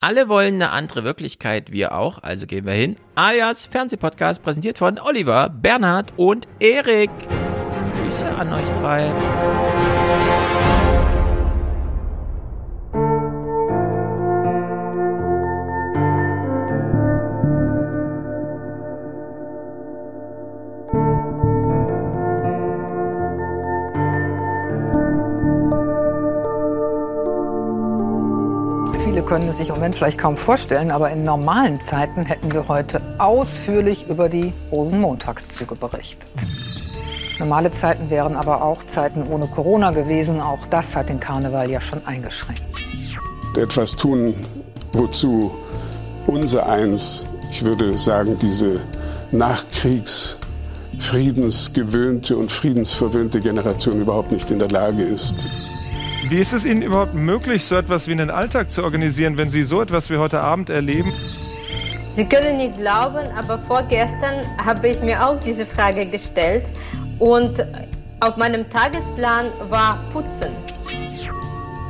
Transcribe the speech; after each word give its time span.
Alle 0.00 0.28
wollen 0.28 0.54
eine 0.54 0.70
andere 0.70 1.02
Wirklichkeit, 1.02 1.72
wir 1.72 1.92
auch, 1.92 2.22
also 2.22 2.46
gehen 2.46 2.66
wir 2.66 2.72
hin. 2.72 2.94
Alias 3.16 3.66
Fernsehpodcast 3.66 4.44
präsentiert 4.44 4.78
von 4.78 5.00
Oliver, 5.00 5.48
Bernhard 5.48 6.12
und 6.16 6.46
Erik. 6.60 7.10
Grüße 8.04 8.28
an 8.28 8.52
euch 8.52 8.68
drei. 8.80 9.10
Können 29.48 29.60
es 29.60 29.66
sich 29.66 29.68
im 29.70 29.76
Moment 29.76 29.94
vielleicht 29.94 30.18
kaum 30.18 30.36
vorstellen, 30.36 30.90
aber 30.90 31.10
in 31.10 31.24
normalen 31.24 31.80
Zeiten 31.80 32.26
hätten 32.26 32.52
wir 32.52 32.68
heute 32.68 33.00
ausführlich 33.16 34.06
über 34.06 34.28
die 34.28 34.52
Rosenmontagszüge 34.70 35.74
berichtet. 35.74 36.28
Normale 37.38 37.70
Zeiten 37.70 38.10
wären 38.10 38.36
aber 38.36 38.62
auch 38.62 38.84
Zeiten 38.84 39.22
ohne 39.26 39.46
Corona 39.46 39.90
gewesen. 39.92 40.42
Auch 40.42 40.66
das 40.66 40.94
hat 40.94 41.08
den 41.08 41.18
Karneval 41.18 41.70
ja 41.70 41.80
schon 41.80 42.06
eingeschränkt. 42.06 42.62
Etwas 43.56 43.96
tun, 43.96 44.34
wozu 44.92 45.50
unser 46.26 46.68
eins, 46.68 47.24
ich 47.50 47.64
würde 47.64 47.96
sagen, 47.96 48.36
diese 48.38 48.80
Nachkriegs- 49.32 50.36
friedensgewöhnte 50.98 52.36
und 52.36 52.50
friedensverwöhnte 52.52 53.40
Generation 53.40 54.00
überhaupt 54.00 54.32
nicht 54.32 54.50
in 54.50 54.58
der 54.58 54.68
Lage 54.68 55.04
ist. 55.04 55.36
Wie 56.30 56.40
ist 56.40 56.52
es 56.52 56.66
Ihnen 56.66 56.82
überhaupt 56.82 57.14
möglich, 57.14 57.64
so 57.64 57.74
etwas 57.74 58.06
wie 58.06 58.12
einen 58.12 58.30
Alltag 58.30 58.70
zu 58.70 58.84
organisieren, 58.84 59.38
wenn 59.38 59.50
Sie 59.50 59.62
so 59.64 59.80
etwas 59.80 60.10
wie 60.10 60.18
heute 60.18 60.42
Abend 60.42 60.68
erleben? 60.68 61.10
Sie 62.16 62.24
können 62.26 62.58
nicht 62.58 62.76
glauben, 62.76 63.26
aber 63.34 63.58
vorgestern 63.66 64.44
habe 64.62 64.88
ich 64.88 65.00
mir 65.00 65.26
auch 65.26 65.40
diese 65.40 65.64
Frage 65.64 66.04
gestellt 66.04 66.64
und 67.18 67.64
auf 68.20 68.36
meinem 68.36 68.68
Tagesplan 68.68 69.46
war 69.70 69.98
Putzen. 70.12 70.50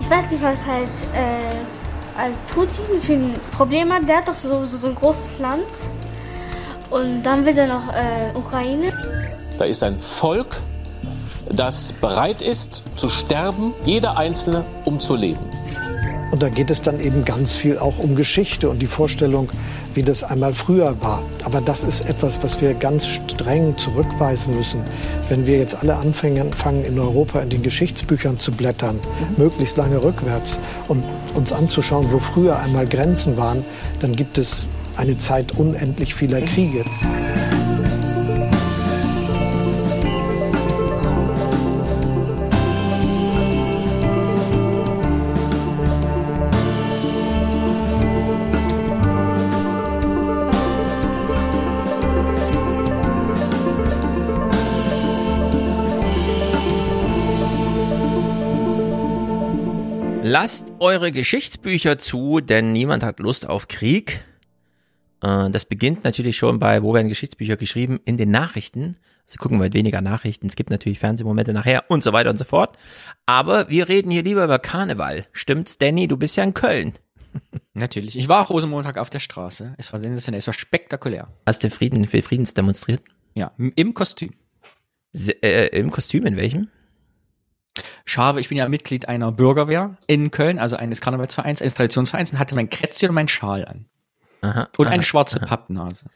Ich 0.01 0.09
weiß 0.09 0.31
nicht, 0.31 0.43
was 0.43 0.65
halt 0.65 0.89
äh, 1.15 2.31
Putin 2.55 3.01
für 3.01 3.15
ein 3.15 3.35
Problem 3.51 3.93
hat. 3.93 4.09
Der 4.09 4.19
hat 4.19 4.29
doch 4.29 4.35
so, 4.35 4.65
so, 4.65 4.77
so 4.77 4.87
ein 4.87 4.95
großes 4.95 5.41
Land. 5.41 5.67
Und 6.91 7.25
dann 7.25 7.45
will 7.45 7.59
er 7.59 7.67
noch 7.67 7.89
äh, 7.93 8.37
Ukraine. 8.37 8.93
Da 9.59 9.65
ist 9.65 9.83
ein 9.83 9.99
Volk, 9.99 10.61
das 11.51 11.93
bereit 11.93 12.43
ist 12.43 12.83
zu 12.97 13.09
sterben, 13.09 13.75
jeder 13.85 14.17
Einzelne, 14.17 14.65
um 14.85 15.01
zu 15.01 15.15
leben. 15.15 15.45
Und 16.31 16.43
da 16.43 16.51
geht 16.51 16.71
es 16.71 16.83
dann 16.83 17.01
eben 17.01 17.25
ganz 17.25 17.57
viel 17.57 17.79
auch 17.79 17.99
um 17.99 18.15
Geschichte 18.15 18.69
und 18.69 18.81
die 18.81 18.87
Vorstellung, 18.87 19.49
wie 19.95 20.03
das 20.03 20.23
einmal 20.23 20.53
früher 20.53 21.01
war. 21.01 21.23
Aber 21.45 21.61
das 21.61 21.83
ist 21.83 22.09
etwas, 22.09 22.43
was 22.43 22.61
wir 22.61 22.75
ganz 22.75 23.07
streng 23.07 23.77
zurückweisen 23.79 24.55
müssen. 24.55 24.85
Wenn 25.31 25.47
wir 25.47 25.59
jetzt 25.59 25.75
alle 25.75 25.97
anfangen, 25.97 26.53
fangen 26.53 26.85
in 26.85 26.99
Europa 26.99 27.41
in 27.41 27.49
den 27.49 27.63
Geschichtsbüchern 27.63 28.39
zu 28.39 28.53
blättern, 28.53 28.97
mhm. 28.97 29.45
möglichst 29.45 29.77
lange 29.79 30.03
rückwärts 30.03 30.59
und 30.89 31.03
uns 31.35 31.53
anzuschauen, 31.53 32.13
wo 32.13 32.19
früher 32.19 32.59
einmal 32.59 32.87
Grenzen 32.87 33.37
waren, 33.39 33.65
dann 34.01 34.15
gibt 34.15 34.37
es 34.37 34.65
eine 34.97 35.17
Zeit 35.17 35.53
unendlich 35.53 36.15
vieler 36.15 36.43
Kriege. 36.43 36.85
Lasst 60.41 60.73
eure 60.79 61.11
Geschichtsbücher 61.11 61.99
zu, 61.99 62.39
denn 62.39 62.71
niemand 62.71 63.03
hat 63.03 63.19
Lust 63.19 63.49
auf 63.49 63.67
Krieg. 63.67 64.25
Äh, 65.21 65.51
das 65.51 65.65
beginnt 65.65 66.05
natürlich 66.05 66.37
schon 66.37 66.61
bei, 66.61 66.85
wo 66.85 66.95
werden 66.95 67.09
Geschichtsbücher 67.09 67.57
geschrieben, 67.57 67.99
in 68.05 68.17
den 68.17 68.31
Nachrichten. 68.31 68.99
Also 69.27 69.39
gucken 69.39 69.61
wir 69.61 69.73
weniger 69.73 70.01
Nachrichten. 70.01 70.47
Es 70.47 70.55
gibt 70.55 70.71
natürlich 70.71 71.01
Fernsehmomente 71.01 71.53
nachher 71.53 71.91
und 71.91 72.05
so 72.05 72.13
weiter 72.13 72.31
und 72.31 72.37
so 72.37 72.45
fort. 72.45 72.79
Aber 73.27 73.69
wir 73.69 73.89
reden 73.89 74.13
hier 74.13 74.23
lieber 74.23 74.45
über 74.45 74.61
Karneval. 74.61 75.27
Stimmt's, 75.33 75.77
Danny? 75.77 76.07
Du 76.07 76.17
bist 76.17 76.37
ja 76.37 76.45
in 76.45 76.55
Köln. 76.55 76.93
Natürlich. 77.75 78.17
Ich 78.17 78.29
war 78.29 78.45
auch 78.45 78.51
Rosenmontag 78.51 78.97
auf 78.97 79.11
der 79.11 79.19
Straße. 79.19 79.75
Es 79.77 79.93
war 79.93 79.99
sensationell. 79.99 80.39
Es 80.39 80.47
war 80.47 80.55
spektakulär. 80.55 81.27
Hast 81.47 81.65
du 81.65 81.71
Frieden 81.71 82.07
für 82.07 82.23
Friedens 82.23 82.55
demonstriert? 82.55 83.03
Ja, 83.35 83.51
im 83.57 83.93
Kostüm. 83.93 84.31
Se 85.11 85.33
äh, 85.43 85.77
Im 85.77 85.91
Kostüm, 85.91 86.27
in 86.27 86.37
welchem? 86.37 86.69
Schabe, 88.05 88.41
ich 88.41 88.49
bin 88.49 88.59
ja 88.59 88.69
Mitglied 88.69 89.09
einer 89.09 89.33
Bürgerwehr 89.33 89.97
in 90.07 90.31
Köln, 90.31 90.59
also 90.59 90.77
eines 90.77 91.01
Karnevalsvereins, 91.01 91.61
eines 91.61 91.75
Traditionsvereins, 91.75 92.33
und 92.33 92.39
hatte 92.39 92.55
mein 92.55 92.71
Krätzchen 92.71 93.11
und 93.11 93.15
meinen 93.15 93.29
Schal 93.29 93.65
an. 93.65 93.87
Aha, 94.41 94.69
und 94.77 94.87
aha, 94.87 94.95
eine 94.95 95.03
schwarze 95.03 95.39
aha. 95.41 95.47
Pappnase. 95.47 96.07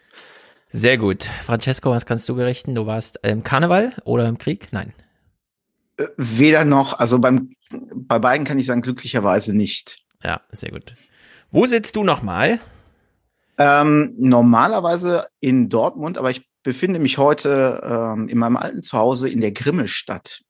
Sehr 0.68 0.96
gut. 0.96 1.24
Francesco, 1.44 1.90
was 1.90 2.06
kannst 2.06 2.28
du 2.28 2.34
berichten? 2.34 2.74
Du 2.74 2.86
warst 2.86 3.18
im 3.22 3.44
Karneval 3.44 3.92
oder 4.04 4.26
im 4.26 4.38
Krieg? 4.38 4.68
Nein. 4.70 4.94
Äh, 5.98 6.06
Weder 6.16 6.64
noch, 6.64 6.98
also 6.98 7.18
beim, 7.18 7.54
bei 7.70 8.18
beiden 8.18 8.46
kann 8.46 8.58
ich 8.58 8.66
sagen, 8.66 8.80
glücklicherweise 8.80 9.54
nicht. 9.54 10.04
Ja, 10.22 10.40
sehr 10.50 10.70
gut. 10.70 10.94
Wo 11.50 11.66
sitzt 11.66 11.96
du 11.96 12.04
nochmal? 12.04 12.58
Ähm, 13.58 14.14
normalerweise 14.16 15.26
in 15.40 15.68
Dortmund, 15.68 16.16
aber 16.16 16.30
ich 16.30 16.48
befinde 16.62 16.98
mich 16.98 17.18
heute 17.18 17.82
ähm, 17.84 18.28
in 18.28 18.38
meinem 18.38 18.56
alten 18.56 18.82
Zuhause 18.82 19.28
in 19.28 19.40
der 19.40 19.52
Grimme-Stadt. 19.52 20.42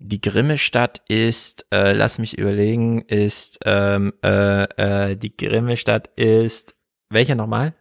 Die 0.00 0.20
Grimme-Stadt 0.20 1.02
ist, 1.08 1.66
äh, 1.72 1.92
lass 1.92 2.18
mich 2.18 2.38
überlegen, 2.38 3.02
ist, 3.02 3.58
ähm, 3.64 4.12
äh, 4.22 4.64
äh, 5.10 5.16
die 5.16 5.36
Grimme-Stadt 5.36 6.08
ist, 6.16 6.74
welcher 7.10 7.34
nochmal? 7.34 7.74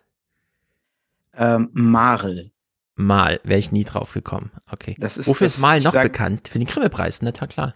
Ähm, 1.35 1.69
Marl. 1.73 2.51
Mal, 2.95 3.39
wäre 3.43 3.59
ich 3.59 3.71
nie 3.71 3.83
drauf 3.83 4.13
gekommen. 4.13 4.51
Okay. 4.71 4.95
Das 4.97 5.17
ist, 5.17 5.27
Wofür 5.27 5.47
das, 5.47 5.55
ist 5.57 5.61
Mal 5.61 5.81
noch 5.81 5.93
sag- 5.93 6.03
bekannt? 6.03 6.47
Für 6.47 6.57
den 6.57 6.67
Grimme-Preis, 6.67 7.21
ne? 7.21 7.31
Ja, 7.39 7.45
klar. 7.47 7.75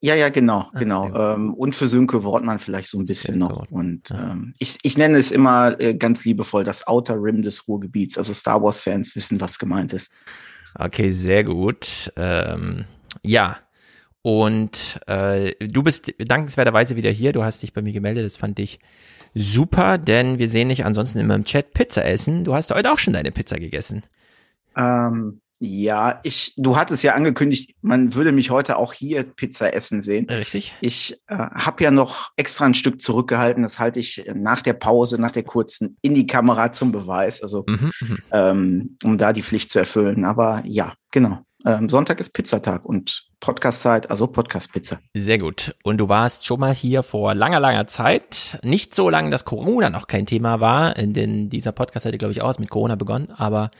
Ja, 0.00 0.14
ja, 0.14 0.28
genau, 0.28 0.68
Ah, 0.72 0.78
genau. 0.78 1.34
Ähm, 1.34 1.54
und 1.54 1.74
für 1.74 1.88
Sönke 1.88 2.22
Wortmann 2.22 2.58
vielleicht 2.60 2.86
so 2.88 2.98
ein 2.98 3.04
bisschen 3.06 3.34
Sönke 3.34 3.48
noch. 3.48 3.58
Wortmann, 3.60 3.80
Und 3.86 4.10
ja. 4.10 4.30
ähm, 4.32 4.54
ich, 4.58 4.78
ich 4.82 4.96
nenne 4.98 5.18
es 5.18 5.32
immer 5.32 5.80
äh, 5.80 5.94
ganz 5.94 6.24
liebevoll 6.24 6.62
das 6.64 6.86
Outer 6.86 7.16
Rim 7.20 7.42
des 7.42 7.66
Ruhrgebiets. 7.66 8.16
Also 8.18 8.32
Star 8.34 8.62
Wars-Fans 8.62 9.14
wissen, 9.16 9.40
was 9.40 9.58
gemeint 9.58 9.92
ist. 9.92 10.12
Okay, 10.76 11.10
sehr 11.10 11.44
gut. 11.44 12.12
Ähm, 12.16 12.84
ja. 13.24 13.58
Und 14.22 15.00
äh, 15.06 15.54
du 15.66 15.82
bist 15.82 16.12
dankenswerterweise 16.18 16.96
wieder 16.96 17.10
hier. 17.10 17.32
Du 17.32 17.44
hast 17.44 17.62
dich 17.62 17.72
bei 17.72 17.82
mir 17.82 17.92
gemeldet. 17.92 18.26
Das 18.26 18.36
fand 18.36 18.58
ich 18.58 18.78
super, 19.34 19.98
denn 19.98 20.38
wir 20.38 20.48
sehen 20.48 20.68
dich 20.68 20.84
ansonsten 20.84 21.18
immer 21.18 21.34
im 21.34 21.44
Chat 21.44 21.72
Pizza 21.72 22.04
essen. 22.04 22.44
Du 22.44 22.54
hast 22.54 22.70
heute 22.72 22.92
auch 22.92 22.98
schon 22.98 23.14
deine 23.14 23.30
Pizza 23.30 23.58
gegessen. 23.58 24.02
Ähm, 24.76 25.40
ja, 25.60 26.20
ich, 26.22 26.54
du 26.56 26.76
hattest 26.76 27.02
ja 27.02 27.14
angekündigt, 27.14 27.74
man 27.82 28.14
würde 28.14 28.30
mich 28.30 28.50
heute 28.50 28.76
auch 28.76 28.92
hier 28.92 29.24
Pizza 29.24 29.74
essen 29.74 30.02
sehen. 30.02 30.26
Richtig? 30.30 30.76
Ich 30.80 31.20
äh, 31.26 31.36
habe 31.36 31.82
ja 31.82 31.90
noch 31.90 32.30
extra 32.36 32.64
ein 32.64 32.74
Stück 32.74 33.00
zurückgehalten. 33.00 33.64
Das 33.64 33.80
halte 33.80 33.98
ich 33.98 34.24
nach 34.34 34.62
der 34.62 34.74
Pause, 34.74 35.20
nach 35.20 35.32
der 35.32 35.42
kurzen, 35.42 35.96
in 36.00 36.14
die 36.14 36.28
Kamera 36.28 36.70
zum 36.70 36.92
Beweis. 36.92 37.42
Also 37.42 37.64
Mhm, 37.68 37.90
mhm. 38.00 38.18
ähm, 38.30 38.96
um 39.02 39.18
da 39.18 39.32
die 39.32 39.42
Pflicht 39.42 39.70
zu 39.70 39.80
erfüllen. 39.80 40.24
Aber 40.24 40.62
ja, 40.64 40.94
genau. 41.10 41.40
Ähm, 41.64 41.88
Sonntag 41.88 42.20
ist 42.20 42.30
Pizzatag 42.34 42.84
und 42.84 43.24
Podcastzeit, 43.40 44.10
also 44.10 44.28
Podcast-Pizza. 44.28 45.00
Sehr 45.14 45.38
gut. 45.38 45.74
Und 45.82 45.98
du 45.98 46.08
warst 46.08 46.46
schon 46.46 46.60
mal 46.60 46.74
hier 46.74 47.02
vor 47.02 47.34
langer, 47.34 47.58
langer 47.58 47.88
Zeit. 47.88 48.58
Nicht 48.62 48.94
so 48.94 49.10
lange, 49.10 49.30
dass 49.30 49.44
Corona 49.44 49.90
noch 49.90 50.06
kein 50.06 50.26
Thema 50.26 50.60
war. 50.60 50.94
Denn 50.94 51.50
dieser 51.50 51.72
Podcast 51.72 52.06
hätte, 52.06 52.18
glaube 52.18 52.32
ich, 52.32 52.42
auch 52.42 52.58
mit 52.58 52.70
Corona 52.70 52.94
begonnen. 52.94 53.30
Aber 53.36 53.70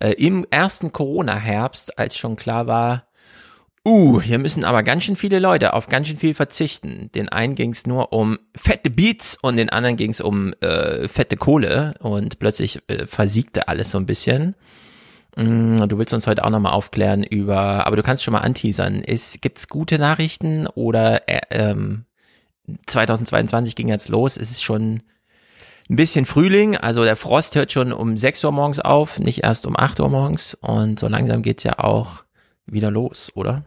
äh, 0.00 0.12
im 0.12 0.46
ersten 0.50 0.92
Corona-Herbst, 0.92 1.98
als 1.98 2.16
schon 2.16 2.36
klar 2.36 2.68
war, 2.68 3.04
uh, 3.86 4.20
hier 4.20 4.38
müssen 4.38 4.64
aber 4.64 4.84
ganz 4.84 5.04
schön 5.04 5.16
viele 5.16 5.40
Leute 5.40 5.72
auf 5.74 5.88
ganz 5.88 6.08
schön 6.08 6.16
viel 6.16 6.34
verzichten. 6.34 7.10
Den 7.14 7.28
einen 7.28 7.56
ging 7.56 7.70
es 7.70 7.86
nur 7.86 8.12
um 8.12 8.38
fette 8.56 8.90
Beats 8.90 9.36
und 9.42 9.56
den 9.56 9.70
anderen 9.70 9.96
ging 9.96 10.10
es 10.10 10.20
um 10.20 10.52
äh, 10.60 11.08
fette 11.08 11.36
Kohle. 11.36 11.94
Und 11.98 12.38
plötzlich 12.38 12.80
äh, 12.86 13.06
versiegte 13.06 13.66
alles 13.66 13.90
so 13.90 13.98
ein 13.98 14.06
bisschen. 14.06 14.54
Mm, 15.36 15.88
Du 15.88 15.98
willst 15.98 16.14
uns 16.14 16.26
heute 16.26 16.44
auch 16.44 16.50
nochmal 16.50 16.72
aufklären 16.72 17.22
über, 17.22 17.86
aber 17.86 17.96
du 17.96 18.02
kannst 18.02 18.22
schon 18.22 18.32
mal 18.32 18.40
anteasern. 18.40 19.00
Ist, 19.00 19.42
gibt's 19.42 19.68
gute 19.68 19.98
Nachrichten 19.98 20.66
oder 20.66 21.28
äh, 21.28 21.40
ähm, 21.50 22.04
2022 22.86 23.76
ging 23.76 23.88
jetzt 23.88 24.08
los? 24.08 24.36
Es 24.36 24.50
ist 24.50 24.62
schon 24.62 25.02
ein 25.90 25.96
bisschen 25.96 26.24
Frühling, 26.24 26.76
also 26.76 27.04
der 27.04 27.16
Frost 27.16 27.56
hört 27.56 27.72
schon 27.72 27.92
um 27.92 28.16
6 28.16 28.42
Uhr 28.44 28.52
morgens 28.52 28.80
auf, 28.80 29.18
nicht 29.18 29.44
erst 29.44 29.66
um 29.66 29.76
8 29.76 30.00
Uhr 30.00 30.08
morgens 30.08 30.54
und 30.54 30.98
so 30.98 31.08
langsam 31.08 31.42
geht's 31.42 31.64
ja 31.64 31.78
auch 31.78 32.24
wieder 32.66 32.90
los, 32.90 33.30
oder? 33.34 33.64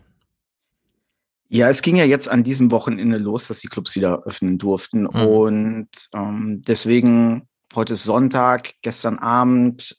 Ja, 1.50 1.70
es 1.70 1.82
ging 1.82 1.96
ja 1.96 2.04
jetzt 2.04 2.28
an 2.28 2.44
diesem 2.44 2.72
Wochenende 2.72 3.18
los, 3.18 3.48
dass 3.48 3.60
die 3.60 3.68
Clubs 3.68 3.96
wieder 3.96 4.24
öffnen 4.24 4.58
durften. 4.58 5.04
Mhm. 5.04 5.10
Und 5.10 5.90
ähm, 6.14 6.62
deswegen, 6.68 7.48
heute 7.74 7.94
ist 7.94 8.04
Sonntag, 8.04 8.74
gestern 8.82 9.20
Abend, 9.20 9.98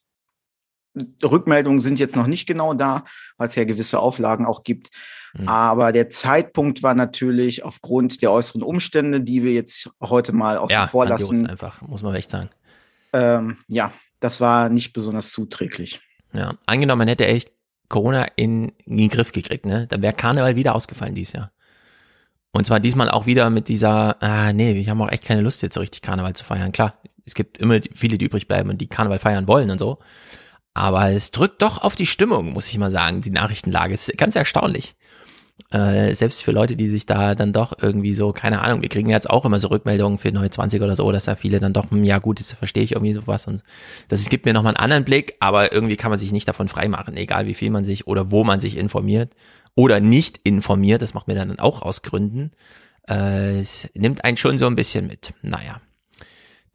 Rückmeldungen 1.23 1.81
sind 1.81 1.99
jetzt 1.99 2.17
noch 2.17 2.27
nicht 2.27 2.47
genau 2.47 2.75
da, 2.75 3.05
weil 3.37 3.49
es 3.49 3.55
ja 3.55 3.65
gewisse 3.65 4.01
Auflagen 4.01 4.47
auch 4.47 4.65
gibt. 4.65 4.89
Mhm. 5.35 5.49
Aber 5.49 5.93
der 5.93 6.11
Zeitpunkt 6.11 6.83
war 6.83 6.95
natürlich 6.95 7.65
aufgrund 7.65 8.23
der 8.23 8.33
äußeren 8.33 8.63
Umstände, 8.63 9.21
die 9.21 9.43
wir 9.43 9.53
jetzt 9.53 9.91
heute 10.01 10.33
mal 10.33 10.57
außen 10.57 10.75
ja, 10.75 10.87
vor 10.87 11.07
lassen. 11.07 11.47
einfach, 11.47 11.81
muss 11.83 12.03
man 12.03 12.15
echt 12.15 12.31
sagen. 12.31 12.51
Ähm, 13.13 13.59
ja, 13.69 13.93
das 14.21 14.41
war 14.41 14.69
nicht 14.69 14.93
besonders 14.93 15.31
zuträglich. 15.31 16.01
Ja, 16.33 16.55
angenommen, 16.67 17.01
man 17.01 17.09
hätte 17.09 17.27
echt 17.27 17.53
Corona 17.89 18.27
in, 18.37 18.73
in 18.85 18.97
den 18.99 19.09
Griff 19.09 19.33
gekriegt, 19.33 19.65
ne? 19.65 19.87
Dann 19.87 20.03
wäre 20.03 20.13
Karneval 20.13 20.57
wieder 20.57 20.75
ausgefallen 20.75 21.15
dieses 21.15 21.33
Jahr. 21.33 21.53
Und 22.53 22.67
zwar 22.67 22.81
diesmal 22.81 23.11
auch 23.11 23.27
wieder 23.27 23.51
mit 23.51 23.69
dieser, 23.69 24.23
ah 24.23 24.53
nee, 24.53 24.75
wir 24.75 24.87
haben 24.91 25.01
auch 25.01 25.11
echt 25.11 25.25
keine 25.25 25.43
Lust 25.43 25.63
jetzt 25.63 25.75
so 25.75 25.81
richtig 25.81 26.03
Karneval 26.03 26.35
zu 26.35 26.45
feiern. 26.45 26.73
Klar, 26.73 26.95
es 27.25 27.35
gibt 27.35 27.59
immer 27.59 27.81
viele, 27.95 28.19
die 28.19 28.25
übrig 28.25 28.49
bleiben 28.49 28.71
und 28.71 28.81
die 28.81 28.89
Karneval 28.89 29.19
feiern 29.19 29.47
wollen 29.49 29.71
und 29.71 29.79
so. 29.79 29.99
Aber 30.79 31.11
es 31.11 31.33
drückt 31.33 31.61
doch 31.61 31.83
auf 31.83 31.97
die 31.97 32.07
Stimmung, 32.07 32.53
muss 32.53 32.69
ich 32.69 32.79
mal 32.79 32.93
sagen, 32.93 33.21
die 33.21 33.31
Nachrichtenlage. 33.31 33.95
ist 33.95 34.17
ganz 34.17 34.37
erstaunlich. 34.37 34.95
Äh, 35.73 36.15
selbst 36.15 36.45
für 36.45 36.53
Leute, 36.53 36.77
die 36.77 36.87
sich 36.87 37.05
da 37.05 37.35
dann 37.35 37.53
doch 37.53 37.73
irgendwie 37.83 38.15
so, 38.15 38.33
keine 38.33 38.63
Ahnung, 38.63 38.81
wir 38.81 38.89
kriegen 38.89 39.11
jetzt 39.11 39.29
auch 39.29 39.45
immer 39.45 39.59
so 39.59 39.69
Rückmeldungen 39.69 40.19
für 40.19 40.31
neue 40.31 40.51
20 40.51 40.81
oder 40.81 40.95
so, 40.95 41.11
dass 41.11 41.25
da 41.25 41.35
viele 41.35 41.59
dann 41.59 41.73
doch, 41.73 41.91
hm, 41.91 42.05
ja 42.05 42.19
gut, 42.19 42.39
das 42.39 42.53
verstehe 42.53 42.85
ich 42.85 42.93
irgendwie 42.93 43.13
sowas 43.13 43.49
und 43.49 43.65
das 44.07 44.29
gibt 44.29 44.47
mir 44.47 44.55
nochmal 44.55 44.77
einen 44.77 44.85
anderen 44.85 45.05
Blick, 45.05 45.35
aber 45.41 45.73
irgendwie 45.73 45.97
kann 45.97 46.11
man 46.11 46.19
sich 46.19 46.31
nicht 46.31 46.47
davon 46.47 46.69
freimachen, 46.69 47.17
egal 47.17 47.47
wie 47.47 47.55
viel 47.55 47.71
man 47.71 47.85
sich 47.85 48.07
oder 48.07 48.31
wo 48.31 48.45
man 48.45 48.61
sich 48.61 48.77
informiert 48.77 49.35
oder 49.75 49.99
nicht 49.99 50.39
informiert, 50.45 51.03
das 51.03 51.13
macht 51.13 51.27
mir 51.27 51.35
dann 51.35 51.59
auch 51.59 51.83
aus 51.83 52.03
Gründen, 52.03 52.53
äh, 53.11 53.59
es 53.59 53.89
nimmt 53.95 54.25
einen 54.25 54.37
schon 54.37 54.59
so 54.59 54.67
ein 54.67 54.77
bisschen 54.77 55.09
mit. 55.09 55.35
Naja. 55.43 55.81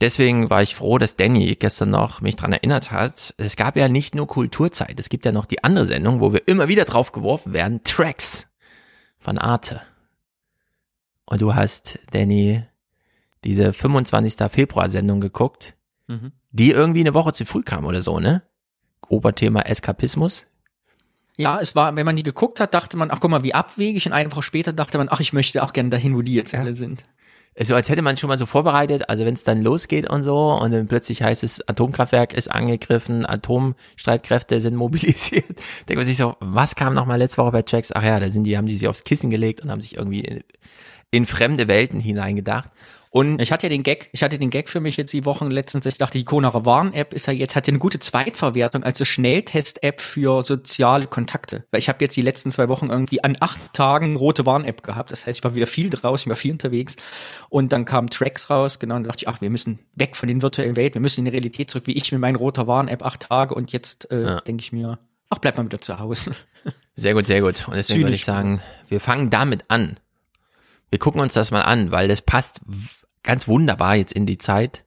Deswegen 0.03 0.49
war 0.49 0.61
ich 0.61 0.75
froh, 0.75 0.97
dass 0.97 1.15
Danny 1.15 1.55
gestern 1.55 1.91
noch 1.91 2.19
mich 2.19 2.35
dran 2.35 2.51
erinnert 2.51 2.91
hat. 2.91 3.33
Es 3.37 3.55
gab 3.55 3.77
ja 3.77 3.87
nicht 3.87 4.15
nur 4.15 4.27
Kulturzeit, 4.27 4.99
es 4.99 5.07
gibt 5.07 5.23
ja 5.23 5.31
noch 5.31 5.45
die 5.45 5.63
andere 5.63 5.85
Sendung, 5.85 6.19
wo 6.19 6.33
wir 6.33 6.45
immer 6.45 6.67
wieder 6.67 6.83
drauf 6.83 7.13
geworfen 7.13 7.53
werden, 7.53 7.85
Tracks 7.85 8.49
von 9.15 9.37
Arte. 9.37 9.81
Und 11.23 11.39
du 11.39 11.55
hast, 11.55 11.99
Danny, 12.11 12.63
diese 13.45 13.71
25. 13.71 14.51
Februar-Sendung 14.51 15.21
geguckt, 15.21 15.77
mhm. 16.07 16.33
die 16.51 16.71
irgendwie 16.71 16.99
eine 16.99 17.13
Woche 17.13 17.31
zu 17.31 17.45
früh 17.45 17.63
kam 17.63 17.85
oder 17.85 18.01
so, 18.01 18.19
ne? 18.19 18.41
Oberthema 19.07 19.61
Eskapismus. 19.61 20.47
Ja, 21.37 21.61
es 21.61 21.77
war, 21.77 21.95
wenn 21.95 22.05
man 22.05 22.17
die 22.17 22.23
geguckt 22.23 22.59
hat, 22.59 22.73
dachte 22.73 22.97
man, 22.97 23.09
ach 23.09 23.21
guck 23.21 23.31
mal, 23.31 23.43
wie 23.43 23.53
abwegig. 23.53 24.05
Und 24.05 24.11
eine 24.11 24.29
Woche 24.33 24.43
später 24.43 24.73
dachte 24.73 24.97
man, 24.97 25.07
ach, 25.09 25.21
ich 25.21 25.31
möchte 25.31 25.63
auch 25.63 25.71
gerne 25.71 25.91
dahin, 25.91 26.13
wo 26.13 26.21
die 26.21 26.33
jetzt 26.33 26.53
alle 26.53 26.73
sind. 26.73 27.05
So 27.59 27.75
als 27.75 27.87
hätte 27.87 28.01
man 28.01 28.17
schon 28.17 28.29
mal 28.29 28.37
so 28.37 28.47
vorbereitet, 28.47 29.09
also 29.09 29.25
wenn 29.25 29.35
es 29.35 29.43
dann 29.43 29.61
losgeht 29.61 30.09
und 30.09 30.23
so 30.23 30.53
und 30.53 30.71
dann 30.71 30.87
plötzlich 30.87 31.21
heißt 31.21 31.43
es, 31.43 31.67
Atomkraftwerk 31.67 32.33
ist 32.33 32.49
angegriffen, 32.49 33.27
Atomstreitkräfte 33.27 34.59
sind 34.59 34.75
mobilisiert, 34.83 35.45
denkt 35.87 35.95
man 35.97 36.05
sich 36.05 36.17
so, 36.17 36.35
was 36.39 36.75
kam 36.75 36.95
noch 36.95 37.05
mal 37.05 37.17
letzte 37.17 37.37
Woche 37.37 37.51
bei 37.51 37.61
Tracks? 37.61 37.91
Ach 37.93 38.03
ja, 38.03 38.19
da 38.19 38.29
sind 38.29 38.45
die, 38.45 38.57
haben 38.57 38.65
die 38.65 38.75
sich 38.75 38.87
aufs 38.87 39.03
Kissen 39.03 39.29
gelegt 39.29 39.61
und 39.61 39.69
haben 39.69 39.81
sich 39.81 39.97
irgendwie 39.97 40.21
in, 40.21 40.43
in 41.11 41.25
fremde 41.27 41.67
Welten 41.67 41.99
hineingedacht. 41.99 42.71
Und 43.15 43.39
ich 43.39 43.51
hatte 43.51 43.67
ja 43.67 43.69
den 43.69 43.83
Gag, 43.83 44.09
ich 44.11 44.23
hatte 44.23 44.39
den 44.39 44.49
Gag 44.49 44.69
für 44.69 44.79
mich 44.79 44.97
jetzt 44.97 45.13
die 45.13 45.23
Wochen 45.23 45.51
letztens, 45.51 45.85
ich 45.85 45.99
dachte, 45.99 46.17
die 46.17 46.23
Konarer 46.23 46.65
Warn-App 46.65 47.13
ist 47.13 47.27
ja 47.27 47.33
jetzt, 47.33 47.55
hat 47.55 47.67
ja 47.67 47.71
eine 47.71 47.77
gute 47.77 47.99
Zweitverwertung 47.99 48.83
als 48.83 48.97
so 48.97 49.05
Schnelltest-App 49.05 50.01
für 50.01 50.41
soziale 50.41 51.05
Kontakte. 51.05 51.63
Weil 51.69 51.77
ich 51.77 51.89
habe 51.89 52.03
jetzt 52.03 52.17
die 52.17 52.23
letzten 52.23 52.49
zwei 52.49 52.69
Wochen 52.69 52.89
irgendwie 52.89 53.23
an 53.23 53.37
acht 53.39 53.71
Tagen 53.73 54.15
rote 54.15 54.47
Warn-App 54.47 54.81
gehabt. 54.81 55.11
Das 55.11 55.27
heißt, 55.27 55.37
ich 55.37 55.43
war 55.43 55.53
wieder 55.53 55.67
viel 55.67 55.91
draußen, 55.91 56.23
ich 56.23 56.29
war 56.31 56.41
viel 56.41 56.53
unterwegs. 56.53 56.95
Und 57.49 57.71
dann 57.71 57.85
kamen 57.85 58.09
Tracks 58.09 58.49
raus, 58.49 58.79
genau, 58.79 58.95
und 58.95 59.03
da 59.03 59.09
dachte 59.09 59.25
ich, 59.25 59.27
ach, 59.27 59.41
wir 59.41 59.51
müssen 59.51 59.77
weg 59.93 60.15
von 60.15 60.27
den 60.27 60.41
virtuellen 60.41 60.75
Welt, 60.75 60.95
wir 60.95 61.01
müssen 61.01 61.19
in 61.19 61.25
die 61.25 61.31
Realität 61.31 61.69
zurück, 61.69 61.85
wie 61.85 61.93
ich 61.93 62.11
mit 62.11 62.19
meiner 62.19 62.39
roter 62.39 62.65
Warn-App 62.65 63.05
acht 63.05 63.19
Tage 63.29 63.53
und 63.53 63.71
jetzt 63.71 64.09
äh, 64.09 64.23
ja. 64.23 64.39
denke 64.39 64.61
ich 64.61 64.71
mir, 64.71 64.97
ach, 65.29 65.37
bleib 65.37 65.57
mal 65.57 65.65
wieder 65.65 65.79
zu 65.79 65.99
Hause. 65.99 66.31
Sehr 66.95 67.13
gut, 67.13 67.27
sehr 67.27 67.41
gut. 67.41 67.67
Und 67.67 67.75
deswegen 67.75 68.03
würde 68.03 68.13
ich 68.13 68.25
sagen, 68.25 68.61
wir 68.87 68.99
fangen 68.99 69.31
damit 69.31 69.65
an. 69.67 69.97
Wir 70.91 70.99
gucken 70.99 71.21
uns 71.21 71.33
das 71.33 71.49
mal 71.49 71.63
an, 71.63 71.91
weil 71.91 72.07
das 72.07 72.21
passt 72.21 72.61
ganz 73.23 73.47
wunderbar 73.47 73.95
jetzt 73.95 74.13
in 74.13 74.25
die 74.25 74.37
Zeit. 74.37 74.85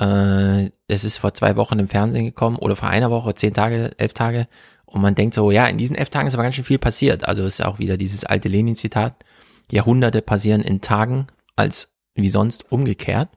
Äh, 0.00 0.70
es 0.88 1.04
ist 1.04 1.18
vor 1.18 1.34
zwei 1.34 1.56
Wochen 1.56 1.78
im 1.78 1.88
Fernsehen 1.88 2.24
gekommen 2.24 2.56
oder 2.56 2.76
vor 2.76 2.88
einer 2.88 3.10
Woche, 3.10 3.34
zehn 3.34 3.54
Tage, 3.54 3.92
elf 3.98 4.12
Tage. 4.12 4.48
Und 4.84 5.02
man 5.02 5.14
denkt 5.14 5.34
so, 5.34 5.50
ja, 5.50 5.66
in 5.66 5.78
diesen 5.78 5.96
elf 5.96 6.10
Tagen 6.10 6.28
ist 6.28 6.34
aber 6.34 6.42
ganz 6.42 6.54
schön 6.54 6.64
viel 6.64 6.78
passiert. 6.78 7.26
Also 7.26 7.44
ist 7.44 7.64
auch 7.64 7.78
wieder 7.78 7.96
dieses 7.96 8.24
alte 8.24 8.48
Lenin-Zitat. 8.48 9.24
Jahrhunderte 9.70 10.22
passieren 10.22 10.60
in 10.60 10.80
Tagen 10.80 11.26
als 11.56 11.92
wie 12.14 12.28
sonst 12.28 12.70
umgekehrt. 12.70 13.28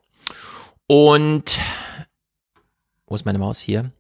Und 0.88 1.60
wo 3.08 3.16
ist 3.16 3.26
meine 3.26 3.40
Maus 3.40 3.60
hier? 3.60 3.92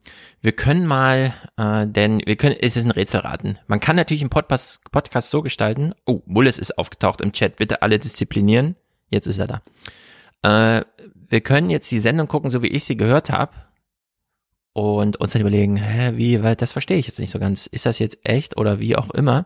Wir 0.42 0.52
können 0.52 0.86
mal, 0.86 1.34
äh, 1.58 1.88
denn 1.88 2.22
wir 2.26 2.36
können, 2.36 2.56
es 2.60 2.78
ist 2.78 2.86
ein 2.86 2.92
Rätselraten. 2.92 3.58
Man 3.68 3.80
kann 3.80 3.96
natürlich 3.96 4.22
einen 4.22 4.30
Podcast, 4.30 4.84
Podcast 4.92 5.32
so 5.32 5.42
gestalten. 5.42 5.94
Oh, 6.06 6.22
Mullis 6.26 6.60
ist 6.60 6.78
aufgetaucht 6.78 7.22
im 7.22 7.32
Chat. 7.32 7.58
Bitte 7.58 7.82
alle 7.82 7.98
disziplinieren. 7.98 8.76
Jetzt 9.10 9.26
ist 9.26 9.40
er 9.40 9.48
da. 9.48 9.62
Äh, 10.42 10.82
wir 11.14 11.42
können 11.42 11.70
jetzt 11.70 11.92
die 11.92 12.00
Sendung 12.00 12.28
gucken, 12.28 12.50
so 12.50 12.64
wie 12.64 12.68
ich 12.68 12.86
sie 12.86 12.98
gehört 12.98 13.30
habe. 13.30 13.54
Und 14.74 15.18
uns 15.18 15.34
dann 15.34 15.42
überlegen, 15.42 15.78
hä, 15.78 16.14
wie, 16.16 16.42
weil 16.44 16.56
das 16.56 16.72
verstehe 16.72 16.98
ich 16.98 17.08
jetzt 17.08 17.20
nicht 17.20 17.32
so 17.32 17.40
ganz. 17.40 17.66
Ist 17.66 17.86
das 17.86 18.00
jetzt 18.00 18.20
echt 18.24 18.56
oder 18.56 18.80
wie 18.80 18.96
auch 18.96 19.10
immer? 19.10 19.46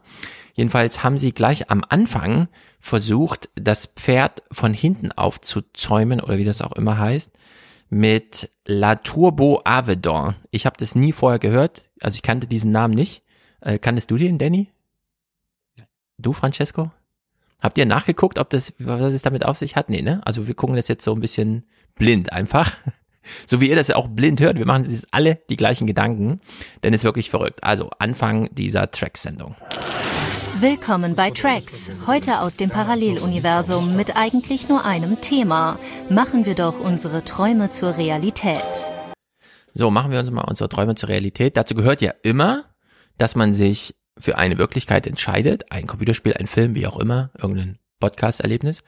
Jedenfalls 0.53 1.03
haben 1.03 1.17
sie 1.17 1.31
gleich 1.31 1.71
am 1.71 1.83
Anfang 1.87 2.49
versucht, 2.79 3.49
das 3.55 3.87
Pferd 3.87 4.43
von 4.51 4.73
hinten 4.73 5.11
aufzuzäumen 5.11 6.19
oder 6.19 6.37
wie 6.37 6.45
das 6.45 6.61
auch 6.61 6.73
immer 6.73 6.99
heißt, 6.99 7.31
mit 7.89 8.51
La 8.65 8.95
Turbo 8.95 9.61
Avedon. 9.63 10.35
Ich 10.51 10.65
habe 10.65 10.77
das 10.77 10.93
nie 10.93 11.13
vorher 11.13 11.39
gehört, 11.39 11.85
also 12.01 12.15
ich 12.15 12.21
kannte 12.21 12.45
diesen 12.45 12.71
Namen 12.71 12.93
nicht. 12.93 13.23
Äh, 13.61 13.79
kanntest 13.79 14.11
du 14.11 14.17
den, 14.17 14.37
Danny? 14.37 14.69
Du, 16.17 16.33
Francesco? 16.33 16.91
Habt 17.63 17.77
ihr 17.77 17.85
nachgeguckt, 17.85 18.39
ob 18.39 18.49
das, 18.49 18.73
was 18.77 19.13
es 19.13 19.21
damit 19.21 19.45
auf 19.45 19.55
sich 19.55 19.77
hat? 19.77 19.89
Nee, 19.89 20.01
ne? 20.01 20.19
Also 20.25 20.47
wir 20.47 20.53
gucken 20.53 20.75
das 20.75 20.89
jetzt 20.89 21.05
so 21.05 21.13
ein 21.13 21.21
bisschen 21.21 21.63
blind 21.95 22.31
einfach. 22.31 22.71
So 23.47 23.61
wie 23.61 23.69
ihr 23.69 23.77
das 23.77 23.87
ja 23.87 23.95
auch 23.95 24.09
blind 24.09 24.41
hört, 24.41 24.57
wir 24.57 24.65
machen 24.65 24.83
jetzt 24.83 25.07
alle 25.11 25.39
die 25.49 25.55
gleichen 25.55 25.87
Gedanken, 25.87 26.41
denn 26.83 26.93
es 26.93 26.99
ist 26.99 27.03
wirklich 27.05 27.29
verrückt. 27.29 27.63
Also 27.63 27.89
Anfang 27.97 28.53
dieser 28.53 28.91
Tracks-Sendung. 28.91 29.55
Willkommen 30.59 31.15
bei 31.15 31.31
Tracks. 31.31 31.89
Heute 32.05 32.41
aus 32.41 32.57
dem 32.57 32.69
Paralleluniversum 32.69 33.95
mit 33.95 34.17
eigentlich 34.17 34.67
nur 34.67 34.83
einem 34.83 35.21
Thema. 35.21 35.79
Machen 36.09 36.45
wir 36.45 36.55
doch 36.55 36.81
unsere 36.81 37.23
Träume 37.23 37.69
zur 37.69 37.95
Realität. 37.95 38.61
So, 39.73 39.89
machen 39.89 40.11
wir 40.11 40.19
uns 40.19 40.29
mal 40.29 40.43
unsere 40.43 40.67
Träume 40.67 40.95
zur 40.95 41.07
Realität. 41.07 41.55
Dazu 41.55 41.75
gehört 41.75 42.01
ja 42.01 42.11
immer, 42.23 42.65
dass 43.17 43.37
man 43.37 43.53
sich 43.53 43.95
für 44.17 44.37
eine 44.37 44.57
Wirklichkeit 44.57 45.07
entscheidet, 45.07 45.71
ein 45.71 45.87
Computerspiel, 45.87 46.33
ein 46.33 46.47
Film, 46.47 46.75
wie 46.75 46.87
auch 46.87 46.99
immer, 46.99 47.31
irgendein 47.37 47.79
Podcast-Erlebnis. 47.99 48.83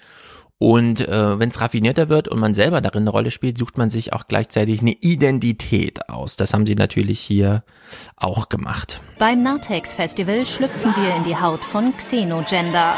Und 0.58 1.02
äh, 1.02 1.38
wenn 1.38 1.50
es 1.50 1.60
raffinierter 1.60 2.08
wird 2.08 2.30
und 2.30 2.40
man 2.40 2.54
selber 2.54 2.80
darin 2.80 3.04
eine 3.04 3.10
Rolle 3.10 3.32
spielt, 3.32 3.58
sucht 3.58 3.78
man 3.78 3.90
sich 3.90 4.14
auch 4.14 4.28
gleichzeitig 4.28 4.82
eine 4.82 4.94
Identität 4.94 6.10
aus. 6.10 6.38
Das 6.38 6.54
haben 6.54 6.66
sie 6.66 6.76
natürlich 6.76 7.20
hier 7.20 7.64
auch 8.16 8.48
gemacht. 8.48 9.02
Beim 9.20 9.44
Nartex 9.44 9.94
Festival 9.94 10.46
schlüpfen 10.46 10.94
wir 10.96 11.16
in 11.16 11.26
die 11.26 11.36
Haut 11.36 11.60
von 11.60 11.96
Xenogender. 11.98 12.98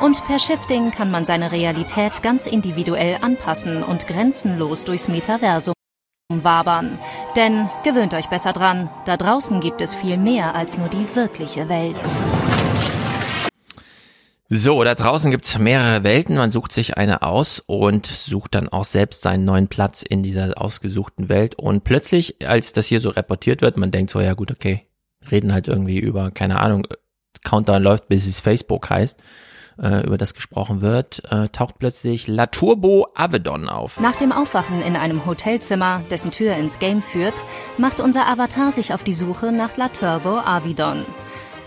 Und 0.00 0.26
per 0.26 0.38
Shifting 0.38 0.90
kann 0.90 1.10
man 1.10 1.24
seine 1.24 1.52
Realität 1.52 2.22
ganz 2.22 2.46
individuell 2.46 3.18
anpassen 3.20 3.82
und 3.82 4.06
grenzenlos 4.06 4.84
durchs 4.84 5.08
Metaversum 5.08 5.75
wabern. 6.28 6.98
Denn 7.36 7.68
gewöhnt 7.84 8.12
euch 8.12 8.28
besser 8.28 8.52
dran, 8.52 8.90
da 9.04 9.16
draußen 9.16 9.60
gibt 9.60 9.80
es 9.80 9.94
viel 9.94 10.16
mehr 10.16 10.56
als 10.56 10.76
nur 10.76 10.88
die 10.88 11.06
wirkliche 11.14 11.68
Welt. 11.68 11.96
So, 14.48 14.82
da 14.84 14.94
draußen 14.94 15.30
gibt's 15.30 15.58
mehrere 15.58 16.04
Welten, 16.04 16.36
man 16.36 16.52
sucht 16.52 16.72
sich 16.72 16.96
eine 16.96 17.22
aus 17.22 17.60
und 17.66 18.06
sucht 18.06 18.54
dann 18.54 18.68
auch 18.68 18.84
selbst 18.84 19.22
seinen 19.22 19.44
neuen 19.44 19.68
Platz 19.68 20.02
in 20.02 20.22
dieser 20.22 20.60
ausgesuchten 20.60 21.28
Welt. 21.28 21.56
Und 21.56 21.84
plötzlich, 21.84 22.46
als 22.46 22.72
das 22.72 22.86
hier 22.86 23.00
so 23.00 23.10
reportiert 23.10 23.60
wird, 23.60 23.76
man 23.76 23.90
denkt 23.90 24.10
so, 24.10 24.20
ja 24.20 24.34
gut, 24.34 24.52
okay, 24.52 24.86
reden 25.30 25.52
halt 25.52 25.66
irgendwie 25.66 25.98
über, 25.98 26.30
keine 26.30 26.60
Ahnung, 26.60 26.86
Countdown 27.44 27.82
läuft, 27.82 28.08
bis 28.08 28.26
es 28.26 28.40
Facebook 28.40 28.90
heißt 28.90 29.20
äh, 29.80 30.06
über 30.06 30.18
das 30.18 30.34
gesprochen 30.34 30.80
wird, 30.80 31.22
äh, 31.30 31.48
taucht 31.48 31.78
plötzlich 31.78 32.28
La 32.28 32.46
Turbo 32.46 33.08
Avedon 33.14 33.68
auf. 33.68 34.00
Nach 34.00 34.16
dem 34.16 34.32
Aufwachen 34.32 34.82
in 34.82 34.96
einem 34.96 35.26
Hotelzimmer, 35.26 36.02
dessen 36.10 36.30
Tür 36.30 36.56
ins 36.56 36.78
Game 36.78 37.02
führt, 37.02 37.34
macht 37.78 38.00
unser 38.00 38.28
Avatar 38.28 38.72
sich 38.72 38.94
auf 38.94 39.02
die 39.02 39.12
Suche 39.12 39.52
nach 39.52 39.76
La 39.76 39.88
Turbo 39.88 40.38
Avedon. 40.38 41.04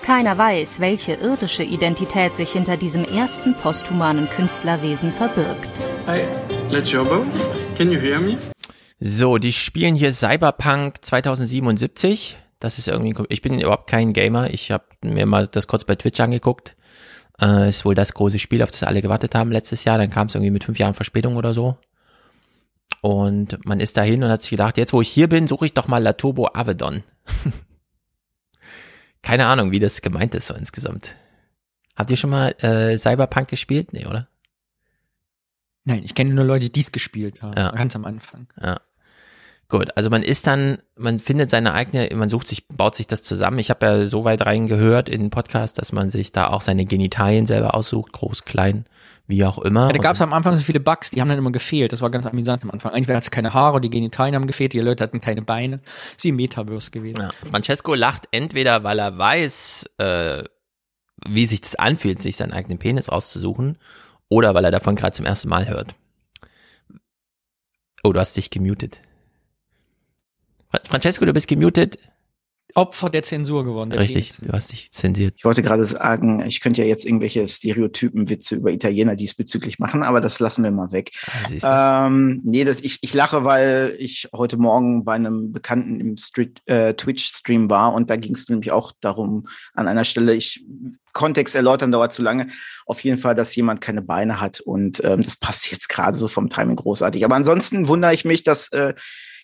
Keiner 0.01 0.37
weiß, 0.37 0.79
welche 0.79 1.13
irdische 1.13 1.63
Identität 1.63 2.35
sich 2.35 2.51
hinter 2.51 2.77
diesem 2.77 3.03
ersten 3.03 3.53
posthumanen 3.53 4.27
Künstlerwesen 4.29 5.11
verbirgt. 5.11 5.85
Hi, 6.07 6.21
La 6.71 6.81
Turbo, 6.81 7.25
can 7.77 7.91
you 7.91 7.99
hear 7.99 8.19
me? 8.19 8.37
So, 8.99 9.37
die 9.37 9.53
spielen 9.53 9.95
hier 9.95 10.13
Cyberpunk 10.13 11.05
2077. 11.05 12.37
Das 12.59 12.79
ist 12.79 12.87
irgendwie, 12.87 13.15
ich 13.29 13.41
bin 13.41 13.59
überhaupt 13.59 13.89
kein 13.89 14.11
Gamer. 14.11 14.49
Ich 14.53 14.71
habe 14.71 14.83
mir 15.03 15.25
mal 15.25 15.47
das 15.47 15.67
kurz 15.67 15.85
bei 15.85 15.95
Twitch 15.95 16.19
angeguckt. 16.19 16.75
Äh, 17.41 17.69
ist 17.69 17.85
wohl 17.85 17.95
das 17.95 18.13
große 18.13 18.39
Spiel, 18.39 18.61
auf 18.63 18.71
das 18.71 18.83
alle 18.83 19.01
gewartet 19.01 19.33
haben 19.35 19.51
letztes 19.51 19.83
Jahr. 19.85 19.97
Dann 19.97 20.09
kam 20.09 20.27
es 20.27 20.35
irgendwie 20.35 20.51
mit 20.51 20.63
fünf 20.63 20.77
Jahren 20.79 20.93
Verspätung 20.93 21.37
oder 21.37 21.53
so. 21.53 21.77
Und 23.01 23.63
man 23.65 23.79
ist 23.79 23.95
dahin 23.97 24.23
und 24.23 24.29
hat 24.29 24.41
sich 24.41 24.51
gedacht, 24.51 24.77
jetzt 24.77 24.91
wo 24.93 25.01
ich 25.01 25.09
hier 25.09 25.29
bin, 25.29 25.47
suche 25.47 25.65
ich 25.67 25.73
doch 25.73 25.87
mal 25.87 25.99
La 26.03 26.13
Turbo 26.13 26.49
Avedon. 26.53 27.03
Keine 29.21 29.47
Ahnung, 29.47 29.71
wie 29.71 29.79
das 29.79 30.01
gemeint 30.01 30.35
ist 30.35 30.47
so 30.47 30.53
insgesamt. 30.53 31.15
Habt 31.95 32.11
ihr 32.11 32.17
schon 32.17 32.29
mal 32.29 32.55
äh, 32.59 32.97
Cyberpunk 32.97 33.49
gespielt? 33.49 33.93
Nee, 33.93 34.05
oder? 34.05 34.27
Nein, 35.83 36.03
ich 36.03 36.15
kenne 36.15 36.33
nur 36.33 36.45
Leute, 36.45 36.69
die 36.69 36.79
es 36.79 36.91
gespielt 36.91 37.41
haben, 37.41 37.57
Ja. 37.57 37.71
ganz 37.71 37.95
am 37.95 38.05
Anfang. 38.05 38.47
Ja. 38.61 38.79
Gut, 39.71 39.95
also 39.95 40.09
man 40.09 40.23
ist 40.23 40.47
dann, 40.47 40.79
man 40.95 41.19
findet 41.19 41.51
seine 41.51 41.73
eigene, 41.73 42.09
man 42.15 42.27
sucht 42.27 42.47
sich, 42.47 42.67
baut 42.67 42.95
sich 42.95 43.05
das 43.05 43.21
zusammen. 43.21 43.59
Ich 43.59 43.69
habe 43.69 43.85
ja 43.85 44.05
so 44.07 44.23
weit 44.23 44.43
reingehört 44.43 45.07
in 45.09 45.21
den 45.21 45.29
Podcast, 45.29 45.77
dass 45.77 45.91
man 45.91 46.09
sich 46.09 46.31
da 46.31 46.47
auch 46.47 46.61
seine 46.61 46.85
Genitalien 46.85 47.45
selber 47.45 47.75
aussucht, 47.75 48.11
groß, 48.11 48.45
klein, 48.45 48.85
wie 49.27 49.45
auch 49.45 49.59
immer. 49.59 49.85
Ja, 49.85 49.93
da 49.93 49.99
gab 49.99 50.15
es 50.15 50.21
am 50.21 50.33
Anfang 50.33 50.55
so 50.55 50.61
viele 50.61 50.79
Bugs, 50.79 51.11
die 51.11 51.21
haben 51.21 51.29
dann 51.29 51.37
immer 51.37 51.51
gefehlt. 51.51 51.93
Das 51.93 52.01
war 52.01 52.09
ganz 52.09 52.25
amüsant 52.25 52.63
am 52.63 52.71
Anfang. 52.71 52.95
Entweder 52.95 53.17
hat 53.17 53.23
es 53.23 53.29
keine 53.29 53.53
Haare, 53.53 53.79
die 53.79 53.91
Genitalien 53.91 54.33
haben 54.33 54.47
gefehlt, 54.47 54.73
die 54.73 54.79
Leute 54.79 55.03
hatten 55.03 55.21
keine 55.21 55.43
Beine. 55.43 55.81
Ist 56.17 56.23
wie 56.23 56.31
Metaverse 56.31 56.89
gewesen. 56.89 57.21
Ja, 57.21 57.29
Francesco 57.47 57.93
lacht 57.93 58.27
entweder, 58.31 58.83
weil 58.83 58.97
er 58.97 59.19
weiß, 59.19 59.85
äh, 59.99 60.45
wie 61.27 61.45
sich 61.45 61.61
das 61.61 61.75
anfühlt, 61.75 62.23
sich 62.23 62.37
seinen 62.37 62.53
eigenen 62.53 62.79
Penis 62.79 63.11
rauszusuchen, 63.11 63.77
oder 64.29 64.55
weil 64.55 64.65
er 64.65 64.71
davon 64.71 64.95
gerade 64.95 65.15
zum 65.15 65.27
ersten 65.27 65.47
Mal 65.47 65.67
hört. 65.67 65.93
Oh, 68.03 68.13
du 68.13 68.19
hast 68.19 68.35
dich 68.35 68.49
gemutet. 68.49 69.01
Fra- 70.69 70.81
Francesco, 70.87 71.25
du 71.25 71.33
bist 71.33 71.47
gemutet. 71.47 71.97
Opfer 72.75 73.09
der 73.09 73.23
Zensur 73.23 73.63
geworden. 73.63 73.89
der 73.89 73.99
Richtig, 73.99 74.35
Penis. 74.35 74.47
du 74.47 74.53
hast 74.55 74.71
dich 74.71 74.91
zensiert. 74.91 75.33
Ich 75.37 75.43
wollte 75.43 75.63
gerade 75.63 75.83
sagen, 75.85 76.45
ich 76.45 76.61
könnte 76.61 76.81
ja 76.83 76.87
jetzt 76.87 77.03
irgendwelche 77.03 77.47
Stereotypen-Witze 77.47 78.57
über 78.57 78.71
Italiener 78.71 79.15
diesbezüglich 79.15 79.79
machen, 79.79 80.03
aber 80.03 80.21
das 80.21 80.39
lassen 80.39 80.63
wir 80.63 80.69
mal 80.69 80.91
weg. 80.91 81.09
siehst 81.49 81.63
du. 81.63 81.67
Ähm, 81.67 82.41
nee, 82.43 82.63
das, 82.63 82.81
ich, 82.81 82.99
ich 83.01 83.13
lache, 83.15 83.43
weil 83.43 83.95
ich 83.97 84.29
heute 84.35 84.57
Morgen 84.57 85.03
bei 85.03 85.13
einem 85.15 85.51
Bekannten 85.51 85.99
im 85.99 86.17
Street, 86.17 86.61
äh, 86.67 86.93
Twitch-Stream 86.93 87.71
war 87.71 87.91
und 87.93 88.11
da 88.11 88.17
ging 88.17 88.35
es 88.35 88.47
nämlich 88.49 88.69
auch 88.71 88.91
darum, 89.01 89.47
an 89.73 89.87
einer 89.87 90.03
Stelle, 90.03 90.35
ich 90.35 90.63
Kontext 91.11 91.55
erläutern 91.55 91.91
dauert 91.91 92.13
zu 92.13 92.21
lange, 92.21 92.49
auf 92.85 93.03
jeden 93.03 93.17
Fall, 93.17 93.33
dass 93.33 93.55
jemand 93.55 93.81
keine 93.81 94.03
Beine 94.03 94.39
hat 94.39 94.59
und 94.59 95.03
ähm, 95.03 95.23
das 95.23 95.37
passt 95.37 95.71
jetzt 95.71 95.89
gerade 95.89 96.15
so 96.15 96.27
vom 96.27 96.49
Timing 96.49 96.75
großartig. 96.75 97.25
Aber 97.25 97.33
ansonsten 97.35 97.87
wundere 97.87 98.13
ich 98.13 98.25
mich, 98.25 98.43
dass 98.43 98.71
äh, 98.73 98.93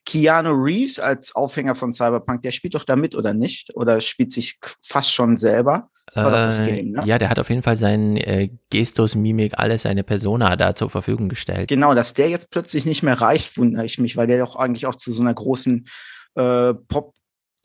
Keanu 0.06 0.52
Reeves 0.52 1.00
als 1.00 1.36
Aufhänger 1.36 1.76
von 1.76 1.92
Cyberpunk, 1.92 2.44
der 2.44 2.52
spielt 2.52 2.76
doch 2.76 2.84
da 2.86 2.96
mit 2.96 3.16
oder 3.16 3.34
nicht? 3.34 3.76
Oder 3.76 4.02
spielt 4.02 4.32
sich 4.32 4.60
fast 4.82 5.12
schon 5.12 5.36
selber? 5.36 5.90
Äh, 6.14 6.52
Game, 6.66 6.92
ne? 6.92 7.04
Ja, 7.06 7.18
der 7.18 7.30
hat 7.30 7.40
auf 7.40 7.50
jeden 7.50 7.64
Fall 7.64 7.78
seinen 7.78 8.16
äh, 8.18 8.50
Gestus, 8.70 9.16
Mimik, 9.16 9.54
alles, 9.58 9.82
seine 9.82 10.04
Persona 10.04 10.56
da 10.56 10.76
zur 10.76 10.90
Verfügung 10.92 11.28
gestellt. 11.30 11.68
Genau, 11.68 11.96
dass 11.96 12.14
der 12.14 12.30
jetzt 12.30 12.52
plötzlich 12.52 12.86
nicht 12.86 13.02
mehr 13.02 13.20
reicht, 13.20 13.58
wundere 13.58 13.86
ich 13.86 13.98
mich, 13.98 14.16
weil 14.16 14.28
der 14.28 14.38
doch 14.38 14.56
eigentlich 14.56 14.86
auch 14.86 14.96
zu 14.96 15.12
so 15.12 15.24
einer 15.24 15.34
großen 15.34 15.88
äh, 16.36 16.74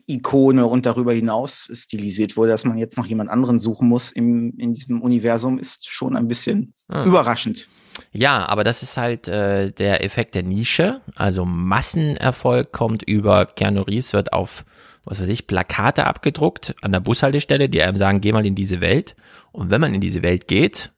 Pop-Ikone 0.07 0.65
und 0.65 0.85
darüber 0.87 1.13
hinaus 1.13 1.69
stilisiert 1.71 2.35
wurde, 2.35 2.51
dass 2.51 2.65
man 2.65 2.77
jetzt 2.77 2.97
noch 2.97 3.05
jemand 3.05 3.29
anderen 3.29 3.59
suchen 3.59 3.87
muss 3.87 4.11
im, 4.11 4.53
in 4.57 4.73
diesem 4.73 5.01
Universum, 5.01 5.59
ist 5.59 5.89
schon 5.89 6.15
ein 6.17 6.27
bisschen 6.27 6.73
Ah. 6.89 7.05
überraschend. 7.05 7.67
Ja, 8.11 8.47
aber 8.47 8.63
das 8.63 8.83
ist 8.83 8.97
halt 8.97 9.27
äh, 9.27 9.71
der 9.71 10.03
Effekt 10.03 10.35
der 10.35 10.43
Nische. 10.43 11.01
Also 11.15 11.45
Massenerfolg 11.45 12.71
kommt 12.71 13.03
über 13.03 13.45
Keanu 13.45 13.81
Reeves, 13.81 14.13
wird 14.13 14.33
auf, 14.33 14.65
was 15.05 15.21
weiß 15.21 15.29
ich, 15.29 15.47
Plakate 15.47 16.05
abgedruckt 16.05 16.75
an 16.81 16.91
der 16.91 16.99
Bushaltestelle, 16.99 17.69
die 17.69 17.81
einem 17.81 17.97
sagen, 17.97 18.21
geh 18.21 18.31
mal 18.31 18.45
in 18.45 18.55
diese 18.55 18.81
Welt. 18.81 19.15
Und 19.51 19.71
wenn 19.71 19.81
man 19.81 19.93
in 19.93 20.01
diese 20.01 20.23
Welt 20.23 20.47
geht, 20.47 20.91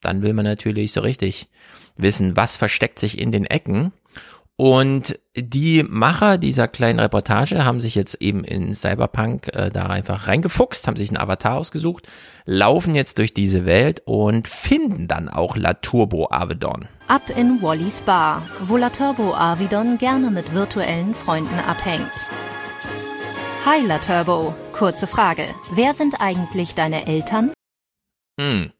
dann 0.00 0.22
will 0.22 0.34
man 0.34 0.44
natürlich 0.44 0.92
so 0.92 1.00
richtig 1.00 1.48
wissen, 1.96 2.36
was 2.36 2.56
versteckt 2.56 2.98
sich 2.98 3.18
in 3.18 3.32
den 3.32 3.46
Ecken. 3.46 3.92
Und 4.56 5.18
die 5.34 5.82
Macher 5.82 6.38
dieser 6.38 6.68
kleinen 6.68 7.00
Reportage 7.00 7.64
haben 7.64 7.80
sich 7.80 7.96
jetzt 7.96 8.14
eben 8.20 8.44
in 8.44 8.76
Cyberpunk 8.76 9.48
äh, 9.52 9.70
da 9.70 9.86
einfach 9.86 10.28
reingefuchst, 10.28 10.86
haben 10.86 10.96
sich 10.96 11.08
einen 11.08 11.16
Avatar 11.16 11.56
ausgesucht, 11.56 12.06
laufen 12.44 12.94
jetzt 12.94 13.18
durch 13.18 13.34
diese 13.34 13.66
Welt 13.66 14.02
und 14.04 14.46
finden 14.46 15.08
dann 15.08 15.28
auch 15.28 15.56
La 15.56 15.74
Turbo 15.74 16.28
Avedon. 16.30 16.86
Ab 17.08 17.22
in 17.36 17.62
Wallys 17.62 18.00
Bar, 18.02 18.42
wo 18.60 18.76
La 18.76 18.90
Turbo 18.90 19.34
Arvidon 19.34 19.98
gerne 19.98 20.30
mit 20.30 20.54
virtuellen 20.54 21.14
Freunden 21.16 21.58
abhängt. 21.58 22.12
Hi 23.66 23.84
La 23.84 23.98
Turbo, 23.98 24.54
kurze 24.70 25.08
Frage. 25.08 25.46
Wer 25.72 25.94
sind 25.94 26.20
eigentlich 26.20 26.76
deine 26.76 27.08
Eltern? 27.08 27.52
Hm. 28.40 28.70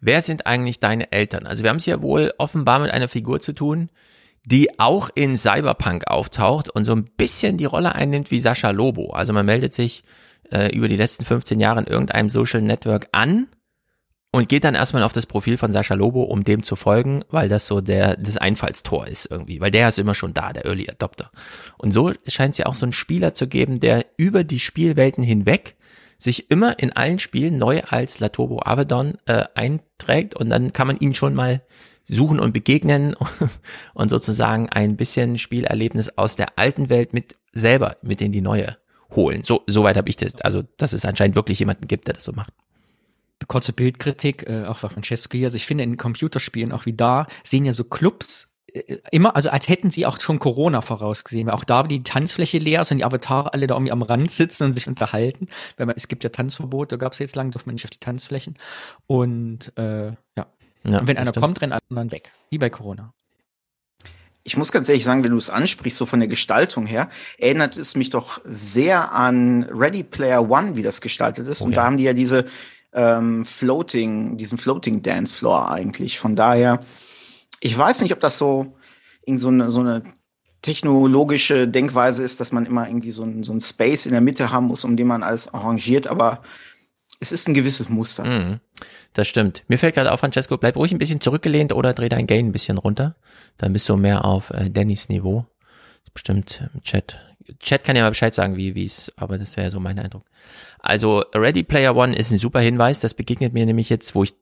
Wer 0.00 0.22
sind 0.22 0.46
eigentlich 0.46 0.80
deine 0.80 1.12
Eltern? 1.12 1.46
Also 1.46 1.64
wir 1.64 1.70
haben 1.70 1.76
es 1.76 1.86
ja 1.86 2.00
wohl 2.00 2.32
offenbar 2.38 2.78
mit 2.78 2.90
einer 2.90 3.08
Figur 3.08 3.40
zu 3.40 3.52
tun, 3.52 3.90
die 4.50 4.78
auch 4.80 5.10
in 5.14 5.36
Cyberpunk 5.36 6.08
auftaucht 6.08 6.70
und 6.70 6.86
so 6.86 6.92
ein 6.92 7.04
bisschen 7.04 7.58
die 7.58 7.66
Rolle 7.66 7.94
einnimmt 7.94 8.30
wie 8.30 8.40
Sascha 8.40 8.70
Lobo. 8.70 9.10
Also 9.10 9.34
man 9.34 9.44
meldet 9.44 9.74
sich 9.74 10.04
äh, 10.50 10.74
über 10.74 10.88
die 10.88 10.96
letzten 10.96 11.26
15 11.26 11.60
Jahre 11.60 11.80
in 11.80 11.86
irgendeinem 11.86 12.30
Social 12.30 12.62
Network 12.62 13.08
an 13.12 13.48
und 14.32 14.48
geht 14.48 14.64
dann 14.64 14.74
erstmal 14.74 15.02
auf 15.02 15.12
das 15.12 15.26
Profil 15.26 15.58
von 15.58 15.72
Sascha 15.72 15.92
Lobo, 15.92 16.22
um 16.22 16.44
dem 16.44 16.62
zu 16.62 16.76
folgen, 16.76 17.24
weil 17.28 17.50
das 17.50 17.66
so 17.66 17.82
der 17.82 18.16
das 18.16 18.38
Einfallstor 18.38 19.06
ist 19.06 19.30
irgendwie, 19.30 19.60
weil 19.60 19.70
der 19.70 19.88
ist 19.88 19.98
immer 19.98 20.14
schon 20.14 20.32
da, 20.32 20.54
der 20.54 20.64
Early 20.64 20.88
Adopter. 20.88 21.30
Und 21.76 21.92
so 21.92 22.12
scheint 22.26 22.52
es 22.52 22.58
ja 22.58 22.66
auch 22.66 22.74
so 22.74 22.86
einen 22.86 22.94
Spieler 22.94 23.34
zu 23.34 23.48
geben, 23.48 23.80
der 23.80 24.06
über 24.16 24.44
die 24.44 24.60
Spielwelten 24.60 25.22
hinweg 25.22 25.76
sich 26.18 26.50
immer 26.50 26.78
in 26.78 26.90
allen 26.90 27.18
Spielen 27.18 27.58
neu 27.58 27.82
als 27.82 28.18
La 28.18 28.30
Turbo 28.30 28.62
Avedon 28.64 29.18
äh, 29.26 29.44
einträgt 29.54 30.34
und 30.34 30.48
dann 30.48 30.72
kann 30.72 30.86
man 30.86 30.96
ihn 30.96 31.14
schon 31.14 31.34
mal 31.34 31.60
suchen 32.08 32.40
und 32.40 32.52
begegnen 32.52 33.14
und 33.94 34.08
sozusagen 34.08 34.68
ein 34.68 34.96
bisschen 34.96 35.38
Spielerlebnis 35.38 36.08
aus 36.16 36.36
der 36.36 36.58
alten 36.58 36.88
Welt 36.88 37.12
mit 37.12 37.36
selber 37.52 37.96
mit 38.02 38.20
in 38.20 38.32
die 38.32 38.40
neue 38.40 38.76
holen. 39.14 39.42
So 39.42 39.62
soweit 39.66 39.96
habe 39.96 40.08
ich 40.08 40.16
das. 40.16 40.40
Also, 40.40 40.62
dass 40.76 40.92
es 40.92 41.04
anscheinend 41.04 41.36
wirklich 41.36 41.58
jemanden 41.58 41.86
gibt, 41.86 42.08
der 42.08 42.14
das 42.14 42.24
so 42.24 42.32
macht. 42.32 42.52
Kurze 43.46 43.72
Bildkritik, 43.72 44.48
äh, 44.48 44.64
auch 44.64 44.80
bei 44.80 44.88
Francesco 44.88 45.36
hier. 45.36 45.46
Also 45.46 45.56
ich 45.56 45.66
finde 45.66 45.84
in 45.84 45.96
Computerspielen 45.96 46.72
auch 46.72 46.86
wie 46.86 46.92
da 46.92 47.26
sehen 47.44 47.64
ja 47.64 47.72
so 47.72 47.84
Clubs 47.84 48.48
äh, 48.72 48.98
immer, 49.10 49.36
also 49.36 49.50
als 49.50 49.68
hätten 49.68 49.90
sie 49.90 50.06
auch 50.06 50.20
schon 50.20 50.38
Corona 50.38 50.80
vorausgesehen, 50.82 51.46
weil 51.46 51.54
auch 51.54 51.64
da 51.64 51.82
die 51.82 52.02
Tanzfläche 52.02 52.58
leer 52.58 52.82
ist 52.82 52.90
und 52.90 52.98
die 52.98 53.04
Avatare 53.04 53.54
alle 53.54 53.66
da 53.66 53.74
irgendwie 53.74 53.92
am 53.92 54.02
Rand 54.02 54.30
sitzen 54.30 54.64
und 54.64 54.72
sich 54.72 54.88
unterhalten. 54.88 55.46
Weil 55.76 55.86
man, 55.86 55.96
es 55.96 56.08
gibt 56.08 56.24
ja 56.24 56.30
Tanzverbote, 56.30 56.98
gab 56.98 57.12
es 57.12 57.18
jetzt 57.18 57.36
lang, 57.36 57.50
durfte 57.50 57.68
man 57.68 57.74
nicht 57.74 57.84
auf 57.84 57.90
die 57.90 58.00
Tanzflächen. 58.00 58.56
Und 59.06 59.76
äh, 59.78 60.12
ja. 60.92 61.00
Und 61.00 61.06
wenn 61.06 61.16
einer 61.16 61.30
stimmt. 61.30 61.42
kommt, 61.42 61.60
rennen 61.60 61.72
alle 61.72 61.82
anderen 61.90 62.12
weg. 62.12 62.32
Wie 62.50 62.58
bei 62.58 62.70
Corona. 62.70 63.12
Ich 64.44 64.56
muss 64.56 64.72
ganz 64.72 64.88
ehrlich 64.88 65.04
sagen, 65.04 65.24
wenn 65.24 65.32
du 65.32 65.36
es 65.36 65.50
ansprichst, 65.50 65.98
so 65.98 66.06
von 66.06 66.20
der 66.20 66.28
Gestaltung 66.28 66.86
her, 66.86 67.10
erinnert 67.36 67.76
es 67.76 67.96
mich 67.96 68.10
doch 68.10 68.40
sehr 68.44 69.12
an 69.12 69.64
Ready 69.64 70.02
Player 70.02 70.48
One, 70.48 70.76
wie 70.76 70.82
das 70.82 71.00
gestaltet 71.00 71.46
ist. 71.46 71.60
Oh 71.60 71.66
und 71.66 71.72
ja. 71.72 71.76
da 71.76 71.84
haben 71.84 71.98
die 71.98 72.04
ja 72.04 72.14
diese 72.14 72.46
ähm, 72.92 73.44
Floating, 73.44 74.38
diesen 74.38 74.56
Floating 74.56 75.02
Dance 75.02 75.36
Floor 75.36 75.70
eigentlich. 75.70 76.18
Von 76.18 76.34
daher, 76.34 76.80
ich 77.60 77.76
weiß 77.76 78.00
nicht, 78.00 78.12
ob 78.12 78.20
das 78.20 78.38
so 78.38 78.74
irgend 79.26 79.40
so 79.40 79.48
eine, 79.48 79.70
so 79.70 79.80
eine 79.80 80.02
technologische 80.62 81.68
Denkweise 81.68 82.22
ist, 82.22 82.40
dass 82.40 82.52
man 82.52 82.66
immer 82.66 82.88
irgendwie 82.88 83.10
so 83.10 83.22
ein, 83.22 83.42
so 83.42 83.52
ein 83.52 83.60
Space 83.60 84.06
in 84.06 84.12
der 84.12 84.20
Mitte 84.20 84.50
haben 84.50 84.66
muss, 84.66 84.84
um 84.84 84.96
den 84.96 85.06
man 85.06 85.22
alles 85.22 85.52
arrangiert, 85.52 86.06
aber 86.06 86.42
es 87.20 87.32
ist 87.32 87.48
ein 87.48 87.54
gewisses 87.54 87.88
Muster. 87.88 88.24
Mhm. 88.24 88.60
Das 89.12 89.26
stimmt. 89.26 89.64
Mir 89.68 89.78
fällt 89.78 89.94
gerade 89.94 90.12
auf, 90.12 90.20
Francesco, 90.20 90.56
bleib 90.56 90.76
ruhig 90.76 90.92
ein 90.92 90.98
bisschen 90.98 91.20
zurückgelehnt 91.20 91.72
oder 91.72 91.92
dreh 91.92 92.08
dein 92.08 92.26
Gain 92.26 92.46
ein 92.46 92.52
bisschen 92.52 92.78
runter. 92.78 93.16
Dann 93.56 93.72
bist 93.72 93.88
du 93.88 93.96
mehr 93.96 94.24
auf 94.24 94.50
äh, 94.50 94.70
Dannys 94.70 95.08
Niveau. 95.08 95.46
Bestimmt 96.14 96.68
im 96.74 96.82
Chat. 96.82 97.20
Chat 97.60 97.84
kann 97.84 97.96
ja 97.96 98.02
mal 98.02 98.10
Bescheid 98.10 98.34
sagen, 98.34 98.56
wie 98.56 98.74
wie 98.74 98.84
es, 98.84 99.12
aber 99.16 99.38
das 99.38 99.56
wäre 99.56 99.70
so 99.70 99.80
mein 99.80 99.98
Eindruck. 99.98 100.24
Also 100.78 101.24
Ready 101.34 101.62
Player 101.62 101.96
One 101.96 102.14
ist 102.14 102.30
ein 102.30 102.38
super 102.38 102.60
Hinweis. 102.60 103.00
Das 103.00 103.14
begegnet 103.14 103.52
mir 103.52 103.66
nämlich 103.66 103.88
jetzt, 103.88 104.14
wo 104.14 104.22
ich 104.22 104.34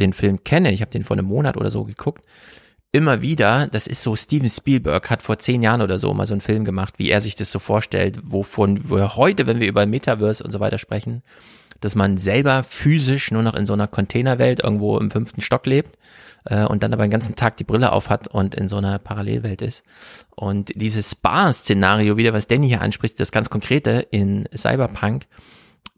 den 0.00 0.12
Film 0.12 0.42
kenne. 0.42 0.72
Ich 0.72 0.80
habe 0.80 0.90
den 0.90 1.04
vor 1.04 1.16
einem 1.16 1.26
Monat 1.26 1.56
oder 1.56 1.70
so 1.70 1.84
geguckt. 1.84 2.24
Immer 2.90 3.22
wieder, 3.22 3.66
das 3.66 3.88
ist 3.88 4.02
so, 4.02 4.14
Steven 4.14 4.48
Spielberg 4.48 5.10
hat 5.10 5.22
vor 5.22 5.38
zehn 5.38 5.62
Jahren 5.62 5.82
oder 5.82 5.98
so 5.98 6.14
mal 6.14 6.28
so 6.28 6.34
einen 6.34 6.40
Film 6.40 6.64
gemacht, 6.64 6.94
wie 6.98 7.10
er 7.10 7.20
sich 7.20 7.34
das 7.34 7.50
so 7.50 7.58
vorstellt, 7.58 8.20
wovon 8.22 8.88
wir 8.88 9.16
heute, 9.16 9.48
wenn 9.48 9.58
wir 9.58 9.66
über 9.66 9.84
Metaverse 9.84 10.44
und 10.44 10.52
so 10.52 10.60
weiter 10.60 10.78
sprechen, 10.78 11.24
dass 11.84 11.94
man 11.94 12.16
selber 12.16 12.62
physisch 12.62 13.30
nur 13.30 13.42
noch 13.42 13.54
in 13.54 13.66
so 13.66 13.74
einer 13.74 13.86
Containerwelt 13.86 14.60
irgendwo 14.60 14.98
im 14.98 15.10
fünften 15.10 15.42
Stock 15.42 15.66
lebt 15.66 15.98
äh, 16.46 16.64
und 16.64 16.82
dann 16.82 16.94
aber 16.94 17.04
den 17.04 17.10
ganzen 17.10 17.36
Tag 17.36 17.58
die 17.58 17.64
Brille 17.64 17.92
auf 17.92 18.08
hat 18.08 18.26
und 18.26 18.54
in 18.54 18.70
so 18.70 18.78
einer 18.78 18.98
Parallelwelt 18.98 19.60
ist. 19.60 19.84
Und 20.34 20.72
dieses 20.74 21.10
Spa-Szenario 21.10 22.16
wieder, 22.16 22.32
was 22.32 22.46
Danny 22.46 22.68
hier 22.68 22.80
anspricht, 22.80 23.20
das 23.20 23.32
ganz 23.32 23.50
konkrete 23.50 24.06
in 24.10 24.48
Cyberpunk, 24.56 25.26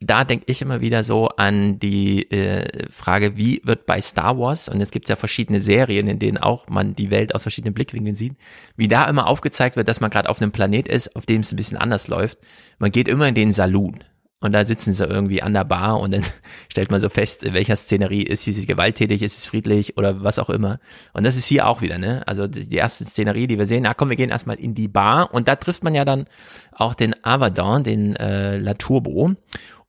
da 0.00 0.25
denke 0.25 0.45
ich 0.49 0.61
immer 0.61 0.81
wieder 0.81 1.05
so 1.05 1.28
an 1.28 1.78
die 1.78 2.31
äh, 2.33 2.90
Frage, 2.90 3.37
wie 3.37 3.62
wird 3.64 3.87
bei 3.87 4.00
Star 4.00 4.38
Wars, 4.38 4.69
und 4.69 4.81
es 4.81 4.90
gibt 4.90 5.09
ja 5.09 5.14
verschiedene 5.14 5.61
Serien, 5.61 6.09
in 6.09 6.19
denen 6.19 6.37
auch 6.37 6.69
man 6.69 6.97
die 6.97 7.12
Welt 7.12 7.35
aus 7.35 7.43
verschiedenen 7.43 7.75
Blickwinkeln 7.75 8.16
sieht, 8.16 8.35
wie 8.76 8.88
da 8.88 9.09
immer 9.09 9.28
aufgezeigt 9.28 9.76
wird, 9.76 9.87
dass 9.87 10.00
man 10.00 10.11
gerade 10.11 10.28
auf 10.28 10.43
einem 10.43 10.50
Planet 10.50 10.88
ist, 10.88 11.14
auf 11.14 11.25
dem 11.26 11.43
es 11.43 11.52
ein 11.52 11.57
bisschen 11.57 11.78
anders 11.78 12.09
läuft. 12.09 12.38
Man 12.78 12.90
geht 12.90 13.09
immer 13.09 13.28
in 13.28 13.37
den 13.37 13.52
Saloon. 13.52 14.02
Und 14.40 14.52
da 14.52 14.66
sitzen 14.66 14.93
sie 14.93 15.05
irgendwie 15.05 15.43
an 15.43 15.55
der 15.55 15.64
Bar 15.64 15.99
und 15.99 16.12
dann 16.12 16.23
stellt 16.69 16.90
man 16.90 17.00
so 17.00 17.09
fest, 17.09 17.43
in 17.43 17.55
welcher 17.55 17.75
Szenerie 17.75 18.23
ist 18.23 18.45
sie 18.45 18.66
gewalttätig, 18.66 19.23
ist 19.23 19.38
es 19.38 19.47
friedlich 19.47 19.97
oder 19.97 20.23
was 20.23 20.38
auch 20.38 20.50
immer. 20.50 20.78
Und 21.14 21.25
das 21.25 21.37
ist 21.37 21.47
hier 21.47 21.66
auch 21.66 21.81
wieder, 21.81 21.97
ne? 21.97 22.23
Also 22.26 22.47
die 22.47 22.76
erste 22.76 23.07
Szenerie, 23.07 23.47
die 23.47 23.59
wir 23.59 23.66
sehen, 23.66 23.85
na 23.85 23.95
komm, 23.95 24.11
wir 24.11 24.16
gehen 24.16 24.31
erstmal 24.31 24.57
in 24.57 24.75
die 24.75 24.88
Bar 24.88 25.33
und 25.33 25.49
da 25.49 25.57
trifft 25.57 25.85
man 25.85 25.95
ja 25.95 26.05
dann 26.05 26.26
auch 26.73 26.95
den 26.95 27.14
Avadon, 27.25 27.83
den 27.83 28.14
äh, 28.16 28.59
La 28.59 28.75
Turbo 28.75 29.33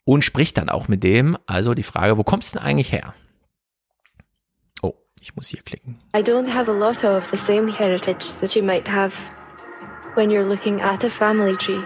und 0.05 0.23
spricht 0.23 0.57
dann 0.57 0.69
auch 0.69 0.87
mit 0.87 1.03
dem. 1.03 1.37
Also 1.45 1.73
die 1.73 1.83
Frage, 1.83 2.17
wo 2.17 2.23
kommst 2.23 2.55
du 2.55 2.59
denn 2.59 2.65
eigentlich 2.65 2.93
her? 2.93 3.13
Oh, 4.81 4.93
ich 5.19 5.35
muss 5.35 5.49
hier 5.49 5.61
klicken. 5.61 5.99
I 6.15 6.21
don't 6.21 6.47
have 6.47 6.71
a 6.71 6.73
lot 6.73 7.03
of 7.03 7.29
the 7.29 7.37
same 7.37 7.69
heritage 7.69 8.33
that 8.39 8.55
you 8.55 8.63
might 8.63 8.87
have 8.87 9.13
when 10.15 10.31
you're 10.31 10.47
looking 10.47 10.81
at 10.81 11.03
a 11.03 11.09
family 11.09 11.57
tree. 11.57 11.83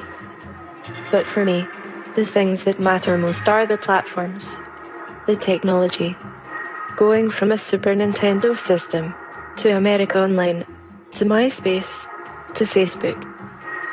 But 1.12 1.26
for 1.26 1.44
me, 1.44 1.66
the 2.16 2.26
things 2.26 2.64
that 2.66 2.80
matter 2.80 3.18
most 3.18 3.48
are 3.48 3.66
the 3.66 3.78
platforms, 3.78 4.58
the 5.28 5.36
technology. 5.36 6.16
Going 6.98 7.30
from 7.30 7.52
a 7.52 7.58
Super 7.58 7.96
Nintendo 7.96 8.58
system 8.58 9.16
to 9.58 9.70
America 9.70 10.20
Online, 10.20 10.66
to 11.16 11.26
MySpace, 11.26 12.08
to 12.56 12.66
Facebook, 12.66 13.20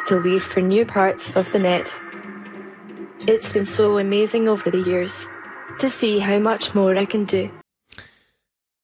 to 0.06 0.16
leave 0.16 0.42
for 0.42 0.60
new 0.60 0.84
parts 0.84 1.30
of 1.36 1.50
the 1.52 1.58
net. 1.58 1.92
It's 3.20 3.52
been 3.52 3.66
so 3.66 3.98
amazing 3.98 4.48
over 4.48 4.70
the 4.70 4.82
years 4.82 5.26
to 5.78 5.88
see 5.88 6.18
how 6.18 6.38
much 6.38 6.74
more 6.74 6.96
I 6.96 7.06
can 7.06 7.24
do. 7.24 7.50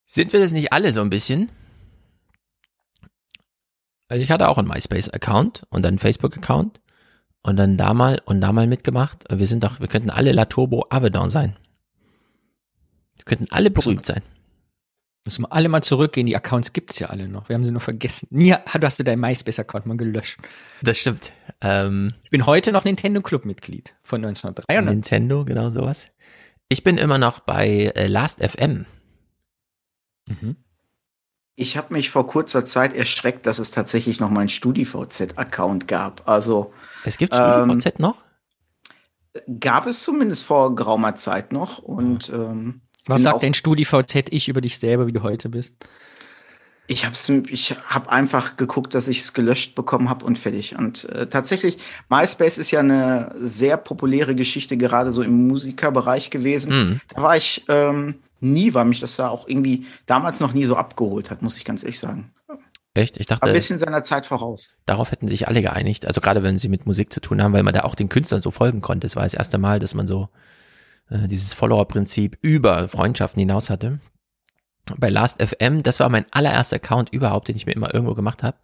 Sind 0.06 0.32
wir 0.32 0.40
das 0.40 0.52
nicht 0.52 0.72
alle 0.72 0.92
so 0.92 1.00
ein 1.00 1.10
bisschen? 1.10 1.50
Ich 4.10 4.30
hatte 4.30 4.48
auch 4.48 4.58
einen 4.58 4.68
MySpace-Account 4.68 5.64
und 5.70 5.84
einen 5.84 5.98
Facebook-Account 5.98 6.78
und 7.44 7.56
dann 7.56 7.76
da 7.76 7.94
mal 7.94 8.20
und 8.24 8.40
da 8.40 8.52
mal 8.52 8.66
mitgemacht. 8.66 9.24
Wir 9.30 9.46
sind 9.46 9.62
doch, 9.62 9.78
wir 9.78 9.86
könnten 9.86 10.10
alle 10.10 10.32
La 10.32 10.46
Turbo 10.46 10.86
Avedon 10.90 11.30
sein. 11.30 11.56
Wir 13.16 13.24
könnten 13.26 13.46
alle 13.50 13.70
berühmt 13.70 14.04
sein. 14.04 14.22
Müssen 15.26 15.42
wir 15.42 15.52
alle 15.52 15.68
mal 15.68 15.82
zurückgehen, 15.82 16.26
die 16.26 16.36
Accounts 16.36 16.72
gibt's 16.72 16.98
ja 16.98 17.08
alle 17.08 17.28
noch. 17.28 17.48
Wir 17.48 17.54
haben 17.54 17.64
sie 17.64 17.70
nur 17.70 17.80
vergessen. 17.80 18.28
Nie 18.30 18.52
hast 18.66 18.98
du 18.98 19.04
deinen 19.04 19.20
MySpace-Account 19.20 19.86
mal 19.86 19.96
gelöscht. 19.96 20.38
Das 20.82 20.98
stimmt. 20.98 21.32
Ähm, 21.60 22.14
ich 22.24 22.30
bin 22.30 22.44
heute 22.44 22.72
noch 22.72 22.84
Nintendo 22.84 23.22
Club-Mitglied 23.22 23.94
von 24.02 24.24
1993. 24.24 24.94
Nintendo, 24.94 25.44
genau 25.44 25.70
sowas. 25.70 26.08
Ich 26.68 26.82
bin 26.82 26.98
immer 26.98 27.18
noch 27.18 27.40
bei 27.40 27.92
äh, 27.94 28.06
Last.fm. 28.06 28.86
Mhm. 30.26 30.56
Ich 31.56 31.76
habe 31.76 31.94
mich 31.94 32.10
vor 32.10 32.26
kurzer 32.26 32.64
Zeit 32.64 32.94
erschreckt, 32.94 33.46
dass 33.46 33.58
es 33.58 33.70
tatsächlich 33.70 34.20
noch 34.20 34.30
mal 34.30 34.40
einen 34.40 34.48
StudiVZ-Account 34.48 35.88
gab. 35.88 36.28
Also 36.28 36.72
es 37.04 37.18
gibt 37.18 37.34
StudiVZ 37.34 37.86
ähm, 37.86 37.92
noch? 37.98 38.16
Gab 39.60 39.86
es 39.86 40.02
zumindest 40.02 40.44
vor 40.44 40.74
geraumer 40.74 41.16
Zeit 41.16 41.52
noch 41.52 41.78
und 41.78 42.30
ähm, 42.30 42.82
was 43.06 43.22
sagt 43.22 43.42
denn 43.42 43.54
StudiVZ 43.54 44.30
ich 44.30 44.48
über 44.48 44.60
dich 44.60 44.78
selber, 44.78 45.06
wie 45.06 45.12
du 45.12 45.22
heute 45.22 45.48
bist? 45.48 45.74
Ich 46.86 47.06
habe 47.06 47.16
ich 47.48 47.74
hab 47.88 48.08
einfach 48.08 48.56
geguckt, 48.56 48.94
dass 48.94 49.08
ich 49.08 49.20
es 49.20 49.32
gelöscht 49.32 49.74
bekommen 49.74 50.10
habe 50.10 50.24
und 50.24 50.38
fertig. 50.38 50.76
Und 50.76 51.08
äh, 51.08 51.26
tatsächlich, 51.26 51.78
MySpace 52.10 52.58
ist 52.58 52.70
ja 52.70 52.80
eine 52.80 53.34
sehr 53.38 53.78
populäre 53.78 54.34
Geschichte, 54.34 54.76
gerade 54.76 55.10
so 55.10 55.22
im 55.22 55.48
Musikerbereich 55.48 56.28
gewesen. 56.28 56.72
Mhm. 56.72 57.00
Da 57.14 57.22
war 57.22 57.36
ich 57.36 57.64
ähm, 57.68 58.16
nie, 58.40 58.74
weil 58.74 58.84
mich 58.84 59.00
das 59.00 59.16
da 59.16 59.28
auch 59.28 59.48
irgendwie 59.48 59.86
damals 60.04 60.40
noch 60.40 60.52
nie 60.52 60.64
so 60.64 60.76
abgeholt 60.76 61.30
hat, 61.30 61.40
muss 61.40 61.56
ich 61.56 61.64
ganz 61.64 61.82
ehrlich 61.84 61.98
sagen. 61.98 62.33
Echt? 62.94 63.16
Ich 63.16 63.26
dachte. 63.26 63.46
Ein 63.46 63.52
bisschen 63.52 63.78
seiner 63.78 64.04
Zeit 64.04 64.24
voraus. 64.24 64.72
Darauf 64.86 65.10
hätten 65.10 65.26
sich 65.26 65.48
alle 65.48 65.60
geeinigt. 65.62 66.06
Also 66.06 66.20
gerade 66.20 66.44
wenn 66.44 66.58
sie 66.58 66.68
mit 66.68 66.86
Musik 66.86 67.12
zu 67.12 67.20
tun 67.20 67.42
haben, 67.42 67.52
weil 67.52 67.64
man 67.64 67.74
da 67.74 67.82
auch 67.82 67.96
den 67.96 68.08
Künstlern 68.08 68.40
so 68.40 68.52
folgen 68.52 68.80
konnte. 68.80 69.06
Es 69.06 69.16
war 69.16 69.24
das 69.24 69.34
erste 69.34 69.58
Mal, 69.58 69.80
dass 69.80 69.94
man 69.94 70.06
so 70.06 70.28
äh, 71.10 71.26
dieses 71.26 71.54
Follower-Prinzip 71.54 72.38
über 72.40 72.88
Freundschaften 72.88 73.40
hinaus 73.40 73.68
hatte. 73.68 73.98
Bei 74.98 75.08
Last.fm, 75.08 75.82
das 75.82 76.00
war 76.00 76.08
mein 76.08 76.26
allererster 76.30 76.76
Account 76.76 77.10
überhaupt, 77.10 77.48
den 77.48 77.56
ich 77.56 77.66
mir 77.66 77.72
immer 77.72 77.94
irgendwo 77.94 78.14
gemacht 78.14 78.42
habe. 78.42 78.56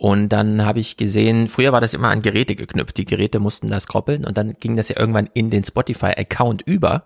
Und 0.00 0.30
dann 0.30 0.64
habe 0.64 0.80
ich 0.80 0.96
gesehen, 0.96 1.50
früher 1.50 1.72
war 1.72 1.82
das 1.82 1.92
immer 1.92 2.08
an 2.08 2.22
Geräte 2.22 2.54
geknüpft. 2.54 2.96
Die 2.96 3.04
Geräte 3.04 3.38
mussten 3.38 3.68
das 3.68 3.86
koppeln 3.86 4.24
und 4.24 4.38
dann 4.38 4.54
ging 4.58 4.74
das 4.74 4.88
ja 4.88 4.98
irgendwann 4.98 5.28
in 5.34 5.50
den 5.50 5.62
Spotify-Account 5.62 6.62
über. 6.62 7.04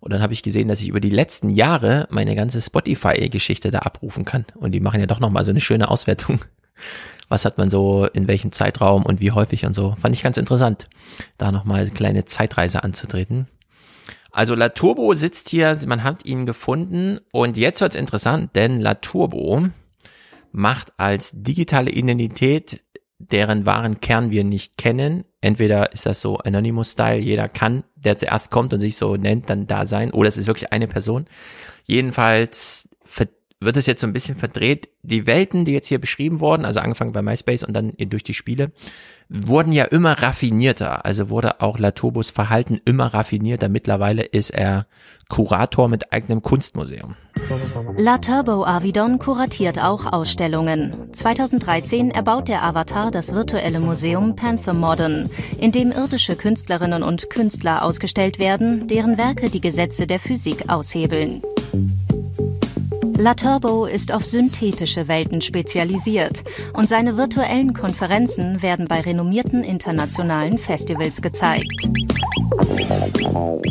Und 0.00 0.14
dann 0.14 0.22
habe 0.22 0.32
ich 0.32 0.42
gesehen, 0.42 0.66
dass 0.66 0.80
ich 0.80 0.88
über 0.88 1.00
die 1.00 1.10
letzten 1.10 1.50
Jahre 1.50 2.06
meine 2.08 2.34
ganze 2.34 2.62
Spotify-Geschichte 2.62 3.70
da 3.70 3.80
abrufen 3.80 4.24
kann. 4.24 4.46
Und 4.54 4.72
die 4.72 4.80
machen 4.80 5.00
ja 5.00 5.06
doch 5.06 5.20
nochmal 5.20 5.44
so 5.44 5.50
eine 5.50 5.60
schöne 5.60 5.90
Auswertung. 5.90 6.40
Was 7.28 7.44
hat 7.44 7.58
man 7.58 7.68
so 7.68 8.06
in 8.06 8.26
welchem 8.26 8.52
Zeitraum 8.52 9.04
und 9.04 9.20
wie 9.20 9.32
häufig 9.32 9.66
und 9.66 9.74
so. 9.74 9.94
Fand 10.00 10.14
ich 10.14 10.22
ganz 10.22 10.38
interessant, 10.38 10.88
da 11.36 11.52
nochmal 11.52 11.82
eine 11.82 11.90
kleine 11.90 12.24
Zeitreise 12.24 12.82
anzutreten. 12.82 13.48
Also 14.32 14.54
La 14.54 14.70
Turbo 14.70 15.12
sitzt 15.14 15.48
hier, 15.48 15.76
man 15.86 16.04
hat 16.04 16.24
ihn 16.24 16.46
gefunden 16.46 17.18
und 17.32 17.56
jetzt 17.56 17.80
wird's 17.80 17.96
interessant, 17.96 18.54
denn 18.54 18.80
La 18.80 18.94
Turbo 18.94 19.68
macht 20.52 20.92
als 20.96 21.32
digitale 21.34 21.90
Identität, 21.90 22.82
deren 23.18 23.66
wahren 23.66 24.00
Kern 24.00 24.30
wir 24.30 24.44
nicht 24.44 24.78
kennen, 24.78 25.24
entweder 25.40 25.92
ist 25.92 26.06
das 26.06 26.20
so 26.20 26.38
Anonymous-Style, 26.38 27.20
jeder 27.20 27.48
kann, 27.48 27.84
der 27.94 28.16
zuerst 28.18 28.50
kommt 28.50 28.72
und 28.72 28.80
sich 28.80 28.96
so 28.96 29.16
nennt, 29.16 29.50
dann 29.50 29.66
da 29.66 29.86
sein, 29.86 30.10
oder 30.10 30.28
es 30.28 30.38
ist 30.38 30.46
wirklich 30.46 30.72
eine 30.72 30.88
Person. 30.88 31.26
Jedenfalls 31.84 32.88
wird 33.62 33.76
es 33.76 33.84
jetzt 33.84 34.00
so 34.00 34.06
ein 34.06 34.14
bisschen 34.14 34.36
verdreht. 34.36 34.88
Die 35.02 35.26
Welten, 35.26 35.66
die 35.66 35.72
jetzt 35.72 35.88
hier 35.88 36.00
beschrieben 36.00 36.40
wurden, 36.40 36.64
also 36.64 36.80
angefangen 36.80 37.12
bei 37.12 37.20
MySpace 37.20 37.62
und 37.62 37.74
dann 37.74 37.92
durch 37.98 38.22
die 38.22 38.32
Spiele, 38.32 38.72
wurden 39.30 39.72
ja 39.72 39.84
immer 39.84 40.20
raffinierter. 40.22 41.04
Also 41.04 41.30
wurde 41.30 41.60
auch 41.60 41.78
Latobos 41.78 42.30
Verhalten 42.30 42.80
immer 42.84 43.14
raffinierter. 43.14 43.68
Mittlerweile 43.68 44.22
ist 44.22 44.50
er 44.50 44.86
Kurator 45.28 45.88
mit 45.88 46.12
eigenem 46.12 46.42
Kunstmuseum. 46.42 47.14
La 47.96 48.18
Turbo 48.18 48.64
Avidon 48.64 49.18
kuratiert 49.20 49.82
auch 49.82 50.12
Ausstellungen. 50.12 51.12
2013 51.12 52.10
erbaut 52.10 52.48
der 52.48 52.64
Avatar 52.64 53.12
das 53.12 53.32
virtuelle 53.32 53.78
Museum 53.78 54.34
Panther 54.34 54.74
Modern, 54.74 55.30
in 55.58 55.70
dem 55.70 55.92
irdische 55.92 56.34
Künstlerinnen 56.34 57.04
und 57.04 57.30
Künstler 57.30 57.84
ausgestellt 57.84 58.40
werden, 58.40 58.88
deren 58.88 59.16
Werke 59.16 59.48
die 59.48 59.60
Gesetze 59.60 60.08
der 60.08 60.18
Physik 60.18 60.68
aushebeln. 60.68 61.42
La 63.20 63.34
Turbo 63.34 63.84
ist 63.84 64.14
auf 64.14 64.24
synthetische 64.24 65.06
Welten 65.06 65.42
spezialisiert 65.42 66.42
und 66.72 66.88
seine 66.88 67.18
virtuellen 67.18 67.74
Konferenzen 67.74 68.62
werden 68.62 68.88
bei 68.88 69.02
renommierten 69.02 69.62
internationalen 69.62 70.56
Festivals 70.56 71.20
gezeigt. 71.20 71.86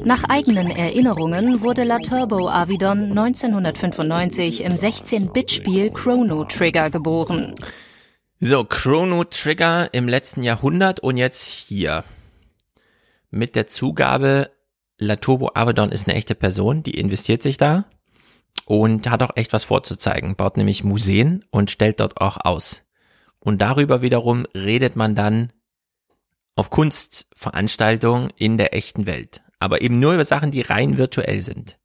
Nach 0.06 0.24
eigenen 0.26 0.70
Erinnerungen 0.70 1.64
wurde 1.64 1.84
La 1.84 1.98
Turbo 1.98 2.48
Avidon 2.48 3.10
1995 3.10 4.62
im 4.62 4.74
16-Bit-Spiel 4.74 5.90
Chrono 5.94 6.46
Trigger 6.46 6.92
geboren. 6.92 7.56
So, 8.38 8.64
Chrono 8.64 9.24
Trigger 9.24 9.92
im 9.96 10.08
letzten 10.08 10.44
Jahrhundert 10.44 11.00
und 11.00 11.18
jetzt 11.18 11.42
hier. 11.44 12.04
Mit 13.32 13.56
der 13.56 13.66
Zugabe, 13.66 14.52
La 15.00 15.16
Turbo 15.16 15.50
Avedon 15.56 15.92
ist 15.92 16.08
eine 16.08 16.18
echte 16.18 16.36
Person, 16.36 16.84
die 16.84 17.00
investiert 17.00 17.42
sich 17.42 17.58
da 17.58 17.86
und 18.70 19.10
hat 19.10 19.24
auch 19.24 19.36
echt 19.36 19.52
was 19.52 19.64
vorzuzeigen, 19.64 20.36
baut 20.36 20.56
nämlich 20.56 20.84
Museen 20.84 21.44
und 21.50 21.72
stellt 21.72 22.00
dort 22.00 22.22
auch 22.22 22.38
aus. 22.46 22.84
Und 23.40 23.64
darüber 23.64 24.04
wiederum 24.04 24.46
redet 24.54 24.96
man 24.96 25.16
dann 25.16 25.52
auf 26.56 26.70
Kunstveranstaltungen 26.70 28.30
in 28.36 28.60
der 28.60 28.76
echten 28.76 29.08
Welt. 29.08 29.42
Aber 29.58 29.82
eben 29.82 29.98
nur 29.98 30.14
über 30.14 30.24
Sachen, 30.24 30.52
die 30.52 30.62
rein 30.62 31.00
virtuell 31.00 31.42
sind. 31.42 31.80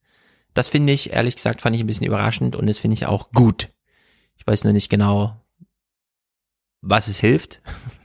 Das 0.53 0.69
finde 0.69 0.93
ich, 0.93 1.11
ehrlich 1.11 1.37
gesagt, 1.37 1.63
fand 1.63 1.75
ich 1.75 1.81
ein 1.81 1.87
bisschen 1.87 2.07
überraschend 2.07 2.55
und 2.55 2.67
das 2.67 2.81
finde 2.81 2.97
ich 2.97 3.07
auch 3.07 3.31
gut. 3.31 3.71
Ich 4.37 4.47
weiß 4.47 4.65
nur 4.65 4.75
nicht 4.75 4.91
genau, 4.91 5.41
was 6.83 7.09
es 7.09 7.19
hilft. 7.19 7.63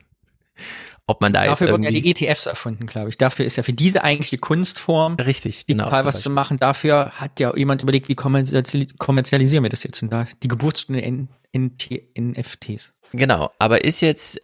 ob 1.10 1.22
man 1.22 1.34
da 1.34 1.44
Dafür 1.44 1.68
jetzt 1.68 1.72
wurden 1.72 1.84
ja 1.84 1.90
die 1.90 2.12
ETFs 2.12 2.46
erfunden, 2.46 2.86
glaube 2.86 3.10
ich. 3.10 3.18
Dafür 3.18 3.44
ist 3.44 3.56
ja 3.56 3.64
für 3.64 3.74
diese 3.74 4.04
eigentliche 4.04 4.38
Kunstform 4.38 5.16
richtig, 5.16 5.66
genau, 5.66 5.92
was 5.92 6.22
zu 6.22 6.30
machen. 6.30 6.58
Dafür 6.58 7.14
hat 7.14 7.40
ja 7.40 7.56
jemand 7.56 7.82
überlegt, 7.82 8.10
wie 8.10 8.16
kommerzialisieren 8.16 9.64
wir 9.64 9.72
das 9.72 9.82
jetzt? 9.84 10.04
Und 10.04 10.12
da 10.12 10.28
die 10.44 10.48
Geburtsstunde 10.48 11.28
NFTs. 11.52 12.94
Genau, 13.12 13.50
aber 13.58 13.84
ist 13.84 14.02
jetzt, 14.02 14.40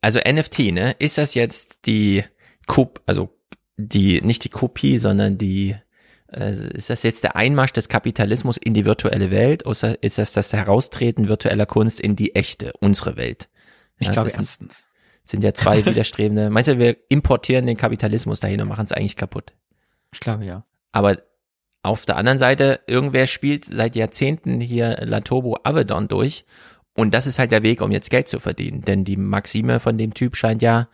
also 0.00 0.18
NFT, 0.18 0.58
ne, 0.72 0.96
ist 0.98 1.18
das 1.18 1.34
jetzt 1.34 1.86
die 1.86 2.24
Kop, 2.66 3.02
also 3.04 3.28
die, 3.76 4.22
nicht 4.22 4.42
die 4.44 4.48
Kopie, 4.48 4.96
sondern 4.96 5.36
die, 5.36 5.76
äh, 6.32 6.54
ist 6.72 6.88
das 6.88 7.02
jetzt 7.02 7.24
der 7.24 7.36
Einmarsch 7.36 7.74
des 7.74 7.90
Kapitalismus 7.90 8.56
in 8.56 8.72
die 8.72 8.86
virtuelle 8.86 9.30
Welt 9.30 9.66
oder 9.66 10.02
ist 10.02 10.16
das 10.16 10.32
das 10.32 10.54
Heraustreten 10.54 11.28
virtueller 11.28 11.66
Kunst 11.66 12.00
in 12.00 12.16
die 12.16 12.34
echte, 12.34 12.72
unsere 12.80 13.18
Welt? 13.18 13.50
Ich 13.98 14.06
ja, 14.06 14.14
glaube 14.14 14.30
erstens 14.30 14.86
sind 15.26 15.44
ja 15.44 15.52
zwei 15.52 15.84
widerstrebende. 15.86 16.48
Meinst 16.48 16.68
du, 16.68 16.78
wir 16.78 16.96
importieren 17.08 17.66
den 17.66 17.76
Kapitalismus 17.76 18.40
dahin 18.40 18.60
und 18.62 18.68
machen 18.68 18.84
es 18.86 18.92
eigentlich 18.92 19.16
kaputt? 19.16 19.52
Ich 20.12 20.20
glaube 20.20 20.44
ja. 20.44 20.64
Aber 20.92 21.18
auf 21.82 22.06
der 22.06 22.16
anderen 22.16 22.38
Seite, 22.38 22.80
irgendwer 22.86 23.26
spielt 23.26 23.64
seit 23.64 23.96
Jahrzehnten 23.96 24.60
hier 24.60 24.96
La 25.02 25.20
Turbo 25.20 25.58
Avedon 25.62 26.08
durch 26.08 26.44
Und 26.94 27.12
das 27.12 27.26
ist 27.26 27.38
halt 27.38 27.52
der 27.52 27.62
Weg, 27.62 27.82
um 27.82 27.92
jetzt 27.92 28.10
Geld 28.10 28.28
zu 28.28 28.40
verdienen. 28.40 28.82
Denn 28.82 29.04
die 29.04 29.16
Maxime 29.16 29.80
von 29.80 29.98
dem 29.98 30.14
Typ 30.14 30.36
scheint 30.36 30.62
ja, 30.62 30.88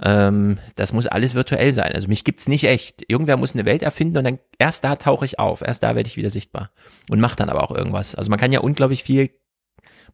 ähm, 0.00 0.58
das 0.76 0.92
muss 0.92 1.06
alles 1.06 1.34
virtuell 1.34 1.72
sein. 1.72 1.92
Also 1.92 2.08
mich 2.08 2.24
gibt's 2.24 2.48
nicht 2.48 2.64
echt. 2.64 3.04
Irgendwer 3.08 3.36
muss 3.36 3.54
eine 3.54 3.64
Welt 3.64 3.82
erfinden 3.82 4.18
und 4.18 4.24
dann 4.24 4.38
erst 4.58 4.84
da 4.84 4.96
tauche 4.96 5.24
ich 5.24 5.38
auf, 5.38 5.60
erst 5.60 5.82
da 5.82 5.96
werde 5.96 6.06
ich 6.06 6.16
wieder 6.16 6.30
sichtbar 6.30 6.70
und 7.10 7.20
mache 7.20 7.36
dann 7.36 7.50
aber 7.50 7.64
auch 7.64 7.74
irgendwas. 7.74 8.14
Also 8.14 8.30
man 8.30 8.38
kann 8.38 8.52
ja 8.52 8.60
unglaublich 8.60 9.02
viel 9.02 9.30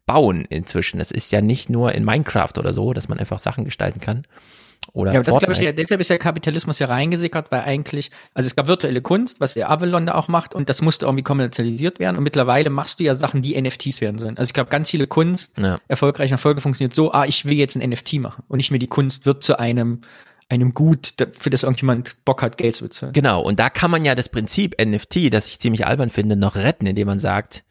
bauen 0.05 0.45
inzwischen. 0.49 0.99
Es 0.99 1.11
ist 1.11 1.31
ja 1.31 1.41
nicht 1.41 1.69
nur 1.69 1.93
in 1.93 2.03
Minecraft 2.03 2.53
oder 2.57 2.73
so, 2.73 2.93
dass 2.93 3.07
man 3.07 3.19
einfach 3.19 3.39
Sachen 3.39 3.65
gestalten 3.65 3.99
kann. 3.99 4.23
Oder 4.93 5.13
ja, 5.13 5.19
aber 5.19 5.31
das 5.31 5.39
glaube 5.39 5.53
ich, 5.53 5.75
deshalb 5.75 5.99
ist 5.99 6.09
der 6.09 6.19
Kapitalismus 6.19 6.79
ja 6.79 6.87
reingesickert, 6.87 7.51
weil 7.51 7.61
eigentlich, 7.61 8.11
also 8.33 8.47
es 8.47 8.55
gab 8.55 8.67
virtuelle 8.67 9.01
Kunst, 9.01 9.39
was 9.39 9.55
der 9.55 9.69
Avalon 9.69 10.05
da 10.05 10.15
auch 10.15 10.27
macht, 10.27 10.53
und 10.53 10.69
das 10.69 10.81
musste 10.81 11.05
irgendwie 11.05 11.23
kommerzialisiert 11.23 11.99
werden. 11.99 12.17
Und 12.17 12.23
mittlerweile 12.23 12.69
machst 12.69 12.99
du 12.99 13.03
ja 13.03 13.15
Sachen, 13.15 13.41
die 13.41 13.59
NFTs 13.59 13.99
werden 14.01 14.19
sollen. 14.19 14.37
Also 14.37 14.49
ich 14.49 14.53
glaube, 14.53 14.69
ganz 14.69 14.89
viele 14.89 15.07
Kunst, 15.07 15.57
ja. 15.57 15.79
erfolgreiche 15.87 16.33
Erfolge 16.33 16.61
funktioniert 16.61 16.93
so, 16.93 17.11
ah, 17.11 17.25
ich 17.25 17.45
will 17.45 17.57
jetzt 17.57 17.75
ein 17.75 17.89
NFT 17.89 18.13
machen. 18.15 18.43
Und 18.47 18.57
nicht 18.57 18.71
mehr 18.71 18.79
die 18.79 18.87
Kunst 18.87 19.25
wird 19.25 19.43
zu 19.43 19.59
einem 19.59 20.01
einem 20.47 20.75
Gut, 20.75 21.15
für 21.39 21.49
das 21.49 21.63
irgendjemand 21.63 22.23
Bock 22.23 22.43
hat, 22.43 22.59
Geld 22.59 22.75
zu 22.75 22.83
bezahlen. 22.83 23.13
Genau, 23.13 23.41
und 23.41 23.59
da 23.59 23.71
kann 23.71 23.89
man 23.89 24.05
ja 24.05 24.13
das 24.13 24.29
Prinzip 24.29 24.75
NFT, 24.79 25.33
das 25.33 25.47
ich 25.47 25.59
ziemlich 25.59 25.87
albern 25.87 26.11
finde, 26.11 26.35
noch 26.35 26.55
retten, 26.55 26.85
indem 26.85 27.07
man 27.07 27.17
sagt, 27.17 27.63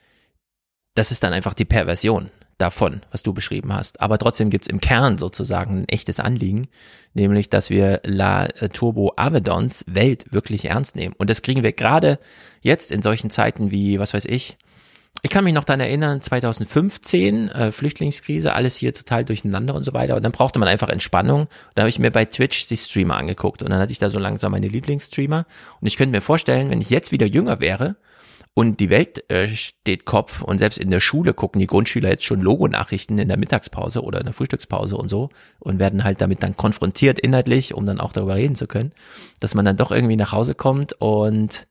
das 0.94 1.10
ist 1.10 1.22
dann 1.22 1.32
einfach 1.32 1.54
die 1.54 1.64
Perversion 1.64 2.30
davon, 2.58 3.02
was 3.10 3.22
du 3.22 3.32
beschrieben 3.32 3.74
hast. 3.74 4.00
Aber 4.00 4.18
trotzdem 4.18 4.50
gibt's 4.50 4.68
im 4.68 4.80
Kern 4.80 5.18
sozusagen 5.18 5.80
ein 5.80 5.88
echtes 5.88 6.20
Anliegen, 6.20 6.68
nämlich, 7.12 7.50
dass 7.50 7.68
wir 7.68 8.00
La 8.04 8.46
Turbo 8.72 9.12
Avedons 9.16 9.84
Welt 9.88 10.32
wirklich 10.32 10.66
ernst 10.66 10.94
nehmen. 10.94 11.14
Und 11.18 11.30
das 11.30 11.42
kriegen 11.42 11.62
wir 11.62 11.72
gerade 11.72 12.18
jetzt 12.60 12.92
in 12.92 13.02
solchen 13.02 13.30
Zeiten 13.30 13.70
wie, 13.70 13.98
was 13.98 14.14
weiß 14.14 14.24
ich, 14.26 14.56
ich 15.22 15.30
kann 15.30 15.44
mich 15.44 15.54
noch 15.54 15.64
daran 15.64 15.80
erinnern, 15.80 16.20
2015, 16.20 17.48
äh, 17.48 17.72
Flüchtlingskrise, 17.72 18.52
alles 18.52 18.76
hier 18.76 18.92
total 18.92 19.24
durcheinander 19.24 19.74
und 19.74 19.84
so 19.84 19.94
weiter. 19.94 20.16
Und 20.16 20.22
dann 20.22 20.32
brauchte 20.32 20.58
man 20.58 20.68
einfach 20.68 20.88
Entspannung. 20.88 21.42
Und 21.42 21.48
da 21.74 21.82
habe 21.82 21.88
ich 21.88 21.98
mir 21.98 22.10
bei 22.10 22.26
Twitch 22.26 22.66
die 22.66 22.76
Streamer 22.76 23.16
angeguckt. 23.16 23.62
Und 23.62 23.70
dann 23.70 23.78
hatte 23.78 23.92
ich 23.92 23.98
da 23.98 24.10
so 24.10 24.18
langsam 24.18 24.52
meine 24.52 24.68
Lieblingsstreamer. 24.68 25.46
Und 25.80 25.86
ich 25.86 25.96
könnte 25.96 26.14
mir 26.14 26.20
vorstellen, 26.20 26.68
wenn 26.68 26.82
ich 26.82 26.90
jetzt 26.90 27.10
wieder 27.10 27.26
jünger 27.26 27.60
wäre 27.60 27.96
und 28.54 28.78
die 28.78 28.88
Welt 28.88 29.28
äh, 29.30 29.48
steht 29.48 30.04
Kopf 30.04 30.40
und 30.40 30.58
selbst 30.58 30.78
in 30.78 30.90
der 30.90 31.00
Schule 31.00 31.34
gucken 31.34 31.58
die 31.58 31.66
Grundschüler 31.66 32.08
jetzt 32.08 32.24
schon 32.24 32.40
Logonachrichten 32.40 33.18
in 33.18 33.26
der 33.26 33.36
Mittagspause 33.36 34.02
oder 34.02 34.20
in 34.20 34.26
der 34.26 34.32
Frühstückspause 34.32 34.96
und 34.96 35.08
so 35.08 35.30
und 35.58 35.80
werden 35.80 36.04
halt 36.04 36.20
damit 36.20 36.44
dann 36.44 36.56
konfrontiert 36.56 37.18
inhaltlich, 37.18 37.74
um 37.74 37.84
dann 37.84 37.98
auch 37.98 38.12
darüber 38.12 38.36
reden 38.36 38.54
zu 38.54 38.68
können, 38.68 38.92
dass 39.40 39.56
man 39.56 39.64
dann 39.64 39.76
doch 39.76 39.90
irgendwie 39.90 40.16
nach 40.16 40.30
Hause 40.30 40.54
kommt 40.54 40.92
und 41.00 41.66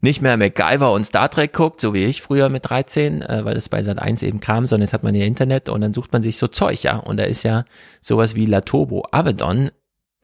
nicht 0.00 0.20
mehr 0.20 0.36
MacGyver 0.36 0.92
und 0.92 1.04
Star 1.04 1.30
Trek 1.30 1.54
guckt, 1.54 1.80
so 1.80 1.94
wie 1.94 2.04
ich 2.04 2.20
früher 2.20 2.50
mit 2.50 2.68
13, 2.68 3.22
äh, 3.22 3.44
weil 3.46 3.54
das 3.54 3.70
bei 3.70 3.82
Sat 3.82 3.98
1 3.98 4.22
eben 4.22 4.40
kam, 4.40 4.66
sondern 4.66 4.84
jetzt 4.84 4.92
hat 4.92 5.02
man 5.02 5.14
ja 5.14 5.24
Internet 5.24 5.70
und 5.70 5.80
dann 5.80 5.94
sucht 5.94 6.12
man 6.12 6.22
sich 6.22 6.36
so 6.36 6.46
Zeug, 6.46 6.82
ja. 6.82 6.98
Und 6.98 7.16
da 7.16 7.24
ist 7.24 7.42
ja 7.42 7.64
sowas 8.00 8.34
wie 8.34 8.46
La 8.46 8.60
Turbo 8.60 9.06
Avedon 9.10 9.70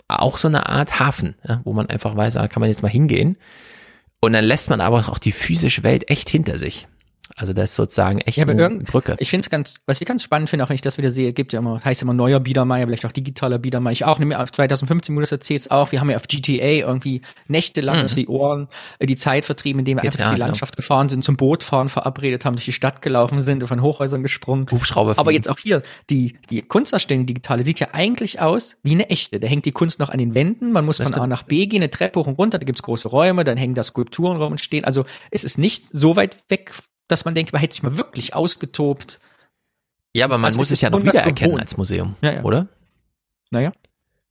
auch 0.06 0.36
so 0.38 0.48
eine 0.48 0.68
Art 0.68 1.00
Hafen, 1.00 1.34
ja, 1.48 1.60
wo 1.64 1.72
man 1.72 1.86
einfach 1.86 2.14
weiß, 2.14 2.34
da 2.34 2.46
kann 2.46 2.60
man 2.60 2.68
jetzt 2.68 2.82
mal 2.82 2.88
hingehen 2.90 3.36
und 4.24 4.32
dann 4.32 4.44
lässt 4.44 4.70
man 4.70 4.80
aber 4.80 5.08
auch 5.08 5.18
die 5.18 5.32
physische 5.32 5.82
Welt 5.82 6.10
echt 6.10 6.28
hinter 6.28 6.58
sich. 6.58 6.86
Also 7.36 7.52
das 7.52 7.70
ist 7.70 7.76
sozusagen 7.76 8.20
echt 8.20 8.36
ja, 8.36 8.46
eine 8.46 8.70
Brücke. 8.80 9.16
Ich 9.18 9.30
finde 9.30 9.44
es 9.44 9.50
ganz, 9.50 9.74
was 9.86 10.00
ich 10.00 10.06
ganz 10.06 10.22
spannend 10.22 10.50
finde, 10.50 10.64
auch 10.64 10.68
wenn 10.68 10.74
ich 10.74 10.82
das 10.82 10.98
wieder 10.98 11.10
sehe, 11.10 11.32
gibt 11.32 11.52
ja 11.52 11.58
immer, 11.58 11.82
heißt 11.82 12.02
immer 12.02 12.12
neuer 12.12 12.38
Biedermeier, 12.38 12.86
vielleicht 12.86 13.06
auch 13.06 13.12
digitaler 13.12 13.58
Biedermeier. 13.58 13.92
Ich 13.92 14.04
auch, 14.04 14.20
auf 14.20 14.52
2015, 14.52 15.14
wo 15.14 15.20
du 15.20 15.22
das 15.22 15.32
erzählst, 15.32 15.70
auch, 15.70 15.90
wir 15.90 16.00
haben 16.00 16.10
ja 16.10 16.16
auf 16.16 16.28
GTA 16.28 16.64
irgendwie 16.64 17.22
nächtelang 17.48 18.02
mhm. 18.02 18.14
die 18.14 18.28
Ohren, 18.28 18.68
äh, 18.98 19.06
die 19.06 19.16
Zeit 19.16 19.46
vertrieben, 19.46 19.80
indem 19.80 19.98
wir 19.98 20.04
einfach 20.04 20.20
ja, 20.20 20.28
die 20.28 20.34
genau. 20.34 20.46
Landschaft 20.46 20.76
gefahren 20.76 21.08
sind, 21.08 21.24
zum 21.24 21.36
Bootfahren 21.36 21.88
verabredet 21.88 22.44
haben, 22.44 22.56
durch 22.56 22.66
die 22.66 22.72
Stadt 22.72 23.00
gelaufen 23.00 23.40
sind, 23.40 23.66
von 23.66 23.80
Hochhäusern 23.80 24.22
gesprungen. 24.22 24.66
Hubschrauber. 24.70 25.18
Aber 25.18 25.32
jetzt 25.32 25.48
auch 25.48 25.58
hier, 25.58 25.82
die, 26.10 26.36
die 26.50 26.60
Kunstausstellung 26.60 27.24
digitale 27.24 27.64
sieht 27.64 27.80
ja 27.80 27.88
eigentlich 27.92 28.40
aus 28.40 28.76
wie 28.82 28.92
eine 28.92 29.08
echte. 29.08 29.40
Da 29.40 29.46
hängt 29.46 29.64
die 29.64 29.72
Kunst 29.72 29.98
noch 29.98 30.10
an 30.10 30.18
den 30.18 30.34
Wänden, 30.34 30.72
man 30.72 30.84
muss 30.84 30.98
das 30.98 31.10
von 31.10 31.20
A 31.20 31.26
nach 31.26 31.42
B 31.42 31.66
gehen, 31.66 31.82
eine 31.82 31.90
Treppe 31.90 32.20
hoch 32.20 32.26
und 32.26 32.38
runter, 32.38 32.58
da 32.58 32.64
gibt's 32.64 32.82
große 32.82 33.08
Räume, 33.08 33.44
dann 33.44 33.56
hängen 33.56 33.74
da 33.74 33.82
Skulpturen 33.82 34.36
rum 34.36 34.52
und 34.52 34.60
stehen. 34.60 34.84
Also 34.84 35.04
es 35.30 35.42
ist 35.42 35.58
nicht 35.58 35.84
so 35.84 36.16
weit 36.16 36.38
weg 36.48 36.72
dass 37.08 37.24
man 37.24 37.34
denkt, 37.34 37.52
man 37.52 37.60
hätte 37.60 37.74
sich 37.74 37.82
mal 37.82 37.96
wirklich 37.96 38.34
ausgetobt. 38.34 39.20
Ja, 40.14 40.26
aber 40.26 40.38
man 40.38 40.46
also 40.46 40.58
muss 40.58 40.70
es 40.70 40.80
ja 40.80 40.90
noch 40.90 41.02
wiedererkennen 41.02 41.58
als 41.58 41.76
Museum, 41.76 42.16
ja, 42.22 42.34
ja. 42.34 42.42
oder? 42.42 42.68
Naja. 43.50 43.72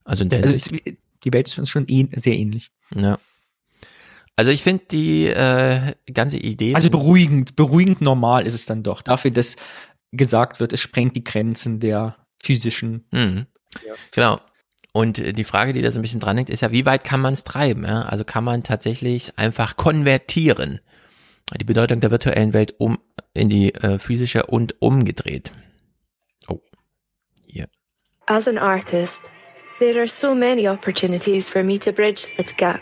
Also 0.06 0.24
in 0.24 0.30
der 0.30 0.44
also 0.44 0.76
die 1.24 1.34
Welt 1.34 1.48
ist 1.48 1.60
uns 1.60 1.70
schon 1.70 1.86
eh 1.88 2.08
sehr 2.16 2.36
ähnlich. 2.36 2.72
Ja. 2.96 3.18
Also 4.36 4.52
ich 4.52 4.64
finde 4.64 4.84
die 4.90 5.28
äh, 5.28 5.94
ganze 6.12 6.38
Idee. 6.38 6.74
Also 6.74 6.90
beruhigend, 6.90 7.56
beruhigend 7.56 8.02
normal 8.02 8.48
ist 8.48 8.56
es 8.56 8.66
dann 8.66 8.84
doch. 8.84 9.02
Dafür, 9.02 9.32
dass 9.32 9.56
gesagt 10.12 10.60
wird, 10.60 10.74
es 10.74 10.82
sprengt 10.82 11.16
die 11.16 11.24
Grenzen 11.24 11.80
der 11.80 12.18
physischen. 12.42 13.06
Mhm. 13.12 13.46
Ja. 13.86 13.94
Genau. 14.12 14.40
Und 14.92 15.18
die 15.18 15.44
Frage, 15.44 15.74
die 15.74 15.82
da 15.82 15.90
so 15.90 16.00
ein 16.00 16.04
bisschen 16.04 16.20
dran 16.20 16.38
hängt, 16.38 16.52
ist 16.52 16.62
ja, 16.62 16.72
wie 16.72 16.86
weit 16.86 17.04
kann 17.04 17.20
man 17.20 17.34
es 17.34 17.44
treiben? 17.44 17.84
Ja? 17.84 18.04
Also 18.04 18.24
kann 18.24 18.44
man 18.44 18.64
tatsächlich 18.64 19.38
einfach 19.38 19.76
konvertieren? 19.76 20.80
Die 21.58 21.66
Bedeutung 21.66 22.00
der 22.00 22.12
virtuellen 22.12 22.54
Welt 22.54 22.76
um 22.80 23.00
in 23.34 23.50
die 23.50 23.74
äh, 23.74 24.00
physische 24.00 24.46
und 24.46 24.76
umgedreht. 24.82 25.52
Oh, 26.48 26.62
hier. 27.46 27.68
As 28.28 28.48
an 28.48 28.58
artist, 28.58 29.30
there 29.80 30.00
are 30.00 30.08
so 30.08 30.34
many 30.34 30.68
opportunities 30.68 31.50
for 31.50 31.64
me 31.64 31.78
to 31.80 31.92
bridge 31.92 32.36
that 32.38 32.56
gap. 32.58 32.82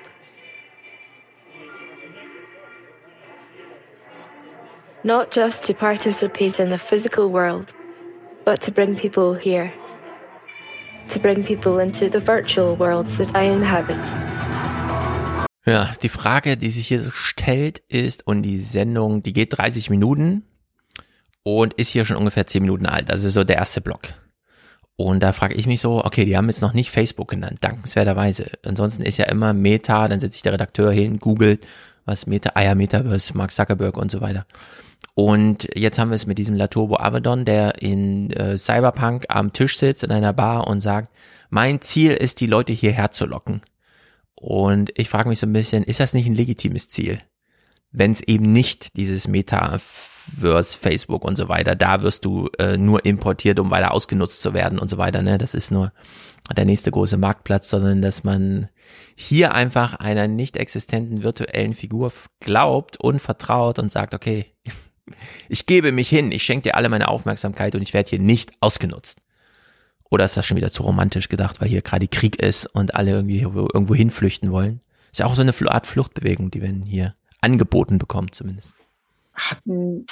Not 5.03 5.31
just 5.36 5.65
to 5.65 5.73
participate 5.73 6.60
in 6.60 6.69
the 6.69 6.77
physical 6.77 7.31
world, 7.31 7.73
but 8.45 8.62
to 8.62 8.71
bring 8.71 8.95
people 8.95 9.34
here. 9.34 9.73
To 11.10 11.19
bring 11.19 11.43
people 11.43 11.79
into 11.79 12.07
the 12.07 12.19
virtual 12.19 12.75
worlds 12.75 13.17
that 13.17 13.36
I 13.36 13.43
inhabit. 13.43 13.97
Ja, 15.65 15.93
die 16.02 16.10
Frage, 16.10 16.58
die 16.58 16.71
sich 16.71 16.88
hier 16.88 17.02
so 17.02 17.12
stellt, 17.12 17.80
ist, 17.88 18.26
und 18.26 18.41
die 18.41 18.58
Sendung, 18.58 19.21
die 19.21 19.34
geht 19.34 19.58
30 19.58 19.89
Minuten 19.89 20.43
und 21.43 21.74
ist 21.76 21.89
hier 21.89 22.06
schon 22.06 22.17
ungefähr 22.17 22.47
10 22.47 22.63
Minuten 22.63 22.88
alt. 22.88 23.12
Also 23.12 23.30
so 23.30 23.43
der 23.43 23.58
erste 23.58 23.82
Block. 23.82 24.02
Und 24.95 25.21
da 25.21 25.34
frage 25.34 25.56
ich 25.56 25.67
mich 25.67 25.82
so, 25.82 26.04
okay, 26.04 26.26
die 26.26 26.38
haben 26.38 26.47
jetzt 26.47 26.62
noch 26.62 26.74
nicht 26.74 26.91
Facebook 26.91 27.30
genannt, 27.30 27.60
dankenswerterweise. 27.62 28.47
Ansonsten 28.65 29.04
ist 29.04 29.17
ja 29.17 29.26
immer 29.26 29.54
Meta, 29.54 30.08
dann 30.08 30.19
setzt 30.19 30.34
sich 30.34 30.43
der 30.43 30.54
Redakteur 30.54 30.91
hin, 30.91 31.19
googelt, 31.19 31.65
was 32.06 32.28
Meta, 32.28 32.52
ah 32.56 32.63
ja, 32.63 32.76
Metaverse, 32.76 33.36
Mark 33.36 33.52
Zuckerberg 33.52 33.97
und 33.97 34.12
so 34.12 34.21
weiter. 34.21 34.45
Und 35.13 35.67
jetzt 35.76 35.97
haben 36.00 36.10
wir 36.10 36.15
es 36.15 36.28
mit 36.28 36.38
diesem 36.38 36.56
Laturbo 36.56 36.97
Avedon, 36.97 37.45
der 37.45 37.82
in 37.82 38.32
äh, 38.32 38.58
Cyberpunk 38.58 39.26
am 39.30 39.54
Tisch 39.54 39.78
sitzt 39.78 40.04
in 40.04 40.12
einer 40.12 40.34
Bar 40.34 40.67
und 40.67 40.80
sagt, 40.80 41.12
mein 41.50 41.82
Ziel 41.82 42.12
ist, 42.12 42.39
die 42.39 42.47
Leute 42.47 42.74
hierher 42.74 43.12
zu 43.12 43.26
locken. 43.26 43.62
Und 44.41 44.91
ich 44.95 45.08
frage 45.08 45.30
mich 45.30 45.38
so 45.38 45.45
ein 45.45 45.54
bisschen, 45.54 45.84
ist 45.84 45.99
das 45.99 46.13
nicht 46.13 46.25
ein 46.25 46.34
legitimes 46.34 46.89
Ziel? 46.89 47.21
Wenn 47.91 48.12
es 48.12 48.21
eben 48.21 48.51
nicht 48.51 48.97
dieses 48.97 49.27
Metaverse, 49.27 50.77
Facebook 50.80 51.23
und 51.23 51.36
so 51.36 51.47
weiter, 51.47 51.75
da 51.75 52.01
wirst 52.01 52.25
du 52.25 52.49
äh, 52.58 52.75
nur 52.75 53.06
importiert, 53.06 53.60
um 53.60 53.69
weiter 53.69 53.91
ausgenutzt 53.91 54.41
zu 54.41 54.56
werden 54.56 54.80
und 54.80 54.89
so 54.89 54.97
weiter. 54.97 55.21
Ne? 55.21 55.38
Das 55.38 55.54
ist 55.54 55.69
nur 55.69 55.93
der 56.58 56.65
nächste 56.65 56.89
große 56.89 57.17
Marktplatz, 57.17 57.69
sondern 57.69 58.01
dass 58.01 58.23
man 58.23 58.69
hier 59.15 59.54
einfach 59.54 59.93
einer 59.93 60.27
nicht 60.27 60.58
existenten 60.58 61.21
virtuellen 61.21 61.75
Figur 61.75 62.12
glaubt 62.39 62.97
und 62.97 63.21
vertraut 63.21 63.77
und 63.77 63.91
sagt, 63.91 64.15
okay, 64.15 64.47
ich 65.49 65.67
gebe 65.67 65.91
mich 65.91 66.10
hin, 66.10 66.32
ich 66.32 66.41
schenke 66.41 66.63
dir 66.63 66.75
alle 66.77 66.89
meine 66.89 67.10
Aufmerksamkeit 67.10 67.75
und 67.75 67.84
ich 67.84 67.93
werde 67.93 68.10
hier 68.10 68.19
nicht 68.19 68.54
ausgenutzt. 68.60 69.19
Oder 70.12 70.26
ist 70.26 70.36
das 70.36 70.45
schon 70.45 70.58
wieder 70.58 70.71
zu 70.71 70.84
romantisch 70.84 71.30
gedacht, 71.30 71.62
weil 71.62 71.69
hier 71.69 71.82
gerade 71.82 72.08
Krieg 72.08 72.36
ist 72.36 72.65
und 72.65 72.95
alle 72.95 73.12
irgendwie 73.12 73.39
irgendwo 73.39 73.95
hinflüchten 73.95 74.52
wollen? 74.52 74.82
Ist 75.12 75.19
ja 75.19 75.26
auch 75.26 75.36
so 75.36 75.41
eine 75.41 75.54
Art 75.71 75.88
Fluchtbewegung, 75.88 76.52
die 76.52 76.62
wir 76.62 76.69
hier 76.86 77.15
angeboten 77.39 77.97
bekommen 77.97 78.32
zumindest. 78.34 78.76
Hat 79.34 79.65
ein 79.65 80.06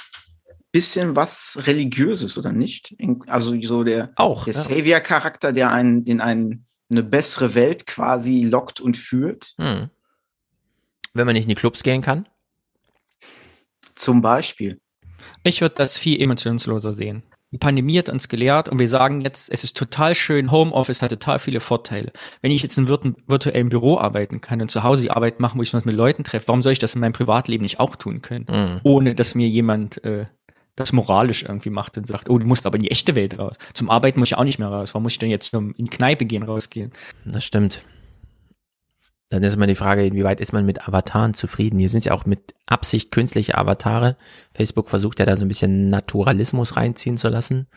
bisschen 0.72 1.18
was 1.18 1.60
Religiöses, 1.68 2.38
oder 2.38 2.54
nicht? 2.54 2.96
Also 3.28 3.62
so 3.62 3.84
der, 3.84 4.14
auch, 4.16 4.46
der 4.46 4.54
ja. 4.54 4.60
Savior-Charakter, 4.62 5.52
der 5.52 5.72
einen 5.72 6.06
in 6.06 6.22
ein, 6.22 6.66
eine 6.90 7.04
bessere 7.04 7.54
Welt 7.54 7.86
quasi 7.86 8.44
lockt 8.44 8.80
und 8.80 8.96
führt. 8.96 9.54
Hm. 9.58 9.90
Wenn 11.14 11.26
man 11.26 11.34
nicht 11.34 11.44
in 11.44 11.50
die 11.50 11.56
Clubs 11.56 11.84
gehen 11.84 12.02
kann? 12.02 12.26
Zum 13.96 14.22
Beispiel. 14.22 14.80
Ich 15.44 15.60
würde 15.60 15.76
das 15.76 15.98
viel 15.98 16.22
emotionsloser 16.22 16.94
sehen. 16.94 17.24
Die 17.52 17.58
Pandemie 17.58 17.98
hat 17.98 18.10
uns 18.10 18.28
gelehrt 18.28 18.70
und 18.70 18.78
wir 18.78 18.88
sagen 18.88 19.22
jetzt, 19.22 19.52
es 19.52 19.64
ist 19.64 19.76
total 19.76 20.14
schön, 20.14 20.52
Homeoffice 20.52 21.02
hat 21.02 21.10
total 21.10 21.40
viele 21.40 21.60
Vorteile. 21.60 22.12
Wenn 22.42 22.52
ich 22.52 22.62
jetzt 22.62 22.78
in 22.78 22.88
einem 22.88 23.16
virtuellen 23.26 23.70
Büro 23.70 23.98
arbeiten 23.98 24.40
kann 24.40 24.62
und 24.62 24.70
zu 24.70 24.84
Hause 24.84 25.02
die 25.02 25.12
Arbeit 25.12 25.40
machen, 25.40 25.58
wo 25.58 25.64
ich 25.64 25.74
was 25.74 25.84
mit 25.84 25.96
Leuten 25.96 26.24
treffe, 26.24 26.48
warum 26.48 26.62
soll 26.62 26.74
ich 26.74 26.80
das 26.80 26.94
in 26.94 27.02
meinem 27.02 27.14
Privatleben 27.14 27.64
nicht 27.64 27.80
auch 27.80 27.96
tun 27.96 28.22
können? 28.22 28.46
Mhm. 28.48 28.82
Ohne 28.84 29.16
dass 29.16 29.34
mir 29.34 29.48
jemand 29.48 30.04
äh, 30.04 30.28
das 30.76 30.94
moralisch 30.94 31.44
irgendwie 31.44 31.72
macht 31.72 31.98
und 31.98 32.06
sagt, 32.06 32.30
oh, 32.30 32.38
du 32.38 32.46
musst 32.46 32.68
aber 32.68 32.78
in 32.78 32.84
die 32.84 32.92
echte 32.92 33.16
Welt 33.16 33.40
raus. 33.40 33.56
Zum 33.74 33.90
Arbeiten 33.90 34.20
muss 34.20 34.30
ich 34.30 34.38
auch 34.38 34.44
nicht 34.44 34.60
mehr 34.60 34.70
raus. 34.70 34.94
Warum 34.94 35.04
muss 35.04 35.14
ich 35.14 35.20
denn 35.20 35.30
jetzt 35.30 35.54
in 35.54 35.74
die 35.76 35.86
Kneipe 35.86 36.26
gehen, 36.26 36.44
rausgehen? 36.44 36.92
Das 37.26 37.44
stimmt. 37.44 37.84
Dann 39.30 39.44
ist 39.44 39.54
immer 39.54 39.68
die 39.68 39.76
Frage, 39.76 40.06
inwieweit 40.06 40.40
ist 40.40 40.54
man 40.54 40.66
mit 40.66 40.88
Avataren 40.88 41.36
zufrieden? 41.36 41.80
Hier 41.80 41.90
sind 41.90 42.04
ja 42.04 42.14
auch 42.14 42.26
mit 42.26 42.56
Absicht 42.66 43.12
künstliche 43.12 43.56
Avatare. 43.56 44.18
Facebook 44.56 44.90
versucht 44.90 45.20
ja 45.20 45.26
da 45.26 45.38
so 45.38 45.46
ein 45.46 45.48
bisschen 45.48 45.92
Naturalismus 45.92 46.76
reinziehen 46.76 47.18
zu 47.18 47.30
lassen. 47.30 47.68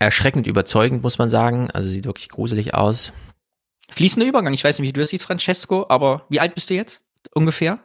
Erschreckend 0.00 0.46
überzeugend, 0.48 1.02
muss 1.04 1.18
man 1.18 1.30
sagen. 1.30 1.70
Also 1.70 1.88
sieht 1.88 2.04
wirklich 2.04 2.28
gruselig 2.28 2.74
aus. 2.74 3.12
Fließender 3.90 4.28
Übergang. 4.28 4.52
Ich 4.54 4.64
weiß 4.64 4.78
nicht, 4.78 4.88
wie 4.88 4.92
du 4.92 5.00
das 5.00 5.10
siehst, 5.10 5.24
Francesco, 5.24 5.86
aber 5.88 6.26
wie 6.28 6.40
alt 6.40 6.54
bist 6.54 6.68
du 6.70 6.74
jetzt? 6.74 7.02
Ungefähr? 7.34 7.78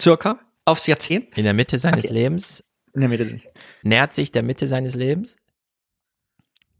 Circa? 0.00 0.40
Aufs 0.64 0.86
Jahrzehnt? 0.86 1.36
In 1.36 1.44
der 1.44 1.54
Mitte 1.54 1.78
seines 1.78 2.04
Okay. 2.06 2.14
Lebens. 2.14 2.64
In 2.94 3.00
der 3.00 3.10
Mitte 3.10 3.38
Nähert 3.82 4.14
sich 4.14 4.32
der 4.32 4.42
Mitte 4.42 4.66
seines 4.66 4.94
Lebens? 4.94 5.36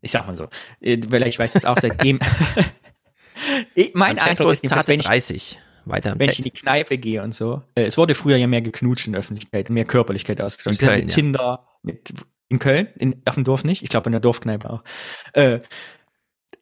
Ich 0.00 0.11
sag 0.11 0.26
mal 0.26 0.37
so. 0.37 0.48
Äh, 0.80 0.98
Weil 1.08 1.26
ich 1.26 1.38
weiß 1.38 1.54
jetzt 1.54 1.66
auch 1.66 1.78
seitdem. 1.80 2.18
Ich- 3.74 3.94
mein 3.94 4.18
Eindruck 4.18 4.53
ist 4.53 4.68
zarte 4.68 4.88
wenn 4.88 5.01
ich, 5.01 5.07
30. 5.07 5.59
Weiter 5.85 6.14
wenn 6.18 6.29
ich 6.29 6.38
in 6.38 6.44
die 6.44 6.51
Text. 6.51 6.64
Kneipe 6.64 6.98
gehe 6.98 7.22
und 7.22 7.35
so. 7.35 7.62
Äh, 7.74 7.85
es 7.85 7.96
wurde 7.96 8.14
früher 8.14 8.37
ja 8.37 8.46
mehr 8.46 8.62
geknutscht 8.62 9.07
in 9.07 9.12
der 9.12 9.20
Öffentlichkeit, 9.20 9.70
mehr 9.70 9.85
Körperlichkeit 9.85 10.38
Köln, 10.38 10.55
mit 10.66 10.81
ja. 10.83 11.01
Tinder, 11.14 11.68
mit, 11.83 12.12
in 12.48 12.59
Köln, 12.59 12.88
in, 12.98 13.22
auf 13.24 13.35
dem 13.35 13.44
Dorf 13.44 13.64
nicht. 13.64 13.83
Ich 13.83 13.88
glaube 13.88 14.07
in 14.07 14.12
der 14.12 14.20
Dorfkneipe 14.20 14.70
auch. 14.70 14.83
Äh, 15.33 15.61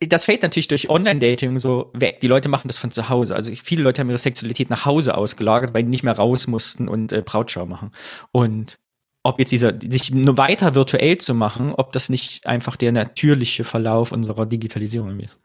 das 0.00 0.26
fällt 0.26 0.42
natürlich 0.42 0.68
durch 0.68 0.90
Online-Dating 0.90 1.58
so 1.58 1.90
weg. 1.94 2.20
Die 2.20 2.26
Leute 2.26 2.48
machen 2.48 2.68
das 2.68 2.76
von 2.76 2.90
zu 2.90 3.08
Hause. 3.08 3.34
Also 3.34 3.50
viele 3.62 3.82
Leute 3.82 4.00
haben 4.00 4.08
ihre 4.10 4.18
Sexualität 4.18 4.68
nach 4.68 4.84
Hause 4.84 5.16
ausgelagert, 5.16 5.72
weil 5.74 5.84
die 5.84 5.88
nicht 5.88 6.02
mehr 6.02 6.16
raus 6.16 6.46
mussten 6.46 6.86
und 6.88 7.12
äh, 7.12 7.22
Brautschau 7.24 7.66
machen. 7.66 7.90
Und 8.30 8.76
ob 9.22 9.38
jetzt 9.38 9.52
dieser, 9.52 9.72
sich 9.80 10.12
nur 10.12 10.36
weiter 10.38 10.74
virtuell 10.74 11.18
zu 11.18 11.34
machen, 11.34 11.72
ob 11.72 11.92
das 11.92 12.08
nicht 12.10 12.46
einfach 12.46 12.76
der 12.76 12.92
natürliche 12.92 13.64
Verlauf 13.64 14.12
unserer 14.12 14.46
Digitalisierung 14.46 15.18
ist. 15.18 15.36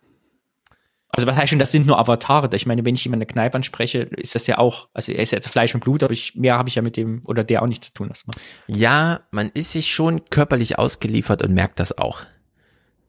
Also 1.11 1.27
was 1.27 1.35
heißt 1.35 1.49
schon, 1.49 1.59
das 1.59 1.71
sind 1.71 1.87
nur 1.87 1.99
Avatare. 1.99 2.49
Ich 2.55 2.65
meine, 2.65 2.85
wenn 2.85 2.95
ich 2.95 3.03
jemanden 3.03 3.23
in 3.23 3.27
Kneipe 3.27 3.55
anspreche, 3.55 3.99
ist 3.99 4.35
das 4.35 4.47
ja 4.47 4.57
auch, 4.57 4.87
also 4.93 5.11
er 5.11 5.21
ist 5.21 5.31
jetzt 5.31 5.49
Fleisch 5.49 5.75
und 5.75 5.81
Blut, 5.81 6.03
aber 6.03 6.13
ich, 6.13 6.35
mehr 6.35 6.57
habe 6.57 6.69
ich 6.69 6.75
ja 6.75 6.81
mit 6.81 6.95
dem 6.95 7.21
oder 7.25 7.43
der 7.43 7.61
auch 7.61 7.67
nichts 7.67 7.87
zu 7.87 7.93
tun. 7.93 8.09
erstmal. 8.09 8.35
Ja, 8.67 9.21
man 9.31 9.49
ist 9.53 9.73
sich 9.73 9.91
schon 9.91 10.25
körperlich 10.29 10.79
ausgeliefert 10.79 11.43
und 11.43 11.53
merkt 11.53 11.79
das 11.79 11.97
auch. 11.97 12.21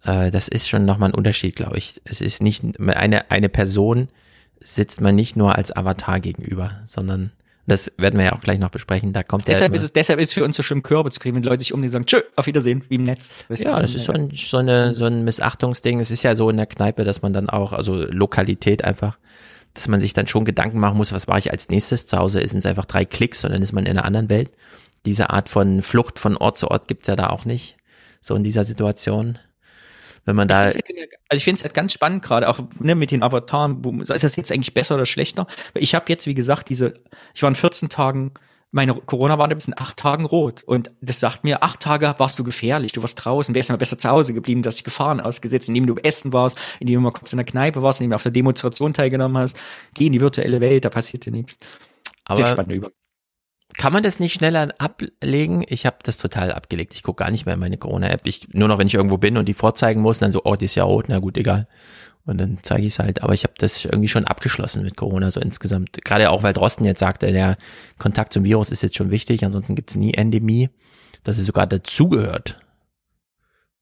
Äh, 0.02 0.30
das 0.30 0.48
ist 0.48 0.68
schon 0.68 0.84
nochmal 0.84 1.10
ein 1.10 1.14
Unterschied, 1.14 1.56
glaube 1.56 1.78
ich. 1.78 2.00
Es 2.04 2.20
ist 2.20 2.42
nicht 2.42 2.64
eine, 2.80 3.30
eine 3.30 3.48
Person 3.48 4.08
sitzt 4.60 5.00
man 5.00 5.14
nicht 5.14 5.36
nur 5.36 5.56
als 5.56 5.74
Avatar 5.74 6.20
gegenüber, 6.20 6.80
sondern 6.84 7.32
das 7.66 7.92
werden 7.96 8.18
wir 8.18 8.26
ja 8.26 8.32
auch 8.32 8.40
gleich 8.40 8.58
noch 8.58 8.70
besprechen. 8.70 9.12
Da 9.12 9.22
kommt 9.22 9.46
der 9.46 9.54
Deshalb 9.54 9.68
immer- 9.72 9.76
ist 9.76 9.82
es, 9.84 9.92
deshalb 9.92 10.18
ist 10.20 10.28
es 10.28 10.34
für 10.34 10.44
uns 10.44 10.56
so 10.56 10.62
schlimm, 10.62 10.82
Körbe 10.82 11.10
zu 11.10 11.20
kriegen, 11.20 11.36
wenn 11.36 11.42
Leute 11.42 11.60
sich 11.60 11.72
umdrehen 11.72 11.88
und 11.88 11.92
sagen, 11.92 12.06
tschö, 12.06 12.20
auf 12.36 12.46
Wiedersehen, 12.46 12.84
wie 12.88 12.96
im 12.96 13.04
Netz. 13.04 13.30
Weißt 13.48 13.62
Ja, 13.62 13.80
das 13.80 13.94
ist 13.94 14.04
so 14.04 14.12
ein, 14.12 14.30
so, 14.34 14.56
eine, 14.56 14.94
so 14.94 15.04
ein 15.04 15.24
Missachtungsding. 15.24 16.00
Es 16.00 16.10
ist 16.10 16.22
ja 16.24 16.34
so 16.34 16.50
in 16.50 16.56
der 16.56 16.66
Kneipe, 16.66 17.04
dass 17.04 17.22
man 17.22 17.32
dann 17.32 17.48
auch, 17.48 17.72
also 17.72 17.94
Lokalität 17.96 18.82
einfach, 18.84 19.18
dass 19.74 19.88
man 19.88 20.00
sich 20.00 20.12
dann 20.12 20.26
schon 20.26 20.44
Gedanken 20.44 20.78
machen 20.80 20.96
muss, 20.98 21.12
was 21.12 21.26
mache 21.28 21.38
ich 21.38 21.50
als 21.52 21.68
nächstes? 21.68 22.06
Zu 22.06 22.18
Hause 22.18 22.46
sind 22.46 22.58
es 22.58 22.66
einfach 22.66 22.84
drei 22.84 23.04
Klicks 23.04 23.44
und 23.44 23.52
dann 23.52 23.62
ist 23.62 23.72
man 23.72 23.86
in 23.86 23.92
einer 23.92 24.04
anderen 24.04 24.28
Welt. 24.28 24.50
Diese 25.06 25.30
Art 25.30 25.48
von 25.48 25.82
Flucht 25.82 26.18
von 26.18 26.36
Ort 26.36 26.58
zu 26.58 26.68
Ort 26.70 26.88
gibt's 26.88 27.06
ja 27.08 27.16
da 27.16 27.28
auch 27.30 27.44
nicht. 27.44 27.76
So 28.20 28.34
in 28.34 28.44
dieser 28.44 28.64
Situation. 28.64 29.38
Wenn 30.24 30.36
man 30.36 30.48
da, 30.48 30.64
Also 30.64 30.76
ich 31.32 31.44
finde 31.44 31.58
es 31.58 31.64
halt 31.64 31.74
ganz 31.74 31.92
spannend 31.92 32.22
gerade, 32.22 32.48
auch 32.48 32.60
ne, 32.78 32.94
mit 32.94 33.10
den 33.10 33.22
Avataren. 33.22 33.82
Ist 34.00 34.24
das 34.24 34.36
jetzt 34.36 34.52
eigentlich 34.52 34.74
besser 34.74 34.94
oder 34.94 35.06
schlechter? 35.06 35.46
Weil 35.72 35.82
ich 35.82 35.94
habe 35.94 36.04
jetzt, 36.08 36.26
wie 36.26 36.34
gesagt, 36.34 36.68
diese, 36.68 36.94
ich 37.34 37.42
war 37.42 37.48
in 37.48 37.56
14 37.56 37.88
Tagen, 37.88 38.32
meine 38.70 38.94
Corona-Warn 38.94 39.50
bis 39.50 39.66
in 39.66 39.78
acht 39.78 39.98
Tagen 39.98 40.24
rot. 40.24 40.62
Und 40.64 40.90
das 41.00 41.20
sagt 41.20 41.44
mir, 41.44 41.62
acht 41.62 41.80
Tage 41.80 42.14
warst 42.18 42.38
du 42.38 42.44
gefährlich, 42.44 42.92
du 42.92 43.02
warst 43.02 43.22
draußen, 43.22 43.54
wärst 43.54 43.68
mal 43.70 43.76
besser 43.76 43.98
zu 43.98 44.08
Hause 44.08 44.32
geblieben, 44.32 44.62
dass 44.62 44.76
dich 44.76 44.84
Gefahren 44.84 45.20
ausgesetzt, 45.20 45.68
indem 45.68 45.86
du 45.86 45.96
essen 45.96 46.32
warst, 46.32 46.56
indem 46.80 46.96
du 46.96 47.00
mal 47.02 47.12
kurz 47.12 47.32
in 47.32 47.36
der 47.36 47.44
Kneipe 47.44 47.82
warst, 47.82 48.00
indem 48.00 48.10
du 48.10 48.16
auf 48.16 48.22
der 48.22 48.32
Demonstration 48.32 48.94
teilgenommen 48.94 49.36
hast. 49.36 49.58
Geh 49.94 50.06
in 50.06 50.12
die 50.12 50.20
virtuelle 50.20 50.60
Welt, 50.60 50.84
da 50.84 50.90
passiert 50.90 51.26
dir 51.26 51.32
nichts. 51.32 51.58
Sehr 52.34 52.46
aber. 52.46 52.92
Kann 53.76 53.92
man 53.92 54.02
das 54.02 54.20
nicht 54.20 54.34
schneller 54.34 54.68
ablegen? 54.78 55.64
Ich 55.68 55.86
habe 55.86 55.96
das 56.02 56.18
total 56.18 56.52
abgelegt. 56.52 56.94
Ich 56.94 57.02
gucke 57.02 57.24
gar 57.24 57.30
nicht 57.30 57.46
mehr 57.46 57.54
in 57.54 57.60
meine 57.60 57.78
Corona-App. 57.78 58.22
Ich 58.24 58.48
nur 58.52 58.68
noch, 58.68 58.78
wenn 58.78 58.86
ich 58.86 58.94
irgendwo 58.94 59.18
bin 59.18 59.36
und 59.36 59.46
die 59.46 59.54
vorzeigen 59.54 60.00
muss, 60.00 60.18
dann 60.18 60.32
so, 60.32 60.42
oh, 60.44 60.56
die 60.56 60.66
ist 60.66 60.74
ja 60.74 60.84
rot, 60.84 61.06
na 61.08 61.18
gut, 61.18 61.36
egal. 61.36 61.66
Und 62.24 62.40
dann 62.40 62.58
zeige 62.62 62.86
ich 62.86 62.94
es 62.94 62.98
halt. 62.98 63.22
Aber 63.22 63.34
ich 63.34 63.44
habe 63.44 63.54
das 63.58 63.84
irgendwie 63.84 64.08
schon 64.08 64.24
abgeschlossen 64.24 64.84
mit 64.84 64.96
Corona, 64.96 65.30
so 65.30 65.40
insgesamt. 65.40 66.04
Gerade 66.04 66.30
auch, 66.30 66.42
weil 66.42 66.52
Drosten 66.52 66.86
jetzt 66.86 67.00
sagte, 67.00 67.32
der 67.32 67.56
Kontakt 67.98 68.32
zum 68.32 68.44
Virus 68.44 68.70
ist 68.70 68.82
jetzt 68.82 68.96
schon 68.96 69.10
wichtig, 69.10 69.44
ansonsten 69.44 69.74
gibt's 69.74 69.96
nie 69.96 70.14
Endemie, 70.14 70.70
dass 71.24 71.38
es 71.38 71.46
sogar 71.46 71.66
dazugehört. 71.66 72.61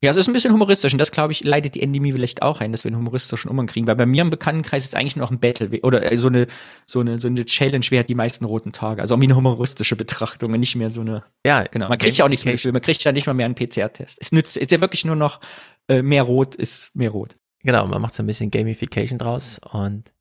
Ja, 0.02 0.10
es 0.10 0.16
ist 0.16 0.28
ein 0.28 0.32
bisschen 0.32 0.52
humoristisch 0.54 0.94
und 0.94 0.98
das, 0.98 1.12
glaube 1.12 1.32
ich, 1.32 1.44
leitet 1.44 1.74
die 1.74 1.82
Endemie 1.82 2.12
vielleicht 2.12 2.40
auch 2.40 2.60
ein, 2.60 2.72
dass 2.72 2.84
wir 2.84 2.88
einen 2.88 2.96
humoristischen 2.96 3.50
Umgang 3.50 3.66
kriegen. 3.66 3.86
Weil 3.86 3.96
bei 3.96 4.06
mir 4.06 4.22
im 4.22 4.30
Bekanntenkreis 4.30 4.84
ist 4.84 4.94
eigentlich 4.94 5.14
nur 5.14 5.26
noch 5.26 5.30
ein 5.30 5.40
Battle 5.40 5.68
oder 5.82 6.10
äh, 6.10 6.16
so 6.16 6.28
eine, 6.28 6.46
so 6.86 7.00
eine, 7.00 7.18
so 7.18 7.28
eine 7.28 7.44
Challenge, 7.44 7.84
wer 7.90 8.00
hat 8.00 8.08
die 8.08 8.14
meisten 8.14 8.46
roten 8.46 8.72
Tage. 8.72 9.02
Also 9.02 9.14
irgendwie 9.14 9.28
eine 9.28 9.36
humoristische 9.36 9.96
Betrachtung 9.96 10.54
und 10.54 10.60
nicht 10.60 10.74
mehr 10.74 10.90
so 10.90 11.02
eine. 11.02 11.24
Ja, 11.44 11.64
genau. 11.64 11.90
Man 11.90 11.98
kriegt 11.98 12.16
ja 12.16 12.24
auch 12.24 12.30
nichts 12.30 12.46
mehr. 12.46 12.56
Man 12.72 12.80
kriegt 12.80 13.04
ja 13.04 13.12
nicht 13.12 13.26
mal 13.26 13.34
mehr 13.34 13.44
einen 13.44 13.54
PCR-Test. 13.54 14.16
Es 14.20 14.32
nützt, 14.32 14.56
ist 14.56 14.70
ja 14.70 14.80
wirklich 14.80 15.04
nur 15.04 15.16
noch 15.16 15.40
äh, 15.88 16.00
mehr 16.00 16.22
rot 16.22 16.54
ist 16.54 16.96
mehr 16.96 17.10
rot. 17.10 17.36
Genau, 17.62 17.86
man 17.86 18.00
macht 18.00 18.14
so 18.14 18.22
ein 18.22 18.26
bisschen 18.26 18.50
Gamification 18.50 19.18
draus 19.18 19.60
und 19.70 20.12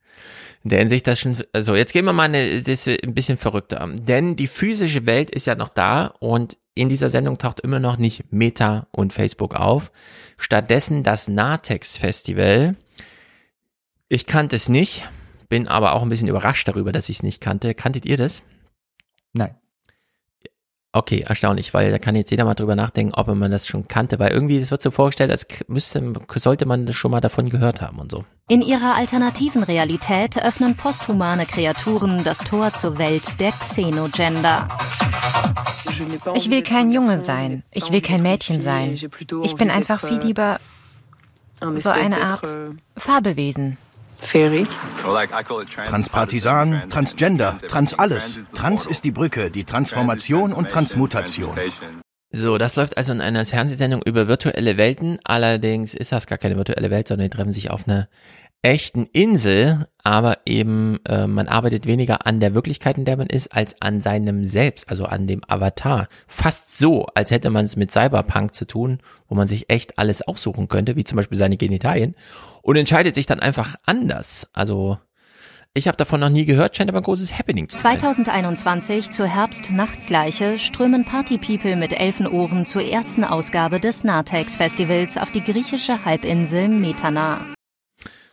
in 0.63 0.69
der 0.71 0.79
Hinsicht 0.79 1.07
das 1.07 1.19
schon, 1.19 1.37
also 1.53 1.75
jetzt 1.75 1.93
gehen 1.93 2.05
wir 2.05 2.13
mal 2.13 2.23
eine, 2.23 2.61
das 2.61 2.87
ein 2.87 3.13
bisschen 3.13 3.37
verrückter. 3.37 3.87
Denn 3.93 4.35
die 4.35 4.47
physische 4.47 5.05
Welt 5.05 5.29
ist 5.29 5.47
ja 5.47 5.55
noch 5.55 5.69
da 5.69 6.07
und 6.19 6.57
in 6.75 6.89
dieser 6.89 7.09
Sendung 7.09 7.37
taucht 7.37 7.59
immer 7.59 7.79
noch 7.79 7.97
nicht 7.97 8.31
Meta 8.31 8.87
und 8.91 9.13
Facebook 9.13 9.55
auf. 9.55 9.91
Stattdessen 10.37 11.03
das 11.03 11.27
Natex 11.27 11.97
Festival. 11.97 12.75
Ich 14.07 14.25
kannte 14.25 14.55
es 14.55 14.69
nicht, 14.69 15.09
bin 15.49 15.67
aber 15.67 15.93
auch 15.93 16.01
ein 16.01 16.09
bisschen 16.09 16.27
überrascht 16.27 16.67
darüber, 16.67 16.91
dass 16.91 17.09
ich 17.09 17.17
es 17.17 17.23
nicht 17.23 17.41
kannte. 17.41 17.73
Kanntet 17.73 18.05
ihr 18.05 18.17
das? 18.17 18.43
Nein. 19.33 19.55
Okay, 20.91 21.23
erstaunlich, 21.27 21.75
weil 21.75 21.91
da 21.91 21.99
kann 21.99 22.15
jetzt 22.15 22.31
jeder 22.31 22.45
mal 22.45 22.55
drüber 22.55 22.75
nachdenken, 22.75 23.13
ob 23.13 23.27
man 23.27 23.51
das 23.51 23.67
schon 23.67 23.87
kannte, 23.87 24.17
weil 24.17 24.31
irgendwie, 24.31 24.57
es 24.57 24.71
wird 24.71 24.81
so 24.81 24.89
vorgestellt, 24.89 25.29
als 25.29 25.45
müsste, 25.67 26.13
sollte 26.35 26.65
man 26.65 26.87
das 26.87 26.95
schon 26.95 27.11
mal 27.11 27.21
davon 27.21 27.49
gehört 27.49 27.79
haben 27.79 27.99
und 27.99 28.11
so. 28.11 28.23
In 28.47 28.63
ihrer 28.63 28.95
alternativen 28.95 29.61
Realität 29.61 30.43
öffnen 30.43 30.75
posthumane 30.75 31.45
Kreaturen 31.45 32.23
das 32.23 32.39
Tor 32.39 32.73
zur 32.73 32.97
Welt 32.97 33.39
der 33.39 33.51
Xenogender. 33.51 34.67
Ich 36.33 36.49
will 36.49 36.63
kein 36.63 36.91
Junge 36.91 37.21
sein. 37.21 37.61
Ich 37.71 37.91
will 37.91 38.01
kein 38.01 38.23
Mädchen 38.23 38.59
sein. 38.59 38.97
Ich 39.43 39.55
bin 39.55 39.69
einfach 39.69 39.99
viel 39.99 40.19
lieber 40.19 40.59
so 41.75 41.91
eine 41.91 42.21
Art 42.21 42.57
Fabelwesen. 42.97 43.77
Transpartisan, 45.87 46.89
Transgender, 46.89 47.57
Trans 47.67 47.93
alles. 47.93 48.47
Trans 48.53 48.85
ist 48.85 49.03
die 49.03 49.11
Brücke, 49.11 49.49
die 49.51 49.63
Transformation 49.63 50.53
und 50.53 50.69
Transmutation. 50.69 51.55
So, 52.31 52.59
das 52.59 52.75
läuft 52.75 52.95
also 52.97 53.11
in 53.11 53.21
einer 53.21 53.43
Fernsehsendung 53.43 54.03
über 54.05 54.27
virtuelle 54.27 54.77
Welten. 54.77 55.17
Allerdings 55.23 55.95
ist 55.95 56.11
das 56.11 56.27
gar 56.27 56.37
keine 56.37 56.57
virtuelle 56.57 56.91
Welt, 56.91 57.07
sondern 57.07 57.25
die 57.25 57.35
treffen 57.35 57.51
sich 57.51 57.71
auf 57.71 57.87
einer 57.87 58.07
echten 58.61 59.05
Insel, 59.13 59.87
aber 60.03 60.39
eben 60.45 60.99
äh, 61.05 61.27
man 61.27 61.47
arbeitet 61.47 61.85
weniger 61.85 62.25
an 62.25 62.41
der 62.41 62.53
Wirklichkeit, 62.53 62.97
in 62.97 63.05
der 63.05 63.15
man 63.15 63.27
ist, 63.27 63.55
als 63.55 63.81
an 63.81 64.01
seinem 64.01 64.43
Selbst, 64.43 64.89
also 64.89 65.05
an 65.05 65.27
dem 65.27 65.41
Avatar. 65.47 66.09
Fast 66.27 66.77
so, 66.77 67.05
als 67.15 67.31
hätte 67.31 67.49
man 67.49 67.65
es 67.65 67.77
mit 67.77 67.91
Cyberpunk 67.91 68.53
zu 68.53 68.65
tun, 68.65 68.99
wo 69.29 69.35
man 69.35 69.47
sich 69.47 69.69
echt 69.69 69.97
alles 69.97 70.21
aussuchen 70.21 70.67
könnte, 70.67 70.97
wie 70.97 71.05
zum 71.05 71.15
Beispiel 71.15 71.37
seine 71.37 71.57
Genitalien, 71.57 72.15
und 72.69 72.75
entscheidet 72.75 73.15
sich 73.15 73.25
dann 73.25 73.39
einfach 73.39 73.77
anders. 73.87 74.47
Also 74.53 74.99
ich 75.73 75.87
habe 75.87 75.97
davon 75.97 76.19
noch 76.19 76.29
nie 76.29 76.45
gehört, 76.45 76.75
scheint 76.75 76.87
aber 76.87 76.99
ein 76.99 77.03
großes 77.03 77.35
Happening 77.35 77.67
zu 77.67 77.79
sein. 77.79 77.99
2021 77.99 79.09
zur 79.09 79.25
Herbst-Nachtgleiche 79.25 80.59
strömen 80.59 81.03
Party-People 81.03 81.75
mit 81.75 81.99
Elfenohren 81.99 82.67
zur 82.67 82.83
ersten 82.83 83.23
Ausgabe 83.23 83.79
des 83.79 84.03
Natex-Festivals 84.03 85.17
auf 85.17 85.31
die 85.31 85.43
griechische 85.43 86.05
Halbinsel 86.05 86.69
Metana. 86.69 87.43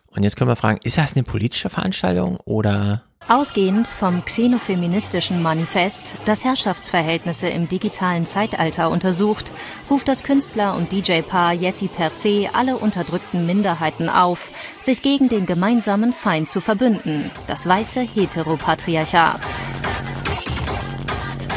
Und 0.09 0.23
jetzt 0.23 0.37
können 0.37 0.51
wir 0.51 0.57
fragen, 0.57 0.81
ist 0.85 0.99
das 0.99 1.15
eine 1.15 1.23
politische 1.23 1.71
Veranstaltung 1.71 2.37
oder 2.45 3.05
Ausgehend 3.29 3.89
vom 3.89 4.25
xenofeministischen 4.25 5.43
Manifest, 5.43 6.15
das 6.27 6.45
Herrschaftsverhältnisse 6.45 7.49
im 7.49 7.69
digitalen 7.69 8.25
Zeitalter 8.25 8.89
untersucht, 8.89 9.51
ruft 9.91 10.07
das 10.07 10.23
Künstler- 10.23 10.77
und 10.77 10.93
DJ-Paar 10.93 11.53
Jessie 11.53 11.89
per 11.89 12.11
se 12.11 12.49
alle 12.53 12.77
unterdrückten 12.77 13.45
Minderheiten 13.45 14.09
auf, 14.09 14.51
sich 14.81 15.03
gegen 15.03 15.29
den 15.29 15.45
gemeinsamen 15.45 16.13
Feind 16.13 16.49
zu 16.49 16.61
verbünden, 16.61 17.29
das 17.49 17.67
weiße 17.67 18.01
Heteropatriarchat. 18.03 19.41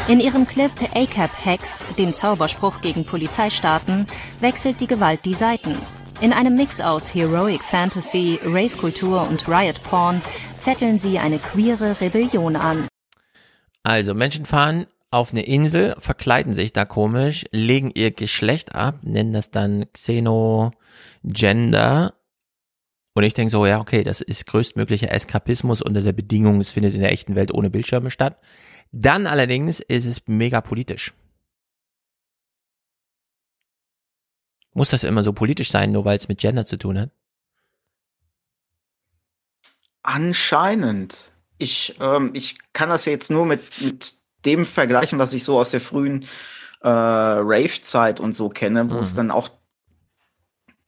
In 0.08 0.18
ihrem 0.18 0.48
Clip 0.48 0.72
ACAP 0.92 1.30
Hex, 1.44 1.84
dem 1.96 2.14
Zauberspruch 2.14 2.80
gegen 2.80 3.04
Polizeistaaten, 3.04 4.06
wechselt 4.40 4.80
die 4.80 4.88
Gewalt 4.88 5.24
die 5.24 5.34
Seiten. 5.34 5.76
In 6.20 6.32
einem 6.32 6.54
Mix 6.56 6.80
aus 6.80 7.14
Heroic 7.14 7.62
Fantasy, 7.62 8.40
Rave-Kultur 8.44 9.26
und 9.26 9.48
Riot-Porn 9.48 10.20
zetteln 10.60 10.98
sie 10.98 11.18
eine 11.18 11.38
queere 11.38 12.00
Rebellion 12.00 12.56
an. 12.56 12.88
Also 13.82 14.14
Menschen 14.14 14.46
fahren 14.46 14.86
auf 15.10 15.32
eine 15.32 15.42
Insel, 15.42 15.96
verkleiden 15.98 16.54
sich 16.54 16.72
da 16.72 16.84
komisch, 16.84 17.44
legen 17.50 17.90
ihr 17.94 18.12
Geschlecht 18.12 18.74
ab, 18.74 19.00
nennen 19.02 19.32
das 19.32 19.50
dann 19.50 19.86
Xenogender 19.92 20.74
Und 23.14 23.24
ich 23.24 23.34
denke 23.34 23.50
so, 23.50 23.66
ja, 23.66 23.80
okay, 23.80 24.04
das 24.04 24.20
ist 24.20 24.46
größtmöglicher 24.46 25.10
Eskapismus 25.10 25.82
unter 25.82 26.02
der 26.02 26.12
Bedingung, 26.12 26.60
es 26.60 26.70
findet 26.70 26.94
in 26.94 27.00
der 27.00 27.10
echten 27.12 27.34
Welt 27.34 27.52
ohne 27.52 27.70
Bildschirme 27.70 28.10
statt. 28.10 28.38
Dann 28.92 29.26
allerdings 29.26 29.80
ist 29.80 30.04
es 30.04 30.22
mega 30.26 30.60
politisch. 30.60 31.12
Muss 34.74 34.90
das 34.90 35.02
immer 35.04 35.22
so 35.24 35.32
politisch 35.32 35.70
sein, 35.70 35.90
nur 35.90 36.04
weil 36.04 36.16
es 36.16 36.28
mit 36.28 36.38
Gender 36.38 36.64
zu 36.64 36.76
tun 36.76 36.98
hat? 36.98 37.10
Anscheinend. 40.02 41.32
Ich, 41.58 41.96
ähm, 42.00 42.30
ich 42.32 42.56
kann 42.72 42.88
das 42.88 43.04
jetzt 43.04 43.30
nur 43.30 43.46
mit, 43.46 43.80
mit 43.80 44.14
dem 44.44 44.64
vergleichen, 44.64 45.18
was 45.18 45.34
ich 45.34 45.44
so 45.44 45.58
aus 45.58 45.70
der 45.70 45.80
frühen 45.80 46.24
äh, 46.82 46.88
Rave-Zeit 46.88 48.20
und 48.20 48.34
so 48.34 48.48
kenne, 48.48 48.90
wo 48.90 48.94
mhm. 48.94 49.00
es 49.00 49.14
dann 49.14 49.30
auch 49.30 49.50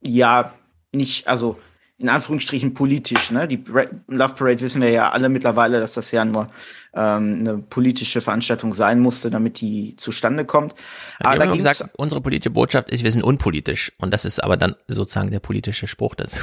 ja 0.01 0.53
nicht, 0.93 1.29
also 1.29 1.59
in 1.99 2.09
Anführungsstrichen 2.09 2.75
politisch, 2.75 3.31
ne? 3.31 3.47
Die 3.47 3.63
Love 4.09 4.35
Parade 4.35 4.61
wissen 4.61 4.83
wir 4.83 4.91
ja 4.91 5.11
alle 5.13 5.29
mittlerweile, 5.29 5.79
dass 5.79 5.95
das 5.95 6.11
ja 6.11 6.25
nur 6.25 6.49
ähm, 6.95 7.37
eine 7.41 7.59
politische 7.59 8.21
Veranstaltung 8.21 8.73
sein 8.73 8.99
musste, 8.99 9.31
damit 9.31 9.61
die 9.61 9.95
zustande 9.97 10.45
kommt. 10.45 10.75
Aber 11.21 11.39
da 11.39 11.55
gesagt, 11.55 11.85
unsere 11.97 12.21
politische 12.21 12.51
Botschaft 12.51 12.91
ist, 12.91 13.05
wir 13.05 13.13
sind 13.13 13.23
unpolitisch. 13.23 13.93
Und 13.99 14.13
das 14.13 14.25
ist 14.25 14.43
aber 14.43 14.57
dann 14.57 14.75
sozusagen 14.89 15.31
der 15.31 15.39
politische 15.39 15.87
Spruch 15.87 16.17
dazu. 16.17 16.41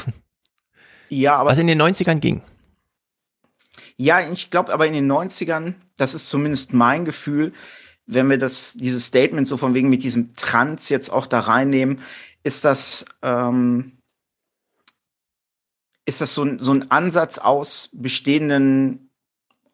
Ja, 1.10 1.36
aber. 1.36 1.50
Was 1.50 1.58
in 1.58 1.68
den 1.68 1.82
90ern 1.82 2.20
ging. 2.20 2.42
Ja, 4.02 4.22
ich 4.32 4.50
glaube 4.50 4.72
aber 4.72 4.88
in 4.88 4.94
den 4.94 5.12
90ern, 5.12 5.74
das 5.98 6.14
ist 6.14 6.30
zumindest 6.30 6.74
mein 6.74 7.04
Gefühl, 7.04 7.52
wenn 8.06 8.30
wir 8.30 8.38
das, 8.38 8.76
dieses 8.76 9.06
Statement 9.06 9.46
so 9.46 9.58
von 9.58 9.74
wegen 9.74 9.90
mit 9.90 10.04
diesem 10.04 10.36
Trans 10.38 10.88
jetzt 10.88 11.10
auch 11.10 11.28
da 11.28 11.42
reinnehmen, 11.42 12.00
ist 12.42 12.64
das, 12.64 13.04
ähm, 13.22 13.98
ist 16.06 16.22
das 16.22 16.34
so, 16.34 16.44
ein, 16.44 16.60
so 16.60 16.74
ein 16.74 16.90
Ansatz 16.90 17.40
aus 17.40 17.90
bestehenden 17.92 19.12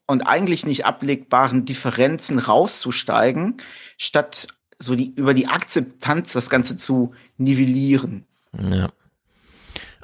und 0.08 0.24
eigentlich 0.24 0.66
nicht 0.66 0.88
ablegbaren 0.88 1.66
Differenzen 1.66 2.40
rauszusteigen, 2.40 3.58
statt 3.96 4.48
so 4.80 4.96
die, 4.96 5.14
über 5.14 5.36
die 5.36 5.48
Akzeptanz 5.48 6.34
das 6.34 6.50
Ganze 6.50 6.78
zu 6.78 7.14
nivellieren. 7.38 8.26
Ja. 8.54 8.90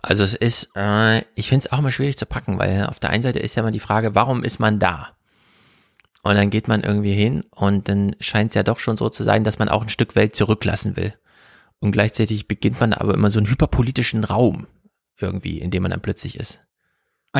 Also 0.01 0.23
es 0.23 0.33
ist, 0.33 0.71
äh, 0.75 1.19
ich 1.35 1.49
finde 1.49 1.65
es 1.65 1.71
auch 1.71 1.79
immer 1.79 1.91
schwierig 1.91 2.17
zu 2.17 2.25
packen, 2.25 2.57
weil 2.57 2.85
auf 2.87 2.99
der 2.99 3.11
einen 3.11 3.23
Seite 3.23 3.39
ist 3.39 3.55
ja 3.55 3.61
immer 3.61 3.71
die 3.71 3.79
Frage, 3.79 4.15
warum 4.15 4.43
ist 4.43 4.59
man 4.59 4.79
da? 4.79 5.09
Und 6.23 6.35
dann 6.35 6.49
geht 6.49 6.67
man 6.67 6.81
irgendwie 6.81 7.13
hin 7.13 7.43
und 7.51 7.87
dann 7.89 8.15
scheint 8.19 8.51
es 8.51 8.55
ja 8.55 8.63
doch 8.63 8.79
schon 8.79 8.97
so 8.97 9.09
zu 9.09 9.23
sein, 9.23 9.43
dass 9.43 9.59
man 9.59 9.69
auch 9.69 9.81
ein 9.81 9.89
Stück 9.89 10.15
Welt 10.15 10.35
zurücklassen 10.35 10.95
will. 10.95 11.13
Und 11.79 11.91
gleichzeitig 11.91 12.47
beginnt 12.47 12.79
man 12.79 12.93
aber 12.93 13.13
immer 13.13 13.31
so 13.31 13.39
einen 13.39 13.49
hyperpolitischen 13.49 14.23
Raum 14.23 14.67
irgendwie, 15.19 15.59
in 15.59 15.71
dem 15.71 15.83
man 15.83 15.91
dann 15.91 16.01
plötzlich 16.01 16.39
ist. 16.39 16.59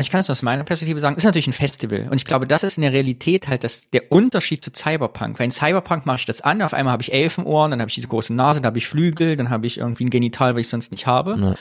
Ich 0.00 0.10
kann 0.10 0.20
es 0.20 0.30
aus 0.30 0.40
meiner 0.40 0.64
Perspektive 0.64 1.00
sagen, 1.00 1.16
ist 1.16 1.24
natürlich 1.24 1.48
ein 1.48 1.52
Festival. 1.52 2.08
Und 2.10 2.16
ich 2.16 2.24
glaube, 2.24 2.46
das 2.46 2.62
ist 2.62 2.78
in 2.78 2.82
der 2.82 2.92
Realität 2.92 3.46
halt 3.46 3.62
das, 3.62 3.90
der 3.90 4.10
Unterschied 4.10 4.64
zu 4.64 4.70
Cyberpunk. 4.74 5.38
Weil 5.38 5.44
in 5.44 5.50
Cyberpunk 5.50 6.06
mache 6.06 6.20
ich 6.20 6.24
das 6.24 6.40
an, 6.40 6.62
auf 6.62 6.72
einmal 6.72 6.92
habe 6.92 7.02
ich 7.02 7.12
Elfenohren, 7.12 7.72
dann 7.72 7.80
habe 7.80 7.90
ich 7.90 7.94
diese 7.94 8.08
große 8.08 8.32
Nase, 8.32 8.60
dann 8.60 8.68
habe 8.68 8.78
ich 8.78 8.86
Flügel, 8.86 9.36
dann 9.36 9.50
habe 9.50 9.66
ich 9.66 9.78
irgendwie 9.78 10.06
ein 10.06 10.10
Genital, 10.10 10.54
was 10.54 10.62
ich 10.62 10.68
sonst 10.68 10.92
nicht 10.92 11.06
habe. 11.06 11.36
Ja. 11.38 11.54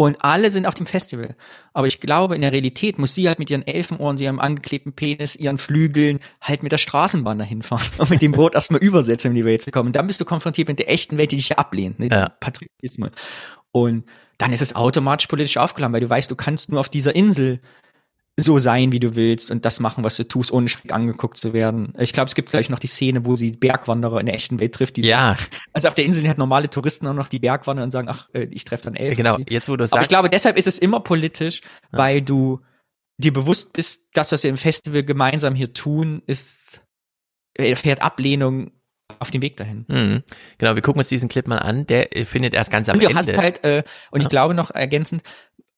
Und 0.00 0.22
alle 0.22 0.52
sind 0.52 0.64
auf 0.64 0.74
dem 0.74 0.86
Festival. 0.86 1.34
Aber 1.72 1.88
ich 1.88 1.98
glaube, 1.98 2.36
in 2.36 2.42
der 2.42 2.52
Realität 2.52 3.00
muss 3.00 3.16
sie 3.16 3.26
halt 3.26 3.40
mit 3.40 3.50
ihren 3.50 3.66
Elfenohren, 3.66 4.16
sie 4.16 4.24
ihrem 4.24 4.38
angeklebten 4.38 4.92
Penis, 4.92 5.34
ihren 5.34 5.58
Flügeln 5.58 6.20
halt 6.40 6.62
mit 6.62 6.70
der 6.70 6.78
Straßenbahn 6.78 7.36
dahin 7.36 7.62
fahren 7.64 7.82
und 7.98 8.08
mit 8.08 8.22
dem 8.22 8.30
Boot 8.30 8.54
erstmal 8.54 8.80
übersetzen, 8.80 9.32
um 9.32 9.34
die 9.34 9.44
Welt 9.44 9.60
zu 9.62 9.72
kommen. 9.72 9.88
Und 9.88 9.96
dann 9.96 10.06
bist 10.06 10.20
du 10.20 10.24
konfrontiert 10.24 10.68
mit 10.68 10.78
der 10.78 10.88
echten 10.88 11.18
Welt, 11.18 11.32
die 11.32 11.36
dich 11.36 11.58
ablehnt, 11.58 11.98
ne? 11.98 12.08
Ja. 12.12 12.28
Patriotismus. 12.28 13.10
Und 13.72 14.04
dann 14.38 14.52
ist 14.52 14.62
es 14.62 14.76
automatisch 14.76 15.26
politisch 15.26 15.56
aufgeladen, 15.56 15.92
weil 15.92 16.00
du 16.00 16.08
weißt, 16.08 16.30
du 16.30 16.36
kannst 16.36 16.70
nur 16.70 16.78
auf 16.78 16.88
dieser 16.88 17.16
Insel 17.16 17.60
so 18.40 18.58
sein, 18.58 18.92
wie 18.92 19.00
du 19.00 19.16
willst 19.16 19.50
und 19.50 19.64
das 19.64 19.80
machen, 19.80 20.04
was 20.04 20.16
du 20.16 20.26
tust, 20.26 20.52
ohne 20.52 20.68
schräg 20.68 20.92
angeguckt 20.92 21.36
zu 21.36 21.52
werden. 21.52 21.92
Ich 21.98 22.12
glaube, 22.12 22.28
es 22.28 22.36
gibt 22.36 22.50
gleich 22.50 22.70
noch 22.70 22.78
die 22.78 22.86
Szene, 22.86 23.26
wo 23.26 23.34
sie 23.34 23.50
Bergwanderer 23.50 24.20
in 24.20 24.26
der 24.26 24.36
echten 24.36 24.60
Welt 24.60 24.74
trifft. 24.74 24.96
ja. 24.98 25.36
Also 25.72 25.88
auf 25.88 25.94
der 25.94 26.04
Insel 26.04 26.26
hat 26.28 26.38
normale 26.38 26.70
Touristen 26.70 27.06
auch 27.08 27.14
noch 27.14 27.28
die 27.28 27.40
Bergwanderer 27.40 27.84
und 27.84 27.90
sagen, 27.90 28.08
ach, 28.08 28.28
äh, 28.32 28.46
ich 28.50 28.64
treffe 28.64 28.84
dann 28.84 28.94
Elfen. 28.94 29.16
Genau, 29.16 29.38
jetzt 29.48 29.68
wo 29.68 29.76
du 29.76 29.84
sagst. 29.84 29.94
Aber 29.94 30.02
ich 30.02 30.08
glaube, 30.08 30.30
deshalb 30.30 30.56
ist 30.56 30.68
es 30.68 30.78
immer 30.78 31.00
politisch, 31.00 31.62
ja. 31.92 31.98
weil 31.98 32.22
du 32.22 32.60
dir 33.18 33.32
bewusst 33.32 33.72
bist, 33.72 34.06
das, 34.12 34.30
was 34.30 34.44
wir 34.44 34.50
im 34.50 34.56
Festival 34.56 35.02
gemeinsam 35.02 35.56
hier 35.56 35.72
tun, 35.72 36.22
ist, 36.26 36.82
erfährt 37.54 38.02
Ablehnung 38.02 38.70
auf 39.18 39.30
dem 39.30 39.42
Weg 39.42 39.56
dahin. 39.56 39.84
Mhm. 39.88 40.22
Genau, 40.58 40.74
wir 40.74 40.82
gucken 40.82 41.00
uns 41.00 41.08
diesen 41.08 41.28
Clip 41.28 41.46
mal 41.48 41.58
an. 41.58 41.86
Der 41.86 42.08
findet 42.24 42.54
erst 42.54 42.70
ganz 42.70 42.88
am 42.88 42.94
und 42.94 43.02
du 43.02 43.08
Ende. 43.08 43.18
Hast 43.18 43.36
halt, 43.36 43.64
äh, 43.64 43.82
und 44.10 44.20
ja. 44.20 44.26
ich 44.26 44.30
glaube 44.30 44.54
noch 44.54 44.70
ergänzend, 44.70 45.22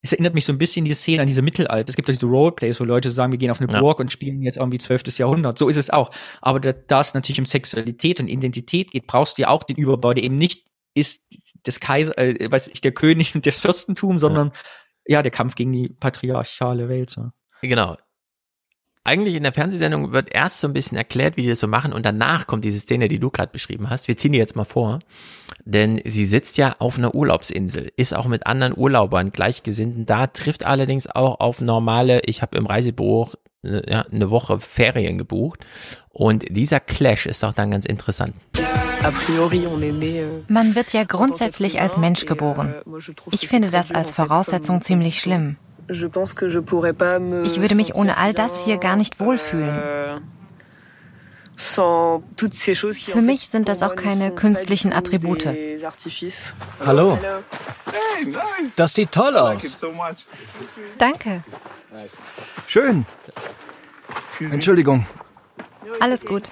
es 0.02 0.12
erinnert 0.12 0.34
mich 0.34 0.44
so 0.44 0.52
ein 0.52 0.58
bisschen 0.58 0.84
die 0.84 0.94
Szene 0.94 1.22
an 1.22 1.26
diese 1.26 1.42
Mittelalter. 1.42 1.90
Es 1.90 1.96
gibt 1.96 2.08
doch 2.08 2.12
diese 2.12 2.26
Roleplays, 2.26 2.80
wo 2.80 2.84
Leute 2.84 3.10
sagen, 3.10 3.32
wir 3.32 3.38
gehen 3.38 3.50
auf 3.50 3.60
eine 3.60 3.70
ja. 3.72 3.80
Burg 3.80 4.00
und 4.00 4.10
spielen 4.10 4.42
jetzt 4.42 4.56
irgendwie 4.56 4.78
12. 4.78 5.18
Jahrhundert. 5.18 5.58
So 5.58 5.68
ist 5.68 5.76
es 5.76 5.90
auch. 5.90 6.08
Aber 6.40 6.58
da, 6.58 6.72
da 6.72 7.00
es 7.00 7.12
natürlich 7.12 7.38
um 7.38 7.44
Sexualität 7.44 8.18
und 8.18 8.28
Identität 8.28 8.92
geht, 8.92 9.06
brauchst 9.06 9.36
du 9.36 9.42
ja 9.42 9.48
auch 9.48 9.62
den 9.62 9.76
Überbau, 9.76 10.14
der 10.14 10.24
eben 10.24 10.38
nicht 10.38 10.66
ist 10.94 11.26
des 11.66 11.80
Kaiser, 11.80 12.16
äh, 12.18 12.50
weiß 12.50 12.68
ich, 12.68 12.80
der 12.80 12.92
König 12.92 13.34
und 13.34 13.44
des 13.46 13.60
Fürstentum, 13.60 14.18
sondern 14.18 14.52
ja. 15.06 15.18
ja, 15.18 15.22
der 15.22 15.30
Kampf 15.30 15.54
gegen 15.54 15.72
die 15.72 15.88
patriarchale 15.88 16.88
Welt. 16.88 17.10
So. 17.10 17.30
Genau 17.60 17.96
eigentlich 19.04 19.34
in 19.34 19.42
der 19.42 19.52
Fernsehsendung 19.52 20.12
wird 20.12 20.28
erst 20.32 20.60
so 20.60 20.68
ein 20.68 20.74
bisschen 20.74 20.98
erklärt, 20.98 21.36
wie 21.36 21.42
die 21.42 21.48
das 21.48 21.60
so 21.60 21.66
machen 21.66 21.92
und 21.92 22.04
danach 22.04 22.46
kommt 22.46 22.64
diese 22.64 22.80
Szene, 22.80 23.08
die 23.08 23.18
du 23.18 23.30
gerade 23.30 23.50
beschrieben 23.50 23.88
hast. 23.88 24.08
Wir 24.08 24.16
ziehen 24.16 24.32
die 24.32 24.38
jetzt 24.38 24.56
mal 24.56 24.64
vor, 24.64 25.00
denn 25.64 26.00
sie 26.04 26.26
sitzt 26.26 26.58
ja 26.58 26.76
auf 26.78 26.98
einer 26.98 27.14
Urlaubsinsel, 27.14 27.90
ist 27.96 28.14
auch 28.14 28.26
mit 28.26 28.46
anderen 28.46 28.76
Urlaubern 28.76 29.32
Gleichgesinnten 29.32 30.04
da, 30.04 30.26
trifft 30.26 30.66
allerdings 30.66 31.06
auch 31.06 31.40
auf 31.40 31.60
normale, 31.60 32.20
ich 32.26 32.42
habe 32.42 32.58
im 32.58 32.66
Reisebüro 32.66 33.30
äh, 33.62 33.90
ja, 33.90 34.02
eine 34.02 34.30
Woche 34.30 34.60
Ferien 34.60 35.16
gebucht 35.16 35.60
und 36.10 36.44
dieser 36.50 36.80
Clash 36.80 37.26
ist 37.26 37.42
auch 37.44 37.54
dann 37.54 37.70
ganz 37.70 37.86
interessant. 37.86 38.34
Euh, 38.54 39.10
Man 40.48 40.74
wird 40.74 40.92
ja 40.92 41.04
grundsätzlich 41.04 41.80
als 41.80 41.96
Mensch 41.96 42.26
geboren. 42.26 42.74
Euh, 42.86 42.98
ich 43.30 43.48
finde 43.48 43.70
das 43.70 43.92
als 43.92 44.12
Voraussetzung 44.12 44.82
ziemlich 44.82 45.20
schlimm. 45.20 45.56
Ich 47.44 47.60
würde 47.60 47.74
mich 47.74 47.94
ohne 47.94 48.16
all 48.16 48.32
das 48.32 48.64
hier 48.64 48.78
gar 48.78 48.96
nicht 48.96 49.20
wohlfühlen. 49.20 49.68
Euh, 49.70 50.20
Für 51.56 53.22
mich 53.22 53.48
sind 53.48 53.68
das 53.68 53.82
auch 53.82 53.94
keine 53.94 54.32
künstlichen 54.34 54.92
Attribute. 54.92 55.46
Hallo. 56.84 57.18
Das 58.76 58.94
sieht 58.94 59.12
toll 59.12 59.36
aus. 59.36 59.84
Danke. 60.98 61.44
Schön. 62.66 63.04
Entschuldigung. 64.38 65.06
Alles 66.00 66.24
gut. 66.24 66.50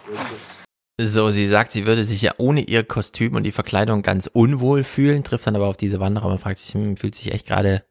So, 1.00 1.30
sie 1.30 1.46
sagt, 1.46 1.72
sie 1.72 1.86
würde 1.86 2.04
sich 2.04 2.22
ja 2.22 2.34
ohne 2.38 2.60
ihr 2.60 2.82
Kostüm 2.82 3.36
und 3.36 3.44
die 3.44 3.52
Verkleidung 3.52 4.02
ganz 4.02 4.28
unwohl 4.32 4.82
fühlen, 4.82 5.22
trifft 5.22 5.46
dann 5.46 5.54
aber 5.54 5.68
auf 5.68 5.76
diese 5.76 6.00
Wanderer 6.00 6.26
und 6.26 6.40
fragt 6.40 6.58
sich, 6.58 6.74
hm, 6.74 6.96
fühlt 6.96 7.14
sich 7.14 7.32
echt 7.32 7.46
gerade 7.46 7.84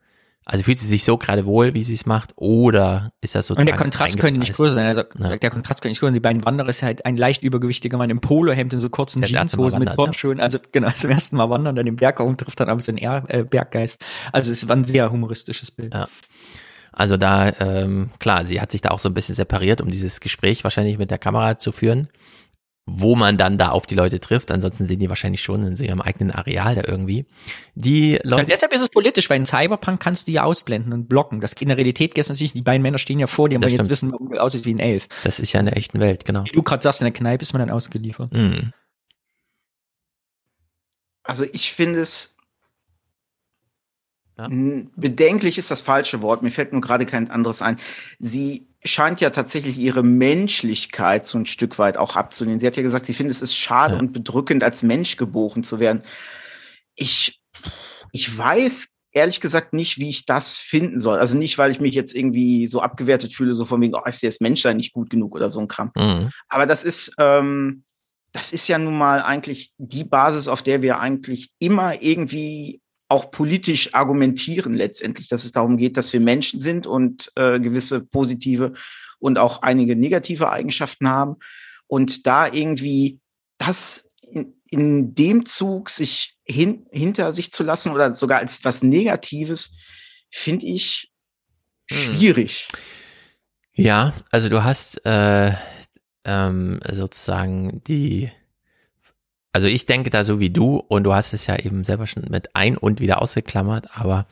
also 0.50 0.64
fühlt 0.64 0.80
sie 0.80 0.88
sich 0.88 1.04
so 1.04 1.18
gerade 1.18 1.46
wohl, 1.46 1.74
wie 1.74 1.84
sie 1.84 1.94
es 1.94 2.06
macht, 2.06 2.32
oder 2.38 3.12
ist 3.20 3.36
das 3.36 3.48
so? 3.48 3.54
Und 3.54 3.66
der 3.66 3.76
Kontrast 3.76 4.18
könnte 4.18 4.40
nicht 4.40 4.54
größer 4.54 4.76
sein. 4.76 4.88
Also 4.88 5.04
ja. 5.20 5.36
der 5.36 5.50
Kontrast 5.50 5.82
könnte 5.82 5.92
nicht 5.92 6.00
größer 6.00 6.08
sein. 6.08 6.14
Die 6.14 6.22
beiden 6.22 6.46
Wanderer 6.46 6.70
ist 6.70 6.84
halt 6.84 7.06
ein 7.06 7.18
leicht 7.18 7.44
übergewichtiger 7.44 7.98
Mann 7.98 8.10
im 8.10 8.22
Polohemd 8.22 8.72
in 8.72 8.80
so 8.80 8.90
kurzen 8.90 9.22
Jeanshosen 9.24 9.80
mit 9.80 9.94
Turnschuhen. 9.94 10.38
Ja. 10.38 10.46
Also 10.46 10.60
genau, 10.72 10.90
zum 10.96 11.10
ersten 11.10 11.36
Mal 11.36 11.50
wandern, 11.50 11.76
dann 11.76 11.86
den 11.86 11.98
Berg 11.98 12.22
und 12.22 12.40
trifft 12.40 12.62
dann 12.62 12.70
abends 12.70 12.86
den 12.86 12.98
er 12.98 13.26
äh, 13.28 13.44
Berggeist. 13.44 14.02
Also 14.32 14.54
es 14.54 14.70
war 14.70 14.78
ein 14.78 14.86
sehr 14.86 15.12
humoristisches 15.12 15.70
Bild. 15.70 15.94
Ja. 15.94 16.08
Also 16.94 17.18
da, 17.18 17.52
ähm, 17.60 18.12
klar, 18.20 18.46
sie 18.46 18.62
hat 18.62 18.72
sich 18.72 18.80
da 18.80 18.92
auch 18.92 19.00
so 19.00 19.10
ein 19.10 19.14
bisschen 19.14 19.36
separiert, 19.36 19.82
um 19.82 19.92
dieses 19.92 20.22
Gespräch 20.22 20.64
wahrscheinlich 20.64 20.98
mit 20.98 21.12
der 21.12 21.18
Kamera 21.18 21.58
zu 21.58 21.74
führen 21.74 22.08
wo 22.90 23.18
man 23.18 23.38
dann 23.38 23.58
da 23.58 23.70
auf 23.70 23.86
die 23.86 23.96
Leute 23.96 24.22
trifft. 24.22 24.50
Ansonsten 24.50 24.88
sind 24.88 25.00
die 25.00 25.10
wahrscheinlich 25.10 25.42
schon 25.42 25.62
in 25.62 25.76
so 25.76 25.84
ihrem 25.84 26.00
eigenen 26.02 26.32
Areal 26.32 26.74
da 26.74 26.84
irgendwie. 26.88 27.26
Die 27.76 28.18
Leute. 28.24 28.44
Ja, 28.44 28.48
deshalb 28.48 28.74
ist 28.74 28.82
es 28.82 28.90
politisch, 28.90 29.30
weil 29.30 29.38
in 29.38 29.46
Cyberpunk 29.46 30.00
kannst 30.00 30.30
du 30.30 30.32
ja 30.32 30.44
ausblenden 30.44 30.94
und 30.94 31.10
blocken. 31.10 31.42
Das 31.42 31.52
in 31.54 31.68
der 31.68 31.78
Realität 31.78 32.16
geht 32.16 32.28
natürlich, 32.30 32.54
die 32.54 32.62
beiden 32.62 32.82
Männer 32.82 32.98
stehen 32.98 33.20
ja 33.20 33.28
vor 33.28 33.50
dir 33.50 33.62
wollen 33.62 33.76
jetzt 33.76 33.90
wissen, 33.90 34.12
warum 34.14 34.30
du 34.30 34.42
aussiehst 34.42 34.64
wie 34.66 34.74
ein 34.74 34.80
Elf. 34.80 35.10
Das 35.26 35.40
ist 35.40 35.52
ja 35.52 35.60
in 35.60 35.66
der 35.66 35.76
echten 35.76 36.00
Welt, 36.00 36.24
genau. 36.24 36.46
Wie 36.46 36.52
du 36.52 36.64
gerade 36.64 36.82
sagst, 36.82 37.02
in 37.02 37.06
der 37.06 37.12
Kneipe 37.12 37.42
ist 37.42 37.52
man 37.52 37.60
dann 37.60 37.70
ausgeliefert. 37.70 38.34
Mhm. 38.34 38.72
Also 41.24 41.44
ich 41.52 41.74
finde 41.74 42.00
es 42.00 42.36
ja. 44.38 44.48
bedenklich 44.96 45.58
ist 45.58 45.72
das 45.72 45.82
falsche 45.82 46.22
Wort. 46.22 46.42
Mir 46.42 46.52
fällt 46.52 46.72
nur 46.72 46.82
gerade 46.82 47.06
kein 47.06 47.30
anderes 47.30 47.62
ein. 47.62 47.78
Sie 48.20 48.68
scheint 48.88 49.22
ja 49.22 49.30
tatsächlich 49.30 49.78
ihre 49.78 50.04
Menschlichkeit 50.04 51.26
so 51.26 51.38
ein 51.38 51.46
Stück 51.46 51.80
weit 51.80 51.98
auch 51.98 52.16
abzulehnen. 52.16 52.60
Sie 52.60 52.68
hat 52.68 52.78
ja 52.78 52.84
gesagt, 52.84 53.06
sie 53.06 53.14
findet 53.14 53.36
es 53.36 53.42
ist 53.42 53.56
schade 53.56 53.96
ja. 53.96 54.00
und 54.00 54.14
bedrückend, 54.14 54.64
als 54.64 54.84
Mensch 54.84 55.18
geboren 55.18 55.64
zu 55.64 55.80
werden. 55.80 56.04
Ich, 56.96 57.42
ich 58.12 58.38
weiß 58.38 58.90
ehrlich 59.12 59.42
gesagt 59.42 59.74
nicht, 59.74 59.98
wie 59.98 60.10
ich 60.10 60.26
das 60.26 60.58
finden 60.58 61.00
soll. 61.00 61.20
Also 61.20 61.38
nicht, 61.38 61.58
weil 61.58 61.72
ich 61.72 61.80
mich 61.80 61.94
jetzt 61.94 62.16
irgendwie 62.16 62.68
so 62.68 62.82
abgewertet 62.82 63.34
fühle, 63.34 63.54
so 63.54 63.66
von 63.66 63.82
wegen, 63.82 63.96
oh, 63.96 64.02
ist 64.06 64.24
das 64.24 64.40
Menschlein 64.40 64.78
nicht 64.78 64.94
gut 64.94 65.10
genug 65.10 65.36
oder 65.36 65.50
so 65.50 65.60
ein 65.60 65.68
Kram. 65.68 65.92
Mhm. 65.96 66.30
Aber 66.48 66.66
das 66.66 66.84
ist, 66.84 67.14
ähm, 67.18 67.84
das 68.32 68.54
ist 68.54 68.68
ja 68.68 68.78
nun 68.78 68.98
mal 68.98 69.22
eigentlich 69.22 69.72
die 69.78 70.04
Basis, 70.04 70.48
auf 70.48 70.62
der 70.62 70.82
wir 70.82 71.00
eigentlich 71.00 71.50
immer 71.60 72.02
irgendwie 72.02 72.82
auch 73.10 73.32
politisch 73.32 73.94
argumentieren 73.94 74.74
letztendlich, 74.74 75.30
dass 75.30 75.46
es 75.46 75.52
darum 75.52 75.78
geht, 75.78 75.98
dass 75.98 76.12
wir 76.12 76.20
Menschen 76.20 76.60
sind 76.60 76.88
und 76.88 77.32
äh, 77.36 77.60
gewisse 77.60 78.02
positive 78.02 78.74
und 79.20 79.38
auch 79.38 79.62
einige 79.62 79.96
negative 79.96 80.50
Eigenschaften 80.50 81.10
haben. 81.10 81.38
Und 81.88 82.28
da 82.28 82.52
irgendwie 82.52 83.20
das 83.58 84.10
in, 84.22 84.54
in 84.70 85.16
dem 85.16 85.46
Zug 85.46 85.90
sich 85.90 86.36
hin, 86.46 86.86
hinter 86.92 87.34
sich 87.34 87.52
zu 87.52 87.64
lassen 87.64 87.94
oder 87.94 88.14
sogar 88.14 88.40
als 88.40 88.64
was 88.66 88.84
Negatives, 88.84 89.72
finde 90.30 90.66
ich 90.66 91.12
hm. 91.90 91.98
schwierig. 91.98 92.68
Ja, 93.74 94.14
also 94.32 94.50
du 94.50 94.64
hast 94.64 95.06
äh, 95.06 95.54
ähm, 96.26 96.80
sozusagen 96.92 97.84
die 97.86 98.32
also 99.54 99.68
ich 99.68 99.86
denke 99.86 100.10
da 100.10 100.24
so 100.24 100.40
wie 100.40 100.50
du 100.50 100.78
und 100.78 101.04
du 101.04 101.14
hast 101.14 101.34
es 101.34 101.48
ja 101.48 101.58
eben 101.58 101.84
selber 101.84 102.08
schon 102.08 102.26
mit 102.30 102.56
ein 102.56 102.78
und 102.78 103.00
wieder 103.00 103.22
ausgeklammert, 103.22 103.88
aber 103.98 104.28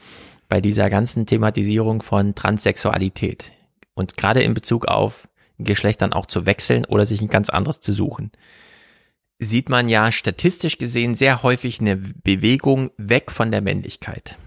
bei 0.50 0.62
dieser 0.62 0.90
ganzen 0.90 1.26
Thematisierung 1.26 2.02
von 2.02 2.36
Transsexualität 2.36 3.52
und 3.96 4.18
gerade 4.18 4.44
in 4.44 4.54
Bezug 4.54 4.88
auf 4.88 5.28
Geschlecht 5.58 6.02
dann 6.02 6.14
auch 6.14 6.26
zu 6.26 6.46
wechseln 6.46 6.86
oder 6.86 7.06
sich 7.06 7.22
ein 7.22 7.30
ganz 7.30 7.50
anderes 7.50 7.80
zu 7.80 7.94
suchen, 7.94 8.32
sieht 9.40 9.70
man 9.70 9.90
ja 9.90 10.12
statistisch 10.12 10.78
gesehen 10.78 11.16
sehr 11.16 11.44
häufig 11.44 11.80
eine 11.80 11.96
Bewegung 11.96 12.92
weg 12.98 13.32
von 13.32 13.52
der 13.52 13.62
Männlichkeit. 13.62 14.38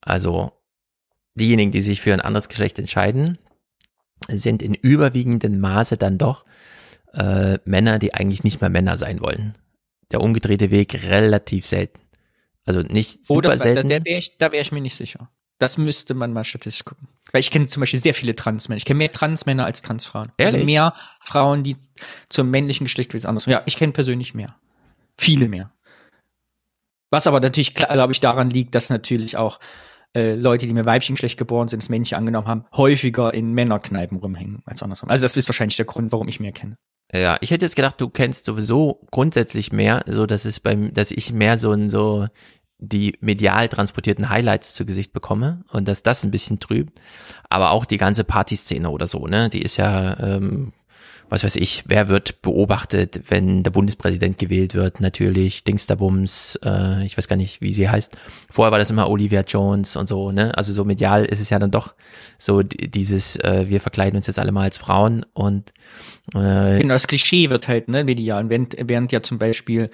Also 0.00 0.52
diejenigen, 1.34 1.72
die 1.72 1.82
sich 1.82 2.00
für 2.00 2.12
ein 2.12 2.20
anderes 2.20 2.48
Geschlecht 2.48 2.78
entscheiden, 2.78 3.38
sind 4.28 4.62
in 4.62 4.74
überwiegendem 4.74 5.58
Maße 5.60 5.96
dann 5.96 6.16
doch 6.16 6.44
äh, 7.12 7.58
Männer, 7.64 7.98
die 7.98 8.14
eigentlich 8.14 8.44
nicht 8.44 8.60
mehr 8.60 8.70
Männer 8.70 8.96
sein 8.96 9.20
wollen 9.20 9.56
der 10.14 10.20
umgedrehte 10.20 10.70
Weg 10.70 10.94
relativ 11.10 11.66
selten. 11.66 12.00
Also 12.64 12.80
nicht 12.80 13.26
super 13.26 13.38
Oder, 13.38 13.58
selten. 13.58 13.88
Da, 13.88 13.98
da 13.98 14.04
wäre 14.04 14.18
ich, 14.18 14.38
da 14.38 14.52
wär 14.52 14.60
ich 14.60 14.70
mir 14.70 14.80
nicht 14.80 14.94
sicher. 14.94 15.28
Das 15.58 15.76
müsste 15.76 16.14
man 16.14 16.32
mal 16.32 16.44
statistisch 16.44 16.84
gucken. 16.84 17.08
Weil 17.32 17.40
ich 17.40 17.50
kenne 17.50 17.66
zum 17.66 17.80
Beispiel 17.80 17.98
sehr 17.98 18.14
viele 18.14 18.36
Transmänner. 18.36 18.76
Ich 18.76 18.84
kenne 18.84 18.98
mehr 18.98 19.10
Transmänner 19.10 19.64
als 19.64 19.82
Transfrauen. 19.82 20.26
Also 20.26 20.34
Ehrlich? 20.38 20.54
Also 20.54 20.64
mehr 20.66 20.94
Frauen, 21.20 21.64
die 21.64 21.76
zum 22.28 22.50
männlichen 22.50 22.84
Geschlecht 22.84 23.10
gewesen 23.10 23.26
andersrum. 23.26 23.52
Ja, 23.52 23.62
ich 23.66 23.76
kenne 23.76 23.92
persönlich 23.92 24.34
mehr. 24.34 24.54
Viele 25.18 25.48
mehr. 25.48 25.72
Was 27.10 27.26
aber 27.26 27.40
natürlich, 27.40 27.74
glaube 27.74 28.12
ich, 28.12 28.20
daran 28.20 28.50
liegt, 28.50 28.74
dass 28.74 28.90
natürlich 28.90 29.36
auch 29.36 29.58
äh, 30.14 30.36
Leute, 30.36 30.66
die 30.66 30.74
mit 30.74 30.86
weiblichen 30.86 31.14
Geschlecht 31.14 31.38
geboren 31.38 31.66
sind, 31.66 31.82
das 31.82 31.88
männliche 31.88 32.16
angenommen 32.16 32.46
haben, 32.46 32.64
häufiger 32.76 33.34
in 33.34 33.52
Männerkneipen 33.52 34.18
rumhängen 34.18 34.62
als 34.64 34.82
andersrum. 34.82 35.10
Also 35.10 35.22
das 35.22 35.36
ist 35.36 35.48
wahrscheinlich 35.48 35.76
der 35.76 35.86
Grund, 35.86 36.12
warum 36.12 36.28
ich 36.28 36.38
mehr 36.38 36.52
kenne. 36.52 36.76
Ja, 37.14 37.38
ich 37.40 37.52
hätte 37.52 37.64
jetzt 37.64 37.76
gedacht, 37.76 38.00
du 38.00 38.08
kennst 38.08 38.44
sowieso 38.44 39.06
grundsätzlich 39.12 39.70
mehr, 39.70 40.02
so 40.08 40.26
dass 40.26 40.44
es 40.44 40.58
beim, 40.58 40.92
dass 40.92 41.12
ich 41.12 41.32
mehr 41.32 41.58
so 41.58 41.70
ein 41.70 41.88
so 41.88 42.26
die 42.78 43.16
medial 43.20 43.68
transportierten 43.68 44.28
Highlights 44.28 44.74
zu 44.74 44.84
Gesicht 44.84 45.12
bekomme 45.12 45.64
und 45.70 45.86
dass 45.86 46.02
das 46.02 46.24
ein 46.24 46.32
bisschen 46.32 46.58
trübt. 46.58 47.00
Aber 47.48 47.70
auch 47.70 47.84
die 47.84 47.98
ganze 47.98 48.24
Partyszene 48.24 48.90
oder 48.90 49.06
so, 49.06 49.28
ne, 49.28 49.48
die 49.48 49.62
ist 49.62 49.76
ja 49.76 50.18
ähm, 50.18 50.72
was 51.28 51.44
weiß 51.44 51.56
ich, 51.56 51.84
wer 51.86 52.08
wird 52.08 52.42
beobachtet, 52.42 53.22
wenn 53.28 53.62
der 53.62 53.70
Bundespräsident 53.70 54.38
gewählt 54.38 54.74
wird, 54.74 55.00
natürlich, 55.00 55.64
Dingsterbums, 55.64 56.58
äh, 56.64 57.04
ich 57.04 57.16
weiß 57.16 57.28
gar 57.28 57.36
nicht, 57.36 57.60
wie 57.60 57.72
sie 57.72 57.88
heißt. 57.88 58.16
Vorher 58.50 58.72
war 58.72 58.78
das 58.78 58.90
immer 58.90 59.08
Olivia 59.08 59.40
Jones 59.42 59.96
und 59.96 60.06
so, 60.06 60.32
ne? 60.32 60.56
Also 60.56 60.72
so 60.72 60.84
medial 60.84 61.24
ist 61.24 61.40
es 61.40 61.50
ja 61.50 61.58
dann 61.58 61.70
doch 61.70 61.94
so 62.38 62.62
dieses, 62.62 63.36
äh, 63.36 63.66
wir 63.68 63.80
verkleiden 63.80 64.16
uns 64.16 64.26
jetzt 64.26 64.38
alle 64.38 64.52
mal 64.52 64.62
als 64.62 64.78
Frauen 64.78 65.24
und 65.32 65.72
äh, 66.34 66.78
Genau, 66.80 66.94
das 66.94 67.06
Klischee 67.06 67.50
wird 67.50 67.68
halt, 67.68 67.88
ne, 67.88 68.04
medial, 68.04 68.48
während, 68.48 68.76
während 68.80 69.12
ja 69.12 69.22
zum 69.22 69.38
Beispiel 69.38 69.90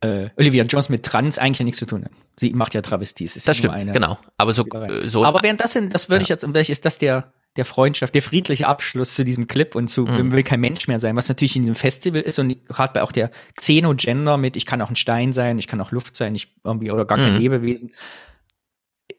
äh, 0.00 0.28
Olivia 0.36 0.64
Jones 0.64 0.88
mit 0.88 1.04
Trans 1.04 1.38
eigentlich 1.38 1.58
ja 1.58 1.64
nichts 1.64 1.78
zu 1.78 1.86
tun 1.86 2.04
hat. 2.04 2.12
Sie 2.38 2.52
macht 2.52 2.74
ja 2.74 2.82
Travesties. 2.82 3.34
das 3.44 3.56
stimmt, 3.56 3.92
genau. 3.92 4.18
Aber 4.36 4.52
so, 4.52 4.64
so. 5.06 5.24
Aber 5.24 5.42
während 5.42 5.60
das 5.60 5.72
sind, 5.72 5.94
das 5.94 6.08
würde 6.08 6.20
ja. 6.20 6.22
ich 6.24 6.28
jetzt, 6.28 6.44
vielleicht 6.44 6.70
ist 6.70 6.84
das 6.84 6.98
der 6.98 7.32
der 7.56 7.64
Freundschaft, 7.64 8.14
der 8.14 8.22
friedliche 8.22 8.66
Abschluss 8.66 9.14
zu 9.14 9.24
diesem 9.24 9.46
Clip 9.46 9.74
und 9.74 9.88
zu 9.88 10.02
mhm. 10.02 10.32
will 10.32 10.42
kein 10.42 10.60
Mensch 10.60 10.88
mehr 10.88 11.00
sein, 11.00 11.16
was 11.16 11.28
natürlich 11.28 11.56
in 11.56 11.62
diesem 11.62 11.74
Festival 11.74 12.20
ist 12.20 12.38
und 12.38 12.66
gerade 12.68 12.92
bei 12.92 13.02
auch 13.02 13.12
der 13.12 13.30
Xenogender 13.56 14.36
mit, 14.36 14.56
ich 14.56 14.66
kann 14.66 14.82
auch 14.82 14.90
ein 14.90 14.96
Stein 14.96 15.32
sein, 15.32 15.58
ich 15.58 15.66
kann 15.66 15.80
auch 15.80 15.90
Luft 15.90 16.16
sein, 16.16 16.34
ich 16.34 16.54
irgendwie 16.64 16.90
oder 16.90 17.04
gar 17.04 17.18
kein 17.18 17.34
mhm. 17.34 17.40
Lebewesen. 17.40 17.92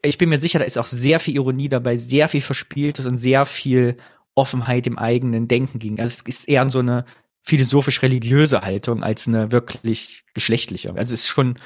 Ich 0.02 0.18
bin 0.18 0.28
mir 0.28 0.38
sicher, 0.38 0.58
da 0.58 0.64
ist 0.64 0.78
auch 0.78 0.86
sehr 0.86 1.18
viel 1.18 1.34
Ironie 1.34 1.68
dabei, 1.68 1.96
sehr 1.96 2.28
viel 2.28 2.42
Verspieltes 2.42 3.06
und 3.06 3.16
sehr 3.16 3.46
viel 3.46 3.96
Offenheit 4.34 4.86
im 4.86 4.98
eigenen 4.98 5.48
Denken 5.48 5.78
gegen. 5.78 5.98
Also 5.98 6.14
es 6.14 6.20
ist 6.22 6.48
eher 6.48 6.68
so 6.70 6.78
eine 6.78 7.04
philosophisch-religiöse 7.42 8.60
Haltung 8.60 9.02
als 9.02 9.26
eine 9.26 9.50
wirklich 9.50 10.24
geschlechtliche. 10.34 10.90
Also 10.90 11.14
es 11.14 11.20
ist 11.20 11.28
schon, 11.28 11.58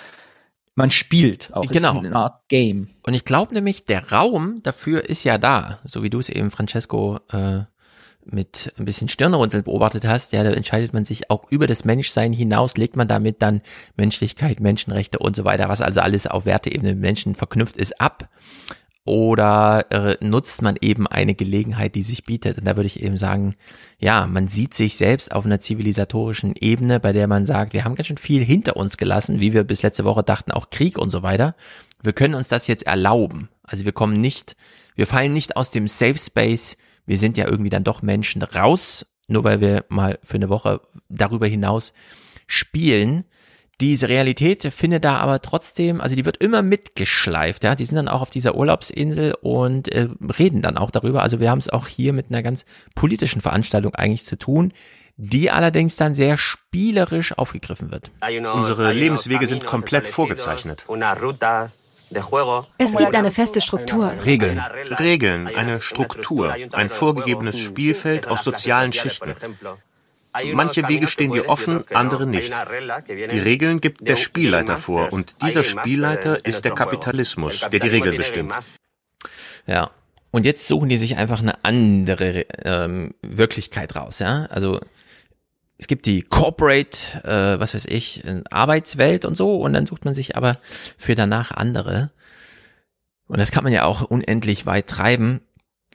man 0.75 0.91
spielt 0.91 1.53
auch. 1.53 1.63
Genau. 1.63 1.91
Es 1.91 1.95
ist 1.95 2.07
eine 2.07 2.17
Art 2.17 2.49
Game. 2.49 2.91
Und 3.03 3.15
ich 3.15 3.25
glaube 3.25 3.55
nämlich, 3.55 3.85
der 3.85 4.11
Raum 4.11 4.63
dafür 4.63 5.09
ist 5.09 5.25
ja 5.25 5.39
da, 5.39 5.79
so 5.85 6.03
wie 6.03 6.11
du 6.11 6.19
es 6.19 6.29
eben, 6.29 6.51
Francesco, 6.51 7.21
äh, 7.31 7.61
mit 8.25 8.73
ein 8.79 8.85
bisschen 8.85 9.09
Stirnrunzeln 9.09 9.65
beobachtet 9.65 10.07
hast, 10.07 10.33
ja, 10.33 10.45
da 10.45 10.51
entscheidet 10.51 10.95
man 10.95 11.05
sich 11.05 11.29
auch 11.29 11.51
über 11.51 11.67
das 11.67 11.85
Menschsein 11.85 12.33
hinaus, 12.33 12.77
legt 12.77 12.97
man 12.97 13.09
damit 13.09 13.43
dann 13.43 13.63
Menschlichkeit, 13.97 14.61
Menschenrechte 14.61 15.19
und 15.19 15.35
so 15.35 15.45
weiter, 15.45 15.69
was 15.69 15.83
also 15.83 16.01
alles 16.01 16.29
auf 16.29 16.47
Werteebene 16.47 16.95
Menschen 16.95 17.35
verknüpft 17.35 17.77
ist, 17.77 18.01
ab 18.01 18.29
oder 19.05 19.91
äh, 19.91 20.17
nutzt 20.25 20.63
man 20.63 20.77
eben 20.81 21.07
eine 21.07 21.35
Gelegenheit, 21.35 21.95
die 21.95 22.03
sich 22.03 22.25
bietet? 22.25 22.59
Und 22.59 22.67
da 22.67 22.77
würde 22.77 22.87
ich 22.87 23.03
eben 23.03 23.17
sagen, 23.17 23.57
ja, 23.99 24.27
man 24.27 24.47
sieht 24.49 24.75
sich 24.75 24.97
selbst 24.97 25.33
auf 25.33 25.45
einer 25.45 25.59
zivilisatorischen 25.59 26.55
Ebene, 26.61 27.01
bei 27.01 27.13
der 27.13 27.27
man 27.27 27.45
sagt, 27.45 27.73
wir 27.73 27.85
haben 27.85 27.97
ganz 27.97 28.07
schön 28.07 28.19
viel 28.19 28.45
hinter 28.45 28.77
uns 28.77 28.97
gelassen, 28.97 29.41
wie 29.41 29.53
wir 29.53 29.65
bis 29.65 29.83
letzte 29.83 30.05
Woche 30.05 30.23
dachten, 30.23 30.53
auch 30.53 30.71
Krieg 30.71 30.99
und 30.99 31.11
so 31.11 31.23
weiter. 31.23 31.57
Wir 32.03 32.13
können 32.13 32.35
uns 32.35 32.49
das 32.49 32.69
jetzt 32.69 32.87
erlauben. 32.87 33.49
Also 33.65 33.85
wir 33.85 33.93
kommen 33.93 34.21
nicht, 34.21 34.57
wir 34.95 35.07
fallen 35.07 35.33
nicht 35.33 35.57
aus 35.57 35.71
dem 35.71 35.89
Safe 35.89 36.19
Space, 36.19 36.77
wir 37.05 37.19
sind 37.19 37.37
ja 37.37 37.47
irgendwie 37.47 37.71
dann 37.71 37.85
doch 37.85 38.03
Menschen 38.03 38.43
raus, 38.43 39.07
nur 39.27 39.43
weil 39.43 39.61
wir 39.61 39.85
mal 39.89 40.19
für 40.23 40.37
eine 40.37 40.49
Woche 40.49 40.81
darüber 41.09 41.49
hinaus 41.49 41.93
spielen 42.47 43.25
diese 43.83 44.09
Realität 44.09 44.63
findet 44.73 45.05
da 45.05 45.19
aber 45.19 45.43
trotzdem, 45.43 46.01
also 46.01 46.15
die 46.15 46.25
wird 46.25 46.37
immer 46.37 46.63
mitgeschleift, 46.63 47.65
ja. 47.65 47.75
Die 47.75 47.85
sind 47.85 47.97
dann 47.97 48.07
auch 48.07 48.21
auf 48.21 48.31
dieser 48.31 48.55
Urlaubsinsel 48.55 49.35
und 49.43 49.89
äh, 49.91 50.09
reden 50.39 50.63
dann 50.63 50.79
auch 50.79 50.93
darüber. 50.93 51.23
Also 51.23 51.41
wir 51.41 51.51
haben 51.51 51.59
es 51.59 51.69
auch 51.69 51.89
hier 51.89 52.13
mit 52.13 52.31
einer 52.31 52.45
ganz 52.45 52.65
politischen 52.95 53.41
Veranstaltung 53.41 53.97
eigentlich 53.97 54.25
zu 54.25 54.39
tun, 54.39 54.73
die 55.17 55.51
allerdings 55.51 55.97
dann 55.97 56.15
sehr 56.15 56.39
spielerisch 56.39 57.37
aufgegriffen 57.37 57.91
wird. 57.91 58.13
Unsere 58.55 58.93
Lebenswege 58.93 59.49
sind 59.49 59.67
komplett 59.67 60.07
vorgezeichnet. 60.07 60.87
Es 62.79 62.97
gibt 62.97 63.15
eine 63.17 63.31
feste 63.33 63.61
Struktur. 63.61 64.13
Regeln. 64.25 64.63
Regeln, 65.01 65.49
eine 65.49 65.81
Struktur, 65.81 66.55
ein 66.71 66.89
vorgegebenes 66.89 67.59
Spielfeld 67.59 68.29
aus 68.29 68.45
sozialen 68.45 68.93
Schichten. 68.93 69.35
Manche 70.53 70.89
Wege 70.89 71.07
stehen 71.07 71.33
dir 71.33 71.49
offen, 71.49 71.85
andere 71.93 72.27
nicht. 72.27 72.53
Die 73.09 73.39
Regeln 73.39 73.81
gibt 73.81 74.07
der 74.09 74.17
Spielleiter 74.17 74.77
vor 74.79 75.13
und 75.13 75.43
dieser 75.43 75.65
Spielleiter 75.65 76.45
ist 76.45 76.65
der 76.65 76.73
Kapitalismus, 76.73 77.61
der 77.71 77.81
die 77.81 77.89
Regeln 77.89 78.17
bestimmt. 78.17 78.55
Ja. 79.67 79.91
Und 80.35 80.47
jetzt 80.47 80.67
suchen 80.67 80.89
die 80.89 80.97
sich 80.97 81.19
einfach 81.19 81.43
eine 81.43 81.63
andere 81.63 82.47
ähm, 82.65 83.15
Wirklichkeit 83.21 83.95
raus, 83.95 84.19
ja. 84.19 84.47
Also 84.47 84.81
es 85.77 85.89
gibt 85.89 86.07
die 86.07 86.23
Corporate, 86.23 87.23
äh, 87.23 87.61
was 87.61 87.75
weiß 87.75 87.85
ich, 87.87 88.23
Arbeitswelt 88.51 89.27
und 89.27 89.37
so, 89.37 89.61
und 89.61 89.75
dann 89.75 89.85
sucht 89.85 90.05
man 90.07 90.15
sich 90.15 90.37
aber 90.37 90.59
für 90.97 91.15
danach 91.15 91.51
andere. 91.51 92.13
Und 93.27 93.41
das 93.41 93.51
kann 93.51 93.65
man 93.65 93.73
ja 93.73 93.85
auch 93.85 94.03
unendlich 94.03 94.65
weit 94.65 94.87
treiben. 94.87 95.41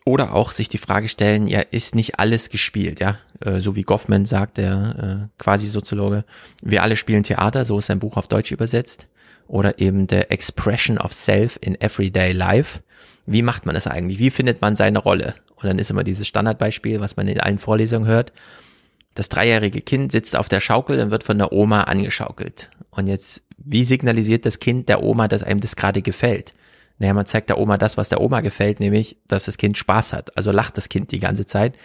Oder 0.08 0.34
auch 0.34 0.54
sich 0.54 0.70
die 0.70 0.78
Frage 0.78 1.10
stellen, 1.10 1.48
ja, 1.48 1.60
ist 1.60 1.94
nicht 1.94 2.18
alles 2.18 2.50
gespielt, 2.50 3.02
ja? 3.02 3.18
Äh, 3.42 3.60
so 3.60 3.76
wie 3.76 3.82
Goffman 3.82 4.26
sagt, 4.26 4.56
der 4.56 5.28
äh, 5.28 5.28
quasi 5.38 5.68
Soziologe, 5.68 6.24
wir 6.62 6.82
alle 6.82 6.96
spielen 6.96 7.24
Theater, 7.24 7.66
so 7.66 7.78
ist 7.78 7.88
sein 7.88 8.00
Buch 8.00 8.16
auf 8.16 8.30
Deutsch 8.30 8.54
übersetzt. 8.54 9.10
Oder 9.48 9.80
eben 9.80 10.08
The 10.10 10.30
Expression 10.30 10.98
of 10.98 11.12
Self 11.12 11.60
in 11.60 11.76
Everyday 11.82 12.32
Life. 12.32 12.80
Wie 13.26 13.42
macht 13.42 13.66
man 13.66 13.76
das 13.76 13.86
eigentlich? 13.86 14.18
Wie 14.18 14.30
findet 14.30 14.62
man 14.62 14.78
seine 14.78 15.00
Rolle? 15.00 15.36
Und 15.58 15.66
dann 15.66 15.78
ist 15.78 15.92
immer 15.92 16.06
dieses 16.06 16.26
Standardbeispiel, 16.26 17.02
was 17.02 17.18
man 17.18 17.28
in 17.28 17.42
allen 17.42 17.60
Vorlesungen 17.60 18.08
hört. 18.08 18.32
Das 19.14 19.28
dreijährige 19.28 19.82
Kind 19.82 20.14
sitzt 20.14 20.38
auf 20.38 20.48
der 20.48 20.62
Schaukel 20.62 21.02
und 21.02 21.12
wird 21.12 21.26
von 21.26 21.38
der 21.38 21.52
Oma 21.52 21.82
angeschaukelt. 21.82 22.70
Und 22.92 23.08
jetzt, 23.08 23.44
wie 23.58 23.84
signalisiert 23.84 24.46
das 24.46 24.60
Kind 24.60 24.88
der 24.88 25.04
Oma, 25.04 25.28
dass 25.28 25.44
einem 25.44 25.60
das 25.60 25.76
gerade 25.76 26.02
gefällt? 26.02 26.54
Naja, 27.00 27.14
man 27.14 27.26
zeigt 27.26 27.50
der 27.50 27.60
Oma 27.60 27.78
das, 27.78 27.98
was 27.98 28.10
der 28.10 28.22
Oma 28.22 28.42
gefällt, 28.42 28.80
nämlich, 28.80 29.18
dass 29.28 29.46
das 29.46 29.58
Kind 29.58 29.78
Spaß 29.78 30.14
hat. 30.14 30.36
Also 30.36 30.52
lacht 30.52 30.78
das 30.78 30.90
Kind 30.90 31.12
die 31.12 31.20
ganze 31.20 31.46
Zeit. 31.46 31.78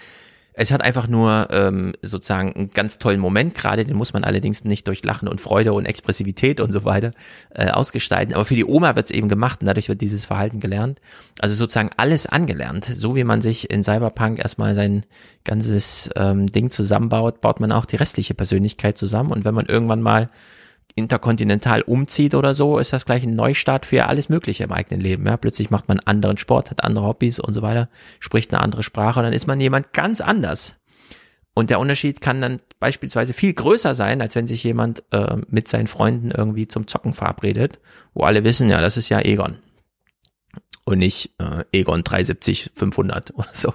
Es 0.55 0.71
hat 0.71 0.83
einfach 0.83 1.09
nur 1.09 1.49
ähm, 1.51 1.95
sozusagen 2.03 2.53
einen 2.53 2.71
ganz 2.71 2.99
tollen 2.99 3.21
Moment 3.21 3.55
gerade, 3.55 3.87
den 3.87 3.97
muss 3.97 4.13
man 4.13 4.23
allerdings 4.23 4.65
nicht 4.65 4.87
durch 4.87 5.03
Lachen 5.03 5.27
und 5.27 5.41
Freude 5.41 5.73
und 5.73 5.87
Expressivität 5.87 6.61
und 6.61 6.73
so 6.73 6.85
weiter 6.85 7.13
äh, 7.55 7.71
ausgestalten. 7.71 8.35
Aber 8.35 8.45
für 8.45 8.55
die 8.55 8.67
Oma 8.67 8.95
wird 8.95 9.07
es 9.07 9.13
eben 9.13 9.31
gemacht 9.31 9.63
und 9.63 9.67
dadurch 9.67 9.89
wird 9.89 10.03
dieses 10.03 10.27
Verhalten 10.27 10.61
gelernt. 10.61 11.01
Also 11.39 11.55
sozusagen 11.55 11.91
alles 11.97 12.27
angelernt. 12.27 12.85
So 12.85 13.15
wie 13.15 13.25
man 13.25 13.41
sich 13.41 13.71
in 13.71 13.83
Cyberpunk 13.83 14.41
erstmal 14.41 14.75
sein 14.75 15.07
ganzes 15.45 16.11
ähm, 16.17 16.47
Ding 16.47 16.71
zusammenbaut, 16.71 17.41
baut 17.41 17.61
man 17.61 17.73
auch 17.73 17.87
die 17.87 17.97
restliche 17.97 18.35
Persönlichkeit 18.35 18.99
zusammen. 18.99 19.33
Und 19.33 19.47
wenn 19.47 19.55
man 19.55 19.67
irgendwann 19.67 20.03
mal 20.03 20.29
interkontinental 20.95 21.83
umzieht 21.83 22.35
oder 22.35 22.55
so, 22.55 22.79
ist 22.79 22.93
das 22.93 23.07
gleich 23.07 23.23
ein 23.23 23.35
Neustart 23.35 23.87
für 23.87 24.07
alles 24.07 24.29
Mögliche 24.29 24.65
im 24.65 24.73
eigenen 24.73 25.01
Leben. 25.01 25.27
Ja, 25.27 25.37
plötzlich 25.37 25.71
macht 25.71 25.89
man 25.89 26.01
anderen 26.01 26.39
Sport, 26.39 26.71
hat 26.71 26.85
andere 26.85 27.07
Hobbys 27.07 27.39
und 27.41 27.53
so 27.53 27.63
weiter, 27.63 27.89
spricht 28.21 28.53
eine 28.53 28.63
andere 28.63 28.83
Sprache 28.83 29.19
und 29.19 29.25
dann 29.25 29.33
ist 29.33 29.47
man 29.47 29.61
jemand 29.61 29.93
ganz 29.93 30.21
anders. 30.21 30.77
Und 31.55 31.71
der 31.71 31.81
Unterschied 31.81 32.21
kann 32.21 32.41
dann 32.41 32.61
beispielsweise 32.81 33.35
viel 33.35 33.53
größer 33.53 33.95
sein, 33.95 34.23
als 34.23 34.35
wenn 34.35 34.47
sich 34.47 34.65
jemand 34.65 35.03
äh, 35.13 35.37
mit 35.49 35.69
seinen 35.69 35.87
Freunden 35.87 36.31
irgendwie 36.31 36.67
zum 36.67 36.87
Zocken 36.87 37.13
verabredet, 37.13 37.79
wo 38.15 38.25
alle 38.25 38.45
wissen, 38.45 38.71
ja, 38.71 38.81
das 38.81 38.97
ist 38.97 39.11
ja 39.11 39.21
Egon. 39.21 39.59
Und 40.85 40.99
nicht 40.99 41.31
äh, 41.39 41.65
Egon 41.73 42.05
370 42.05 42.71
500 42.75 43.35
oder 43.35 43.49
so. 43.53 43.75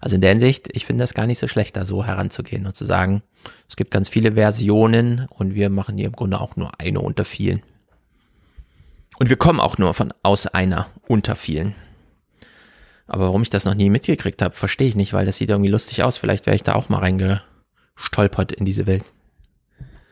Also 0.00 0.16
in 0.16 0.20
der 0.20 0.30
Hinsicht, 0.30 0.68
ich 0.72 0.84
finde 0.84 1.02
das 1.02 1.14
gar 1.14 1.26
nicht 1.26 1.38
so 1.38 1.48
schlecht, 1.48 1.76
da 1.76 1.86
so 1.86 2.04
heranzugehen 2.04 2.66
und 2.66 2.76
zu 2.76 2.84
sagen, 2.84 3.22
es 3.68 3.76
gibt 3.76 3.90
ganz 3.90 4.08
viele 4.08 4.32
Versionen 4.32 5.26
und 5.30 5.54
wir 5.54 5.70
machen 5.70 5.96
hier 5.96 6.06
im 6.06 6.12
Grunde 6.12 6.40
auch 6.40 6.56
nur 6.56 6.78
eine 6.80 7.00
unter 7.00 7.24
vielen. 7.24 7.62
Und 9.18 9.28
wir 9.28 9.36
kommen 9.36 9.60
auch 9.60 9.78
nur 9.78 9.94
von 9.94 10.12
aus 10.22 10.46
einer 10.46 10.88
unter 11.06 11.36
vielen. 11.36 11.74
Aber 13.06 13.24
warum 13.26 13.42
ich 13.42 13.50
das 13.50 13.64
noch 13.64 13.74
nie 13.74 13.90
mitgekriegt 13.90 14.42
habe, 14.42 14.54
verstehe 14.54 14.88
ich 14.88 14.96
nicht, 14.96 15.12
weil 15.12 15.26
das 15.26 15.36
sieht 15.36 15.50
irgendwie 15.50 15.70
lustig 15.70 16.02
aus. 16.02 16.16
Vielleicht 16.16 16.46
wäre 16.46 16.56
ich 16.56 16.62
da 16.62 16.74
auch 16.74 16.88
mal 16.88 16.98
reingestolpert 16.98 18.52
in 18.52 18.64
diese 18.64 18.86
Welt. 18.86 19.04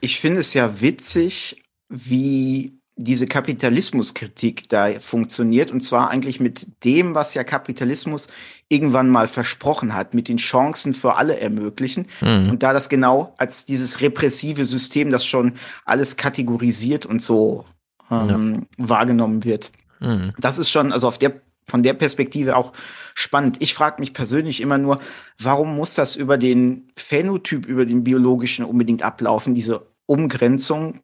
Ich 0.01 0.21
finde 0.21 0.41
es 0.41 0.53
ja 0.55 0.81
witzig, 0.81 1.63
wie 1.89 2.82
diese 2.97 3.27
Kapitalismuskritik 3.27 4.69
da 4.69 5.01
funktioniert 5.01 5.71
und 5.71 5.81
zwar 5.81 6.11
eigentlich 6.11 6.41
mit 6.41 6.67
dem, 6.85 7.15
was 7.15 7.35
ja 7.35 7.43
Kapitalismus 7.43 8.29
irgendwann 8.69 9.09
mal 9.09 9.29
versprochen 9.29 9.95
hat, 9.95 10.15
mit 10.15 10.29
den 10.29 10.37
Chancen 10.37 10.95
für 10.95 11.17
alle 11.17 11.39
ermöglichen. 11.39 12.07
Mhm. 12.21 12.51
Und 12.51 12.63
da 12.63 12.73
das 12.73 12.89
genau 12.89 13.35
als 13.39 13.67
dieses 13.67 14.01
repressive 14.01 14.65
System, 14.65 15.11
das 15.11 15.27
schon 15.27 15.55
alles 15.85 16.17
kategorisiert 16.17 17.07
und 17.07 17.23
so 17.23 17.65
ähm, 18.11 18.67
ja. 18.79 18.89
wahrgenommen 18.89 19.45
wird. 19.45 19.73
Mhm. 20.01 20.33
Das 20.39 20.59
ist 20.59 20.71
schon, 20.71 20.93
also 20.93 21.09
auf 21.09 21.19
der 21.19 21.41
von 21.65 21.83
der 21.83 21.95
Perspektive 21.95 22.57
auch 22.57 22.73
spannend. 23.15 23.59
Ich 23.61 23.73
frage 23.73 24.01
mich 24.01 24.13
persönlich 24.15 24.61
immer 24.61 24.79
nur, 24.79 24.99
warum 25.39 25.77
muss 25.77 25.95
das 25.95 26.17
über 26.17 26.37
den 26.37 26.91
Phänotyp, 26.97 27.67
über 27.67 27.87
den 27.87 28.03
biologischen 28.03 28.65
unbedingt 28.65 29.03
ablaufen, 29.03 29.55
diese 29.55 29.87
Umgrenzung? 30.07 31.01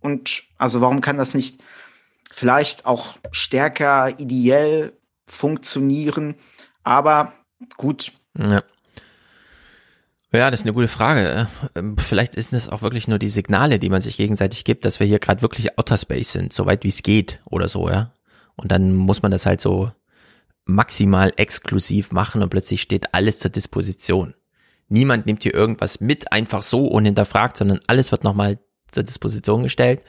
Und 0.00 0.44
also 0.56 0.80
warum 0.80 1.00
kann 1.00 1.18
das 1.18 1.34
nicht 1.34 1.62
vielleicht 2.30 2.86
auch 2.86 3.18
stärker 3.30 4.18
ideell 4.18 4.92
funktionieren? 5.26 6.34
Aber 6.82 7.32
gut. 7.76 8.12
Ja. 8.36 8.62
Ja, 10.30 10.50
das 10.50 10.60
ist 10.60 10.66
eine 10.66 10.74
gute 10.74 10.88
Frage. 10.88 11.48
Ähm, 11.74 11.96
vielleicht 11.96 12.34
sind 12.34 12.52
es 12.52 12.68
auch 12.68 12.82
wirklich 12.82 13.08
nur 13.08 13.18
die 13.18 13.30
Signale, 13.30 13.78
die 13.78 13.88
man 13.88 14.02
sich 14.02 14.18
gegenseitig 14.18 14.64
gibt, 14.64 14.84
dass 14.84 15.00
wir 15.00 15.06
hier 15.06 15.18
gerade 15.18 15.40
wirklich 15.40 15.78
Outer 15.78 15.96
Space 15.96 16.32
sind, 16.32 16.52
so 16.52 16.66
weit 16.66 16.84
wie 16.84 16.88
es 16.88 17.02
geht 17.02 17.40
oder 17.46 17.68
so, 17.68 17.88
ja. 17.88 18.12
Und 18.54 18.70
dann 18.70 18.92
muss 18.92 19.22
man 19.22 19.30
das 19.30 19.46
halt 19.46 19.60
so 19.62 19.90
maximal 20.66 21.32
exklusiv 21.36 22.12
machen 22.12 22.42
und 22.42 22.50
plötzlich 22.50 22.82
steht 22.82 23.14
alles 23.14 23.38
zur 23.38 23.50
Disposition. 23.50 24.34
Niemand 24.88 25.24
nimmt 25.24 25.42
hier 25.44 25.54
irgendwas 25.54 26.00
mit, 26.00 26.30
einfach 26.30 26.62
so 26.62 26.86
unhinterfragt, 26.86 27.56
sondern 27.56 27.80
alles 27.86 28.12
wird 28.12 28.22
nochmal 28.22 28.58
zur 28.92 29.02
Disposition 29.02 29.62
gestellt. 29.62 30.04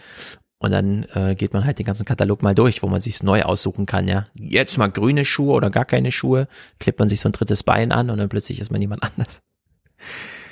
Und 0.62 0.72
dann 0.72 1.06
äh, 1.14 1.36
geht 1.36 1.54
man 1.54 1.64
halt 1.64 1.80
den 1.80 1.86
ganzen 1.86 2.04
Katalog 2.04 2.44
mal 2.44 2.54
durch, 2.54 2.84
wo 2.84 2.88
man 2.88 3.00
sich 3.00 3.24
neu 3.24 3.44
aussuchen 3.44 3.86
kann, 3.86 4.10
ja. 4.10 4.28
Jetzt 4.36 4.78
mal 4.78 4.92
grüne 4.92 5.24
Schuhe 5.24 5.54
oder 5.54 5.70
gar 5.70 5.86
keine 5.86 6.12
Schuhe, 6.12 6.50
klippt 6.80 7.00
man 7.00 7.08
sich 7.08 7.22
so 7.22 7.30
ein 7.30 7.32
drittes 7.32 7.64
Bein 7.64 7.94
an 7.94 8.10
und 8.10 8.18
dann 8.18 8.28
plötzlich 8.28 8.60
ist 8.60 8.70
man 8.70 8.82
jemand 8.82 9.04
anders. 9.18 9.42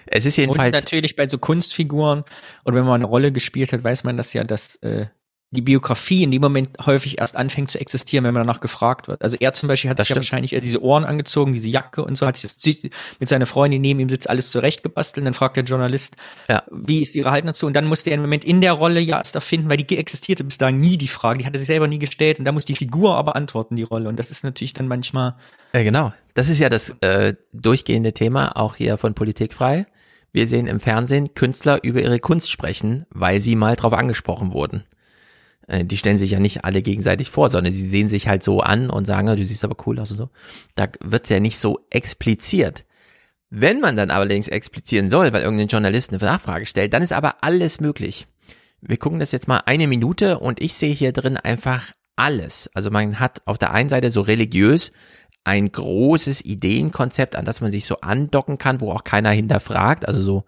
Es 0.06 0.26
ist 0.26 0.38
jedenfalls. 0.38 0.74
Und 0.74 0.82
natürlich 0.82 1.18
bei 1.18 1.28
so 1.28 1.38
Kunstfiguren 1.38 2.24
und 2.64 2.74
wenn 2.74 2.86
man 2.86 3.02
eine 3.02 3.06
Rolle 3.06 3.34
gespielt 3.34 3.74
hat, 3.74 3.84
weiß 3.84 4.06
man 4.06 4.16
das 4.16 4.32
ja, 4.32 4.46
dass 4.46 4.78
äh, 4.78 5.08
die 5.52 5.62
Biografie 5.62 6.24
in 6.24 6.32
dem 6.32 6.42
Moment 6.42 6.78
häufig 6.86 7.20
erst 7.20 7.38
anfängt 7.38 7.72
zu 7.72 7.80
existieren, 7.80 8.26
wenn 8.26 8.34
man 8.34 8.46
danach 8.46 8.60
gefragt 8.60 9.08
wird. 9.08 9.22
Also 9.22 9.38
er 9.40 9.54
zum 9.54 9.68
Beispiel 9.68 9.90
hat 9.90 9.98
das 9.98 10.08
sich 10.08 10.16
ja 10.16 10.18
wahrscheinlich 10.18 10.52
eher 10.52 10.60
diese 10.60 10.84
Ohren 10.84 11.06
angezogen, 11.06 11.54
diese 11.54 11.70
Jacke 11.70 12.04
und 12.04 12.18
so, 12.18 12.28
hat 12.28 12.36
sich 12.36 12.92
mit 13.20 13.30
seiner 13.30 13.46
Freundin 13.46 13.82
neben 13.82 14.02
ihm 14.02 14.10
sitzt 14.10 14.30
alles 14.30 14.52
zurechtgebastelt. 14.52 15.22
Und 15.22 15.26
dann 15.26 15.34
fragt 15.34 15.56
der 15.56 15.64
Journalist, 15.64 16.18
ja. 16.50 16.64
wie 16.70 17.02
ist 17.02 17.16
ihre 17.16 17.32
Haltung 17.32 17.48
dazu? 17.48 17.66
Und 17.66 17.74
dann 17.74 17.86
musste 17.86 18.10
er 18.10 18.16
im 18.16 18.22
Moment 18.22 18.44
in 18.44 18.60
der 18.60 18.74
Rolle 18.74 19.00
ja 19.00 19.20
erst 19.20 19.36
erfinden, 19.36 19.70
weil 19.70 19.78
die 19.78 19.98
existierte 19.98 20.44
bis 20.44 20.58
dahin 20.58 20.82
nie 20.82 20.98
die 20.98 21.08
Frage, 21.08 21.40
die 21.40 21.46
hatte 21.46 21.60
sich 21.60 21.68
selber 21.68 21.88
nie 21.88 22.00
gestellt 22.00 22.40
und 22.40 22.46
da 22.46 22.52
muss 22.52 22.66
die 22.66 22.76
Figur 22.76 23.16
aber 23.16 23.38
antworten, 23.38 23.78
die 23.78 23.84
Rolle. 23.84 24.10
Und 24.10 24.20
das 24.20 24.32
ist 24.32 24.44
natürlich 24.44 24.74
dann 24.74 24.90
manchmal. 24.90 25.36
Ja, 25.74 25.82
genau. 25.82 26.12
Das 26.34 26.50
ist 26.50 26.60
ja 26.60 26.68
das 26.68 26.90
äh, 27.00 27.36
durchgehende 27.54 28.12
Thema, 28.12 28.58
auch 28.58 28.76
hier 28.76 28.98
von 28.98 29.14
Politik 29.14 29.54
frei. 29.54 29.86
Wir 30.34 30.46
sehen 30.46 30.68
im 30.68 30.82
Fernsehen 30.82 31.34
Künstler 31.36 31.80
über 31.84 32.02
ihre 32.02 32.20
Kunst 32.20 32.52
sprechen, 32.52 33.06
weil 33.10 33.40
sie 33.40 33.56
mal 33.56 33.78
drauf 33.78 33.94
angesprochen 33.94 34.52
wurden. 34.52 34.84
Äh, 35.68 35.86
die 35.86 35.98
stellen 35.98 36.18
sich 36.18 36.32
ja 36.32 36.40
nicht 36.40 36.66
alle 36.66 36.82
gegenseitig 36.82 37.30
vor, 37.30 37.50
sondern 37.50 37.74
sie 37.74 37.88
sehen 37.88 38.10
sich 38.10 38.28
halt 38.28 38.44
so 38.44 38.62
an 38.62 38.90
und 38.90 39.06
sagen, 39.06 39.28
du 39.28 39.46
siehst 39.46 39.64
aber 39.64 39.76
cool 39.86 40.00
aus 40.00 40.12
und 40.12 40.18
so. 40.18 40.30
Da 40.76 40.88
wird's 41.04 41.30
ja 41.30 41.40
nicht 41.40 41.60
so 41.60 41.80
expliziert. 41.90 42.86
Wenn 43.50 43.80
man 43.80 43.96
dann 43.96 44.12
allerdings 44.12 44.48
explizieren 44.48 45.10
soll, 45.10 45.32
weil 45.32 45.44
irgendein 45.44 45.68
Journalist 45.68 46.12
eine 46.12 46.22
Nachfrage 46.22 46.66
stellt, 46.66 46.94
dann 46.94 47.04
ist 47.04 47.14
aber 47.14 47.44
alles 47.44 47.80
möglich. 47.80 48.28
Wir 48.82 48.98
gucken 48.98 49.20
das 49.20 49.32
jetzt 49.32 49.48
mal 49.48 49.62
eine 49.66 49.88
Minute 49.88 50.40
und 50.40 50.62
ich 50.62 50.74
sehe 50.74 50.94
hier 50.94 51.14
drin 51.14 51.38
einfach 51.38 51.92
alles. 52.16 52.70
Also 52.74 52.92
man 52.92 53.20
hat 53.20 53.42
auf 53.46 53.58
der 53.58 53.72
einen 53.72 53.90
Seite 53.90 54.12
so 54.12 54.22
religiös 54.22 54.92
ein 55.44 55.72
großes 55.72 56.44
Ideenkonzept, 56.44 57.38
an 57.38 57.46
das 57.46 57.62
man 57.62 57.72
sich 57.72 57.86
so 57.86 58.02
andocken 58.02 58.58
kann, 58.58 58.82
wo 58.82 58.92
auch 58.92 59.06
keiner 59.06 59.32
hinterfragt. 59.32 60.06
Also 60.06 60.22
so 60.22 60.44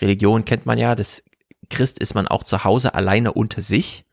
Religion 0.00 0.44
kennt 0.44 0.66
man 0.66 0.76
ja, 0.76 0.96
das 0.96 1.22
Christ 1.68 2.00
ist 2.00 2.14
man 2.14 2.26
auch 2.26 2.42
zu 2.42 2.64
Hause 2.64 2.94
alleine 2.94 3.32
unter 3.32 3.62
sich. 3.62 4.04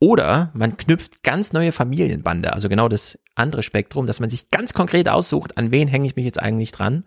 Oder 0.00 0.50
man 0.52 0.76
knüpft 0.76 1.22
ganz 1.24 1.52
neue 1.52 1.72
Familienbande, 1.72 2.52
also 2.52 2.68
genau 2.68 2.88
das 2.88 3.18
andere 3.34 3.62
Spektrum, 3.62 4.06
dass 4.06 4.20
man 4.20 4.30
sich 4.30 4.50
ganz 4.50 4.72
konkret 4.72 5.08
aussucht, 5.08 5.58
an 5.58 5.72
wen 5.72 5.88
hänge 5.88 6.06
ich 6.06 6.14
mich 6.14 6.24
jetzt 6.24 6.40
eigentlich 6.40 6.70
dran. 6.70 7.04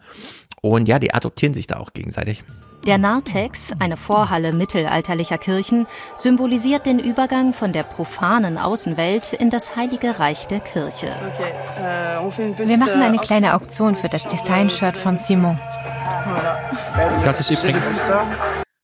Und 0.61 0.87
ja, 0.87 0.99
die 0.99 1.13
adoptieren 1.13 1.53
sich 1.53 1.67
da 1.67 1.77
auch 1.77 1.93
gegenseitig. 1.93 2.43
Der 2.87 2.97
Narthex, 2.97 3.73
eine 3.79 3.95
Vorhalle 3.95 4.53
mittelalterlicher 4.53 5.37
Kirchen, 5.37 5.85
symbolisiert 6.15 6.87
den 6.87 6.97
Übergang 6.97 7.53
von 7.53 7.73
der 7.73 7.83
profanen 7.83 8.57
Außenwelt 8.57 9.33
in 9.33 9.51
das 9.51 9.75
heilige 9.75 10.19
Reich 10.19 10.47
der 10.47 10.61
Kirche. 10.61 11.13
Euh, 11.79 12.67
Wir 12.67 12.77
machen 12.77 13.01
eine 13.03 13.19
kleine 13.19 13.53
Auktion 13.53 13.95
für 13.95 14.09
das 14.09 14.25
Design-Shirt 14.25 14.97
von 14.97 15.17
Simon. 15.17 15.59
Das 17.23 17.39
ist 17.39 17.51
übrigens 17.51 17.83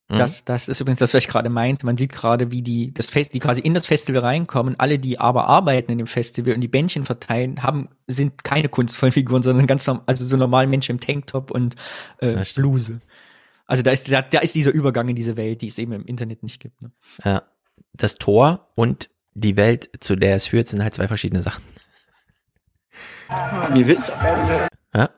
Mhm. 0.08 0.18
Das, 0.18 0.44
das 0.44 0.68
ist 0.68 0.80
übrigens 0.80 1.00
das, 1.00 1.12
was 1.12 1.24
ich 1.24 1.28
gerade 1.28 1.50
meinte. 1.50 1.84
Man 1.84 1.98
sieht 1.98 2.12
gerade, 2.12 2.50
wie 2.50 2.62
die, 2.62 2.94
das 2.94 3.06
Fest, 3.06 3.34
die 3.34 3.40
quasi 3.40 3.60
in 3.60 3.74
das 3.74 3.86
Festival 3.86 4.22
reinkommen. 4.22 4.78
Alle, 4.78 4.98
die 4.98 5.18
aber 5.18 5.48
arbeiten 5.48 5.92
in 5.92 5.98
dem 5.98 6.06
Festival 6.06 6.54
und 6.54 6.62
die 6.62 6.68
Bändchen 6.68 7.04
verteilen, 7.04 7.62
haben, 7.62 7.90
sind 8.06 8.42
keine 8.42 8.68
kunstvollen 8.68 9.12
Figuren, 9.12 9.42
sondern 9.42 9.66
ganz 9.66 9.86
normal, 9.86 10.04
also 10.06 10.24
so 10.24 10.36
normale 10.36 10.66
Menschen 10.66 10.92
im 10.92 11.00
Tanktop 11.00 11.50
und 11.50 11.76
äh, 12.18 12.42
Bluse. 12.54 13.00
Also 13.66 13.82
da 13.82 13.90
ist, 13.90 14.10
da, 14.10 14.22
da 14.22 14.38
ist 14.38 14.54
dieser 14.54 14.72
Übergang 14.72 15.08
in 15.08 15.16
diese 15.16 15.36
Welt, 15.36 15.60
die 15.60 15.66
es 15.66 15.76
eben 15.76 15.92
im 15.92 16.06
Internet 16.06 16.42
nicht 16.42 16.58
gibt. 16.58 16.80
Ne? 16.80 16.90
Ja. 17.22 17.42
Das 17.92 18.14
Tor 18.14 18.70
und 18.74 19.10
die 19.34 19.56
Welt, 19.56 19.90
zu 20.00 20.16
der 20.16 20.36
es 20.36 20.46
führt, 20.46 20.68
sind 20.68 20.82
halt 20.82 20.94
zwei 20.94 21.06
verschiedene 21.06 21.42
Sachen. 21.42 21.62
Mir 23.74 23.86
wird, 23.86 24.00
ja? 24.94 25.10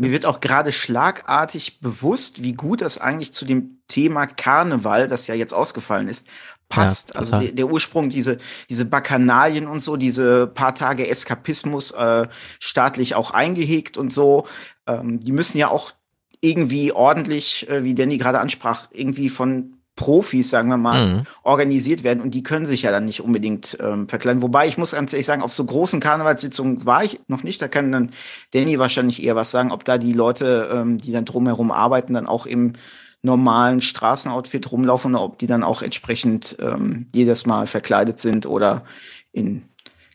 Mir 0.00 0.12
wird 0.12 0.26
auch 0.26 0.40
gerade 0.40 0.72
schlagartig 0.72 1.80
bewusst, 1.80 2.42
wie 2.42 2.52
gut 2.52 2.80
das 2.80 2.98
eigentlich 2.98 3.32
zu 3.32 3.44
dem 3.44 3.80
Thema 3.88 4.26
Karneval, 4.26 5.08
das 5.08 5.26
ja 5.26 5.34
jetzt 5.34 5.52
ausgefallen 5.52 6.08
ist, 6.08 6.26
passt. 6.68 7.10
Ja, 7.14 7.20
also 7.20 7.40
der, 7.40 7.52
der, 7.52 7.68
Ursprung, 7.68 8.10
diese, 8.10 8.38
diese 8.68 8.84
Bakanalien 8.84 9.66
und 9.66 9.80
so, 9.80 9.96
diese 9.96 10.46
paar 10.46 10.74
Tage 10.74 11.08
Eskapismus 11.08 11.92
äh, 11.92 12.26
staatlich 12.60 13.14
auch 13.14 13.30
eingehegt 13.30 13.96
und 13.96 14.12
so, 14.12 14.46
ähm, 14.86 15.20
die 15.20 15.32
müssen 15.32 15.58
ja 15.58 15.68
auch 15.68 15.92
irgendwie 16.40 16.92
ordentlich, 16.92 17.68
äh, 17.68 17.84
wie 17.84 17.94
Danny 17.94 18.18
gerade 18.18 18.40
ansprach, 18.40 18.88
irgendwie 18.92 19.28
von 19.28 19.77
Profis, 19.98 20.48
sagen 20.48 20.68
wir 20.68 20.76
mal, 20.76 21.06
mhm. 21.06 21.22
organisiert 21.42 22.04
werden 22.04 22.22
und 22.22 22.30
die 22.30 22.44
können 22.44 22.64
sich 22.64 22.82
ja 22.82 22.92
dann 22.92 23.04
nicht 23.04 23.20
unbedingt 23.20 23.76
ähm, 23.80 24.08
verkleiden. 24.08 24.42
Wobei 24.42 24.68
ich 24.68 24.78
muss 24.78 24.92
ganz 24.92 25.12
ehrlich 25.12 25.26
sagen, 25.26 25.42
auf 25.42 25.52
so 25.52 25.64
großen 25.64 25.98
Karnevalssitzungen 25.98 26.86
war 26.86 27.02
ich 27.02 27.20
noch 27.26 27.42
nicht. 27.42 27.60
Da 27.60 27.66
kann 27.66 27.90
dann 27.90 28.12
Danny 28.54 28.78
wahrscheinlich 28.78 29.22
eher 29.22 29.34
was 29.34 29.50
sagen, 29.50 29.72
ob 29.72 29.84
da 29.84 29.98
die 29.98 30.12
Leute, 30.12 30.70
ähm, 30.72 30.98
die 30.98 31.10
dann 31.10 31.24
drumherum 31.24 31.72
arbeiten, 31.72 32.14
dann 32.14 32.28
auch 32.28 32.46
im 32.46 32.74
normalen 33.22 33.80
Straßenoutfit 33.80 34.70
rumlaufen 34.70 35.16
oder 35.16 35.24
ob 35.24 35.38
die 35.38 35.48
dann 35.48 35.64
auch 35.64 35.82
entsprechend 35.82 36.56
ähm, 36.60 37.08
jedes 37.12 37.44
Mal 37.44 37.66
verkleidet 37.66 38.20
sind 38.20 38.46
oder 38.46 38.84
in 39.32 39.64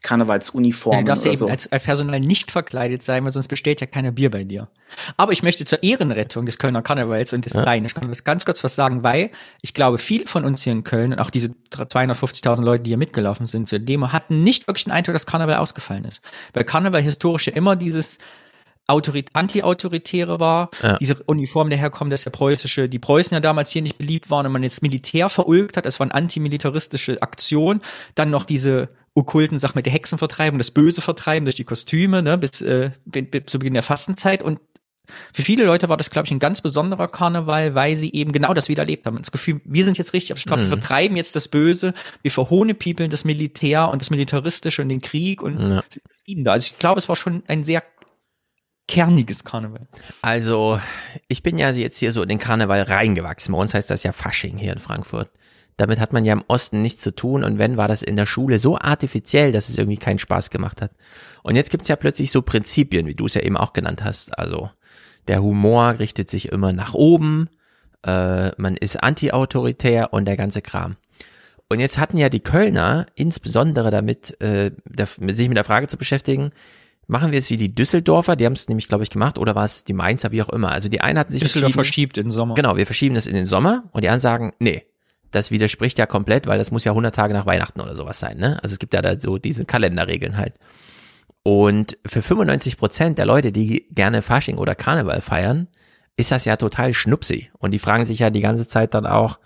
Karnevalsuniformen. 0.03 0.99
Ja, 0.99 1.03
du 1.03 1.07
darfst 1.07 1.25
ja 1.25 1.31
eben 1.31 1.39
so. 1.39 1.47
als, 1.47 1.71
als 1.71 1.83
Personal 1.83 2.19
nicht 2.19 2.51
verkleidet 2.51 3.01
sein, 3.01 3.23
weil 3.23 3.31
sonst 3.31 3.47
besteht 3.47 3.81
ja 3.81 3.87
keiner 3.87 4.11
Bier 4.11 4.29
bei 4.29 4.43
dir. 4.43 4.67
Aber 5.17 5.31
ich 5.31 5.41
möchte 5.41 5.65
zur 5.65 5.81
Ehrenrettung 5.81 6.45
des 6.45 6.59
Kölner 6.59 6.83
Karnevals 6.83 7.33
und 7.33 7.45
des 7.45 7.53
ja. 7.53 7.63
Rheinisch 7.63 7.95
Karnevals 7.95 8.23
ganz 8.23 8.45
kurz 8.45 8.63
was 8.63 8.75
sagen, 8.75 9.01
weil 9.01 9.31
ich 9.61 9.73
glaube, 9.73 9.97
viele 9.97 10.27
von 10.27 10.45
uns 10.45 10.61
hier 10.61 10.73
in 10.73 10.83
Köln 10.83 11.13
und 11.13 11.19
auch 11.19 11.31
diese 11.31 11.55
250.000 11.71 12.63
Leute, 12.63 12.83
die 12.83 12.91
hier 12.91 12.97
mitgelaufen 12.97 13.47
sind 13.47 13.67
zur 13.67 13.79
Demo, 13.79 14.11
hatten 14.11 14.43
nicht 14.43 14.67
wirklich 14.67 14.83
den 14.83 14.93
Eindruck, 14.93 15.13
dass 15.13 15.25
Karneval 15.25 15.55
ausgefallen 15.55 16.05
ist. 16.05 16.21
Weil 16.53 16.65
Karneval 16.65 17.01
historisch 17.01 17.47
ja 17.47 17.53
immer 17.53 17.75
dieses 17.75 18.19
anti-autoritäre 18.85 20.39
war. 20.41 20.69
Ja. 20.81 20.97
Diese 20.97 21.15
Uniform 21.23 21.69
daherkommt, 21.69 22.11
dass 22.11 22.25
der 22.25 22.31
preußische, 22.31 22.89
die 22.89 22.99
Preußen 22.99 23.33
ja 23.33 23.39
damals 23.39 23.71
hier 23.71 23.81
nicht 23.81 23.97
beliebt 23.97 24.29
waren 24.29 24.45
und 24.45 24.51
man 24.51 24.63
jetzt 24.63 24.81
Militär 24.81 25.29
verulgt 25.29 25.77
hat. 25.77 25.85
Es 25.85 25.99
war 25.99 26.05
eine 26.05 26.13
antimilitaristische 26.13 27.21
Aktion. 27.21 27.81
Dann 28.15 28.29
noch 28.29 28.43
diese 28.43 28.89
okkulten 29.15 29.59
Sachen 29.59 29.77
mit 29.77 29.85
der 29.85 29.93
Hexenvertreibung, 29.93 30.57
das 30.57 30.71
Böse 30.71 31.01
vertreiben 31.01 31.45
durch 31.45 31.55
die 31.55 31.63
Kostüme, 31.63 32.23
ne, 32.23 32.37
bis, 32.37 32.61
äh, 32.61 32.91
bis 33.05 33.43
zu 33.45 33.59
Beginn 33.59 33.73
der 33.73 33.83
Fastenzeit. 33.83 34.41
Und 34.41 34.59
für 35.33 35.41
viele 35.41 35.65
Leute 35.65 35.89
war 35.89 35.97
das, 35.97 36.09
glaube 36.09 36.25
ich, 36.25 36.31
ein 36.31 36.39
ganz 36.39 36.61
besonderer 36.61 37.07
Karneval, 37.07 37.75
weil 37.75 37.95
sie 37.95 38.11
eben 38.13 38.31
genau 38.31 38.53
das 38.53 38.69
wieder 38.69 38.83
erlebt 38.83 39.05
haben. 39.05 39.17
Das 39.17 39.31
Gefühl, 39.31 39.61
wir 39.65 39.83
sind 39.83 39.97
jetzt 39.97 40.13
richtig 40.13 40.33
auf 40.33 40.39
Straße, 40.39 40.61
mhm. 40.61 40.69
wir 40.69 40.77
vertreiben 40.77 41.17
jetzt 41.17 41.35
das 41.35 41.47
Böse, 41.47 41.93
wir 42.21 42.31
verhohnepiepeln 42.31 43.09
das 43.09 43.25
Militär 43.25 43.89
und 43.89 44.01
das 44.01 44.09
Militaristische 44.09 44.81
und 44.81 44.89
den 44.89 45.01
Krieg 45.01 45.41
und 45.41 45.59
ja. 45.59 45.83
da. 46.37 46.51
Also 46.51 46.71
ich 46.71 46.79
glaube, 46.79 46.99
es 46.99 47.09
war 47.09 47.15
schon 47.15 47.43
ein 47.47 47.63
sehr 47.63 47.83
kerniges 48.87 49.43
Karneval. 49.43 49.87
Also, 50.21 50.79
ich 51.27 51.43
bin 51.43 51.57
ja 51.57 51.71
jetzt 51.71 51.97
hier 51.97 52.11
so 52.11 52.21
in 52.21 52.29
den 52.29 52.39
Karneval 52.39 52.81
reingewachsen. 52.81 53.53
Bei 53.53 53.59
uns 53.59 53.73
heißt 53.73 53.89
das 53.89 54.03
ja 54.03 54.11
Fasching 54.11 54.57
hier 54.57 54.73
in 54.73 54.79
Frankfurt. 54.79 55.29
Damit 55.77 55.99
hat 55.99 56.13
man 56.13 56.23
ja 56.23 56.33
im 56.33 56.43
Osten 56.47 56.81
nichts 56.81 57.01
zu 57.01 57.15
tun 57.15 57.43
und 57.43 57.57
wenn, 57.57 57.77
war 57.77 57.87
das 57.87 58.03
in 58.03 58.15
der 58.15 58.25
Schule 58.25 58.59
so 58.59 58.77
artifiziell, 58.77 59.51
dass 59.51 59.69
es 59.69 59.77
irgendwie 59.77 59.97
keinen 59.97 60.19
Spaß 60.19 60.49
gemacht 60.49 60.81
hat. 60.81 60.91
Und 61.41 61.55
jetzt 61.55 61.71
gibt's 61.71 61.87
ja 61.87 61.95
plötzlich 61.95 62.31
so 62.31 62.41
Prinzipien, 62.41 63.07
wie 63.07 63.15
du 63.15 63.25
es 63.25 63.33
ja 63.33 63.41
eben 63.41 63.57
auch 63.57 63.73
genannt 63.73 64.03
hast. 64.03 64.37
Also 64.37 64.69
der 65.27 65.41
Humor 65.41 65.99
richtet 65.99 66.29
sich 66.29 66.51
immer 66.51 66.73
nach 66.73 66.93
oben, 66.93 67.49
äh, 68.05 68.51
man 68.61 68.77
ist 68.77 69.01
anti-autoritär 69.01 70.13
und 70.13 70.25
der 70.25 70.37
ganze 70.37 70.61
Kram. 70.61 70.97
Und 71.69 71.79
jetzt 71.79 71.97
hatten 71.97 72.17
ja 72.17 72.29
die 72.29 72.41
Kölner 72.41 73.07
insbesondere 73.15 73.89
damit, 73.89 74.39
äh, 74.41 74.71
der, 74.85 75.07
sich 75.07 75.47
mit 75.47 75.57
der 75.57 75.63
Frage 75.63 75.87
zu 75.87 75.97
beschäftigen, 75.97 76.51
machen 77.07 77.31
wir 77.31 77.39
es 77.39 77.49
wie 77.49 77.57
die 77.57 77.73
Düsseldorfer, 77.73 78.35
die 78.35 78.45
haben 78.45 78.53
es 78.53 78.67
nämlich, 78.67 78.87
glaube 78.87 79.03
ich, 79.03 79.09
gemacht, 79.09 79.37
oder 79.37 79.55
war 79.55 79.65
es 79.65 79.83
die 79.83 79.93
Mainzer, 79.93 80.31
wie 80.31 80.41
auch 80.41 80.49
immer. 80.49 80.71
Also 80.71 80.89
die 80.89 81.01
einen 81.01 81.17
hatten 81.17 81.31
sich 81.31 81.41
Düsseldorf 81.41 81.73
verschiebt 81.73 82.17
in 82.17 82.25
den 82.25 82.31
Sommer. 82.31 82.53
Genau, 82.53 82.77
wir 82.77 82.85
verschieben 82.85 83.15
das 83.15 83.25
in 83.25 83.33
den 83.33 83.45
Sommer 83.45 83.83
und 83.91 84.03
die 84.03 84.09
anderen 84.09 84.19
sagen, 84.19 84.53
nee, 84.59 84.83
das 85.33 85.51
widerspricht 85.51 85.97
ja 85.97 86.05
komplett, 86.05 86.47
weil 86.47 86.57
das 86.57 86.71
muss 86.71 86.83
ja 86.83 86.91
100 86.91 87.13
Tage 87.13 87.33
nach 87.33 87.45
Weihnachten 87.45 87.81
oder 87.81 87.95
sowas 87.95 88.19
sein, 88.19 88.37
ne? 88.37 88.59
Also 88.63 88.73
es 88.73 88.79
gibt 88.79 88.93
ja 88.93 89.01
da 89.01 89.19
so 89.19 89.37
diese 89.37 89.65
Kalenderregeln 89.65 90.37
halt. 90.37 90.53
Und 91.43 91.97
für 92.05 92.21
95 92.21 92.77
Prozent 92.77 93.17
der 93.17 93.25
Leute, 93.25 93.51
die 93.51 93.87
gerne 93.91 94.21
Fasching 94.21 94.57
oder 94.57 94.75
Karneval 94.75 95.19
feiern, 95.19 95.67
ist 96.15 96.31
das 96.31 96.45
ja 96.45 96.55
total 96.55 96.93
schnupsig. 96.93 97.51
Und 97.57 97.71
die 97.71 97.79
fragen 97.79 98.05
sich 98.05 98.19
ja 98.19 98.29
die 98.29 98.41
ganze 98.41 98.67
Zeit 98.67 98.93
dann 98.93 99.05
auch, 99.05 99.39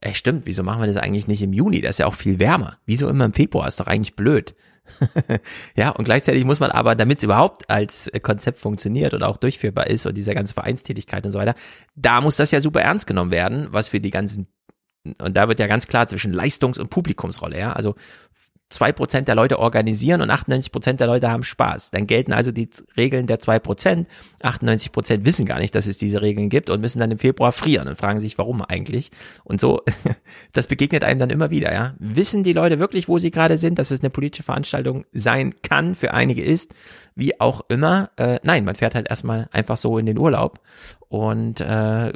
ey, 0.00 0.14
stimmt, 0.14 0.46
wieso 0.46 0.62
machen 0.62 0.80
wir 0.80 0.86
das 0.86 0.96
eigentlich 0.96 1.26
nicht 1.26 1.42
im 1.42 1.52
Juni? 1.52 1.80
Das 1.80 1.92
ist 1.92 1.98
ja 1.98 2.06
auch 2.06 2.14
viel 2.14 2.38
wärmer. 2.38 2.76
Wieso 2.86 3.08
immer 3.08 3.24
im 3.24 3.32
Februar? 3.32 3.66
Ist 3.66 3.80
doch 3.80 3.86
eigentlich 3.86 4.14
blöd. 4.14 4.54
ja, 5.76 5.90
und 5.90 6.04
gleichzeitig 6.04 6.44
muss 6.44 6.60
man 6.60 6.70
aber, 6.70 6.94
damit 6.94 7.18
es 7.18 7.24
überhaupt 7.24 7.68
als 7.70 8.10
Konzept 8.22 8.60
funktioniert 8.60 9.14
und 9.14 9.22
auch 9.22 9.36
durchführbar 9.36 9.86
ist 9.88 10.06
und 10.06 10.16
diese 10.16 10.34
ganze 10.34 10.54
Vereinstätigkeit 10.54 11.24
und 11.26 11.32
so 11.32 11.38
weiter, 11.38 11.54
da 11.94 12.20
muss 12.20 12.36
das 12.36 12.50
ja 12.50 12.60
super 12.60 12.80
ernst 12.80 13.06
genommen 13.06 13.30
werden, 13.30 13.68
was 13.70 13.88
für 13.88 14.00
die 14.00 14.10
ganzen 14.10 14.48
und 15.04 15.36
da 15.36 15.48
wird 15.48 15.60
ja 15.60 15.66
ganz 15.66 15.86
klar 15.86 16.08
zwischen 16.08 16.32
Leistungs- 16.32 16.78
und 16.78 16.90
Publikumsrolle, 16.90 17.58
ja. 17.58 17.72
Also 17.72 17.94
zwei 18.70 18.92
Prozent 18.92 19.28
der 19.28 19.34
Leute 19.34 19.58
organisieren 19.58 20.22
und 20.22 20.30
98 20.30 20.72
Prozent 20.72 21.00
der 21.00 21.08
Leute 21.08 21.30
haben 21.30 21.42
Spaß. 21.42 21.90
Dann 21.90 22.06
gelten 22.06 22.32
also 22.32 22.52
die 22.52 22.70
Regeln 22.96 23.26
der 23.26 23.40
zwei 23.40 23.58
Prozent. 23.58 24.08
98 24.42 24.92
Prozent 24.92 25.24
wissen 25.26 25.44
gar 25.44 25.58
nicht, 25.58 25.74
dass 25.74 25.86
es 25.86 25.98
diese 25.98 26.22
Regeln 26.22 26.48
gibt 26.48 26.70
und 26.70 26.80
müssen 26.80 27.00
dann 27.00 27.10
im 27.10 27.18
Februar 27.18 27.52
frieren 27.52 27.88
und 27.88 27.98
fragen 27.98 28.20
sich, 28.20 28.38
warum 28.38 28.62
eigentlich. 28.62 29.10
Und 29.44 29.60
so, 29.60 29.82
das 30.52 30.68
begegnet 30.68 31.04
einem 31.04 31.18
dann 31.18 31.30
immer 31.30 31.50
wieder, 31.50 31.72
ja. 31.72 31.94
Wissen 31.98 32.44
die 32.44 32.52
Leute 32.52 32.78
wirklich, 32.78 33.08
wo 33.08 33.18
sie 33.18 33.32
gerade 33.32 33.58
sind, 33.58 33.78
dass 33.78 33.90
es 33.90 34.00
eine 34.00 34.10
politische 34.10 34.44
Veranstaltung 34.44 35.04
sein 35.10 35.54
kann, 35.62 35.96
für 35.96 36.14
einige 36.14 36.42
ist, 36.42 36.72
wie 37.16 37.40
auch 37.40 37.62
immer. 37.68 38.10
Äh, 38.16 38.38
nein, 38.44 38.64
man 38.64 38.76
fährt 38.76 38.94
halt 38.94 39.10
erstmal 39.10 39.48
einfach 39.50 39.76
so 39.76 39.98
in 39.98 40.06
den 40.06 40.18
Urlaub 40.18 40.60
und 41.08 41.60
äh, 41.60 42.12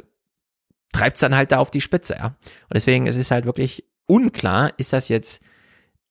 treibt 0.95 1.17
es 1.17 1.21
dann 1.21 1.35
halt 1.35 1.51
da 1.51 1.57
auf 1.57 1.71
die 1.71 1.81
Spitze, 1.81 2.15
ja. 2.15 2.25
Und 2.27 2.73
deswegen 2.73 3.07
es 3.07 3.15
ist 3.15 3.31
halt 3.31 3.45
wirklich 3.45 3.83
unklar, 4.07 4.71
ist 4.77 4.93
das 4.93 5.09
jetzt 5.09 5.41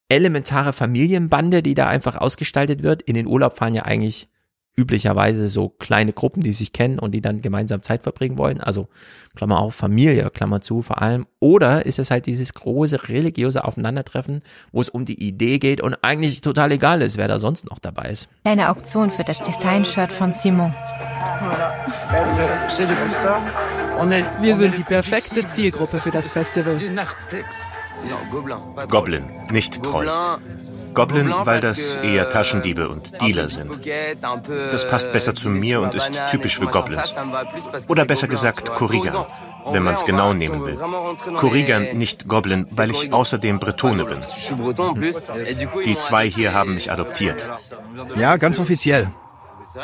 elementare 0.08 0.72
Familienbande, 0.72 1.62
die 1.62 1.74
da 1.74 1.88
einfach 1.88 2.16
ausgestaltet 2.16 2.82
wird. 2.82 3.02
In 3.02 3.14
den 3.14 3.26
Urlaub 3.26 3.56
fahren 3.56 3.74
ja 3.74 3.84
eigentlich 3.84 4.28
üblicherweise 4.76 5.48
so 5.48 5.68
kleine 5.68 6.12
Gruppen, 6.12 6.42
die 6.42 6.52
sich 6.52 6.72
kennen 6.72 6.98
und 6.98 7.12
die 7.12 7.20
dann 7.20 7.40
gemeinsam 7.40 7.80
Zeit 7.82 8.02
verbringen 8.02 8.38
wollen. 8.38 8.60
Also 8.60 8.88
Klammer 9.36 9.60
auf, 9.60 9.74
Familie, 9.74 10.28
Klammer 10.30 10.60
zu 10.60 10.82
vor 10.82 11.00
allem. 11.00 11.26
Oder 11.38 11.86
ist 11.86 12.00
es 12.00 12.10
halt 12.10 12.26
dieses 12.26 12.52
große 12.54 13.08
religiöse 13.08 13.64
Aufeinandertreffen, 13.64 14.42
wo 14.72 14.80
es 14.80 14.88
um 14.88 15.04
die 15.04 15.22
Idee 15.26 15.58
geht 15.58 15.80
und 15.80 15.96
eigentlich 16.02 16.40
total 16.40 16.72
egal 16.72 17.02
ist, 17.02 17.16
wer 17.16 17.28
da 17.28 17.38
sonst 17.38 17.70
noch 17.70 17.78
dabei 17.78 18.10
ist. 18.10 18.28
Eine 18.42 18.68
Auktion 18.68 19.10
für 19.10 19.22
das 19.22 19.40
Design-Shirt 19.40 20.10
von 20.10 20.32
Simon. 20.32 20.74
Wir 24.40 24.54
sind 24.54 24.78
die 24.78 24.82
perfekte 24.82 25.44
Zielgruppe 25.46 26.00
für 26.00 26.10
das 26.10 26.32
Festival. 26.32 26.76
Goblin, 28.88 29.30
nicht 29.50 29.82
Troll. 29.82 30.10
Goblin, 30.94 31.32
weil 31.44 31.60
das 31.60 31.96
eher 31.96 32.28
Taschendiebe 32.28 32.88
und 32.88 33.20
Dealer 33.20 33.48
sind. 33.48 33.80
Das 34.46 34.86
passt 34.86 35.12
besser 35.12 35.34
zu 35.34 35.48
mir 35.50 35.80
und 35.80 35.94
ist 35.94 36.12
typisch 36.30 36.58
für 36.58 36.66
Goblins. 36.66 37.14
Oder 37.88 38.04
besser 38.04 38.28
gesagt 38.28 38.74
Korrigan, 38.74 39.26
wenn 39.70 39.82
man 39.82 39.94
es 39.94 40.04
genau 40.04 40.32
nehmen 40.32 40.64
will. 40.64 40.78
Korrigan, 41.36 41.96
nicht 41.96 42.28
Goblin, 42.28 42.66
weil 42.70 42.90
ich 42.90 43.12
außerdem 43.12 43.58
Bretone 43.58 44.04
bin. 44.04 44.20
Die 45.84 45.98
zwei 45.98 46.28
hier 46.28 46.54
haben 46.54 46.74
mich 46.74 46.92
adoptiert. 46.92 47.44
Ja, 48.16 48.36
ganz 48.36 48.58
offiziell. 48.58 49.10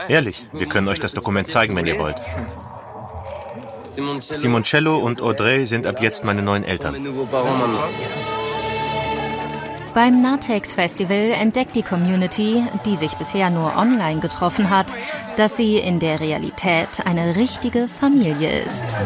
Ehrlich, 0.09 0.47
wir 0.53 0.67
können 0.67 0.89
euch 0.89 1.01
das 1.01 1.15
Dokument 1.15 1.51
zeigen, 1.51 1.75
wenn 1.75 1.87
ihr 1.87 1.99
wollt. 1.99 2.21
Simoncello 3.91 4.99
und 4.99 5.21
Audrey 5.21 5.67
sind 5.67 5.87
ab 5.87 6.01
jetzt 6.01 6.25
meine 6.25 6.43
neuen 6.43 6.65
Eltern. 6.65 6.95
Beim 9.93 10.23
Natex 10.23 10.73
Festival 10.73 11.33
entdeckt 11.33 11.75
die 11.75 11.83
Community, 11.83 12.63
die 12.87 12.95
sich 12.95 13.15
bisher 13.15 13.51
nur 13.51 13.77
online 13.77 14.21
getroffen 14.21 14.71
hat, 14.71 14.95
dass 15.37 15.57
sie 15.57 15.79
in 15.79 15.99
der 15.99 16.21
Realität 16.21 17.05
eine 17.05 17.35
richtige 17.35 17.89
Familie 17.89 18.61
ist. 18.61 18.97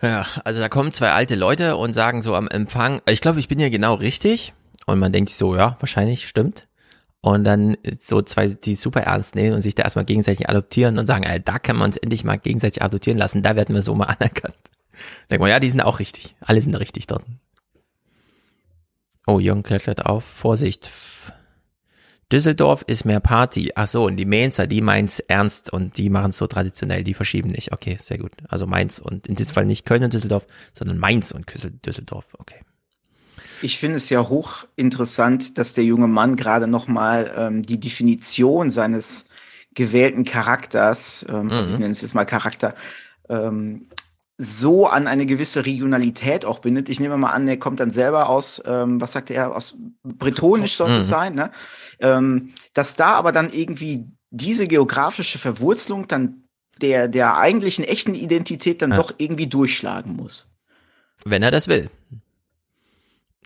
Ja, 0.00 0.26
also 0.44 0.60
da 0.60 0.68
kommen 0.70 0.92
zwei 0.92 1.10
alte 1.10 1.34
Leute 1.34 1.76
und 1.76 1.92
sagen 1.92 2.22
so 2.22 2.34
am 2.34 2.48
Empfang, 2.48 3.02
ich 3.06 3.20
glaube, 3.20 3.40
ich 3.40 3.48
bin 3.48 3.58
ja 3.58 3.68
genau 3.68 3.94
richtig. 3.94 4.54
Und 4.86 4.98
man 4.98 5.12
denkt 5.12 5.30
sich 5.30 5.38
so, 5.38 5.54
ja, 5.54 5.76
wahrscheinlich 5.80 6.26
stimmt 6.28 6.66
und 7.24 7.44
dann 7.44 7.78
so 8.00 8.20
zwei, 8.20 8.48
die 8.48 8.74
super 8.74 9.00
ernst 9.00 9.34
nehmen 9.34 9.54
und 9.54 9.62
sich 9.62 9.74
da 9.74 9.84
erstmal 9.84 10.04
gegenseitig 10.04 10.50
adoptieren 10.50 10.98
und 10.98 11.06
sagen, 11.06 11.24
ey, 11.24 11.40
da 11.40 11.58
können 11.58 11.78
wir 11.78 11.86
uns 11.86 11.96
endlich 11.96 12.22
mal 12.22 12.36
gegenseitig 12.36 12.82
adoptieren 12.82 13.16
lassen, 13.16 13.42
da 13.42 13.56
werden 13.56 13.74
wir 13.74 13.82
so 13.82 13.94
mal 13.94 14.04
anerkannt. 14.18 14.54
Denkt 15.30 15.40
man, 15.40 15.48
ja, 15.48 15.58
die 15.58 15.70
sind 15.70 15.80
auch 15.80 16.00
richtig. 16.00 16.36
Alle 16.40 16.60
sind 16.60 16.74
richtig 16.74 17.06
dort. 17.06 17.24
Oh, 19.26 19.38
Jürgen 19.38 19.62
klettert 19.62 20.04
auf. 20.04 20.22
Vorsicht. 20.22 20.90
Düsseldorf 22.30 22.84
ist 22.86 23.06
mehr 23.06 23.20
Party. 23.20 23.72
Ach 23.74 23.86
so, 23.86 24.04
und 24.04 24.18
die 24.18 24.26
Mainzer, 24.26 24.66
die 24.66 24.82
meint's 24.82 25.20
ernst 25.20 25.72
und 25.72 25.96
die 25.96 26.10
machen's 26.10 26.36
so 26.36 26.46
traditionell, 26.46 27.04
die 27.04 27.14
verschieben 27.14 27.52
nicht. 27.52 27.72
Okay, 27.72 27.96
sehr 27.98 28.18
gut. 28.18 28.32
Also 28.48 28.66
Mainz 28.66 28.98
und 28.98 29.28
in 29.28 29.34
diesem 29.34 29.54
Fall 29.54 29.64
nicht 29.64 29.86
Köln 29.86 30.04
und 30.04 30.12
Düsseldorf, 30.12 30.46
sondern 30.74 30.98
Mainz 30.98 31.30
und 31.30 31.46
Düsseldorf. 31.86 32.26
Okay. 32.36 32.60
Ich 33.62 33.78
finde 33.78 33.96
es 33.96 34.10
ja 34.10 34.28
hochinteressant, 34.28 35.58
dass 35.58 35.74
der 35.74 35.84
junge 35.84 36.08
Mann 36.08 36.36
gerade 36.36 36.66
nochmal 36.66 37.32
ähm, 37.36 37.62
die 37.62 37.80
Definition 37.80 38.70
seines 38.70 39.26
gewählten 39.74 40.24
Charakters, 40.24 41.26
ähm, 41.28 41.46
mhm. 41.46 41.50
also 41.52 41.70
ich 41.70 41.76
mhm. 41.76 41.82
nenne 41.82 41.92
es 41.92 42.02
jetzt 42.02 42.14
mal 42.14 42.24
Charakter, 42.24 42.74
ähm, 43.28 43.88
so 44.36 44.86
an 44.86 45.06
eine 45.06 45.26
gewisse 45.26 45.64
Regionalität 45.64 46.44
auch 46.44 46.58
bindet. 46.58 46.88
Ich 46.88 46.98
nehme 46.98 47.16
mal 47.16 47.30
an, 47.30 47.46
er 47.46 47.56
kommt 47.56 47.78
dann 47.78 47.92
selber 47.92 48.28
aus, 48.28 48.62
ähm, 48.66 49.00
was 49.00 49.12
sagt 49.12 49.30
er, 49.30 49.54
aus 49.54 49.76
Bretonisch 50.02 50.74
sollte 50.74 50.94
es 50.94 51.06
mhm. 51.06 51.10
sein, 51.10 51.34
ne? 51.34 51.50
Ähm, 52.00 52.52
dass 52.72 52.96
da 52.96 53.14
aber 53.14 53.30
dann 53.30 53.50
irgendwie 53.52 54.06
diese 54.30 54.66
geografische 54.66 55.38
Verwurzelung 55.38 56.08
dann 56.08 56.44
der, 56.80 57.06
der 57.06 57.36
eigentlichen 57.36 57.84
echten 57.84 58.14
Identität 58.14 58.82
dann 58.82 58.90
ja. 58.90 58.96
doch 58.96 59.14
irgendwie 59.18 59.46
durchschlagen 59.46 60.16
muss. 60.16 60.50
Wenn 61.24 61.44
er 61.44 61.52
das 61.52 61.68
will. 61.68 61.88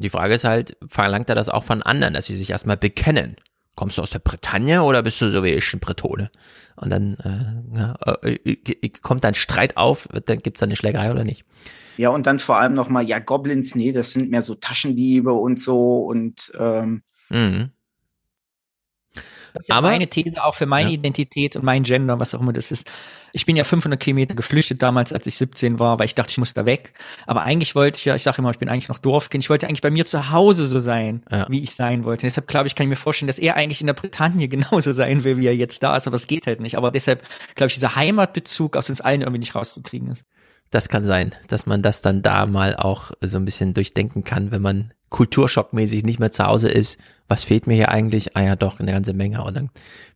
Die 0.00 0.10
Frage 0.10 0.34
ist 0.34 0.44
halt, 0.44 0.76
verlangt 0.86 1.28
er 1.28 1.34
das 1.34 1.48
auch 1.48 1.64
von 1.64 1.82
anderen, 1.82 2.14
dass 2.14 2.26
sie 2.26 2.36
sich 2.36 2.50
erstmal 2.50 2.76
bekennen? 2.76 3.36
Kommst 3.74 3.98
du 3.98 4.02
aus 4.02 4.10
der 4.10 4.18
Bretagne 4.18 4.82
oder 4.82 5.02
bist 5.02 5.20
du 5.20 5.30
so 5.30 5.44
wie 5.44 5.50
ich 5.50 5.72
ein 5.72 5.80
Bretone? 5.80 6.30
Und 6.76 6.90
dann 6.90 7.14
äh, 7.18 7.78
ja, 7.78 7.94
äh, 8.22 8.88
kommt 9.02 9.24
dann 9.24 9.34
Streit 9.34 9.76
auf, 9.76 10.08
dann 10.26 10.38
gibt's 10.38 10.60
dann 10.60 10.68
eine 10.68 10.76
Schlägerei 10.76 11.10
oder 11.10 11.24
nicht? 11.24 11.44
Ja, 11.96 12.10
und 12.10 12.26
dann 12.26 12.38
vor 12.38 12.58
allem 12.58 12.74
nochmal, 12.74 13.04
ja, 13.04 13.18
Goblins, 13.18 13.74
nee, 13.74 13.92
das 13.92 14.12
sind 14.12 14.30
mehr 14.30 14.42
so 14.42 14.54
Taschendiebe 14.54 15.32
und 15.32 15.60
so 15.60 15.98
und 15.98 16.52
ähm, 16.58 17.02
mhm. 17.28 17.70
Das 19.58 19.64
ist 19.64 19.68
ja 19.70 19.74
Aber- 19.76 19.88
meine 19.90 20.06
These 20.06 20.42
auch 20.44 20.54
für 20.54 20.66
meine 20.66 20.88
Ja. 20.90 20.94
Identität 20.94 21.56
und 21.56 21.64
mein 21.64 21.82
Gender, 21.82 22.18
was 22.20 22.34
auch 22.34 22.40
immer 22.40 22.52
das 22.52 22.70
ist. 22.70 22.86
Ich 23.32 23.44
bin 23.44 23.56
ja 23.56 23.64
500 23.64 24.00
Kilometer 24.00 24.34
geflüchtet 24.34 24.80
damals, 24.82 25.12
als 25.12 25.26
ich 25.26 25.36
17 25.36 25.78
war, 25.78 25.98
weil 25.98 26.06
ich 26.06 26.14
dachte, 26.14 26.30
ich 26.30 26.38
muss 26.38 26.54
da 26.54 26.64
weg. 26.64 26.94
Aber 27.26 27.42
eigentlich 27.42 27.74
wollte 27.74 27.98
ich 27.98 28.04
ja, 28.06 28.14
ich 28.14 28.22
sage 28.22 28.38
immer, 28.38 28.50
ich 28.50 28.58
bin 28.58 28.68
eigentlich 28.70 28.88
noch 28.88 28.98
Dorfkind. 28.98 29.44
Ich 29.44 29.50
wollte 29.50 29.66
eigentlich 29.66 29.82
bei 29.82 29.90
mir 29.90 30.06
zu 30.06 30.30
Hause 30.30 30.66
so 30.66 30.80
sein, 30.80 31.22
Ja. 31.30 31.46
wie 31.50 31.62
ich 31.62 31.74
sein 31.74 32.04
wollte. 32.04 32.26
deshalb 32.26 32.46
glaube 32.48 32.68
ich, 32.68 32.74
kann 32.74 32.84
ich 32.86 32.88
mir 32.90 32.96
vorstellen, 32.96 33.26
dass 33.26 33.38
er 33.38 33.56
eigentlich 33.56 33.80
in 33.82 33.86
der 33.86 33.94
Bretagne 33.94 34.48
genauso 34.48 34.92
sein 34.92 35.24
will, 35.24 35.36
wie 35.36 35.46
er 35.46 35.54
jetzt 35.54 35.82
da 35.82 35.96
ist. 35.96 36.06
Aber 36.06 36.16
es 36.16 36.26
geht 36.26 36.46
halt 36.46 36.60
nicht. 36.60 36.76
Aber 36.78 36.90
deshalb 36.90 37.22
glaube 37.54 37.68
ich, 37.68 37.74
dieser 37.74 37.96
Heimatbezug 37.96 38.76
aus 38.76 38.88
uns 38.88 39.00
allen 39.00 39.20
irgendwie 39.20 39.40
nicht 39.40 39.54
rauszukriegen 39.54 40.12
ist. 40.12 40.24
Das 40.70 40.88
kann 40.88 41.04
sein, 41.04 41.34
dass 41.48 41.66
man 41.66 41.82
das 41.82 42.02
dann 42.02 42.22
da 42.22 42.46
mal 42.46 42.76
auch 42.76 43.12
so 43.20 43.38
ein 43.38 43.44
bisschen 43.44 43.74
durchdenken 43.74 44.24
kann, 44.24 44.50
wenn 44.50 44.62
man 44.62 44.92
kulturschockmäßig 45.08 46.04
nicht 46.04 46.20
mehr 46.20 46.30
zu 46.30 46.44
Hause 46.44 46.68
ist. 46.68 46.98
Was 47.26 47.44
fehlt 47.44 47.66
mir 47.66 47.74
hier 47.74 47.90
eigentlich? 47.90 48.36
Ah 48.36 48.42
ja, 48.42 48.56
doch, 48.56 48.78
eine 48.78 48.92
ganze 48.92 49.14
Menge. 49.14 49.42
Und 49.42 49.56
dann 49.56 49.70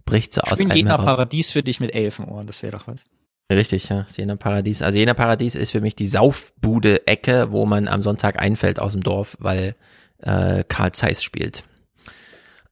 bricht 0.05 0.37
Ich 0.37 0.43
aus 0.45 0.61
einem 0.61 0.71
Jena 0.73 0.91
heraus. 0.91 1.17
Paradies 1.17 1.51
für 1.51 1.63
dich 1.63 1.81
mit 1.81 1.95
Elfenohren, 1.95 2.47
das 2.47 2.63
wäre 2.63 2.73
doch 2.73 2.87
was. 2.87 3.05
Richtig, 3.51 3.89
ja. 3.89 4.07
Jena 4.15 4.37
Paradies. 4.37 4.83
Also 4.83 4.99
Jena 4.99 5.15
Paradies 5.15 5.55
ist 5.55 5.71
für 5.71 5.81
mich 5.81 5.95
die 5.95 6.07
Saufbude-Ecke, 6.07 7.53
wo 7.53 7.67
man 7.67 7.89
am 7.89 8.01
Sonntag 8.01 8.39
einfällt 8.39 8.79
aus 8.79 8.93
dem 8.93 9.03
Dorf, 9.03 9.37
weil 9.41 9.75
äh, 10.19 10.65
Karl 10.69 10.93
Zeiss 10.93 11.23
spielt. 11.23 11.65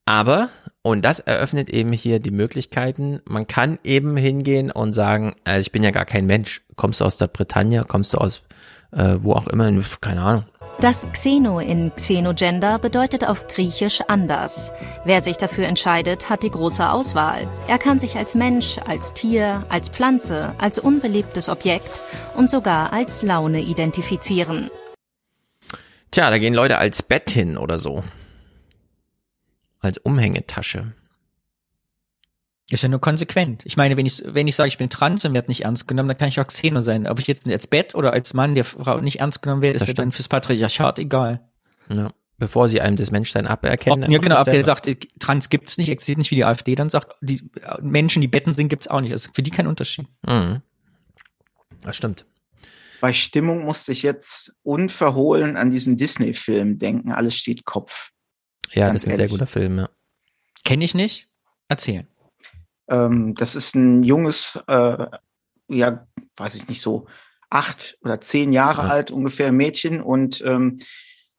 Aber, 0.07 0.49
und 0.83 1.05
das 1.05 1.20
eröffnet 1.20 1.68
eben 1.68 1.93
hier 1.93 2.18
die 2.18 2.31
Möglichkeiten, 2.31 3.20
man 3.26 3.47
kann 3.47 3.78
eben 3.85 4.16
hingehen 4.16 4.70
und 4.70 4.93
sagen, 4.93 5.37
also 5.45 5.61
ich 5.61 5.72
bin 5.72 5.83
ja 5.83 5.91
gar 5.91 6.07
kein 6.07 6.26
Mensch. 6.26 6.62
Kommst 6.81 7.03
du 7.03 7.05
aus 7.05 7.18
der 7.18 7.26
Bretagne, 7.26 7.85
kommst 7.85 8.14
du 8.14 8.16
aus 8.16 8.41
äh, 8.93 9.16
wo 9.20 9.35
auch 9.35 9.47
immer, 9.49 9.70
keine 10.01 10.22
Ahnung. 10.22 10.45
Das 10.81 11.07
Xeno 11.12 11.61
in 11.61 11.93
Xenogender 11.95 12.78
bedeutet 12.78 13.28
auf 13.28 13.49
Griechisch 13.49 14.01
anders. 14.09 14.72
Wer 15.05 15.20
sich 15.20 15.37
dafür 15.37 15.66
entscheidet, 15.66 16.31
hat 16.31 16.43
die 16.43 16.51
große 16.51 16.89
Auswahl. 16.89 17.47
Er 17.68 17.78
kann 17.78 17.99
sich 17.99 18.16
als 18.16 18.35
Mensch, 18.35 18.78
als 18.87 19.12
Tier, 19.12 19.62
als 19.68 19.91
Pflanze, 19.91 20.55
als 20.59 20.78
unbeliebtes 20.78 21.51
Objekt 21.51 22.01
und 22.35 22.51
sogar 22.51 22.95
als 22.95 23.22
Laune 23.22 23.61
identifizieren. 23.61 24.70
Tja, 26.11 26.31
da 26.31 26.39
gehen 26.39 26.55
Leute 26.55 26.78
als 26.78 27.03
Bett 27.03 27.28
hin 27.28 27.59
oder 27.59 27.78
so. 27.78 28.03
Als 29.81 29.99
Umhängetasche. 29.99 30.93
Ist 32.71 32.83
ja 32.83 32.89
nur 32.89 33.01
konsequent. 33.01 33.66
Ich 33.66 33.77
meine, 33.77 33.97
wenn 33.97 34.07
ich, 34.07 34.23
wenn 34.25 34.47
ich 34.47 34.55
sage, 34.55 34.68
ich 34.68 34.79
bin 34.79 34.89
trans 34.89 35.25
und 35.25 35.35
werde 35.35 35.51
nicht 35.51 35.64
ernst 35.64 35.89
genommen, 35.89 36.09
dann 36.09 36.16
kann 36.16 36.29
ich 36.29 36.39
auch 36.39 36.47
Xeno 36.47 36.81
sein. 36.83 37.09
Ob 37.09 37.18
ich 37.18 37.27
jetzt 37.27 37.45
als 37.49 37.66
Bett 37.66 37.97
oder 37.97 38.12
als 38.12 38.33
Mann 38.33 38.55
der 38.55 38.64
Frau 38.64 39.01
nicht 39.01 39.18
ernst 39.18 39.43
genommen 39.43 39.61
werde, 39.61 39.77
ist 39.77 39.81
Das 39.81 39.89
ja 39.89 39.95
dann 39.95 40.12
fürs 40.12 40.29
Patriarchat 40.29 41.01
egal. 41.01 41.41
Ja. 41.93 42.12
Bevor 42.39 42.68
sie 42.68 42.81
einem 42.81 42.97
das 42.97 43.11
Menschsein 43.11 43.49
aberkennen. 43.49 44.11
ja, 44.11 44.18
genau, 44.18 44.39
ob 44.39 44.45
der 44.45 44.62
sagt, 44.62 44.87
äh, 44.87 44.97
trans 45.18 45.51
gibt's 45.51 45.79
nicht, 45.79 45.89
existiert 45.89 46.18
nicht, 46.18 46.31
wie 46.31 46.37
die 46.37 46.45
AfD 46.45 46.77
dann 46.77 46.89
sagt, 46.89 47.16
die 47.21 47.43
äh, 47.61 47.83
Menschen, 47.83 48.23
die 48.23 48.29
Betten 48.29 48.55
sind, 48.55 48.68
gibt's 48.68 48.87
auch 48.87 49.01
nicht. 49.01 49.12
Also 49.12 49.31
für 49.35 49.43
die 49.43 49.51
kein 49.51 49.66
Unterschied. 49.66 50.07
Mhm. 50.25 50.62
Das 51.83 51.97
stimmt. 51.97 52.25
Bei 53.01 53.12
Stimmung 53.12 53.64
musste 53.64 53.91
ich 53.93 54.03
jetzt 54.03 54.55
unverhohlen 54.62 55.57
an 55.57 55.71
diesen 55.71 55.97
Disney-Film 55.97 56.79
denken. 56.79 57.12
Alles 57.12 57.35
steht 57.35 57.64
Kopf. 57.64 58.11
Ja, 58.73 58.87
Ganz 58.87 59.03
das 59.03 59.05
ist 59.05 59.11
ein 59.11 59.16
sehr 59.16 59.29
guter 59.29 59.47
Film, 59.49 59.79
ja. 59.79 59.91
Kenne 60.64 60.85
ich 60.85 60.95
nicht. 60.95 61.29
Erzählen. 61.68 62.07
Ähm, 62.91 63.34
das 63.34 63.55
ist 63.55 63.74
ein 63.74 64.03
junges, 64.03 64.62
äh, 64.66 65.07
ja, 65.68 66.07
weiß 66.36 66.57
ich 66.57 66.68
nicht, 66.68 66.82
so 66.82 67.07
acht 67.49 67.97
oder 68.03 68.20
zehn 68.20 68.53
Jahre 68.53 68.82
alt 68.91 69.11
ungefähr 69.11 69.53
Mädchen 69.53 70.01
und 70.03 70.43
ähm, 70.45 70.78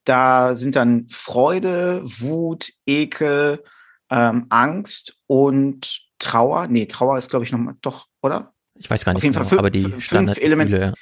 da 0.03 0.55
sind 0.55 0.75
dann 0.75 1.07
Freude, 1.09 2.01
Wut, 2.03 2.69
Ekel, 2.85 3.63
ähm, 4.09 4.47
Angst 4.49 5.21
und 5.27 6.01
Trauer. 6.17 6.67
Nee, 6.67 6.87
Trauer 6.87 7.17
ist, 7.17 7.29
glaube 7.29 7.45
ich, 7.45 7.51
noch 7.51 7.59
mal, 7.59 7.75
doch, 7.81 8.07
oder? 8.21 8.53
Ich 8.75 8.89
weiß 8.89 9.05
gar 9.05 9.11
Auf 9.11 9.15
nicht 9.15 9.23
jeden 9.23 9.33
genau, 9.33 9.43
Fall 9.43 9.49
fünf- 9.49 9.59
aber 9.59 9.69
die 9.69 9.83
fünf 9.83 10.37
Elemente. 10.37 10.77
ja. 10.79 10.93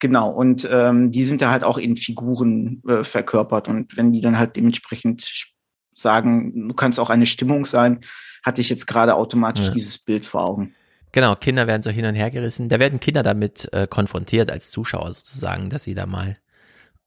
Genau, 0.00 0.28
und 0.30 0.68
ähm, 0.70 1.10
die 1.10 1.24
sind 1.24 1.40
da 1.40 1.50
halt 1.50 1.64
auch 1.64 1.78
in 1.78 1.96
Figuren 1.96 2.82
äh, 2.86 3.02
verkörpert. 3.04 3.68
Und 3.68 3.96
wenn 3.96 4.12
die 4.12 4.20
dann 4.20 4.38
halt 4.38 4.56
dementsprechend 4.56 5.48
sagen, 5.94 6.68
du 6.68 6.74
kannst 6.74 7.00
auch 7.00 7.08
eine 7.08 7.24
Stimmung 7.26 7.64
sein, 7.64 8.00
hatte 8.44 8.60
ich 8.60 8.68
jetzt 8.68 8.86
gerade 8.86 9.14
automatisch 9.16 9.66
Ja. 9.66 9.72
dieses 9.72 9.98
Bild 9.98 10.26
vor 10.26 10.48
Augen. 10.48 10.74
Genau, 11.12 11.34
Kinder 11.34 11.66
werden 11.66 11.82
so 11.82 11.90
hin 11.90 12.04
und 12.06 12.14
her 12.14 12.30
gerissen. 12.30 12.68
Da 12.68 12.78
werden 12.78 13.00
Kinder 13.00 13.22
damit 13.22 13.68
äh, 13.72 13.86
konfrontiert 13.88 14.50
als 14.50 14.70
Zuschauer 14.70 15.12
sozusagen, 15.12 15.70
dass 15.70 15.84
sie 15.84 15.94
da 15.94 16.06
mal, 16.06 16.36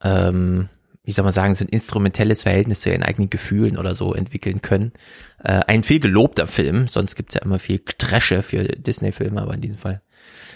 ähm, 0.02 0.70
wie 1.04 1.12
soll 1.12 1.24
man 1.24 1.34
sagen, 1.34 1.56
so 1.56 1.66
ein 1.66 1.70
instrumentelles 1.70 2.42
Verhältnis 2.44 2.82
zu 2.82 2.90
ihren 2.90 3.04
eigenen 3.04 3.30
Gefühlen 3.30 3.78
oder 3.78 3.96
so 3.96 4.14
entwickeln 4.14 4.62
können. 4.62 4.94
Äh, 5.44 5.62
ein 5.68 5.84
viel 5.84 6.00
gelobter 6.00 6.48
Film, 6.48 6.88
sonst 6.88 7.16
gibt's 7.16 7.34
ja 7.36 7.42
immer 7.42 7.60
viel 7.60 7.80
Tresche 7.98 8.44
für 8.44 8.64
Disney-Filme, 8.64 9.42
aber 9.42 9.54
in 9.54 9.62
diesem 9.62 9.78
Fall 9.78 10.02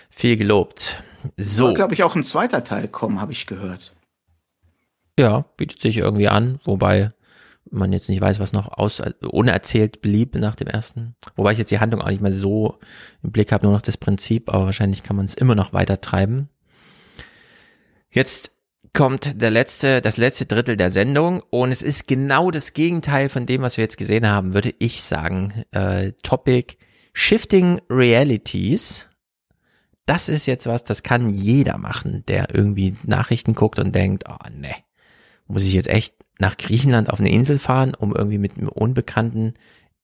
viel 0.09 0.37
gelobt. 0.37 1.03
So, 1.37 1.65
Soll, 1.65 1.73
glaube 1.73 1.93
ich, 1.93 2.03
auch 2.03 2.15
ein 2.15 2.23
zweiter 2.23 2.63
Teil 2.63 2.87
kommen, 2.87 3.19
habe 3.21 3.31
ich 3.33 3.47
gehört. 3.47 3.93
ja, 5.19 5.45
bietet 5.57 5.81
sich 5.81 5.97
irgendwie 5.97 6.27
an, 6.29 6.59
wobei 6.63 7.11
man 7.71 7.93
jetzt 7.93 8.09
nicht 8.09 8.21
weiß, 8.21 8.39
was 8.39 8.53
noch 8.53 8.67
aus, 8.77 9.01
unerzählt 9.21 10.01
blieb 10.01 10.35
nach 10.35 10.55
dem 10.55 10.67
ersten. 10.67 11.15
Wobei 11.35 11.53
ich 11.53 11.57
jetzt 11.57 11.71
die 11.71 11.79
Handlung 11.79 12.01
auch 12.01 12.09
nicht 12.09 12.21
mehr 12.21 12.33
so 12.33 12.77
im 13.23 13.31
Blick 13.31 13.51
habe, 13.51 13.65
nur 13.65 13.73
noch 13.73 13.81
das 13.81 13.97
Prinzip, 13.97 14.49
aber 14.49 14.65
wahrscheinlich 14.65 15.03
kann 15.03 15.15
man 15.15 15.25
es 15.25 15.33
immer 15.33 15.55
noch 15.55 15.73
weiter 15.73 16.01
treiben. 16.01 16.49
Jetzt 18.09 18.51
kommt 18.93 19.41
der 19.41 19.51
letzte, 19.51 20.01
das 20.01 20.17
letzte 20.17 20.45
Drittel 20.45 20.75
der 20.75 20.91
Sendung 20.91 21.41
und 21.49 21.71
es 21.71 21.81
ist 21.81 22.07
genau 22.07 22.51
das 22.51 22.73
Gegenteil 22.73 23.29
von 23.29 23.45
dem, 23.45 23.61
was 23.61 23.77
wir 23.77 23.83
jetzt 23.83 23.97
gesehen 23.97 24.27
haben, 24.27 24.53
würde 24.53 24.73
ich 24.79 25.01
sagen. 25.03 25.63
Äh, 25.71 26.11
Topic 26.23 26.75
Shifting 27.13 27.79
Realities. 27.89 29.07
Das 30.05 30.27
ist 30.27 30.45
jetzt 30.45 30.65
was, 30.65 30.83
das 30.83 31.03
kann 31.03 31.29
jeder 31.29 31.77
machen, 31.77 32.23
der 32.27 32.53
irgendwie 32.53 32.95
Nachrichten 33.03 33.53
guckt 33.53 33.79
und 33.79 33.93
denkt, 33.93 34.25
oh 34.27 34.49
ne, 34.49 34.75
muss 35.47 35.63
ich 35.63 35.73
jetzt 35.73 35.87
echt 35.87 36.15
nach 36.41 36.57
Griechenland 36.57 37.09
auf 37.11 37.19
eine 37.19 37.31
Insel 37.31 37.59
fahren, 37.59 37.93
um 37.97 38.13
irgendwie 38.15 38.39
mit 38.39 38.57
einem 38.57 38.67
Unbekannten 38.67 39.53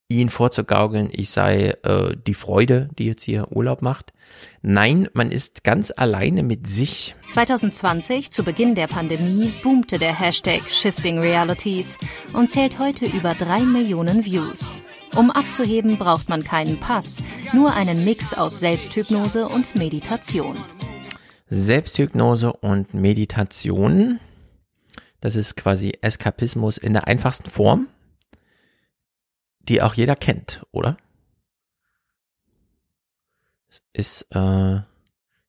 ihn 0.08 0.30
vorzugaukeln, 0.30 1.10
ich 1.12 1.32
sei 1.32 1.76
äh, 1.84 2.16
die 2.26 2.36
Freude, 2.36 2.90
die 2.98 3.08
jetzt 3.08 3.24
hier 3.24 3.52
Urlaub 3.52 3.82
macht. 3.82 4.14
Nein, 4.62 5.10
man 5.14 5.32
ist 5.32 5.66
ganz 5.66 5.92
alleine 5.94 6.44
mit 6.44 6.68
sich. 6.68 7.16
2020, 7.28 8.32
zu 8.32 8.44
Beginn 8.44 8.76
der 8.76 8.88
Pandemie, 8.88 9.52
boomte 9.64 9.98
der 9.98 10.18
Hashtag 10.18 10.62
Shifting 10.70 11.20
Realities 11.20 11.98
und 12.32 12.50
zählt 12.50 12.80
heute 12.80 13.06
über 13.06 13.34
drei 13.34 13.60
Millionen 13.62 14.24
Views. 14.24 14.82
Um 15.16 15.30
abzuheben, 15.30 15.98
braucht 15.98 16.30
man 16.30 16.44
keinen 16.44 16.80
Pass, 16.80 17.22
nur 17.52 17.74
einen 17.74 18.06
Mix 18.06 18.34
aus 18.34 18.60
Selbsthypnose 18.60 19.50
und 19.50 19.76
Meditation. 19.76 20.56
Selbsthypnose 21.50 22.54
und 22.54 22.94
Meditation. 22.94 24.20
Das 25.28 25.36
ist 25.36 25.58
quasi 25.58 25.92
Eskapismus 26.00 26.78
in 26.78 26.94
der 26.94 27.08
einfachsten 27.08 27.50
Form, 27.50 27.88
die 29.60 29.82
auch 29.82 29.94
jeder 29.94 30.16
kennt, 30.16 30.66
oder? 30.72 30.96
Ist 33.92 34.26
äh, 34.34 34.80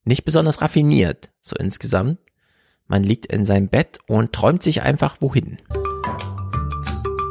nicht 0.03 0.25
besonders 0.25 0.63
raffiniert, 0.63 1.31
so 1.43 1.55
insgesamt. 1.55 2.19
Man 2.89 3.05
liegt 3.05 3.27
in 3.27 3.45
seinem 3.45 3.69
Bett 3.69 4.01
und 4.09 4.33
träumt 4.33 4.65
sich 4.65 4.83
einfach 4.83 5.19
wohin. 5.21 5.59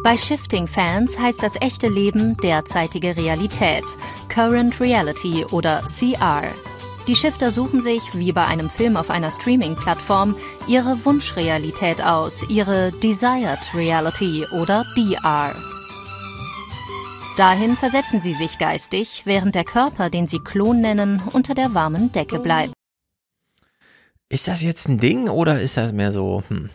Bei 0.05 0.15
Shifting 0.15 0.67
Fans 0.67 1.19
heißt 1.19 1.43
das 1.43 1.57
echte 1.59 1.89
Leben 1.89 2.37
derzeitige 2.37 3.17
Realität, 3.17 3.83
Current 4.29 4.79
Reality 4.79 5.43
oder 5.43 5.81
CR. 5.81 6.43
Die 7.07 7.15
Shifter 7.15 7.51
suchen 7.51 7.79
sich, 7.79 8.01
wie 8.13 8.33
bei 8.33 8.45
einem 8.45 8.69
Film 8.69 8.97
auf 8.97 9.09
einer 9.09 9.31
Streaming-Plattform, 9.31 10.35
ihre 10.67 11.05
Wunschrealität 11.05 12.01
aus, 12.01 12.43
ihre 12.49 12.91
Desired 12.91 13.73
Reality 13.73 14.45
oder 14.51 14.85
DR. 14.97 15.55
Dahin 17.37 17.77
versetzen 17.77 18.19
sie 18.19 18.33
sich 18.33 18.57
geistig, 18.57 19.21
während 19.23 19.55
der 19.55 19.63
Körper, 19.63 20.09
den 20.09 20.27
sie 20.27 20.39
Klon 20.39 20.81
nennen, 20.81 21.21
unter 21.31 21.55
der 21.55 21.73
warmen 21.73 22.11
Decke 22.11 22.39
bleibt. 22.39 22.73
Ist 24.27 24.49
das 24.49 24.61
jetzt 24.61 24.89
ein 24.89 24.97
Ding 24.99 25.29
oder 25.29 25.61
ist 25.61 25.77
das 25.77 25.93
mehr 25.93 26.11
so, 26.11 26.43
hm, 26.49 26.69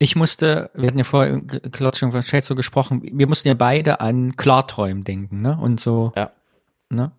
Ich 0.00 0.16
musste, 0.16 0.70
wir 0.74 0.88
hatten 0.88 0.98
ja 0.98 1.04
vorher, 1.04 1.40
Claude 1.40 1.96
schon 1.96 2.10
von 2.10 2.24
Shades 2.24 2.46
so 2.46 2.56
gesprochen, 2.56 3.02
wir 3.04 3.28
mussten 3.28 3.46
ja 3.46 3.54
beide 3.54 4.00
an 4.00 4.34
Klarträumen 4.34 5.04
denken, 5.04 5.40
ne? 5.40 5.56
Und 5.60 5.78
so, 5.78 6.12
ja. 6.16 6.32
ne? 6.88 7.12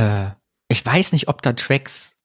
Äh, 0.00 0.30
ich 0.68 0.84
weiß 0.84 1.12
nicht, 1.12 1.28
ob 1.28 1.42
da 1.42 1.52
Tracks 1.52 2.16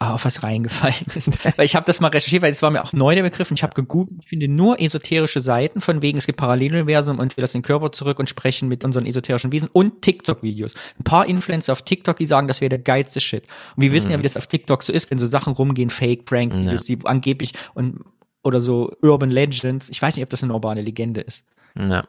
auf 0.00 0.24
was 0.24 0.44
reingefallen 0.44 1.06
ist. 1.16 1.44
weil 1.58 1.66
ich 1.66 1.74
habe 1.74 1.84
das 1.84 1.98
mal 1.98 2.08
recherchiert, 2.08 2.42
weil 2.42 2.52
es 2.52 2.62
war 2.62 2.70
mir 2.70 2.84
auch 2.84 2.92
neu 2.92 3.16
der 3.16 3.22
Begriff 3.22 3.50
und 3.50 3.56
ich 3.56 3.64
habe 3.64 3.74
gegoogelt, 3.74 4.20
ich 4.22 4.28
finde 4.28 4.46
nur 4.46 4.80
esoterische 4.80 5.40
Seiten, 5.40 5.80
von 5.80 6.02
wegen 6.02 6.18
es 6.18 6.26
gibt 6.26 6.38
Paralleluniversum 6.38 7.18
und 7.18 7.36
wir 7.36 7.42
lassen 7.42 7.58
den 7.58 7.62
Körper 7.62 7.90
zurück 7.90 8.20
und 8.20 8.28
sprechen 8.28 8.68
mit 8.68 8.84
unseren 8.84 9.06
esoterischen 9.06 9.50
Wesen 9.50 9.68
und 9.72 10.02
TikTok-Videos. 10.02 10.74
Ein 11.00 11.04
paar 11.04 11.26
Influencer 11.26 11.72
auf 11.72 11.82
TikTok, 11.82 12.16
die 12.16 12.26
sagen, 12.26 12.46
das 12.46 12.60
wäre 12.60 12.68
der 12.68 12.78
geilste 12.78 13.20
Shit. 13.20 13.44
Und 13.74 13.82
wir 13.82 13.92
wissen 13.92 14.12
ja, 14.12 14.18
wie 14.18 14.22
das 14.22 14.36
auf 14.36 14.46
TikTok 14.46 14.84
so 14.84 14.92
ist, 14.92 15.10
wenn 15.10 15.18
so 15.18 15.26
Sachen 15.26 15.52
rumgehen, 15.52 15.90
Fake, 15.90 16.26
Prank-Videos, 16.26 16.84
die 16.84 16.98
angeblich 17.04 17.52
und 17.74 18.04
oder 18.44 18.60
so 18.60 18.92
Urban 19.02 19.30
Legends. 19.30 19.90
Ich 19.90 20.00
weiß 20.00 20.14
nicht, 20.14 20.22
ob 20.22 20.30
das 20.30 20.44
eine 20.44 20.52
urbane 20.52 20.80
Legende 20.80 21.22
ist. 21.22 21.44
ja. 21.74 22.04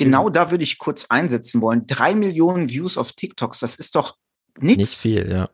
Genau 0.00 0.30
da 0.30 0.50
würde 0.50 0.64
ich 0.64 0.78
kurz 0.78 1.06
einsetzen 1.10 1.60
wollen. 1.60 1.86
Drei 1.86 2.14
Millionen 2.14 2.70
Views 2.70 2.96
auf 2.96 3.12
TikToks, 3.12 3.60
das 3.60 3.76
ist 3.76 3.94
doch 3.94 4.16
nichts. 4.58 4.78
Nicht 4.78 4.96
viel, 4.96 5.30
ja. 5.30 5.46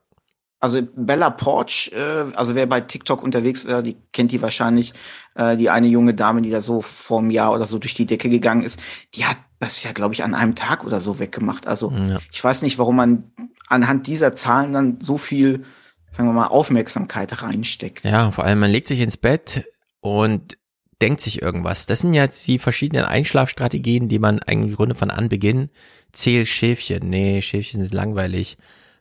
Also 0.60 0.80
Bella 0.94 1.30
Porch, 1.30 1.90
äh, 1.92 2.32
also 2.34 2.54
wer 2.54 2.66
bei 2.66 2.80
TikTok 2.80 3.22
unterwegs 3.22 3.64
ist, 3.64 3.70
äh, 3.70 3.82
die 3.82 3.96
kennt 4.12 4.30
die 4.30 4.40
wahrscheinlich, 4.40 4.92
äh, 5.34 5.56
die 5.56 5.68
eine 5.68 5.88
junge 5.88 6.14
Dame, 6.14 6.42
die 6.42 6.50
da 6.50 6.60
so 6.60 6.80
vor 6.80 7.18
einem 7.18 7.30
Jahr 7.30 7.52
oder 7.52 7.66
so 7.66 7.78
durch 7.78 7.94
die 7.94 8.06
Decke 8.06 8.30
gegangen 8.30 8.62
ist, 8.62 8.80
die 9.14 9.26
hat 9.26 9.36
das 9.58 9.82
ja, 9.82 9.90
glaube 9.90 10.14
ich, 10.14 10.22
an 10.22 10.34
einem 10.34 10.54
Tag 10.54 10.84
oder 10.84 11.00
so 11.00 11.18
weggemacht. 11.18 11.66
Also 11.66 11.90
ja. 11.90 12.20
ich 12.32 12.42
weiß 12.42 12.62
nicht, 12.62 12.78
warum 12.78 12.96
man 12.96 13.32
anhand 13.66 14.06
dieser 14.06 14.32
Zahlen 14.32 14.72
dann 14.72 14.98
so 15.00 15.18
viel, 15.18 15.64
sagen 16.12 16.28
wir 16.28 16.32
mal, 16.32 16.46
Aufmerksamkeit 16.46 17.42
reinsteckt. 17.42 18.04
Ja, 18.04 18.30
vor 18.30 18.44
allem 18.44 18.60
man 18.60 18.70
legt 18.70 18.86
sich 18.86 19.00
ins 19.00 19.16
Bett 19.16 19.64
und 20.00 20.56
denkt 21.02 21.20
sich 21.20 21.42
irgendwas. 21.42 21.86
Das 21.86 22.00
sind 22.00 22.14
jetzt 22.14 22.46
die 22.46 22.58
verschiedenen 22.58 23.04
Einschlafstrategien, 23.04 24.08
die 24.08 24.18
man 24.18 24.38
eigentlich 24.40 24.70
im 24.70 24.76
Grunde 24.76 24.94
von 24.94 25.10
Anbeginn 25.10 25.70
zähl 26.12 26.46
Schäfchen. 26.46 27.08
Nee, 27.08 27.42
Schäfchen 27.42 27.82
sind 27.82 27.94
langweilig 27.94 28.56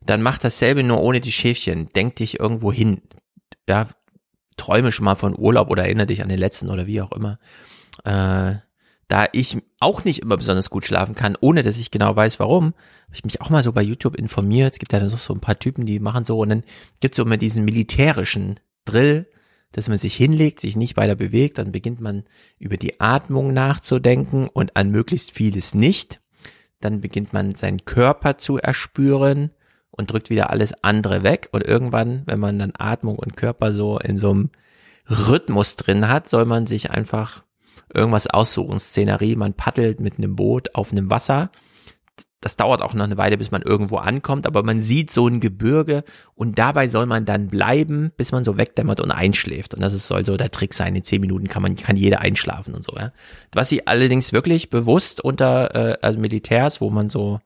dann 0.05 0.21
mach 0.21 0.37
dasselbe 0.37 0.83
nur 0.83 1.01
ohne 1.01 1.19
die 1.19 1.31
Schäfchen. 1.31 1.89
Denk 1.95 2.17
dich 2.17 2.39
irgendwo 2.39 2.71
hin. 2.71 3.01
Ja, 3.67 3.89
träume 4.57 4.91
schon 4.91 5.05
mal 5.05 5.15
von 5.15 5.37
Urlaub 5.37 5.69
oder 5.69 5.83
erinnere 5.83 6.07
dich 6.07 6.21
an 6.21 6.29
den 6.29 6.37
letzten 6.37 6.69
oder 6.69 6.87
wie 6.87 7.01
auch 7.01 7.11
immer. 7.11 7.39
Äh, 8.03 8.55
da 9.07 9.27
ich 9.33 9.57
auch 9.79 10.03
nicht 10.03 10.19
immer 10.19 10.37
besonders 10.37 10.69
gut 10.69 10.85
schlafen 10.85 11.15
kann, 11.15 11.37
ohne 11.39 11.61
dass 11.61 11.77
ich 11.77 11.91
genau 11.91 12.15
weiß, 12.15 12.39
warum, 12.39 12.73
habe 13.05 13.15
ich 13.15 13.23
mich 13.23 13.41
auch 13.41 13.49
mal 13.49 13.63
so 13.63 13.71
bei 13.71 13.81
YouTube 13.81 14.15
informiert. 14.15 14.73
Es 14.73 14.79
gibt 14.79 14.93
ja 14.93 15.09
so 15.09 15.33
ein 15.33 15.41
paar 15.41 15.59
Typen, 15.59 15.85
die 15.85 15.99
machen 15.99 16.25
so 16.25 16.39
und 16.39 16.49
dann 16.49 16.63
gibt 17.01 17.13
es 17.13 17.17
so 17.17 17.23
immer 17.23 17.37
diesen 17.37 17.65
militärischen 17.65 18.59
Drill, 18.85 19.27
dass 19.75 19.89
man 19.89 19.97
sich 19.97 20.15
hinlegt, 20.15 20.61
sich 20.61 20.77
nicht 20.77 20.95
weiter 20.95 21.15
bewegt, 21.15 21.57
dann 21.57 21.73
beginnt 21.73 21.99
man 21.99 22.23
über 22.59 22.77
die 22.77 23.01
Atmung 23.01 23.51
nachzudenken 23.51 24.47
und 24.47 24.77
an 24.77 24.89
möglichst 24.89 25.31
vieles 25.31 25.75
nicht. 25.75 26.21
Dann 26.79 27.01
beginnt 27.01 27.33
man 27.33 27.55
seinen 27.55 27.83
Körper 27.83 28.37
zu 28.37 28.57
erspüren 28.57 29.51
und 29.91 30.13
drückt 30.13 30.29
wieder 30.29 30.49
alles 30.49 30.81
andere 30.81 31.23
weg. 31.23 31.49
Und 31.51 31.61
irgendwann, 31.61 32.23
wenn 32.25 32.39
man 32.39 32.57
dann 32.57 32.71
Atmung 32.77 33.19
und 33.19 33.35
Körper 33.35 33.73
so 33.73 33.99
in 33.99 34.17
so 34.17 34.31
einem 34.31 34.49
Rhythmus 35.09 35.75
drin 35.75 36.07
hat, 36.07 36.29
soll 36.29 36.45
man 36.45 36.67
sich 36.67 36.91
einfach 36.91 37.43
irgendwas 37.93 38.27
aussuchen. 38.27 38.79
Szenerie, 38.79 39.35
man 39.35 39.55
paddelt 39.55 39.99
mit 39.99 40.17
einem 40.17 40.37
Boot 40.37 40.73
auf 40.73 40.93
einem 40.93 41.09
Wasser. 41.09 41.51
Das 42.41 42.57
dauert 42.57 42.83
auch 42.83 42.93
noch 42.93 43.05
eine 43.05 43.17
Weile, 43.17 43.37
bis 43.37 43.49
man 43.49 43.63
irgendwo 43.63 43.97
ankommt, 43.97 44.45
aber 44.45 44.61
man 44.61 44.79
sieht 44.79 45.09
so 45.09 45.27
ein 45.27 45.39
Gebirge 45.39 46.03
und 46.35 46.59
dabei 46.59 46.89
soll 46.89 47.07
man 47.07 47.25
dann 47.25 47.47
bleiben, 47.47 48.11
bis 48.17 48.31
man 48.31 48.43
so 48.43 48.55
wegdämmert 48.55 48.99
und 48.99 49.09
einschläft. 49.09 49.73
Und 49.73 49.81
das 49.81 49.93
ist, 49.93 50.07
soll 50.07 50.23
so 50.25 50.37
der 50.37 50.51
Trick 50.51 50.75
sein. 50.75 50.95
In 50.95 51.03
zehn 51.03 51.21
Minuten 51.21 51.47
kann 51.47 51.63
man, 51.63 51.75
kann 51.75 51.97
jeder 51.97 52.21
einschlafen 52.21 52.75
und 52.75 52.83
so, 52.83 52.95
ja. 52.95 53.13
Was 53.51 53.69
sie 53.69 53.87
allerdings 53.87 54.31
wirklich 54.31 54.69
bewusst 54.69 55.21
unter 55.21 55.73
äh, 55.73 55.97
also 56.03 56.19
Militärs, 56.19 56.81
wo 56.81 56.91
man 56.91 57.09
so 57.09 57.39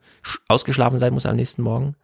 ausgeschlafen 0.49 0.99
sein 0.99 1.13
muss 1.13 1.26
am 1.26 1.38
nächsten 1.38 1.61
Morgen, 1.61 1.95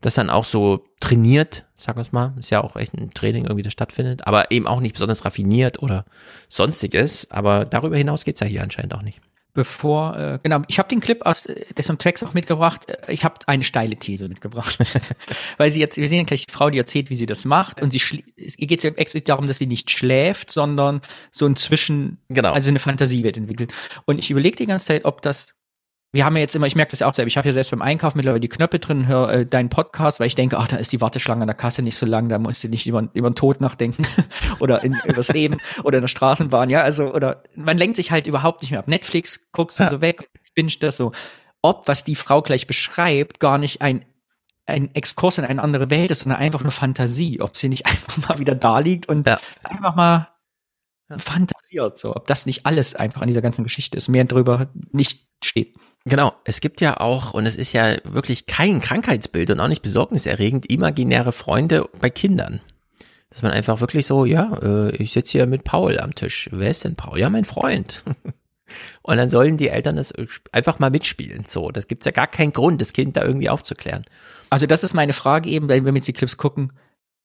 das 0.00 0.14
dann 0.14 0.30
auch 0.30 0.46
so 0.46 0.86
trainiert, 0.98 1.66
sagen 1.74 1.98
wir 1.98 2.02
es 2.02 2.12
mal, 2.12 2.32
ist 2.38 2.50
ja 2.50 2.64
auch 2.64 2.76
echt 2.76 2.94
ein 2.94 3.10
Training 3.12 3.44
irgendwie, 3.44 3.62
das 3.62 3.74
stattfindet, 3.74 4.26
aber 4.26 4.50
eben 4.50 4.66
auch 4.66 4.80
nicht 4.80 4.94
besonders 4.94 5.26
raffiniert 5.26 5.82
oder 5.82 6.06
sonstiges, 6.48 7.30
aber 7.30 7.66
darüber 7.66 7.98
hinaus 7.98 8.24
geht's 8.24 8.40
ja 8.40 8.46
hier 8.46 8.62
anscheinend 8.62 8.94
auch 8.94 9.02
nicht. 9.02 9.20
Bevor, 9.52 10.16
äh, 10.16 10.38
genau, 10.42 10.62
ich 10.68 10.78
habe 10.78 10.88
den 10.88 11.00
Clip 11.00 11.24
aus 11.26 11.42
des 11.42 11.86
Tracks 11.98 12.22
auch 12.22 12.34
mitgebracht. 12.34 12.88
Äh, 12.88 13.12
ich 13.12 13.24
habe 13.24 13.36
eine 13.46 13.64
steile 13.64 13.96
These 13.96 14.28
mitgebracht, 14.28 14.78
weil 15.56 15.72
sie 15.72 15.80
jetzt, 15.80 15.96
wir 15.96 16.08
sehen 16.08 16.26
gleich 16.26 16.46
die 16.46 16.52
Frau, 16.52 16.70
die 16.70 16.78
erzählt, 16.78 17.10
wie 17.10 17.16
sie 17.16 17.26
das 17.26 17.44
macht, 17.44 17.82
und 17.82 17.92
sie 17.92 18.00
ihr 18.36 18.66
geht 18.66 18.82
ja 18.82 18.90
explizit 18.90 19.28
darum, 19.28 19.46
dass 19.46 19.58
sie 19.58 19.66
nicht 19.66 19.90
schläft, 19.90 20.50
sondern 20.50 21.00
so 21.30 21.46
ein 21.46 21.56
Zwischen, 21.56 22.18
genau. 22.28 22.52
also 22.52 22.68
eine 22.68 22.78
Fantasie 22.78 23.24
wird 23.24 23.36
entwickelt. 23.36 23.72
Und 24.04 24.18
ich 24.18 24.30
überlege 24.30 24.56
die 24.56 24.66
ganze 24.66 24.86
Zeit, 24.86 25.04
ob 25.04 25.22
das 25.22 25.54
wir 26.12 26.24
haben 26.24 26.34
ja 26.36 26.40
jetzt 26.40 26.56
immer, 26.56 26.66
ich 26.66 26.74
merke 26.74 26.90
das 26.90 27.00
ja 27.00 27.06
auch 27.06 27.14
selber, 27.14 27.28
ich 27.28 27.36
habe 27.36 27.46
ja 27.46 27.54
selbst 27.54 27.70
beim 27.70 27.82
Einkauf 27.82 28.16
mittlerweile 28.16 28.40
die 28.40 28.48
Knöpfe 28.48 28.80
drin, 28.80 29.06
höre 29.06 29.32
äh, 29.32 29.46
deinen 29.46 29.68
Podcast, 29.68 30.18
weil 30.18 30.26
ich 30.26 30.34
denke, 30.34 30.58
ach, 30.58 30.66
da 30.66 30.76
ist 30.76 30.92
die 30.92 31.00
Warteschlange 31.00 31.42
an 31.42 31.46
der 31.46 31.54
Kasse 31.54 31.82
nicht 31.82 31.96
so 31.96 32.04
lang, 32.04 32.28
da 32.28 32.38
musst 32.38 32.64
du 32.64 32.68
nicht 32.68 32.86
über, 32.86 33.08
über 33.12 33.30
den 33.30 33.36
Tod 33.36 33.60
nachdenken 33.60 34.04
oder 34.58 34.82
in, 34.82 34.98
über 35.04 35.14
das 35.14 35.28
Leben 35.28 35.58
oder 35.84 35.98
in 35.98 36.02
der 36.02 36.08
Straßenbahn, 36.08 36.68
ja, 36.68 36.82
also, 36.82 37.14
oder 37.14 37.44
man 37.54 37.78
lenkt 37.78 37.96
sich 37.96 38.10
halt 38.10 38.26
überhaupt 38.26 38.62
nicht 38.62 38.72
mehr 38.72 38.80
ab. 38.80 38.88
Netflix 38.88 39.40
guckst 39.52 39.78
du 39.78 39.84
ja. 39.84 39.90
so 39.90 40.00
weg, 40.00 40.28
binge 40.54 40.72
das 40.80 40.96
so. 40.96 41.12
Ob, 41.62 41.86
was 41.86 42.04
die 42.04 42.16
Frau 42.16 42.42
gleich 42.42 42.66
beschreibt, 42.66 43.38
gar 43.38 43.58
nicht 43.58 43.80
ein, 43.80 44.04
ein 44.66 44.92
Exkurs 44.94 45.38
in 45.38 45.44
eine 45.44 45.62
andere 45.62 45.90
Welt 45.90 46.10
ist, 46.10 46.20
sondern 46.20 46.40
einfach 46.40 46.62
nur 46.62 46.72
Fantasie, 46.72 47.40
ob 47.40 47.56
sie 47.56 47.68
nicht 47.68 47.86
einfach 47.86 48.28
mal 48.28 48.38
wieder 48.40 48.56
da 48.56 48.80
liegt 48.80 49.08
und 49.08 49.28
ja. 49.28 49.38
einfach 49.62 49.94
mal 49.94 50.28
fantasiert, 51.18 51.98
so, 51.98 52.14
ob 52.14 52.26
das 52.26 52.46
nicht 52.46 52.66
alles 52.66 52.94
einfach 52.94 53.22
an 53.22 53.28
dieser 53.28 53.42
ganzen 53.42 53.64
Geschichte 53.64 53.96
ist, 53.96 54.08
mehr 54.08 54.24
drüber 54.24 54.70
nicht 54.92 55.26
steht. 55.44 55.76
Genau, 56.06 56.32
es 56.44 56.60
gibt 56.60 56.80
ja 56.80 56.98
auch, 56.98 57.34
und 57.34 57.44
es 57.44 57.56
ist 57.56 57.72
ja 57.72 57.96
wirklich 58.04 58.46
kein 58.46 58.80
Krankheitsbild 58.80 59.50
und 59.50 59.60
auch 59.60 59.68
nicht 59.68 59.82
besorgniserregend, 59.82 60.70
imaginäre 60.70 61.32
Freunde 61.32 61.88
bei 62.00 62.08
Kindern. 62.08 62.60
Dass 63.28 63.42
man 63.42 63.52
einfach 63.52 63.80
wirklich 63.80 64.06
so, 64.06 64.24
ja, 64.24 64.56
äh, 64.62 64.96
ich 64.96 65.12
sitze 65.12 65.32
hier 65.32 65.46
mit 65.46 65.64
Paul 65.64 66.00
am 66.00 66.14
Tisch. 66.14 66.48
Wer 66.52 66.70
ist 66.70 66.84
denn 66.84 66.96
Paul? 66.96 67.18
Ja, 67.20 67.30
mein 67.30 67.44
Freund. 67.44 68.02
und 69.02 69.16
dann 69.18 69.30
sollen 69.30 69.56
die 69.56 69.68
Eltern 69.68 69.96
das 69.96 70.12
einfach 70.52 70.78
mal 70.78 70.90
mitspielen. 70.90 71.44
So, 71.44 71.70
das 71.70 71.86
gibt's 71.86 72.06
ja 72.06 72.12
gar 72.12 72.26
keinen 72.26 72.52
Grund, 72.52 72.80
das 72.80 72.92
Kind 72.92 73.16
da 73.16 73.22
irgendwie 73.22 73.50
aufzuklären. 73.50 74.04
Also 74.48 74.66
das 74.66 74.82
ist 74.82 74.94
meine 74.94 75.12
Frage 75.12 75.48
eben, 75.50 75.68
wenn 75.68 75.84
wir 75.84 75.92
mit 75.92 76.06
die 76.06 76.12
Clips 76.12 76.36
gucken 76.36 76.72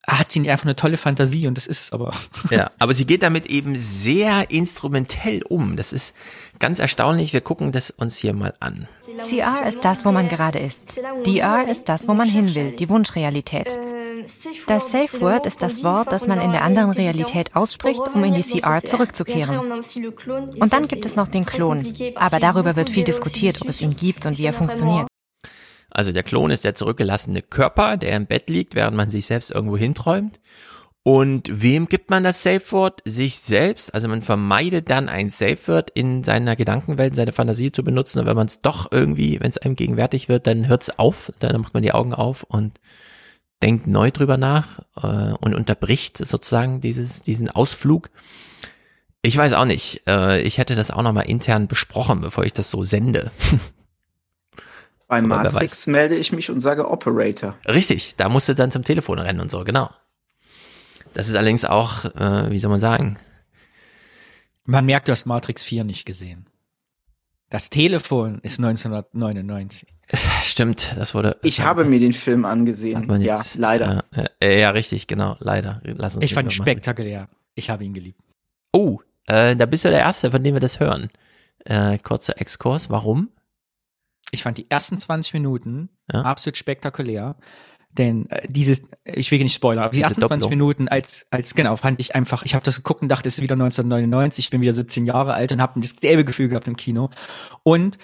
hat 0.08 0.32
sie 0.32 0.40
nicht 0.40 0.52
einfach 0.52 0.66
eine 0.66 0.76
tolle 0.76 0.98
Fantasie 0.98 1.48
und 1.48 1.58
das 1.58 1.68
ist 1.68 1.82
es 1.82 1.94
aber. 1.94 2.12
Ja, 2.52 2.72
aber 2.80 2.94
sie 2.94 3.06
geht 3.06 3.24
damit 3.24 3.48
eben 3.48 3.76
sehr 3.76 4.52
instrumentell 4.52 5.42
um. 5.50 5.76
Das 5.76 5.92
ist 5.94 6.14
ganz 6.60 6.80
erstaunlich. 6.80 7.34
Wir 7.34 7.42
gucken 7.42 7.72
das 7.72 7.90
uns 7.90 8.18
hier 8.18 8.34
mal 8.34 8.54
an. 8.60 8.88
CR 9.18 9.66
ist 9.68 9.84
das, 9.84 10.06
wo 10.06 10.12
man 10.12 10.28
gerade 10.28 10.60
ist. 10.60 11.02
DR 11.26 11.68
ist 11.68 11.90
das, 11.90 12.08
wo 12.08 12.14
man 12.14 12.30
hin 12.30 12.54
will, 12.54 12.72
die 12.72 12.88
Wunschrealität. 12.90 13.78
Das 14.68 14.92
Safe 14.92 15.22
Word 15.22 15.46
ist 15.46 15.62
das 15.62 15.84
Wort, 15.84 16.12
das 16.12 16.28
man 16.28 16.40
in 16.40 16.52
der 16.52 16.64
anderen 16.64 16.92
Realität 16.92 17.56
ausspricht, 17.56 18.02
um 18.14 18.24
in 18.24 18.34
die 18.34 18.44
CR 18.44 18.84
zurückzukehren. 18.84 19.60
Und 19.60 20.74
dann 20.74 20.88
gibt 20.88 21.06
es 21.06 21.16
noch 21.16 21.28
den 21.28 21.46
Klon. 21.46 21.94
Aber 22.16 22.40
darüber 22.40 22.76
wird 22.76 22.90
viel 22.90 23.04
diskutiert, 23.04 23.62
ob 23.62 23.70
es 23.70 23.82
ihn 23.82 23.92
gibt 23.92 24.26
und 24.26 24.38
wie 24.38 24.46
er 24.46 24.54
funktioniert. 24.54 25.08
Also 25.96 26.12
der 26.12 26.24
Klon 26.24 26.52
ist 26.52 26.66
der 26.66 26.76
zurückgelassene 26.76 27.42
Körper, 27.42 27.98
der 27.98 28.16
im 28.16 28.26
Bett 28.26 28.50
liegt, 28.50 28.76
während 28.76 28.98
man 28.98 29.10
sich 29.10 29.26
selbst 29.26 29.52
irgendwo 29.52 29.78
hinträumt. 29.78 30.40
Und 31.04 31.50
wem 31.52 31.88
gibt 31.88 32.10
man 32.10 32.24
das 32.24 32.42
Safe 32.42 32.64
Word? 32.72 33.02
Sich 33.06 33.40
selbst. 33.40 33.94
Also 33.94 34.08
man 34.08 34.24
vermeidet 34.24 34.90
dann 34.90 35.08
ein 35.08 35.30
Safe 35.30 35.60
Word 35.68 35.92
in 35.92 36.24
seiner 36.24 36.56
Gedankenwelt, 36.56 37.12
in 37.12 37.16
seiner 37.16 37.32
Fantasie 37.32 37.72
zu 37.72 37.84
benutzen. 37.84 38.20
Und 38.20 38.26
wenn 38.26 38.36
man 38.36 38.48
es 38.48 38.62
doch 38.62 38.92
irgendwie, 38.92 39.40
wenn 39.40 39.50
es 39.50 39.60
einem 39.60 39.76
gegenwärtig 39.76 40.30
wird, 40.30 40.48
dann 40.48 40.68
hört 40.68 40.82
es 40.82 40.98
auf. 40.98 41.32
Dann 41.40 41.62
macht 41.62 41.76
man 41.76 41.84
die 41.84 41.94
Augen 41.94 42.14
auf 42.14 42.44
und 42.44 42.80
denkt 43.62 43.88
neu 43.88 44.12
drüber 44.12 44.38
nach 44.38 44.80
äh, 44.98 45.34
und 45.40 45.54
unterbricht 45.54 46.18
sozusagen 46.18 46.82
dieses, 46.82 47.22
diesen 47.22 47.50
Ausflug. 47.50 48.10
Ich 49.22 49.38
weiß 49.38 49.54
auch 49.54 49.66
nicht. 49.66 50.02
Äh, 50.08 50.42
ich 50.42 50.58
hätte 50.58 50.76
das 50.76 50.92
auch 50.92 51.04
nochmal 51.04 51.30
intern 51.30 51.68
besprochen, 51.68 52.20
bevor 52.20 52.46
ich 52.46 52.54
das 52.54 52.70
so 52.70 52.84
sende. 52.84 53.32
Bei 55.08 55.20
Aber 55.20 55.28
Matrix 55.28 55.88
melde 55.88 56.16
ich 56.16 56.32
mich 56.32 56.50
und 56.50 56.60
sage 56.60 56.90
Operator. 56.90 57.56
Richtig, 57.68 58.16
da 58.16 58.30
musst 58.30 58.50
du 58.50 58.56
dann 58.56 58.72
zum 58.72 58.84
Telefon 58.84 59.20
rennen 59.20 59.40
und 59.40 59.52
so, 59.52 59.64
genau. 59.64 59.90
Das 61.14 61.30
ist 61.30 61.36
allerdings 61.36 61.64
auch, 61.64 62.06
äh, 62.06 62.50
wie 62.52 62.60
soll 62.60 62.72
man 62.72 62.80
sagen? 62.80 63.18
Man 64.66 64.86
merkt, 64.86 65.08
du 65.08 65.12
hast 65.12 65.26
Matrix 65.26 65.64
4 65.64 65.84
nicht 65.84 66.06
gesehen. 66.06 66.48
Das 67.50 67.70
Telefon 67.70 68.40
ist 68.42 68.60
1999. 68.60 69.88
Stimmt, 70.44 70.96
das 70.98 71.14
wurde. 71.14 71.38
Ich 71.44 71.62
habe 71.62 71.86
mir 71.86 72.00
den 72.00 72.14
Film 72.14 72.46
angesehen. 72.46 73.22
ja, 73.22 73.42
leider. 73.56 74.04
Äh, 74.40 74.60
ja, 74.60 74.72
richtig, 74.72 75.08
genau, 75.08 75.38
leider. 75.40 75.82
Lass 75.84 76.16
uns 76.16 76.26
ich 76.26 76.34
fand 76.34 76.48
ihn 76.48 76.52
spektakulär. 76.52 77.30
Ich 77.54 77.70
habe 77.70 77.84
ihn 77.86 77.94
geliebt. 77.94 78.20
Oh, 78.72 79.00
äh, 79.28 79.56
da 79.56 79.66
bist 79.66 79.86
du 79.86 79.90
der 79.90 80.00
Erste, 80.00 80.32
von 80.32 80.44
dem 80.44 80.56
wir 80.56 80.60
das 80.60 80.80
hören. 80.80 81.10
Äh, 81.64 81.98
kurzer 82.00 82.40
Exkurs, 82.40 82.90
warum? 82.90 83.30
Ich 84.32 84.44
fand 84.44 84.58
die 84.58 84.70
ersten 84.70 85.00
20 85.00 85.34
Minuten 85.34 85.90
ja. 86.12 86.22
absolut 86.22 86.58
spektakulär. 86.58 87.36
Denn 87.98 88.30
äh, 88.30 88.48
dieses, 88.50 88.82
ich 89.06 89.32
will 89.32 89.42
nicht 89.42 89.56
spoilern, 89.56 89.86
aber 89.86 89.94
die 89.94 90.02
ersten 90.02 90.22
20 90.22 90.50
Minuten 90.50 90.88
als, 90.88 91.28
als, 91.32 91.56
genau, 91.56 91.78
fand 91.78 92.00
ich 92.00 92.14
einfach, 92.14 92.44
ich 92.44 92.54
habe 92.54 92.66
das 92.66 92.78
geguckt 92.78 93.02
und 93.02 93.08
dachte, 93.08 93.30
es 93.30 93.38
ist 93.38 93.42
wieder 93.42 93.54
1999, 93.54 94.46
ich 94.46 94.50
bin 94.50 94.62
wieder 94.62 94.74
17 94.74 95.06
Jahre 95.06 95.34
alt 95.34 95.52
und 95.52 95.62
habe 95.62 95.80
dasselbe 95.80 96.26
Gefühl 96.26 96.50
gehabt 96.50 96.68
im 96.68 96.76
Kino. 96.76 97.10
Und 97.64 97.98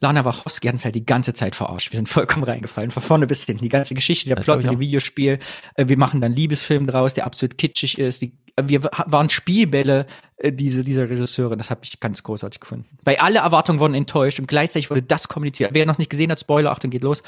Lana 0.00 0.24
Wachowski 0.24 0.66
hat 0.66 0.74
uns 0.74 0.84
halt 0.84 0.94
die 0.94 1.06
ganze 1.06 1.32
Zeit 1.32 1.54
verarscht. 1.54 1.92
Wir 1.92 1.98
sind 1.98 2.08
vollkommen 2.08 2.44
reingefallen, 2.44 2.90
von 2.90 3.02
vorne 3.02 3.26
bis 3.26 3.44
hinten. 3.44 3.62
Die 3.62 3.68
ganze 3.68 3.94
Geschichte, 3.94 4.26
der 4.26 4.36
das 4.36 4.44
Plot, 4.44 4.64
der 4.64 4.78
Videospiel. 4.78 5.38
Äh, 5.74 5.88
wir 5.88 5.96
machen 5.96 6.20
dann 6.20 6.34
Liebesfilm 6.34 6.86
draus, 6.86 7.14
der 7.14 7.26
absolut 7.26 7.56
kitschig 7.56 7.98
ist. 7.98 8.22
Die, 8.22 8.36
wir 8.60 8.82
waren 8.82 9.30
Spielbälle 9.30 10.06
diese, 10.44 10.84
dieser 10.84 11.08
Regisseurin. 11.08 11.58
Das 11.58 11.70
habe 11.70 11.80
ich 11.84 12.00
ganz 12.00 12.22
großartig 12.22 12.60
gefunden. 12.60 12.86
Weil 13.04 13.16
alle 13.16 13.38
Erwartungen 13.38 13.80
wurden 13.80 13.94
enttäuscht 13.94 14.38
und 14.38 14.46
gleichzeitig 14.46 14.90
wurde 14.90 15.02
das 15.02 15.28
kommuniziert. 15.28 15.70
Wer 15.72 15.86
noch 15.86 15.98
nicht 15.98 16.10
gesehen 16.10 16.30
hat, 16.30 16.40
Spoiler, 16.40 16.70
Achtung, 16.70 16.90
geht 16.90 17.02
los. 17.02 17.22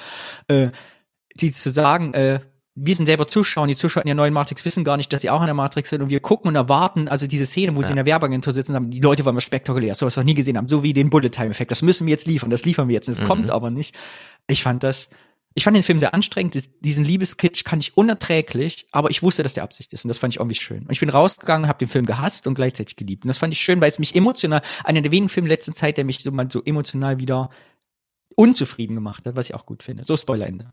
Äh, 0.48 0.68
die 1.34 1.52
zu 1.52 1.70
sagen, 1.70 2.14
äh, 2.14 2.40
wir 2.80 2.94
sind 2.94 3.06
selber 3.06 3.26
Zuschauer, 3.26 3.62
und 3.62 3.68
die 3.68 3.76
Zuschauer 3.76 4.04
in 4.04 4.06
der 4.06 4.14
neuen 4.14 4.32
Matrix 4.32 4.64
wissen 4.64 4.84
gar 4.84 4.96
nicht, 4.96 5.12
dass 5.12 5.22
sie 5.22 5.30
auch 5.30 5.40
in 5.40 5.46
der 5.46 5.54
Matrix 5.54 5.90
sind 5.90 6.00
und 6.00 6.10
wir 6.10 6.20
gucken 6.20 6.48
und 6.48 6.54
erwarten, 6.54 7.08
also 7.08 7.26
diese 7.26 7.44
Szene, 7.44 7.74
wo 7.74 7.80
ja. 7.80 7.86
sie 7.86 7.92
in 7.92 7.96
der 7.96 8.06
Werbeagentur 8.06 8.52
sitzen, 8.52 8.74
haben 8.74 8.90
die 8.90 9.00
Leute 9.00 9.24
waren 9.24 9.34
wir 9.34 9.40
spektakulär, 9.40 9.94
so 9.94 10.06
was 10.06 10.16
wir 10.16 10.22
noch 10.22 10.26
nie 10.26 10.34
gesehen 10.34 10.56
haben, 10.56 10.68
so 10.68 10.82
wie 10.82 10.92
den 10.92 11.10
Bullet 11.10 11.30
Time 11.30 11.50
Effekt. 11.50 11.70
Das 11.70 11.82
müssen 11.82 12.06
wir 12.06 12.12
jetzt 12.12 12.26
liefern, 12.26 12.50
das 12.50 12.64
liefern 12.64 12.88
wir 12.88 12.94
jetzt. 12.94 13.08
Das 13.08 13.20
mhm. 13.20 13.24
kommt 13.24 13.50
aber 13.50 13.70
nicht. 13.70 13.96
Ich 14.46 14.62
fand 14.62 14.82
das, 14.82 15.10
ich 15.54 15.64
fand 15.64 15.76
den 15.76 15.82
Film 15.82 15.98
sehr 15.98 16.14
anstrengend. 16.14 16.56
Diesen 16.80 17.04
Liebeskitsch 17.04 17.64
kann 17.64 17.80
ich 17.80 17.96
unerträglich, 17.96 18.86
aber 18.92 19.10
ich 19.10 19.22
wusste, 19.22 19.42
dass 19.42 19.54
der 19.54 19.64
Absicht 19.64 19.92
ist 19.92 20.04
und 20.04 20.08
das 20.08 20.18
fand 20.18 20.34
ich 20.34 20.40
irgendwie 20.40 20.56
schön. 20.56 20.84
Und 20.84 20.92
ich 20.92 21.00
bin 21.00 21.08
rausgegangen, 21.08 21.68
habe 21.68 21.78
den 21.78 21.88
Film 21.88 22.06
gehasst 22.06 22.46
und 22.46 22.54
gleichzeitig 22.54 22.96
geliebt. 22.96 23.24
Und 23.24 23.28
das 23.28 23.38
fand 23.38 23.52
ich 23.52 23.60
schön, 23.60 23.80
weil 23.80 23.88
es 23.88 23.98
mich 23.98 24.14
emotional, 24.14 24.62
einer 24.84 25.00
der 25.00 25.10
wenigen 25.10 25.28
Filme 25.28 25.48
letzten 25.48 25.74
Zeit, 25.74 25.96
der 25.96 26.04
mich 26.04 26.22
so 26.22 26.30
mal 26.30 26.48
so 26.50 26.62
emotional 26.62 27.18
wieder 27.18 27.50
unzufrieden 28.36 28.94
gemacht 28.94 29.26
hat, 29.26 29.34
was 29.34 29.48
ich 29.48 29.54
auch 29.54 29.66
gut 29.66 29.82
finde. 29.82 30.04
So 30.04 30.16
Spoilerende. 30.16 30.72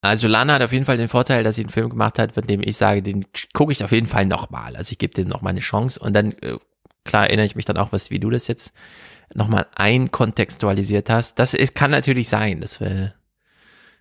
Also 0.00 0.28
Lana 0.28 0.54
hat 0.54 0.62
auf 0.62 0.72
jeden 0.72 0.84
Fall 0.84 0.98
den 0.98 1.08
Vorteil, 1.08 1.44
dass 1.44 1.56
sie 1.56 1.62
einen 1.62 1.70
Film 1.70 1.88
gemacht 1.88 2.18
hat, 2.18 2.32
von 2.32 2.46
dem 2.46 2.60
ich 2.62 2.76
sage, 2.76 3.02
den 3.02 3.24
gucke 3.54 3.72
ich 3.72 3.84
auf 3.84 3.92
jeden 3.92 4.06
Fall 4.06 4.26
nochmal. 4.26 4.76
Also 4.76 4.92
ich 4.92 4.98
gebe 4.98 5.14
dem 5.14 5.28
nochmal 5.28 5.52
eine 5.52 5.60
Chance 5.60 5.98
und 6.00 6.12
dann, 6.12 6.32
äh, 6.42 6.58
klar 7.04 7.26
erinnere 7.26 7.46
ich 7.46 7.56
mich 7.56 7.64
dann 7.64 7.78
auch, 7.78 7.92
was, 7.92 8.10
wie 8.10 8.20
du 8.20 8.28
das 8.28 8.46
jetzt 8.46 8.72
nochmal 9.34 9.66
einkontextualisiert 9.74 11.08
hast. 11.08 11.38
Das 11.38 11.54
ist, 11.54 11.74
kann 11.74 11.90
natürlich 11.90 12.28
sein, 12.28 12.60
dass 12.60 12.80
wir 12.80 13.14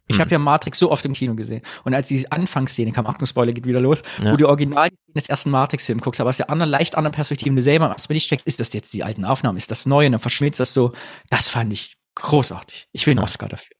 ich 0.08 0.16
hm. 0.16 0.22
habe 0.22 0.32
ja 0.32 0.40
Matrix 0.40 0.80
so 0.80 0.92
oft 0.92 1.06
im 1.06 1.14
Kino 1.14 1.34
gesehen. 1.36 1.62
Und 1.84 1.94
als 1.94 2.10
die 2.10 2.30
Anfangsszene 2.30 2.92
kam, 2.92 3.08
Achtung, 3.08 3.26
Spoiler 3.26 3.54
geht 3.54 3.66
wieder 3.66 3.80
los, 3.80 4.02
ja. 4.22 4.32
wo 4.32 4.38
du 4.38 4.48
original 4.48 4.90
des 5.16 5.30
ersten 5.30 5.50
Matrix-Film 5.50 6.02
guckst, 6.02 6.20
aber 6.20 6.30
aus 6.30 6.38
der 6.38 6.50
anderen, 6.50 6.72
leicht 6.72 6.96
anderen 6.96 7.14
Perspektive, 7.14 7.56
du 7.56 7.62
selber 7.62 7.90
erstmal 7.90 8.16
nicht 8.16 8.28
checkst, 8.28 8.46
ist 8.46 8.60
das 8.60 8.74
jetzt 8.74 8.94
die 8.94 9.04
alten 9.04 9.24
Aufnahmen, 9.24 9.58
ist 9.58 9.72
das 9.72 9.86
neu 9.86 10.06
und 10.06 10.12
dann 10.12 10.20
verschmilzt 10.20 10.60
das 10.60 10.74
so. 10.74 10.92
Das 11.30 11.50
fand 11.50 11.72
ich 11.72 11.94
großartig. 12.16 12.88
Ich 12.92 13.08
will 13.08 13.12
einen 13.12 13.24
Oscar 13.24 13.48
dafür. 13.48 13.76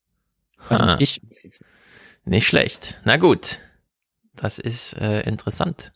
Also 0.70 0.84
ah. 0.84 0.98
ich. 1.00 1.22
Nicht 2.26 2.48
schlecht. 2.48 3.02
Na 3.04 3.18
gut. 3.18 3.60
Das 4.36 4.60
ist 4.60 4.94
äh, 4.94 5.22
interessant. 5.22 5.92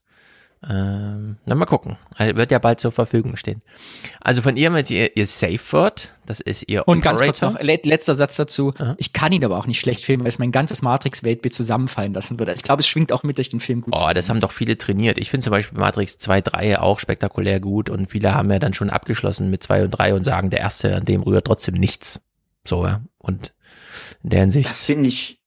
Ähm, 0.68 1.38
na, 1.46 1.54
mal 1.54 1.66
gucken. 1.66 1.98
Also, 2.16 2.36
wird 2.36 2.52
ja 2.52 2.58
bald 2.58 2.80
zur 2.80 2.92
Verfügung 2.92 3.38
stehen. 3.38 3.62
Also 4.20 4.42
von 4.42 4.58
ihr 4.58 4.76
ist 4.76 4.90
ihr, 4.90 5.16
ihr 5.16 5.28
Safe 5.28 5.60
Word, 5.72 6.14
das 6.26 6.40
ist 6.40 6.64
ihr 6.68 6.88
Und 6.88 7.00
Operator. 7.00 7.28
ganz 7.28 7.40
kurz 7.40 7.42
noch, 7.42 7.62
letzter 7.62 8.16
Satz 8.16 8.36
dazu. 8.38 8.74
Aha. 8.78 8.96
Ich 8.98 9.14
kann 9.14 9.32
ihn 9.32 9.46
aber 9.46 9.58
auch 9.58 9.68
nicht 9.68 9.80
schlecht 9.80 10.04
filmen, 10.04 10.24
weil 10.24 10.30
es 10.30 10.40
mein 10.40 10.52
ganzes 10.52 10.82
Matrix-Weltbild 10.82 11.54
zusammenfallen 11.54 12.14
lassen 12.14 12.40
würde. 12.40 12.54
Ich 12.54 12.64
glaube, 12.64 12.80
es 12.80 12.88
schwingt 12.88 13.12
auch 13.12 13.22
mit 13.24 13.38
durch 13.38 13.50
den 13.50 13.60
Film 13.60 13.82
gut. 13.82 13.94
Oh, 13.96 14.10
das 14.14 14.30
haben 14.30 14.40
doch 14.42 14.52
viele 14.52 14.78
trainiert. 14.78 15.20
Ich 15.20 15.30
finde 15.30 15.44
zum 15.44 15.52
Beispiel 15.52 15.78
Matrix 15.78 16.18
2, 16.18 16.42
3 16.42 16.80
auch 16.80 17.00
spektakulär 17.00 17.60
gut 17.60 17.90
und 17.90 18.10
viele 18.10 18.34
haben 18.34 18.50
ja 18.50 18.58
dann 18.58 18.74
schon 18.74 18.90
abgeschlossen 18.90 19.50
mit 19.52 19.62
2 19.62 19.84
und 19.84 19.92
3 19.92 20.16
und 20.16 20.24
sagen, 20.24 20.50
der 20.50 20.60
erste, 20.60 20.96
an 20.96 21.06
dem 21.06 21.22
rührt 21.22 21.46
trotzdem 21.46 21.76
nichts. 21.76 22.22
So, 22.66 22.84
ja. 22.86 23.02
Und 23.20 23.54
in 24.24 24.32
der 24.32 24.40
Hinsicht. 24.42 24.70
Das 24.70 24.84
finde 24.84 25.10
ich 25.10 25.40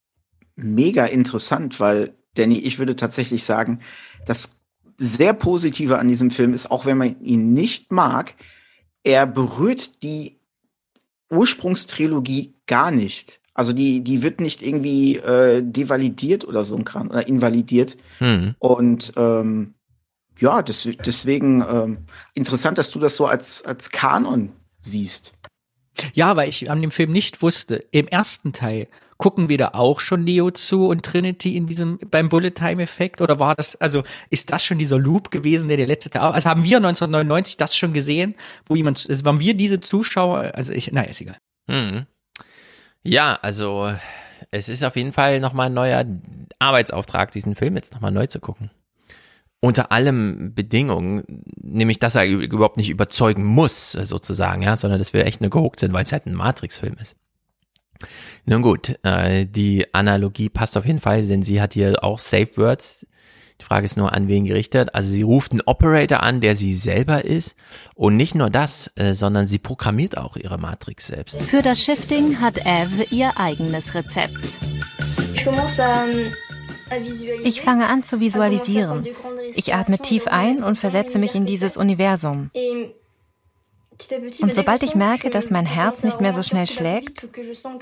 mega 0.55 1.05
interessant, 1.05 1.81
weil, 1.81 2.15
Danny, 2.35 2.59
ich 2.59 2.79
würde 2.79 2.95
tatsächlich 2.95 3.45
sagen, 3.45 3.81
das 4.25 4.60
sehr 5.03 5.33
Positive 5.33 5.99
an 5.99 6.09
diesem 6.09 6.31
Film 6.31 6.53
ist, 6.53 6.71
auch 6.71 6.85
wenn 6.85 6.99
man 6.99 7.19
ihn 7.23 7.55
nicht 7.55 7.91
mag, 7.91 8.35
er 9.03 9.27
berührt 9.27 10.03
die 10.03 10.39
Ursprungstrilogie 11.31 12.55
gar 12.67 12.91
nicht. 12.91 13.41
Also 13.55 13.73
die, 13.73 14.03
die 14.03 14.23
wird 14.23 14.41
nicht 14.41 14.63
irgendwie 14.63 15.17
äh, 15.17 15.63
devalidiert 15.63 16.47
oder 16.47 16.65
so 16.65 16.77
ein 16.77 16.85
Kram 16.85 17.09
oder 17.09 17.27
invalidiert. 17.27 17.97
Hm. 18.19 18.55
Und 18.59 19.15
ähm, 19.17 19.75
ja, 20.39 20.61
das, 20.61 20.87
deswegen 21.05 21.63
ähm, 21.63 21.99
interessant, 22.35 22.77
dass 22.77 22.91
du 22.91 22.99
das 22.99 23.17
so 23.17 23.27
als, 23.27 23.65
als 23.65 23.91
Kanon 23.91 24.53
siehst. 24.81 25.33
Ja, 26.13 26.37
weil 26.37 26.51
ich 26.51 26.71
an 26.71 26.83
dem 26.83 26.91
Film 26.91 27.11
nicht 27.11 27.41
wusste, 27.41 27.85
im 27.91 28.07
ersten 28.07 28.53
Teil 28.53 28.87
gucken 29.21 29.51
wir 29.51 29.59
da 29.59 29.68
auch 29.75 30.01
schon 30.01 30.25
Neo 30.25 30.51
zu 30.51 30.89
und 30.89 31.05
Trinity 31.05 31.55
in 31.55 31.66
diesem 31.66 31.99
beim 32.11 32.31
Bullet 32.31 32.53
Time 32.53 32.83
Effekt 32.83 33.21
oder 33.21 33.39
war 33.39 33.55
das 33.55 33.77
also 33.77 34.03
ist 34.31 34.51
das 34.51 34.64
schon 34.64 34.79
dieser 34.79 34.99
Loop 34.99 35.31
gewesen, 35.31 35.68
der 35.68 35.77
der 35.77 35.87
letzte 35.87 36.09
Teil 36.09 36.23
also 36.23 36.49
haben 36.49 36.64
wir 36.64 36.79
1999 36.79 37.59
das 37.59 37.77
schon 37.77 37.93
gesehen, 37.93 38.35
wo 38.66 38.75
jemand 38.75 39.07
also 39.09 39.25
waren 39.27 39.39
wir 39.39 39.53
diese 39.55 39.79
Zuschauer, 39.79 40.53
also 40.55 40.73
ich 40.73 40.91
naja, 40.91 41.11
ist 41.11 41.21
egal. 41.21 41.37
Hm. 41.71 42.07
Ja, 43.03 43.39
also 43.43 43.93
es 44.51 44.71
ist 44.71 44.83
auf 44.85 44.97
jeden 44.97 45.12
Fall 45.12 45.39
nochmal 45.39 45.66
ein 45.66 45.75
neuer 45.75 46.05
Arbeitsauftrag, 46.59 47.31
diesen 47.31 47.57
Film 47.57 47.77
jetzt 47.77 47.93
nochmal 47.93 48.12
neu 48.12 48.27
zu 48.27 48.41
gucken. 48.41 48.71
Unter 49.61 49.93
allem 49.93 50.55
Bedingungen, 50.55 51.45
nämlich 51.61 51.99
dass 51.99 52.14
er 52.14 52.27
überhaupt 52.27 52.79
nicht 52.79 52.89
überzeugen 52.89 53.45
muss, 53.45 53.93
sozusagen, 53.93 54.62
ja, 54.62 54.79
sondern 54.79 54.99
dass 54.99 55.12
wir 55.12 55.27
echt 55.27 55.43
nur 55.43 55.51
gehuckt 55.51 55.81
sind, 55.81 55.93
weil 55.93 56.05
es 56.05 56.12
halt 56.12 56.25
ein 56.25 56.35
Matrix-Film 56.35 56.97
ist. 56.99 57.16
Nun 58.47 58.63
gut, 58.63 58.99
äh, 59.03 59.47
die 59.47 59.87
Analogie 59.93 60.49
passt 60.49 60.77
auf 60.77 60.87
jeden 60.87 61.01
Fall, 61.01 61.27
denn 61.27 61.43
sie 61.43 61.61
hat 61.61 61.75
hier 61.75 62.03
auch 62.03 62.19
Safe 62.19 62.49
Words. 62.57 63.07
Die 63.61 63.65
Frage 63.65 63.85
ist 63.85 63.97
nur, 63.97 64.13
an 64.13 64.27
wen 64.27 64.47
gerichtet. 64.47 64.95
Also 64.95 65.11
sie 65.11 65.23
ruft 65.23 65.53
einen 65.53 65.61
Operator 65.67 66.23
an, 66.23 66.41
der 66.41 66.57
sie 66.57 66.75
selber 66.75 67.25
ist. 67.25 67.57
Und 67.95 68.17
nicht 68.17 68.35
nur 68.35 68.49
das, 68.49 68.91
äh, 68.97 69.13
sondern 69.13 69.47
sie 69.47 69.59
programmiert 69.59 70.17
auch 70.17 70.37
ihre 70.37 70.59
Matrix 70.59 71.09
selbst. 71.09 71.41
Für 71.43 71.61
das 71.61 71.83
Shifting 71.83 72.41
hat 72.41 72.61
Eve 72.65 73.05
ihr 73.11 73.37
eigenes 73.37 73.95
Rezept. 73.95 74.39
Ich 77.45 77.61
fange 77.61 77.87
an 77.87 78.03
zu 78.03 78.21
visualisieren. 78.21 79.07
Ich 79.55 79.75
atme 79.75 79.99
tief 79.99 80.27
ein 80.27 80.63
und 80.63 80.77
versetze 80.77 81.19
mich 81.19 81.35
in 81.35 81.45
dieses 81.45 81.77
Universum. 81.77 82.51
Und 84.41 84.55
sobald 84.55 84.83
ich 84.83 84.95
merke, 84.95 85.31
dass 85.31 85.51
mein 85.51 85.67
Herz 85.67 86.03
nicht 86.05 86.21
mehr 86.21 86.33
so 86.33 86.43
schnell 86.43 86.67
schlägt, 86.67 87.29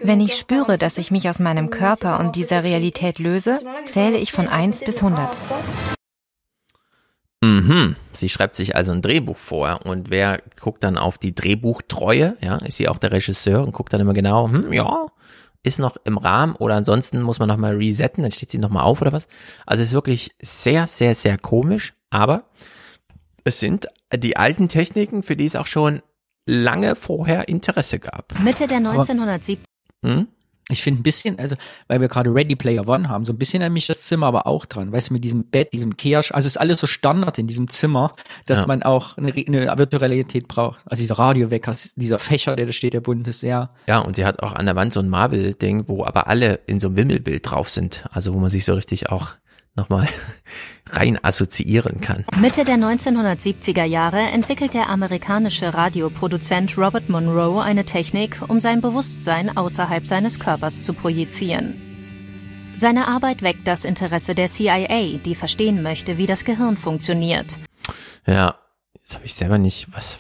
wenn 0.03 0.21
ich 0.21 0.37
spüre, 0.37 0.77
dass 0.77 0.99
ich 0.99 1.11
mich 1.11 1.29
aus 1.29 1.39
meinem 1.39 1.71
Körper 1.71 2.19
und 2.21 2.37
dieser 2.37 2.65
Realität 2.65 3.19
löse, 3.19 3.61
zähle 3.87 4.19
ich 4.19 4.33
von 4.33 4.49
1 4.49 4.85
bis 4.85 5.03
100. 5.03 5.29
Mhm. 7.41 7.95
Sie 8.13 8.29
schreibt 8.29 8.57
sich 8.57 8.75
also 8.75 8.93
ein 8.93 9.03
Drehbuch 9.03 9.37
vor 9.37 9.81
und 9.85 10.11
wer 10.11 10.43
guckt 10.61 10.83
dann 10.83 10.99
auf 10.99 11.19
die 11.19 11.35
Drehbuchtreue, 11.35 12.37
ja, 12.41 12.57
ist 12.57 12.77
sie 12.77 12.89
auch 12.89 12.99
der 12.99 13.13
Regisseur 13.13 13.63
und 13.63 13.73
guckt 13.73 13.93
dann 13.93 14.01
immer 14.01 14.13
genau, 14.13 14.51
hm, 14.51 14.73
ja, 14.73 15.07
ist 15.63 15.79
noch 15.79 15.97
im 16.05 16.19
Rahmen 16.19 16.57
oder 16.57 16.75
ansonsten 16.75 17.23
muss 17.23 17.39
man 17.39 17.49
nochmal 17.49 17.77
resetten, 17.77 18.23
dann 18.23 18.33
steht 18.33 18.51
sie 18.51 18.59
nochmal 18.59 18.85
auf 18.85 19.01
oder 19.01 19.13
was. 19.13 19.29
Also 19.67 19.83
es 19.83 19.91
ist 19.91 19.95
wirklich 19.95 20.33
sehr, 20.41 20.87
sehr, 20.87 21.15
sehr 21.15 21.39
komisch, 21.39 21.95
aber 22.11 22.45
es 23.45 23.61
sind 23.61 23.87
die 24.15 24.37
alten 24.37 24.69
Techniken, 24.69 25.23
für 25.23 25.37
die 25.37 25.47
es 25.47 25.57
auch 25.57 25.67
schon 25.67 26.01
lange 26.49 26.97
vorher 26.97 27.49
Interesse 27.49 27.99
gab. 27.99 28.39
Mitte 28.41 28.67
der 28.67 28.79
1970 28.79 29.59
hm? 30.05 30.29
Ich 30.71 30.83
finde 30.83 31.01
ein 31.01 31.03
bisschen, 31.03 31.39
also, 31.39 31.57
weil 31.87 32.01
wir 32.03 32.09
gerade 32.09 32.35
Ready 32.35 32.55
Player 32.55 32.87
One 32.87 33.09
haben, 33.09 33.25
so 33.25 33.33
ein 33.33 33.39
bisschen 33.39 33.63
an 33.63 33.73
mich 33.73 33.87
das 33.87 34.03
Zimmer 34.03 34.27
aber 34.27 34.47
auch 34.47 34.67
dran. 34.67 34.93
Weißt 34.93 35.09
du, 35.09 35.15
mit 35.15 35.25
diesem 35.25 35.45
Bett, 35.45 35.73
diesem 35.73 35.97
Kehrsch, 35.97 36.31
also 36.31 36.47
ist 36.47 36.59
alles 36.59 36.79
so 36.79 36.87
Standard 36.87 37.39
in 37.39 37.47
diesem 37.47 37.69
Zimmer, 37.69 38.15
dass 38.45 38.61
ja. 38.61 38.67
man 38.67 38.83
auch 38.83 39.17
eine, 39.17 39.33
eine 39.33 39.79
virtuelle 39.79 40.11
Realität 40.11 40.47
braucht. 40.47 40.81
Also 40.85 41.01
dieser 41.01 41.19
Radiowecker, 41.19 41.75
dieser 41.97 42.19
Fächer, 42.19 42.55
der 42.55 42.67
da 42.67 42.73
steht, 42.73 42.93
der 42.93 43.01
bunt 43.01 43.27
ist, 43.29 43.41
sehr. 43.41 43.71
Ja, 43.87 44.01
und 44.01 44.17
sie 44.17 44.27
hat 44.27 44.43
auch 44.43 44.53
an 44.53 44.67
der 44.67 44.77
Wand 44.77 44.93
so 44.93 45.01
ein 45.01 45.09
Marvel-Ding, 45.09 45.89
wo 45.89 46.05
aber 46.05 46.27
alle 46.29 46.61
in 46.67 46.81
so 46.81 46.89
einem 46.89 46.97
Wimmelbild 46.99 47.51
drauf 47.51 47.71
sind. 47.71 48.05
Also 48.11 48.35
wo 48.35 48.39
man 48.39 48.51
sich 48.51 48.67
so 48.67 48.75
richtig 48.75 49.09
auch 49.09 49.37
nochmal 49.79 50.09
rein 50.91 51.19
assoziieren 51.23 52.01
kann. 52.01 52.25
Mitte 52.39 52.65
der 52.65 52.77
1970er 52.77 53.85
Jahre 53.85 54.21
entwickelt 54.21 54.75
der 54.75 54.91
amerikanische 54.91 55.73
Radioproduzent 55.73 56.77
Robert 56.77 57.09
Monroe 57.09 57.63
eine 57.63 57.85
Technik, 57.85 58.41
um 58.49 58.61
sein 58.61 58.81
Bewusstsein 58.81 59.57
außerhalb 59.57 60.07
seines 60.07 60.39
Körpers 60.39 60.83
zu 60.83 60.93
projizieren. 60.93 61.81
Seine 62.75 63.09
Arbeit 63.09 63.43
weckt 63.43 63.67
das 63.67 63.85
Interesse 63.85 64.35
der 64.35 64.47
CIA, 64.47 65.19
die 65.25 65.35
verstehen 65.35 65.83
möchte, 65.83 66.17
wie 66.17 66.27
das 66.27 66.45
Gehirn 66.45 66.77
funktioniert. 66.77 67.57
Ja, 68.27 68.55
Jetzt 69.09 69.15
habe 69.15 69.25
ich 69.25 69.35
selber 69.37 69.57
nicht, 69.57 69.87
was, 69.91 70.19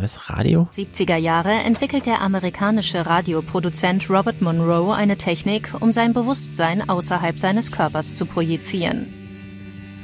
was, 0.00 0.30
Radio? 0.30 0.66
70er 0.72 1.16
Jahre 1.16 1.50
entwickelt 1.50 2.06
der 2.06 2.22
amerikanische 2.22 3.04
Radioproduzent 3.04 4.08
Robert 4.08 4.40
Monroe 4.40 4.94
eine 4.94 5.18
Technik, 5.18 5.74
um 5.80 5.92
sein 5.92 6.14
Bewusstsein 6.14 6.88
außerhalb 6.88 7.38
seines 7.38 7.70
Körpers 7.70 8.14
zu 8.14 8.24
projizieren. 8.24 9.12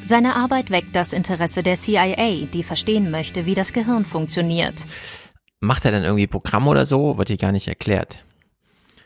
Seine 0.03 0.37
Arbeit 0.37 0.71
weckt 0.71 0.95
das 0.95 1.15
Interesse 1.15 1.63
der 1.63 1.77
CIA, 1.77 2.45
die 2.53 2.63
verstehen 2.65 3.11
möchte, 3.11 3.47
wie 3.47 3.55
das 3.55 3.73
Gehirn 3.73 4.05
funktioniert. 4.05 4.85
Macht 5.61 5.87
er 5.87 5.93
dann 5.93 6.05
irgendwie 6.05 6.27
Programm 6.27 6.69
oder 6.69 6.85
so? 6.85 7.17
Wird 7.17 7.29
hier 7.29 7.39
gar 7.39 7.53
nicht 7.53 7.69
erklärt. 7.69 8.27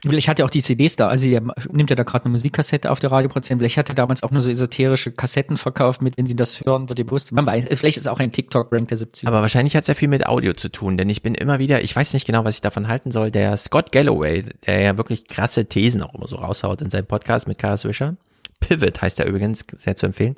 Vielleicht 0.05 0.27
hat 0.27 0.41
er 0.41 0.47
auch 0.47 0.51
die 0.51 0.63
CDs 0.63 0.97
da, 0.97 1.07
also 1.07 1.29
er 1.29 1.43
nimmt 1.71 1.89
ja 1.89 1.95
da 1.95 2.03
gerade 2.03 2.25
eine 2.25 2.33
Musikkassette 2.33 2.91
auf 2.91 2.99
der 2.99 3.13
Radioproduzent, 3.13 3.61
vielleicht 3.61 3.77
hat 3.77 3.89
er 3.89 3.95
damals 3.95 4.25
auch 4.25 4.33
nur 4.33 4.43
so 4.43 4.51
esoterische 4.51 5.13
Kassetten 5.13 5.57
verkauft, 5.57 6.03
mit 6.03 6.17
wenn 6.17 6.27
sie 6.27 6.35
das 6.35 6.61
hören, 6.65 6.89
wird 6.89 6.99
ihr 6.99 7.07
bewusst. 7.07 7.31
Man 7.31 7.47
weiß, 7.47 7.67
vielleicht 7.71 7.99
ist 7.99 8.09
auch 8.09 8.19
ein 8.19 8.33
TikTok-Rank 8.33 8.89
der 8.89 8.99
70 8.99 9.29
Aber 9.29 9.43
wahrscheinlich 9.43 9.77
hat 9.77 9.83
es 9.83 9.89
ja 9.89 9.95
viel 9.95 10.09
mit 10.09 10.27
Audio 10.27 10.55
zu 10.55 10.71
tun, 10.71 10.97
denn 10.99 11.09
ich 11.09 11.23
bin 11.23 11.37
immer 11.37 11.61
wieder, 11.61 11.83
ich 11.83 11.95
weiß 11.95 12.15
nicht 12.15 12.27
genau, 12.27 12.45
was 12.45 12.57
ich 12.57 12.61
davon 12.61 12.89
halten 12.89 13.13
soll, 13.13 13.31
der 13.31 13.57
Scott 13.57 13.93
Galloway, 13.93 14.45
der 14.67 14.81
ja 14.81 14.97
wirklich 14.97 15.29
krasse 15.29 15.67
Thesen 15.67 16.03
auch 16.03 16.15
immer 16.15 16.27
so 16.27 16.37
raushaut 16.37 16.83
in 16.83 16.91
seinem 16.91 17.07
Podcast 17.07 17.47
mit 17.47 17.59
Kara 17.59 17.77
Swisher. 17.77 18.17
Pivot 18.59 19.03
heißt 19.03 19.21
er 19.21 19.27
übrigens, 19.27 19.65
sehr 19.77 19.97
zu 19.97 20.07
empfehlen. 20.07 20.37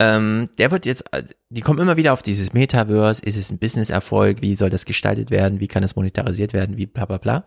Ähm, 0.00 0.48
der 0.58 0.70
wird 0.70 0.86
jetzt, 0.86 1.04
die 1.50 1.60
kommen 1.60 1.80
immer 1.80 1.96
wieder 1.96 2.12
auf 2.12 2.22
dieses 2.22 2.52
Metaverse, 2.52 3.22
ist 3.22 3.36
es 3.36 3.50
ein 3.50 3.58
Business-Erfolg, 3.58 4.42
wie 4.42 4.54
soll 4.54 4.70
das 4.70 4.84
gestaltet 4.84 5.30
werden, 5.30 5.58
wie 5.58 5.66
kann 5.66 5.82
das 5.82 5.96
monetarisiert 5.96 6.52
werden, 6.52 6.76
wie 6.76 6.86
bla 6.86 7.04
bla 7.04 7.18
bla. 7.18 7.44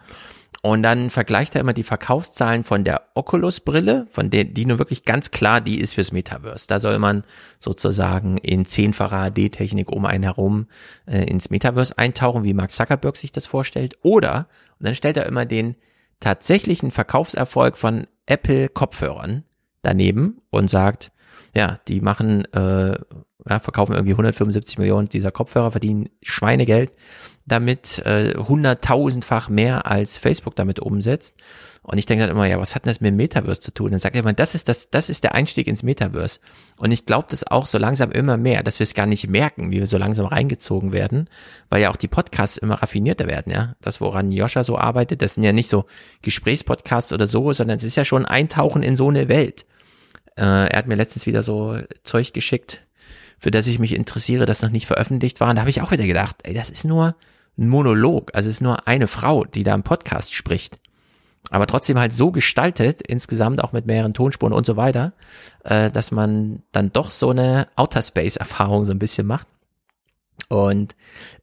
Und 0.62 0.84
dann 0.84 1.10
vergleicht 1.10 1.56
er 1.56 1.62
immer 1.62 1.74
die 1.74 1.84
Verkaufszahlen 1.84 2.64
von 2.64 2.84
der 2.84 3.04
Oculus-Brille, 3.16 4.08
von 4.12 4.30
der, 4.30 4.44
die 4.44 4.66
nur 4.66 4.80
wirklich 4.80 5.06
ganz 5.06 5.32
klar, 5.32 5.62
die 5.62 5.80
ist 5.80 5.96
fürs 5.96 6.12
Metaverse. 6.12 6.68
Da 6.68 6.80
soll 6.80 7.00
man 7.00 7.24
sozusagen 7.58 8.38
in 8.38 8.66
zehnfacher 8.66 9.32
HD-Technik 9.32 9.90
um 9.90 10.06
einen 10.06 10.24
herum 10.24 10.68
äh, 11.08 11.24
ins 11.24 11.50
Metaverse 11.50 11.98
eintauchen, 11.98 12.44
wie 12.44 12.54
Mark 12.54 12.72
Zuckerberg 12.72 13.18
sich 13.18 13.32
das 13.32 13.48
vorstellt. 13.48 13.98
Oder, 14.04 14.48
und 14.78 14.86
dann 14.86 14.96
stellt 14.96 15.18
er 15.18 15.26
immer 15.26 15.46
den 15.46 15.76
tatsächlichen 16.20 16.92
Verkaufserfolg 16.92 17.78
von 17.78 18.06
Apple-Kopfhörern 18.28 19.44
daneben 19.82 20.42
und 20.52 20.70
sagt, 20.70 21.12
ja, 21.56 21.80
die 21.88 22.02
machen, 22.02 22.46
äh, 22.54 22.98
ja, 23.50 23.60
verkaufen 23.60 23.94
irgendwie 23.94 24.14
175 24.14 24.78
Millionen 24.78 25.10
dieser 25.10 25.32
Kopfhörer, 25.32 25.72
verdienen 25.72 26.10
Schweinegeld 26.22 26.92
damit 27.46 28.00
äh, 28.06 28.34
hunderttausendfach 28.38 29.50
mehr 29.50 29.88
als 29.88 30.18
Facebook 30.18 30.56
damit 30.56 30.80
umsetzt. 30.80 31.36
Und 31.84 31.98
ich 31.98 32.06
denke 32.06 32.26
dann 32.26 32.36
immer, 32.36 32.46
ja, 32.46 32.60
was 32.60 32.76
hat 32.76 32.86
denn 32.86 32.92
das 32.92 33.02
mit 33.02 33.10
dem 33.10 33.18
Metaverse 33.18 33.60
zu 33.60 33.74
tun? 33.74 33.92
Dann 33.92 34.00
sagt 34.00 34.16
immer, 34.16 34.34
das 34.34 34.54
ist 34.54 34.70
das, 34.70 34.92
das 34.92 35.10
ist 35.10 35.24
der 35.24 35.34
Einstieg 35.34 35.66
ins 35.68 35.82
Metaverse. 35.82 36.40
Und 36.78 36.92
ich 36.92 37.08
glaube 37.08 37.28
das 37.32 37.46
auch 37.46 37.66
so 37.66 37.80
langsam 37.80 38.12
immer 38.12 38.38
mehr, 38.38 38.62
dass 38.62 38.78
wir 38.78 38.84
es 38.84 38.94
gar 38.94 39.08
nicht 39.08 39.28
merken, 39.28 39.72
wie 39.72 39.80
wir 39.80 39.88
so 39.88 39.98
langsam 39.98 40.28
reingezogen 40.28 40.94
werden, 40.94 41.28
weil 41.70 41.82
ja 41.82 41.90
auch 41.90 41.96
die 41.96 42.08
Podcasts 42.08 42.58
immer 42.58 42.76
raffinierter 42.76 43.28
werden, 43.28 43.52
ja. 43.52 43.74
Das, 43.82 44.00
woran 44.00 44.32
Joscha 44.32 44.64
so 44.64 44.78
arbeitet, 44.78 45.22
das 45.24 45.34
sind 45.34 45.44
ja 45.44 45.52
nicht 45.52 45.70
so 45.70 45.86
Gesprächspodcasts 46.22 47.14
oder 47.14 47.26
so, 47.26 47.52
sondern 47.52 47.78
es 47.78 47.84
ist 47.84 47.98
ja 47.98 48.06
schon 48.06 48.26
Eintauchen 48.26 48.84
in 48.84 48.96
so 48.96 49.10
eine 49.10 49.28
Welt. 49.28 49.66
Äh, 50.36 50.70
er 50.70 50.78
hat 50.78 50.88
mir 50.88 50.96
letztens 50.96 51.26
wieder 51.26 51.44
so 51.44 51.78
Zeug 52.04 52.34
geschickt, 52.34 52.82
für 53.38 53.52
das 53.52 53.68
ich 53.68 53.80
mich 53.80 53.96
interessiere, 53.96 54.46
das 54.46 54.62
noch 54.62 54.70
nicht 54.70 54.88
veröffentlicht 54.88 55.40
war. 55.40 55.50
Und 55.50 55.56
da 55.56 55.62
habe 55.62 55.70
ich 55.70 55.82
auch 55.82 55.92
wieder 55.92 56.06
gedacht, 56.06 56.38
ey, 56.44 56.54
das 56.54 56.70
ist 56.70 56.86
nur 56.86 57.16
ein 57.58 57.70
Monolog. 57.70 58.32
Also 58.34 58.50
es 58.50 58.56
ist 58.56 58.62
nur 58.62 58.88
eine 58.88 59.08
Frau, 59.08 59.46
die 59.46 59.64
da 59.64 59.74
im 59.74 59.84
Podcast 59.84 60.34
spricht. 60.34 60.80
Aber 61.50 61.68
trotzdem 61.68 61.98
halt 61.98 62.14
so 62.14 62.32
gestaltet, 62.32 63.02
insgesamt 63.02 63.64
auch 63.64 63.72
mit 63.72 63.88
mehreren 63.88 64.14
Tonspuren 64.14 64.54
und 64.54 64.66
so 64.66 64.78
weiter, 64.78 65.14
äh, 65.64 65.90
dass 65.90 66.12
man 66.12 66.62
dann 66.72 66.94
doch 66.94 67.12
so 67.12 67.32
eine 67.32 67.68
Outer 67.76 68.02
Space-Erfahrung 68.02 68.86
so 68.86 68.92
ein 68.92 69.00
bisschen 69.00 69.26
macht. 69.26 69.48
Und 70.50 70.96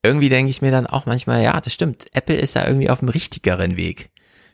irgendwie 0.02 0.28
denke 0.28 0.50
ich 0.50 0.62
mir 0.62 0.70
dann 0.70 0.86
auch 0.86 1.06
manchmal, 1.06 1.42
ja, 1.42 1.60
das 1.60 1.72
stimmt, 1.72 2.06
Apple 2.12 2.36
ist 2.36 2.56
da 2.56 2.66
irgendwie 2.66 2.90
auf 2.90 3.00
dem 3.00 3.08
richtigeren 3.08 3.76
Weg 3.76 4.10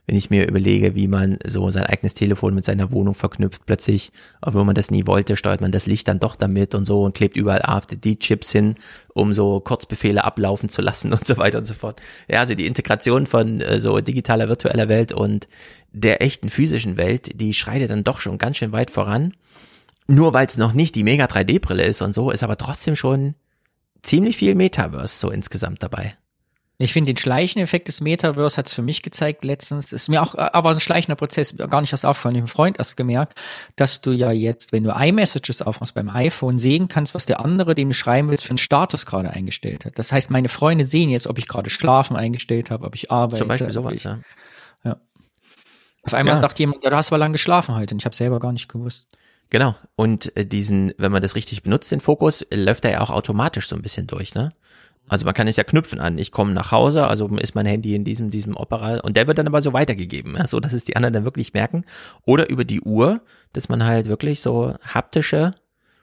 wenn 0.06 0.16
ich 0.16 0.28
mir 0.28 0.46
überlege, 0.46 0.94
wie 0.94 1.08
man 1.08 1.38
so 1.46 1.70
sein 1.70 1.84
eigenes 1.84 2.12
Telefon 2.12 2.54
mit 2.54 2.64
seiner 2.64 2.92
Wohnung 2.92 3.14
verknüpft, 3.14 3.64
plötzlich, 3.64 4.12
obwohl 4.42 4.64
man 4.64 4.74
das 4.74 4.90
nie 4.90 5.06
wollte, 5.06 5.36
steuert 5.36 5.62
man 5.62 5.72
das 5.72 5.86
Licht 5.86 6.08
dann 6.08 6.20
doch 6.20 6.36
damit 6.36 6.74
und 6.74 6.84
so 6.84 7.02
und 7.02 7.14
klebt 7.14 7.36
überall 7.36 7.62
AFD-Chips 7.62 8.52
hin, 8.52 8.74
um 9.14 9.32
so 9.32 9.60
Kurzbefehle 9.60 10.22
ablaufen 10.22 10.68
zu 10.68 10.82
lassen 10.82 11.12
und 11.14 11.26
so 11.26 11.38
weiter 11.38 11.58
und 11.58 11.66
so 11.66 11.74
fort. 11.74 12.02
Ja, 12.28 12.40
also 12.40 12.54
die 12.54 12.66
Integration 12.66 13.26
von 13.26 13.62
äh, 13.62 13.80
so 13.80 13.98
digitaler 14.00 14.48
virtueller 14.48 14.88
Welt 14.88 15.12
und 15.12 15.48
der 15.92 16.20
echten 16.22 16.50
physischen 16.50 16.96
Welt, 16.98 17.40
die 17.40 17.54
schreitet 17.54 17.90
dann 17.90 18.04
doch 18.04 18.20
schon 18.20 18.36
ganz 18.36 18.58
schön 18.58 18.72
weit 18.72 18.90
voran. 18.90 19.32
Nur 20.06 20.34
weil 20.34 20.46
es 20.46 20.58
noch 20.58 20.74
nicht 20.74 20.96
die 20.96 21.04
Mega 21.04 21.24
3D-Brille 21.24 21.84
ist 21.84 22.02
und 22.02 22.14
so, 22.14 22.30
ist 22.30 22.42
aber 22.42 22.58
trotzdem 22.58 22.94
schon 22.94 23.36
ziemlich 24.02 24.36
viel 24.36 24.54
Metaverse 24.54 25.18
so 25.18 25.30
insgesamt 25.30 25.82
dabei. 25.82 26.14
Ich 26.76 26.92
finde 26.92 27.12
den 27.12 27.16
schleichenden 27.16 27.62
Effekt 27.62 27.86
des 27.86 28.00
Metaverse 28.00 28.56
hat 28.56 28.66
es 28.66 28.72
für 28.72 28.82
mich 28.82 29.02
gezeigt 29.02 29.44
letztens. 29.44 29.92
Ist 29.92 30.08
mir 30.08 30.20
auch 30.22 30.34
aber 30.34 30.70
ein 30.70 30.80
schleichender 30.80 31.14
Prozess 31.14 31.56
gar 31.56 31.80
nicht 31.80 31.92
erst 31.92 32.04
aufgefallen. 32.04 32.34
Ich 32.34 32.40
habe 32.40 32.48
einen 32.48 32.54
Freund 32.54 32.78
erst 32.78 32.96
gemerkt, 32.96 33.38
dass 33.76 34.00
du 34.00 34.10
ja 34.10 34.32
jetzt, 34.32 34.72
wenn 34.72 34.82
du 34.82 34.90
iMessages 34.90 35.62
aufmachst 35.62 35.94
beim 35.94 36.08
iPhone, 36.08 36.58
sehen 36.58 36.88
kannst, 36.88 37.14
was 37.14 37.26
der 37.26 37.38
andere, 37.38 37.76
dem 37.76 37.90
du 37.90 37.94
schreiben 37.94 38.28
willst, 38.28 38.44
für 38.44 38.50
einen 38.50 38.58
Status 38.58 39.06
gerade 39.06 39.30
eingestellt 39.30 39.84
hat. 39.84 39.98
Das 40.00 40.10
heißt, 40.10 40.32
meine 40.32 40.48
Freunde 40.48 40.84
sehen 40.84 41.10
jetzt, 41.10 41.28
ob 41.28 41.38
ich 41.38 41.46
gerade 41.46 41.70
Schlafen 41.70 42.16
eingestellt 42.16 42.72
habe, 42.72 42.84
ob 42.84 42.96
ich 42.96 43.08
arbeite. 43.12 43.38
Zum 43.38 43.48
Beispiel 43.48 43.70
sowas, 43.70 43.92
ich, 43.92 44.02
ja. 44.02 44.18
ja. 44.82 44.96
Auf 46.02 46.14
einmal 46.14 46.34
ja. 46.34 46.40
sagt 46.40 46.58
jemand, 46.58 46.82
ja, 46.82 46.90
du 46.90 46.96
hast 46.96 47.08
aber 47.08 47.18
lang 47.18 47.32
geschlafen 47.32 47.76
heute 47.76 47.94
und 47.94 48.00
ich 48.00 48.04
habe 48.04 48.16
selber 48.16 48.40
gar 48.40 48.52
nicht 48.52 48.68
gewusst. 48.68 49.06
Genau. 49.50 49.76
Und 49.94 50.36
äh, 50.36 50.44
diesen, 50.44 50.92
wenn 50.98 51.12
man 51.12 51.22
das 51.22 51.36
richtig 51.36 51.62
benutzt, 51.62 51.92
den 51.92 52.00
Fokus, 52.00 52.44
läuft 52.52 52.84
er 52.84 52.90
ja 52.90 53.00
auch 53.00 53.10
automatisch 53.10 53.68
so 53.68 53.76
ein 53.76 53.82
bisschen 53.82 54.08
durch, 54.08 54.34
ne? 54.34 54.52
Also 55.08 55.26
man 55.26 55.34
kann 55.34 55.48
es 55.48 55.56
ja 55.56 55.64
knüpfen 55.64 56.00
an. 56.00 56.16
Ich 56.16 56.32
komme 56.32 56.52
nach 56.52 56.72
Hause, 56.72 57.06
also 57.06 57.28
ist 57.36 57.54
mein 57.54 57.66
Handy 57.66 57.94
in 57.94 58.04
diesem, 58.04 58.30
diesem 58.30 58.56
Opera 58.56 59.00
und 59.00 59.16
der 59.16 59.26
wird 59.26 59.38
dann 59.38 59.46
aber 59.46 59.60
so 59.60 59.72
weitergegeben, 59.72 60.36
ja, 60.36 60.46
so 60.46 60.60
dass 60.60 60.72
es 60.72 60.84
die 60.84 60.96
anderen 60.96 61.12
dann 61.12 61.24
wirklich 61.24 61.52
merken. 61.52 61.84
Oder 62.24 62.48
über 62.48 62.64
die 62.64 62.80
Uhr, 62.80 63.20
dass 63.52 63.68
man 63.68 63.84
halt 63.84 64.06
wirklich 64.06 64.40
so 64.40 64.74
haptische 64.82 65.54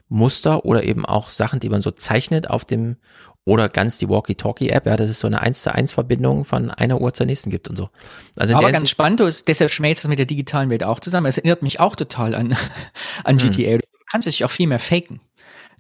Muster 0.08 0.66
oder 0.66 0.84
eben 0.84 1.06
auch 1.06 1.30
Sachen, 1.30 1.60
die 1.60 1.70
man 1.70 1.82
so 1.82 1.89
zeichnet 1.89 2.49
auf 2.49 2.66
dem 2.66 2.97
oder 3.43 3.70
ganz 3.70 3.97
die 3.97 4.08
Walkie-Talkie-App, 4.08 4.86
ja, 4.86 4.97
dass 4.97 5.10
es 5.10 5.20
so 5.20 5.26
eine 5.26 5.41
1 5.41 5.64
zu 5.64 5.74
1 5.74 5.93
Verbindung 5.93 6.45
von 6.45 6.70
einer 6.70 7.02
Uhr 7.02 7.12
zur 7.14 7.26
nächsten 7.26 7.49
gibt 7.49 7.70
und 7.70 7.76
so. 7.76 7.89
Also 8.36 8.56
Aber 8.56 8.72
ganz 8.72 8.89
spannend, 8.89 9.20
du, 9.20 9.34
deshalb 9.47 9.72
schmelzt 9.72 10.04
das 10.04 10.10
mit 10.10 10.20
der 10.20 10.28
digitalen 10.28 10.70
Welt 10.70 10.84
auch 10.84 10.99
zusammen. 10.99 11.26
Es 11.26 11.38
erinnert 11.38 11.64
mich 11.64 11.80
auch 11.80 11.95
total 11.95 12.36
an, 12.36 12.56
an 13.24 13.38
GTA. 13.38 13.72
Hm. 13.72 13.80
Du 13.80 14.06
kannst 14.12 14.28
dich 14.28 14.45
auch 14.45 14.52
viel 14.52 14.68
mehr 14.68 14.80
faken 14.80 15.22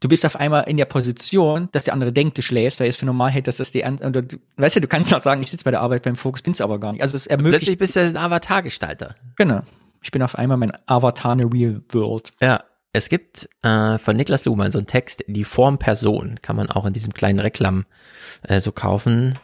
du 0.01 0.09
bist 0.09 0.25
auf 0.25 0.35
einmal 0.35 0.65
in 0.67 0.75
der 0.75 0.85
Position, 0.85 1.69
dass 1.71 1.85
der 1.85 1.93
andere 1.93 2.11
denkt, 2.11 2.37
du 2.37 2.41
schläfst, 2.41 2.81
weil 2.81 2.89
es 2.89 2.97
für 2.97 3.05
normal 3.05 3.31
hält, 3.31 3.47
dass 3.47 3.57
das 3.57 3.71
die 3.71 3.85
andere, 3.85 4.25
weißt 4.57 4.75
du, 4.75 4.81
du 4.81 4.87
kannst 4.87 5.13
auch 5.13 5.21
sagen, 5.21 5.41
ich 5.41 5.49
sitze 5.49 5.63
bei 5.63 5.71
der 5.71 5.79
Arbeit 5.79 6.03
beim 6.03 6.17
Fokus, 6.17 6.41
bin's 6.41 6.59
aber 6.59 6.79
gar 6.79 6.91
nicht. 6.91 7.01
Also 7.01 7.15
es 7.15 7.27
ermöglicht. 7.27 7.61
Plötzlich 7.61 7.77
bist 7.77 7.95
du 7.95 8.01
ein 8.01 8.17
Avatar-Gestalter. 8.17 9.15
Genau. 9.37 9.61
Ich 10.01 10.11
bin 10.11 10.21
auf 10.21 10.35
einmal 10.35 10.57
mein 10.57 10.73
Avatar 10.87 11.33
in 11.33 11.37
der 11.37 11.53
Real 11.53 11.81
World. 11.89 12.31
Ja. 12.41 12.59
Es 12.93 13.07
gibt 13.07 13.47
äh, 13.61 13.97
von 13.99 14.17
Niklas 14.17 14.43
Luhmann 14.43 14.69
so 14.69 14.77
einen 14.77 14.85
Text, 14.85 15.23
die 15.25 15.45
Form 15.45 15.77
Person, 15.77 16.39
kann 16.41 16.57
man 16.57 16.69
auch 16.69 16.85
in 16.85 16.91
diesem 16.91 17.13
kleinen 17.13 17.39
Reklam 17.39 17.85
äh, 18.41 18.59
so 18.59 18.73
kaufen 18.73 19.39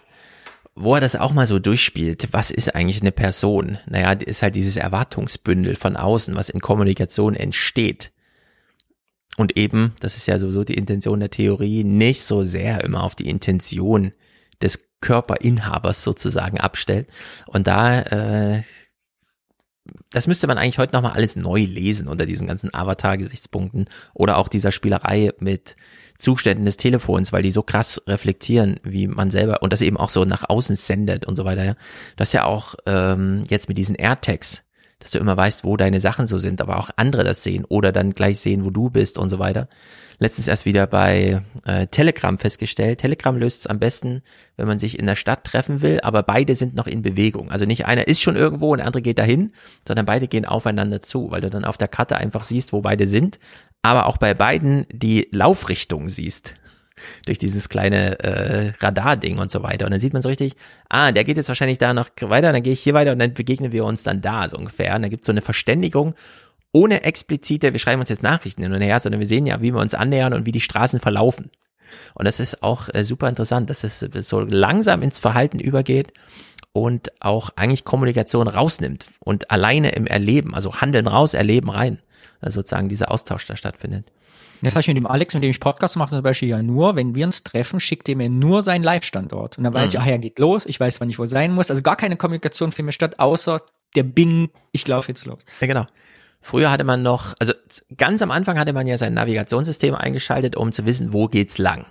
wo 0.80 0.94
er 0.94 1.02
das 1.02 1.16
auch 1.16 1.34
mal 1.34 1.48
so 1.48 1.58
durchspielt, 1.58 2.28
was 2.34 2.52
ist 2.52 2.76
eigentlich 2.76 3.02
eine 3.02 3.12
Person? 3.12 3.80
Naja, 3.88 4.12
ist 4.12 4.44
halt 4.44 4.54
dieses 4.54 4.78
Erwartungsbündel 4.78 5.76
von 5.76 5.98
außen, 5.98 6.36
was 6.36 6.50
in 6.50 6.62
Kommunikation 6.62 7.34
entsteht 7.34 8.12
und 9.38 9.56
eben, 9.56 9.94
das 10.00 10.18
ist 10.18 10.28
ja 10.28 10.40
sowieso 10.40 10.64
die 10.64 10.74
Intention 10.74 11.20
der 11.20 11.30
Theorie, 11.30 11.84
nicht 11.84 12.24
so 12.24 12.44
sehr 12.44 12.84
immer 12.84 13.04
auf 13.04 13.14
die 13.14 13.30
Intention 13.30 14.12
des 14.62 14.90
Körperinhabers 15.00 16.04
sozusagen 16.04 16.60
abstellt. 16.60 17.08
Und 17.46 17.68
da, 17.68 18.02
äh, 18.02 18.62
das 20.10 20.26
müsste 20.26 20.48
man 20.48 20.58
eigentlich 20.58 20.80
heute 20.80 20.94
nochmal 20.94 21.14
alles 21.14 21.36
neu 21.36 21.60
lesen 21.60 22.08
unter 22.08 22.26
diesen 22.26 22.48
ganzen 22.48 22.74
Avatar-Gesichtspunkten 22.74 23.86
oder 24.16 24.38
auch 24.38 24.48
dieser 24.48 24.72
Spielerei 24.72 25.32
mit 25.40 25.76
Zuständen 26.18 26.66
des 26.66 26.78
Telefons, 26.78 27.32
weil 27.32 27.44
die 27.44 27.52
so 27.52 27.62
krass 27.62 28.02
reflektieren, 28.08 28.80
wie 28.82 29.06
man 29.06 29.30
selber 29.30 29.62
und 29.62 29.72
das 29.72 29.82
eben 29.82 29.98
auch 29.98 30.10
so 30.10 30.26
nach 30.26 30.50
außen 30.50 30.76
sendet 30.76 31.26
und 31.26 31.36
so 31.36 31.46
weiter. 31.46 31.64
Ja. 31.64 31.76
Das 32.16 32.34
ja 32.34 32.44
auch 32.44 32.74
ähm, 32.88 33.44
jetzt 33.48 33.70
mit 33.70 33.78
diesen 33.78 33.94
AirTags 33.94 34.64
dass 35.00 35.12
du 35.12 35.20
immer 35.20 35.38
weißt, 35.38 35.64
wo 35.64 35.78
deine 35.78 36.00
Sachen 36.00 36.26
so 36.26 36.40
sind, 36.40 36.60
aber 36.60 36.78
auch 36.78 36.90
andere 36.96 37.24
das 37.24 37.44
sehen 37.44 37.66
oder 37.66 37.92
dann 37.92 38.14
gleich 38.14 38.40
sehen, 38.40 38.66
wo 38.66 38.72
du 38.72 38.90
bist 38.90 39.18
und 39.18 39.30
so 39.30 39.38
weiter. 39.38 39.68
Letztens 40.20 40.48
erst 40.48 40.66
wieder 40.66 40.88
bei 40.88 41.44
äh, 41.66 41.86
Telegram 41.88 42.40
festgestellt. 42.40 43.00
Telegram 43.00 43.38
löst 43.38 43.60
es 43.60 43.68
am 43.68 43.78
besten, 43.78 44.24
wenn 44.56 44.68
man 44.68 44.80
sich 44.80 44.98
in 44.98 45.06
der 45.06 45.16
Stadt 45.16 45.44
treffen 45.44 45.82
will, 45.82 46.00
aber 46.02 46.24
beide 46.24 46.56
sind 46.56 46.74
noch 46.74 46.88
in 46.88 47.04
Bewegung. 47.04 47.52
Also 47.52 47.66
nicht 47.66 47.86
einer 47.86 48.08
ist 48.08 48.22
schon 48.22 48.36
irgendwo 48.36 48.72
und 48.72 48.80
der 48.80 48.88
andere 48.88 49.04
geht 49.04 49.20
dahin, 49.20 49.52
sondern 49.88 50.08
beide 50.08 50.28
gehen 50.28 50.46
aufeinander 50.46 51.02
zu, 51.02 51.30
weil 51.30 51.42
du 51.42 51.52
dann 51.52 51.66
auf 51.66 51.78
der 51.78 51.88
Karte 51.88 52.18
einfach 52.18 52.42
siehst, 52.42 52.74
wo 52.74 52.82
beide 52.82 53.06
sind, 53.06 53.40
aber 53.84 54.08
auch 54.08 54.18
bei 54.18 54.34
beiden 54.34 54.88
die 54.92 55.28
Laufrichtung 55.32 56.10
siehst 56.10 56.56
durch 57.26 57.38
dieses 57.38 57.70
kleine 57.70 58.20
äh, 58.20 58.74
Radar-Ding 58.80 59.38
und 59.38 59.52
so 59.52 59.64
weiter. 59.64 59.86
Und 59.86 59.92
dann 59.92 60.00
sieht 60.00 60.14
man 60.14 60.22
so 60.22 60.30
richtig, 60.30 60.56
ah, 60.90 61.12
der 61.12 61.24
geht 61.24 61.38
jetzt 61.38 61.50
wahrscheinlich 61.50 61.78
da 61.78 61.94
noch 61.94 62.10
weiter, 62.22 62.52
dann 62.52 62.64
gehe 62.64 62.74
ich 62.74 62.82
hier 62.82 62.94
weiter 62.94 63.12
und 63.12 63.20
dann 63.20 63.34
begegnen 63.34 63.72
wir 63.72 63.86
uns 63.86 64.04
dann 64.04 64.22
da, 64.22 64.48
so 64.50 64.58
ungefähr. 64.58 64.96
Und 64.96 65.02
dann 65.04 65.12
gibt 65.12 65.24
es 65.24 65.28
so 65.28 65.32
eine 65.32 65.42
Verständigung 65.42 66.16
ohne 66.72 67.04
explizite, 67.04 67.74
wir 67.74 67.80
schreiben 67.80 68.02
uns 68.02 68.10
jetzt 68.10 68.24
Nachrichten 68.24 68.62
hin 68.62 68.74
und 68.74 68.82
her, 68.82 69.00
sondern 69.00 69.20
wir 69.20 69.28
sehen 69.28 69.46
ja, 69.46 69.62
wie 69.62 69.74
wir 69.74 69.80
uns 69.80 69.96
annähern 69.96 70.34
und 70.34 70.46
wie 70.46 70.52
die 70.52 70.62
Straßen 70.62 71.00
verlaufen. 71.00 71.50
Und 72.14 72.26
das 72.26 72.40
ist 72.40 72.62
auch 72.64 72.90
äh, 72.94 73.04
super 73.04 73.30
interessant, 73.30 73.70
dass 73.70 73.84
es 73.84 74.00
so 74.00 74.42
langsam 74.42 75.02
ins 75.02 75.18
Verhalten 75.18 75.60
übergeht 75.60 76.12
und 76.74 77.12
auch 77.22 77.50
eigentlich 77.56 77.86
Kommunikation 77.86 78.48
rausnimmt 78.48 79.08
und 79.20 79.50
alleine 79.50 79.92
im 79.92 80.06
Erleben, 80.06 80.54
also 80.54 80.82
Handeln 80.82 81.08
raus, 81.08 81.34
Erleben 81.34 81.70
rein, 81.70 82.00
also 82.42 82.60
sozusagen 82.60 82.90
dieser 82.90 83.10
Austausch 83.10 83.46
da 83.46 83.56
stattfindet. 83.56 84.12
Das 84.62 84.74
habe 84.74 84.82
ich 84.82 84.88
mit 84.88 84.98
dem 84.98 85.08
Alex, 85.08 85.34
mit 85.34 85.44
dem 85.44 85.52
ich 85.52 85.60
Podcast 85.60 85.96
mache, 85.98 86.12
zum 86.12 86.24
Beispiel 86.24 86.50
ja 86.50 86.62
nur, 86.62 86.96
wenn 86.96 87.14
wir 87.16 87.26
uns 87.26 87.44
treffen, 87.44 87.80
schickt 87.80 88.10
er 88.10 88.16
mir 88.16 88.30
nur 88.30 88.64
seinen 88.64 88.84
Live-Standort. 88.84 89.58
Und 89.58 89.64
dann 89.64 89.74
weiß 89.74 89.84
mhm. 89.84 89.90
ich, 89.90 90.00
ach 90.00 90.06
ja, 90.08 90.18
geht 90.18 90.40
los, 90.40 90.66
ich 90.66 90.80
weiß, 90.80 91.00
wann 91.00 91.10
ich 91.10 91.20
wo 91.20 91.26
sein 91.26 91.54
muss. 91.54 91.70
Also 91.70 91.82
gar 91.82 91.96
keine 91.96 92.18
Kommunikation 92.18 92.72
findet 92.72 92.96
statt, 92.96 93.20
außer 93.20 93.62
der 93.96 94.04
Bing, 94.04 94.50
ich 94.72 94.88
laufe 94.88 95.10
jetzt 95.10 95.26
los. 95.26 95.40
Ja, 95.62 95.68
genau. 95.68 95.86
Früher 96.42 96.72
hatte 96.72 96.84
man 96.84 97.02
noch, 97.02 97.34
also 97.40 97.54
ganz 97.98 98.22
am 98.22 98.32
Anfang 98.32 98.58
hatte 98.58 98.74
man 98.74 98.88
ja 98.88 98.98
sein 98.98 99.14
Navigationssystem 99.14 99.96
eingeschaltet, 99.96 100.56
um 100.56 100.72
zu 100.72 100.86
wissen, 100.86 101.14
wo 101.14 101.28
geht's 101.28 101.58
lang. 101.58 101.86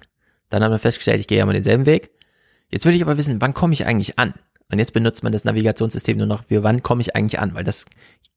Dann 0.51 0.62
hat 0.62 0.70
man 0.70 0.78
festgestellt, 0.78 1.20
ich 1.20 1.27
gehe 1.27 1.39
ja 1.39 1.47
mal 1.47 1.53
denselben 1.53 1.86
Weg. 1.86 2.11
Jetzt 2.70 2.85
will 2.85 2.95
ich 2.95 3.03
aber 3.03 3.16
wissen, 3.16 3.40
wann 3.40 3.55
komme 3.55 3.73
ich 3.74 3.86
eigentlich 3.86 4.19
an? 4.19 4.35
Und 4.70 4.80
jetzt 4.80 4.93
benutzt 4.93 5.22
man 5.22 5.32
das 5.32 5.44
Navigationssystem 5.44 6.18
nur 6.18 6.26
noch 6.26 6.44
für 6.44 6.64
wann 6.64 6.82
komme 6.82 7.01
ich 7.01 7.14
eigentlich 7.14 7.38
an, 7.38 7.55
weil 7.55 7.62
das 7.62 7.84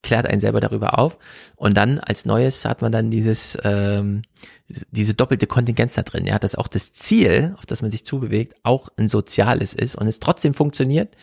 klärt 0.04 0.28
einen 0.28 0.40
selber 0.40 0.60
darüber 0.60 1.00
auf. 1.00 1.18
Und 1.56 1.76
dann 1.76 2.00
als 2.00 2.26
neues 2.26 2.66
hat 2.66 2.82
man 2.82 2.92
dann 2.92 3.10
dieses, 3.10 3.58
ähm, 3.64 4.22
diese 4.92 5.16
doppelte 5.16 5.48
Kontingenz 5.48 5.96
da 5.96 6.04
drin. 6.04 6.26
Ja, 6.26 6.38
dass 6.38 6.56
auch 6.56 6.68
das 6.68 6.94
Ziel, 6.94 7.56
auf 7.58 7.66
das 7.66 7.82
man 7.82 7.90
sich 7.90 8.06
zubewegt, 8.06 8.56
auch 8.64 8.90
ein 8.98 9.10
soziales 9.10 9.74
ist 9.74 9.96
und 9.96 10.08
es 10.08 10.20
trotzdem 10.20 10.54
funktioniert, 10.54 11.16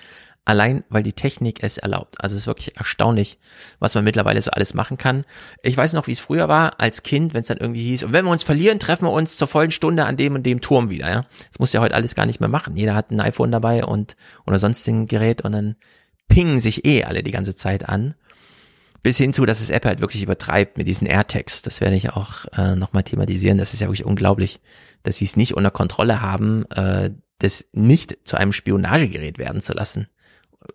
allein 0.46 0.84
weil 0.88 1.02
die 1.02 1.12
Technik 1.12 1.62
es 1.62 1.76
erlaubt. 1.76 2.20
Also 2.20 2.34
es 2.34 2.42
ist 2.42 2.46
wirklich 2.46 2.76
erstaunlich, 2.76 3.38
was 3.80 3.94
man 3.94 4.04
mittlerweile 4.04 4.40
so 4.40 4.52
alles 4.52 4.72
machen 4.72 4.96
kann. 4.96 5.24
Ich 5.62 5.76
weiß 5.76 5.92
noch, 5.92 6.06
wie 6.06 6.12
es 6.12 6.20
früher 6.20 6.48
war, 6.48 6.80
als 6.80 7.02
Kind, 7.02 7.34
wenn 7.34 7.42
es 7.42 7.48
dann 7.48 7.58
irgendwie 7.58 7.84
hieß, 7.84 8.12
wenn 8.12 8.24
wir 8.24 8.30
uns 8.30 8.44
verlieren, 8.44 8.78
treffen 8.78 9.04
wir 9.04 9.12
uns 9.12 9.36
zur 9.36 9.48
vollen 9.48 9.72
Stunde 9.72 10.06
an 10.06 10.16
dem 10.16 10.36
und 10.36 10.46
dem 10.46 10.60
Turm 10.60 10.88
wieder. 10.88 11.10
Ja, 11.10 11.24
Das 11.50 11.58
muss 11.58 11.72
ja 11.72 11.80
heute 11.80 11.96
alles 11.96 12.14
gar 12.14 12.26
nicht 12.26 12.40
mehr 12.40 12.48
machen. 12.48 12.76
Jeder 12.76 12.94
hat 12.94 13.10
ein 13.10 13.20
iPhone 13.20 13.50
dabei 13.50 13.84
und 13.84 14.16
oder 14.46 14.58
sonst 14.58 14.86
ein 14.86 15.06
Gerät 15.06 15.42
und 15.42 15.52
dann 15.52 15.74
pingen 16.28 16.60
sich 16.60 16.84
eh 16.84 17.04
alle 17.04 17.24
die 17.24 17.32
ganze 17.32 17.56
Zeit 17.56 17.88
an. 17.88 18.14
Bis 19.02 19.16
hin 19.16 19.32
zu, 19.32 19.46
dass 19.46 19.60
es 19.60 19.70
Apple 19.70 19.90
halt 19.90 20.00
wirklich 20.00 20.22
übertreibt 20.22 20.78
mit 20.78 20.86
diesen 20.86 21.06
AirTags. 21.06 21.62
Das 21.62 21.80
werde 21.80 21.96
ich 21.96 22.10
auch 22.10 22.46
äh, 22.56 22.76
nochmal 22.76 23.02
thematisieren. 23.02 23.58
Das 23.58 23.74
ist 23.74 23.80
ja 23.80 23.88
wirklich 23.88 24.06
unglaublich, 24.06 24.60
dass 25.02 25.16
sie 25.16 25.24
es 25.24 25.36
nicht 25.36 25.54
unter 25.54 25.70
Kontrolle 25.70 26.22
haben, 26.22 26.64
äh, 26.70 27.10
das 27.38 27.66
nicht 27.72 28.18
zu 28.24 28.36
einem 28.36 28.52
Spionagegerät 28.52 29.38
werden 29.38 29.60
zu 29.60 29.72
lassen 29.72 30.08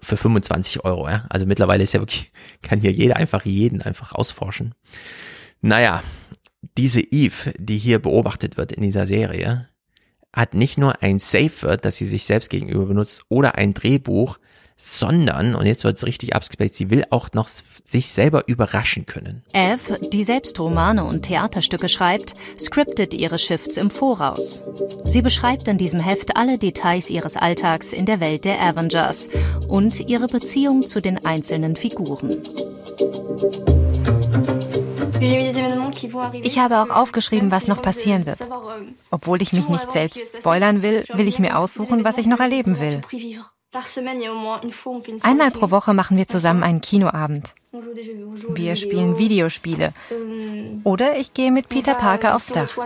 für 0.01 0.18
25 0.18 0.84
Euro. 0.85 1.09
Ja? 1.09 1.26
Also 1.30 1.45
mittlerweile 1.45 1.84
ist 1.84 1.93
ja 1.93 1.99
wirklich, 1.99 2.31
kann 2.61 2.80
hier 2.80 2.91
jeder 2.91 3.15
einfach 3.15 3.45
jeden 3.45 3.81
einfach 3.81 4.13
ausforschen. 4.13 4.73
Naja, 5.61 6.03
diese 6.77 7.01
Eve, 7.01 7.53
die 7.57 7.77
hier 7.77 7.99
beobachtet 7.99 8.57
wird 8.57 8.72
in 8.72 8.84
dieser 8.84 9.05
Serie, 9.05 9.68
hat 10.34 10.53
nicht 10.53 10.77
nur 10.77 11.01
ein 11.03 11.19
Safe 11.19 11.51
Word, 11.61 11.85
das 11.85 11.97
sie 11.97 12.05
sich 12.05 12.26
selbst 12.26 12.49
gegenüber 12.49 12.85
benutzt, 12.85 13.26
oder 13.30 13.55
ein 13.55 13.73
Drehbuch, 13.73 14.39
sondern, 14.83 15.53
und 15.53 15.67
jetzt 15.67 15.83
wird 15.83 15.97
es 15.97 16.05
richtig 16.05 16.35
abgespaced, 16.35 16.73
sie 16.73 16.89
will 16.89 17.05
auch 17.11 17.29
noch 17.33 17.47
sich 17.47 18.11
selber 18.11 18.47
überraschen 18.47 19.05
können. 19.05 19.43
Eve, 19.53 19.99
die 20.11 20.23
selbst 20.23 20.59
Romane 20.59 21.03
und 21.03 21.21
Theaterstücke 21.21 21.87
schreibt, 21.87 22.33
scriptet 22.59 23.13
ihre 23.13 23.37
Shifts 23.37 23.77
im 23.77 23.91
Voraus. 23.91 24.63
Sie 25.05 25.21
beschreibt 25.21 25.67
in 25.67 25.77
diesem 25.77 25.99
Heft 25.99 26.35
alle 26.35 26.57
Details 26.57 27.11
ihres 27.11 27.37
Alltags 27.37 27.93
in 27.93 28.07
der 28.07 28.19
Welt 28.19 28.43
der 28.43 28.59
Avengers 28.59 29.29
und 29.67 30.09
ihre 30.09 30.25
Beziehung 30.27 30.87
zu 30.87 30.99
den 30.99 31.23
einzelnen 31.25 31.75
Figuren. 31.75 32.41
Ich 36.41 36.57
habe 36.57 36.81
auch 36.81 36.89
aufgeschrieben, 36.89 37.51
was 37.51 37.67
noch 37.67 37.83
passieren 37.83 38.25
wird. 38.25 38.39
Obwohl 39.11 39.43
ich 39.43 39.53
mich 39.53 39.69
nicht 39.69 39.91
selbst 39.91 40.37
spoilern 40.37 40.81
will, 40.81 41.05
will 41.13 41.27
ich 41.27 41.37
mir 41.37 41.59
aussuchen, 41.59 42.03
was 42.03 42.17
ich 42.17 42.25
noch 42.25 42.39
erleben 42.39 42.79
will. 42.79 43.01
Einmal 45.23 45.52
pro 45.52 45.72
Woche 45.72 45.93
machen 45.93 46.18
wir 46.18 46.27
zusammen 46.27 46.64
einen 46.64 46.81
Kinoabend. 46.81 47.56
Wir 48.49 48.76
spielen 48.76 49.18
Videospiele. 49.18 49.93
Oder 50.84 51.18
ich 51.18 51.34
gehe 51.34 51.52
mit 51.52 51.69
Peter 51.69 51.95
Parker 51.95 52.35
aufs 52.35 52.48
Dach. 52.48 52.77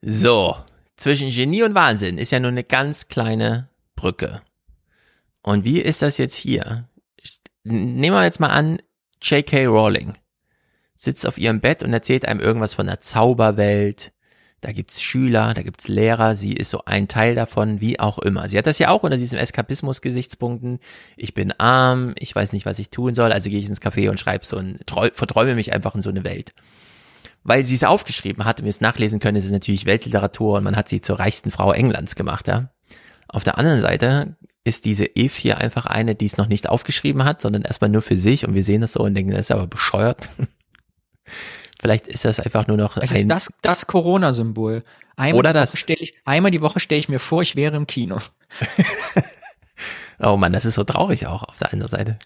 So, 0.00 0.56
zwischen 0.96 1.30
Genie 1.30 1.62
und 1.62 1.74
Wahnsinn 1.74 2.18
ist 2.18 2.30
ja 2.32 2.40
nur 2.40 2.50
eine 2.50 2.64
ganz 2.64 3.08
kleine 3.08 3.68
Brücke. 3.94 4.42
Und 5.42 5.64
wie 5.64 5.80
ist 5.80 6.02
das 6.02 6.18
jetzt 6.18 6.34
hier? 6.34 6.88
Nehmen 7.62 8.16
wir 8.16 8.24
jetzt 8.24 8.40
mal 8.40 8.50
an, 8.50 8.80
J.K. 9.22 9.66
Rowling 9.66 10.14
sitzt 10.96 11.26
auf 11.26 11.38
ihrem 11.38 11.60
Bett 11.60 11.82
und 11.82 11.92
erzählt 11.92 12.26
einem 12.26 12.40
irgendwas 12.40 12.74
von 12.74 12.86
der 12.86 13.00
Zauberwelt, 13.00 14.12
da 14.64 14.72
gibt's 14.72 15.02
Schüler, 15.02 15.52
da 15.52 15.62
gibt's 15.62 15.88
Lehrer, 15.88 16.34
sie 16.34 16.54
ist 16.54 16.70
so 16.70 16.86
ein 16.86 17.06
Teil 17.06 17.34
davon, 17.34 17.82
wie 17.82 18.00
auch 18.00 18.18
immer. 18.18 18.48
Sie 18.48 18.56
hat 18.56 18.66
das 18.66 18.78
ja 18.78 18.88
auch 18.88 19.02
unter 19.02 19.18
diesem 19.18 19.38
Eskapismus-Gesichtspunkten. 19.38 20.78
Ich 21.16 21.34
bin 21.34 21.52
arm, 21.52 22.14
ich 22.18 22.34
weiß 22.34 22.54
nicht, 22.54 22.64
was 22.64 22.78
ich 22.78 22.88
tun 22.88 23.14
soll, 23.14 23.30
also 23.30 23.50
gehe 23.50 23.58
ich 23.58 23.68
ins 23.68 23.82
Café 23.82 24.08
und 24.08 24.18
schreibe 24.18 24.46
so 24.46 24.56
ein, 24.56 24.78
verträume 24.86 25.54
mich 25.54 25.74
einfach 25.74 25.94
in 25.94 26.00
so 26.00 26.08
eine 26.08 26.24
Welt. 26.24 26.54
Weil 27.42 27.62
sie 27.62 27.74
es 27.74 27.84
aufgeschrieben 27.84 28.46
hat 28.46 28.60
und 28.60 28.64
wir 28.64 28.70
es 28.70 28.80
nachlesen 28.80 29.20
können, 29.20 29.36
ist 29.36 29.44
es 29.44 29.50
natürlich 29.50 29.84
Weltliteratur 29.84 30.56
und 30.56 30.64
man 30.64 30.76
hat 30.76 30.88
sie 30.88 31.02
zur 31.02 31.18
reichsten 31.18 31.50
Frau 31.50 31.72
Englands 31.72 32.16
gemacht, 32.16 32.48
ja. 32.48 32.70
Auf 33.28 33.44
der 33.44 33.58
anderen 33.58 33.82
Seite 33.82 34.36
ist 34.64 34.86
diese 34.86 35.04
Eve 35.04 35.34
hier 35.36 35.58
einfach 35.58 35.84
eine, 35.84 36.14
die 36.14 36.24
es 36.24 36.38
noch 36.38 36.46
nicht 36.46 36.70
aufgeschrieben 36.70 37.24
hat, 37.24 37.42
sondern 37.42 37.62
erstmal 37.62 37.90
nur 37.90 38.00
für 38.00 38.16
sich 38.16 38.48
und 38.48 38.54
wir 38.54 38.64
sehen 38.64 38.80
das 38.80 38.92
so 38.92 39.00
und 39.00 39.14
denken, 39.14 39.32
das 39.32 39.40
ist 39.40 39.52
aber 39.52 39.66
bescheuert. 39.66 40.30
Vielleicht 41.84 42.08
ist 42.08 42.24
das 42.24 42.40
einfach 42.40 42.66
nur 42.66 42.78
noch 42.78 42.96
es 42.96 43.10
ein 43.10 43.16
ist 43.18 43.30
das, 43.30 43.52
das 43.60 43.86
Corona-Symbol. 43.86 44.84
Einmal 45.16 45.38
Oder 45.38 45.52
das. 45.52 45.74
Ich, 45.74 46.14
einmal 46.24 46.50
die 46.50 46.62
Woche 46.62 46.80
stelle 46.80 46.98
ich 46.98 47.10
mir 47.10 47.18
vor, 47.18 47.42
ich 47.42 47.56
wäre 47.56 47.76
im 47.76 47.86
Kino. 47.86 48.20
oh 50.18 50.38
man, 50.38 50.54
das 50.54 50.64
ist 50.64 50.76
so 50.76 50.84
traurig 50.84 51.26
auch 51.26 51.42
auf 51.42 51.58
der 51.58 51.74
anderen 51.74 51.90
Seite. 51.90 52.18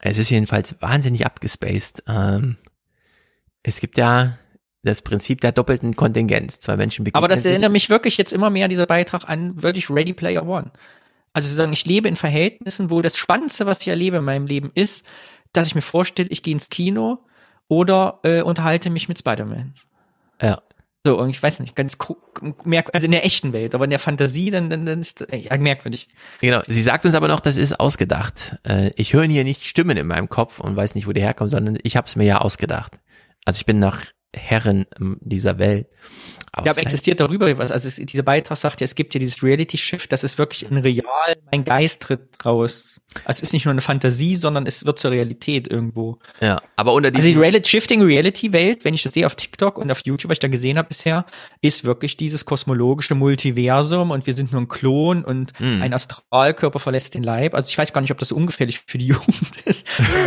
Es 0.00 0.18
ist 0.18 0.30
jedenfalls 0.30 0.74
wahnsinnig 0.82 1.24
abgespaced. 1.24 2.02
Ähm, 2.08 2.56
es 3.62 3.78
gibt 3.78 3.98
ja 3.98 4.36
das 4.82 5.02
Prinzip 5.02 5.40
der 5.40 5.52
doppelten 5.52 5.94
Kontingenz. 5.94 6.58
Zwei 6.58 6.76
Menschen 6.76 7.04
begegnen 7.04 7.24
Aber 7.24 7.32
das 7.32 7.44
erinnert 7.44 7.70
mich 7.70 7.88
wirklich 7.88 8.16
jetzt 8.16 8.32
immer 8.32 8.50
mehr, 8.50 8.66
dieser 8.66 8.86
Beitrag, 8.86 9.28
an 9.28 9.62
wirklich 9.62 9.88
Ready 9.90 10.12
Player 10.12 10.44
One. 10.44 10.72
Also 11.32 11.48
zu 11.48 11.54
sagen, 11.54 11.72
ich 11.72 11.86
lebe 11.86 12.08
in 12.08 12.16
Verhältnissen, 12.16 12.90
wo 12.90 13.00
das 13.00 13.16
Spannendste, 13.16 13.64
was 13.64 13.80
ich 13.82 13.86
erlebe 13.86 14.16
in 14.16 14.24
meinem 14.24 14.48
Leben 14.48 14.72
ist, 14.74 15.06
dass 15.52 15.68
ich 15.68 15.76
mir 15.76 15.82
vorstelle, 15.82 16.30
ich 16.30 16.42
gehe 16.42 16.54
ins 16.54 16.68
Kino 16.68 17.20
oder 17.68 18.20
äh, 18.22 18.42
unterhalte 18.42 18.90
mich 18.90 19.08
mit 19.08 19.18
Spider-Man. 19.18 19.74
Ja. 20.40 20.60
So, 21.06 21.18
und 21.18 21.28
ich 21.28 21.42
weiß 21.42 21.60
nicht, 21.60 21.76
ganz 21.76 21.98
merkwürdig, 22.64 22.94
also 22.94 23.04
in 23.04 23.10
der 23.10 23.26
echten 23.26 23.52
Welt, 23.52 23.74
aber 23.74 23.84
in 23.84 23.90
der 23.90 23.98
Fantasie, 23.98 24.50
dann, 24.50 24.70
dann, 24.70 24.86
dann 24.86 25.00
ist 25.00 25.20
äh, 25.32 25.36
ja, 25.36 25.56
merkwürdig. 25.58 26.08
Genau, 26.40 26.62
sie 26.66 26.82
sagt 26.82 27.04
uns 27.04 27.14
aber 27.14 27.28
noch, 27.28 27.40
das 27.40 27.58
ist 27.58 27.78
ausgedacht. 27.78 28.56
Äh, 28.66 28.90
ich 28.96 29.12
höre 29.12 29.24
hier 29.24 29.44
nicht 29.44 29.66
Stimmen 29.66 29.98
in 29.98 30.06
meinem 30.06 30.30
Kopf 30.30 30.60
und 30.60 30.76
weiß 30.76 30.94
nicht, 30.94 31.06
wo 31.06 31.12
die 31.12 31.20
herkommen, 31.20 31.50
sondern 31.50 31.78
ich 31.82 31.96
habe 31.96 32.06
es 32.06 32.16
mir 32.16 32.24
ja 32.24 32.38
ausgedacht. 32.38 32.98
Also 33.44 33.58
ich 33.58 33.66
bin 33.66 33.78
nach 33.78 34.02
Herren 34.34 34.86
dieser 35.20 35.58
Welt. 35.58 35.88
Aber 36.56 36.66
ja, 36.66 36.72
aber 36.72 36.82
existiert 36.82 37.18
darüber 37.18 37.58
was. 37.58 37.72
Also 37.72 37.88
es, 37.88 37.96
dieser 37.96 38.22
Beitrag 38.22 38.56
sagt 38.56 38.80
ja, 38.80 38.84
es 38.84 38.94
gibt 38.94 39.12
ja 39.14 39.18
dieses 39.18 39.42
Reality-Shift, 39.42 40.12
das 40.12 40.22
ist 40.22 40.38
wirklich 40.38 40.70
ein 40.70 40.76
real, 40.76 41.02
mein 41.50 41.64
Geist 41.64 42.02
tritt 42.02 42.28
raus. 42.44 43.00
Also 43.24 43.38
es 43.38 43.42
ist 43.42 43.52
nicht 43.52 43.64
nur 43.64 43.72
eine 43.72 43.80
Fantasie, 43.80 44.36
sondern 44.36 44.64
es 44.66 44.86
wird 44.86 44.98
zur 44.98 45.10
Realität 45.10 45.68
irgendwo. 45.68 46.18
Ja, 46.40 46.62
aber 46.76 46.92
unter 46.92 47.10
diesem 47.10 47.28
Also 47.28 47.40
die 47.40 47.44
Reality, 47.44 47.68
Shifting 47.68 48.02
Reality-Welt, 48.02 48.84
wenn 48.84 48.94
ich 48.94 49.02
das 49.02 49.14
sehe 49.14 49.26
auf 49.26 49.34
TikTok 49.34 49.78
und 49.78 49.90
auf 49.90 50.02
YouTube, 50.04 50.30
was 50.30 50.36
ich 50.36 50.40
da 50.40 50.48
gesehen 50.48 50.78
habe 50.78 50.88
bisher, 50.88 51.26
ist 51.60 51.84
wirklich 51.84 52.16
dieses 52.16 52.44
kosmologische 52.44 53.16
Multiversum 53.16 54.12
und 54.12 54.26
wir 54.26 54.34
sind 54.34 54.52
nur 54.52 54.60
ein 54.60 54.68
Klon 54.68 55.24
und 55.24 55.58
hm. 55.58 55.82
ein 55.82 55.92
Astralkörper 55.92 56.78
verlässt 56.78 57.14
den 57.14 57.24
Leib. 57.24 57.54
Also 57.54 57.68
ich 57.68 57.76
weiß 57.76 57.92
gar 57.92 58.00
nicht, 58.00 58.12
ob 58.12 58.18
das 58.18 58.30
ungefährlich 58.30 58.80
für 58.86 58.98
die 58.98 59.06
Jugend 59.08 59.56
ist. 59.64 59.84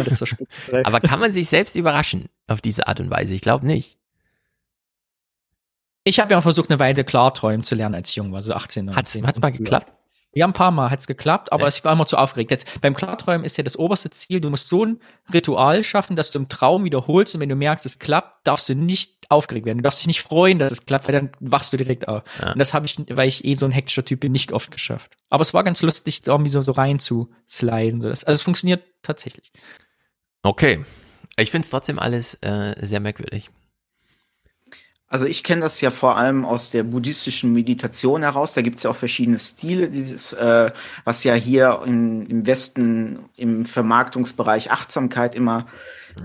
so 0.10 0.26
aber 0.84 1.00
kann 1.00 1.22
man 1.22 1.32
sich 1.32 1.48
selbst 1.48 1.78
überraschen 1.78 2.26
auf 2.48 2.60
diese 2.60 2.88
Art 2.88 3.00
und 3.00 3.10
Weise? 3.10 3.34
Ich 3.34 3.42
glaube 3.42 3.66
nicht. 3.66 3.98
Ich 6.08 6.22
habe 6.22 6.32
ja 6.32 6.38
auch 6.38 6.44
versucht, 6.44 6.70
eine 6.70 6.80
Weile 6.80 7.04
klarträumen 7.04 7.64
zu 7.64 7.76
lernen, 7.76 7.94
als 7.94 8.10
ich 8.10 8.16
jung 8.16 8.32
war, 8.32 8.42
so 8.42 8.54
18, 8.54 8.86
19. 8.86 8.98
Hat's, 8.98 9.28
hat's 9.28 9.42
mal 9.42 9.52
geklappt? 9.52 9.92
Ja, 10.34 10.46
ein 10.46 10.54
paar 10.54 10.72
Mal 10.72 10.90
hat's 10.90 11.06
geklappt, 11.06 11.52
aber 11.52 11.64
ja. 11.64 11.70
ich 11.70 11.84
war 11.84 11.92
immer 11.92 12.06
zu 12.06 12.16
aufgeregt. 12.16 12.52
Jetzt, 12.52 12.80
beim 12.80 12.94
Klarträumen 12.94 13.44
ist 13.44 13.58
ja 13.58 13.64
das 13.64 13.78
oberste 13.78 14.10
Ziel, 14.10 14.40
du 14.40 14.50
musst 14.50 14.70
so 14.70 14.86
ein 14.86 15.00
Ritual 15.34 15.84
schaffen, 15.84 16.16
dass 16.16 16.32
du 16.32 16.40
im 16.40 16.48
Traum 16.48 16.86
wiederholst 16.86 17.36
und 17.36 17.42
wenn 17.42 17.50
du 17.50 17.56
merkst, 17.56 17.86
es 17.86 18.00
klappt, 18.00 18.48
darfst 18.48 18.70
du 18.70 18.76
nicht 18.76 19.18
aufgeregt 19.30 19.66
werden. 19.66 19.80
Du 19.80 19.84
darfst 19.84 20.00
dich 20.00 20.08
nicht 20.08 20.22
freuen, 20.22 20.60
dass 20.60 20.72
es 20.72 20.86
klappt, 20.86 21.08
weil 21.08 21.14
dann 21.14 21.32
wachst 21.42 21.74
du 21.74 21.78
direkt 21.78 22.08
auf. 22.08 22.24
Ja. 22.40 22.54
Und 22.54 22.60
das 22.60 22.74
habe 22.74 22.86
ich, 22.86 22.96
weil 23.10 23.28
ich 23.28 23.44
eh 23.44 23.56
so 23.56 23.66
ein 23.66 23.72
hektischer 23.72 24.06
Typ 24.06 24.22
bin, 24.22 24.32
nicht 24.32 24.54
oft 24.54 24.72
geschafft. 24.72 25.18
Aber 25.30 25.42
es 25.42 25.54
war 25.54 25.64
ganz 25.66 25.82
lustig, 25.82 26.22
irgendwie 26.26 26.52
so, 26.52 26.62
so 26.62 26.72
rein 26.72 27.00
zu 27.00 27.30
sliden. 27.48 28.00
So. 28.00 28.08
Also 28.08 28.26
es 28.28 28.42
funktioniert 28.42 28.84
tatsächlich. 29.02 29.52
Okay. 30.44 30.86
Ich 31.36 31.52
finde 31.52 31.66
es 31.66 31.72
trotzdem 31.72 32.00
alles 32.00 32.36
äh, 32.36 32.76
sehr 32.86 33.00
merkwürdig. 33.00 33.50
Also 35.10 35.26
ich 35.26 35.44
kenne 35.44 35.62
das 35.62 35.80
ja 35.80 35.90
vor 35.90 36.18
allem 36.18 36.44
aus 36.44 36.70
der 36.70 36.84
buddhistischen 36.84 37.54
Meditation 37.54 38.24
heraus. 38.24 38.54
Da 38.54 38.62
gibt 38.62 38.78
es 38.78 38.84
ja 38.84 38.90
auch 38.90 38.96
verschiedene 38.96 39.40
Stile, 39.40 39.90
dieses, 39.90 40.34
äh, 40.34 40.72
was 41.06 41.24
ja 41.24 41.34
hier 41.34 41.82
in, 41.86 42.26
im 42.26 42.46
Westen 42.46 43.20
im 43.38 43.66
Vermarktungsbereich 43.66 44.72
Achtsamkeit 44.72 45.34
immer 45.34 45.68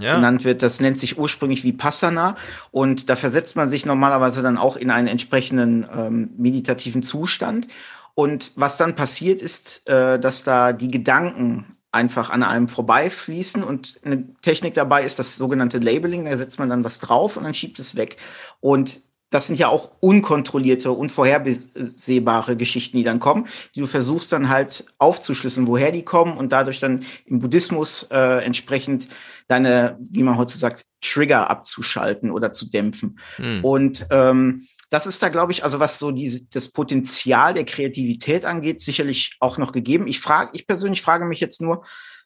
ja. 0.01 0.17
genannt 0.17 0.45
wird. 0.45 0.63
Das 0.63 0.81
nennt 0.81 0.99
sich 0.99 1.17
ursprünglich 1.17 1.63
Vipassana 1.63 2.35
und 2.73 3.09
da 3.09 3.15
versetzt 3.15 3.55
man 3.55 3.69
sich 3.69 3.87
normalerweise 3.87 4.43
dann 4.43 4.59
auch 4.59 4.77
in 4.77 4.91
einen 4.91 5.09
entsprechenden 5.09 5.87
ähm, 5.95 6.31
meditativen 6.37 7.05
Zustand. 7.05 7.69
Und 8.15 8.53
was 8.57 8.77
dann 8.79 8.95
passiert 8.95 9.41
ist, 9.41 9.89
äh, 9.89 10.19
dass 10.19 10.45
da 10.45 10.73
die 10.73 10.91
Gedanken 10.91 11.77
einfach 11.93 12.31
an 12.31 12.43
einem 12.43 12.69
vorbeifließen 12.69 13.63
und 13.63 14.01
eine 14.03 14.25
Technik 14.41 14.75
dabei 14.75 15.05
ist 15.05 15.19
das 15.19 15.37
sogenannte 15.37 15.79
Labeling, 15.79 16.25
da 16.25 16.37
setzt 16.37 16.59
man 16.59 16.71
dann 16.71 16.85
was 16.85 16.99
drauf 16.99 17.37
und 17.37 17.45
dann 17.45 17.55
schiebt 17.55 17.79
es 17.79 17.97
weg. 17.97 18.17
Und 18.61 19.03
das 19.33 19.47
sind 19.47 19.59
ja 19.59 19.69
auch 19.69 19.91
unkontrollierte, 20.01 20.93
unvorhersehbare 20.93 22.57
Geschichten, 22.57 22.99
die 22.99 23.03
dann 23.03 23.19
kommen, 23.19 23.47
die 23.75 23.81
du 23.81 23.87
versuchst 23.87 24.31
dann 24.33 24.49
halt 24.49 24.85
aufzuschlüsseln, 24.99 25.67
woher 25.67 25.91
die 25.91 26.03
kommen 26.03 26.37
und 26.37 26.53
dadurch 26.53 26.81
dann 26.81 27.05
im 27.25 27.41
Buddhismus 27.41 28.05
äh, 28.11 28.45
entsprechend 28.45 29.09
deine, 29.49 29.99
wie 30.01 30.23
man 30.23 30.37
heute 30.37 30.57
sagt, 30.57 30.83
Trigger 31.01 31.51
abzuschalten 31.51 32.31
oder 32.31 32.53
zu 32.53 32.71
dämpfen. 32.71 33.19
Hm. 33.37 33.65
Und 33.65 34.07
ähm, 34.11 34.67
das 34.93 35.07
ist 35.07 35.23
da, 35.23 35.31
glaube 35.31 35.53
ich, 35.53 35.65
also 35.65 35.81
was 35.81 35.99
so 35.99 36.11
diese, 36.11 36.45
das 36.51 36.69
Potenzial 36.69 37.55
der 37.55 37.65
Kreativität 37.65 38.45
angeht, 38.45 38.83
sicherlich 38.83 39.37
auch 39.41 39.57
noch 39.57 39.73
gegeben. 39.73 40.07
Ich 40.07 40.21
frage, 40.21 40.51
ich 40.53 40.67
persönlich 40.67 41.01
frage 41.01 41.25
mich 41.25 41.41
jetzt 41.41 41.63
nur, 41.63 41.83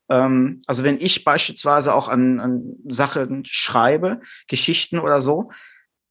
ähm, 0.09 0.61
also 0.67 0.83
wenn 0.83 1.01
ich 1.01 1.23
beispielsweise 1.23 1.95
auch 1.95 2.09
an, 2.09 2.41
an 2.41 2.75
Sachen 2.89 3.45
schreibe, 3.45 4.21
Geschichten 4.49 4.99
oder 4.99 5.21
so, 5.21 5.51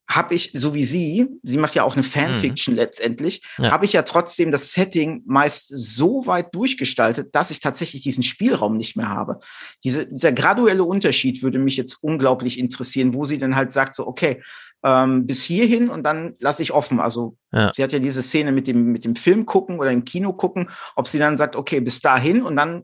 habe 0.10 0.34
ich, 0.34 0.52
so 0.54 0.74
wie 0.74 0.86
sie, 0.86 1.28
sie 1.44 1.58
macht 1.58 1.76
ja 1.76 1.84
auch 1.84 1.96
eine 1.96 2.04
Fanfiction 2.04 2.76
mhm. 2.76 2.80
letztendlich, 2.80 3.42
ja. 3.58 3.72
habe 3.72 3.84
ich 3.84 3.92
ja 3.92 4.04
trotzdem 4.04 4.50
das 4.52 4.72
Setting 4.72 5.24
meist 5.26 5.68
so 5.76 6.26
weit 6.26 6.56
durchgestaltet, 6.56 7.36
dass 7.36 7.52
ich 7.52 7.60
tatsächlich 7.60 8.04
diesen 8.04 8.24
Spielraum 8.24 8.78
nicht 8.78 8.96
mehr 8.96 9.10
habe. 9.10 9.40
Diese, 9.84 10.08
dieser 10.08 10.32
graduelle 10.32 10.86
Unterschied 10.86 11.44
würde 11.44 11.60
mich 11.60 11.76
jetzt 11.76 11.96
unglaublich 12.02 12.60
interessieren, 12.60 13.14
wo 13.14 13.26
sie 13.26 13.40
dann 13.40 13.58
halt 13.58 13.74
sagt, 13.74 13.96
so, 13.96 14.08
okay, 14.08 14.42
ähm, 14.84 15.26
bis 15.26 15.44
hierhin 15.44 15.90
und 15.90 16.04
dann 16.04 16.36
lasse 16.40 16.64
ich 16.64 16.72
offen. 16.72 17.00
Also 17.00 17.38
ja. 17.52 17.72
sie 17.76 17.84
hat 17.84 17.92
ja 17.92 18.00
diese 18.00 18.22
Szene 18.22 18.52
mit 18.52 18.68
dem, 18.68 18.92
mit 18.92 19.06
dem 19.06 19.16
Film 19.16 19.46
gucken 19.46 19.80
oder 19.80 19.92
im 19.92 20.06
Kino 20.06 20.34
gucken, 20.34 20.70
ob 20.96 21.08
sie 21.08 21.20
dann 21.20 21.38
sagt, 21.38 21.56
okay, 21.56 21.80
bis 21.80 22.02
dahin 22.02 22.44
und 22.44 22.56
dann 22.56 22.84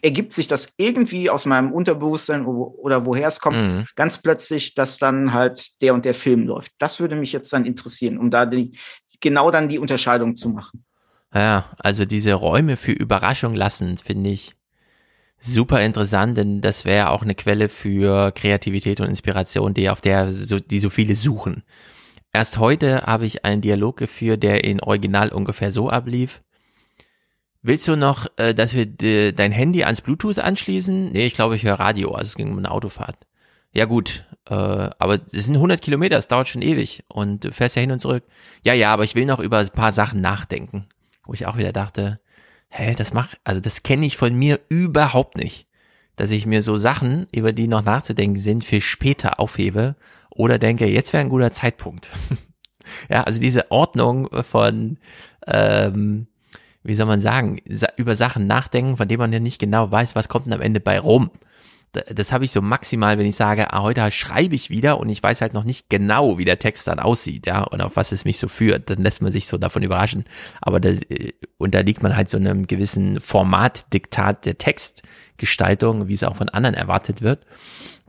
ergibt 0.00 0.32
sich 0.32 0.48
das 0.48 0.74
irgendwie 0.78 1.30
aus 1.30 1.46
meinem 1.46 1.72
Unterbewusstsein 1.72 2.44
oder 2.44 3.06
woher 3.06 3.28
es 3.28 3.40
kommt, 3.40 3.56
mhm. 3.56 3.84
ganz 3.94 4.18
plötzlich, 4.18 4.74
dass 4.74 4.98
dann 4.98 5.32
halt 5.32 5.80
der 5.80 5.94
und 5.94 6.04
der 6.04 6.14
Film 6.14 6.46
läuft. 6.46 6.72
Das 6.78 6.98
würde 6.98 7.14
mich 7.14 7.32
jetzt 7.32 7.52
dann 7.52 7.64
interessieren, 7.64 8.18
um 8.18 8.30
da 8.30 8.44
die, 8.46 8.76
genau 9.20 9.50
dann 9.50 9.68
die 9.68 9.78
Unterscheidung 9.78 10.34
zu 10.34 10.48
machen. 10.48 10.84
Ja, 11.34 11.70
also 11.78 12.04
diese 12.04 12.34
Räume 12.34 12.76
für 12.76 12.92
Überraschung 12.92 13.54
lassen, 13.54 13.96
finde 13.96 14.30
ich 14.30 14.54
super 15.42 15.82
interessant, 15.82 16.36
denn 16.38 16.60
das 16.60 16.84
wäre 16.84 17.10
auch 17.10 17.22
eine 17.22 17.34
Quelle 17.34 17.68
für 17.68 18.32
Kreativität 18.32 19.00
und 19.00 19.08
Inspiration, 19.08 19.74
die 19.74 19.90
auf 19.90 20.00
der 20.00 20.30
so, 20.32 20.58
die 20.58 20.78
so 20.78 20.90
viele 20.90 21.14
suchen. 21.14 21.64
Erst 22.32 22.58
heute 22.58 23.02
habe 23.02 23.26
ich 23.26 23.44
einen 23.44 23.60
Dialog 23.60 23.96
geführt, 23.96 24.42
der 24.42 24.64
in 24.64 24.80
Original 24.80 25.30
ungefähr 25.30 25.72
so 25.72 25.90
ablief. 25.90 26.42
Willst 27.60 27.86
du 27.86 27.96
noch, 27.96 28.26
äh, 28.36 28.54
dass 28.54 28.74
wir 28.74 28.86
de, 28.86 29.32
dein 29.32 29.52
Handy 29.52 29.84
ans 29.84 30.00
Bluetooth 30.00 30.38
anschließen? 30.38 31.12
Nee, 31.12 31.26
ich 31.26 31.34
glaube, 31.34 31.56
ich 31.56 31.64
höre 31.64 31.78
Radio, 31.78 32.12
also 32.12 32.28
es 32.28 32.34
ging 32.34 32.50
um 32.50 32.58
eine 32.58 32.70
Autofahrt. 32.70 33.16
Ja 33.72 33.84
gut, 33.84 34.24
äh, 34.48 34.54
aber 34.54 35.20
es 35.32 35.44
sind 35.44 35.54
100 35.54 35.80
Kilometer, 35.80 36.16
es 36.16 36.28
dauert 36.28 36.48
schon 36.48 36.62
ewig 36.62 37.04
und 37.08 37.44
du 37.44 37.52
fährst 37.52 37.76
ja 37.76 37.80
hin 37.80 37.92
und 37.92 38.00
zurück. 38.00 38.24
Ja, 38.64 38.74
ja, 38.74 38.92
aber 38.92 39.04
ich 39.04 39.14
will 39.14 39.26
noch 39.26 39.38
über 39.38 39.58
ein 39.58 39.68
paar 39.68 39.92
Sachen 39.92 40.20
nachdenken. 40.20 40.86
Wo 41.24 41.34
ich 41.34 41.46
auch 41.46 41.56
wieder 41.56 41.72
dachte, 41.72 42.18
hä, 42.72 42.94
das 42.94 43.12
macht, 43.12 43.38
also 43.44 43.60
das 43.60 43.82
kenne 43.82 44.06
ich 44.06 44.16
von 44.16 44.34
mir 44.34 44.60
überhaupt 44.68 45.36
nicht. 45.36 45.66
Dass 46.16 46.30
ich 46.30 46.46
mir 46.46 46.62
so 46.62 46.76
Sachen, 46.76 47.26
über 47.32 47.52
die 47.52 47.68
noch 47.68 47.82
nachzudenken 47.82 48.38
sind, 48.38 48.64
für 48.64 48.80
später 48.80 49.40
aufhebe 49.40 49.96
oder 50.30 50.58
denke, 50.58 50.86
jetzt 50.86 51.12
wäre 51.12 51.22
ein 51.22 51.30
guter 51.30 51.52
Zeitpunkt. 51.52 52.10
ja, 53.08 53.22
also 53.22 53.40
diese 53.40 53.70
Ordnung 53.70 54.28
von, 54.42 54.98
ähm, 55.46 56.26
wie 56.82 56.94
soll 56.94 57.06
man 57.06 57.20
sagen, 57.20 57.60
über 57.96 58.14
Sachen 58.14 58.46
nachdenken, 58.46 58.96
von 58.96 59.08
denen 59.08 59.20
man 59.20 59.32
ja 59.32 59.40
nicht 59.40 59.58
genau 59.58 59.90
weiß, 59.90 60.14
was 60.14 60.28
kommt 60.28 60.46
denn 60.46 60.52
am 60.52 60.60
Ende 60.60 60.80
bei 60.80 60.98
rum. 60.98 61.30
Das 61.92 62.32
habe 62.32 62.44
ich 62.44 62.52
so 62.52 62.62
maximal, 62.62 63.18
wenn 63.18 63.26
ich 63.26 63.36
sage, 63.36 63.72
ah, 63.72 63.82
heute 63.82 64.10
schreibe 64.10 64.54
ich 64.54 64.70
wieder 64.70 64.98
und 64.98 65.10
ich 65.10 65.22
weiß 65.22 65.42
halt 65.42 65.52
noch 65.52 65.64
nicht 65.64 65.90
genau, 65.90 66.38
wie 66.38 66.46
der 66.46 66.58
Text 66.58 66.86
dann 66.86 66.98
aussieht, 66.98 67.46
ja, 67.46 67.62
und 67.62 67.82
auf 67.82 67.96
was 67.96 68.12
es 68.12 68.24
mich 68.24 68.38
so 68.38 68.48
führt. 68.48 68.88
Dann 68.88 69.02
lässt 69.02 69.20
man 69.20 69.30
sich 69.30 69.46
so 69.46 69.58
davon 69.58 69.82
überraschen. 69.82 70.24
Aber 70.60 70.80
da, 70.80 70.90
und 71.58 71.74
da 71.74 71.80
liegt 71.80 72.02
man 72.02 72.16
halt 72.16 72.30
so 72.30 72.38
einem 72.38 72.66
gewissen 72.66 73.20
Formatdiktat 73.20 74.46
der 74.46 74.56
Textgestaltung, 74.56 76.08
wie 76.08 76.14
es 76.14 76.24
auch 76.24 76.36
von 76.36 76.48
anderen 76.48 76.74
erwartet 76.74 77.20
wird. 77.20 77.44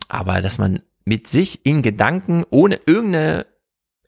Aber 0.07 0.41
dass 0.41 0.57
man 0.57 0.81
mit 1.05 1.27
sich 1.27 1.65
in 1.65 1.81
Gedanken 1.81 2.45
ohne 2.49 2.79
irgendeine 2.85 3.45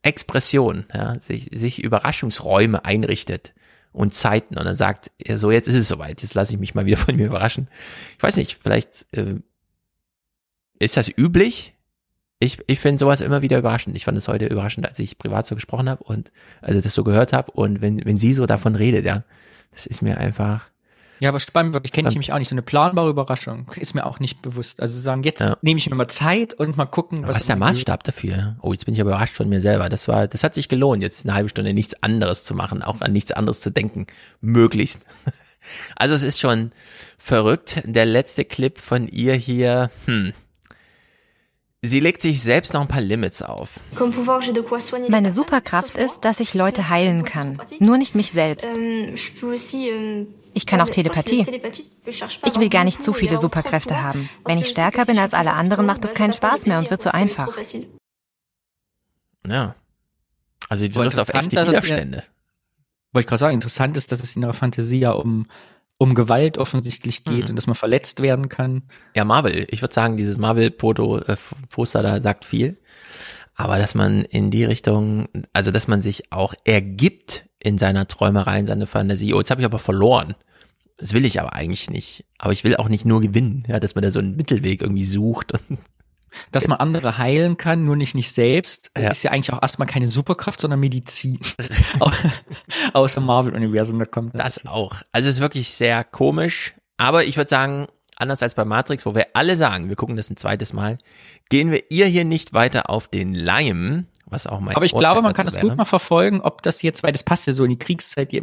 Expression, 0.01 0.85
ja, 0.93 1.19
sich, 1.19 1.49
sich 1.51 1.83
Überraschungsräume 1.83 2.85
einrichtet 2.85 3.53
und 3.91 4.13
Zeiten 4.13 4.57
und 4.57 4.65
dann 4.65 4.75
sagt, 4.75 5.11
so 5.35 5.51
jetzt 5.51 5.67
ist 5.67 5.75
es 5.75 5.87
soweit, 5.87 6.21
jetzt 6.21 6.35
lasse 6.35 6.53
ich 6.53 6.59
mich 6.59 6.75
mal 6.75 6.85
wieder 6.85 6.97
von 6.97 7.15
mir 7.15 7.25
überraschen. 7.25 7.69
Ich 8.17 8.23
weiß 8.23 8.37
nicht, 8.37 8.57
vielleicht 8.61 9.07
äh, 9.11 9.35
ist 10.79 10.97
das 10.97 11.09
üblich. 11.15 11.73
Ich, 12.39 12.59
ich 12.67 12.79
finde 12.79 12.99
sowas 12.99 13.21
immer 13.21 13.41
wieder 13.41 13.57
überraschend. 13.57 13.95
Ich 13.95 14.05
fand 14.05 14.17
es 14.17 14.27
heute 14.27 14.47
überraschend, 14.47 14.87
als 14.87 14.99
ich 14.99 15.17
privat 15.17 15.47
so 15.47 15.55
gesprochen 15.55 15.89
habe 15.89 16.03
und 16.03 16.31
also 16.61 16.81
das 16.81 16.93
so 16.93 17.03
gehört 17.03 17.33
habe 17.33 17.51
und 17.51 17.81
wenn, 17.81 18.03
wenn 18.05 18.17
sie 18.17 18.33
so 18.33 18.45
davon 18.45 18.75
redet, 18.75 19.05
ja, 19.05 19.23
das 19.71 19.85
ist 19.85 20.01
mir 20.01 20.17
einfach 20.17 20.69
ja, 21.19 21.29
aber 21.29 21.39
spannend, 21.39 21.77
ich 21.83 21.91
kenne 21.91 22.09
ich 22.09 22.17
mich 22.17 22.33
auch 22.33 22.37
nicht. 22.37 22.49
So 22.49 22.55
eine 22.55 22.61
planbare 22.61 23.09
Überraschung 23.09 23.71
ist 23.77 23.95
mir 23.95 24.05
auch 24.05 24.19
nicht 24.19 24.41
bewusst. 24.41 24.81
Also 24.81 24.99
sagen, 24.99 25.23
jetzt 25.23 25.39
ja. 25.39 25.57
nehme 25.61 25.77
ich 25.77 25.89
mir 25.89 25.95
mal 25.95 26.07
Zeit 26.07 26.53
und 26.53 26.75
mal 26.75 26.85
gucken, 26.85 27.23
was. 27.23 27.29
Was 27.29 27.37
ist 27.43 27.49
der 27.49 27.55
Maßstab 27.55 28.03
geht. 28.03 28.13
dafür? 28.13 28.57
Oh, 28.61 28.73
jetzt 28.73 28.85
bin 28.85 28.93
ich 28.93 29.01
aber 29.01 29.11
überrascht 29.11 29.35
von 29.35 29.47
mir 29.47 29.61
selber. 29.61 29.87
Das 29.87 30.07
war, 30.07 30.27
das 30.27 30.43
hat 30.43 30.53
sich 30.53 30.67
gelohnt, 30.67 31.01
jetzt 31.01 31.25
eine 31.25 31.33
halbe 31.33 31.49
Stunde 31.49 31.73
nichts 31.73 32.01
anderes 32.03 32.43
zu 32.43 32.53
machen, 32.53 32.81
auch 32.81 32.99
an 33.01 33.13
nichts 33.13 33.31
anderes 33.31 33.61
zu 33.61 33.71
denken. 33.71 34.07
Möglichst. 34.41 35.01
Also 35.95 36.13
es 36.13 36.21
ist 36.21 36.39
schon 36.39 36.73
verrückt. 37.17 37.81
Der 37.85 38.05
letzte 38.05 38.45
Clip 38.45 38.77
von 38.77 39.07
ihr 39.07 39.33
hier, 39.33 39.89
hm. 40.05 40.31
Sie 41.81 41.99
legt 41.99 42.21
sich 42.21 42.41
selbst 42.41 42.73
noch 42.73 42.81
ein 42.81 42.87
paar 42.87 43.01
Limits 43.01 43.41
auf. 43.41 43.79
Meine 45.07 45.31
Superkraft 45.31 45.97
ist, 45.97 46.25
dass 46.25 46.39
ich 46.39 46.53
Leute 46.53 46.89
heilen 46.89 47.25
kann. 47.25 47.61
Nur 47.79 47.97
nicht 47.97 48.15
mich 48.15 48.31
selbst. 48.31 48.71
Ich 50.53 50.65
kann 50.65 50.81
auch 50.81 50.89
Telepathie. 50.89 51.45
Ich 52.05 52.59
will 52.59 52.69
gar 52.69 52.85
nicht 52.85 53.03
zu 53.03 53.13
viele 53.13 53.37
Superkräfte 53.37 54.01
haben. 54.01 54.29
Wenn 54.45 54.57
ich 54.57 54.69
stärker 54.69 55.05
bin 55.05 55.19
als 55.19 55.33
alle 55.33 55.53
anderen, 55.53 55.85
macht 55.85 56.05
es 56.05 56.13
keinen 56.13 56.33
Spaß 56.33 56.65
mehr 56.65 56.79
und 56.79 56.89
wird 56.89 57.01
so 57.01 57.11
einfach. 57.11 57.55
Ja. 59.45 59.75
Also 60.69 60.87
die 60.87 60.91
trifft 60.91 61.19
auf 61.19 61.29
echte 61.29 61.67
Widerstände. 61.67 62.23
Wollte 63.11 63.25
ich 63.25 63.27
gerade 63.27 63.39
sagen, 63.39 63.53
interessant 63.53 63.95
ist, 63.97 64.11
dass 64.11 64.23
es 64.23 64.35
in 64.35 64.41
ihrer 64.41 64.53
Fantasie 64.53 64.99
ja 64.99 65.11
um 65.11 65.47
um 65.97 66.13
Gewalt 66.13 66.57
offensichtlich 66.57 67.23
geht 67.23 67.45
mhm. 67.45 67.49
und 67.51 67.55
dass 67.55 67.67
man 67.67 67.75
verletzt 67.75 68.21
werden 68.21 68.49
kann. 68.49 68.83
Ja, 69.15 69.23
Marvel. 69.23 69.65
Ich 69.69 69.81
würde 69.81 69.93
sagen, 69.93 70.17
dieses 70.17 70.37
Marvel-Poster 70.37 72.03
da 72.03 72.21
sagt 72.21 72.45
viel. 72.45 72.77
Aber 73.55 73.77
dass 73.77 73.95
man 73.95 74.25
in 74.25 74.51
die 74.51 74.65
Richtung, 74.65 75.29
also 75.53 75.71
dass 75.71 75.87
man 75.87 76.01
sich 76.01 76.31
auch 76.33 76.53
ergibt 76.65 77.45
in 77.59 77.77
seiner 77.77 78.07
Träumerei, 78.07 78.59
in 78.59 78.65
seiner 78.65 78.87
Fantasie. 78.87 79.33
Oh, 79.33 79.39
jetzt 79.39 79.49
habe 79.49 79.61
ich 79.61 79.65
aber 79.65 79.79
verloren. 79.79 80.35
Das 80.97 81.13
will 81.13 81.25
ich 81.25 81.39
aber 81.39 81.53
eigentlich 81.53 81.89
nicht. 81.89 82.25
Aber 82.37 82.51
ich 82.51 82.65
will 82.65 82.75
auch 82.75 82.89
nicht 82.89 83.05
nur 83.05 83.21
gewinnen, 83.21 83.63
ja, 83.67 83.79
dass 83.79 83.95
man 83.95 84.03
da 84.03 84.11
so 84.11 84.19
einen 84.19 84.35
Mittelweg 84.35 84.81
irgendwie 84.81 85.05
sucht. 85.05 85.53
Dass 86.51 86.67
man 86.67 86.79
andere 86.79 87.17
heilen 87.17 87.57
kann, 87.57 87.85
nur 87.85 87.95
nicht 87.95 88.15
nicht 88.15 88.31
selbst, 88.31 88.91
ja. 88.97 89.09
ist 89.09 89.23
ja 89.23 89.31
eigentlich 89.31 89.53
auch 89.53 89.61
erstmal 89.61 89.87
keine 89.87 90.07
Superkraft, 90.07 90.59
sondern 90.59 90.79
Medizin. 90.79 91.39
Außer 92.93 93.21
Marvel-Universum, 93.21 93.99
da 93.99 94.05
kommt 94.05 94.35
das. 94.35 94.55
Das 94.55 94.65
auch. 94.67 95.01
Also 95.11 95.29
es 95.29 95.35
ist 95.35 95.41
wirklich 95.41 95.73
sehr 95.73 96.03
komisch. 96.03 96.73
Aber 96.97 97.25
ich 97.25 97.37
würde 97.37 97.49
sagen, 97.49 97.87
anders 98.15 98.41
als 98.41 98.55
bei 98.55 98.65
Matrix, 98.65 99.05
wo 99.05 99.15
wir 99.15 99.27
alle 99.33 99.57
sagen, 99.57 99.89
wir 99.89 99.95
gucken 99.95 100.15
das 100.15 100.29
ein 100.29 100.37
zweites 100.37 100.73
Mal, 100.73 100.97
gehen 101.49 101.71
wir 101.71 101.83
ihr 101.89 102.05
hier 102.05 102.25
nicht 102.25 102.53
weiter 102.53 102.89
auf 102.89 103.07
den 103.07 103.33
Leim, 103.33 104.07
was 104.25 104.47
auch 104.47 104.59
mein 104.59 104.75
Aber 104.75 104.85
ich 104.85 104.93
Urteil 104.93 105.11
glaube, 105.11 105.21
man 105.21 105.33
kann 105.33 105.45
das 105.45 105.59
gut 105.59 105.75
mal 105.75 105.85
verfolgen, 105.85 106.41
ob 106.41 106.63
das 106.63 106.81
jetzt, 106.81 107.03
weil 107.03 107.11
das 107.11 107.23
passt 107.23 107.47
ja 107.47 107.53
so 107.53 107.63
in 107.63 107.71
die 107.71 107.79
Kriegszeit, 107.79 108.33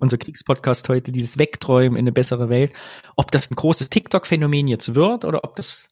unser 0.00 0.18
Kriegspodcast 0.18 0.88
heute, 0.88 1.12
dieses 1.12 1.38
Wegträumen 1.38 1.96
in 1.96 2.04
eine 2.04 2.12
bessere 2.12 2.48
Welt, 2.48 2.72
ob 3.16 3.30
das 3.30 3.50
ein 3.50 3.54
großes 3.54 3.90
TikTok-Phänomen 3.90 4.68
jetzt 4.68 4.94
wird 4.94 5.24
oder 5.24 5.44
ob 5.44 5.56
das 5.56 5.88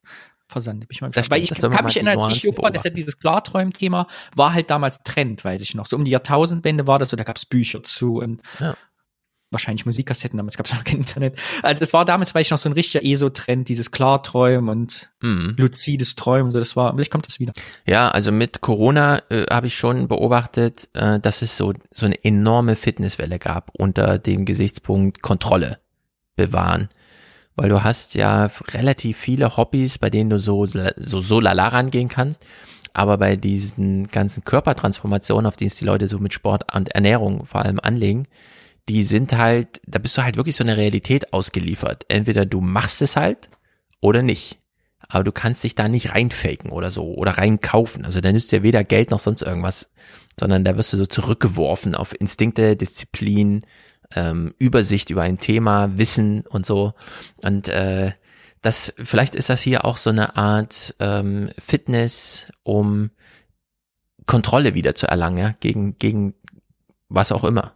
versandet. 0.49 0.89
Ich, 0.91 1.01
mal 1.01 1.11
das 1.11 1.31
weil 1.31 1.43
ich 1.43 1.51
kann 1.51 1.85
mich 1.85 1.97
erinnern, 1.97 2.19
als 2.19 2.37
ich 2.37 2.43
jung 2.43 2.57
war, 2.59 2.71
deshalb 2.71 2.95
dieses 2.95 3.19
Klarträumen-Thema 3.19 4.07
war 4.35 4.53
halt 4.53 4.71
damals 4.71 5.03
Trend, 5.05 5.45
weiß 5.45 5.61
ich 5.61 5.75
noch. 5.75 5.87
So 5.87 5.97
um 5.97 6.05
die 6.05 6.11
Jahrtausendwende 6.11 6.87
war 6.87 6.99
das 6.99 7.11
so, 7.11 7.17
da 7.17 7.25
gab's 7.25 7.45
Bücher 7.45 7.83
zu 7.83 8.19
und 8.19 8.43
ja 8.59 8.75
wahrscheinlich 9.51 9.87
Musikkassetten, 9.87 10.37
damals 10.37 10.57
gab 10.57 10.67
es 10.67 10.73
noch 10.75 10.85
kein 10.85 10.99
Internet. 10.99 11.39
Also 11.63 11.83
es 11.83 11.93
war 11.93 12.05
damals 12.05 12.31
vielleicht 12.31 12.51
noch 12.51 12.59
so 12.59 12.69
ein 12.69 12.73
richtiger 12.73 13.05
ESO-Trend, 13.05 13.69
dieses 13.69 13.91
Klarträumen 13.91 14.69
und 14.69 15.11
mhm. 15.23 15.55
luzides 15.57 16.17
Träumen, 16.17 16.51
so 16.51 16.59
das 16.59 16.77
war, 16.77 16.93
vielleicht 16.95 17.11
kommt 17.11 17.27
das 17.27 17.41
wieder. 17.41 17.53
Ja, 17.87 18.11
also 18.11 18.33
mit 18.33 18.61
Corona 18.61 19.23
äh, 19.31 19.47
habe 19.51 19.69
ich 19.69 19.77
schon 19.77 20.09
beobachtet, 20.09 20.89
äh, 20.95 21.21
dass 21.21 21.43
es 21.43 21.57
so, 21.57 21.75
so 21.93 22.07
eine 22.07 22.23
enorme 22.25 22.77
Fitnesswelle 22.77 23.39
gab 23.39 23.71
unter 23.79 24.19
dem 24.19 24.45
Gesichtspunkt 24.45 25.23
Kontrolle 25.23 25.79
bewahren. 26.37 26.89
Weil 27.59 27.71
du 27.71 27.83
hast 27.83 28.15
ja 28.15 28.49
relativ 28.71 29.19
viele 29.19 29.57
Hobbys, 29.57 29.99
bei 29.99 30.11
denen 30.11 30.31
du 30.31 30.39
so, 30.39 30.65
so, 30.67 31.21
so 31.21 31.41
lala 31.41 31.67
rangehen 31.67 32.09
kannst. 32.09 32.47
Aber 32.95 33.19
bei 33.19 33.35
diesen 33.35 34.07
ganzen 34.07 34.45
Körpertransformationen, 34.45 35.45
auf 35.45 35.57
die 35.57 35.67
es 35.67 35.75
die 35.75 35.85
Leute 35.85 36.07
so 36.07 36.21
mit 36.21 36.33
Sport 36.33 36.73
und 36.73 36.91
Ernährung 36.91 37.47
vor 37.47 37.63
allem 37.63 37.81
anlegen, 37.81 38.29
die 38.89 39.03
sind 39.03 39.37
halt, 39.37 39.81
da 39.87 39.99
bist 39.99 40.17
du 40.17 40.23
halt 40.23 40.37
wirklich 40.37 40.55
so 40.55 40.63
eine 40.63 40.77
Realität 40.77 41.33
ausgeliefert. 41.33 42.05
Entweder 42.07 42.47
du 42.47 42.61
machst 42.61 43.03
es 43.03 43.17
halt 43.17 43.51
oder 44.01 44.23
nicht. 44.23 44.61
Aber 45.09 45.25
du 45.25 45.33
kannst 45.33 45.65
dich 45.65 45.75
da 45.75 45.89
nicht 45.89 46.15
reinfaken 46.15 46.71
oder 46.71 46.93
so 46.93 47.13
oder 47.13 47.33
reinkaufen. 47.33 48.05
Also 48.05 48.21
da 48.21 48.31
nützt 48.31 48.53
dir 48.53 48.63
weder 48.63 48.85
Geld 48.85 49.11
noch 49.11 49.19
sonst 49.19 49.43
irgendwas, 49.43 49.91
sondern 50.39 50.63
da 50.63 50.77
wirst 50.77 50.93
du 50.93 50.97
so 50.97 51.07
zurückgeworfen 51.07 51.97
auf 51.97 52.15
Instinkte, 52.21 52.77
Disziplin, 52.77 53.63
ähm, 54.15 54.55
Übersicht 54.59 55.11
über 55.11 55.23
ein 55.23 55.39
Thema, 55.39 55.97
Wissen 55.99 56.43
und 56.43 56.67
so. 56.67 56.95
Und 57.43 57.69
äh, 57.69 58.13
das, 58.63 58.93
vielleicht 58.97 59.35
ist 59.35 59.51
das 59.51 59.63
hier 59.63 59.85
auch 59.85 59.97
so 59.97 60.11
eine 60.11 60.37
Art 60.37 60.95
ähm, 60.99 61.51
Fitness, 61.59 62.47
um 62.63 63.11
Kontrolle 64.27 64.75
wieder 64.75 64.95
zu 64.95 65.07
erlangen, 65.07 65.39
ja, 65.39 65.55
gegen, 65.61 65.99
gegen 65.99 66.35
was 67.09 67.33
auch 67.33 67.45
immer. 67.45 67.73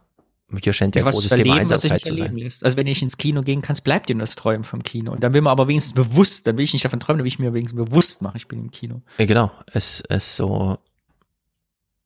Hier 0.61 0.73
scheint 0.73 0.95
ja, 0.95 1.03
ja 1.03 1.09
großes 1.09 1.31
erleben, 1.31 1.49
Thema 1.49 1.61
Einsamkeit 1.61 2.05
zu 2.05 2.15
sein. 2.15 2.35
Lässt. 2.35 2.63
Also 2.63 2.77
wenn 2.77 2.85
ich 2.85 3.01
ins 3.01 3.17
Kino 3.17 3.41
gehen 3.41 3.61
kann, 3.63 3.75
bleibt 3.83 4.09
dir 4.09 4.15
nur 4.15 4.25
das 4.25 4.35
Träumen 4.35 4.63
vom 4.63 4.83
Kino. 4.83 5.11
Und 5.11 5.23
dann 5.23 5.33
will 5.33 5.41
man 5.41 5.51
aber 5.51 5.67
wenigstens 5.67 5.93
bewusst, 5.93 6.45
dann 6.45 6.57
will 6.57 6.63
ich 6.63 6.73
nicht 6.73 6.85
davon 6.85 6.99
träumen, 6.99 7.19
dann 7.19 7.23
will 7.23 7.31
ich 7.31 7.39
mir 7.39 7.53
wenigstens 7.53 7.83
bewusst 7.83 8.21
machen, 8.21 8.37
ich 8.37 8.47
bin 8.47 8.59
im 8.59 8.71
Kino. 8.71 9.01
Ja, 9.17 9.25
genau, 9.25 9.51
es 9.71 10.01
ist 10.09 10.35
so 10.35 10.77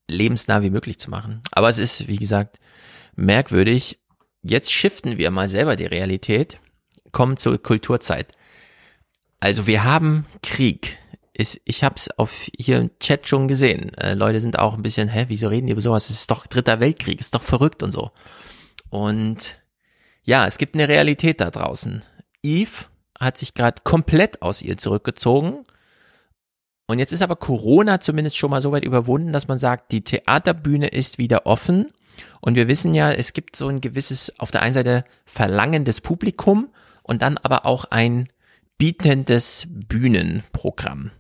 lebensnah 0.10 0.62
wie 0.62 0.70
möglich 0.70 0.98
zu 0.98 1.10
machen. 1.10 1.42
Aber 1.52 1.68
es 1.68 1.78
ist, 1.78 2.08
wie 2.08 2.16
gesagt, 2.16 2.60
merkwürdig. 3.16 4.00
Jetzt 4.50 4.72
shiften 4.72 5.18
wir 5.18 5.30
mal 5.30 5.50
selber 5.50 5.76
die 5.76 5.86
Realität, 5.86 6.60
kommen 7.12 7.36
zur 7.36 7.62
Kulturzeit. 7.62 8.34
Also 9.42 9.68
wir 9.68 9.84
haben 9.84 10.26
Krieg. 10.42 10.98
Ich, 11.34 11.62
ich 11.66 11.84
habe 11.84 11.96
es 11.98 12.10
auf 12.18 12.32
hier 12.58 12.80
im 12.80 12.98
Chat 13.00 13.28
schon 13.28 13.48
gesehen. 13.48 13.94
Äh, 13.96 14.14
Leute 14.14 14.40
sind 14.40 14.58
auch 14.58 14.74
ein 14.76 14.82
bisschen, 14.82 15.10
hä, 15.10 15.26
wieso 15.28 15.50
reden 15.50 15.68
die 15.68 15.74
über 15.74 15.82
sowas? 15.82 16.10
Es 16.10 16.22
ist 16.22 16.32
doch 16.32 16.48
dritter 16.48 16.80
Weltkrieg, 16.80 17.20
ist 17.20 17.36
doch 17.36 17.44
verrückt 17.44 17.84
und 17.84 17.92
so. 17.92 18.12
Und 18.90 19.62
ja, 20.24 20.48
es 20.48 20.58
gibt 20.58 20.76
eine 20.76 20.88
Realität 20.88 21.42
da 21.42 21.52
draußen. 21.52 22.04
Eve 22.42 22.86
hat 23.20 23.38
sich 23.38 23.54
gerade 23.54 23.82
komplett 23.84 24.42
aus 24.42 24.62
ihr 24.62 24.78
zurückgezogen. 24.78 25.66
Und 26.88 27.00
jetzt 27.00 27.12
ist 27.12 27.22
aber 27.22 27.36
Corona 27.36 28.00
zumindest 28.00 28.38
schon 28.38 28.50
mal 28.50 28.62
so 28.62 28.72
weit 28.72 28.86
überwunden, 28.86 29.34
dass 29.34 29.50
man 29.50 29.58
sagt, 29.58 29.92
die 29.92 30.06
Theaterbühne 30.06 30.88
ist 30.88 31.18
wieder 31.18 31.46
offen. 31.46 31.92
Und 32.42 32.56
wir 32.56 32.68
wissen 32.68 32.94
ja, 32.94 33.12
es 33.12 33.34
gibt 33.34 33.56
so 33.56 33.68
ein 33.68 33.82
gewisses, 33.82 34.34
auf 34.40 34.52
der 34.52 34.62
einen 34.62 34.74
Seite 34.74 35.06
verlangendes 35.26 36.02
Publikum 36.02 36.70
und 37.04 37.22
dann 37.22 37.38
aber 37.38 37.66
auch 37.66 37.86
ein 37.86 38.30
bietendes 38.78 39.68
Bühnenprogramm. 39.70 41.12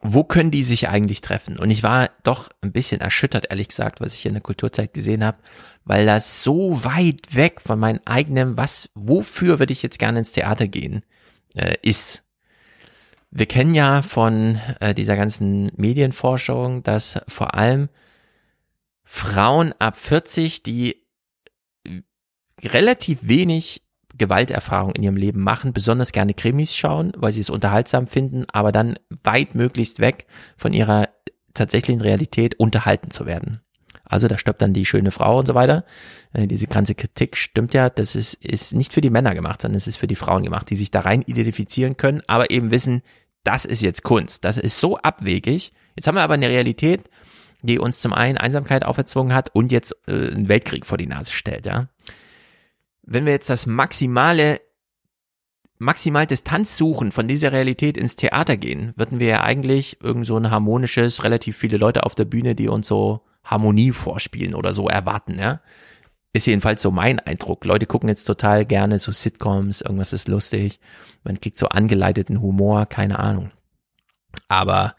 Wo 0.00 0.22
können 0.22 0.52
die 0.52 0.62
sich 0.62 0.88
eigentlich 0.88 1.22
treffen? 1.22 1.58
Und 1.58 1.70
ich 1.70 1.82
war 1.82 2.10
doch 2.22 2.50
ein 2.60 2.72
bisschen 2.72 3.00
erschüttert, 3.00 3.46
ehrlich 3.50 3.68
gesagt, 3.68 4.00
was 4.00 4.14
ich 4.14 4.20
hier 4.20 4.28
in 4.28 4.34
der 4.34 4.42
Kulturzeit 4.42 4.94
gesehen 4.94 5.24
habe, 5.24 5.38
weil 5.84 6.06
das 6.06 6.44
so 6.44 6.84
weit 6.84 7.34
weg 7.34 7.60
von 7.60 7.80
meinem 7.80 8.00
eigenen, 8.04 8.56
was, 8.56 8.90
wofür 8.94 9.58
würde 9.58 9.72
ich 9.72 9.82
jetzt 9.82 9.98
gerne 9.98 10.20
ins 10.20 10.32
Theater 10.32 10.68
gehen, 10.68 11.02
äh, 11.54 11.74
ist. 11.82 12.22
Wir 13.30 13.46
kennen 13.46 13.74
ja 13.74 14.02
von 14.02 14.60
äh, 14.80 14.94
dieser 14.94 15.16
ganzen 15.16 15.72
Medienforschung, 15.76 16.82
dass 16.82 17.20
vor 17.26 17.54
allem 17.54 17.88
Frauen 19.10 19.72
ab 19.78 19.96
40, 19.96 20.62
die 20.62 21.02
relativ 22.62 23.20
wenig 23.22 23.82
Gewalterfahrung 24.18 24.92
in 24.92 25.02
ihrem 25.02 25.16
Leben 25.16 25.42
machen, 25.42 25.72
besonders 25.72 26.12
gerne 26.12 26.34
Krimis 26.34 26.76
schauen, 26.76 27.12
weil 27.16 27.32
sie 27.32 27.40
es 27.40 27.48
unterhaltsam 27.48 28.06
finden, 28.06 28.44
aber 28.52 28.70
dann 28.70 28.98
weit 29.24 29.54
möglichst 29.54 29.98
weg 29.98 30.26
von 30.58 30.74
ihrer 30.74 31.08
tatsächlichen 31.54 32.02
Realität 32.02 32.60
unterhalten 32.60 33.10
zu 33.10 33.24
werden. 33.24 33.62
Also 34.04 34.28
da 34.28 34.36
stirbt 34.36 34.60
dann 34.60 34.74
die 34.74 34.84
schöne 34.84 35.10
Frau 35.10 35.38
und 35.38 35.46
so 35.46 35.54
weiter. 35.54 35.86
Äh, 36.34 36.46
diese 36.46 36.66
ganze 36.66 36.94
Kritik 36.94 37.38
stimmt 37.38 37.72
ja, 37.72 37.88
das 37.88 38.14
ist, 38.14 38.34
ist 38.34 38.74
nicht 38.74 38.92
für 38.92 39.00
die 39.00 39.10
Männer 39.10 39.34
gemacht, 39.34 39.62
sondern 39.62 39.78
es 39.78 39.86
ist 39.86 39.96
für 39.96 40.06
die 40.06 40.16
Frauen 40.16 40.42
gemacht, 40.42 40.68
die 40.68 40.76
sich 40.76 40.90
da 40.90 41.00
rein 41.00 41.22
identifizieren 41.22 41.96
können, 41.96 42.22
aber 42.26 42.50
eben 42.50 42.70
wissen, 42.70 43.00
das 43.42 43.64
ist 43.64 43.80
jetzt 43.80 44.02
Kunst. 44.02 44.44
Das 44.44 44.58
ist 44.58 44.78
so 44.78 44.98
abwegig. 44.98 45.72
Jetzt 45.96 46.06
haben 46.06 46.16
wir 46.16 46.22
aber 46.22 46.34
eine 46.34 46.50
Realität, 46.50 47.08
die 47.62 47.78
uns 47.78 48.00
zum 48.00 48.12
einen 48.12 48.38
Einsamkeit 48.38 48.84
auferzwungen 48.84 49.34
hat 49.34 49.54
und 49.54 49.72
jetzt 49.72 49.96
äh, 50.06 50.30
einen 50.30 50.48
Weltkrieg 50.48 50.86
vor 50.86 50.98
die 50.98 51.06
Nase 51.06 51.32
stellt, 51.32 51.66
ja 51.66 51.88
wenn 53.10 53.24
wir 53.24 53.32
jetzt 53.32 53.48
das 53.48 53.66
maximale, 53.66 54.60
maximal 55.78 56.26
Distanz 56.26 56.76
suchen 56.76 57.10
von 57.10 57.26
dieser 57.26 57.52
Realität 57.52 57.96
ins 57.96 58.16
Theater 58.16 58.56
gehen, 58.56 58.92
würden 58.96 59.18
wir 59.18 59.28
ja 59.28 59.40
eigentlich 59.42 60.02
irgend 60.02 60.26
so 60.26 60.36
ein 60.36 60.50
harmonisches, 60.50 61.24
relativ 61.24 61.56
viele 61.56 61.78
Leute 61.78 62.04
auf 62.04 62.14
der 62.14 62.26
Bühne, 62.26 62.54
die 62.54 62.68
uns 62.68 62.86
so 62.86 63.22
Harmonie 63.44 63.92
vorspielen 63.92 64.54
oder 64.54 64.72
so 64.72 64.88
erwarten, 64.88 65.38
ja. 65.38 65.60
Ist 66.34 66.46
jedenfalls 66.46 66.82
so 66.82 66.90
mein 66.90 67.18
Eindruck. 67.20 67.64
Leute 67.64 67.86
gucken 67.86 68.10
jetzt 68.10 68.24
total 68.24 68.66
gerne 68.66 68.98
so 68.98 69.10
Sitcoms, 69.10 69.80
irgendwas 69.80 70.12
ist 70.12 70.28
lustig, 70.28 70.78
man 71.24 71.40
kriegt 71.40 71.58
so 71.58 71.68
angeleiteten 71.68 72.42
Humor, 72.42 72.84
keine 72.84 73.18
Ahnung. 73.18 73.50
Aber 74.48 74.94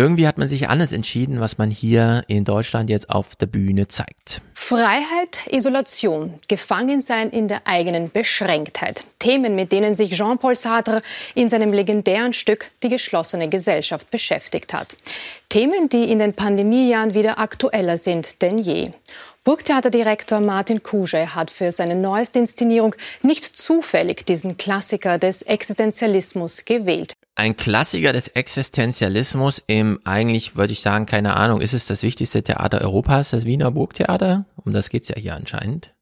irgendwie 0.00 0.26
hat 0.26 0.38
man 0.38 0.48
sich 0.48 0.70
anders 0.70 0.92
entschieden, 0.92 1.40
was 1.40 1.58
man 1.58 1.70
hier 1.70 2.24
in 2.26 2.44
Deutschland 2.44 2.88
jetzt 2.88 3.10
auf 3.10 3.36
der 3.36 3.44
Bühne 3.44 3.86
zeigt. 3.86 4.40
Freiheit, 4.54 5.40
Isolation, 5.50 6.38
Gefangensein 6.48 7.28
in 7.28 7.48
der 7.48 7.66
eigenen 7.66 8.10
Beschränktheit. 8.10 9.04
Themen, 9.18 9.54
mit 9.54 9.72
denen 9.72 9.94
sich 9.94 10.12
Jean-Paul 10.12 10.56
Sartre 10.56 11.02
in 11.34 11.50
seinem 11.50 11.74
legendären 11.74 12.32
Stück 12.32 12.70
Die 12.82 12.88
geschlossene 12.88 13.50
Gesellschaft 13.50 14.10
beschäftigt 14.10 14.72
hat. 14.72 14.96
Themen, 15.50 15.90
die 15.90 16.10
in 16.10 16.18
den 16.18 16.32
Pandemiejahren 16.32 17.12
wieder 17.12 17.38
aktueller 17.38 17.98
sind 17.98 18.40
denn 18.40 18.56
je. 18.56 18.92
Burgtheaterdirektor 19.44 20.40
Martin 20.40 20.82
Kuschel 20.82 21.34
hat 21.34 21.50
für 21.50 21.72
seine 21.72 21.94
neueste 21.94 22.38
Inszenierung 22.38 22.94
nicht 23.22 23.44
zufällig 23.44 24.24
diesen 24.24 24.56
Klassiker 24.56 25.18
des 25.18 25.42
Existenzialismus 25.42 26.64
gewählt 26.64 27.16
ein 27.34 27.56
Klassiker 27.56 28.12
des 28.12 28.28
Existenzialismus 28.28 29.62
im 29.66 30.00
eigentlich, 30.04 30.56
würde 30.56 30.72
ich 30.72 30.82
sagen, 30.82 31.06
keine 31.06 31.36
Ahnung, 31.36 31.60
ist 31.60 31.74
es 31.74 31.86
das 31.86 32.02
wichtigste 32.02 32.42
Theater 32.42 32.80
Europas, 32.80 33.30
das 33.30 33.44
Wiener 33.44 33.70
Burgtheater? 33.70 34.44
Um 34.56 34.72
das 34.72 34.90
geht's 34.90 35.08
ja 35.08 35.16
hier 35.16 35.34
anscheinend. 35.34 35.94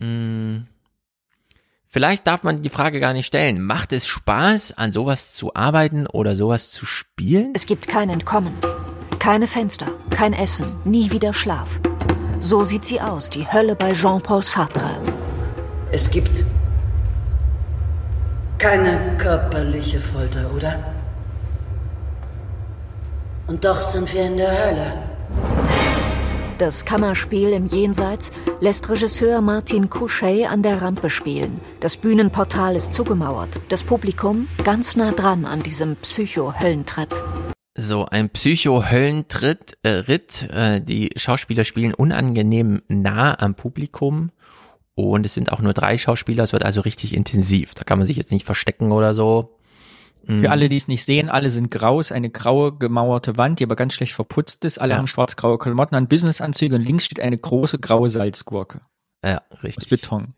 Hm. 0.00 0.66
Vielleicht 1.90 2.26
darf 2.26 2.42
man 2.42 2.62
die 2.62 2.68
Frage 2.68 3.00
gar 3.00 3.14
nicht 3.14 3.26
stellen. 3.26 3.62
Macht 3.62 3.94
es 3.94 4.06
Spaß, 4.06 4.76
an 4.76 4.92
sowas 4.92 5.32
zu 5.32 5.54
arbeiten 5.54 6.06
oder 6.06 6.36
sowas 6.36 6.70
zu 6.70 6.84
spielen? 6.84 7.52
Es 7.54 7.64
gibt 7.64 7.88
kein 7.88 8.10
Entkommen, 8.10 8.52
keine 9.18 9.46
Fenster, 9.46 9.86
kein 10.10 10.34
Essen, 10.34 10.66
nie 10.84 11.10
wieder 11.10 11.32
Schlaf. 11.32 11.80
So 12.40 12.62
sieht 12.62 12.84
sie 12.84 13.00
aus, 13.00 13.30
die 13.30 13.50
Hölle 13.50 13.74
bei 13.74 13.94
Jean-Paul 13.94 14.42
Sartre. 14.42 15.00
Es 15.90 16.10
gibt 16.10 16.44
keine 18.58 19.16
körperliche 19.18 20.00
Folter, 20.00 20.50
oder? 20.54 20.94
Und 23.46 23.64
doch 23.64 23.80
sind 23.80 24.12
wir 24.12 24.26
in 24.26 24.36
der 24.36 24.50
Hölle. 24.50 24.92
Das 26.58 26.84
Kammerspiel 26.84 27.50
im 27.50 27.66
Jenseits 27.66 28.32
lässt 28.60 28.90
Regisseur 28.90 29.40
Martin 29.40 29.88
Couchet 29.88 30.50
an 30.50 30.64
der 30.64 30.82
Rampe 30.82 31.08
spielen. 31.08 31.60
Das 31.78 31.96
Bühnenportal 31.96 32.74
ist 32.74 32.94
zugemauert. 32.94 33.60
Das 33.68 33.84
Publikum 33.84 34.48
ganz 34.64 34.96
nah 34.96 35.12
dran 35.12 35.44
an 35.44 35.62
diesem 35.62 35.94
Psycho-Höllentrepp. 35.94 37.14
So, 37.76 38.06
ein 38.06 38.28
Psycho-Höllentritt, 38.28 39.78
äh, 39.84 39.90
Ritt. 39.90 40.48
Äh, 40.50 40.80
die 40.80 41.10
Schauspieler 41.14 41.64
spielen 41.64 41.94
unangenehm 41.94 42.82
nah 42.88 43.38
am 43.38 43.54
Publikum. 43.54 44.32
Und 44.98 45.24
es 45.24 45.34
sind 45.34 45.52
auch 45.52 45.60
nur 45.60 45.74
drei 45.74 45.96
Schauspieler, 45.96 46.42
es 46.42 46.52
wird 46.52 46.64
also 46.64 46.80
richtig 46.80 47.14
intensiv. 47.14 47.72
Da 47.74 47.84
kann 47.84 47.98
man 47.98 48.06
sich 48.08 48.16
jetzt 48.16 48.32
nicht 48.32 48.44
verstecken 48.44 48.90
oder 48.90 49.14
so. 49.14 49.56
Für 50.24 50.32
mhm. 50.32 50.46
alle, 50.46 50.68
die 50.68 50.76
es 50.76 50.88
nicht 50.88 51.04
sehen, 51.04 51.28
alle 51.28 51.50
sind 51.50 51.70
grau, 51.70 52.00
ist 52.00 52.10
eine 52.10 52.30
graue 52.30 52.76
gemauerte 52.76 53.36
Wand, 53.36 53.60
die 53.60 53.64
aber 53.64 53.76
ganz 53.76 53.94
schlecht 53.94 54.12
verputzt 54.12 54.64
ist. 54.64 54.80
Alle 54.80 54.94
ja. 54.94 54.98
haben 54.98 55.06
schwarz-graue 55.06 55.56
Klamotten 55.58 55.94
an, 55.94 56.08
Businessanzüge 56.08 56.74
und 56.74 56.82
links 56.82 57.04
steht 57.04 57.20
eine 57.20 57.38
große 57.38 57.78
graue 57.78 58.10
Salzgurke. 58.10 58.80
Ja, 59.24 59.42
richtig. 59.62 59.84
Aus 59.84 60.00
Beton. 60.00 60.34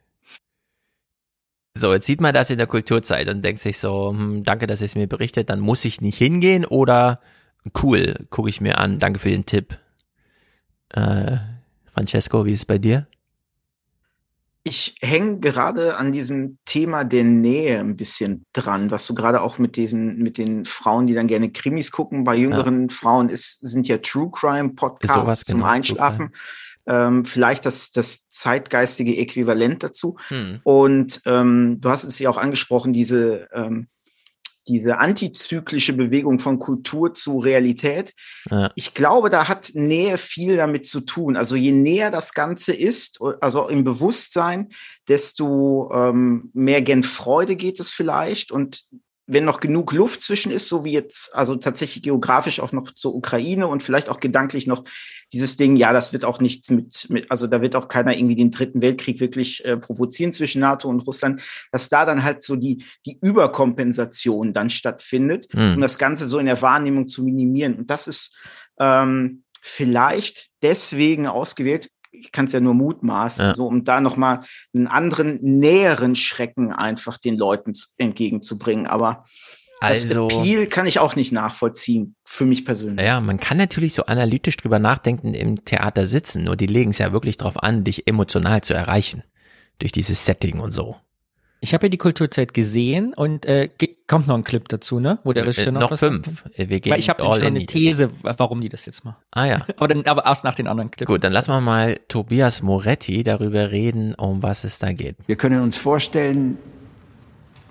So, 1.75 1.95
jetzt 1.95 2.05
sieht 2.05 2.21
man 2.21 2.35
das 2.35 2.51
in 2.51 2.59
der 2.59 2.67
Kulturzeit 2.67 3.31
und 3.31 3.43
denkt 3.43 3.63
sich 3.63 3.79
so, 3.79 4.11
hm, 4.11 4.45
danke, 4.45 4.67
dass 4.67 4.83
ihr 4.83 4.87
es 4.87 4.95
mir 4.95 5.07
berichtet, 5.07 5.49
dann 5.49 5.61
muss 5.61 5.87
ich 5.87 6.03
nicht 6.03 6.19
hingehen 6.19 6.67
oder 6.67 7.21
cool, 7.83 8.27
gucke 8.29 8.51
ich 8.51 8.61
mir 8.61 8.77
an, 8.77 8.99
danke 8.99 9.21
für 9.21 9.31
den 9.31 9.47
Tipp. 9.47 9.79
Äh, 10.91 11.39
Francesco, 11.95 12.45
wie 12.45 12.53
ist 12.53 12.61
es 12.61 12.67
bei 12.67 12.77
dir? 12.77 13.07
Ich 14.63 14.95
hänge 15.01 15.41
gerade 15.41 15.97
an 15.97 16.13
diesem 16.13 16.59
Thema 16.67 17.05
der 17.05 17.25
Nähe 17.25 17.81
ein 17.81 17.97
bisschen 17.97 18.45
dran, 18.53 18.91
was 18.91 19.07
du 19.07 19.15
gerade 19.15 19.41
auch 19.41 19.59
mit 19.59 19.77
diesen, 19.77 20.19
mit 20.19 20.37
den 20.37 20.65
Frauen, 20.65 21.07
die 21.07 21.15
dann 21.15 21.29
gerne 21.29 21.51
Krimis 21.51 21.91
gucken, 21.91 22.25
bei 22.25 22.37
jüngeren 22.37 22.89
ja. 22.89 22.95
Frauen 22.95 23.31
ist, 23.31 23.61
sind 23.61 23.89
ja 23.89 23.99
True 23.99 24.31
Crime 24.31 24.71
Podcasts 24.71 25.47
zum 25.47 25.61
genau, 25.61 25.71
Einschlafen. 25.71 26.31
Ähm, 26.87 27.25
vielleicht 27.25 27.67
das, 27.67 27.91
das 27.91 28.29
zeitgeistige 28.29 29.17
Äquivalent 29.17 29.83
dazu. 29.83 30.17
Hm. 30.29 30.61
Und 30.65 31.23
ähm, 31.25 31.79
du 31.81 31.89
hast 31.89 32.05
es 32.05 32.19
ja 32.19 32.29
auch 32.29 32.39
angesprochen, 32.39 32.93
diese 32.93 33.49
ähm, 33.53 33.89
diese 34.69 34.99
antizyklische 34.99 35.93
Bewegung 35.95 36.39
von 36.39 36.59
Kultur 36.59 37.15
zu 37.15 37.39
Realität. 37.39 38.15
Ja. 38.51 38.71
Ich 38.75 38.95
glaube, 38.95 39.31
da 39.31 39.49
hat 39.49 39.71
Nähe 39.75 40.17
viel 40.17 40.57
damit 40.57 40.87
zu 40.87 41.01
tun. 41.01 41.37
Also 41.37 41.57
je 41.57 41.73
näher 41.73 42.11
das 42.11 42.35
Ganze 42.35 42.73
ist, 42.73 43.21
also 43.41 43.69
im 43.69 43.85
Bewusstsein, 43.85 44.69
desto 45.09 45.91
ähm, 45.93 46.51
mehr 46.53 46.83
gen 46.83 47.03
Freude 47.03 47.57
geht 47.57 47.81
es 47.81 47.91
vielleicht 47.91 48.53
und 48.53 48.85
wenn 49.33 49.45
noch 49.45 49.61
genug 49.61 49.93
Luft 49.93 50.23
zwischen 50.23 50.51
ist, 50.51 50.69
so 50.69 50.85
wie 50.85 50.93
jetzt, 50.93 51.35
also 51.37 51.55
tatsächlich 51.57 52.03
geografisch 52.03 52.59
auch 52.61 52.73
noch 52.73 52.91
zur 52.91 53.15
Ukraine 53.15 53.69
und 53.69 53.83
vielleicht 53.83 54.09
auch 54.09 54.19
gedanklich 54.19 54.67
noch 54.67 54.85
dieses 55.33 55.57
Ding, 55.57 55.77
ja, 55.77 55.93
das 55.93 56.13
wird 56.13 56.25
auch 56.25 56.41
nichts 56.41 56.71
mit, 56.71 57.07
mit 57.09 57.31
also 57.31 57.47
da 57.47 57.63
wird 57.63 57.77
auch 57.77 57.87
keiner 57.87 58.17
irgendwie 58.17 58.35
den 58.35 58.51
dritten 58.51 58.83
Weltkrieg 58.83 59.21
wirklich 59.21 59.65
äh, 59.65 59.77
provozieren 59.77 60.33
zwischen 60.33 60.61
NATO 60.61 60.89
und 60.89 61.07
Russland, 61.07 61.43
dass 61.71 61.89
da 61.89 62.05
dann 62.05 62.25
halt 62.25 62.43
so 62.43 62.57
die, 62.57 62.85
die 63.07 63.19
Überkompensation 63.21 64.53
dann 64.53 64.69
stattfindet, 64.69 65.47
mhm. 65.55 65.75
um 65.75 65.81
das 65.81 65.99
Ganze 65.99 66.27
so 66.27 66.39
in 66.39 66.47
der 66.47 66.61
Wahrnehmung 66.61 67.07
zu 67.07 67.23
minimieren. 67.23 67.77
Und 67.77 67.91
das 67.91 68.09
ist 68.09 68.37
ähm, 68.81 69.45
vielleicht 69.63 70.49
deswegen 70.63 71.29
ausgewählt, 71.29 71.89
ich 72.11 72.33
kann 72.33 72.47
es 72.47 72.53
ja 72.53 72.61
nur 72.61 72.75
mutmaßen, 72.75 73.47
ja. 73.47 73.55
so 73.55 73.67
um 73.67 73.85
da 73.85 74.01
nochmal 74.01 74.41
einen 74.75 74.87
anderen, 74.87 75.39
näheren 75.41 76.15
Schrecken 76.15 76.73
einfach 76.73 77.19
den 77.19 77.37
Leuten 77.37 77.73
entgegenzubringen. 77.99 78.87
Aber 78.87 79.25
also, 79.81 80.29
das 80.29 80.39
Appeal 80.39 80.67
kann 80.67 80.87
ich 80.87 80.99
auch 80.99 81.17
nicht 81.17 81.33
nachvollziehen, 81.33 82.15
für 82.25 82.45
mich 82.45 82.65
persönlich. 82.65 83.05
Ja, 83.05 83.21
man 83.21 83.41
kann 83.41 83.57
natürlich 83.57 83.95
so 83.95 84.05
analytisch 84.05 84.57
drüber 84.59 84.79
nachdenken 84.79 85.33
im 85.33 85.65
Theater 85.65 86.07
sitzen, 86.07 86.45
nur 86.45 86.57
die 86.57 86.67
legen 86.67 86.91
es 86.91 86.99
ja 86.99 87.13
wirklich 87.13 87.39
drauf 87.39 87.63
an, 87.63 87.85
dich 87.85 88.07
emotional 88.07 88.63
zu 88.63 88.75
erreichen. 88.75 89.23
Durch 89.79 89.93
dieses 89.93 90.27
Setting 90.27 90.61
und 90.61 90.73
so. 90.73 90.97
Ich 91.63 91.75
habe 91.75 91.87
ja 91.87 91.89
die 91.91 91.99
Kulturzeit 91.99 92.55
gesehen 92.55 93.13
und 93.13 93.45
äh, 93.45 93.69
kommt 94.07 94.27
noch 94.27 94.35
ein 94.35 94.45
Clip 94.45 94.67
dazu, 94.69 94.99
ne? 94.99 95.19
Wo 95.25 95.35
der 95.35 95.45
Regisseur 95.45 95.71
noch, 95.73 95.83
noch 95.83 95.91
was 95.91 96.01
fünf. 96.01 96.27
Wir 96.57 96.81
gehen 96.81 96.91
Weil 96.91 96.99
ich 96.99 97.11
habe 97.11 97.23
schon 97.23 97.43
eine 97.43 97.67
These, 97.67 98.11
warum 98.23 98.63
die 98.63 98.71
das 98.71 98.87
jetzt 98.87 99.05
machen. 99.05 99.17
Ah 99.31 99.45
ja. 99.45 99.67
aber, 99.77 99.89
dann, 99.89 100.07
aber 100.07 100.25
erst 100.25 100.43
nach 100.45 100.55
den 100.55 100.67
anderen 100.67 100.91
Clips. 100.91 101.07
Gut, 101.07 101.23
dann 101.23 101.33
lassen 101.33 101.51
wir 101.51 101.61
mal 101.61 102.01
Tobias 102.09 102.63
Moretti 102.63 103.23
darüber 103.25 103.71
reden, 103.71 104.15
um 104.15 104.43
was 104.43 104.65
es 104.65 104.79
da 104.79 104.93
geht. 104.93 105.17
Wir 105.27 105.37
können 105.37 105.61
uns 105.61 105.77
vorstellen, 105.77 106.57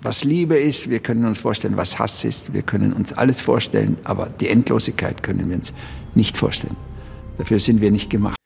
was 0.02 0.24
Liebe 0.24 0.56
ist, 0.56 0.88
wir 0.88 1.00
können 1.00 1.24
uns 1.24 1.40
vorstellen, 1.40 1.76
was 1.76 1.98
Hass 1.98 2.24
ist, 2.24 2.54
wir 2.54 2.62
können 2.62 2.92
uns 2.92 3.12
alles 3.12 3.42
vorstellen, 3.42 3.98
aber 4.04 4.26
die 4.26 4.48
Endlosigkeit 4.48 5.22
können 5.22 5.48
wir 5.48 5.56
uns 5.56 5.74
nicht 6.14 6.38
vorstellen. 6.38 6.76
Dafür 7.38 7.58
sind 7.58 7.80
wir 7.80 7.90
nicht 7.90 8.08
gemacht. 8.08 8.39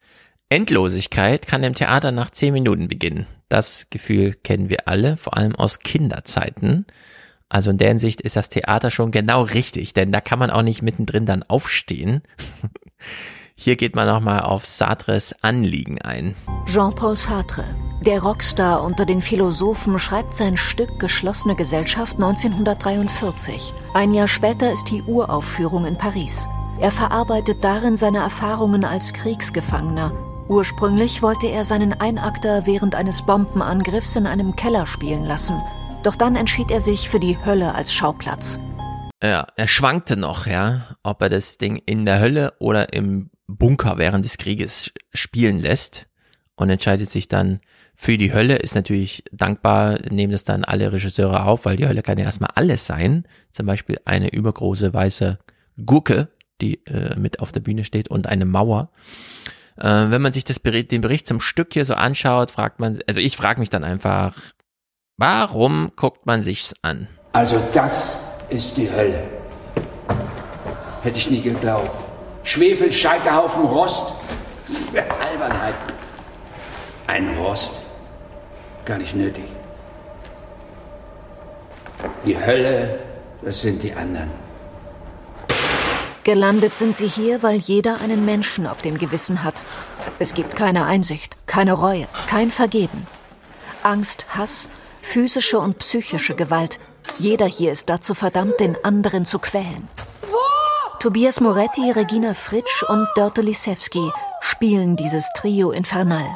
Endlosigkeit 0.54 1.48
kann 1.48 1.64
im 1.64 1.74
Theater 1.74 2.12
nach 2.12 2.30
zehn 2.30 2.52
Minuten 2.52 2.86
beginnen. 2.86 3.26
Das 3.48 3.88
Gefühl 3.90 4.34
kennen 4.34 4.68
wir 4.68 4.86
alle, 4.86 5.16
vor 5.16 5.36
allem 5.36 5.56
aus 5.56 5.80
Kinderzeiten. 5.80 6.86
Also 7.48 7.70
in 7.70 7.78
der 7.78 7.88
Hinsicht 7.88 8.20
ist 8.20 8.36
das 8.36 8.50
Theater 8.50 8.92
schon 8.92 9.10
genau 9.10 9.42
richtig, 9.42 9.94
denn 9.94 10.12
da 10.12 10.20
kann 10.20 10.38
man 10.38 10.50
auch 10.50 10.62
nicht 10.62 10.80
mittendrin 10.80 11.26
dann 11.26 11.42
aufstehen. 11.42 12.22
Hier 13.56 13.74
geht 13.74 13.96
man 13.96 14.06
nochmal 14.06 14.42
auf 14.42 14.64
Sartres 14.64 15.34
Anliegen 15.42 16.00
ein. 16.00 16.36
Jean-Paul 16.66 17.16
Sartre, 17.16 17.64
der 18.06 18.22
Rockstar 18.22 18.84
unter 18.84 19.06
den 19.06 19.22
Philosophen, 19.22 19.98
schreibt 19.98 20.34
sein 20.34 20.56
Stück 20.56 21.00
Geschlossene 21.00 21.56
Gesellschaft 21.56 22.14
1943. 22.14 23.72
Ein 23.92 24.14
Jahr 24.14 24.28
später 24.28 24.70
ist 24.70 24.84
die 24.84 25.02
Uraufführung 25.02 25.84
in 25.84 25.98
Paris. 25.98 26.46
Er 26.80 26.92
verarbeitet 26.92 27.64
darin 27.64 27.96
seine 27.96 28.18
Erfahrungen 28.18 28.84
als 28.84 29.12
Kriegsgefangener 29.12 30.12
Ursprünglich 30.48 31.22
wollte 31.22 31.46
er 31.46 31.64
seinen 31.64 31.94
Einakter 31.94 32.66
während 32.66 32.94
eines 32.94 33.22
Bombenangriffs 33.24 34.14
in 34.14 34.26
einem 34.26 34.54
Keller 34.56 34.86
spielen 34.86 35.24
lassen. 35.24 35.62
Doch 36.02 36.16
dann 36.16 36.36
entschied 36.36 36.70
er 36.70 36.80
sich 36.80 37.08
für 37.08 37.18
die 37.18 37.38
Hölle 37.46 37.74
als 37.74 37.94
Schauplatz. 37.94 38.60
Ja, 39.22 39.46
er 39.56 39.68
schwankte 39.68 40.18
noch, 40.18 40.46
ja, 40.46 40.96
ob 41.02 41.22
er 41.22 41.30
das 41.30 41.56
Ding 41.56 41.80
in 41.86 42.04
der 42.04 42.20
Hölle 42.20 42.52
oder 42.58 42.92
im 42.92 43.30
Bunker 43.46 43.96
während 43.96 44.26
des 44.26 44.36
Krieges 44.36 44.92
spielen 45.14 45.60
lässt 45.60 46.08
und 46.56 46.68
entscheidet 46.68 47.08
sich 47.08 47.26
dann 47.28 47.60
für 47.94 48.18
die 48.18 48.34
Hölle. 48.34 48.56
Ist 48.56 48.74
natürlich 48.74 49.24
dankbar, 49.32 49.98
nehmen 50.10 50.32
das 50.32 50.44
dann 50.44 50.62
alle 50.64 50.92
Regisseure 50.92 51.44
auf, 51.44 51.64
weil 51.64 51.78
die 51.78 51.88
Hölle 51.88 52.02
kann 52.02 52.18
ja 52.18 52.26
erstmal 52.26 52.50
alles 52.54 52.84
sein. 52.84 53.24
Zum 53.50 53.64
Beispiel 53.64 53.98
eine 54.04 54.30
übergroße 54.30 54.92
weiße 54.92 55.38
Gurke, 55.86 56.28
die 56.60 56.84
äh, 56.84 57.18
mit 57.18 57.40
auf 57.40 57.50
der 57.50 57.60
Bühne 57.60 57.84
steht 57.84 58.08
und 58.08 58.26
eine 58.26 58.44
Mauer. 58.44 58.90
Äh, 59.76 60.10
wenn 60.10 60.22
man 60.22 60.32
sich 60.32 60.44
das 60.44 60.60
den 60.60 61.00
Bericht 61.00 61.26
zum 61.26 61.40
Stück 61.40 61.72
hier 61.72 61.84
so 61.84 61.94
anschaut, 61.94 62.50
fragt 62.50 62.80
man, 62.80 63.00
also 63.06 63.20
ich 63.20 63.36
frage 63.36 63.60
mich 63.60 63.70
dann 63.70 63.84
einfach, 63.84 64.36
warum 65.16 65.90
guckt 65.96 66.26
man 66.26 66.42
sich's 66.42 66.74
an? 66.82 67.08
Also 67.32 67.60
das 67.72 68.16
ist 68.48 68.76
die 68.76 68.90
Hölle. 68.90 69.22
Hätte 71.02 71.18
ich 71.18 71.30
nie 71.30 71.42
geglaubt. 71.42 71.90
Schwefel, 72.44 72.92
Scheiterhaufen, 72.92 73.64
Rost. 73.64 74.14
Albernheit. 75.20 75.74
Ein 77.06 77.28
Rost. 77.36 77.80
Gar 78.84 78.98
nicht 78.98 79.14
nötig. 79.14 79.44
Die 82.24 82.38
Hölle, 82.38 82.98
das 83.42 83.60
sind 83.60 83.82
die 83.82 83.92
anderen. 83.92 84.43
Gelandet 86.24 86.74
sind 86.74 86.96
sie 86.96 87.06
hier, 87.06 87.42
weil 87.42 87.58
jeder 87.58 88.00
einen 88.00 88.24
Menschen 88.24 88.66
auf 88.66 88.80
dem 88.80 88.96
Gewissen 88.96 89.44
hat. 89.44 89.62
Es 90.18 90.32
gibt 90.32 90.56
keine 90.56 90.86
Einsicht, 90.86 91.36
keine 91.44 91.74
Reue, 91.74 92.06
kein 92.28 92.50
Vergeben. 92.50 93.06
Angst, 93.82 94.24
Hass, 94.34 94.70
physische 95.02 95.58
und 95.58 95.78
psychische 95.78 96.34
Gewalt. 96.34 96.80
Jeder 97.18 97.46
hier 97.46 97.72
ist 97.72 97.90
dazu 97.90 98.14
verdammt, 98.14 98.58
den 98.58 98.82
anderen 98.82 99.26
zu 99.26 99.38
quälen. 99.38 99.86
Tobias 100.98 101.42
Moretti, 101.42 101.90
Regina 101.90 102.32
Fritsch 102.32 102.82
und 102.88 103.06
Dörte 103.14 103.42
Lisewski 103.42 104.10
spielen 104.40 104.96
dieses 104.96 105.28
Trio 105.36 105.72
Infernal. 105.72 106.26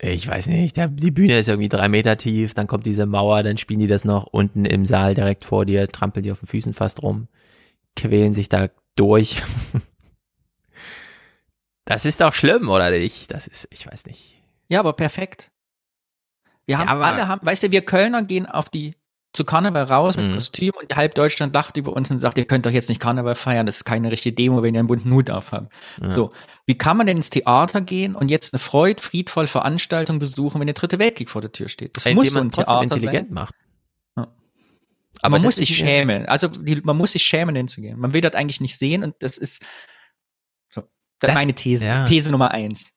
Ich 0.00 0.26
weiß 0.26 0.46
nicht, 0.46 0.78
die 0.78 1.10
Bühne 1.10 1.38
ist 1.38 1.50
irgendwie 1.50 1.68
drei 1.68 1.90
Meter 1.90 2.16
tief, 2.16 2.54
dann 2.54 2.66
kommt 2.66 2.86
diese 2.86 3.04
Mauer, 3.04 3.42
dann 3.42 3.58
spielen 3.58 3.80
die 3.80 3.86
das 3.86 4.06
noch 4.06 4.24
unten 4.24 4.64
im 4.64 4.86
Saal 4.86 5.14
direkt 5.14 5.44
vor 5.44 5.66
dir, 5.66 5.88
trampeln 5.88 6.22
die 6.22 6.32
auf 6.32 6.40
den 6.40 6.48
Füßen 6.48 6.72
fast 6.72 7.02
rum, 7.02 7.28
quälen 7.96 8.32
sich 8.32 8.48
da 8.48 8.68
durch. 8.96 9.42
Das 11.86 12.04
ist 12.04 12.20
doch 12.20 12.32
schlimm, 12.34 12.68
oder 12.68 12.92
nicht? 12.92 13.32
Das 13.32 13.48
ist, 13.48 13.66
ich 13.72 13.84
weiß 13.84 14.06
nicht. 14.06 14.40
Ja, 14.68 14.78
aber 14.78 14.92
perfekt. 14.92 15.50
Wir 16.64 16.78
haben 16.78 16.86
ja, 16.86 17.00
alle 17.00 17.26
haben, 17.26 17.44
weißt 17.44 17.64
du, 17.64 17.72
wir 17.72 17.84
Kölner 17.84 18.22
gehen 18.22 18.46
auf 18.46 18.68
die 18.68 18.94
zu 19.32 19.44
Karneval 19.44 19.84
raus 19.84 20.16
mit 20.16 20.26
mhm. 20.26 20.34
Kostüm 20.34 20.72
und 20.80 20.94
halb 20.94 21.16
Deutschland 21.16 21.54
lacht 21.54 21.76
über 21.76 21.92
uns 21.92 22.10
und 22.10 22.20
sagt, 22.20 22.38
ihr 22.38 22.44
könnt 22.44 22.66
doch 22.66 22.70
jetzt 22.70 22.88
nicht 22.88 23.00
Karneval 23.00 23.34
feiern, 23.34 23.66
das 23.66 23.78
ist 23.78 23.84
keine 23.84 24.10
richtige 24.10 24.34
Demo, 24.34 24.62
wenn 24.62 24.74
ihr 24.74 24.80
einen 24.80 24.88
bunten 24.88 25.12
Hut 25.12 25.30
aufhabt. 25.30 25.72
Ja. 26.00 26.10
So, 26.10 26.32
wie 26.66 26.78
kann 26.78 26.96
man 26.96 27.08
denn 27.08 27.16
ins 27.16 27.30
Theater 27.30 27.80
gehen 27.80 28.14
und 28.14 28.28
jetzt 28.30 28.54
eine 28.54 28.58
freud, 28.58 29.00
friedvoll 29.00 29.48
Veranstaltung 29.48 30.20
besuchen, 30.20 30.60
wenn 30.60 30.66
der 30.66 30.74
dritte 30.74 31.00
Weltkrieg 31.00 31.28
vor 31.28 31.42
der 31.42 31.52
Tür 31.52 31.68
steht? 31.68 31.96
Das 31.96 32.06
Indem 32.06 32.16
muss 32.16 32.30
so 32.30 32.40
ein 32.40 32.50
Theater 32.50 32.82
intelligent 32.82 33.28
sein. 33.28 33.34
macht. 33.34 33.54
Aber 35.22 35.32
man 35.32 35.42
muss 35.42 35.56
sich 35.56 35.74
schämen. 35.74 36.26
Also 36.26 36.48
die, 36.48 36.76
man 36.82 36.96
muss 36.96 37.12
sich 37.12 37.22
schämen, 37.22 37.54
hinzugehen. 37.56 37.98
Man 37.98 38.12
will 38.12 38.20
das 38.20 38.34
eigentlich 38.34 38.60
nicht 38.60 38.76
sehen 38.76 39.02
und 39.04 39.14
das 39.20 39.38
ist 39.38 39.62
so. 40.68 40.82
Das, 41.18 41.30
das 41.30 41.34
meine 41.34 41.54
These. 41.54 41.84
Ja. 41.84 42.04
These 42.06 42.30
Nummer 42.30 42.50
eins 42.52 42.92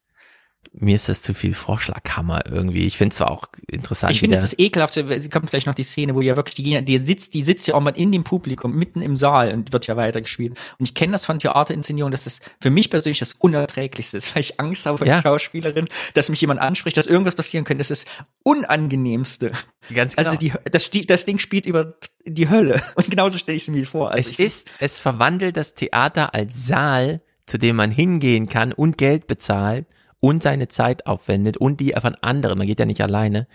mir 0.76 0.96
ist 0.96 1.08
das 1.08 1.22
zu 1.22 1.36
viel 1.36 1.54
Vorschlaghammer 1.54 2.42
irgendwie. 2.50 2.88
Ich 2.88 2.98
finde 2.98 3.12
es 3.12 3.18
zwar 3.18 3.30
auch 3.30 3.46
interessant. 3.68 4.14
Ich 4.14 4.20
finde, 4.20 4.38
es 4.38 4.44
ist 4.44 4.60
ekelhaft. 4.60 4.94
Sie 4.94 5.30
kommt 5.30 5.50
vielleicht 5.50 5.68
noch 5.68 5.76
die 5.76 5.84
Szene, 5.84 6.16
wo 6.16 6.22
ja 6.22 6.36
wirklich 6.36 6.56
die, 6.56 6.84
die 6.84 7.06
sitzt, 7.06 7.36
die 7.36 7.44
sitzt 7.44 7.68
ja 7.68 7.76
auch 7.76 7.80
mal 7.80 7.92
in 7.92 8.12
dem 8.12 8.24
Publikum, 8.24 8.76
mitten 8.76 9.02
im 9.02 9.16
Saal 9.16 9.54
und 9.54 9.72
wird 9.72 9.86
ja 9.86 9.96
weitergespielt. 9.96 10.58
Und 10.80 10.86
ich 10.86 10.96
kenne 10.96 11.12
das 11.12 11.26
von 11.26 11.38
Theaterinszenierung, 11.38 12.12
dass 12.12 12.24
das 12.24 12.40
für 12.60 12.72
mich 12.72 12.90
persönlich 12.90 13.20
das 13.20 13.34
Unerträglichste 13.34 14.18
ist, 14.18 14.36
weil 14.36 14.42
ich 14.42 14.60
Angst 14.60 14.88
habe 14.88 15.06
ja. 15.06 15.22
Schauspielerin, 15.22 15.88
dass 16.16 16.30
mich 16.30 16.42
jemand 16.42 16.60
anspricht, 16.60 16.98
dass 16.98 17.06
irgendwas 17.06 17.36
passieren 17.36 17.66
könnte. 17.66 17.80
Das 17.80 17.92
ist 17.92 18.08
das 18.08 18.26
Unangenehmste. 18.44 19.52
Ganz 19.94 20.18
also 20.18 20.36
genau. 20.38 20.56
Also 20.66 20.90
die, 20.92 21.06
das, 21.06 21.08
das 21.08 21.26
Ding 21.26 21.38
spielt 21.38 21.68
über 21.68 21.94
die 22.26 22.50
Hölle. 22.50 22.82
Und 22.96 23.12
genauso 23.12 23.38
stelle 23.38 23.58
ich 23.58 23.64
es 23.64 23.68
mir 23.70 23.86
vor. 23.86 24.12
Also 24.12 24.32
es 24.32 24.40
ist, 24.40 24.70
es 24.80 24.98
verwandelt 24.98 25.56
das 25.56 25.76
Theater 25.76 26.34
als 26.34 26.66
Saal, 26.66 27.22
zu 27.46 27.60
dem 27.60 27.76
man 27.76 27.92
hingehen 27.92 28.48
kann 28.48 28.72
und 28.74 28.98
Geld 28.98 29.28
bezahlt 29.28 29.86
und 30.24 30.42
seine 30.42 30.70
Zeit 30.70 31.06
aufwendet 31.06 31.58
und 31.58 31.82
die 31.82 31.94
von 32.00 32.16
anderen, 32.22 32.58
man 32.58 32.66
geht 32.66 32.80
ja 32.80 32.86
nicht 32.86 33.02
alleine, 33.02 33.46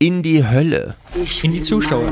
in 0.00 0.24
die 0.24 0.44
Hölle. 0.44 0.96
Ich 1.14 1.44
in 1.44 1.52
die 1.52 1.62
Zuschauer. 1.62 2.10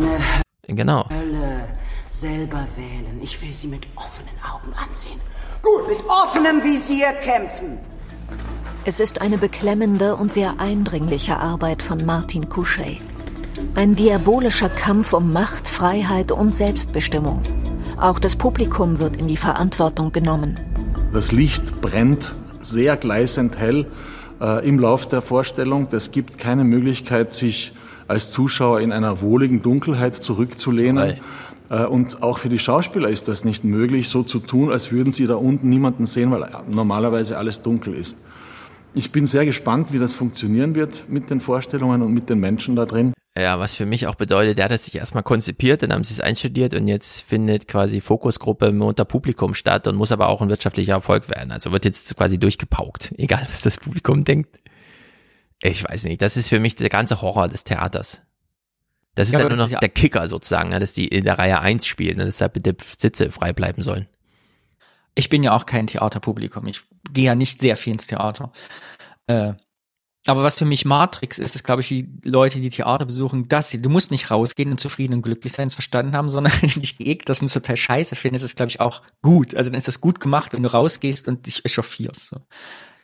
Genau. 0.69 1.09
Hölle 1.11 1.69
selber 2.07 2.69
wählen. 2.77 3.21
Ich 3.21 3.43
will 3.43 3.53
sie 3.53 3.67
mit 3.67 3.89
offenen 3.97 4.35
Augen 4.49 4.73
ansehen. 4.75 5.21
Gut, 5.61 5.89
mit 5.89 5.99
offenem 6.09 6.63
Visier 6.63 7.13
kämpfen. 7.15 7.79
Es 8.85 9.01
ist 9.01 9.21
eine 9.21 9.39
beklemmende 9.39 10.15
und 10.15 10.31
sehr 10.31 10.61
eindringliche 10.61 11.39
Arbeit 11.39 11.83
von 11.83 11.99
Martin 12.07 12.49
Couchet. 12.49 13.01
Ein 13.75 13.97
diabolischer 13.97 14.69
Kampf 14.69 15.13
um 15.13 15.33
Macht, 15.33 15.67
Freiheit 15.67 16.31
und 16.31 16.57
Selbstbestimmung. 16.57 17.43
Auch 17.99 18.21
das 18.21 18.37
Publikum 18.37 19.01
wird 19.01 19.17
in 19.17 19.27
die 19.27 19.37
Verantwortung 19.37 20.13
genommen. 20.13 20.61
Das 21.13 21.33
Licht 21.33 21.81
brennt 21.81 22.37
sehr 22.61 22.97
gleißend 22.97 23.59
hell 23.59 23.87
äh, 24.41 24.67
im 24.67 24.79
Lauf 24.79 25.07
der 25.07 25.23
Vorstellung. 25.23 25.89
Es 25.91 26.11
gibt 26.11 26.39
keine 26.39 26.65
Möglichkeit, 26.65 27.33
sich 27.33 27.73
als 28.09 28.31
Zuschauer 28.31 28.81
in 28.81 28.93
einer 28.93 29.21
wohligen 29.21 29.63
Dunkelheit 29.63 30.15
zurückzulehnen. 30.17 31.17
Äh, 31.71 31.85
und 31.85 32.23
auch 32.23 32.39
für 32.39 32.49
die 32.49 32.59
Schauspieler 32.59 33.09
ist 33.09 33.29
das 33.29 33.45
nicht 33.45 33.65
möglich, 33.65 34.09
so 34.09 34.23
zu 34.23 34.41
tun, 34.41 34.71
als 34.71 34.91
würden 34.91 35.13
sie 35.13 35.27
da 35.27 35.37
unten 35.37 35.69
niemanden 35.69 36.07
sehen, 36.07 36.31
weil 36.31 36.49
normalerweise 36.71 37.39
alles 37.39 37.63
dunkel 37.63 37.95
ist. 37.95 38.19
Ich 38.93 39.13
bin 39.13 39.27
sehr 39.27 39.47
gespannt, 39.47 39.93
wie 39.93 39.99
das 39.99 40.17
funktionieren 40.17 40.75
wird 40.75 41.05
mit 41.09 41.31
den 41.31 41.41
Vorstellungen 41.41 42.03
und 42.03 42.13
mit 42.13 42.29
den 42.29 42.41
Menschen 42.41 42.75
da 42.75 42.87
drin. 42.87 43.13
Ja, 43.37 43.61
was 43.61 43.77
für 43.77 43.87
mich 43.87 44.09
auch 44.09 44.17
bedeutet, 44.17 44.59
der 44.59 44.65
hat 44.65 44.73
es 44.73 44.87
sich 44.87 44.97
erstmal 44.97 45.23
konzipiert, 45.23 45.83
dann 45.83 45.93
haben 45.93 46.03
sie 46.03 46.15
es 46.15 46.21
einstudiert 46.21 46.75
und 46.75 46.89
jetzt 46.89 47.23
findet 47.23 47.69
quasi 47.69 48.01
Fokusgruppe 48.01 48.71
unter 48.71 49.05
Publikum 49.05 49.55
statt 49.55 49.87
und 49.87 49.95
muss 49.95 50.11
aber 50.11 50.29
auch 50.29 50.43
ein 50.43 50.49
wirtschaftlicher 50.49 50.95
Erfolg 50.95 51.29
werden. 51.29 51.53
Also 51.53 51.71
wird 51.71 51.85
jetzt 51.85 52.17
quasi 52.17 52.39
durchgepaukt, 52.39 53.15
egal 53.19 53.47
was 53.49 53.63
das 53.63 53.77
Publikum 53.77 54.25
denkt. 54.25 54.59
Ich 55.63 55.85
weiß 55.85 56.05
nicht, 56.05 56.23
das 56.23 56.37
ist 56.37 56.49
für 56.49 56.59
mich 56.59 56.75
der 56.75 56.89
ganze 56.89 57.23
Horror 57.23 57.49
des 57.49 57.65
Theaters. 57.65 58.23
Das 59.15 59.29
ist 59.29 59.35
ja, 59.35 59.41
dann 59.41 59.57
nur 59.57 59.69
noch 59.69 59.79
der 59.79 59.89
Kicker 59.89 60.27
sozusagen, 60.27 60.71
dass 60.71 60.93
die 60.93 61.07
in 61.07 61.25
der 61.25 61.39
Reihe 61.39 61.61
1 61.61 61.87
spielen 61.87 62.21
und 62.21 62.27
deshalb 62.27 62.55
bitte 62.55 62.77
Sitze 62.97 63.31
frei 63.31 63.53
bleiben 63.53 63.83
sollen. 63.83 64.09
Ich 65.15 65.29
bin 65.29 65.43
ja 65.43 65.55
auch 65.55 65.67
kein 65.67 65.87
Theaterpublikum. 65.87 66.67
Ich 66.67 66.83
gehe 67.13 67.27
ja 67.27 67.35
nicht 67.35 67.61
sehr 67.61 67.77
viel 67.77 67.93
ins 67.93 68.07
Theater. 68.07 68.53
Äh, 69.27 69.55
aber 70.27 70.43
was 70.43 70.59
für 70.59 70.67
mich 70.67 70.85
Matrix 70.85 71.39
ist, 71.39 71.55
ist, 71.55 71.65
glaube 71.65 71.81
ich, 71.81 71.91
wie 71.91 72.09
Leute, 72.25 72.61
die 72.61 72.69
Theater 72.69 73.07
besuchen, 73.07 73.49
dass 73.49 73.71
sie, 73.71 73.81
du 73.81 73.89
musst 73.89 74.11
nicht 74.11 74.31
rausgehen 74.31 74.71
und 74.71 74.79
zufrieden 74.79 75.15
und 75.15 75.23
glücklich 75.23 75.53
sein, 75.53 75.69
es 75.69 75.75
verstanden 75.75 76.15
haben, 76.15 76.29
sondern 76.29 76.53
wenn 76.61 76.69
dich 76.69 76.99
geekelt 76.99 77.29
das 77.29 77.41
und 77.41 77.53
total 77.53 77.77
scheiße 77.77 78.17
findest, 78.17 78.45
ist 78.45 78.51
es, 78.53 78.57
glaube 78.57 78.71
ich, 78.71 78.81
auch 78.81 79.03
gut. 79.23 79.55
Also 79.55 79.71
dann 79.71 79.79
ist 79.79 79.89
das 79.89 80.01
gut 80.01 80.21
gemacht, 80.21 80.53
wenn 80.53 80.63
du 80.63 80.73
rausgehst 80.73 81.27
und 81.27 81.47
dich 81.47 81.65
echauffierst. 81.65 82.27
So. 82.27 82.37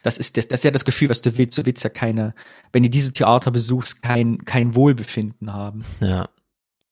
Das 0.03 0.19
ist 0.19 0.37
das, 0.37 0.49
das 0.49 0.61
ist 0.61 0.65
ja 0.65 0.71
das 0.71 0.85
Gefühl, 0.85 1.09
was 1.09 1.23
du 1.23 1.37
willst. 1.39 1.57
Du 1.57 1.65
willst 1.65 1.83
ja 1.85 1.91
keine, 1.91 2.35
wenn 2.73 2.83
du 2.83 2.91
diese 2.91 3.13
Theater 3.13 3.51
besuchst, 3.51 4.03
kein, 4.03 4.45
kein 4.45 4.75
Wohlbefinden 4.75 5.53
haben. 5.53 5.85
Ja 6.01 6.29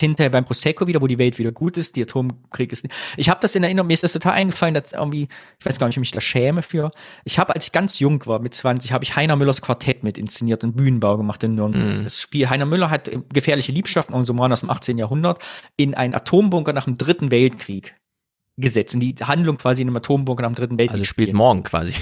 hinterher 0.01 0.31
beim 0.31 0.45
Prosecco 0.45 0.87
wieder, 0.87 1.01
wo 1.01 1.07
die 1.07 1.19
Welt 1.19 1.39
wieder 1.39 1.53
gut 1.53 1.77
ist, 1.77 1.97
die 1.97 2.03
Atomkrieg 2.03 2.73
ist. 2.73 2.87
Ich 3.17 3.29
habe 3.29 3.41
das 3.41 3.55
in 3.55 3.63
Erinnerung, 3.63 3.87
mir 3.87 3.95
ist 3.95 4.03
das 4.03 4.13
total 4.13 4.33
eingefallen, 4.33 4.75
dass 4.75 4.93
irgendwie, 4.93 5.29
ich 5.59 5.67
weiß 5.67 5.79
gar 5.79 5.87
nicht, 5.87 5.97
ob 5.97 6.03
ich 6.03 6.11
mich 6.11 6.13
da 6.13 6.21
schäme 6.21 6.63
für. 6.63 6.91
Ich 7.25 7.39
habe, 7.39 7.55
als 7.55 7.67
ich 7.67 7.73
ganz 7.73 7.99
jung 7.99 8.25
war, 8.27 8.41
mit 8.41 8.55
20, 8.55 8.93
habe 8.93 9.05
ich 9.05 9.17
Heiner 9.17 9.37
Müllers 9.37 9.63
Quartett 9.63 10.03
mit 10.03 10.19
inszeniert 10.19 10.65
und 10.65 10.77
Bühnenbau 10.77 11.17
gemacht 11.17 11.43
in 11.45 11.55
Nürnberg. 11.55 12.01
Mm. 12.01 12.05
Das 12.05 12.21
Spiel 12.21 12.49
Heiner 12.49 12.67
Müller 12.67 12.91
hat 12.91 13.11
gefährliche 13.33 13.73
Liebschaften, 13.73 14.25
so 14.25 14.33
Roman 14.33 14.53
aus 14.53 14.61
dem 14.61 14.71
18. 14.71 14.99
Jahrhundert, 14.99 15.39
in 15.77 15.95
einen 15.95 16.15
Atombunker 16.15 16.73
nach 16.73 16.85
dem 16.85 16.99
Dritten 16.99 17.31
Weltkrieg 17.31 17.95
gesetzt. 18.57 18.95
Und 18.95 19.01
die 19.01 19.15
Handlung 19.23 19.59
quasi 19.59 19.83
in 19.83 19.89
einem 19.89 19.97
Atombunker 19.97 20.43
nach 20.43 20.51
dem 20.51 20.57
Dritten 20.57 20.79
Weltkrieg. 20.79 20.95
Also 20.95 21.05
spielt 21.05 21.33
morgen 21.33 21.63
quasi. 21.63 21.95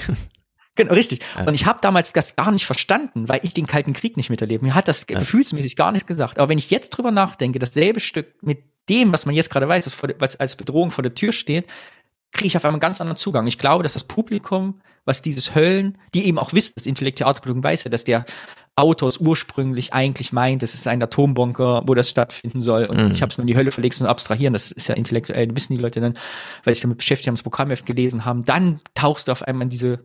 Genau, 0.75 0.95
richtig. 0.95 1.21
Ja. 1.37 1.47
Und 1.47 1.55
ich 1.55 1.67
habe 1.67 1.81
damals 1.83 2.13
das 2.13 2.35
gar 2.35 2.51
nicht 2.51 2.65
verstanden, 2.65 3.29
weil 3.29 3.41
ich 3.43 3.53
den 3.53 3.67
Kalten 3.67 3.93
Krieg 3.93 4.17
nicht 4.17 4.31
miterlebe. 4.31 4.65
Mir 4.65 4.75
hat 4.75 4.89
das 4.89 5.05
ja. 5.09 5.19
gefühlsmäßig 5.19 5.77
gar 5.77 5.93
nichts 5.93 6.07
gesagt. 6.07 6.39
Aber 6.39 6.49
wenn 6.49 6.59
ich 6.59 6.71
jetzt 6.71 6.91
drüber 6.91 7.11
nachdenke, 7.11 7.59
dasselbe 7.59 8.01
Stück 8.01 8.43
mit 8.43 8.65
dem, 8.89 9.13
was 9.13 9.27
man 9.27 9.35
jetzt 9.35 9.51
gerade 9.51 9.69
weiß, 9.69 9.97
was 10.19 10.37
als 10.37 10.57
Bedrohung 10.57 10.91
vor 10.91 11.03
der 11.03 11.15
Tür 11.15 11.33
steht, 11.33 11.67
kriege 12.33 12.47
ich 12.47 12.57
auf 12.57 12.65
einmal 12.65 12.77
einen 12.77 12.81
ganz 12.81 13.01
anderen 13.01 13.17
Zugang. 13.17 13.47
Ich 13.47 13.59
glaube, 13.59 13.83
dass 13.83 13.93
das 13.93 14.05
Publikum, 14.05 14.81
was 15.05 15.21
dieses 15.21 15.55
Höllen, 15.55 15.99
die 16.15 16.27
eben 16.27 16.39
auch 16.39 16.53
wissen, 16.55 16.73
das 16.75 16.87
Intellektualpublikum 16.87 17.63
weiß 17.63 17.85
ja, 17.85 17.91
dass 17.91 18.05
der 18.05 18.25
Autor 18.75 19.11
es 19.11 19.19
ursprünglich 19.19 19.93
eigentlich 19.93 20.33
meint, 20.33 20.63
es 20.63 20.73
ist 20.73 20.89
ein 20.89 21.03
Atombunker, 21.03 21.83
wo 21.87 21.95
das 21.95 22.09
stattfinden 22.09 22.63
soll. 22.63 22.87
Und 22.87 22.97
mhm. 22.97 23.11
ich 23.13 23.21
habe 23.21 23.31
es 23.31 23.37
nur 23.37 23.43
in 23.43 23.49
die 23.49 23.57
Hölle 23.57 23.71
verlegt 23.71 24.01
und 24.01 24.07
abstrahieren. 24.07 24.55
Das 24.55 24.73
ist 24.73 24.89
ja 24.89 24.95
intellektuell, 24.95 25.55
wissen 25.55 25.75
die 25.75 25.81
Leute 25.81 26.01
dann, 26.01 26.17
weil 26.65 26.75
sich 26.75 26.81
damit 26.81 26.97
beschäftigt 26.97 27.29
haben, 27.29 27.35
das 27.35 27.43
Programmheft 27.43 27.85
gelesen 27.85 28.25
haben. 28.25 28.47
Dann 28.47 28.81
tauchst 28.95 29.29
du 29.29 29.33
auf 29.33 29.43
einmal 29.43 29.65
in 29.65 29.71
diese 29.71 30.01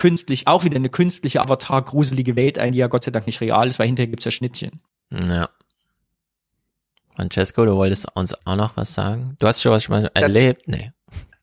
künstlich, 0.00 0.48
auch 0.48 0.64
wieder 0.64 0.76
eine 0.76 0.88
künstliche 0.88 1.40
Avatar, 1.40 1.82
gruselige 1.82 2.34
Welt 2.34 2.58
ein, 2.58 2.72
die 2.72 2.78
ja 2.78 2.88
Gott 2.88 3.04
sei 3.04 3.12
Dank 3.12 3.26
nicht 3.26 3.40
real 3.40 3.68
ist, 3.68 3.78
weil 3.78 3.86
hinterher 3.86 4.08
gibt's 4.08 4.24
ja 4.24 4.32
Schnittchen. 4.32 4.82
Ja. 5.10 5.48
Francesco, 7.14 7.64
du 7.64 7.76
wolltest 7.76 8.06
uns 8.14 8.34
auch 8.46 8.56
noch 8.56 8.76
was 8.76 8.94
sagen? 8.94 9.36
Du 9.38 9.46
hast 9.46 9.62
schon 9.62 9.72
was 9.72 9.84
schon 9.84 10.02
mal 10.02 10.10
erlebt? 10.14 10.66
Nee. 10.66 10.90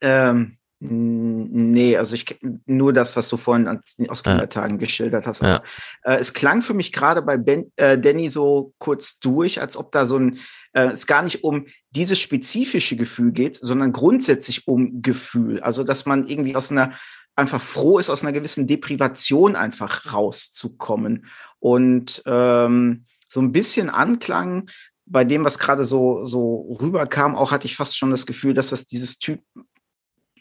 Ähm, 0.02 0.58
nee, 0.80 1.98
also 1.98 2.16
ich 2.16 2.40
nur 2.66 2.94
das, 2.94 3.16
was 3.16 3.30
du 3.30 3.38
vorhin 3.38 3.68
aus 4.10 4.24
Kindertagen 4.24 4.76
ja. 4.76 4.78
geschildert 4.78 5.28
hast. 5.28 5.42
Ja. 5.42 5.62
äh, 6.04 6.18
es 6.18 6.34
klang 6.34 6.62
für 6.62 6.74
mich 6.74 6.92
gerade 6.92 7.22
bei 7.22 7.38
ben, 7.38 7.72
äh, 7.76 7.98
Danny 7.98 8.30
so 8.30 8.74
kurz 8.78 9.20
durch, 9.20 9.62
als 9.62 9.78
ob 9.78 9.92
da 9.92 10.06
so 10.06 10.18
ein 10.18 10.40
äh, 10.74 10.88
es 10.88 11.08
gar 11.08 11.24
nicht 11.24 11.44
um 11.44 11.68
dieses 11.92 12.20
spezifische 12.20 12.96
Gefühl 12.96 13.32
geht, 13.32 13.56
sondern 13.56 13.92
grundsätzlich 13.92 14.68
um 14.68 15.02
Gefühl. 15.02 15.60
Also 15.62 15.84
dass 15.84 16.06
man 16.06 16.28
irgendwie 16.28 16.56
aus 16.56 16.72
einer 16.72 16.92
einfach 17.38 17.61
froh 17.61 17.99
ist, 17.99 18.09
aus 18.09 18.23
einer 18.23 18.34
gewissen 18.34 18.68
Deprivation 18.68 19.55
einfach 19.55 20.11
rauszukommen. 20.11 21.27
Und 21.59 22.23
ähm, 22.26 23.05
so 23.30 23.39
ein 23.39 23.51
bisschen 23.51 23.89
Anklang 23.89 24.69
bei 25.05 25.23
dem, 25.23 25.45
was 25.45 25.59
gerade 25.59 25.85
so, 25.85 26.26
so 26.26 26.77
rüberkam, 26.81 27.35
auch 27.35 27.51
hatte 27.51 27.68
ich 27.68 27.76
fast 27.76 27.95
schon 27.95 28.09
das 28.09 28.26
Gefühl, 28.26 28.53
dass 28.53 28.72
das 28.72 28.88
dieses 28.88 29.19
Typ, 29.19 29.39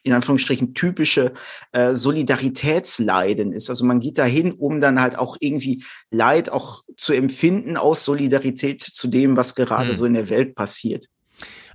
in 0.02 0.12
Anführungsstrichen 0.12 0.72
typische 0.72 1.34
äh, 1.72 1.92
Solidaritätsleiden 1.92 3.52
ist. 3.52 3.68
Also 3.68 3.84
man 3.84 4.00
geht 4.00 4.18
dahin, 4.18 4.52
um 4.52 4.80
dann 4.80 5.00
halt 5.00 5.18
auch 5.18 5.36
irgendwie 5.38 5.84
Leid 6.10 6.50
auch 6.50 6.82
zu 6.96 7.12
empfinden 7.12 7.76
aus 7.76 8.04
Solidarität 8.04 8.80
zu 8.80 9.08
dem, 9.08 9.36
was 9.36 9.54
gerade 9.54 9.90
hm. 9.90 9.96
so 9.96 10.04
in 10.06 10.14
der 10.14 10.30
Welt 10.30 10.54
passiert. 10.54 11.06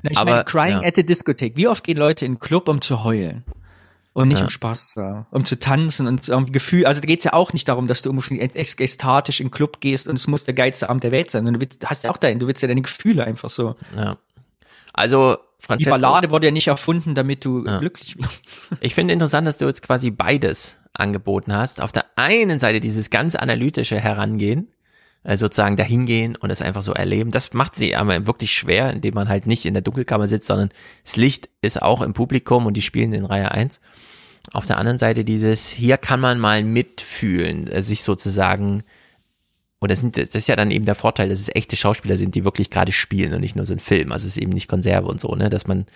Na, 0.02 0.12
ich 0.12 0.18
Aber, 0.18 0.32
meine, 0.32 0.44
Crying 0.46 0.82
ja. 0.82 0.88
at 0.88 0.96
the 0.96 1.06
Discotheque. 1.06 1.56
Wie 1.56 1.68
oft 1.68 1.84
gehen 1.84 1.98
Leute 1.98 2.26
in 2.26 2.34
den 2.34 2.40
Club, 2.40 2.68
um 2.68 2.82
zu 2.82 3.04
heulen? 3.04 3.46
Und 4.14 4.28
nicht 4.28 4.40
ja. 4.40 4.44
um 4.44 4.50
Spaß, 4.50 4.96
ja. 4.98 5.26
um 5.32 5.46
zu 5.46 5.58
tanzen 5.58 6.06
und 6.06 6.28
um 6.28 6.52
Gefühl. 6.52 6.86
Also 6.86 7.00
da 7.00 7.06
geht's 7.06 7.24
ja 7.24 7.32
auch 7.32 7.54
nicht 7.54 7.70
darum, 7.70 7.88
dass 7.88 8.02
du 8.02 8.10
irgendwie 8.10 8.42
ekstatisch 8.42 9.40
in 9.40 9.48
den 9.48 9.52
Club 9.52 9.80
gehst 9.80 10.10
und 10.10 10.16
es 10.16 10.28
muss 10.28 10.44
der 10.44 10.54
geilste 10.54 10.90
Abend 10.90 11.04
der 11.04 11.12
Welt 11.12 11.32
sein. 11.32 11.48
Und 11.48 11.54
du 11.54 11.62
willst, 11.62 11.90
hast 11.90 12.04
ja 12.04 12.12
auch 12.12 12.18
dein, 12.18 12.40
du 12.40 12.48
willst 12.48 12.62
ja 12.62 12.68
deine 12.68 12.82
Gefühle 12.82 13.24
einfach 13.24 13.50
so. 13.50 13.76
Ja. 13.96 14.18
Also 14.92 15.38
Francesco, 15.60 15.96
Die 15.96 16.02
Ballade 16.02 16.32
wurde 16.32 16.48
ja 16.48 16.52
nicht 16.52 16.68
erfunden, 16.68 17.16
damit 17.16 17.46
du 17.46 17.66
ja. 17.66 17.80
glücklich 17.80 18.18
wirst. 18.18 18.44
Ich 18.82 18.96
finde 18.96 19.14
interessant, 19.14 19.48
dass 19.48 19.60
du 19.60 19.66
jetzt 19.66 19.82
quasi 19.82 20.12
beides 20.12 20.78
angeboten 20.92 21.54
hast. 21.54 21.80
Auf 21.80 21.92
der 21.92 22.06
einen 22.16 22.60
Seite 22.60 22.80
dieses 22.80 23.12
ganz 23.12 23.36
analytische 23.36 24.00
Herangehen, 24.00 24.74
sozusagen 25.24 25.76
dahingehen 25.76 26.36
und 26.36 26.50
es 26.50 26.62
einfach 26.62 26.84
so 26.84 26.94
erleben. 26.94 27.32
Das 27.32 27.54
macht 27.54 27.76
sie 27.76 27.96
aber 27.96 28.26
wirklich 28.26 28.52
schwer, 28.52 28.92
indem 28.92 29.14
man 29.14 29.30
halt 29.30 29.46
nicht 29.46 29.66
in 29.66 29.74
der 29.74 29.84
Dunkelkammer 29.84 30.28
sitzt, 30.28 30.48
sondern 30.48 30.70
das 31.04 31.16
Licht 31.16 31.50
ist 31.62 31.82
auch 31.82 32.02
im 32.02 32.14
Publikum 32.14 32.66
und 32.66 32.76
die 32.76 32.82
spielen 32.82 33.14
in 33.14 33.26
Reihe 33.26 33.52
1. 33.52 33.80
Auf 34.54 34.66
der 34.66 34.80
anderen 34.80 34.98
Seite 34.98 35.24
dieses, 35.24 35.70
hier 35.70 35.98
kann 35.98 36.20
man 36.20 36.40
mal 36.40 36.64
mitfühlen, 36.64 37.68
äh, 37.68 37.84
sich 37.84 38.04
sozusagen, 38.04 38.84
und 39.82 39.90
das, 39.90 40.00
sind, 40.00 40.16
das 40.16 40.30
ist 40.36 40.48
ja 40.48 40.56
dann 40.56 40.70
eben 40.70 40.86
der 40.86 40.94
Vorteil, 40.94 41.30
dass 41.30 41.40
es 41.40 41.50
echte 41.56 41.76
Schauspieler 41.76 42.16
sind, 42.16 42.36
die 42.36 42.46
wirklich 42.46 42.70
gerade 42.70 42.92
spielen 42.92 43.34
und 43.34 43.42
nicht 43.42 43.56
nur 43.56 43.66
so 43.66 43.74
ein 43.74 43.80
Film. 43.80 44.12
Also 44.12 44.28
es 44.28 44.38
ist 44.38 44.44
eben 44.44 44.52
nicht 44.52 44.68
Konserve 44.68 45.08
und 45.08 45.20
so, 45.20 45.34
ne, 45.34 45.50
dass 45.50 45.66
man 45.66 45.88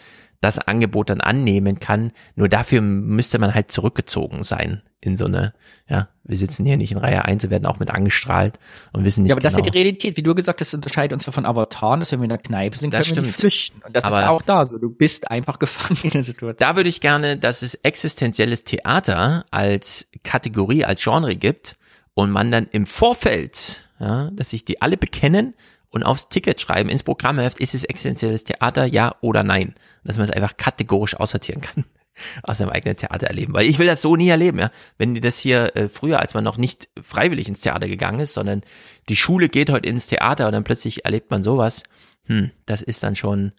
das 0.42 0.58
Angebot 0.58 1.12
dann 1.12 1.22
annehmen 1.22 1.80
kann. 1.80 2.12
Nur 2.36 2.50
dafür 2.50 2.82
müsste 2.82 3.38
man 3.38 3.54
halt 3.54 3.72
zurückgezogen 3.72 4.44
sein 4.44 4.82
in 5.02 5.18
so 5.18 5.26
eine, 5.26 5.54
ja, 5.88 6.10
wir 6.24 6.36
sitzen 6.36 6.66
hier 6.66 6.78
nicht 6.78 6.92
in 6.92 6.98
Reihe 6.98 7.26
1, 7.26 7.44
wir 7.44 7.52
werden 7.52 7.68
auch 7.68 7.78
mit 7.78 7.92
angestrahlt 7.92 8.58
und 8.92 9.04
wissen 9.04 9.22
nicht. 9.22 9.30
Ja, 9.30 9.36
aber 9.36 9.42
genau. 9.42 9.50
das 9.50 9.54
ist 9.54 9.58
ja 9.60 9.62
genau. 9.62 9.74
die 9.74 9.78
Realität, 9.78 10.18
wie 10.18 10.24
du 10.24 10.34
gesagt 10.34 10.62
hast, 10.62 10.74
unterscheidet 10.74 11.14
uns 11.14 11.28
ja 11.28 11.32
von 11.32 11.46
Avatar, 11.46 12.00
dass 12.00 12.12
wenn 12.12 12.22
wir 12.22 12.26
in 12.26 12.30
der 12.30 12.40
Kneipe 12.40 12.76
sind, 12.76 12.92
das 12.92 13.06
können 13.06 13.12
stimmt. 13.12 13.26
wir 13.26 13.28
nicht 13.28 13.40
flüchten. 13.40 13.82
Und 13.86 13.96
das 13.96 14.04
aber 14.04 14.24
ist 14.24 14.30
auch 14.30 14.42
da 14.42 14.66
so. 14.66 14.80
Du 14.80 14.90
bist 14.90 15.30
einfach 15.30 15.60
gefangen 15.60 16.00
in 16.02 16.10
der 16.10 16.24
Situation. 16.24 16.58
Da 16.58 16.76
würde 16.76 16.90
ich 16.90 17.02
gerne, 17.02 17.38
dass 17.38 17.62
es 17.62 17.76
existenzielles 17.76 18.64
Theater 18.64 19.46
als 19.52 20.08
Kategorie, 20.24 20.86
als 20.86 21.04
Genre 21.04 21.36
gibt 21.36 21.78
und 22.16 22.32
man 22.32 22.50
dann 22.50 22.68
im 22.72 22.88
Vorfeld, 22.88 23.88
ja, 24.00 24.32
dass 24.32 24.50
sich 24.50 24.66
die 24.66 24.82
alle 24.82 24.98
bekennen 24.98 25.54
und 25.90 26.04
aufs 26.04 26.30
Ticket 26.30 26.60
schreiben, 26.60 26.90
ins 26.90 27.04
Programmheft, 27.04 27.60
ist 27.60 27.76
es 27.76 27.84
existenzielles 27.84 28.44
Theater, 28.44 28.86
ja 28.86 29.16
oder 29.22 29.44
nein. 29.44 29.76
Dass 30.04 30.18
man 30.18 30.28
es 30.28 30.32
einfach 30.32 30.58
kategorisch 30.58 31.16
aussortieren 31.16 31.62
kann 31.62 31.86
aus 32.44 32.58
seinem 32.58 32.70
eigenen 32.70 32.96
Theater 32.96 33.28
erleben. 33.28 33.54
Weil 33.54 33.68
ich 33.68 33.80
will 33.80 33.88
das 33.88 34.02
so 34.02 34.16
nie 34.16 34.30
erleben, 34.30 34.60
ja. 34.60 34.72
Wenn 34.98 35.14
die 35.14 35.22
das 35.22 35.38
hier 35.38 35.76
äh, 35.76 35.90
früher, 35.90 36.20
als 36.20 36.34
man 36.34 36.44
noch 36.44 36.58
nicht 36.58 36.90
freiwillig 37.02 37.48
ins 37.48 37.62
Theater 37.62 37.88
gegangen 37.88 38.22
ist, 38.22 38.34
sondern 38.34 38.62
die 39.10 39.16
Schule 39.16 39.50
geht 39.50 39.70
heute 39.70 39.88
ins 39.88 40.08
Theater 40.08 40.48
und 40.48 40.54
dann 40.54 40.64
plötzlich 40.64 41.06
erlebt 41.06 41.32
man 41.32 41.44
sowas, 41.44 41.84
hm, 42.26 42.52
das 42.66 42.82
ist 42.82 43.04
dann 43.04 43.16
schon 43.16 43.52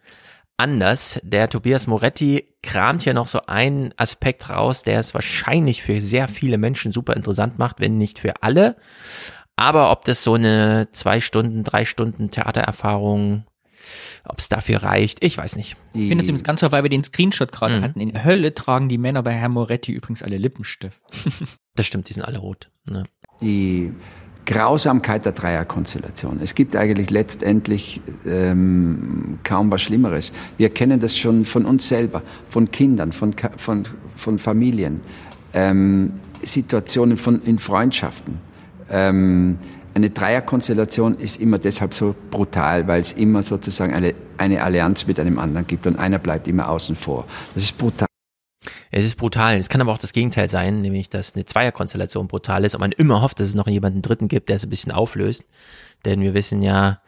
anders. 0.57 1.20
Der 1.23 1.49
Tobias 1.49 1.87
Moretti 1.87 2.55
kramt 2.62 3.03
hier 3.03 3.15
noch 3.15 3.27
so 3.27 3.41
einen 3.47 3.93
Aspekt 3.97 4.51
raus, 4.51 4.83
der 4.83 5.01
es 5.01 5.15
wahrscheinlich 5.15 5.83
für 5.83 6.01
sehr 6.01 6.28
viele 6.28 6.59
Menschen 6.59 6.93
super 6.93 7.15
interessant 7.15 7.59
macht, 7.59 7.81
wenn 7.81 7.99
nicht 7.99 8.19
für 8.19 8.43
alle. 8.43 8.77
Aber 9.57 9.91
ob 9.91 10.05
das 10.05 10.23
so 10.23 10.35
eine 10.35 10.89
zwei 10.93 11.20
Stunden, 11.20 11.65
drei 11.65 11.85
Stunden 11.85 12.31
Theatererfahrung 12.31 13.45
ob 14.24 14.39
es 14.39 14.49
dafür 14.49 14.83
reicht, 14.83 15.23
ich 15.23 15.39
weiß 15.39 15.57
nicht. 15.57 15.77
Ich 15.95 16.09
finde 16.09 16.23
es 16.23 16.28
übrigens 16.28 16.45
ganz 16.45 16.61
toll, 16.61 16.73
weil 16.73 16.83
wir 16.83 16.91
den 16.91 17.05
Screenshot 17.05 17.53
gerade 17.53 17.78
mhm. 17.78 17.83
hatten. 17.83 18.01
In 18.01 18.12
der 18.12 18.24
Hölle 18.24 18.55
tragen 18.55 18.89
die 18.89 18.99
Männer 18.99 19.23
bei 19.23 19.33
Herrn 19.33 19.53
Moretti 19.53 19.93
übrigens 19.93 20.23
alle 20.23 20.39
Lippenstift. 20.39 21.01
das 21.74 21.87
stimmt, 21.87 22.09
die 22.09 22.12
sind 22.15 22.24
alle 22.24 22.39
rot. 22.39 22.70
Ne? 22.91 23.05
Die 23.41 23.93
Grausamkeit 24.47 25.24
der 25.24 25.32
Dreierkonstellation. 25.32 26.40
Es 26.43 26.55
gibt 26.55 26.77
eigentlich 26.77 27.10
letztendlich 27.10 28.01
ähm, 28.24 29.39
kaum 29.43 29.70
was 29.70 29.82
Schlimmeres. 29.82 30.32
Wir 30.56 30.70
kennen 30.70 31.01
das 31.01 31.18
schon 31.18 31.44
von 31.44 31.64
uns 31.64 31.89
selber, 31.89 32.23
von 32.48 32.70
Kindern, 32.70 33.12
von, 33.12 33.35
von, 33.56 33.82
von 34.16 34.39
Familien, 34.39 35.01
ähm, 35.52 36.12
Situationen 36.43 37.16
von, 37.16 37.43
in 37.43 37.59
Freundschaften. 37.59 38.39
Ähm, 38.89 39.59
eine 39.94 40.10
Dreierkonstellation 40.10 41.14
ist 41.14 41.40
immer 41.40 41.59
deshalb 41.59 41.94
so 41.94 42.14
brutal, 42.31 42.86
weil 42.86 43.01
es 43.01 43.12
immer 43.12 43.43
sozusagen 43.43 43.94
eine, 43.94 44.14
eine 44.39 44.62
Allianz 44.62 45.06
mit 45.06 45.18
einem 45.18 45.39
anderen 45.39 45.66
gibt 45.66 45.86
und 45.86 45.98
einer 45.98 46.18
bleibt 46.18 46.47
immer 46.48 46.68
außen 46.68 46.94
vor. 46.97 47.24
Das 47.55 47.64
ist 47.64 47.78
brutal. 47.78 48.06
Es 48.91 49.05
ist 49.05 49.17
brutal. 49.17 49.57
Es 49.57 49.69
kann 49.69 49.81
aber 49.81 49.93
auch 49.93 49.99
das 49.99 50.13
Gegenteil 50.13 50.49
sein, 50.49 50.81
nämlich 50.81 51.11
dass 51.11 51.35
eine 51.35 51.45
Zweierkonstellation 51.45 52.29
brutal 52.29 52.65
ist 52.65 52.75
und 52.75 52.81
man 52.81 52.93
immer 52.93 53.23
hofft, 53.23 53.41
dass 53.41 53.49
es 53.49 53.55
noch 53.55 53.67
jemanden 53.67 54.03
Dritten 54.03 54.29
gibt, 54.29 54.49
der 54.49 54.57
es 54.57 54.65
ein 54.65 54.71
bisschen 54.71 54.93
auflöst. 54.93 55.45
Denn 56.05 56.21
wir 56.21 56.35
wissen 56.35 56.63
ja, 56.63 57.01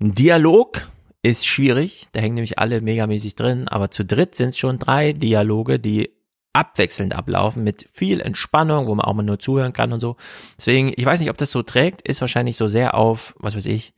Ein 0.00 0.14
Dialog 0.14 0.88
ist 1.22 1.46
schwierig, 1.46 2.06
da 2.12 2.20
hängen 2.20 2.34
nämlich 2.34 2.58
alle 2.58 2.80
megamäßig 2.80 3.34
drin, 3.34 3.66
aber 3.68 3.90
zu 3.90 4.04
dritt 4.04 4.34
sind 4.34 4.50
es 4.50 4.58
schon 4.58 4.78
drei 4.78 5.12
Dialoge, 5.12 5.78
die 5.78 6.10
abwechselnd 6.52 7.14
ablaufen 7.14 7.64
mit 7.64 7.86
viel 7.92 8.20
Entspannung, 8.20 8.86
wo 8.86 8.94
man 8.94 9.04
auch 9.04 9.14
mal 9.14 9.22
nur 9.22 9.38
zuhören 9.38 9.72
kann 9.72 9.92
und 9.92 10.00
so. 10.00 10.16
Deswegen, 10.56 10.92
ich 10.94 11.04
weiß 11.04 11.20
nicht, 11.20 11.30
ob 11.30 11.36
das 11.36 11.50
so 11.50 11.62
trägt, 11.62 12.06
ist 12.06 12.20
wahrscheinlich 12.20 12.56
so 12.56 12.68
sehr 12.68 12.94
auf, 12.94 13.34
was 13.38 13.56
weiß 13.56 13.66
ich, 13.66 13.94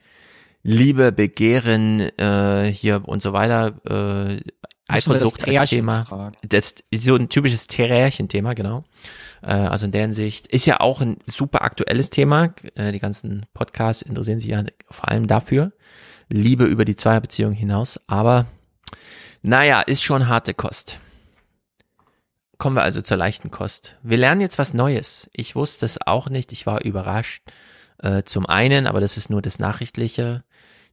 Liebe, 0.63 1.13
Begehren 1.13 2.01
äh, 2.19 2.73
hier 2.73 3.03
und 3.07 3.23
so 3.23 3.33
weiter, 3.33 3.77
äh, 3.89 4.41
Eifersucht 4.89 5.49
als 5.49 5.71
Thema. 5.71 6.33
Das 6.43 6.75
ist 6.91 7.05
so 7.05 7.17
ein 7.17 7.29
typisches 7.29 7.67
Terrärchen-Thema, 7.67 8.55
genau. 8.55 8.85
Äh, 9.43 9.53
also 9.53 9.87
in 9.87 9.93
der 9.93 10.03
Hinsicht 10.03 10.47
ist 10.47 10.67
ja 10.67 10.81
auch 10.81 11.01
ein 11.01 11.17
super 11.27 11.63
aktuelles 11.63 12.11
Thema. 12.11 12.55
Äh, 12.75 12.93
die 12.93 13.01
ganzen 13.01 13.47
Podcasts 13.53 14.03
interessieren 14.03 14.41
sich 14.41 14.51
ja 14.51 14.65
vor 14.91 15.09
allem 15.09 15.27
dafür. 15.27 15.73
Liebe 16.29 16.65
über 16.65 16.85
die 16.85 16.97
Zweierbeziehung 16.97 17.53
hinaus. 17.53 18.01
Aber 18.07 18.47
naja, 19.43 19.81
ist 19.81 20.03
schon 20.03 20.29
harte 20.29 20.55
Kost. 20.55 21.01
Kommen 22.59 22.77
wir 22.77 22.83
also 22.83 23.03
zur 23.03 23.17
leichten 23.17 23.51
Kost. 23.51 23.97
Wir 24.03 24.17
lernen 24.17 24.41
jetzt 24.41 24.59
was 24.59 24.73
Neues. 24.73 25.29
Ich 25.33 25.55
wusste 25.57 25.85
es 25.85 26.01
auch 26.05 26.29
nicht. 26.31 26.53
Ich 26.53 26.67
war 26.67 26.85
überrascht. 26.85 27.43
Äh, 27.99 28.23
zum 28.25 28.47
einen, 28.47 28.87
aber 28.87 29.01
das 29.01 29.17
ist 29.17 29.31
nur 29.31 29.43
das 29.43 29.59
Nachrichtliche. 29.59 30.45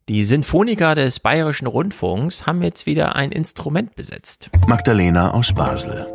Die 0.09 0.25
Sinfoniker 0.25 0.95
des 0.95 1.21
Bayerischen 1.21 1.65
Rundfunks 1.65 2.45
haben 2.45 2.61
jetzt 2.61 2.85
wieder 2.85 3.15
ein 3.15 3.31
Instrument 3.31 3.95
besetzt. 3.95 4.49
Magdalena 4.67 5.31
aus 5.31 5.53
Basel 5.53 6.05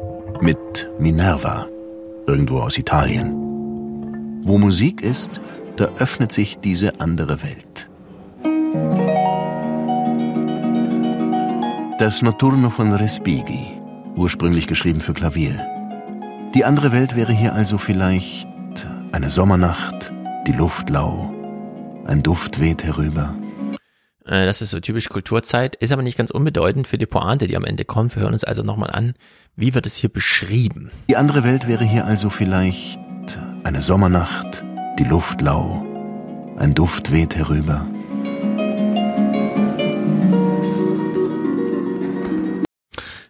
mit 0.43 0.91
Minerva, 0.99 1.67
irgendwo 2.27 2.59
aus 2.59 2.77
Italien. 2.77 3.33
Wo 4.43 4.59
Musik 4.59 5.01
ist, 5.01 5.41
da 5.77 5.87
öffnet 5.99 6.33
sich 6.33 6.59
diese 6.59 7.01
andere 7.01 7.43
Welt. 7.43 7.89
Das 11.99 12.21
Notturno 12.21 12.69
von 12.69 12.93
Respighi, 12.93 13.69
ursprünglich 14.17 14.67
geschrieben 14.67 15.01
für 15.01 15.15
Klavier. 15.15 15.67
Die 16.55 16.67
andere 16.67 16.93
Welt 16.93 17.17
wäre 17.17 17.33
hier 17.33 17.55
also 17.55 17.79
vielleicht 17.79 18.47
eine 19.13 19.31
Sommernacht, 19.31 20.13
die 20.47 20.53
Luft 20.53 20.91
lau, 20.91 21.33
ein 22.05 22.23
Duft 22.23 22.61
weht 22.61 22.85
herüber. 22.85 23.35
Äh, 24.29 24.45
das 24.45 24.61
ist 24.61 24.71
so 24.71 24.81
typisch 24.81 25.09
Kulturzeit, 25.09 25.75
ist 25.77 25.91
aber 25.91 26.03
nicht 26.03 26.19
ganz 26.19 26.31
unbedeutend 26.31 26.87
für 26.87 26.99
die 26.99 27.07
Pointe, 27.07 27.49
die 27.49 27.57
am 27.57 27.65
Ende 27.65 27.85
kommt. 27.85 28.15
Wir 28.15 28.23
hören 28.23 28.35
uns 28.35 28.45
also 28.45 28.63
nochmal 28.63 28.91
an, 28.91 29.15
wie 29.57 29.75
wird 29.75 29.87
es 29.87 29.97
hier 29.97 30.11
beschrieben? 30.11 30.91
Die 31.09 31.17
andere 31.17 31.45
Welt 31.45 31.67
wäre 31.67 31.85
hier 31.85 32.05
also 32.05 32.29
vielleicht 32.31 33.01
eine 33.65 33.83
Sommernacht, 33.83 34.63
die 34.99 35.05
Luft 35.05 35.41
lau, 35.41 35.85
ein 36.59 36.75
Duft 36.75 37.11
weht 37.11 37.37
herüber. 37.37 37.87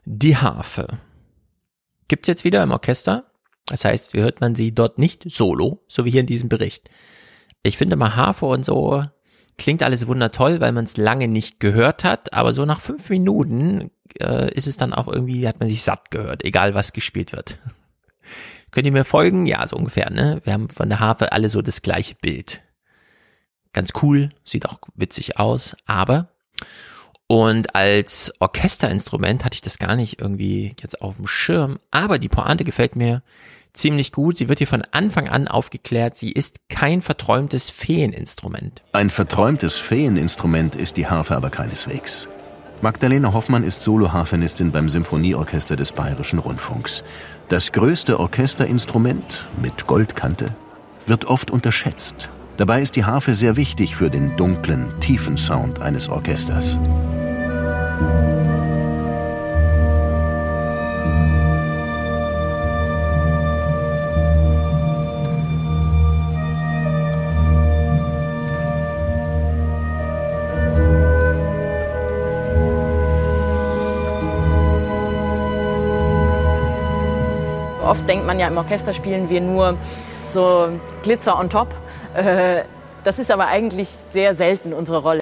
Die 0.05 0.37
Harfe. 0.37 0.99
Gibt's 2.09 2.27
jetzt 2.27 2.45
wieder 2.45 2.62
im 2.62 2.73
Orchester? 2.73 3.31
Das 3.66 3.85
heißt, 3.85 4.15
hört 4.15 4.41
man 4.41 4.55
sie 4.55 4.75
dort 4.75 4.99
nicht 4.99 5.31
solo, 5.31 5.85
so 5.89 6.05
wie 6.05 6.11
hier 6.11 6.20
in 6.20 6.27
diesem 6.27 6.49
Bericht. 6.49 6.91
Ich 7.62 7.77
finde 7.77 7.97
mal 7.97 8.16
Harfe 8.16 8.47
und 8.47 8.65
so 8.65 9.05
klingt 9.59 9.82
alles 9.82 10.06
wundertoll, 10.06 10.60
weil 10.60 10.72
man 10.72 10.85
es 10.85 10.97
lange 10.97 11.28
nicht 11.28 11.60
gehört 11.60 12.05
hat, 12.05 12.32
aber 12.32 12.52
so 12.52 12.64
nach 12.64 12.80
fünf 12.80 13.10
Minuten 13.10 13.90
äh, 14.20 14.52
ist 14.55 14.66
es 14.66 14.76
dann 14.76 14.94
auch 14.94 15.09
irgendwie, 15.09 15.47
hat 15.47 15.60
man 15.60 15.68
sich 15.68 15.82
satt 15.82 16.10
gehört, 16.10 16.44
egal 16.44 16.74
was 16.74 16.93
gespielt 16.93 17.32
wird. 17.32 17.59
Könnt 18.70 18.86
ihr 18.86 18.93
mir 18.93 19.05
folgen? 19.05 19.47
Ja, 19.47 19.66
so 19.66 19.76
ungefähr, 19.76 20.10
ne? 20.10 20.40
Wir 20.44 20.52
haben 20.52 20.68
von 20.68 20.89
der 20.89 21.01
Harfe 21.01 21.32
alle 21.32 21.48
so 21.48 21.62
das 21.62 21.82
gleiche 21.82 22.14
Bild. 22.14 22.62
Ganz 23.72 23.93
cool, 24.02 24.30
sieht 24.44 24.66
auch 24.66 24.78
witzig 24.94 25.39
aus, 25.39 25.76
aber 25.86 26.28
und 27.26 27.74
als 27.74 28.32
Orchesterinstrument 28.40 29.44
hatte 29.44 29.55
ich 29.55 29.60
das 29.60 29.78
gar 29.78 29.97
nicht 29.97 30.18
irgendwie 30.18 30.74
jetzt 30.80 31.02
auf 31.02 31.16
dem 31.16 31.26
Schirm, 31.26 31.78
aber 31.90 32.18
die 32.18 32.30
Pointe 32.30 32.64
gefällt 32.64 32.97
mir 32.97 33.22
ziemlich 33.78 34.12
gut. 34.12 34.36
Sie 34.38 34.48
wird 34.48 34.59
hier 34.59 34.66
von 34.66 34.82
Anfang 34.90 35.28
an 35.28 35.48
aufgeklärt, 35.48 36.16
sie 36.16 36.32
ist 36.32 36.59
kein 36.68 37.02
verträumtes 37.02 37.70
Feeninstrument. 37.70 38.82
Ein 38.92 39.10
verträumtes 39.10 39.76
Feeninstrument 39.76 40.74
ist 40.74 40.96
die 40.96 41.06
Harfe 41.06 41.36
aber 41.36 41.50
keineswegs. 41.50 42.28
Magdalena 42.80 43.32
Hoffmann 43.32 43.64
ist 43.64 43.82
Soloharfenistin 43.82 44.70
beim 44.70 44.88
Symphonieorchester 44.88 45.74
des 45.74 45.92
Bayerischen 45.92 46.38
Rundfunks. 46.38 47.02
Das 47.48 47.72
größte 47.72 48.20
Orchesterinstrument 48.20 49.48
mit 49.60 49.86
Goldkante 49.86 50.55
wird 51.06 51.24
oft 51.24 51.50
unterschätzt. 51.50 52.28
Dabei 52.56 52.82
ist 52.82 52.94
die 52.96 53.05
Harfe 53.05 53.34
sehr 53.34 53.56
wichtig 53.56 53.96
für 53.96 54.10
den 54.10 54.36
dunklen, 54.36 54.92
tiefen 55.00 55.36
Sound 55.36 55.80
eines 55.80 56.09
Orchesters. 56.09 56.78
Oft 77.89 78.06
denkt 78.06 78.27
man 78.27 78.39
ja, 78.39 78.48
im 78.48 78.56
Orchester 78.59 78.93
spielen 78.93 79.31
wir 79.31 79.40
nur 79.40 79.78
so 80.28 80.78
Glitzer 81.02 81.39
on 81.39 81.48
top. 81.48 81.74
Äh, 82.15 82.65
das 83.02 83.19
ist 83.19 83.31
aber 83.31 83.47
eigentlich 83.47 83.89
sehr 84.12 84.35
selten 84.35 84.74
unsere 84.74 84.98
Rolle. 84.98 85.20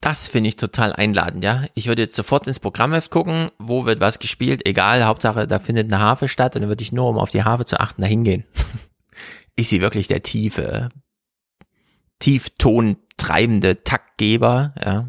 Das 0.00 0.28
finde 0.28 0.48
ich 0.48 0.54
total 0.54 0.92
einladend, 0.92 1.42
ja. 1.42 1.64
Ich 1.74 1.88
würde 1.88 2.02
jetzt 2.02 2.14
sofort 2.14 2.46
ins 2.46 2.60
Programmheft 2.60 3.10
gucken, 3.10 3.50
wo 3.58 3.84
wird 3.84 3.98
was 3.98 4.20
gespielt, 4.20 4.64
egal, 4.64 5.04
Hauptsache 5.06 5.48
da 5.48 5.58
findet 5.58 5.92
eine 5.92 6.00
Harfe 6.00 6.28
statt 6.28 6.54
und 6.54 6.62
dann 6.62 6.68
würde 6.68 6.82
ich 6.82 6.92
nur, 6.92 7.08
um 7.08 7.18
auf 7.18 7.30
die 7.30 7.42
Harfe 7.42 7.64
zu 7.64 7.80
achten, 7.80 8.02
da 8.02 8.06
hingehen. 8.06 8.44
ist 9.56 9.70
sie 9.70 9.80
wirklich 9.80 10.06
der 10.06 10.22
tiefe, 10.22 10.90
tieftontreibende 12.20 13.82
Taktgeber, 13.82 14.72
ja. 14.84 15.08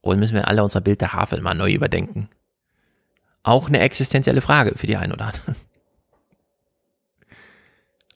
Und 0.00 0.18
müssen 0.18 0.34
wir 0.34 0.48
alle 0.48 0.64
unser 0.64 0.80
Bild 0.80 1.02
der 1.02 1.12
Harfe 1.12 1.38
mal 1.42 1.52
neu 1.52 1.70
überdenken 1.70 2.30
auch 3.42 3.68
eine 3.68 3.80
existenzielle 3.80 4.40
Frage 4.40 4.76
für 4.76 4.86
die 4.86 4.96
einen 4.96 5.12
oder 5.12 5.26
anderen. 5.26 5.56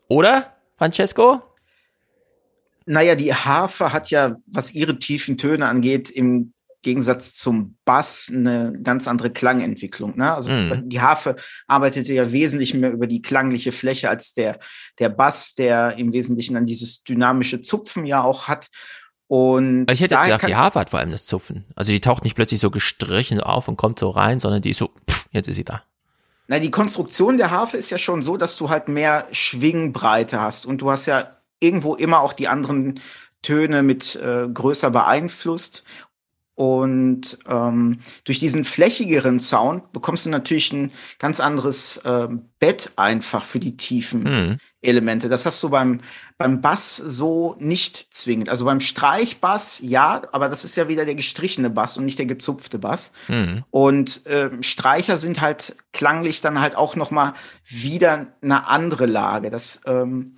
Oder, 0.08 0.52
Francesco? 0.76 1.42
Naja, 2.84 3.14
die 3.14 3.32
Harfe 3.32 3.92
hat 3.92 4.10
ja, 4.10 4.36
was 4.46 4.72
ihre 4.72 4.98
tiefen 4.98 5.36
Töne 5.38 5.68
angeht, 5.68 6.10
im 6.10 6.52
Gegensatz 6.82 7.34
zum 7.34 7.78
Bass 7.84 8.30
eine 8.34 8.76
ganz 8.82 9.06
andere 9.06 9.30
Klangentwicklung. 9.30 10.16
Ne? 10.18 10.34
Also 10.34 10.50
mm. 10.50 10.88
die 10.88 11.00
Harfe 11.00 11.36
arbeitet 11.68 12.08
ja 12.08 12.32
wesentlich 12.32 12.74
mehr 12.74 12.90
über 12.90 13.06
die 13.06 13.22
klangliche 13.22 13.70
Fläche 13.70 14.10
als 14.10 14.34
der, 14.34 14.58
der 14.98 15.08
Bass, 15.08 15.54
der 15.54 15.96
im 15.96 16.12
Wesentlichen 16.12 16.54
dann 16.54 16.66
dieses 16.66 17.04
dynamische 17.04 17.62
Zupfen 17.62 18.04
ja 18.04 18.22
auch 18.22 18.48
hat. 18.48 18.68
Und 19.32 19.90
ich 19.90 20.02
hätte 20.02 20.14
jetzt 20.14 20.24
gedacht, 20.24 20.46
die 20.46 20.56
Harfe 20.56 20.78
hat 20.78 20.90
vor 20.90 20.98
allem 20.98 21.10
das 21.10 21.24
Zupfen. 21.24 21.64
Also 21.74 21.90
die 21.90 22.02
taucht 22.02 22.22
nicht 22.22 22.34
plötzlich 22.34 22.60
so 22.60 22.70
gestrichen 22.70 23.40
auf 23.40 23.66
und 23.66 23.78
kommt 23.78 23.98
so 23.98 24.10
rein, 24.10 24.40
sondern 24.40 24.60
die 24.60 24.68
ist 24.68 24.76
so, 24.76 24.90
pff, 25.10 25.26
jetzt 25.30 25.48
ist 25.48 25.56
sie 25.56 25.64
da. 25.64 25.82
Na, 26.48 26.58
die 26.58 26.70
Konstruktion 26.70 27.38
der 27.38 27.50
Harfe 27.50 27.78
ist 27.78 27.88
ja 27.88 27.96
schon 27.96 28.20
so, 28.20 28.36
dass 28.36 28.58
du 28.58 28.68
halt 28.68 28.88
mehr 28.88 29.26
Schwingbreite 29.32 30.38
hast 30.38 30.66
und 30.66 30.82
du 30.82 30.90
hast 30.90 31.06
ja 31.06 31.30
irgendwo 31.60 31.94
immer 31.94 32.20
auch 32.20 32.34
die 32.34 32.46
anderen 32.46 33.00
Töne 33.40 33.82
mit 33.82 34.16
äh, 34.16 34.48
größer 34.52 34.90
beeinflusst. 34.90 35.84
Und 36.62 37.38
ähm, 37.48 37.98
durch 38.22 38.38
diesen 38.38 38.62
flächigeren 38.62 39.40
Sound 39.40 39.92
bekommst 39.92 40.26
du 40.26 40.30
natürlich 40.30 40.72
ein 40.72 40.92
ganz 41.18 41.40
anderes 41.40 41.96
äh, 42.04 42.28
Bett 42.60 42.92
einfach 42.94 43.42
für 43.44 43.58
die 43.58 43.76
tiefen 43.76 44.22
mhm. 44.22 44.58
Elemente. 44.80 45.28
Das 45.28 45.44
hast 45.44 45.60
du 45.64 45.70
beim, 45.70 46.02
beim 46.38 46.60
Bass 46.60 46.96
so 46.98 47.56
nicht 47.58 48.14
zwingend. 48.14 48.48
Also 48.48 48.64
beim 48.64 48.78
Streichbass 48.78 49.80
ja, 49.82 50.22
aber 50.30 50.48
das 50.48 50.64
ist 50.64 50.76
ja 50.76 50.86
wieder 50.86 51.04
der 51.04 51.16
gestrichene 51.16 51.68
Bass 51.68 51.98
und 51.98 52.04
nicht 52.04 52.20
der 52.20 52.26
gezupfte 52.26 52.78
Bass. 52.78 53.12
Mhm. 53.26 53.64
Und 53.72 54.24
äh, 54.26 54.50
Streicher 54.62 55.16
sind 55.16 55.40
halt 55.40 55.74
klanglich 55.92 56.42
dann 56.42 56.60
halt 56.60 56.76
auch 56.76 56.94
noch 56.94 57.10
mal 57.10 57.34
wieder 57.66 58.28
eine 58.40 58.68
andere 58.68 59.06
Lage. 59.06 59.50
Das 59.50 59.80
ähm, 59.84 60.36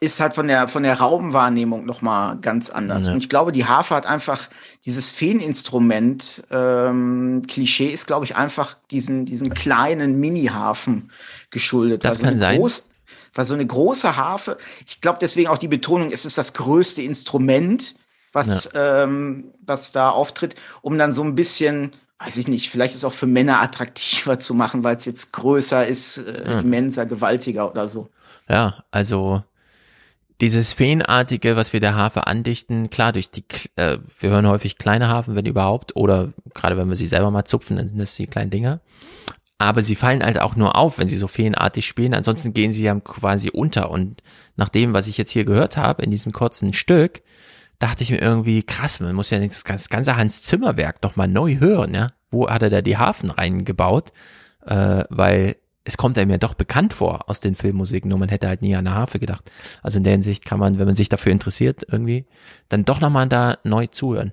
ist 0.00 0.20
halt 0.20 0.34
von 0.34 0.46
der 0.46 0.68
von 0.68 0.82
der 0.82 0.98
Raumwahrnehmung 0.98 1.86
noch 1.86 2.02
mal 2.02 2.36
ganz 2.36 2.70
anders. 2.70 3.06
Ja. 3.06 3.12
Und 3.12 3.18
ich 3.18 3.28
glaube, 3.28 3.52
die 3.52 3.64
Harfe 3.64 3.94
hat 3.94 4.06
einfach 4.06 4.48
dieses 4.84 5.12
Feeninstrument 5.12 6.44
ähm, 6.50 7.42
Klischee 7.48 7.88
ist, 7.88 8.06
glaube 8.06 8.24
ich, 8.24 8.36
einfach 8.36 8.76
diesen 8.90 9.24
diesen 9.24 9.54
kleinen 9.54 10.20
Mini-Hafen 10.20 11.10
geschuldet. 11.50 12.04
Das 12.04 12.16
also 12.16 12.24
kann 12.24 12.38
sein. 12.38 12.58
Groß, 12.58 12.88
weil 13.36 13.44
so 13.44 13.54
eine 13.54 13.66
große 13.66 14.16
Harfe, 14.16 14.58
ich 14.86 15.00
glaube 15.00 15.18
deswegen 15.20 15.48
auch 15.48 15.58
die 15.58 15.68
Betonung, 15.68 16.10
es 16.10 16.24
ist 16.24 16.38
das 16.38 16.54
größte 16.54 17.02
Instrument, 17.02 17.94
was, 18.32 18.70
ja. 18.72 19.04
ähm, 19.04 19.52
was 19.64 19.92
da 19.92 20.10
auftritt, 20.10 20.56
um 20.82 20.98
dann 20.98 21.12
so 21.12 21.22
ein 21.22 21.34
bisschen, 21.34 21.92
weiß 22.18 22.36
ich 22.36 22.48
nicht, 22.48 22.70
vielleicht 22.70 22.92
ist 22.92 22.98
es 22.98 23.04
auch 23.04 23.12
für 23.12 23.26
Männer 23.26 23.60
attraktiver 23.60 24.38
zu 24.38 24.54
machen, 24.54 24.84
weil 24.84 24.96
es 24.96 25.04
jetzt 25.04 25.32
größer 25.32 25.86
ist, 25.86 26.18
äh, 26.18 26.44
ja. 26.44 26.60
immenser, 26.60 27.06
gewaltiger 27.06 27.70
oder 27.70 27.88
so. 27.88 28.08
Ja, 28.48 28.84
also 28.90 29.42
dieses 30.40 30.72
Feenartige, 30.72 31.56
was 31.56 31.72
wir 31.72 31.80
der 31.80 31.94
Harfe 31.94 32.26
andichten, 32.26 32.90
klar, 32.90 33.12
durch 33.12 33.30
die, 33.30 33.44
äh, 33.76 33.98
wir 34.18 34.30
hören 34.30 34.48
häufig 34.48 34.78
kleine 34.78 35.08
Harfen, 35.08 35.34
wenn 35.34 35.46
überhaupt, 35.46 35.96
oder 35.96 36.32
gerade 36.54 36.76
wenn 36.76 36.88
wir 36.88 36.96
sie 36.96 37.06
selber 37.06 37.30
mal 37.30 37.44
zupfen, 37.44 37.76
dann 37.76 37.88
sind 37.88 37.98
das 37.98 38.14
die 38.16 38.26
kleinen 38.26 38.50
Dinger. 38.50 38.80
Aber 39.58 39.80
sie 39.80 39.96
fallen 39.96 40.22
halt 40.22 40.38
auch 40.38 40.54
nur 40.54 40.76
auf, 40.76 40.98
wenn 40.98 41.08
sie 41.08 41.16
so 41.16 41.28
feenartig 41.28 41.86
spielen, 41.86 42.12
ansonsten 42.12 42.52
gehen 42.52 42.74
sie 42.74 42.82
ja 42.82 42.98
quasi 43.00 43.50
unter. 43.50 43.90
Und 43.90 44.22
nach 44.56 44.68
dem, 44.68 44.92
was 44.92 45.06
ich 45.06 45.16
jetzt 45.16 45.30
hier 45.30 45.46
gehört 45.46 45.78
habe, 45.78 46.02
in 46.02 46.10
diesem 46.10 46.32
kurzen 46.32 46.74
Stück, 46.74 47.22
dachte 47.78 48.02
ich 48.02 48.10
mir 48.10 48.20
irgendwie, 48.20 48.62
krass, 48.62 49.00
man 49.00 49.14
muss 49.14 49.30
ja 49.30 49.38
das 49.38 49.88
ganze 49.88 50.16
Hans 50.16 50.42
Zimmer 50.42 50.76
Werk 50.76 51.02
nochmal 51.02 51.28
neu 51.28 51.56
hören, 51.58 51.94
ja. 51.94 52.12
Wo 52.28 52.50
hat 52.50 52.62
er 52.62 52.70
da 52.70 52.82
die 52.82 52.98
Hafen 52.98 53.30
reingebaut? 53.30 54.12
Äh, 54.66 55.04
weil 55.08 55.56
es 55.86 55.96
kommt 55.96 56.18
einem 56.18 56.32
ja 56.32 56.38
doch 56.38 56.54
bekannt 56.54 56.92
vor 56.92 57.30
aus 57.30 57.38
den 57.38 57.54
Filmmusiken, 57.54 58.08
nur 58.08 58.18
man 58.18 58.28
hätte 58.28 58.48
halt 58.48 58.60
nie 58.60 58.74
an 58.74 58.86
eine 58.86 58.96
Harfe 58.96 59.20
gedacht. 59.20 59.50
Also 59.82 59.98
in 59.98 60.04
der 60.04 60.12
Hinsicht 60.12 60.44
kann 60.44 60.58
man, 60.58 60.80
wenn 60.80 60.86
man 60.86 60.96
sich 60.96 61.08
dafür 61.08 61.30
interessiert, 61.30 61.86
irgendwie, 61.88 62.26
dann 62.68 62.84
doch 62.84 63.00
nochmal 63.00 63.28
da 63.28 63.58
neu 63.62 63.86
zuhören. 63.86 64.32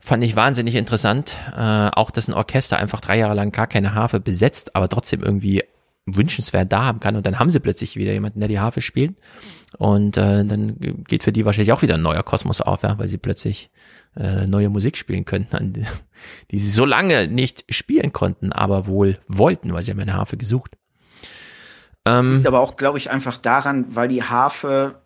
Fand 0.00 0.24
ich 0.24 0.36
wahnsinnig 0.36 0.74
interessant, 0.74 1.38
äh, 1.54 1.90
auch 1.92 2.10
dass 2.10 2.28
ein 2.28 2.34
Orchester 2.34 2.78
einfach 2.78 3.02
drei 3.02 3.18
Jahre 3.18 3.34
lang 3.34 3.52
gar 3.52 3.66
keine 3.66 3.94
Harfe 3.94 4.20
besetzt, 4.20 4.74
aber 4.74 4.88
trotzdem 4.88 5.22
irgendwie 5.22 5.62
wünschenswert 6.06 6.72
da 6.72 6.84
haben 6.84 7.00
kann 7.00 7.16
und 7.16 7.26
dann 7.26 7.38
haben 7.38 7.50
sie 7.50 7.60
plötzlich 7.60 7.96
wieder 7.96 8.12
jemanden, 8.12 8.38
der 8.38 8.48
die 8.48 8.60
Harfe 8.60 8.80
spielt 8.80 9.16
und 9.76 10.16
äh, 10.16 10.44
dann 10.44 10.78
geht 11.06 11.24
für 11.24 11.32
die 11.32 11.44
wahrscheinlich 11.44 11.72
auch 11.72 11.82
wieder 11.82 11.94
ein 11.94 12.02
neuer 12.02 12.22
Kosmos 12.22 12.60
auf, 12.60 12.84
ja, 12.84 12.96
weil 12.98 13.08
sie 13.08 13.18
plötzlich 13.18 13.70
äh, 14.16 14.46
neue 14.46 14.68
Musik 14.70 14.96
spielen 14.96 15.24
könnten, 15.24 15.84
die, 16.50 16.58
sie 16.58 16.70
so 16.70 16.84
lange 16.84 17.26
nicht 17.26 17.64
spielen 17.68 18.12
konnten, 18.12 18.52
aber 18.52 18.86
wohl 18.86 19.18
wollten, 19.26 19.72
weil 19.72 19.82
sie 19.82 19.90
haben 19.90 20.00
eine 20.00 20.14
Harfe 20.14 20.36
gesucht. 20.36 20.76
Das 22.06 22.22
ähm, 22.22 22.36
liegt 22.36 22.46
aber 22.46 22.60
auch, 22.60 22.76
glaube 22.76 22.98
ich, 22.98 23.10
einfach 23.10 23.36
daran, 23.36 23.84
weil 23.96 24.06
die 24.06 24.22
Harfe 24.22 25.02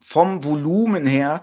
vom 0.00 0.42
Volumen 0.42 1.06
her, 1.06 1.42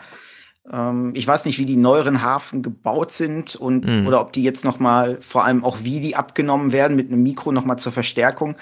ähm, 0.69 1.11
ich 1.15 1.25
weiß 1.25 1.45
nicht, 1.45 1.57
wie 1.59 1.65
die 1.65 1.77
neueren 1.77 2.21
Harfen 2.21 2.61
gebaut 2.61 3.13
sind 3.13 3.55
und 3.55 3.85
mhm. 3.85 4.05
oder 4.05 4.19
ob 4.19 4.33
die 4.33 4.43
jetzt 4.43 4.65
noch 4.65 4.79
mal, 4.79 5.17
vor 5.21 5.45
allem 5.45 5.63
auch 5.63 5.77
wie 5.83 6.01
die 6.01 6.17
abgenommen 6.17 6.73
werden 6.73 6.97
mit 6.97 7.09
einem 7.09 7.23
Mikro 7.23 7.53
noch 7.53 7.63
mal 7.63 7.77
zur 7.77 7.93
Verstärkung, 7.93 8.55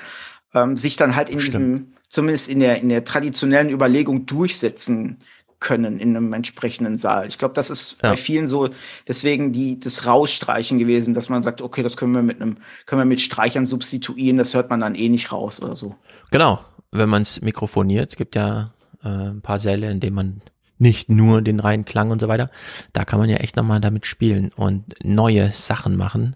ähm, 0.54 0.78
sich 0.78 0.98
dann 0.98 1.16
halt 1.16 1.30
in 1.30 1.40
Stimmt. 1.40 1.48
diesem, 1.48 1.94
zumindest 2.10 2.48
in 2.48 2.60
der 2.60 2.80
in 2.80 2.90
der 2.90 3.06
traditionellen 3.06 3.72
Überlegung 3.72 4.28
durchsetzen 4.28 5.18
können 5.64 5.98
in 5.98 6.16
einem 6.16 6.34
entsprechenden 6.34 6.98
Saal. 6.98 7.28
Ich 7.28 7.40
glaube, 7.40 7.56
das 7.56 7.72
ist 7.72 8.04
ja. 8.04 8.12
bei 8.12 8.18
vielen 8.18 8.48
so 8.48 8.70
deswegen 9.08 9.54
die 9.54 9.80
das 9.80 10.06
Rausstreichen 10.06 10.78
gewesen, 10.78 11.16
dass 11.16 11.30
man 11.30 11.42
sagt, 11.42 11.62
okay, 11.62 11.82
das 11.82 11.98
können 11.98 12.14
wir 12.14 12.22
mit 12.22 12.40
einem 12.40 12.58
können 12.86 13.02
wir 13.02 13.06
mit 13.06 13.22
Streichern 13.22 13.66
substituieren, 13.66 14.38
das 14.38 14.54
hört 14.54 14.70
man 14.70 14.82
dann 14.82 14.94
eh 14.94 15.10
nicht 15.10 15.32
raus 15.32 15.62
oder 15.62 15.76
so. 15.76 15.96
Genau, 16.30 16.60
wenn 16.92 17.10
man 17.10 17.24
es 17.24 17.42
mikrofoniert, 17.42 18.12
es 18.12 18.18
gibt 18.18 18.36
ja 18.36 18.74
äh, 19.04 19.08
ein 19.08 19.42
paar 19.42 19.58
Säle, 19.58 19.90
in 19.90 20.00
denen 20.00 20.16
man 20.16 20.42
nicht 20.78 21.10
nur 21.10 21.42
den 21.42 21.62
reinen 21.62 21.86
Klang 21.86 22.12
und 22.12 22.20
so 22.20 22.28
weiter, 22.28 22.48
da 22.92 23.06
kann 23.06 23.20
man 23.20 23.30
ja 23.30 23.38
echt 23.38 23.56
nochmal 23.56 23.80
damit 23.80 24.06
spielen 24.06 24.52
und 24.56 24.94
neue 25.02 25.52
Sachen 25.54 25.96
machen. 25.96 26.36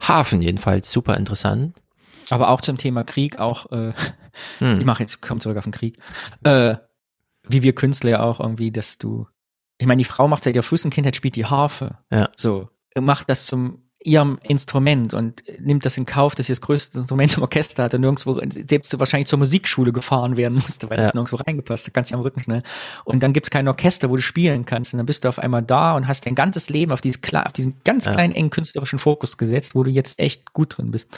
Hafen 0.00 0.40
jedenfalls 0.40 0.92
super 0.92 1.16
interessant. 1.16 1.74
Aber 2.30 2.50
auch 2.50 2.60
zum 2.60 2.78
Thema 2.78 3.02
Krieg, 3.02 3.40
auch 3.40 3.72
äh, 3.72 3.92
hm. 4.58 4.78
ich 4.78 4.84
mache 4.84 5.02
jetzt, 5.02 5.20
komm 5.20 5.40
zurück 5.40 5.58
auf 5.58 5.64
den 5.64 5.72
Krieg. 5.72 5.98
Äh, 6.44 6.76
wie 7.48 7.62
wir 7.62 7.74
Künstler 7.74 8.10
ja 8.10 8.22
auch 8.22 8.40
irgendwie, 8.40 8.70
dass 8.70 8.98
du, 8.98 9.26
ich 9.78 9.86
meine, 9.86 9.98
die 9.98 10.04
Frau 10.04 10.28
macht 10.28 10.44
seit 10.44 10.54
ihrer 10.54 10.62
frühesten 10.62 10.90
Kindheit, 10.90 11.16
spielt 11.16 11.36
die 11.36 11.46
Harfe. 11.46 11.98
Ja. 12.10 12.30
So, 12.36 12.68
macht 12.98 13.28
das 13.28 13.46
zum 13.46 13.83
ihrem 14.04 14.38
Instrument 14.42 15.14
und 15.14 15.42
nimmt 15.58 15.84
das 15.84 15.96
in 15.96 16.04
Kauf, 16.04 16.34
dass 16.34 16.46
sie 16.46 16.52
das 16.52 16.60
größte 16.60 16.98
Instrument 16.98 17.36
im 17.36 17.42
Orchester 17.42 17.84
hat 17.84 17.94
und 17.94 18.02
nirgendwo, 18.02 18.38
selbst 18.50 18.92
du 18.92 18.98
wahrscheinlich 19.00 19.28
zur 19.28 19.38
Musikschule 19.38 19.92
gefahren 19.92 20.36
werden 20.36 20.58
musste, 20.62 20.90
weil 20.90 20.98
ja. 20.98 21.04
das 21.04 21.14
nirgendwo 21.14 21.36
reingepasst, 21.36 21.86
da 21.86 21.90
kannst 21.90 22.10
du 22.10 22.16
am 22.16 22.20
Rücken 22.20 22.40
schnell. 22.40 22.62
Und 23.04 23.22
dann 23.22 23.32
gibt's 23.32 23.50
kein 23.50 23.66
Orchester, 23.66 24.10
wo 24.10 24.16
du 24.16 24.22
spielen 24.22 24.66
kannst 24.66 24.92
und 24.92 24.98
dann 24.98 25.06
bist 25.06 25.24
du 25.24 25.28
auf 25.28 25.38
einmal 25.38 25.62
da 25.62 25.96
und 25.96 26.06
hast 26.06 26.26
dein 26.26 26.34
ganzes 26.34 26.68
Leben 26.68 26.92
auf, 26.92 27.00
dieses, 27.00 27.18
auf 27.32 27.52
diesen 27.52 27.80
ganz 27.84 28.04
kleinen, 28.04 28.34
engen 28.34 28.50
künstlerischen 28.50 28.98
Fokus 28.98 29.38
gesetzt, 29.38 29.74
wo 29.74 29.82
du 29.82 29.90
jetzt 29.90 30.20
echt 30.20 30.52
gut 30.52 30.76
drin 30.76 30.90
bist. 30.90 31.08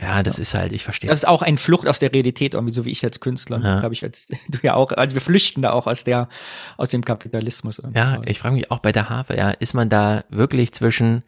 Ja, 0.00 0.22
das 0.22 0.36
ja. 0.36 0.42
ist 0.42 0.54
halt, 0.54 0.72
ich 0.72 0.84
verstehe. 0.84 1.08
Das 1.08 1.18
ist 1.18 1.26
auch 1.26 1.40
ein 1.40 1.56
Flucht 1.56 1.88
aus 1.88 1.98
der 1.98 2.12
Realität, 2.12 2.54
irgendwie 2.54 2.74
so 2.74 2.84
wie 2.84 2.90
ich 2.90 3.02
als 3.04 3.20
Künstler, 3.20 3.58
ja. 3.60 3.80
glaube 3.80 3.94
ich, 3.94 4.02
als 4.02 4.26
du 4.48 4.58
ja 4.62 4.74
auch, 4.74 4.92
also 4.92 5.14
wir 5.14 5.22
flüchten 5.22 5.62
da 5.62 5.72
auch 5.72 5.86
aus 5.86 6.04
der, 6.04 6.28
aus 6.76 6.90
dem 6.90 7.04
Kapitalismus. 7.04 7.80
Ja, 7.94 8.20
ich 8.26 8.38
frage 8.38 8.54
mich 8.54 8.70
auch 8.70 8.80
bei 8.80 8.92
der 8.92 9.08
Harfe, 9.08 9.34
ja, 9.36 9.50
ist 9.50 9.72
man 9.72 9.88
da 9.88 10.24
wirklich 10.28 10.72
zwischen 10.72 11.22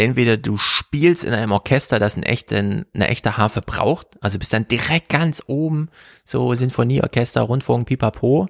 entweder 0.00 0.36
du 0.36 0.56
spielst 0.56 1.24
in 1.24 1.32
einem 1.32 1.52
Orchester, 1.52 1.98
das 1.98 2.14
einen 2.14 2.24
echten, 2.24 2.86
eine 2.94 3.08
echte 3.08 3.36
Harfe 3.36 3.60
braucht, 3.60 4.06
also 4.20 4.38
bist 4.38 4.52
dann 4.52 4.68
direkt 4.68 5.08
ganz 5.08 5.42
oben, 5.46 5.88
so 6.24 6.52
Sinfonieorchester, 6.54 7.42
Rundfunk, 7.42 7.86
Pipapo, 7.86 8.48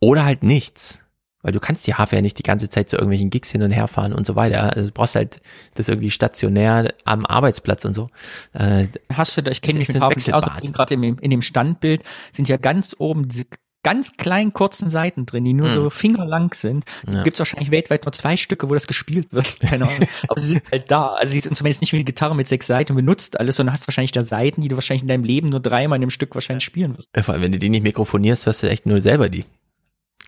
oder 0.00 0.24
halt 0.24 0.42
nichts. 0.42 1.02
Weil 1.42 1.52
du 1.52 1.60
kannst 1.60 1.86
die 1.86 1.94
Harfe 1.94 2.16
ja 2.16 2.22
nicht 2.22 2.38
die 2.38 2.42
ganze 2.42 2.68
Zeit 2.68 2.90
zu 2.90 2.96
irgendwelchen 2.96 3.30
Gigs 3.30 3.50
hin 3.50 3.62
und 3.62 3.70
her 3.70 3.88
fahren 3.88 4.12
und 4.12 4.26
so 4.26 4.36
weiter. 4.36 4.76
Also 4.76 4.88
du 4.88 4.92
brauchst 4.92 5.14
halt 5.14 5.40
das 5.74 5.88
irgendwie 5.88 6.10
stationär 6.10 6.92
am 7.04 7.24
Arbeitsplatz 7.24 7.86
und 7.86 7.94
so. 7.94 8.08
Äh, 8.52 8.88
Hast 9.10 9.38
du 9.38 9.42
da, 9.42 9.50
ich 9.50 9.62
kenne 9.62 9.78
mich 9.78 9.88
mit 9.88 10.02
Harfen 10.02 10.34
aus, 10.34 10.44
gerade 10.44 10.94
in, 10.94 11.02
in 11.02 11.30
dem 11.30 11.40
Standbild 11.40 12.02
sind 12.32 12.48
ja 12.48 12.58
ganz 12.58 12.94
oben 12.98 13.28
diese 13.28 13.46
ganz 13.82 14.16
kleinen 14.16 14.52
kurzen 14.52 14.90
Seiten 14.90 15.26
drin, 15.26 15.44
die 15.44 15.54
nur 15.54 15.68
mhm. 15.68 15.74
so 15.74 15.90
fingerlang 15.90 16.52
sind. 16.54 16.84
Ja. 17.06 17.22
Gibt 17.22 17.36
es 17.36 17.40
wahrscheinlich 17.40 17.70
weltweit 17.70 18.04
nur 18.04 18.12
zwei 18.12 18.36
Stücke, 18.36 18.68
wo 18.68 18.74
das 18.74 18.86
gespielt 18.86 19.32
wird. 19.32 19.58
Keine 19.60 19.88
Ahnung. 19.88 20.08
Aber 20.28 20.40
sie 20.40 20.48
sind 20.48 20.62
halt 20.70 20.90
da. 20.90 21.14
Also 21.14 21.32
sie 21.32 21.40
sind 21.40 21.56
zumindest 21.56 21.80
nicht 21.80 21.92
wie 21.92 21.96
eine 21.96 22.04
Gitarre 22.04 22.34
mit 22.34 22.48
sechs 22.48 22.66
Seiten 22.66 22.94
benutzt 22.94 23.38
alles, 23.38 23.56
sondern 23.56 23.72
hast 23.72 23.88
wahrscheinlich 23.88 24.12
da 24.12 24.22
Seiten, 24.22 24.62
die 24.62 24.68
du 24.68 24.76
wahrscheinlich 24.76 25.02
in 25.02 25.08
deinem 25.08 25.24
Leben 25.24 25.48
nur 25.48 25.60
dreimal 25.60 25.96
in 25.96 26.02
einem 26.02 26.10
Stück 26.10 26.34
wahrscheinlich 26.34 26.64
spielen 26.64 26.96
wirst. 26.96 27.08
Vor 27.24 27.34
allem, 27.34 27.42
wenn 27.42 27.52
du 27.52 27.58
die 27.58 27.68
nicht 27.68 27.82
mikrofonierst, 27.82 28.46
hörst 28.46 28.62
du 28.62 28.68
echt 28.68 28.86
nur 28.86 29.00
selber 29.00 29.28
die. 29.28 29.44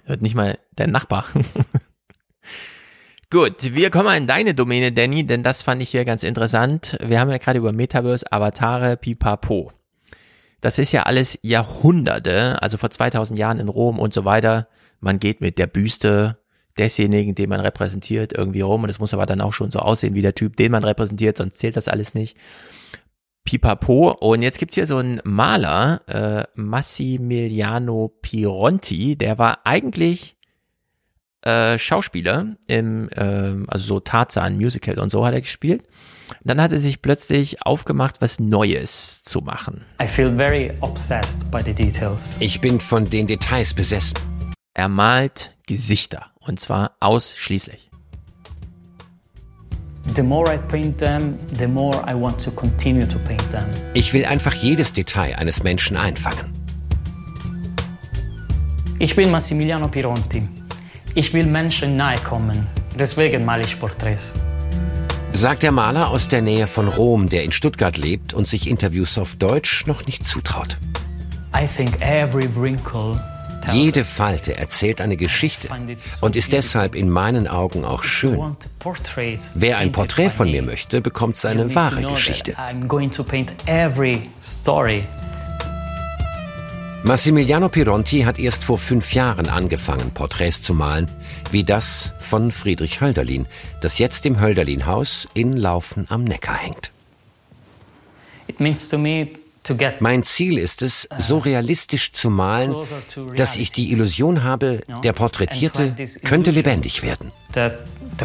Hört 0.05 0.23
nicht 0.23 0.35
mal 0.35 0.59
dein 0.75 0.91
Nachbar. 0.91 1.27
Gut, 3.31 3.75
wir 3.75 3.91
kommen 3.91 4.15
in 4.15 4.27
deine 4.27 4.55
Domäne, 4.55 4.93
Danny, 4.93 5.27
denn 5.27 5.43
das 5.43 5.63
fand 5.63 5.81
ich 5.81 5.89
hier 5.91 6.05
ganz 6.05 6.23
interessant. 6.23 6.99
Wir 7.03 7.19
haben 7.19 7.31
ja 7.31 7.39
gerade 7.39 7.59
über 7.59 7.73
Metaverse, 7.73 8.31
Avatare, 8.31 8.99
Pipapo. 8.99 9.73
Das 10.63 10.79
ist 10.79 10.93
ja 10.93 11.03
alles 11.03 11.39
Jahrhunderte, 11.43 12.63
also 12.63 12.79
vor 12.79 12.91
2000 12.91 13.39
Jahren 13.39 13.59
in 13.59 13.69
Rom 13.69 13.99
und 13.99 14.15
so 14.15 14.25
weiter. 14.25 14.69
Man 15.01 15.19
geht 15.19 15.41
mit 15.41 15.59
der 15.59 15.67
Büste 15.67 16.39
desjenigen, 16.79 17.35
den 17.35 17.51
man 17.51 17.61
repräsentiert, 17.61 18.33
irgendwie 18.33 18.61
rum 18.61 18.85
und 18.85 18.89
es 18.89 19.01
muss 19.01 19.13
aber 19.13 19.27
dann 19.27 19.41
auch 19.41 19.53
schon 19.53 19.73
so 19.73 19.81
aussehen 19.81 20.15
wie 20.15 20.23
der 20.23 20.37
Typ, 20.37 20.57
den 20.57 20.73
man 20.73 20.85
repräsentiert, 20.85 21.37
sonst 21.37 21.59
zählt 21.59 21.77
das 21.77 21.89
alles 21.89 22.15
nicht. 22.15 22.37
Pipapo. 23.45 24.13
Und 24.13 24.43
jetzt 24.43 24.59
gibt's 24.59 24.77
hier 24.77 24.87
so 24.87 24.99
einen 24.99 25.21
Maler, 25.25 26.01
äh, 26.07 26.45
Massimiliano 26.55 28.13
Pironti, 28.23 29.17
der 29.17 29.39
war 29.39 29.67
eigentlich 29.67 30.37
äh, 31.43 31.77
Schauspieler 31.77 32.57
im, 32.69 33.09
äh, 33.11 33.57
also 33.67 33.85
so 33.85 34.01
Tarzan 34.01 34.57
Musical 34.57 35.01
und 35.01 35.11
so 35.11 35.27
hat 35.27 35.35
er 35.35 35.41
gespielt. 35.41 35.83
Dann 36.43 36.61
hat 36.61 36.73
er 36.73 36.79
sich 36.79 37.03
plötzlich 37.03 37.65
aufgemacht, 37.65 38.21
was 38.21 38.41
Neues 38.41 39.23
zu 39.23 39.41
machen. 39.41 39.85
Ich 42.41 42.61
bin 42.61 42.81
von 42.81 43.05
den 43.05 43.27
Details 43.27 43.75
besessen. 43.75 44.17
Er 44.75 44.89
malt 44.89 45.57
Gesichter 45.67 46.27
und 46.41 46.61
zwar 46.61 46.97
ausschließlich. 47.01 47.91
Ich 53.95 54.13
will 54.15 54.25
einfach 54.25 54.55
jedes 54.55 54.93
Detail 54.93 55.37
eines 55.37 55.63
Menschen 55.63 55.97
einfangen. 55.97 56.53
Ich 58.99 59.17
bin 59.17 59.31
Massimiliano 59.31 59.89
Pironti. 59.89 60.49
Ich 61.15 61.33
will 61.33 61.47
Menschen 61.47 61.97
nahe 61.97 62.19
kommen. 62.19 62.67
Deswegen 62.99 63.45
male 63.45 63.63
ich 63.63 63.79
Porträts 63.79 64.33
sagt 65.33 65.63
der 65.63 65.73
Maler 65.73 66.11
aus 66.11 66.29
der 66.29 66.43
Nähe 66.43 66.67
von 66.67 66.89
Rom, 66.89 67.29
der 67.29 67.45
in 67.45 67.53
Stuttgart 67.53 67.97
lebt 67.97 68.35
und 68.35 68.47
sich 68.47 68.69
Interviews 68.69 69.19
auf 69.19 69.37
Deutsch 69.37 69.87
noch 69.87 70.07
nicht 70.07 70.27
zutraut. 70.27 70.79
Jede 73.71 74.05
Falte 74.05 74.57
erzählt 74.57 75.01
eine 75.01 75.17
Geschichte 75.17 75.69
und 76.21 76.35
ist 76.35 76.53
deshalb 76.53 76.95
in 76.95 77.09
meinen 77.09 77.47
Augen 77.47 77.85
auch 77.85 78.03
schön. 78.03 78.57
Wer 79.55 79.79
ein 79.79 79.93
Porträt 79.93 80.31
von 80.31 80.51
mir 80.51 80.63
möchte, 80.63 81.01
bekommt 81.01 81.37
seine 81.37 81.75
wahre 81.75 82.03
Geschichte. 82.03 82.57
Massimiliano 87.05 87.69
Pironti 87.69 88.23
hat 88.23 88.39
erst 88.39 88.65
vor 88.65 88.79
fünf 88.79 89.13
Jahren 89.13 89.49
angefangen, 89.49 90.13
Porträts 90.13 90.63
zu 90.63 90.73
malen, 90.73 91.09
wie 91.53 91.65
das 91.65 92.13
von 92.19 92.51
Friedrich 92.51 93.01
Hölderlin, 93.01 93.47
das 93.81 93.99
jetzt 93.99 94.27
im 94.27 94.41
Hölderlin-Haus 94.41 95.29
in 95.35 95.57
Laufen 95.57 96.07
am 96.09 96.25
Neckar 96.25 96.57
hängt. 96.57 96.91
Mein 100.01 100.25
Ziel 100.25 100.59
ist 100.59 100.83
es, 100.83 101.09
so 101.19 101.39
realistisch 101.39 102.13
zu 102.13 102.31
malen, 102.31 102.75
dass 103.37 103.57
ich 103.57 103.71
die 103.71 103.93
Illusion 103.93 104.43
habe, 104.43 104.81
der 105.05 105.13
Porträtierte 105.13 105.95
könnte 106.25 106.51
lebendig 106.51 107.03
werden. 107.03 107.31
The 107.55 107.71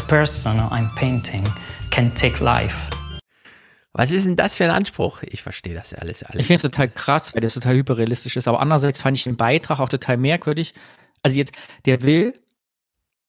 person 0.07 0.59
I'm 0.59 0.93
painting 0.95 1.43
can 1.91 2.13
take 2.15 2.43
life. 2.43 2.75
Was 3.93 4.11
ist 4.11 4.25
denn 4.25 4.35
das 4.35 4.55
für 4.55 4.63
ein 4.63 4.69
Anspruch? 4.69 5.23
Ich 5.23 5.41
verstehe 5.41 5.73
das 5.73 5.91
ja 5.91 5.97
alles. 5.97 6.23
alles. 6.23 6.41
Ich 6.41 6.47
finde 6.47 6.57
es 6.57 6.61
total 6.61 6.87
krass, 6.87 7.33
weil 7.33 7.41
das 7.41 7.55
total 7.55 7.75
hyperrealistisch 7.75 8.37
ist. 8.37 8.47
Aber 8.47 8.59
andererseits 8.59 9.01
fand 9.01 9.17
ich 9.17 9.23
den 9.23 9.37
Beitrag 9.37 9.79
auch 9.79 9.89
total 9.89 10.17
merkwürdig. 10.17 10.73
Also 11.23 11.37
jetzt, 11.37 11.53
der 11.85 12.03
will 12.03 12.35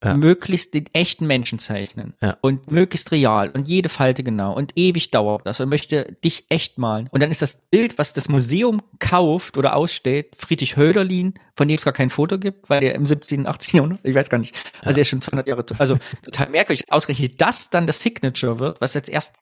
ja. 0.02 0.14
möglichst 0.14 0.74
den 0.74 0.86
echten 0.92 1.26
Menschen 1.26 1.58
zeichnen 1.58 2.14
ja. 2.22 2.36
und 2.40 2.70
möglichst 2.70 3.10
real 3.10 3.50
und 3.50 3.66
jede 3.68 3.88
Falte 3.88 4.22
genau 4.22 4.54
und 4.54 4.72
ewig 4.76 5.10
dauert 5.10 5.46
das 5.46 5.60
und 5.60 5.68
möchte 5.68 6.16
dich 6.24 6.44
echt 6.48 6.78
malen. 6.78 7.08
Und 7.10 7.22
dann 7.22 7.30
ist 7.30 7.42
das 7.42 7.60
Bild, 7.70 7.98
was 7.98 8.12
das 8.12 8.28
Museum 8.28 8.82
kauft 9.00 9.58
oder 9.58 9.74
ausstellt, 9.74 10.36
Friedrich 10.38 10.76
Hölderlin, 10.76 11.34
von 11.56 11.68
dem 11.68 11.76
es 11.76 11.84
gar 11.84 11.92
kein 11.92 12.10
Foto 12.10 12.38
gibt, 12.38 12.70
weil 12.70 12.84
er 12.84 12.94
im 12.94 13.06
17., 13.06 13.46
18. 13.46 13.76
Jahrhundert, 13.76 14.00
ich 14.04 14.14
weiß 14.14 14.30
gar 14.30 14.38
nicht, 14.38 14.54
also 14.80 14.90
ja. 14.90 14.96
er 14.98 15.02
ist 15.02 15.08
schon 15.08 15.22
200 15.22 15.48
Jahre, 15.48 15.64
also 15.78 15.98
total 16.22 16.50
merkwürdig, 16.50 16.84
ausgerechnet 16.92 17.40
das 17.40 17.70
dann 17.70 17.86
das 17.86 18.00
Signature 18.00 18.60
wird, 18.60 18.80
was 18.80 18.94
jetzt 18.94 19.08
erst 19.08 19.36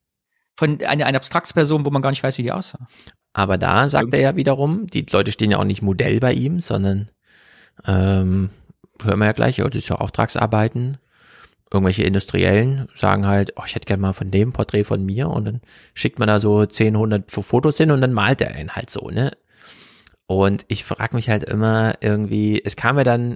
von 0.56 0.82
einer, 0.82 1.04
einer 1.04 1.18
Abstraktsperson, 1.18 1.84
wo 1.84 1.90
man 1.90 2.00
gar 2.00 2.10
nicht 2.10 2.22
weiß, 2.22 2.38
wie 2.38 2.42
die 2.42 2.52
aussah. 2.52 2.86
Aber 3.34 3.58
da 3.58 3.88
sagt 3.88 4.14
er 4.14 4.20
ja 4.20 4.36
wiederum, 4.36 4.86
die 4.86 5.04
Leute 5.10 5.30
stehen 5.30 5.50
ja 5.50 5.58
auch 5.58 5.64
nicht 5.64 5.82
Modell 5.82 6.20
bei 6.20 6.32
ihm, 6.32 6.60
sondern 6.60 7.10
ähm, 7.86 8.48
hören 9.02 9.18
wir 9.18 9.26
ja 9.26 9.32
gleich, 9.32 9.56
das 9.56 9.74
ist 9.74 9.88
ja 9.88 9.96
Auftragsarbeiten. 9.96 10.98
Irgendwelche 11.72 12.04
Industriellen 12.04 12.88
sagen 12.94 13.26
halt, 13.26 13.52
oh, 13.56 13.62
ich 13.66 13.74
hätte 13.74 13.86
gerne 13.86 14.00
mal 14.00 14.12
von 14.12 14.30
dem 14.30 14.52
Porträt 14.52 14.84
von 14.84 15.04
mir 15.04 15.28
und 15.28 15.44
dann 15.46 15.60
schickt 15.94 16.18
man 16.18 16.28
da 16.28 16.38
so 16.38 16.64
10, 16.64 16.94
100 16.94 17.30
Fotos 17.30 17.76
hin 17.76 17.90
und 17.90 18.00
dann 18.00 18.12
malt 18.12 18.40
er 18.40 18.52
einen 18.52 18.70
halt 18.70 18.90
so, 18.90 19.10
ne? 19.10 19.32
Und 20.26 20.64
ich 20.68 20.84
frage 20.84 21.14
mich 21.14 21.28
halt 21.28 21.44
immer 21.44 21.94
irgendwie, 22.00 22.62
es 22.64 22.76
kam 22.76 22.96
mir 22.96 23.04
dann, 23.04 23.34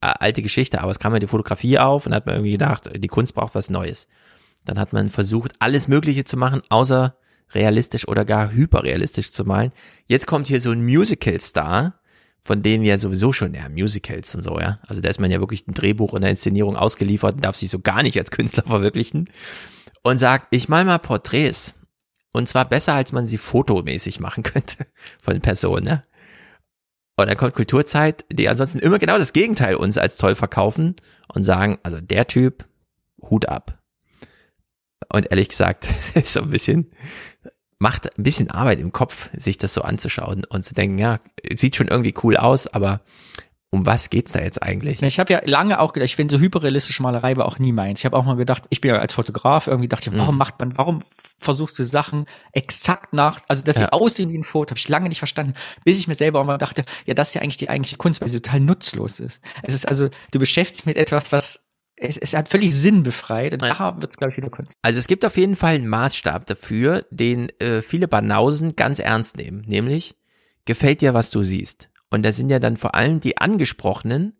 äh, 0.00 0.14
alte 0.18 0.42
Geschichte, 0.42 0.80
aber 0.80 0.90
es 0.90 0.98
kam 0.98 1.12
mir 1.12 1.20
die 1.20 1.26
Fotografie 1.26 1.78
auf 1.78 2.06
und 2.06 2.14
hat 2.14 2.26
man 2.26 2.36
irgendwie 2.36 2.52
gedacht, 2.52 2.90
die 2.94 3.08
Kunst 3.08 3.34
braucht 3.34 3.54
was 3.54 3.70
Neues. 3.70 4.08
Dann 4.64 4.78
hat 4.78 4.92
man 4.92 5.10
versucht, 5.10 5.52
alles 5.58 5.88
Mögliche 5.88 6.24
zu 6.24 6.36
machen, 6.36 6.62
außer 6.68 7.16
realistisch 7.52 8.08
oder 8.08 8.24
gar 8.24 8.52
hyperrealistisch 8.52 9.32
zu 9.32 9.44
malen. 9.44 9.72
Jetzt 10.06 10.26
kommt 10.26 10.48
hier 10.48 10.60
so 10.60 10.70
ein 10.70 10.84
Musical-Star, 10.84 11.94
von 12.46 12.62
denen 12.62 12.84
ja 12.84 12.96
sowieso 12.96 13.32
schon, 13.32 13.54
ja, 13.54 13.68
Musicals 13.68 14.32
und 14.36 14.42
so, 14.42 14.60
ja. 14.60 14.78
Also 14.86 15.00
da 15.00 15.08
ist 15.08 15.18
man 15.18 15.32
ja 15.32 15.40
wirklich 15.40 15.66
ein 15.66 15.74
Drehbuch 15.74 16.12
und 16.12 16.22
eine 16.22 16.30
Inszenierung 16.30 16.76
ausgeliefert 16.76 17.34
und 17.34 17.44
darf 17.44 17.56
sich 17.56 17.70
so 17.70 17.80
gar 17.80 18.04
nicht 18.04 18.16
als 18.18 18.30
Künstler 18.30 18.62
verwirklichen. 18.66 19.28
Und 20.04 20.20
sagt, 20.20 20.46
ich 20.50 20.68
mal 20.68 20.84
mal 20.84 20.98
Porträts. 20.98 21.74
Und 22.32 22.48
zwar 22.48 22.68
besser, 22.68 22.94
als 22.94 23.10
man 23.10 23.26
sie 23.26 23.38
fotomäßig 23.38 24.20
machen 24.20 24.42
könnte 24.44 24.86
von 25.20 25.40
Personen, 25.40 25.84
ne? 25.84 26.04
Und 27.16 27.28
dann 27.28 27.36
kommt 27.36 27.54
Kulturzeit, 27.54 28.26
die 28.30 28.48
ansonsten 28.48 28.78
immer 28.78 28.98
genau 28.98 29.18
das 29.18 29.32
Gegenteil 29.32 29.74
uns 29.74 29.96
als 29.98 30.18
toll 30.18 30.36
verkaufen 30.36 30.96
und 31.32 31.44
sagen, 31.44 31.78
also 31.82 32.00
der 32.00 32.26
Typ, 32.26 32.68
Hut 33.22 33.48
ab. 33.48 33.82
Und 35.12 35.30
ehrlich 35.30 35.48
gesagt, 35.48 35.88
ist 36.14 36.32
so 36.34 36.42
ein 36.42 36.50
bisschen, 36.50 36.92
macht 37.78 38.16
ein 38.18 38.22
bisschen 38.22 38.50
Arbeit 38.50 38.80
im 38.80 38.92
Kopf, 38.92 39.28
sich 39.36 39.58
das 39.58 39.74
so 39.74 39.82
anzuschauen 39.82 40.44
und 40.44 40.64
zu 40.64 40.74
denken, 40.74 40.98
ja, 40.98 41.20
sieht 41.54 41.76
schon 41.76 41.88
irgendwie 41.88 42.14
cool 42.22 42.36
aus, 42.36 42.66
aber 42.66 43.00
um 43.70 43.84
was 43.84 44.10
geht's 44.10 44.32
da 44.32 44.40
jetzt 44.40 44.62
eigentlich? 44.62 45.02
Ich 45.02 45.18
habe 45.18 45.32
ja 45.32 45.40
lange 45.44 45.80
auch 45.80 45.92
gedacht, 45.92 46.06
ich 46.06 46.16
finde 46.16 46.36
so 46.36 46.40
hyperrealistische 46.40 47.02
Malerei 47.02 47.36
war 47.36 47.46
auch 47.46 47.58
nie 47.58 47.72
meins. 47.72 47.98
Ich 48.00 48.06
habe 48.06 48.16
auch 48.16 48.24
mal 48.24 48.36
gedacht, 48.36 48.64
ich 48.70 48.80
bin 48.80 48.92
ja 48.92 48.98
als 48.98 49.12
Fotograf 49.12 49.66
irgendwie 49.66 49.88
dachte 49.88 50.10
ich, 50.10 50.16
warum 50.16 50.36
mhm. 50.36 50.38
macht 50.38 50.58
man, 50.58 50.78
warum 50.78 51.00
versuchst 51.38 51.78
du 51.78 51.84
Sachen 51.84 52.26
exakt 52.52 53.12
nach, 53.12 53.40
also 53.48 53.62
dass 53.62 53.76
sie 53.76 53.82
ja. 53.82 53.90
aussehen 53.90 54.30
wie 54.30 54.38
ein 54.38 54.44
Foto, 54.44 54.70
habe 54.70 54.78
ich 54.78 54.88
lange 54.88 55.08
nicht 55.08 55.18
verstanden, 55.18 55.54
bis 55.84 55.98
ich 55.98 56.08
mir 56.08 56.14
selber 56.14 56.40
auch 56.40 56.44
mal 56.44 56.58
dachte, 56.58 56.84
ja, 57.04 57.14
das 57.14 57.28
ist 57.28 57.34
ja 57.34 57.42
eigentlich 57.42 57.58
die 57.58 57.68
eigentliche 57.68 57.96
Kunst, 57.96 58.20
weil 58.20 58.28
sie 58.28 58.40
total 58.40 58.60
nutzlos 58.60 59.20
ist. 59.20 59.40
Es 59.62 59.74
ist 59.74 59.86
also, 59.86 60.08
du 60.30 60.38
beschäftigst 60.38 60.80
dich 60.80 60.86
mit 60.86 60.96
etwas, 60.96 61.32
was 61.32 61.60
es, 61.96 62.16
es 62.16 62.34
hat 62.34 62.48
völlig 62.48 62.74
Sinn 62.74 63.02
befreit 63.02 63.52
und 63.52 63.62
da 63.62 63.96
wird 64.00 64.10
es, 64.10 64.16
glaube 64.16 64.30
ich, 64.30 64.36
wieder 64.36 64.50
Kunst. 64.50 64.74
Also 64.82 64.98
es 64.98 65.06
gibt 65.06 65.24
auf 65.24 65.36
jeden 65.36 65.56
Fall 65.56 65.74
einen 65.74 65.88
Maßstab 65.88 66.46
dafür, 66.46 67.06
den 67.10 67.48
äh, 67.58 67.82
viele 67.82 68.08
Banausen 68.08 68.76
ganz 68.76 68.98
ernst 68.98 69.36
nehmen, 69.36 69.64
nämlich 69.66 70.16
gefällt 70.66 71.00
dir, 71.00 71.14
was 71.14 71.30
du 71.30 71.42
siehst. 71.42 71.88
Und 72.10 72.22
da 72.22 72.32
sind 72.32 72.50
ja 72.50 72.58
dann 72.58 72.76
vor 72.76 72.94
allem 72.94 73.20
die 73.20 73.38
angesprochenen, 73.38 74.34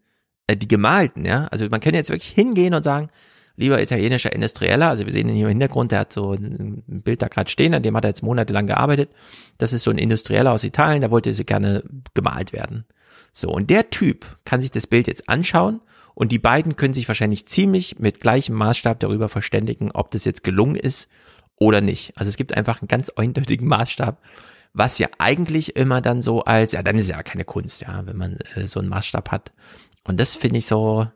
äh, 0.46 0.56
die 0.56 0.68
gemalten, 0.68 1.24
ja. 1.24 1.46
Also 1.46 1.66
man 1.70 1.80
kann 1.80 1.94
jetzt 1.94 2.10
wirklich 2.10 2.30
hingehen 2.30 2.74
und 2.74 2.82
sagen, 2.82 3.08
lieber 3.56 3.80
italienischer 3.80 4.32
Industrieller, 4.32 4.90
also 4.90 5.06
wir 5.06 5.12
sehen 5.12 5.28
ihn 5.30 5.34
hier 5.34 5.46
im 5.46 5.50
Hintergrund, 5.50 5.92
der 5.92 6.00
hat 6.00 6.12
so 6.12 6.34
ein 6.34 6.82
Bild 6.86 7.22
da 7.22 7.28
gerade 7.28 7.50
stehen, 7.50 7.72
an 7.72 7.82
dem 7.82 7.96
hat 7.96 8.04
er 8.04 8.10
jetzt 8.10 8.22
monatelang 8.22 8.66
gearbeitet. 8.66 9.10
Das 9.56 9.72
ist 9.72 9.84
so 9.84 9.90
ein 9.90 9.98
Industrieller 9.98 10.52
aus 10.52 10.62
Italien, 10.62 11.00
der 11.00 11.10
wollte 11.10 11.32
so 11.32 11.44
gerne 11.44 11.82
gemalt 12.12 12.52
werden. 12.52 12.84
So, 13.32 13.48
und 13.48 13.70
der 13.70 13.90
Typ 13.90 14.26
kann 14.44 14.60
sich 14.60 14.70
das 14.70 14.86
Bild 14.86 15.06
jetzt 15.06 15.28
anschauen 15.28 15.80
und 16.16 16.32
die 16.32 16.38
beiden 16.38 16.76
können 16.76 16.94
sich 16.94 17.08
wahrscheinlich 17.08 17.46
ziemlich 17.46 17.98
mit 17.98 18.20
gleichem 18.20 18.56
Maßstab 18.56 18.98
darüber 19.00 19.28
verständigen, 19.28 19.90
ob 19.92 20.10
das 20.10 20.24
jetzt 20.24 20.42
gelungen 20.42 20.74
ist 20.74 21.10
oder 21.56 21.82
nicht. 21.82 22.14
Also 22.16 22.30
es 22.30 22.38
gibt 22.38 22.56
einfach 22.56 22.80
einen 22.80 22.88
ganz 22.88 23.10
eindeutigen 23.10 23.68
Maßstab, 23.68 24.18
was 24.72 24.98
ja 24.98 25.08
eigentlich 25.18 25.76
immer 25.76 26.00
dann 26.00 26.22
so 26.22 26.42
als, 26.42 26.72
ja, 26.72 26.82
dann 26.82 26.96
ist 26.96 27.10
ja 27.10 27.22
keine 27.22 27.44
Kunst, 27.44 27.82
ja, 27.82 28.06
wenn 28.06 28.16
man 28.16 28.38
äh, 28.54 28.66
so 28.66 28.80
einen 28.80 28.88
Maßstab 28.88 29.30
hat. 29.30 29.52
Und 30.04 30.18
das 30.18 30.36
finde 30.36 30.56
ich 30.56 30.64
so, 30.64 31.06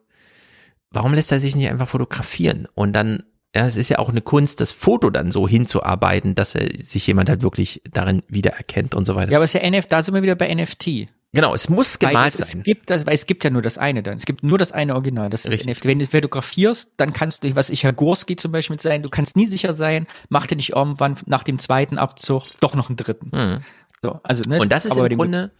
warum 0.90 1.14
lässt 1.14 1.32
er 1.32 1.40
sich 1.40 1.56
nicht 1.56 1.70
einfach 1.70 1.88
fotografieren? 1.88 2.68
Und 2.74 2.92
dann, 2.92 3.22
ja, 3.56 3.66
es 3.66 3.78
ist 3.78 3.88
ja 3.88 4.00
auch 4.00 4.10
eine 4.10 4.20
Kunst, 4.20 4.60
das 4.60 4.70
Foto 4.70 5.08
dann 5.08 5.30
so 5.30 5.48
hinzuarbeiten, 5.48 6.34
dass 6.34 6.54
er 6.54 6.68
sich 6.76 7.06
jemand 7.06 7.30
halt 7.30 7.40
wirklich 7.40 7.80
darin 7.90 8.22
wiedererkennt 8.28 8.94
und 8.94 9.06
so 9.06 9.14
weiter. 9.14 9.32
Ja, 9.32 9.38
aber 9.38 9.46
es 9.46 9.54
ist 9.54 9.62
ja 9.62 9.70
NFT, 9.70 9.90
da 9.90 10.02
sind 10.02 10.12
wir 10.12 10.22
wieder 10.22 10.36
bei 10.36 10.54
NFT. 10.54 11.08
Genau, 11.32 11.54
es 11.54 11.68
muss 11.68 11.98
gemalt 11.98 12.34
es, 12.34 12.48
sein. 12.50 12.58
Es 12.58 12.64
gibt, 12.64 12.90
das, 12.90 13.06
weil 13.06 13.14
es 13.14 13.26
gibt 13.26 13.44
ja 13.44 13.50
nur 13.50 13.62
das 13.62 13.78
eine 13.78 14.02
dann. 14.02 14.16
Es 14.16 14.26
gibt 14.26 14.42
nur 14.42 14.58
das 14.58 14.72
eine 14.72 14.94
Original. 14.94 15.30
Das 15.30 15.44
ist 15.44 15.66
NFT. 15.66 15.84
Wenn 15.84 16.00
du 16.00 16.06
fotografierst, 16.06 16.90
dann 16.96 17.12
kannst 17.12 17.44
du, 17.44 17.54
was 17.54 17.70
ich 17.70 17.84
Herr 17.84 17.92
Gorski 17.92 18.34
zum 18.34 18.50
Beispiel 18.50 18.80
sein, 18.80 19.02
du 19.02 19.08
kannst 19.08 19.36
nie 19.36 19.46
sicher 19.46 19.72
sein, 19.74 20.08
mach 20.28 20.46
dir 20.48 20.56
nicht 20.56 20.70
irgendwann 20.70 21.16
nach 21.26 21.44
dem 21.44 21.60
zweiten 21.60 21.98
Abzug 21.98 22.48
doch 22.58 22.74
noch 22.74 22.88
einen 22.88 22.96
dritten. 22.96 23.30
Mhm. 23.32 23.60
So, 24.02 24.18
also, 24.24 24.42
ne, 24.48 24.58
Und 24.58 24.72
das 24.72 24.86
ist 24.86 24.96
im 24.96 25.08
Grunde, 25.16 25.52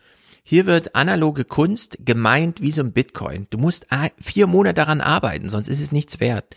hier 0.43 0.67
wird 0.67 0.97
analoge 0.97 1.45
Kunst 1.45 1.99
gemeint 2.05 2.61
wie 2.61 2.73
so 2.73 2.83
ein 2.83 2.93
Bitcoin. 2.93 3.47
Du 3.51 3.59
musst 3.59 3.87
vier 4.19 4.47
Monate 4.49 4.75
daran 4.75 5.01
arbeiten, 5.01 5.49
sonst 5.51 5.69
ist 5.69 5.81
es 5.81 5.93
nichts 5.93 6.19
wert. 6.19 6.57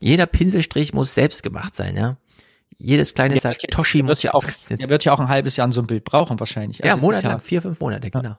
Jeder 0.00 0.26
Pinselstrich 0.26 0.94
muss 0.94 1.14
selbst 1.14 1.42
gemacht 1.42 1.74
sein, 1.74 1.96
ja. 1.96 2.16
Jedes 2.76 3.14
kleine 3.14 3.38
Satoshi 3.38 4.02
muss 4.02 4.22
ja 4.22 4.34
auch, 4.34 4.44
der 4.68 4.88
wird 4.88 5.04
ja 5.04 5.12
auch 5.12 5.20
ein 5.20 5.28
halbes 5.28 5.56
Jahr 5.56 5.66
an 5.66 5.72
so 5.72 5.80
ein 5.80 5.86
Bild 5.86 6.04
brauchen 6.04 6.40
wahrscheinlich. 6.40 6.82
Also 6.82 6.96
ja, 6.96 7.00
monatelang, 7.00 7.36
ja, 7.36 7.38
vier, 7.38 7.62
fünf 7.62 7.80
Monate, 7.80 8.10
genau. 8.10 8.36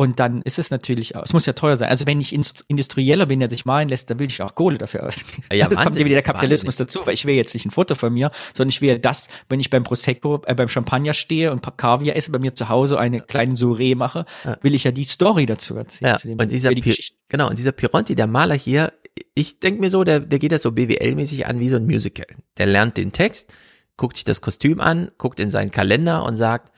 Und 0.00 0.18
dann 0.18 0.40
ist 0.40 0.58
es 0.58 0.70
natürlich, 0.70 1.14
es 1.14 1.34
muss 1.34 1.44
ja 1.44 1.52
teuer 1.52 1.76
sein. 1.76 1.90
Also 1.90 2.06
wenn 2.06 2.22
ich 2.22 2.32
Industrieller 2.32 3.26
bin, 3.26 3.40
der 3.40 3.50
sich 3.50 3.66
malen 3.66 3.90
lässt, 3.90 4.08
dann 4.08 4.18
will 4.18 4.28
ich 4.28 4.40
auch 4.40 4.54
Kohle 4.54 4.78
dafür 4.78 5.06
ausgeben. 5.06 5.44
Ja, 5.52 5.68
das 5.68 5.78
kommt 5.78 5.98
ja 5.98 6.06
wieder 6.06 6.14
der 6.14 6.22
Kapitalismus 6.22 6.76
wahnsinnig. 6.76 6.94
dazu, 6.94 7.06
weil 7.06 7.12
ich 7.12 7.26
will 7.26 7.34
jetzt 7.34 7.52
nicht 7.52 7.66
ein 7.66 7.70
Foto 7.70 7.94
von 7.94 8.10
mir, 8.10 8.30
sondern 8.54 8.70
ich 8.70 8.80
will 8.80 8.98
das, 8.98 9.28
wenn 9.50 9.60
ich 9.60 9.68
beim 9.68 9.82
Prosecco, 9.82 10.40
äh, 10.46 10.54
beim 10.54 10.70
Champagner 10.70 11.12
stehe 11.12 11.52
und 11.52 11.60
Kaviar 11.76 12.16
esse, 12.16 12.30
bei 12.30 12.38
mir 12.38 12.54
zu 12.54 12.70
Hause 12.70 12.98
eine 12.98 13.20
kleine 13.20 13.58
Soiree 13.58 13.94
mache, 13.94 14.24
ja. 14.42 14.56
will 14.62 14.74
ich 14.74 14.84
ja 14.84 14.90
die 14.90 15.04
Story 15.04 15.44
dazu 15.44 15.76
erzählen. 15.76 16.16
Ja, 16.24 16.34
und 16.38 16.50
dieser, 16.50 16.70
die 16.70 16.94
genau, 17.28 17.50
und 17.50 17.58
dieser 17.58 17.72
Pironti, 17.72 18.14
der 18.14 18.26
Maler 18.26 18.54
hier, 18.54 18.94
ich 19.34 19.60
denke 19.60 19.82
mir 19.82 19.90
so, 19.90 20.02
der, 20.02 20.20
der 20.20 20.38
geht 20.38 20.52
das 20.52 20.62
so 20.62 20.70
BWL-mäßig 20.70 21.44
an 21.44 21.60
wie 21.60 21.68
so 21.68 21.76
ein 21.76 21.84
Musical. 21.84 22.26
Der 22.56 22.64
lernt 22.64 22.96
den 22.96 23.12
Text, 23.12 23.52
guckt 23.98 24.16
sich 24.16 24.24
das 24.24 24.40
Kostüm 24.40 24.80
an, 24.80 25.10
guckt 25.18 25.38
in 25.40 25.50
seinen 25.50 25.70
Kalender 25.70 26.24
und 26.24 26.36
sagt, 26.36 26.72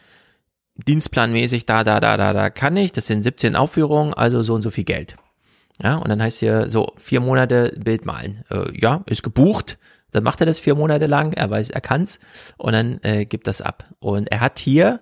dienstplanmäßig 0.76 1.66
da, 1.66 1.84
da, 1.84 2.00
da, 2.00 2.16
da, 2.16 2.32
da 2.32 2.50
kann 2.50 2.76
ich, 2.76 2.92
das 2.92 3.06
sind 3.06 3.22
17 3.22 3.56
Aufführungen, 3.56 4.14
also 4.14 4.42
so 4.42 4.54
und 4.54 4.62
so 4.62 4.70
viel 4.70 4.84
Geld. 4.84 5.16
Ja, 5.82 5.96
und 5.96 6.08
dann 6.08 6.22
heißt 6.22 6.38
hier 6.38 6.68
so, 6.68 6.92
vier 6.96 7.20
Monate 7.20 7.74
Bild 7.82 8.04
malen. 8.06 8.44
Äh, 8.50 8.78
ja, 8.78 9.02
ist 9.06 9.22
gebucht. 9.22 9.78
Dann 10.10 10.24
macht 10.24 10.40
er 10.40 10.46
das 10.46 10.58
vier 10.58 10.74
Monate 10.74 11.06
lang, 11.06 11.32
er 11.32 11.50
weiß, 11.50 11.70
er 11.70 11.80
kann's 11.80 12.18
und 12.58 12.74
dann 12.74 13.00
äh, 13.02 13.24
gibt 13.24 13.46
das 13.46 13.62
ab. 13.62 13.88
Und 13.98 14.30
er 14.30 14.40
hat 14.40 14.58
hier 14.58 15.00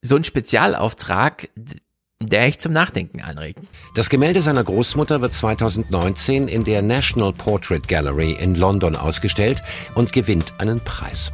so 0.00 0.14
einen 0.14 0.24
Spezialauftrag, 0.24 1.48
der 2.20 2.44
echt 2.44 2.60
zum 2.60 2.72
Nachdenken 2.72 3.20
anregt. 3.20 3.58
Das 3.96 4.08
Gemälde 4.08 4.40
seiner 4.40 4.62
Großmutter 4.62 5.20
wird 5.20 5.32
2019 5.32 6.46
in 6.46 6.62
der 6.62 6.82
National 6.82 7.32
Portrait 7.32 7.86
Gallery 7.88 8.32
in 8.32 8.54
London 8.54 8.94
ausgestellt 8.94 9.60
und 9.96 10.12
gewinnt 10.12 10.52
einen 10.58 10.78
Preis. 10.80 11.32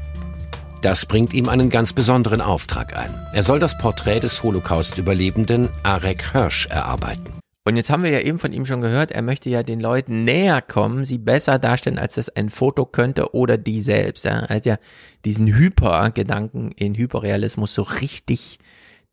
Das 0.81 1.07
bringt 1.07 1.35
ihm 1.35 1.49
einen 1.49 1.71
ganz 1.71 1.93
besonderen 1.93 2.41
Auftrag 2.41 2.97
ein. 2.97 3.13
Er 3.33 3.43
soll 3.43 3.59
das 3.59 3.77
Porträt 3.79 4.21
des 4.21 4.45
Holocaust-Überlebenden 4.45 5.69
Arek 5.83 6.33
Hirsch 6.33 6.67
erarbeiten. 6.67 7.33
Und 7.65 7.77
jetzt 7.77 7.91
haben 7.91 8.05
wir 8.05 8.11
ja 8.11 8.21
eben 8.21 8.39
von 8.39 8.53
ihm 8.53 8.65
schon 8.65 8.81
gehört, 8.81 9.11
er 9.11 9.23
möchte 9.23 9.51
ja 9.51 9.63
den 9.63 9.81
Leuten 9.81 10.25
näher 10.25 10.63
kommen, 10.63 11.05
sie 11.05 11.19
besser 11.19 11.59
darstellen, 11.59 11.99
als 11.99 12.15
das 12.15 12.31
ein 12.31 12.49
Foto 12.49 12.87
könnte 12.87 13.35
oder 13.35 13.59
die 13.59 13.83
selbst. 13.83 14.25
Er 14.25 14.49
hat 14.49 14.67
ja 14.67 14.79
diesen 15.25 15.49
Hyper-Gedanken 15.49 16.71
in 16.73 16.95
Hyperrealismus 16.95 17.75
so 17.75 17.83
richtig 17.83 18.59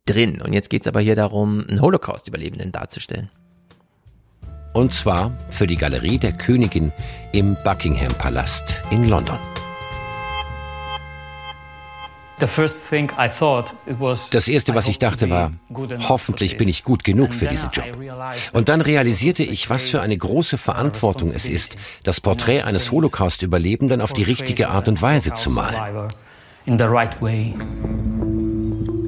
drin. 0.06 0.42
Und 0.42 0.54
jetzt 0.54 0.70
geht's 0.70 0.88
aber 0.88 1.02
hier 1.02 1.16
darum, 1.16 1.66
einen 1.68 1.82
Holocaust-Überlebenden 1.82 2.72
darzustellen. 2.72 3.30
Und 4.72 4.94
zwar 4.94 5.32
für 5.50 5.68
die 5.68 5.78
Galerie 5.78 6.20
der 6.20 6.34
Königin 6.34 6.92
im 7.34 7.58
Buckingham 7.64 8.14
Palast 8.14 8.84
in 8.92 9.10
London. 9.10 9.40
Das 14.32 14.48
Erste, 14.48 14.76
was 14.76 14.88
ich 14.88 15.00
dachte, 15.00 15.30
war, 15.30 15.54
hoffentlich 16.10 16.58
bin 16.58 16.68
ich 16.68 16.84
gut 16.84 17.04
genug 17.04 17.34
für 17.34 17.48
diesen 17.48 17.70
Job. 17.72 17.86
Und 18.52 18.68
dann 18.70 18.82
realisierte 18.82 19.44
ich, 19.44 19.70
was 19.70 19.90
für 19.90 20.02
eine 20.02 20.18
große 20.18 20.58
Verantwortung 20.58 21.32
es 21.34 21.48
ist, 21.48 21.78
das 22.04 22.20
Porträt 22.20 22.64
eines 22.64 22.92
Holocaust-Überlebenden 22.92 24.02
auf 24.02 24.12
die 24.12 24.24
richtige 24.24 24.70
Art 24.70 24.88
und 24.88 25.02
Weise 25.02 25.34
zu 25.34 25.50
malen. 25.50 26.10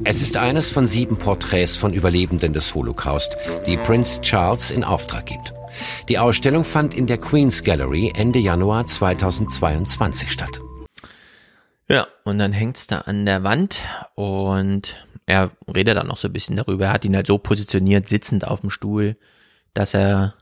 Es 0.06 0.22
ist 0.22 0.38
eines 0.38 0.72
von 0.72 0.88
sieben 0.88 1.18
Porträts 1.18 1.76
von 1.76 1.94
Überlebenden 1.94 2.54
des 2.54 2.74
Holocaust, 2.74 3.36
die 3.66 3.76
Prince 3.76 4.22
Charles 4.22 4.72
in 4.72 4.86
Auftrag 4.86 5.26
gibt. 5.26 5.54
Die 6.08 6.18
Ausstellung 6.18 6.64
fand 6.64 6.94
in 6.94 7.08
der 7.08 7.18
Queen's 7.18 7.64
Gallery 7.64 8.14
Ende 8.16 8.40
Januar 8.40 8.88
2022 8.88 10.32
statt. 10.32 10.62
Ja, 11.90 12.08
und 12.26 12.38
dann 12.38 12.52
hängt's 12.52 12.88
da 12.88 13.00
an 13.00 13.26
der 13.26 13.44
Wand 13.44 13.80
und 14.16 15.06
er 15.26 15.52
redet 15.74 15.98
dann 15.98 16.08
noch 16.08 16.18
so 16.18 16.28
ein 16.28 16.34
bisschen 16.34 16.58
darüber. 16.58 16.86
Er 16.86 16.94
hat 16.94 17.06
ihn 17.06 17.16
halt 17.16 17.28
so 17.28 17.38
positioniert, 17.38 18.10
sitzend 18.10 18.46
auf 18.46 18.62
dem 18.62 18.70
Stuhl, 18.70 19.18
dass 19.74 19.94
er, 19.94 20.34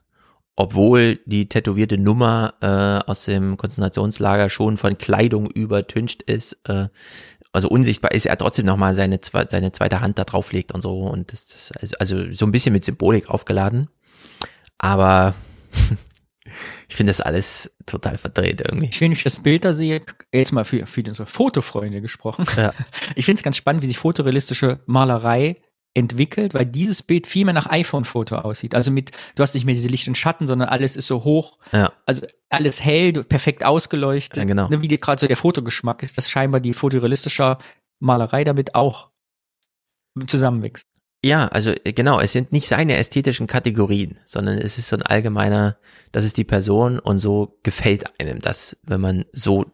obwohl 0.55 1.19
die 1.26 1.47
tätowierte 1.47 1.97
Nummer 1.97 2.53
äh, 2.61 3.09
aus 3.09 3.26
dem 3.26 3.57
Konzentrationslager 3.57 4.49
schon 4.49 4.77
von 4.77 4.97
Kleidung 4.97 5.49
übertüncht 5.49 6.23
ist, 6.23 6.57
äh, 6.65 6.88
also 7.51 7.69
unsichtbar 7.69 8.11
ist, 8.11 8.26
er 8.26 8.38
trotzdem 8.38 8.65
nochmal 8.65 8.95
seine, 8.95 9.19
seine 9.23 9.72
zweite 9.72 10.01
Hand 10.01 10.19
da 10.19 10.26
drauf 10.26 10.51
legt 10.51 10.73
und 10.73 10.81
so. 10.81 10.99
Und 10.99 11.31
das, 11.31 11.47
das 11.47 11.72
also, 11.72 11.95
also 11.99 12.31
so 12.31 12.45
ein 12.45 12.51
bisschen 12.51 12.73
mit 12.73 12.84
Symbolik 12.84 13.30
aufgeladen. 13.30 13.88
Aber 14.77 15.35
ich 16.88 16.95
finde 16.95 17.11
das 17.11 17.22
alles 17.22 17.72
total 17.86 18.18
verdreht 18.18 18.61
irgendwie. 18.61 18.90
Ich, 18.90 19.02
wenn 19.02 19.11
ich 19.11 19.23
das 19.23 19.40
Bild 19.40 19.65
da 19.65 19.73
sehe, 19.73 20.02
jetzt 20.34 20.52
mal 20.52 20.65
für, 20.65 20.86
für 20.86 21.03
unsere 21.03 21.27
Fotofreunde 21.27 22.02
gesprochen. 22.02 22.45
Ja. 22.57 22.73
Ich 23.15 23.26
finde 23.26 23.40
es 23.40 23.44
ganz 23.44 23.57
spannend, 23.57 23.82
wie 23.82 23.88
sich 23.88 23.98
fotorealistische 23.98 24.80
Malerei 24.86 25.57
entwickelt, 25.95 26.53
weil 26.53 26.65
dieses 26.65 27.02
Bild 27.02 27.26
viel 27.26 27.45
mehr 27.45 27.53
nach 27.53 27.69
iPhone-Foto 27.69 28.36
aussieht. 28.36 28.76
Also 28.76 28.91
mit, 28.91 29.11
du 29.36 29.44
hast 29.44 29.53
nicht 29.53 29.65
mehr 29.65 29.76
diese 29.76 29.88
Licht 29.88 30.07
und 30.07 30.18
Schatten, 30.18 30.45
sondern 30.45 30.68
alles 30.68 30.95
ist 30.95 31.07
so 31.07 31.23
hoch. 31.23 31.57
Ja. 31.72 31.94
Also 32.06 32.27
alles 32.49 32.84
hell, 32.84 33.14
perfekt 33.23 33.64
ausgeleuchtet. 33.64 34.38
Ja, 34.38 34.44
genau. 34.44 34.68
Ne, 34.68 34.82
wie 34.82 34.88
gerade 34.90 35.19
so 35.19 35.27
der 35.27 35.38
Fotogeschmack 35.38 36.03
ist, 36.03 36.18
dass 36.18 36.30
scheinbar 36.30 36.60
die 36.60 36.73
fotorealistische 36.73 37.57
Malerei 37.99 38.44
damit 38.44 38.76
auch 38.76 39.10
zusammenwächst. 40.27 40.88
Ja, 41.26 41.47
also 41.47 41.72
äh, 41.72 41.91
genau, 41.91 42.19
es 42.19 42.34
sind 42.34 42.52
nicht 42.52 42.68
seine 42.68 42.97
ästhetischen 42.97 43.47
Kategorien, 43.47 44.19
sondern 44.26 44.60
es 44.60 44.77
ist 44.77 44.89
so 44.89 44.95
ein 44.95 45.02
allgemeiner, 45.02 45.76
das 46.11 46.23
ist 46.23 46.38
die 46.38 46.43
Person 46.43 46.99
und 46.99 47.18
so 47.18 47.57
gefällt 47.64 48.19
einem 48.19 48.38
das, 48.41 48.77
wenn 48.84 49.02
man 49.02 49.26
so 49.31 49.65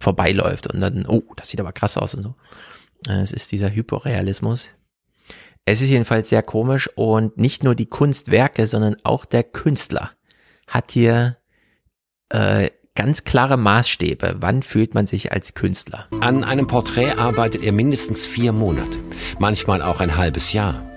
vorbeiläuft 0.00 0.72
und 0.72 0.80
dann, 0.80 1.04
oh, 1.04 1.22
das 1.36 1.50
sieht 1.50 1.60
aber 1.60 1.74
krass 1.74 1.98
aus 1.98 2.14
und 2.14 2.22
so. 2.22 2.34
Äh, 3.06 3.20
es 3.20 3.32
ist 3.32 3.52
dieser 3.52 3.74
Hyperrealismus, 3.74 4.70
es 5.66 5.82
ist 5.82 5.90
jedenfalls 5.90 6.30
sehr 6.30 6.42
komisch 6.42 6.88
und 6.94 7.36
nicht 7.36 7.64
nur 7.64 7.74
die 7.74 7.84
Kunstwerke, 7.84 8.66
sondern 8.66 8.96
auch 9.02 9.26
der 9.26 9.42
Künstler 9.42 10.12
hat 10.68 10.90
hier 10.90 11.36
äh, 12.30 12.70
ganz 12.94 13.24
klare 13.24 13.58
Maßstäbe. 13.58 14.36
Wann 14.38 14.62
fühlt 14.62 14.94
man 14.94 15.06
sich 15.06 15.32
als 15.32 15.52
Künstler? 15.52 16.08
An 16.20 16.44
einem 16.44 16.66
Porträt 16.66 17.12
arbeitet 17.18 17.62
er 17.62 17.72
mindestens 17.72 18.24
vier 18.24 18.52
Monate, 18.52 18.98
manchmal 19.38 19.82
auch 19.82 20.00
ein 20.00 20.16
halbes 20.16 20.54
Jahr. 20.54 20.93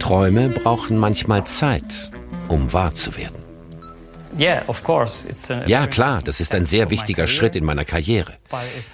Träume 0.00 0.48
brauchen 0.48 0.98
manchmal 0.98 1.44
Zeit, 1.44 2.10
um 2.48 2.72
wahr 2.72 2.94
zu 2.94 3.16
werden. 3.16 3.40
Ja, 5.66 5.86
klar, 5.86 6.22
das 6.22 6.40
ist 6.40 6.54
ein 6.54 6.64
sehr 6.64 6.90
wichtiger 6.90 7.26
Schritt 7.26 7.56
in 7.56 7.64
meiner 7.64 7.84
Karriere. 7.84 8.38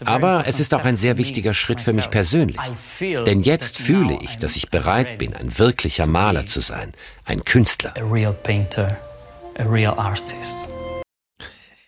Aber 0.04 0.44
es 0.46 0.60
ist 0.60 0.74
auch 0.74 0.84
ein 0.84 0.96
sehr 0.96 1.18
wichtiger 1.18 1.54
Schritt 1.54 1.80
für 1.80 1.92
mich 1.92 2.10
persönlich. 2.10 2.58
Denn 3.00 3.40
jetzt 3.40 3.78
fühle 3.78 4.18
ich, 4.22 4.38
dass 4.38 4.56
ich 4.56 4.70
bereit 4.70 5.18
bin, 5.18 5.34
ein 5.34 5.58
wirklicher 5.58 6.06
Maler 6.06 6.46
zu 6.46 6.60
sein, 6.60 6.92
ein 7.24 7.44
Künstler. 7.44 7.94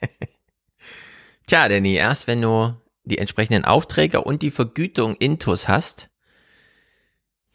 Tja, 1.47 1.69
Danny, 1.69 1.95
erst 1.95 2.27
wenn 2.27 2.43
du 2.43 2.75
die 3.05 3.19
entsprechenden 3.19 3.65
Aufträge 3.65 4.23
und 4.23 4.43
die 4.43 4.51
Vergütung 4.51 5.17
intus 5.17 5.69
hast, 5.69 6.11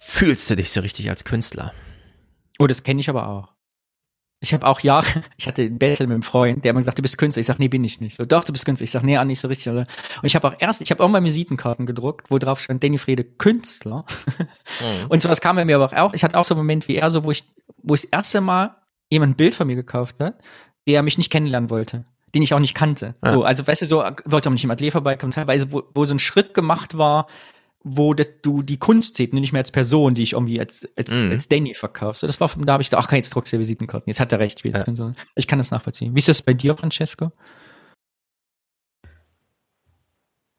fühlst 0.03 0.49
du 0.49 0.55
dich 0.55 0.71
so 0.71 0.81
richtig 0.81 1.09
als 1.09 1.23
Künstler. 1.23 1.73
Oh, 2.59 2.67
das 2.67 2.84
kenne 2.84 2.99
ich 2.99 3.09
aber 3.09 3.30
auch. 3.30 3.53
Ich 4.41 4.53
habe 4.53 4.67
auch 4.67 4.81
Jahre, 4.81 5.07
ich 5.38 5.47
hatte 5.47 5.61
ein 5.61 5.80
Battle 5.80 6.07
mit 6.07 6.15
einem 6.15 6.23
Freund, 6.23 6.65
der 6.65 6.71
immer 6.71 6.81
gesagt, 6.81 6.97
du 6.97 7.01
bist 7.01 7.17
Künstler. 7.17 7.39
Ich 7.39 7.47
sag, 7.47 7.57
nee, 7.57 7.69
bin 7.69 7.84
ich 7.85 8.01
nicht. 8.01 8.17
So, 8.17 8.25
doch, 8.25 8.43
du 8.43 8.51
bist 8.51 8.65
Künstler. 8.65 8.84
Ich 8.84 8.91
sag, 8.91 9.03
nee, 9.03 9.23
nicht 9.23 9.39
so 9.39 9.47
richtig. 9.47 9.71
Oder? 9.71 9.88
Und 10.21 10.25
ich 10.25 10.35
habe 10.35 10.47
auch 10.47 10.55
erst, 10.59 10.81
ich 10.81 10.91
habe 10.91 11.01
auch 11.01 11.07
mal 11.07 11.23
Visitenkarten 11.23 11.85
gedruckt, 11.85 12.30
wo 12.30 12.38
drauf 12.38 12.59
stand, 12.59 12.84
Danny 12.84 12.97
Frede, 12.97 13.23
Künstler. 13.23 14.05
Mhm. 14.38 15.07
Und 15.07 15.21
sowas 15.21 15.39
kam 15.39 15.55
bei 15.55 15.63
mir 15.63 15.77
aber 15.77 15.97
auch. 16.03 16.13
Ich 16.13 16.25
hatte 16.25 16.38
auch 16.38 16.43
so 16.43 16.53
einen 16.53 16.59
Moment 16.59 16.89
wie 16.89 16.97
er, 16.97 17.09
so, 17.09 17.23
wo 17.23 17.31
ich, 17.31 17.45
wo 17.77 17.95
ich 17.95 18.01
das 18.01 18.09
erste 18.09 18.41
Mal 18.41 18.75
jemand 19.09 19.34
ein 19.34 19.38
Bild 19.38 19.55
von 19.55 19.67
mir 19.67 19.75
gekauft 19.75 20.17
hat, 20.19 20.35
der 20.85 21.01
mich 21.01 21.17
nicht 21.17 21.31
kennenlernen 21.31 21.69
wollte 21.69 22.05
den 22.35 22.41
ich 22.41 22.55
auch 22.55 22.59
nicht 22.59 22.73
kannte. 22.73 23.13
Ja. 23.23 23.34
So, 23.34 23.43
also 23.43 23.67
weißt 23.67 23.84
du, 23.84 23.85
so 23.85 24.03
wollte 24.25 24.49
auch 24.49 24.53
nicht 24.53 24.63
im 24.63 24.71
Atelier 24.71 24.91
vorbeikommen, 24.91 25.31
teilweise, 25.31 25.71
wo, 25.71 25.84
wo 25.93 26.03
so 26.03 26.15
ein 26.15 26.19
Schritt 26.19 26.55
gemacht 26.55 26.97
war, 26.97 27.27
wo 27.84 28.14
das, 28.14 28.30
du 28.41 28.64
die 28.64 28.77
Kunst 28.77 29.18
seht, 29.18 29.34
nicht 29.34 29.51
mehr 29.51 29.61
als 29.61 29.72
Person, 29.72 30.15
die 30.15 30.23
ich 30.23 30.34
irgendwie 30.34 30.60
als, 30.60 30.88
als, 30.95 31.11
mm. 31.11 31.31
als 31.31 31.49
Danny 31.49 31.73
verkaufst. 31.73 32.22
So, 32.22 32.27
das 32.27 32.39
war, 32.39 32.49
da 32.57 32.73
habe 32.73 32.84
ich 32.84 32.89
da 32.89 32.97
auch 32.97 33.07
keine 33.07 33.23
druckst 33.23 33.51
Visitenkarten. 33.51 34.10
Jetzt 34.10 34.22
hat 34.22 34.31
er 34.31 34.39
recht. 34.39 34.64
Wie 34.64 34.72
das 34.72 34.85
ja. 34.97 35.14
Ich 35.35 35.47
kann 35.47 35.60
das 35.60 35.72
nachvollziehen. 35.72 36.15
Wie 36.15 36.19
ist 36.19 36.30
das 36.30 36.41
bei 36.41 36.53
dir, 36.53 36.77
Francesco? 36.77 37.31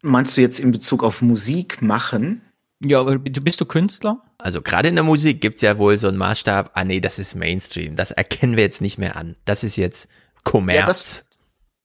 Meinst 0.03 0.37
du 0.37 0.43
jetzt 0.43 0.61
in 0.61 0.71
Bezug 0.71 1.03
auf 1.03 1.23
Musik 1.23 1.81
machen? 1.81 2.43
Ja, 2.81 3.01
aber 3.01 3.19
du 3.19 3.41
bist 3.41 3.59
du 3.61 3.65
Künstler? 3.65 4.23
Also 4.37 4.61
gerade 4.61 4.91
in 4.91 4.95
der 4.95 5.05
Musik 5.05 5.41
gibt's 5.41 5.63
ja 5.63 5.79
wohl 5.79 5.97
so 5.97 6.09
einen 6.09 6.19
Maßstab, 6.19 6.73
ah 6.75 6.85
nee, 6.85 7.01
das 7.01 7.19
ist 7.19 7.35
Mainstream, 7.35 7.97
das 7.97 8.11
erkennen 8.11 8.57
wir 8.57 8.65
jetzt 8.65 8.83
nicht 8.83 8.99
mehr 8.99 9.17
an. 9.17 9.37
Das 9.47 9.65
ist 9.65 9.77
jetzt 9.77 10.09
Kommerz. 10.43 10.79
Ja, 10.79 10.87
das, 10.87 11.25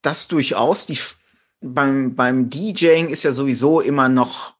das 0.02 0.28
durchaus. 0.28 0.86
Die, 0.86 1.00
beim, 1.62 2.16
beim 2.16 2.50
DJing 2.50 3.08
ist 3.08 3.24
ja 3.24 3.32
sowieso 3.32 3.80
immer 3.80 4.10
noch 4.10 4.59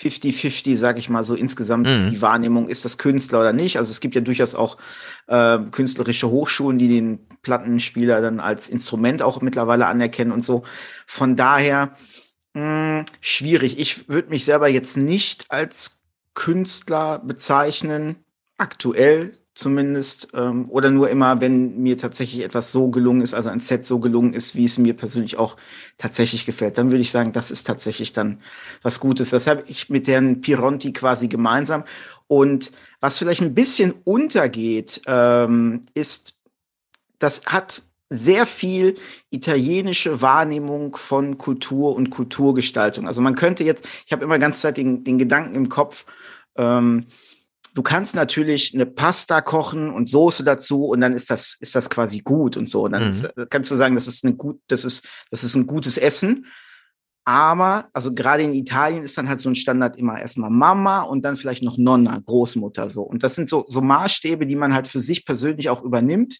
50-50, 0.00 0.76
sage 0.76 0.98
ich 0.98 1.10
mal 1.10 1.24
so 1.24 1.34
insgesamt 1.34 1.86
mhm. 1.86 2.10
die 2.10 2.22
Wahrnehmung, 2.22 2.68
ist 2.68 2.84
das 2.84 2.96
Künstler 2.96 3.40
oder 3.40 3.52
nicht. 3.52 3.76
Also 3.76 3.90
es 3.90 4.00
gibt 4.00 4.14
ja 4.14 4.20
durchaus 4.20 4.54
auch 4.54 4.78
äh, 5.26 5.58
künstlerische 5.70 6.30
Hochschulen, 6.30 6.78
die 6.78 6.88
den 6.88 7.20
Plattenspieler 7.42 8.20
dann 8.20 8.40
als 8.40 8.70
Instrument 8.70 9.22
auch 9.22 9.40
mittlerweile 9.42 9.86
anerkennen 9.86 10.32
und 10.32 10.44
so. 10.44 10.62
Von 11.06 11.36
daher 11.36 11.94
mh, 12.54 12.98
hm, 12.98 13.04
schwierig. 13.20 13.78
Ich 13.78 14.08
würde 14.08 14.30
mich 14.30 14.44
selber 14.44 14.68
jetzt 14.68 14.96
nicht 14.96 15.46
als 15.50 16.02
Künstler 16.34 17.18
bezeichnen, 17.18 18.16
aktuell 18.56 19.32
zumindest, 19.54 20.28
ähm, 20.34 20.70
oder 20.70 20.90
nur 20.90 21.10
immer, 21.10 21.40
wenn 21.40 21.78
mir 21.82 21.98
tatsächlich 21.98 22.44
etwas 22.44 22.72
so 22.72 22.90
gelungen 22.90 23.20
ist, 23.20 23.34
also 23.34 23.50
ein 23.50 23.60
Set 23.60 23.84
so 23.84 23.98
gelungen 23.98 24.32
ist, 24.32 24.54
wie 24.54 24.64
es 24.64 24.78
mir 24.78 24.94
persönlich 24.94 25.38
auch 25.38 25.56
tatsächlich 25.98 26.46
gefällt, 26.46 26.78
dann 26.78 26.90
würde 26.90 27.02
ich 27.02 27.10
sagen, 27.10 27.32
das 27.32 27.50
ist 27.50 27.64
tatsächlich 27.64 28.12
dann 28.12 28.40
was 28.82 29.00
Gutes. 29.00 29.30
Das 29.30 29.46
habe 29.46 29.64
ich 29.66 29.90
mit 29.90 30.08
Herrn 30.08 30.40
Pironti 30.40 30.92
quasi 30.92 31.28
gemeinsam. 31.28 31.84
Und 32.28 32.72
was 33.00 33.18
vielleicht 33.18 33.42
ein 33.42 33.54
bisschen 33.54 33.92
untergeht, 34.04 35.02
ähm, 35.06 35.82
ist, 35.94 36.36
das 37.18 37.42
hat 37.46 37.82
sehr 38.08 38.46
viel 38.46 38.96
italienische 39.30 40.20
Wahrnehmung 40.20 40.96
von 40.96 41.38
Kultur 41.38 41.94
und 41.94 42.10
Kulturgestaltung. 42.10 43.06
Also 43.06 43.20
man 43.20 43.36
könnte 43.36 43.62
jetzt, 43.62 43.86
ich 44.04 44.12
habe 44.12 44.24
immer 44.24 44.38
ganz 44.38 44.60
Zeit 44.60 44.76
den, 44.76 45.04
den 45.04 45.18
Gedanken 45.18 45.54
im 45.54 45.68
Kopf, 45.68 46.06
ähm, 46.56 47.06
du 47.74 47.82
kannst 47.82 48.14
natürlich 48.14 48.74
eine 48.74 48.86
Pasta 48.86 49.40
kochen 49.40 49.90
und 49.90 50.08
Soße 50.08 50.44
dazu 50.44 50.86
und 50.86 51.00
dann 51.00 51.12
ist 51.12 51.30
das, 51.30 51.56
ist 51.60 51.74
das 51.74 51.90
quasi 51.90 52.20
gut 52.20 52.56
und 52.56 52.68
so. 52.68 52.84
Und 52.84 52.92
dann 52.92 53.04
mhm. 53.04 53.08
ist, 53.08 53.32
kannst 53.50 53.70
du 53.70 53.74
sagen, 53.74 53.94
das 53.94 54.06
ist 54.06 54.24
ein 54.24 54.36
gut, 54.36 54.60
das 54.68 54.84
ist, 54.84 55.06
das 55.30 55.44
ist 55.44 55.54
ein 55.54 55.66
gutes 55.66 55.98
Essen. 55.98 56.46
Aber, 57.24 57.88
also 57.92 58.14
gerade 58.14 58.42
in 58.42 58.54
Italien 58.54 59.04
ist 59.04 59.16
dann 59.18 59.28
halt 59.28 59.40
so 59.40 59.50
ein 59.50 59.54
Standard 59.54 59.96
immer 59.96 60.18
erstmal 60.18 60.50
Mama 60.50 61.02
und 61.02 61.22
dann 61.22 61.36
vielleicht 61.36 61.62
noch 61.62 61.78
Nonna, 61.78 62.20
Großmutter 62.24 62.90
so. 62.90 63.02
Und 63.02 63.22
das 63.22 63.34
sind 63.34 63.48
so, 63.48 63.66
so 63.68 63.80
Maßstäbe, 63.80 64.46
die 64.46 64.56
man 64.56 64.74
halt 64.74 64.88
für 64.88 65.00
sich 65.00 65.24
persönlich 65.24 65.68
auch 65.68 65.82
übernimmt 65.82 66.38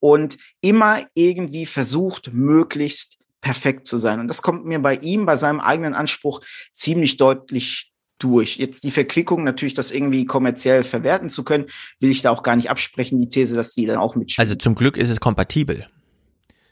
und 0.00 0.36
immer 0.60 0.98
irgendwie 1.14 1.64
versucht, 1.64 2.32
möglichst 2.32 3.18
perfekt 3.40 3.86
zu 3.86 3.98
sein. 3.98 4.20
Und 4.20 4.28
das 4.28 4.42
kommt 4.42 4.66
mir 4.66 4.80
bei 4.80 4.96
ihm, 4.96 5.24
bei 5.24 5.36
seinem 5.36 5.60
eigenen 5.60 5.94
Anspruch 5.94 6.40
ziemlich 6.72 7.16
deutlich 7.16 7.92
durch. 8.18 8.56
Jetzt 8.56 8.84
die 8.84 8.90
Verquickung, 8.90 9.44
natürlich 9.44 9.74
das 9.74 9.90
irgendwie 9.90 10.24
kommerziell 10.24 10.84
verwerten 10.84 11.28
zu 11.28 11.44
können, 11.44 11.66
will 12.00 12.10
ich 12.10 12.22
da 12.22 12.30
auch 12.30 12.42
gar 12.42 12.56
nicht 12.56 12.70
absprechen, 12.70 13.20
die 13.20 13.28
These, 13.28 13.54
dass 13.54 13.74
die 13.74 13.86
dann 13.86 13.98
auch 13.98 14.16
mitspielen. 14.16 14.46
Also 14.46 14.54
zum 14.56 14.74
Glück 14.74 14.96
ist 14.96 15.10
es 15.10 15.20
kompatibel. 15.20 15.86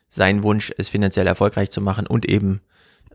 Sein 0.08 0.42
Wunsch, 0.42 0.72
es 0.78 0.88
finanziell 0.88 1.26
erfolgreich 1.26 1.70
zu 1.70 1.80
machen 1.80 2.06
und 2.06 2.26
eben 2.26 2.60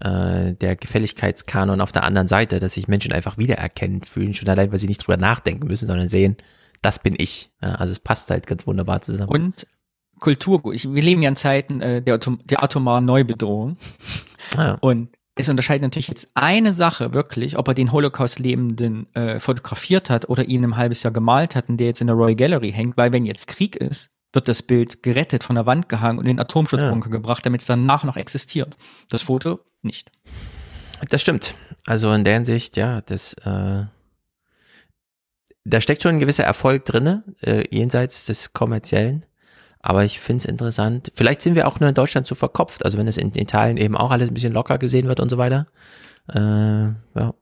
äh, 0.01 0.53
der 0.53 0.75
Gefälligkeitskanon 0.75 1.81
auf 1.81 1.91
der 1.91 2.03
anderen 2.03 2.27
Seite, 2.27 2.59
dass 2.59 2.73
sich 2.73 2.87
Menschen 2.87 3.11
einfach 3.11 3.37
wiedererkennen 3.37 4.03
fühlen, 4.03 4.33
schon 4.33 4.49
allein, 4.49 4.71
weil 4.71 4.79
sie 4.79 4.87
nicht 4.87 5.05
drüber 5.05 5.17
nachdenken 5.17 5.67
müssen, 5.67 5.87
sondern 5.87 6.09
sehen, 6.09 6.37
das 6.81 6.99
bin 6.99 7.15
ich. 7.17 7.51
Ja, 7.61 7.75
also 7.75 7.91
es 7.91 7.99
passt 7.99 8.29
halt 8.29 8.47
ganz 8.47 8.67
wunderbar 8.67 9.01
zusammen. 9.01 9.29
Und 9.29 9.67
Kulturgut. 10.19 10.83
Wir 10.83 11.01
leben 11.01 11.21
ja 11.21 11.29
in 11.29 11.35
Zeiten 11.35 11.81
äh, 11.81 12.01
der, 12.01 12.15
Atom 12.15 12.39
der 12.43 12.63
atomaren 12.63 13.05
Neubedrohung. 13.05 13.77
Ah, 14.55 14.63
ja. 14.63 14.77
Und 14.81 15.09
es 15.39 15.47
unterscheidet 15.47 15.83
natürlich 15.83 16.09
jetzt 16.09 16.29
eine 16.33 16.73
Sache 16.73 17.13
wirklich, 17.13 17.57
ob 17.57 17.69
er 17.69 17.73
den 17.73 17.93
Holocaust-Lebenden 17.93 19.13
äh, 19.15 19.39
fotografiert 19.39 20.09
hat 20.09 20.27
oder 20.27 20.43
ihn 20.43 20.65
ein 20.65 20.75
halbes 20.75 21.01
Jahr 21.01 21.13
gemalt 21.13 21.55
hat 21.55 21.69
und 21.69 21.77
der 21.77 21.87
jetzt 21.87 22.01
in 22.01 22.07
der 22.07 22.15
Royal 22.17 22.35
Gallery 22.35 22.73
hängt, 22.73 22.97
weil 22.97 23.13
wenn 23.13 23.25
jetzt 23.25 23.47
Krieg 23.47 23.77
ist, 23.77 24.09
wird 24.33 24.49
das 24.49 24.61
Bild 24.61 25.01
gerettet, 25.01 25.45
von 25.45 25.55
der 25.55 25.65
Wand 25.65 25.87
gehangen 25.87 26.19
und 26.19 26.25
in 26.25 26.35
den 26.35 26.41
Atomschutzbunker 26.41 27.07
ja. 27.07 27.11
gebracht, 27.11 27.45
damit 27.45 27.61
es 27.61 27.67
danach 27.67 28.03
noch 28.03 28.17
existiert. 28.17 28.77
Das 29.09 29.21
Foto 29.21 29.61
nicht. 29.81 30.11
Das 31.09 31.21
stimmt. 31.21 31.55
Also 31.85 32.11
in 32.11 32.25
der 32.25 32.33
Hinsicht, 32.33 32.75
ja, 32.75 32.99
das, 32.99 33.33
äh, 33.35 33.85
da 35.63 35.81
steckt 35.81 36.03
schon 36.03 36.15
ein 36.15 36.19
gewisser 36.19 36.43
Erfolg 36.43 36.83
drinne, 36.83 37.23
äh, 37.41 37.63
jenseits 37.73 38.25
des 38.25 38.51
kommerziellen. 38.51 39.23
Aber 39.81 40.03
ich 40.03 40.19
finde 40.19 40.39
es 40.39 40.45
interessant. 40.45 41.11
Vielleicht 41.15 41.41
sind 41.41 41.55
wir 41.55 41.67
auch 41.67 41.79
nur 41.79 41.89
in 41.89 41.95
Deutschland 41.95 42.27
zu 42.27 42.35
verkopft. 42.35 42.83
Also 42.83 42.97
wenn 42.97 43.07
es 43.07 43.17
in 43.17 43.33
Italien 43.35 43.77
eben 43.77 43.95
auch 43.95 44.11
alles 44.11 44.29
ein 44.29 44.33
bisschen 44.33 44.53
locker 44.53 44.77
gesehen 44.77 45.07
wird 45.07 45.19
und 45.19 45.29
so 45.29 45.37
weiter. 45.37 45.67
Äh, 46.27 46.89
ja. 46.89 47.33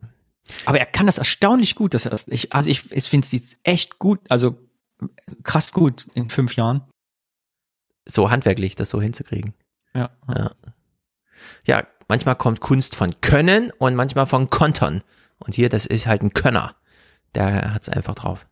Aber 0.65 0.79
er 0.79 0.85
kann 0.85 1.07
das 1.07 1.17
erstaunlich 1.17 1.75
gut, 1.75 1.93
dass 1.93 2.05
er 2.05 2.11
das. 2.11 2.27
Ich, 2.27 2.53
also 2.53 2.69
ich, 2.69 2.91
ich 2.91 3.05
finde 3.05 3.27
es 3.31 3.57
echt 3.63 3.99
gut, 3.99 4.19
also 4.29 4.57
krass 5.43 5.73
gut 5.73 6.07
in 6.13 6.29
fünf 6.29 6.55
Jahren. 6.55 6.83
So 8.05 8.29
handwerklich, 8.29 8.75
das 8.75 8.91
so 8.91 9.01
hinzukriegen. 9.01 9.53
Ja. 9.93 10.11
Ja, 10.33 10.51
ja 11.65 11.87
manchmal 12.07 12.35
kommt 12.35 12.61
Kunst 12.61 12.95
von 12.95 13.19
Können 13.19 13.71
und 13.79 13.95
manchmal 13.95 14.27
von 14.27 14.49
Kontern. 14.49 15.01
Und 15.39 15.55
hier, 15.55 15.69
das 15.69 15.85
ist 15.85 16.07
halt 16.07 16.21
ein 16.21 16.33
Könner. 16.33 16.75
Der 17.35 17.73
hat 17.73 17.81
es 17.81 17.89
einfach 17.89 18.15
drauf 18.15 18.45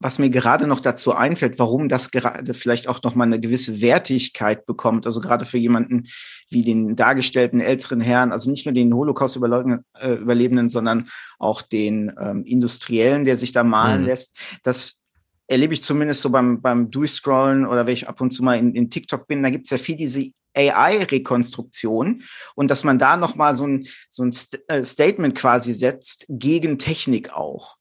was 0.00 0.18
mir 0.18 0.30
gerade 0.30 0.66
noch 0.66 0.80
dazu 0.80 1.12
einfällt, 1.14 1.58
warum 1.58 1.88
das 1.88 2.10
gerade 2.10 2.54
vielleicht 2.54 2.88
auch 2.88 3.02
noch 3.02 3.14
mal 3.14 3.24
eine 3.24 3.40
gewisse 3.40 3.80
Wertigkeit 3.80 4.64
bekommt, 4.64 5.06
also 5.06 5.20
gerade 5.20 5.44
für 5.44 5.58
jemanden 5.58 6.06
wie 6.50 6.62
den 6.62 6.94
dargestellten 6.94 7.60
älteren 7.60 8.00
Herrn, 8.00 8.32
also 8.32 8.50
nicht 8.50 8.64
nur 8.64 8.74
den 8.74 8.94
Holocaust-Überlebenden, 8.94 10.66
äh, 10.66 10.70
sondern 10.70 11.08
auch 11.38 11.62
den 11.62 12.12
ähm, 12.20 12.44
Industriellen, 12.44 13.24
der 13.24 13.36
sich 13.36 13.52
da 13.52 13.64
malen 13.64 14.02
mhm. 14.02 14.06
lässt, 14.06 14.36
das 14.62 15.00
erlebe 15.48 15.74
ich 15.74 15.82
zumindest 15.82 16.22
so 16.22 16.30
beim, 16.30 16.60
beim 16.60 16.90
Durchscrollen 16.90 17.66
oder 17.66 17.86
wenn 17.86 17.94
ich 17.94 18.08
ab 18.08 18.20
und 18.20 18.32
zu 18.32 18.44
mal 18.44 18.58
in, 18.58 18.74
in 18.74 18.90
TikTok 18.90 19.26
bin, 19.26 19.42
da 19.42 19.50
gibt 19.50 19.64
es 19.64 19.70
ja 19.70 19.78
viel 19.78 19.96
diese 19.96 20.30
AI-Rekonstruktion 20.54 22.22
und 22.54 22.70
dass 22.70 22.84
man 22.84 22.98
da 22.98 23.16
nochmal 23.16 23.56
so 23.56 23.66
ein, 23.66 23.86
so 24.10 24.22
ein 24.22 24.30
äh, 24.68 24.82
Statement 24.82 25.34
quasi 25.34 25.72
setzt 25.72 26.26
gegen 26.28 26.78
Technik 26.78 27.32
auch 27.32 27.77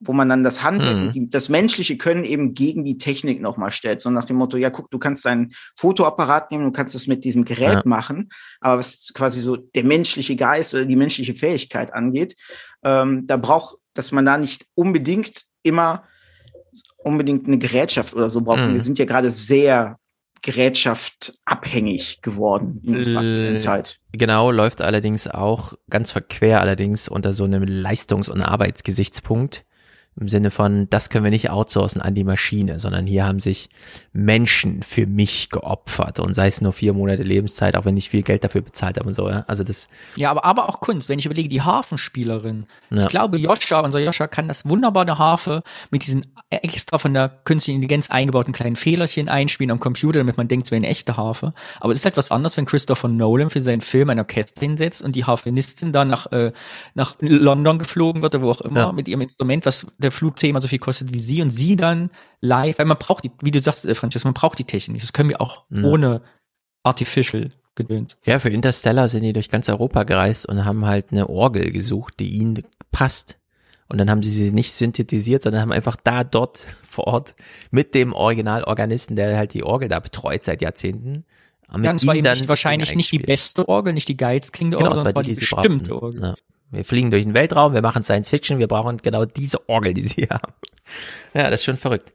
wo 0.00 0.12
man 0.12 0.28
dann 0.28 0.44
das 0.44 0.62
Handwerk, 0.62 1.14
mhm. 1.14 1.30
das 1.30 1.48
menschliche 1.48 1.96
Können 1.96 2.24
eben 2.24 2.54
gegen 2.54 2.84
die 2.84 2.98
Technik 2.98 3.40
nochmal 3.40 3.70
stellt. 3.70 4.00
So 4.00 4.10
nach 4.10 4.24
dem 4.26 4.36
Motto, 4.36 4.56
ja, 4.56 4.70
guck, 4.70 4.90
du 4.90 4.98
kannst 4.98 5.24
deinen 5.24 5.52
Fotoapparat 5.74 6.50
nehmen, 6.50 6.64
du 6.64 6.72
kannst 6.72 6.94
das 6.94 7.06
mit 7.06 7.24
diesem 7.24 7.44
Gerät 7.44 7.72
ja. 7.72 7.82
machen, 7.84 8.28
aber 8.60 8.78
was 8.78 9.12
quasi 9.14 9.40
so 9.40 9.56
der 9.56 9.84
menschliche 9.84 10.36
Geist 10.36 10.74
oder 10.74 10.84
die 10.84 10.96
menschliche 10.96 11.34
Fähigkeit 11.34 11.94
angeht, 11.94 12.34
ähm, 12.84 13.26
da 13.26 13.36
braucht, 13.36 13.76
dass 13.94 14.12
man 14.12 14.26
da 14.26 14.36
nicht 14.36 14.66
unbedingt 14.74 15.44
immer 15.62 16.04
unbedingt 16.98 17.46
eine 17.46 17.58
Gerätschaft 17.58 18.14
oder 18.14 18.28
so 18.30 18.42
braucht. 18.42 18.60
Mhm. 18.60 18.74
Wir 18.74 18.80
sind 18.82 18.98
ja 18.98 19.04
gerade 19.04 19.30
sehr 19.30 19.98
Gerätschaft 20.42 21.32
abhängig 21.44 22.22
geworden 22.22 22.80
in 22.84 22.96
unserer 22.96 23.22
äh, 23.22 23.56
Zeit. 23.56 23.98
Genau, 24.12 24.50
läuft 24.50 24.80
allerdings 24.80 25.26
auch 25.26 25.74
ganz 25.90 26.12
verquer 26.12 26.60
allerdings 26.60 27.08
unter 27.08 27.32
so 27.32 27.44
einem 27.44 27.64
Leistungs- 27.64 28.28
und 28.28 28.42
Arbeitsgesichtspunkt. 28.42 29.64
Im 30.18 30.28
Sinne 30.28 30.50
von, 30.50 30.88
das 30.88 31.10
können 31.10 31.24
wir 31.24 31.30
nicht 31.30 31.50
outsourcen 31.50 32.00
an 32.00 32.14
die 32.14 32.24
Maschine, 32.24 32.80
sondern 32.80 33.06
hier 33.06 33.26
haben 33.26 33.38
sich 33.38 33.68
Menschen 34.14 34.82
für 34.82 35.06
mich 35.06 35.50
geopfert 35.50 36.20
und 36.20 36.32
sei 36.34 36.46
es 36.46 36.62
nur 36.62 36.72
vier 36.72 36.94
Monate 36.94 37.22
Lebenszeit, 37.22 37.76
auch 37.76 37.84
wenn 37.84 37.98
ich 37.98 38.08
viel 38.08 38.22
Geld 38.22 38.42
dafür 38.42 38.62
bezahlt 38.62 38.96
habe 38.96 39.08
und 39.08 39.14
so, 39.14 39.28
ja. 39.28 39.44
Also 39.46 39.62
das. 39.62 39.88
Ja, 40.16 40.30
aber, 40.30 40.44
aber 40.44 40.70
auch 40.70 40.80
Kunst. 40.80 41.10
Wenn 41.10 41.18
ich 41.18 41.26
überlege, 41.26 41.50
die 41.50 41.60
Harfenspielerin. 41.60 42.64
Ja. 42.90 43.02
Ich 43.02 43.08
glaube, 43.08 43.36
Joscha, 43.36 43.80
unser 43.80 43.98
Joscha 43.98 44.26
kann 44.26 44.48
das 44.48 44.64
wunderbare 44.64 45.18
Harfe 45.18 45.62
mit 45.90 46.06
diesen 46.06 46.24
extra 46.48 46.98
von 46.98 47.12
der 47.12 47.28
künstlichen 47.28 47.76
Intelligenz 47.76 48.10
eingebauten 48.10 48.54
kleinen 48.54 48.76
Fehlerchen 48.76 49.28
einspielen 49.28 49.70
am 49.70 49.80
Computer, 49.80 50.20
damit 50.20 50.38
man 50.38 50.48
denkt, 50.48 50.68
es 50.68 50.70
wäre 50.70 50.78
eine 50.78 50.88
echte 50.88 51.16
Harfe. 51.16 51.52
Aber 51.80 51.92
es 51.92 51.98
ist 51.98 52.04
halt 52.06 52.16
was 52.16 52.30
anderes, 52.30 52.56
wenn 52.56 52.64
Christopher 52.64 53.08
Nolan 53.08 53.50
für 53.50 53.60
seinen 53.60 53.82
Film 53.82 54.08
ein 54.10 54.18
Orchester 54.18 54.60
hinsetzt 54.60 55.02
und 55.02 55.14
die 55.14 55.24
Harfenistin 55.24 55.92
da 55.92 56.04
nach, 56.04 56.32
äh, 56.32 56.52
nach 56.94 57.16
London 57.20 57.78
geflogen 57.78 58.22
wird 58.22 58.34
oder 58.34 58.44
wo 58.44 58.50
auch 58.50 58.60
immer 58.62 58.80
ja. 58.80 58.92
mit 58.92 59.08
ihrem 59.08 59.20
Instrument, 59.20 59.66
was 59.66 59.86
der 60.06 60.12
Flug 60.12 60.38
zehnmal 60.38 60.62
so 60.62 60.68
viel 60.68 60.78
kostet 60.78 61.12
wie 61.12 61.18
sie 61.18 61.42
und 61.42 61.50
sie 61.50 61.76
dann 61.76 62.10
live, 62.40 62.78
weil 62.78 62.86
man 62.86 62.98
braucht 62.98 63.24
die, 63.24 63.30
wie 63.42 63.50
du 63.50 63.60
sagst, 63.60 63.84
äh, 63.84 63.94
Francesco, 63.94 64.28
man 64.28 64.34
braucht 64.34 64.58
die 64.58 64.64
Technik. 64.64 65.00
Das 65.00 65.12
können 65.12 65.28
wir 65.28 65.40
auch 65.40 65.64
ja. 65.70 65.82
ohne 65.84 66.22
Artificial 66.82 67.50
gedönt. 67.74 68.16
Ja, 68.24 68.38
für 68.38 68.48
Interstellar 68.48 69.08
sind 69.08 69.22
die 69.22 69.32
durch 69.32 69.48
ganz 69.48 69.68
Europa 69.68 70.04
gereist 70.04 70.46
und 70.46 70.64
haben 70.64 70.86
halt 70.86 71.12
eine 71.12 71.28
Orgel 71.28 71.70
gesucht, 71.70 72.14
die 72.20 72.30
ihnen 72.30 72.62
passt. 72.90 73.38
Und 73.88 73.98
dann 73.98 74.10
haben 74.10 74.22
sie 74.22 74.30
sie 74.30 74.50
nicht 74.50 74.72
synthetisiert, 74.72 75.42
sondern 75.42 75.62
haben 75.62 75.72
einfach 75.72 75.96
da 76.02 76.24
dort 76.24 76.58
vor 76.82 77.06
Ort 77.06 77.34
mit 77.70 77.94
dem 77.94 78.12
Originalorganisten, 78.12 79.16
der 79.16 79.36
halt 79.36 79.54
die 79.54 79.62
Orgel 79.62 79.88
da 79.88 80.00
betreut 80.00 80.44
seit 80.44 80.62
Jahrzehnten. 80.62 81.24
Mit 81.74 81.84
ja, 81.84 81.92
es 81.92 82.06
war 82.06 82.14
dann 82.14 82.48
wahrscheinlich 82.48 82.94
nicht 82.94 83.10
die 83.10 83.18
beste 83.18 83.68
Orgel, 83.68 83.92
nicht 83.92 84.08
die 84.08 84.16
geilste 84.16 84.52
klingende 84.52 84.76
genau, 84.76 84.90
Orgel, 84.90 84.98
sondern 84.98 85.12
es 85.12 85.16
war 85.16 85.22
die, 85.24 85.34
die 85.34 85.40
bestimmte 85.40 86.02
Orgel. 86.02 86.22
Ja. 86.22 86.34
Wir 86.70 86.84
fliegen 86.84 87.10
durch 87.10 87.22
den 87.22 87.34
Weltraum, 87.34 87.74
wir 87.74 87.82
machen 87.82 88.02
Science 88.02 88.30
Fiction, 88.30 88.58
wir 88.58 88.68
brauchen 88.68 88.98
genau 88.98 89.24
diese 89.24 89.68
Orgel, 89.68 89.94
die 89.94 90.02
sie 90.02 90.14
hier 90.14 90.28
haben. 90.32 90.52
Ja, 91.34 91.50
das 91.50 91.60
ist 91.60 91.64
schon 91.64 91.76
verrückt. 91.76 92.12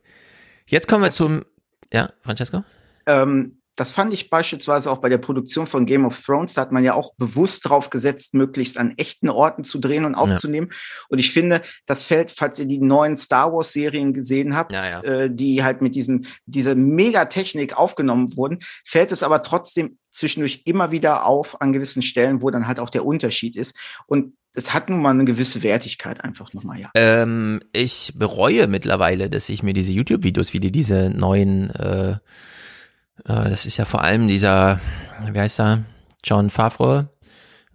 Jetzt 0.66 0.88
kommen 0.88 1.04
wir 1.04 1.12
zum, 1.12 1.44
ja, 1.92 2.12
Francesco? 2.22 2.64
Ähm, 3.06 3.62
das 3.76 3.94
fand 3.94 4.14
ich 4.14 4.30
beispielsweise 4.30 4.92
auch 4.92 4.98
bei 4.98 5.10
der 5.10 5.18
Produktion 5.18 5.66
von 5.66 5.86
Game 5.86 6.06
of 6.06 6.22
Thrones. 6.24 6.54
Da 6.54 6.62
hat 6.62 6.72
man 6.72 6.84
ja 6.84 6.94
auch 6.94 7.16
bewusst 7.16 7.68
drauf 7.68 7.90
gesetzt, 7.90 8.34
möglichst 8.34 8.78
an 8.78 8.94
echten 8.98 9.30
Orten 9.30 9.64
zu 9.64 9.80
drehen 9.80 10.06
und 10.06 10.14
aufzunehmen. 10.14 10.68
Ja. 10.70 10.78
Und 11.10 11.20
ich 11.20 11.32
finde, 11.32 11.62
das 11.86 12.06
fällt, 12.06 12.32
falls 12.32 12.60
ihr 12.60 12.68
die 12.68 12.80
neuen 12.80 13.16
Star 13.18 13.52
Wars 13.54 13.72
Serien 13.74 14.14
gesehen 14.14 14.56
habt, 14.56 14.74
ja, 14.74 14.86
ja. 14.86 15.02
Äh, 15.02 15.30
die 15.34 15.64
halt 15.64 15.82
mit 15.82 15.96
diesen, 15.96 16.28
dieser 16.46 16.76
Megatechnik 16.76 17.78
aufgenommen 17.78 18.36
wurden, 18.36 18.60
fällt 18.86 19.12
es 19.12 19.24
aber 19.24 19.42
trotzdem 19.42 19.98
zwischendurch 20.12 20.64
immer 20.66 20.92
wieder 20.92 21.26
auf 21.26 21.62
an 21.62 21.74
gewissen 21.74 22.02
Stellen, 22.02 22.42
wo 22.42 22.50
dann 22.50 22.68
halt 22.68 22.80
auch 22.80 22.90
der 22.90 23.06
Unterschied 23.06 23.56
ist. 23.56 23.78
Und 24.06 24.34
es 24.54 24.74
hat 24.74 24.90
nun 24.90 25.02
mal 25.02 25.12
eine 25.12 25.26
gewisse 25.26 25.64
Wertigkeit 25.64 26.24
einfach 26.24 26.54
nochmal, 26.54 26.80
ja. 26.80 26.92
Ähm, 26.94 27.62
ich 27.72 28.14
bereue 28.16 28.68
mittlerweile, 28.68 29.30
dass 29.30 29.50
ich 29.50 29.64
mir 29.64 29.74
diese 29.74 29.94
YouTube-Videos, 29.94 30.54
wie 30.54 30.60
die 30.60 30.72
diese 30.72 31.10
neuen, 31.10 31.70
äh, 31.72 32.12
äh, 32.12 32.18
das 33.26 33.66
ist 33.66 33.78
ja 33.78 33.86
vor 33.86 34.04
allem 34.04 34.28
dieser, 34.28 34.82
wie 35.32 35.40
heißt 35.40 35.60
er, 35.62 35.86
John 36.24 36.50
Favreau, 36.50 37.06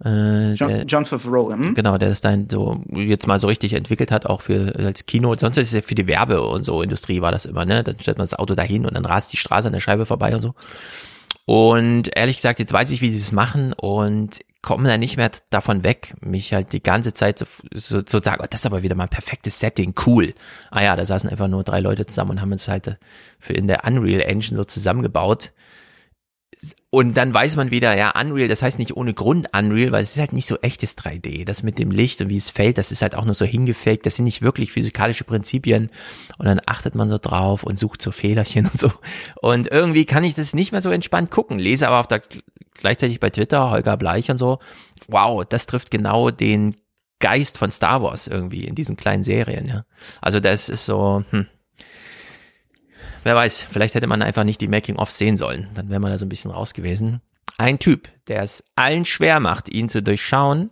äh, 0.05 0.53
John, 0.53 0.69
der, 0.69 0.83
John 0.83 1.05
Favreau, 1.05 1.51
hm? 1.51 1.73
genau, 1.73 1.97
der 1.97 2.09
das 2.09 2.21
dann 2.21 2.47
so 2.51 2.83
jetzt 2.91 3.25
mal 3.25 3.39
so 3.39 3.47
richtig 3.47 3.73
entwickelt 3.73 4.11
hat, 4.11 4.27
auch 4.27 4.41
für 4.41 4.75
als 4.77 5.07
Kino. 5.07 5.33
Sonst 5.35 5.57
ist 5.57 5.69
es 5.69 5.73
ja 5.73 5.81
für 5.81 5.95
die 5.95 6.07
Werbe 6.07 6.43
und 6.43 6.63
so 6.63 6.83
Industrie 6.83 7.21
war 7.21 7.31
das 7.31 7.45
immer, 7.45 7.65
ne? 7.65 7.83
Dann 7.83 7.99
stellt 7.99 8.19
man 8.19 8.27
das 8.27 8.37
Auto 8.37 8.53
dahin 8.53 8.85
und 8.85 8.93
dann 8.93 9.05
rast 9.05 9.33
die 9.33 9.37
Straße 9.37 9.67
an 9.67 9.73
der 9.73 9.79
Scheibe 9.79 10.05
vorbei 10.05 10.35
und 10.35 10.41
so. 10.41 10.53
Und 11.49 12.09
ehrlich 12.13 12.35
gesagt, 12.35 12.59
jetzt 12.59 12.73
weiß 12.73 12.91
ich, 12.91 12.99
wie 12.99 13.09
sie 13.09 13.19
es 13.19 13.31
machen 13.31 13.71
und 13.71 14.41
komme 14.61 14.89
da 14.89 14.97
nicht 14.97 15.15
mehr 15.15 15.31
davon 15.49 15.85
weg, 15.85 16.13
mich 16.19 16.53
halt 16.53 16.73
die 16.73 16.83
ganze 16.83 17.13
Zeit 17.13 17.39
so, 17.39 17.45
so, 17.73 18.01
so 18.05 18.19
sagen, 18.21 18.41
oh, 18.43 18.47
das 18.49 18.59
ist 18.59 18.65
aber 18.65 18.83
wieder 18.83 18.95
mal 18.95 19.03
ein 19.03 19.09
perfektes 19.09 19.57
Setting, 19.57 19.93
cool. 20.05 20.33
Ah 20.71 20.83
ja, 20.83 20.97
da 20.97 21.05
saßen 21.05 21.29
einfach 21.29 21.47
nur 21.47 21.63
drei 21.63 21.79
Leute 21.79 22.05
zusammen 22.05 22.31
und 22.31 22.41
haben 22.41 22.51
uns 22.51 22.67
halt 22.67 22.97
für 23.39 23.53
in 23.53 23.67
der 23.67 23.85
Unreal 23.85 24.19
Engine 24.19 24.57
so 24.57 24.65
zusammengebaut. 24.65 25.53
Und 26.89 27.17
dann 27.17 27.33
weiß 27.33 27.57
man 27.57 27.69
wieder, 27.69 27.97
ja, 27.97 28.13
Unreal, 28.17 28.47
das 28.47 28.61
heißt 28.61 28.79
nicht 28.79 28.95
ohne 28.95 29.13
Grund 29.13 29.49
Unreal, 29.53 29.91
weil 29.91 30.03
es 30.03 30.11
ist 30.11 30.19
halt 30.19 30.31
nicht 30.31 30.47
so 30.47 30.57
echtes 30.61 30.97
3D. 30.97 31.43
Das 31.43 31.61
mit 31.61 31.79
dem 31.79 31.91
Licht 31.91 32.21
und 32.21 32.29
wie 32.29 32.37
es 32.37 32.49
fällt, 32.49 32.77
das 32.77 32.91
ist 32.91 33.01
halt 33.01 33.15
auch 33.15 33.25
nur 33.25 33.33
so 33.33 33.45
hingefaked. 33.45 34.05
Das 34.05 34.15
sind 34.15 34.25
nicht 34.25 34.41
wirklich 34.41 34.71
physikalische 34.71 35.25
Prinzipien. 35.25 35.89
Und 36.37 36.45
dann 36.45 36.61
achtet 36.65 36.95
man 36.95 37.09
so 37.09 37.17
drauf 37.17 37.63
und 37.63 37.77
sucht 37.77 38.01
so 38.01 38.11
Fehlerchen 38.11 38.65
und 38.71 38.79
so. 38.79 38.91
Und 39.41 39.69
irgendwie 39.69 40.05
kann 40.05 40.23
ich 40.23 40.33
das 40.33 40.53
nicht 40.53 40.71
mehr 40.71 40.81
so 40.81 40.89
entspannt 40.89 41.29
gucken. 41.29 41.59
Lese 41.59 41.87
aber 41.87 41.99
auf 41.99 42.07
der 42.07 42.21
gleichzeitig 42.77 43.19
bei 43.19 43.29
Twitter, 43.29 43.69
Holger 43.69 43.97
Bleich 43.97 44.31
und 44.31 44.37
so, 44.37 44.59
wow, 45.07 45.43
das 45.43 45.65
trifft 45.65 45.91
genau 45.91 46.29
den 46.31 46.75
Geist 47.19 47.57
von 47.57 47.71
Star 47.71 48.01
Wars 48.01 48.27
irgendwie 48.27 48.65
in 48.65 48.75
diesen 48.75 48.95
kleinen 48.95 49.23
Serien, 49.23 49.67
ja. 49.67 49.85
Also 50.21 50.39
das 50.39 50.69
ist 50.69 50.85
so, 50.85 51.23
hm. 51.31 51.47
Wer 53.27 53.35
weiß, 53.35 53.67
vielleicht 53.69 53.93
hätte 53.93 54.07
man 54.07 54.21
einfach 54.21 54.45
nicht 54.45 54.61
die 54.61 54.69
Making-of 54.69 55.11
sehen 55.11 55.35
sollen. 55.35 55.67
Dann 55.73 55.89
wäre 55.89 55.99
man 55.99 56.11
da 56.11 56.17
so 56.17 56.25
ein 56.25 56.29
bisschen 56.29 56.49
raus 56.49 56.73
gewesen. 56.73 57.19
Ein 57.57 57.77
Typ, 57.77 58.07
der 58.27 58.41
es 58.41 58.63
allen 58.77 59.03
schwer 59.03 59.41
macht, 59.41 59.67
ihn 59.67 59.89
zu 59.89 60.01
durchschauen, 60.01 60.71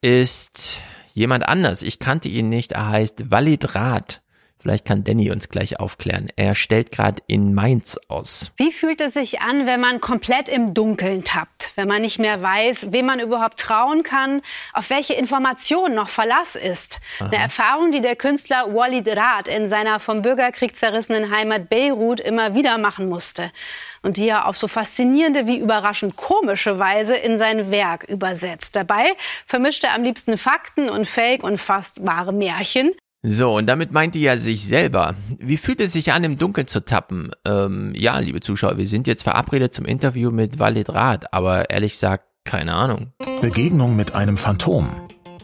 ist 0.00 0.78
jemand 1.14 1.48
anders. 1.48 1.82
Ich 1.82 1.98
kannte 1.98 2.28
ihn 2.28 2.48
nicht. 2.48 2.70
Er 2.70 2.90
heißt 2.90 3.28
Walid 3.32 3.74
Rath. 3.74 4.22
Vielleicht 4.64 4.86
kann 4.86 5.04
Danny 5.04 5.30
uns 5.30 5.50
gleich 5.50 5.78
aufklären. 5.78 6.28
Er 6.36 6.54
stellt 6.54 6.90
gerade 6.90 7.22
in 7.26 7.52
Mainz 7.52 8.00
aus. 8.08 8.50
Wie 8.56 8.72
fühlt 8.72 9.02
es 9.02 9.12
sich 9.12 9.42
an, 9.42 9.66
wenn 9.66 9.78
man 9.78 10.00
komplett 10.00 10.48
im 10.48 10.72
Dunkeln 10.72 11.22
tappt? 11.22 11.72
Wenn 11.74 11.86
man 11.86 12.00
nicht 12.00 12.18
mehr 12.18 12.40
weiß, 12.40 12.86
wem 12.90 13.04
man 13.04 13.20
überhaupt 13.20 13.60
trauen 13.60 14.04
kann, 14.04 14.40
auf 14.72 14.88
welche 14.88 15.12
Informationen 15.12 15.94
noch 15.94 16.08
Verlass 16.08 16.54
ist? 16.54 16.98
Aha. 17.18 17.26
Eine 17.26 17.42
Erfahrung, 17.42 17.92
die 17.92 18.00
der 18.00 18.16
Künstler 18.16 18.74
Walid 18.74 19.06
Raad 19.06 19.48
in 19.48 19.68
seiner 19.68 20.00
vom 20.00 20.22
Bürgerkrieg 20.22 20.78
zerrissenen 20.78 21.30
Heimat 21.30 21.68
Beirut 21.68 22.20
immer 22.20 22.54
wieder 22.54 22.78
machen 22.78 23.10
musste. 23.10 23.52
Und 24.00 24.16
die 24.16 24.28
er 24.28 24.48
auf 24.48 24.56
so 24.56 24.66
faszinierende 24.66 25.46
wie 25.46 25.58
überraschend 25.58 26.16
komische 26.16 26.78
Weise 26.78 27.16
in 27.16 27.36
sein 27.36 27.70
Werk 27.70 28.04
übersetzt. 28.04 28.76
Dabei 28.76 29.12
vermischt 29.44 29.84
er 29.84 29.92
am 29.92 30.04
liebsten 30.04 30.38
Fakten 30.38 30.88
und 30.88 31.06
Fake 31.06 31.42
und 31.42 31.58
fast 31.58 32.02
wahre 32.06 32.32
Märchen. 32.32 32.92
So, 33.26 33.56
und 33.56 33.66
damit 33.66 33.90
meint 33.90 34.14
ihr 34.16 34.20
ja 34.20 34.36
sich 34.36 34.66
selber. 34.66 35.14
Wie 35.38 35.56
fühlt 35.56 35.80
es 35.80 35.94
sich 35.94 36.12
an, 36.12 36.24
im 36.24 36.36
Dunkeln 36.36 36.66
zu 36.66 36.84
tappen? 36.84 37.30
Ähm, 37.46 37.94
ja, 37.96 38.18
liebe 38.18 38.40
Zuschauer, 38.40 38.76
wir 38.76 38.86
sind 38.86 39.06
jetzt 39.06 39.22
verabredet 39.22 39.72
zum 39.72 39.86
Interview 39.86 40.30
mit 40.30 40.58
Walid 40.58 40.90
Rath, 40.90 41.32
aber 41.32 41.70
ehrlich 41.70 41.92
gesagt, 41.92 42.26
keine 42.44 42.74
Ahnung. 42.74 43.14
Begegnung 43.40 43.96
mit 43.96 44.14
einem 44.14 44.36
Phantom. 44.36 44.90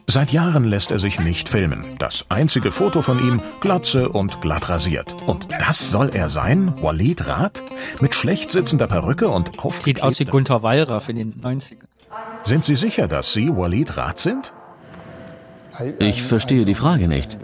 Seit 0.06 0.30
Jahren 0.30 0.64
lässt 0.64 0.90
er 0.90 0.98
sich 0.98 1.20
nicht 1.20 1.48
filmen. 1.48 1.96
Das 1.98 2.26
einzige 2.28 2.70
Foto 2.70 3.00
von 3.00 3.18
ihm, 3.18 3.40
glatze 3.62 4.10
und 4.10 4.42
glatt 4.42 4.68
rasiert. 4.68 5.16
Und 5.26 5.48
das 5.50 5.90
soll 5.90 6.10
er 6.12 6.28
sein? 6.28 6.74
Walid 6.82 7.26
Rath? 7.28 7.64
Mit 8.02 8.14
schlecht 8.14 8.50
sitzender 8.50 8.88
Perücke 8.88 9.30
und 9.30 9.58
aufgeklebter... 9.58 9.84
Sieht 9.84 10.02
aus 10.02 10.20
wie 10.20 10.24
Gunther 10.26 10.62
Wallraff 10.62 11.08
in 11.08 11.16
den 11.16 11.32
90ern. 11.32 11.86
Sind 12.44 12.62
Sie 12.62 12.76
sicher, 12.76 13.08
dass 13.08 13.32
Sie 13.32 13.48
Walid 13.48 13.96
Rath 13.96 14.18
sind? 14.18 14.52
Ich 15.98 16.22
verstehe 16.22 16.64
die 16.64 16.74
Frage 16.74 17.08
nicht. 17.08 17.38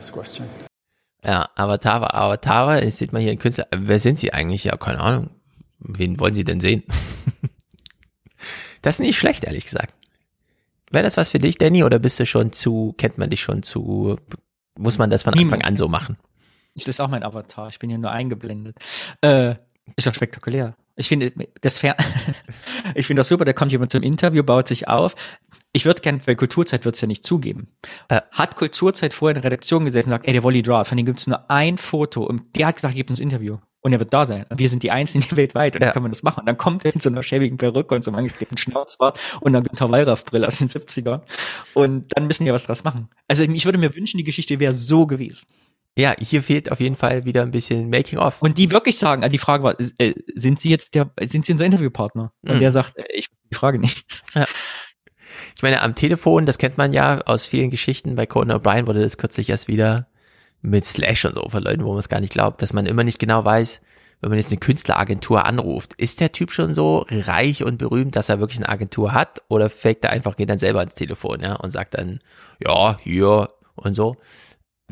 Ja, 1.24 1.48
Avatar, 1.55 2.15
Avatar, 2.15 2.82
jetzt 2.82 2.98
sieht 2.98 3.12
man 3.12 3.23
hier 3.23 3.31
einen 3.31 3.40
Künstler. 3.40 3.66
Wer 3.74 3.98
sind 3.98 4.19
Sie 4.19 4.32
eigentlich? 4.32 4.65
Ja, 4.65 4.77
keine 4.77 5.01
Ahnung. 5.01 5.31
Wen 5.78 6.19
wollen 6.20 6.35
Sie 6.35 6.44
denn 6.44 6.61
sehen? 6.61 6.85
das 8.82 8.97
ist 8.97 9.01
nicht 9.01 9.19
schlecht, 9.19 9.44
ehrlich 9.44 9.65
gesagt. 9.65 9.94
Wäre 10.90 11.05
das 11.05 11.16
was 11.16 11.31
für 11.31 11.39
dich, 11.39 11.59
Danny, 11.59 11.82
oder 11.82 11.98
bist 11.98 12.20
du 12.20 12.27
schon 12.27 12.53
zu, 12.53 12.94
kennt 12.97 13.19
man 13.19 13.31
dich 13.31 13.40
schon 13.40 13.62
zu, 13.62 14.16
muss 14.78 14.98
man 14.98 15.11
das 15.11 15.24
von 15.24 15.35
Anfang 15.35 15.62
an 15.62 15.77
so 15.77 15.89
machen? 15.89 16.16
Das 16.77 16.86
ist 16.86 17.01
auch 17.01 17.09
mein 17.09 17.24
Avatar, 17.24 17.69
ich 17.69 17.78
bin 17.78 17.90
hier 17.90 17.98
nur 17.98 18.11
eingeblendet. 18.11 18.78
Äh, 19.20 19.57
ist 19.97 20.07
doch 20.07 20.15
spektakulär. 20.15 20.77
Ich 20.94 21.09
finde 21.09 21.32
das 21.61 21.78
fair. 21.78 21.97
ich 22.94 23.07
finde 23.07 23.20
das 23.20 23.28
super, 23.28 23.44
da 23.44 23.53
kommt 23.53 23.73
jemand 23.73 23.93
zum 23.93 24.03
Interview, 24.03 24.43
baut 24.43 24.69
sich 24.69 24.89
auf. 24.89 25.15
Ich 25.77 25.85
würde 25.85 26.01
gerne, 26.01 26.20
weil 26.24 26.36
Kulturzeit 26.36 26.86
wird 26.86 26.94
es 26.94 27.03
ja 27.03 27.07
nicht 27.07 27.23
zugeben. 27.23 27.69
Äh, 28.09 28.23
hat 28.31 28.57
Kulturzeit 28.57 29.12
vorher 29.12 29.36
in 29.36 29.43
der 29.43 29.51
Redaktion 29.51 29.85
gesessen 29.85 30.09
und 30.09 30.15
sagt, 30.15 30.27
ey, 30.27 30.32
der 30.32 30.43
Wolli 30.43 30.62
Draw, 30.62 30.86
von 30.86 30.97
dem 30.97 31.05
gibt 31.05 31.19
es 31.19 31.27
nur 31.27 31.51
ein 31.51 31.77
Foto 31.77 32.23
und 32.23 32.57
der 32.57 32.69
hat 32.69 32.77
gesagt, 32.77 32.94
gibt 32.94 33.11
uns 33.11 33.20
Interview. 33.20 33.59
Und 33.82 33.93
er 33.93 34.01
wird 34.01 34.15
da 34.15 34.24
sein. 34.24 34.47
Und 34.48 34.59
wir 34.59 34.70
sind 34.70 34.82
die 34.82 34.90
Einzigen 34.90 35.24
weltweit. 35.36 35.74
Und 35.74 35.82
ja. 35.82 35.89
dann 35.89 35.93
kann 35.93 36.03
man 36.03 36.12
das 36.12 36.23
machen. 36.23 36.40
Und 36.40 36.47
dann 36.47 36.57
kommt 36.57 36.86
er 36.86 36.94
in 36.94 37.03
so 37.03 37.11
einer 37.11 37.23
schäbigen 37.23 37.59
Perücke 37.59 37.94
und 37.94 38.03
so 38.03 38.11
einem 38.11 38.20
angeklebten 38.20 38.57
Schnauzbart 38.57 39.20
und 39.43 39.55
einer 39.55 39.62
Günther 39.62 39.90
Wallraff-Brille 39.90 40.47
aus 40.47 40.61
den 40.61 40.69
70ern. 40.70 41.20
Und 41.74 42.16
dann 42.16 42.27
müssen 42.27 42.47
wir 42.47 42.55
was 42.55 42.65
draus 42.65 42.82
machen. 42.82 43.11
Also 43.28 43.43
ich 43.43 43.66
würde 43.66 43.78
mir 43.78 43.94
wünschen, 43.94 44.16
die 44.16 44.24
Geschichte 44.24 44.59
wäre 44.59 44.73
so 44.73 45.07
gewesen. 45.07 45.44
Ja, 45.98 46.15
hier 46.19 46.43
fehlt 46.43 46.73
auf 46.73 46.81
jeden 46.81 46.97
Fall 46.97 47.27
wieder 47.27 47.43
ein 47.43 47.51
bisschen 47.51 47.90
Making 47.90 48.19
of. 48.19 48.40
Und 48.40 48.57
die 48.57 48.70
wirklich 48.70 48.97
sagen, 48.97 49.23
äh, 49.23 49.28
die 49.28 49.39
Frage 49.39 49.62
war, 49.62 49.77
äh, 49.98 50.15
sind 50.35 50.59
Sie 50.59 50.70
jetzt 50.70 50.94
der, 50.94 51.11
sind 51.24 51.44
Sie 51.44 51.53
unser 51.53 51.66
Interviewpartner? 51.66 52.32
Und 52.43 52.55
mhm. 52.55 52.61
der 52.61 52.73
sagt, 52.73 52.97
äh, 52.97 53.05
ich 53.12 53.28
die 53.51 53.55
Frage 53.55 53.78
nicht. 53.78 54.23
Ja. 54.35 54.47
Ich 55.56 55.62
meine, 55.62 55.80
am 55.80 55.94
Telefon, 55.94 56.44
das 56.44 56.58
kennt 56.58 56.76
man 56.76 56.92
ja 56.92 57.22
aus 57.22 57.46
vielen 57.46 57.70
Geschichten. 57.70 58.14
Bei 58.14 58.26
Conan 58.26 58.58
O'Brien 58.60 58.86
wurde 58.86 59.00
das 59.00 59.16
kürzlich 59.16 59.48
erst 59.48 59.68
wieder 59.68 60.06
mit 60.60 60.84
Slash 60.84 61.24
und 61.24 61.34
so 61.34 61.48
von 61.48 61.62
Leuten, 61.62 61.84
wo 61.84 61.90
man 61.90 61.98
es 61.98 62.10
gar 62.10 62.20
nicht 62.20 62.32
glaubt, 62.32 62.60
dass 62.60 62.74
man 62.74 62.84
immer 62.84 63.04
nicht 63.04 63.18
genau 63.18 63.42
weiß, 63.42 63.80
wenn 64.20 64.30
man 64.30 64.38
jetzt 64.38 64.50
eine 64.50 64.60
Künstleragentur 64.60 65.46
anruft, 65.46 65.94
ist 65.94 66.20
der 66.20 66.32
Typ 66.32 66.52
schon 66.52 66.74
so 66.74 67.06
reich 67.10 67.64
und 67.64 67.78
berühmt, 67.78 68.16
dass 68.16 68.28
er 68.28 68.38
wirklich 68.38 68.58
eine 68.58 68.68
Agentur 68.68 69.12
hat? 69.12 69.42
Oder 69.48 69.70
fängt 69.70 70.04
er 70.04 70.10
einfach, 70.10 70.36
geht 70.36 70.50
dann 70.50 70.58
selber 70.58 70.80
ans 70.80 70.94
Telefon, 70.94 71.40
ja, 71.40 71.54
und 71.54 71.70
sagt 71.70 71.94
dann, 71.94 72.18
ja, 72.62 72.98
hier 72.98 73.48
und 73.76 73.94
so. 73.94 74.16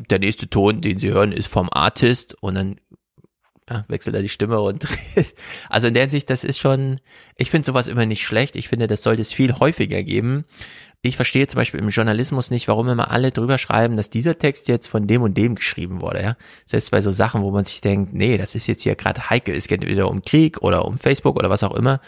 Der 0.09 0.19
nächste 0.19 0.49
Ton, 0.49 0.81
den 0.81 0.99
sie 0.99 1.11
hören, 1.11 1.31
ist 1.31 1.47
vom 1.47 1.69
Artist. 1.71 2.35
Und 2.41 2.55
dann 2.55 2.75
ja, 3.69 3.83
wechselt 3.87 4.15
er 4.15 4.21
die 4.21 4.29
Stimme 4.29 4.59
und 4.59 4.87
also 5.69 5.87
in 5.87 5.93
der 5.93 6.03
Hinsicht, 6.03 6.29
das 6.29 6.43
ist 6.43 6.59
schon, 6.59 6.99
ich 7.35 7.49
finde 7.49 7.65
sowas 7.65 7.87
immer 7.87 8.05
nicht 8.05 8.23
schlecht. 8.23 8.55
Ich 8.55 8.69
finde, 8.69 8.87
das 8.87 9.01
sollte 9.01 9.21
es 9.21 9.33
viel 9.33 9.53
häufiger 9.53 10.03
geben. 10.03 10.45
Ich 11.01 11.15
verstehe 11.15 11.47
zum 11.47 11.57
Beispiel 11.57 11.79
im 11.79 11.89
Journalismus 11.89 12.49
nicht, 12.49 12.67
warum 12.67 12.89
immer 12.89 13.11
alle 13.11 13.31
drüber 13.31 13.57
schreiben, 13.57 13.95
dass 13.95 14.09
dieser 14.09 14.39
Text 14.39 14.67
jetzt 14.67 14.87
von 14.87 15.05
dem 15.05 15.21
und 15.21 15.37
dem 15.37 15.55
geschrieben 15.55 16.01
wurde. 16.01 16.21
Ja? 16.21 16.37
Selbst 16.65 16.89
bei 16.89 17.01
so 17.01 17.11
Sachen, 17.11 17.43
wo 17.43 17.51
man 17.51 17.65
sich 17.65 17.81
denkt, 17.81 18.13
nee, 18.13 18.37
das 18.37 18.55
ist 18.55 18.65
jetzt 18.67 18.83
hier 18.83 18.95
gerade 18.95 19.29
heikel, 19.29 19.55
es 19.55 19.67
geht 19.67 19.81
entweder 19.81 20.09
um 20.09 20.23
Krieg 20.23 20.61
oder 20.61 20.85
um 20.85 20.97
Facebook 20.97 21.35
oder 21.35 21.49
was 21.49 21.63
auch 21.63 21.75
immer. 21.75 22.01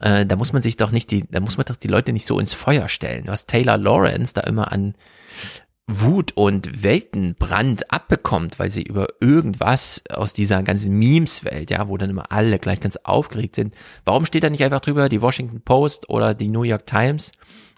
Äh, 0.00 0.24
da 0.24 0.36
muss 0.36 0.52
man 0.54 0.62
sich 0.62 0.76
doch 0.76 0.92
nicht 0.92 1.10
die, 1.10 1.24
da 1.30 1.40
muss 1.40 1.58
man 1.58 1.66
doch 1.66 1.76
die 1.76 1.88
Leute 1.88 2.12
nicht 2.12 2.24
so 2.24 2.38
ins 2.38 2.54
Feuer 2.54 2.88
stellen. 2.88 3.24
Was 3.26 3.46
Taylor 3.46 3.76
Lawrence 3.76 4.32
da 4.32 4.42
immer 4.42 4.72
an 4.72 4.94
Wut 5.90 6.32
und 6.34 6.82
Weltenbrand 6.82 7.90
abbekommt, 7.90 8.58
weil 8.58 8.68
sie 8.68 8.82
über 8.82 9.08
irgendwas 9.20 10.02
aus 10.10 10.34
dieser 10.34 10.62
ganzen 10.62 10.98
Memes-Welt, 10.98 11.70
ja, 11.70 11.88
wo 11.88 11.96
dann 11.96 12.10
immer 12.10 12.30
alle 12.30 12.58
gleich 12.58 12.80
ganz 12.80 12.96
aufgeregt 13.04 13.56
sind. 13.56 13.74
Warum 14.04 14.26
steht 14.26 14.44
da 14.44 14.50
nicht 14.50 14.62
einfach 14.62 14.80
drüber, 14.82 15.08
die 15.08 15.22
Washington 15.22 15.62
Post 15.62 16.10
oder 16.10 16.34
die 16.34 16.50
New 16.50 16.62
York 16.62 16.84
Times? 16.84 17.32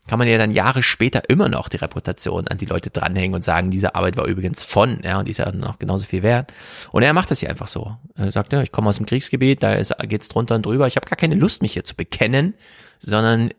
Kann 0.08 0.18
man 0.18 0.26
ja 0.26 0.38
dann 0.38 0.50
Jahre 0.50 0.82
später 0.82 1.30
immer 1.30 1.48
noch 1.48 1.68
die 1.68 1.76
Reputation 1.76 2.48
an 2.48 2.58
die 2.58 2.66
Leute 2.66 2.90
dranhängen 2.90 3.36
und 3.36 3.44
sagen, 3.44 3.70
diese 3.70 3.94
Arbeit 3.94 4.16
war 4.16 4.24
übrigens 4.26 4.64
von, 4.64 4.98
ja, 5.04 5.20
und 5.20 5.28
die 5.28 5.30
ist 5.30 5.38
ja 5.38 5.52
noch 5.52 5.78
genauso 5.78 6.06
viel 6.06 6.24
wert. 6.24 6.52
Und 6.90 7.04
er 7.04 7.12
macht 7.12 7.30
das 7.30 7.38
hier 7.38 7.48
einfach 7.48 7.68
so. 7.68 7.96
Er 8.16 8.32
sagt, 8.32 8.52
ja, 8.52 8.60
ich 8.60 8.72
komme 8.72 8.88
aus 8.88 8.96
dem 8.96 9.06
Kriegsgebiet, 9.06 9.62
da 9.62 9.74
ist, 9.74 9.94
geht's 10.08 10.26
drunter 10.26 10.56
und 10.56 10.66
drüber. 10.66 10.88
Ich 10.88 10.96
habe 10.96 11.06
gar 11.06 11.16
keine 11.16 11.36
Lust, 11.36 11.62
mich 11.62 11.74
hier 11.74 11.84
zu 11.84 11.94
bekennen, 11.94 12.54
sondern 12.98 13.50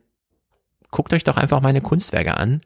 guckt 0.89 1.13
euch 1.13 1.23
doch 1.23 1.37
einfach 1.37 1.61
meine 1.61 1.79
Kunstwerke 1.79 2.35
an 2.35 2.59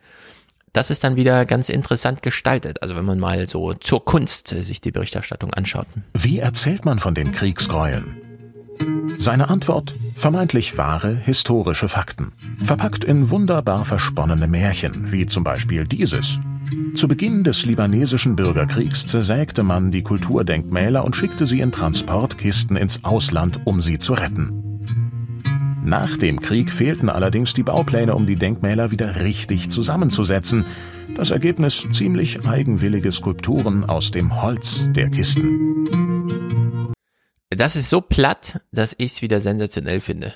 das 0.76 0.90
ist 0.90 1.04
dann 1.04 1.16
wieder 1.16 1.46
ganz 1.46 1.70
interessant 1.70 2.22
gestaltet. 2.22 2.82
Also 2.82 2.96
wenn 2.96 3.06
man 3.06 3.20
mal 3.20 3.48
so 3.50 3.74
zur 3.74 4.04
Kunst 4.04 4.50
sich 4.50 4.82
die 4.82 4.92
Berichterstattung 4.92 5.54
anschaut. 5.54 5.88
Wie 6.14 6.40
erzählt 6.40 6.84
man 6.84 7.00
von 7.00 7.16
den 7.16 7.32
Kriegsgräueln? 7.32 8.18
Seine 9.18 9.48
Antwort? 9.48 9.96
Vermeintlich 10.16 10.78
wahre 10.78 11.16
historische 11.16 11.88
Fakten. 11.88 12.34
Verpackt 12.62 13.06
in 13.06 13.30
wunderbar 13.30 13.86
versponnene 13.86 14.48
Märchen, 14.48 15.12
wie 15.14 15.26
zum 15.26 15.46
Beispiel 15.46 15.86
dieses. 15.86 16.40
Zu 16.94 17.08
Beginn 17.08 17.46
des 17.46 17.66
libanesischen 17.66 18.36
Bürgerkriegs 18.36 19.06
zersägte 19.06 19.64
man 19.64 19.92
die 19.92 20.04
Kulturdenkmäler 20.04 21.06
und 21.06 21.16
schickte 21.16 21.46
sie 21.46 21.62
in 21.62 21.72
Transportkisten 21.72 22.76
ins 22.76 23.06
Ausland, 23.06 23.62
um 23.66 23.80
sie 23.80 23.98
zu 23.98 24.14
retten. 24.14 24.65
Nach 25.86 26.18
dem 26.18 26.40
Krieg 26.42 26.74
fehlten 26.74 27.10
allerdings 27.10 27.54
die 27.54 27.62
Baupläne, 27.62 28.16
um 28.16 28.26
die 28.26 28.38
Denkmäler 28.38 28.90
wieder 28.90 29.22
richtig 29.22 29.70
zusammenzusetzen. 29.70 30.66
Das 31.16 31.30
Ergebnis 31.30 31.88
ziemlich 31.92 32.44
eigenwillige 32.44 33.12
Skulpturen 33.12 33.88
aus 33.88 34.10
dem 34.10 34.42
Holz 34.42 34.82
der 34.94 35.12
Kisten. 35.12 36.92
Das 37.52 37.76
ist 37.76 37.92
so 37.92 38.02
platt, 38.02 38.62
dass 38.72 38.96
ich 38.98 39.12
es 39.12 39.22
wieder 39.22 39.40
sensationell 39.40 40.02
finde. 40.02 40.34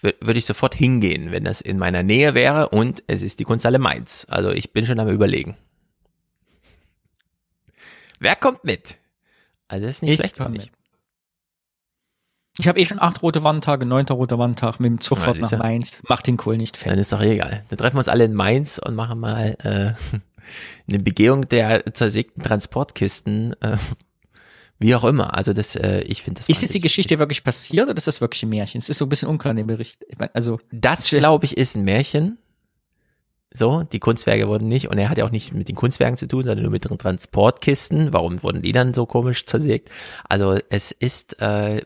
Würde 0.00 0.38
ich 0.38 0.46
sofort 0.46 0.76
hingehen, 0.76 1.32
wenn 1.32 1.42
das 1.42 1.60
in 1.60 1.76
meiner 1.76 2.04
Nähe 2.04 2.34
wäre 2.34 2.68
und 2.68 3.02
es 3.08 3.22
ist 3.22 3.40
die 3.40 3.44
Kunsthalle 3.44 3.80
Mainz. 3.80 4.24
Also 4.30 4.52
ich 4.52 4.72
bin 4.72 4.86
schon 4.86 5.00
am 5.00 5.08
überlegen. 5.08 5.56
Wer 8.20 8.36
kommt 8.36 8.62
mit? 8.62 8.98
Also 9.66 9.86
das 9.86 9.96
ist 9.96 10.02
nicht 10.02 10.12
ich 10.12 10.18
schlecht, 10.20 10.36
finde 10.36 10.58
ich. 10.60 10.70
Ich 12.58 12.68
habe 12.68 12.80
eh 12.80 12.86
schon 12.86 13.00
acht 13.00 13.22
rote 13.22 13.42
Wandtage, 13.44 13.84
neunter 13.84 14.14
roter 14.14 14.38
Wandtag 14.38 14.80
mit 14.80 14.90
dem 14.90 15.00
Zugfahrt 15.00 15.38
nach 15.38 15.58
Mainz. 15.58 16.00
Macht 16.08 16.26
den 16.26 16.36
Kohl 16.36 16.56
nicht 16.56 16.76
fett. 16.76 16.90
Dann 16.90 16.98
ist 16.98 17.12
doch 17.12 17.20
egal. 17.20 17.64
Dann 17.68 17.78
treffen 17.78 17.96
wir 17.96 17.98
uns 17.98 18.08
alle 18.08 18.24
in 18.24 18.34
Mainz 18.34 18.78
und 18.78 18.94
machen 18.94 19.20
mal 19.20 19.56
äh, 19.62 20.18
eine 20.88 20.98
Begehung 20.98 21.48
der 21.48 21.92
zersägten 21.92 22.42
Transportkisten. 22.42 23.54
Äh, 23.60 23.76
wie 24.78 24.94
auch 24.94 25.04
immer. 25.04 25.34
Also 25.34 25.52
das, 25.52 25.74
äh, 25.76 26.00
ich 26.02 26.22
finde 26.22 26.40
das. 26.40 26.48
Ist 26.48 26.62
jetzt 26.62 26.74
die 26.74 26.80
Geschichte 26.80 27.18
wirklich 27.18 27.44
passiert 27.44 27.88
oder 27.88 27.96
ist 27.96 28.06
das 28.06 28.20
wirklich 28.20 28.42
ein 28.42 28.50
Märchen? 28.50 28.78
Es 28.78 28.88
ist 28.88 28.98
so 28.98 29.06
ein 29.06 29.08
bisschen 29.08 29.28
unklar 29.28 29.52
in 29.52 29.58
dem 29.58 29.66
Bericht. 29.66 30.04
Ich 30.08 30.18
mein, 30.18 30.28
also 30.34 30.60
das 30.70 31.08
glaube 31.08 31.44
ich 31.44 31.56
ist 31.56 31.76
ein 31.76 31.84
Märchen. 31.84 32.38
So, 33.52 33.84
die 33.84 34.00
Kunstwerke 34.00 34.48
wurden 34.48 34.68
nicht, 34.68 34.90
und 34.90 34.98
er 34.98 35.08
hat 35.08 35.16
ja 35.16 35.24
auch 35.24 35.30
nicht 35.30 35.54
mit 35.54 35.68
den 35.68 35.76
Kunstwerken 35.76 36.18
zu 36.18 36.28
tun, 36.28 36.44
sondern 36.44 36.64
nur 36.64 36.72
mit 36.72 36.84
den 36.84 36.98
Transportkisten. 36.98 38.12
Warum 38.12 38.42
wurden 38.42 38.60
die 38.60 38.72
dann 38.72 38.92
so 38.92 39.06
komisch 39.06 39.46
zersägt? 39.46 39.90
Also 40.28 40.58
es 40.68 40.92
ist 40.92 41.40
äh, 41.40 41.80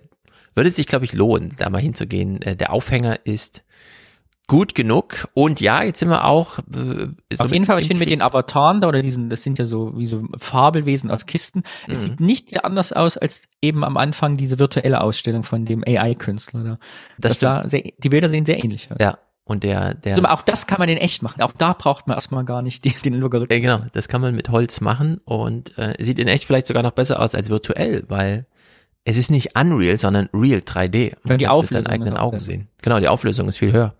würde 0.55 0.70
sich, 0.70 0.86
glaube 0.86 1.05
ich, 1.05 1.12
lohnen, 1.12 1.52
da 1.59 1.70
mal 1.70 1.81
hinzugehen. 1.81 2.43
Äh, 2.43 2.56
der 2.56 2.72
Aufhänger 2.72 3.24
ist 3.24 3.62
gut 4.51 4.74
genug. 4.74 5.28
Und 5.32 5.60
ja, 5.60 5.85
jetzt 5.85 6.01
sind 6.01 6.09
wir 6.09 6.24
auch. 6.24 6.59
Äh, 6.59 7.06
so 7.32 7.44
Auf 7.44 7.52
jeden 7.52 7.66
Fall, 7.66 7.78
ich 7.81 7.86
finde 7.86 8.01
mit 8.01 8.10
den 8.10 8.20
Avataren 8.20 8.81
da 8.81 8.89
oder 8.89 9.01
diesen, 9.01 9.31
das 9.31 9.44
sind 9.44 9.60
ja 9.60 9.64
so 9.64 9.97
wie 9.97 10.06
so 10.06 10.24
Fabelwesen 10.39 11.09
aus 11.09 11.27
Kisten. 11.27 11.60
Mhm. 11.60 11.93
Es 11.93 12.02
sieht 12.02 12.18
nicht 12.18 12.51
sehr 12.51 12.64
anders 12.64 12.93
aus 12.93 13.16
als 13.16 13.43
eben 13.62 13.85
am 13.85 13.97
Anfang 13.97 14.36
diese 14.36 14.59
virtuelle 14.59 15.02
Ausstellung 15.02 15.44
von 15.44 15.66
dem 15.66 15.85
AI-Künstler 15.86 16.64
da. 16.64 16.78
Das, 17.16 17.39
das 17.39 17.40
sah 17.40 17.68
sehr, 17.68 17.85
die 17.98 18.09
Bilder 18.09 18.28
sehen 18.28 18.44
sehr 18.44 18.62
ähnlich 18.62 18.90
aus. 18.90 18.97
Ja. 19.01 19.18
Und 19.44 19.62
der, 19.62 19.94
der. 19.94 20.16
Also 20.16 20.24
auch 20.24 20.43
das 20.43 20.66
kann 20.66 20.78
man 20.81 20.89
in 20.89 20.97
echt 20.97 21.22
machen. 21.22 21.43
Auch 21.43 21.52
da 21.52 21.72
braucht 21.72 22.09
man 22.09 22.16
erstmal 22.16 22.44
gar 22.44 22.62
nicht 22.62 22.85
die, 22.85 22.90
den 22.90 23.14
Logarithmus. 23.14 23.56
Ja, 23.56 23.62
genau. 23.62 23.86
Das 23.93 24.09
kann 24.09 24.20
man 24.20 24.35
mit 24.35 24.48
Holz 24.48 24.81
machen 24.81 25.18
und 25.24 25.78
äh, 25.78 25.94
sieht 25.98 26.18
in 26.18 26.27
echt 26.27 26.44
vielleicht 26.44 26.66
sogar 26.66 26.82
noch 26.82 26.93
besser 26.93 27.20
aus 27.20 27.36
als 27.36 27.51
virtuell, 27.51 28.05
weil 28.09 28.47
es 29.05 29.16
ist 29.16 29.31
nicht 29.31 29.59
Unreal, 29.59 29.98
sondern 29.98 30.28
Real 30.32 30.60
3D. 30.60 31.14
Man 31.22 31.39
die 31.39 31.48
Auflösung 31.48 31.78
mit 31.78 31.85
seinen 31.85 31.93
eigenen 31.93 32.16
Augen 32.16 32.39
sehen. 32.39 32.68
Genau, 32.82 33.01
die 33.01 33.09
Auflösung 33.09 33.48
ist 33.48 33.59
viel 33.59 33.72
höher. 33.72 33.94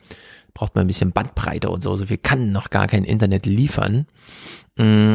Braucht 0.55 0.75
man 0.75 0.85
ein 0.85 0.89
bisschen 0.89 1.13
Bandbreite 1.13 1.71
und 1.71 1.83
so. 1.83 1.97
So 1.97 2.07
viel 2.07 2.19
kann 2.19 2.53
noch 2.53 2.71
gar 2.71 2.87
kein 2.87 3.05
Internet 3.05 3.47
liefern. 3.47 4.07
Mm, 4.77 5.15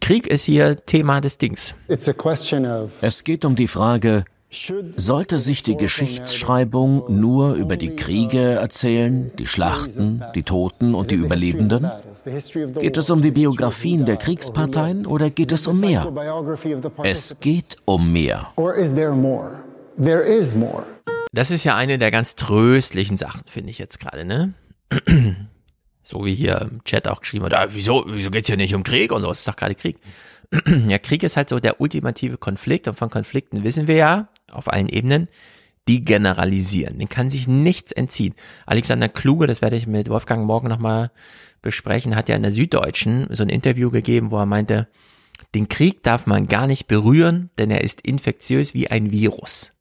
Krieg 0.00 0.26
ist 0.26 0.44
hier 0.44 0.76
Thema 0.76 1.20
des 1.20 1.38
Dings. 1.38 1.74
Es 3.00 3.24
geht 3.24 3.44
um 3.44 3.56
die 3.56 3.68
Frage, 3.68 4.24
sollte 4.50 5.38
sich 5.38 5.62
die 5.62 5.76
Geschichtsschreibung 5.76 7.04
nur 7.08 7.54
über 7.54 7.76
die 7.76 7.96
Kriege 7.96 8.40
erzählen, 8.54 9.32
die 9.38 9.46
Schlachten, 9.46 10.24
die 10.34 10.42
Toten 10.42 10.94
und 10.94 11.10
die 11.10 11.16
Überlebenden? 11.16 11.90
Geht 12.78 12.96
es 12.96 13.10
um 13.10 13.22
die 13.22 13.32
Biografien 13.32 14.04
der 14.06 14.16
Kriegsparteien 14.16 15.06
oder 15.06 15.30
geht 15.30 15.52
es 15.52 15.66
um 15.66 15.80
mehr? 15.80 16.12
Es 17.02 17.40
geht 17.40 17.76
um 17.84 18.12
mehr. 18.12 18.52
Das 21.32 21.50
ist 21.50 21.64
ja 21.64 21.76
eine 21.76 21.98
der 21.98 22.10
ganz 22.10 22.36
tröstlichen 22.36 23.16
Sachen, 23.16 23.42
finde 23.46 23.70
ich 23.70 23.78
jetzt 23.78 23.98
gerade, 24.00 24.24
ne? 24.24 24.54
So 26.02 26.24
wie 26.24 26.36
hier 26.36 26.68
im 26.70 26.84
Chat 26.84 27.08
auch 27.08 27.20
geschrieben 27.20 27.42
wird, 27.42 27.54
ah, 27.54 27.66
wieso, 27.70 28.04
wieso 28.06 28.30
geht's 28.30 28.46
hier 28.46 28.56
nicht 28.56 28.76
um 28.76 28.84
Krieg 28.84 29.10
und 29.10 29.22
so, 29.22 29.30
es 29.32 29.40
ist 29.40 29.48
doch 29.48 29.56
gerade 29.56 29.74
Krieg. 29.74 29.98
ja, 30.86 30.98
Krieg 30.98 31.24
ist 31.24 31.36
halt 31.36 31.48
so 31.48 31.58
der 31.58 31.80
ultimative 31.80 32.38
Konflikt 32.38 32.86
und 32.86 32.94
von 32.94 33.10
Konflikten 33.10 33.64
wissen 33.64 33.88
wir 33.88 33.96
ja 33.96 34.28
auf 34.56 34.72
allen 34.72 34.88
Ebenen, 34.88 35.28
die 35.88 36.04
generalisieren. 36.04 36.98
Den 36.98 37.08
kann 37.08 37.30
sich 37.30 37.46
nichts 37.46 37.92
entziehen. 37.92 38.34
Alexander 38.66 39.08
Kluge, 39.08 39.46
das 39.46 39.62
werde 39.62 39.76
ich 39.76 39.86
mit 39.86 40.08
Wolfgang 40.08 40.44
morgen 40.44 40.68
nochmal 40.68 41.10
besprechen, 41.62 42.16
hat 42.16 42.28
ja 42.28 42.36
in 42.36 42.42
der 42.42 42.52
Süddeutschen 42.52 43.28
so 43.30 43.42
ein 43.42 43.48
Interview 43.48 43.90
gegeben, 43.90 44.30
wo 44.30 44.38
er 44.38 44.46
meinte, 44.46 44.88
den 45.54 45.68
Krieg 45.68 46.02
darf 46.02 46.26
man 46.26 46.48
gar 46.48 46.66
nicht 46.66 46.86
berühren, 46.86 47.50
denn 47.58 47.70
er 47.70 47.82
ist 47.82 48.00
infektiös 48.00 48.74
wie 48.74 48.88
ein 48.88 49.10
Virus. 49.10 49.72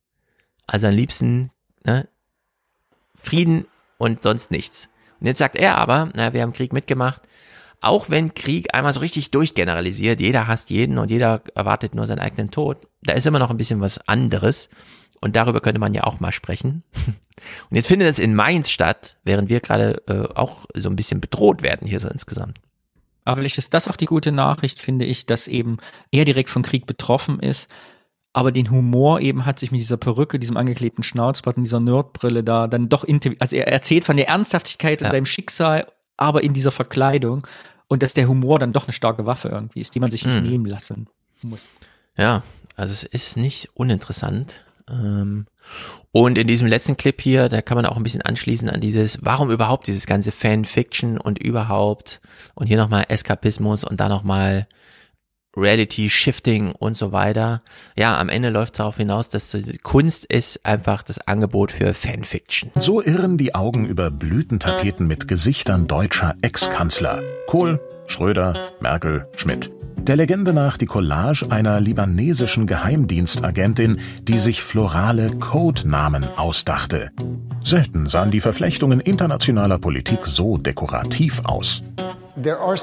Also 0.68 0.88
am 0.88 0.94
liebsten 0.94 1.52
ne, 1.86 2.08
Frieden 3.16 3.66
und 3.98 4.22
sonst 4.22 4.52
nichts. 4.52 4.90
Und 5.20 5.28
jetzt 5.28 5.40
sagt 5.40 5.56
er 5.56 5.78
aber, 5.78 6.12
na, 6.16 6.34
wir 6.34 6.42
haben 6.42 6.54
Krieg 6.54 6.74
mitgemacht, 6.74 7.22
auch 7.86 8.10
wenn 8.10 8.34
Krieg 8.34 8.74
einmal 8.74 8.94
so 8.94 9.00
richtig 9.00 9.32
durchgeneralisiert, 9.32 10.20
jeder 10.20 10.48
hasst 10.48 10.70
jeden 10.70 10.98
und 10.98 11.12
jeder 11.12 11.42
erwartet 11.54 11.94
nur 11.94 12.08
seinen 12.08 12.20
eigenen 12.20 12.52
Tod, 12.52 12.80
da 13.04 13.14
ist 13.14 13.28
immer 13.28 13.40
noch 13.40 13.50
ein 13.50 13.58
bisschen 13.58 13.82
was 13.82 13.98
anderes. 14.08 14.70
Und 15.22 15.36
darüber 15.36 15.62
könnte 15.62 15.80
man 15.80 15.94
ja 15.94 16.04
auch 16.04 16.20
mal 16.20 16.32
sprechen. 16.32 16.84
Und 17.70 17.76
jetzt 17.76 17.88
findet 17.88 18.08
es 18.10 18.20
in 18.20 18.36
Mainz 18.36 18.70
statt, 18.70 19.18
während 19.24 19.50
wir 19.50 19.60
gerade 19.60 20.02
äh, 20.08 20.34
auch 20.36 20.66
so 20.76 20.90
ein 20.90 20.96
bisschen 20.96 21.22
bedroht 21.22 21.62
werden 21.64 21.88
hier 21.88 22.00
so 22.00 22.08
insgesamt. 22.08 22.60
Aber 23.24 23.38
vielleicht 23.38 23.58
ist 23.58 23.74
das 23.74 23.88
auch 23.88 23.96
die 23.96 24.06
gute 24.06 24.32
Nachricht, 24.32 24.82
finde 24.82 25.06
ich, 25.06 25.26
dass 25.26 25.48
eben 25.48 25.78
er 26.12 26.26
direkt 26.26 26.50
von 26.50 26.62
Krieg 26.62 26.86
betroffen 26.86 27.40
ist, 27.40 27.70
aber 28.34 28.52
den 28.52 28.70
Humor 28.70 29.20
eben 29.22 29.46
hat 29.46 29.60
sich 29.60 29.72
mit 29.72 29.80
dieser 29.80 29.98
Perücke, 29.98 30.38
diesem 30.38 30.58
angeklebten 30.58 31.04
Schnauzbart 31.04 31.58
und 31.58 31.64
dieser 31.64 31.80
Nerdbrille 31.80 32.44
da 32.44 32.68
dann 32.68 32.90
doch, 32.90 33.06
also 33.40 33.56
er 33.56 33.68
erzählt 33.68 34.04
von 34.04 34.18
der 34.18 34.28
Ernsthaftigkeit 34.28 35.02
in 35.02 35.06
ja. 35.06 35.12
seinem 35.12 35.26
Schicksal, 35.26 35.88
aber 36.18 36.44
in 36.44 36.54
dieser 36.54 36.72
Verkleidung 36.72 37.48
und 37.88 38.04
dass 38.04 38.14
der 38.14 38.28
Humor 38.28 38.60
dann 38.60 38.74
doch 38.74 38.86
eine 38.86 38.94
starke 38.94 39.26
Waffe 39.26 39.50
irgendwie 39.50 39.82
ist, 39.82 39.96
die 39.96 40.00
man 40.00 40.12
sich 40.12 40.26
nicht 40.26 40.42
mhm. 40.42 40.50
nehmen 40.50 40.66
lassen 40.66 41.08
muss. 41.42 41.68
Ja, 42.18 42.44
also 42.76 42.92
es 42.92 43.04
ist 43.04 43.38
nicht 43.38 43.70
uninteressant. 43.74 44.66
Ähm, 44.90 45.48
und 46.12 46.38
in 46.38 46.48
diesem 46.48 46.68
letzten 46.68 46.96
Clip 46.96 47.20
hier, 47.20 47.50
da 47.50 47.62
kann 47.62 47.76
man 47.76 47.86
auch 47.86 47.98
ein 47.98 48.04
bisschen 48.04 48.22
anschließen 48.22 48.70
an 48.70 48.82
dieses, 48.82 49.20
warum 49.24 49.52
überhaupt 49.52 49.88
dieses 49.88 50.06
ganze 50.06 50.32
Fanfiction 50.32 51.18
und 51.20 51.40
überhaupt 51.40 52.22
und 52.54 52.68
hier 52.68 52.78
nochmal 52.78 53.06
Eskapismus 53.10 53.84
und 53.84 54.00
dann 54.00 54.10
nochmal 54.10 54.68
Reality 55.58 56.10
Shifting 56.10 56.72
und 56.72 56.98
so 56.98 57.12
weiter. 57.12 57.62
Ja, 57.96 58.18
am 58.18 58.30
Ende 58.30 58.50
läuft 58.50 58.74
es 58.74 58.78
darauf 58.78 58.98
hinaus, 58.98 59.30
dass 59.30 59.56
Kunst 59.84 60.26
ist 60.26 60.66
einfach 60.66 61.04
das 61.04 61.20
Angebot 61.20 61.72
für 61.72 61.94
Fanfiction. 61.94 62.72
So 62.76 63.02
irren 63.02 63.38
die 63.38 63.56
Augen 63.56 63.86
über 63.86 64.12
Blütentapeten 64.12 65.08
mit 65.08 65.28
Gesichtern 65.28 65.88
deutscher 65.88 66.36
Ex-Kanzler. 66.42 67.22
Kohl, 67.48 67.80
Schröder, 68.08 68.72
Merkel, 68.80 69.28
Schmidt. 69.36 69.72
Der 70.08 70.16
Legende 70.18 70.54
nach 70.54 70.78
die 70.78 70.86
Collage 70.86 71.50
einer 71.50 71.80
libanesischen 71.80 72.68
Geheimdienstagentin, 72.68 74.00
die 74.22 74.38
sich 74.38 74.62
florale 74.62 75.32
Codenamen 75.32 76.26
ausdachte. 76.38 77.10
Selten 77.64 78.06
sahen 78.06 78.30
die 78.30 78.40
Verflechtungen 78.40 79.00
internationaler 79.00 79.80
Politik 79.80 80.28
so 80.28 80.58
dekorativ 80.58 81.42
aus. 81.46 81.82
Uh, 82.38 82.76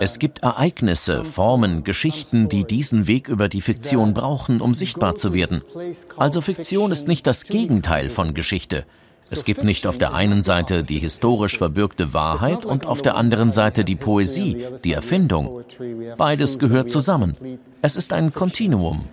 es 0.00 0.18
gibt 0.18 0.42
Ereignisse, 0.42 1.24
Formen, 1.24 1.82
Geschichten, 1.84 2.50
die 2.50 2.64
diesen 2.64 3.06
Weg 3.06 3.28
über 3.28 3.48
die 3.48 3.62
Fiktion 3.62 4.12
brauchen, 4.12 4.60
um 4.60 4.74
sichtbar 4.74 5.14
zu 5.14 5.32
werden. 5.32 5.62
Also 6.18 6.42
Fiktion 6.42 6.92
ist 6.92 7.08
nicht 7.08 7.26
das 7.26 7.46
Gegenteil 7.46 8.10
von 8.10 8.34
Geschichte. 8.34 8.84
Es 9.30 9.44
gibt 9.44 9.64
nicht 9.64 9.86
auf 9.86 9.98
der 9.98 10.14
einen 10.14 10.42
Seite 10.42 10.82
die 10.82 10.98
historisch 10.98 11.56
verbürgte 11.56 12.12
Wahrheit 12.12 12.66
und 12.66 12.86
auf 12.86 13.02
der 13.02 13.16
anderen 13.16 13.52
Seite 13.52 13.84
die 13.84 13.96
Poesie, 13.96 14.66
die 14.84 14.92
Erfindung. 14.92 15.64
Beides 16.16 16.58
gehört 16.58 16.90
zusammen. 16.90 17.36
Es 17.82 17.96
ist 17.96 18.12
ein 18.12 18.32
Kontinuum. 18.32 19.06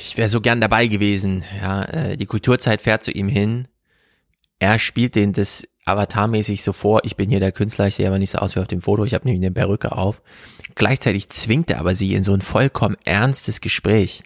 Ich 0.00 0.16
wäre 0.16 0.28
so 0.28 0.40
gern 0.40 0.60
dabei 0.60 0.88
gewesen. 0.88 1.44
Ja, 1.60 1.84
äh, 1.84 2.16
die 2.16 2.26
Kulturzeit 2.26 2.82
fährt 2.82 3.02
zu 3.02 3.12
ihm 3.12 3.28
hin. 3.28 3.68
Er 4.58 4.78
spielt 4.78 5.14
den 5.14 5.32
das 5.32 5.66
avatarmäßig 5.84 6.62
so 6.62 6.72
vor, 6.72 7.00
ich 7.04 7.16
bin 7.16 7.28
hier 7.28 7.40
der 7.40 7.52
Künstler, 7.52 7.88
ich 7.88 7.96
sehe 7.96 8.06
aber 8.06 8.18
nicht 8.18 8.30
so 8.30 8.38
aus 8.38 8.54
wie 8.54 8.60
auf 8.60 8.68
dem 8.68 8.82
Foto, 8.82 9.04
ich 9.04 9.14
habe 9.14 9.24
nämlich 9.24 9.44
eine 9.44 9.52
Perücke 9.52 9.92
auf. 9.92 10.22
Gleichzeitig 10.74 11.28
zwingt 11.30 11.70
er 11.70 11.80
aber 11.80 11.94
sie 11.94 12.14
in 12.14 12.22
so 12.22 12.32
ein 12.32 12.40
vollkommen 12.40 12.96
ernstes 13.04 13.60
Gespräch. 13.60 14.22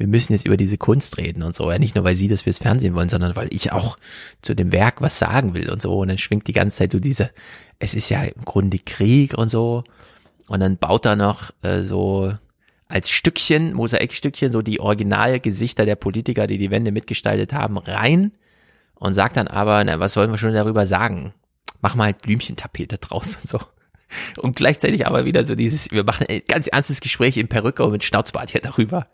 Wir 0.00 0.06
müssen 0.06 0.32
jetzt 0.32 0.46
über 0.46 0.56
diese 0.56 0.78
Kunst 0.78 1.18
reden 1.18 1.42
und 1.42 1.54
so. 1.54 1.70
Ja, 1.70 1.78
nicht 1.78 1.94
nur, 1.94 2.04
weil 2.04 2.16
sie 2.16 2.28
das 2.28 2.40
fürs 2.40 2.56
Fernsehen 2.56 2.94
wollen, 2.94 3.10
sondern 3.10 3.36
weil 3.36 3.52
ich 3.52 3.70
auch 3.70 3.98
zu 4.40 4.54
dem 4.54 4.72
Werk 4.72 5.02
was 5.02 5.18
sagen 5.18 5.52
will 5.52 5.68
und 5.68 5.82
so. 5.82 5.98
Und 5.98 6.08
dann 6.08 6.16
schwingt 6.16 6.46
die 6.46 6.54
ganze 6.54 6.78
Zeit 6.78 6.92
so 6.92 6.98
diese, 6.98 7.30
es 7.78 7.92
ist 7.92 8.08
ja 8.08 8.22
im 8.22 8.46
Grunde 8.46 8.78
Krieg 8.78 9.36
und 9.36 9.50
so. 9.50 9.84
Und 10.48 10.60
dann 10.60 10.78
baut 10.78 11.04
er 11.04 11.16
noch 11.16 11.50
äh, 11.60 11.82
so 11.82 12.32
als 12.88 13.10
Stückchen, 13.10 13.74
Mosaikstückchen, 13.74 14.52
so 14.52 14.62
die 14.62 14.80
Originalgesichter 14.80 15.84
der 15.84 15.96
Politiker, 15.96 16.46
die 16.46 16.56
die 16.56 16.70
Wende 16.70 16.92
mitgestaltet 16.92 17.52
haben, 17.52 17.76
rein 17.76 18.32
und 18.94 19.12
sagt 19.12 19.36
dann 19.36 19.48
aber, 19.48 19.84
na, 19.84 20.00
was 20.00 20.14
sollen 20.14 20.30
wir 20.30 20.38
schon 20.38 20.54
darüber 20.54 20.86
sagen? 20.86 21.34
Mach 21.82 21.94
mal 21.94 22.04
halt 22.04 22.22
Blümchentapete 22.22 22.96
draus 22.96 23.36
und 23.36 23.48
so. 23.48 23.60
Und 24.38 24.56
gleichzeitig 24.56 25.06
aber 25.06 25.24
wieder 25.24 25.44
so 25.44 25.54
dieses, 25.54 25.90
wir 25.90 26.04
machen 26.04 26.26
ein 26.28 26.42
ganz 26.48 26.66
ernstes 26.66 27.00
Gespräch 27.00 27.36
in 27.36 27.48
Perücke 27.48 27.84
und 27.84 27.92
mit 27.92 28.04
Schnauzbart 28.04 28.50
hier 28.50 28.60
darüber. 28.60 29.06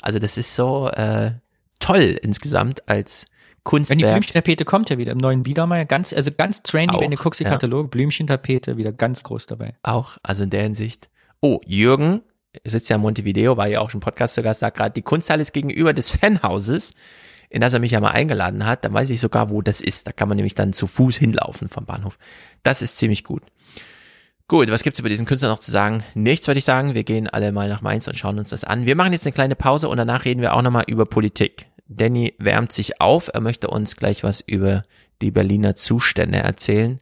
Also 0.00 0.18
das 0.18 0.36
ist 0.36 0.54
so 0.54 0.88
äh, 0.88 1.32
toll 1.80 2.18
insgesamt 2.22 2.88
als 2.88 3.26
Kunstwerk. 3.64 3.98
Wenn 3.98 4.06
die 4.06 4.10
Blümchentapete 4.10 4.64
kommt 4.64 4.90
ja 4.90 4.98
wieder 4.98 5.12
im 5.12 5.18
neuen 5.18 5.42
Biedermeier, 5.42 5.84
ganz, 5.84 6.12
also 6.12 6.30
ganz 6.30 6.62
trendy, 6.62 6.98
wenn 6.98 7.10
du 7.10 7.16
guckst, 7.16 7.40
die 7.40 7.44
ja. 7.44 7.50
Katalog, 7.50 7.90
Blümchentapete 7.90 8.76
wieder 8.76 8.92
ganz 8.92 9.22
groß 9.22 9.46
dabei. 9.46 9.74
Auch, 9.82 10.18
also 10.22 10.42
in 10.42 10.50
der 10.50 10.62
Hinsicht. 10.62 11.10
Oh, 11.40 11.60
Jürgen 11.66 12.22
sitzt 12.64 12.90
ja 12.90 12.96
in 12.96 13.02
Montevideo, 13.02 13.56
war 13.56 13.68
ja 13.68 13.80
auch 13.80 13.90
schon 13.90 14.00
Podcast 14.00 14.34
zu 14.34 14.42
Gast, 14.42 14.60
sagt 14.60 14.76
gerade, 14.76 14.92
die 14.92 15.02
Kunsthalle 15.02 15.42
ist 15.42 15.52
gegenüber 15.52 15.92
des 15.92 16.10
Fanhauses 16.10 16.94
in 17.52 17.60
das 17.60 17.74
er 17.74 17.80
mich 17.80 17.90
ja 17.90 18.00
mal 18.00 18.12
eingeladen 18.12 18.64
hat, 18.64 18.82
dann 18.82 18.94
weiß 18.94 19.10
ich 19.10 19.20
sogar, 19.20 19.50
wo 19.50 19.60
das 19.60 19.82
ist. 19.82 20.06
Da 20.06 20.12
kann 20.12 20.26
man 20.26 20.36
nämlich 20.36 20.54
dann 20.54 20.72
zu 20.72 20.86
Fuß 20.86 21.18
hinlaufen 21.18 21.68
vom 21.68 21.84
Bahnhof. 21.84 22.18
Das 22.62 22.80
ist 22.80 22.96
ziemlich 22.96 23.24
gut. 23.24 23.42
Gut, 24.48 24.70
was 24.70 24.82
gibt's 24.82 24.98
über 24.98 25.08
diesen 25.08 25.26
Künstler 25.26 25.48
noch 25.48 25.58
zu 25.58 25.70
sagen? 25.70 26.02
Nichts 26.14 26.46
würde 26.46 26.58
ich 26.58 26.64
sagen. 26.64 26.94
Wir 26.94 27.04
gehen 27.04 27.28
alle 27.28 27.52
mal 27.52 27.68
nach 27.68 27.80
Mainz 27.80 28.06
und 28.06 28.16
schauen 28.16 28.38
uns 28.38 28.50
das 28.50 28.64
an. 28.64 28.86
Wir 28.86 28.96
machen 28.96 29.12
jetzt 29.12 29.26
eine 29.26 29.32
kleine 29.32 29.56
Pause 29.56 29.88
und 29.88 29.96
danach 29.96 30.24
reden 30.24 30.40
wir 30.40 30.54
auch 30.54 30.62
nochmal 30.62 30.84
über 30.88 31.06
Politik. 31.06 31.66
Danny 31.88 32.34
wärmt 32.38 32.72
sich 32.72 33.00
auf. 33.00 33.30
Er 33.32 33.40
möchte 33.40 33.68
uns 33.68 33.96
gleich 33.96 34.24
was 34.24 34.40
über 34.40 34.82
die 35.20 35.30
Berliner 35.30 35.74
Zustände 35.74 36.38
erzählen. 36.38 37.00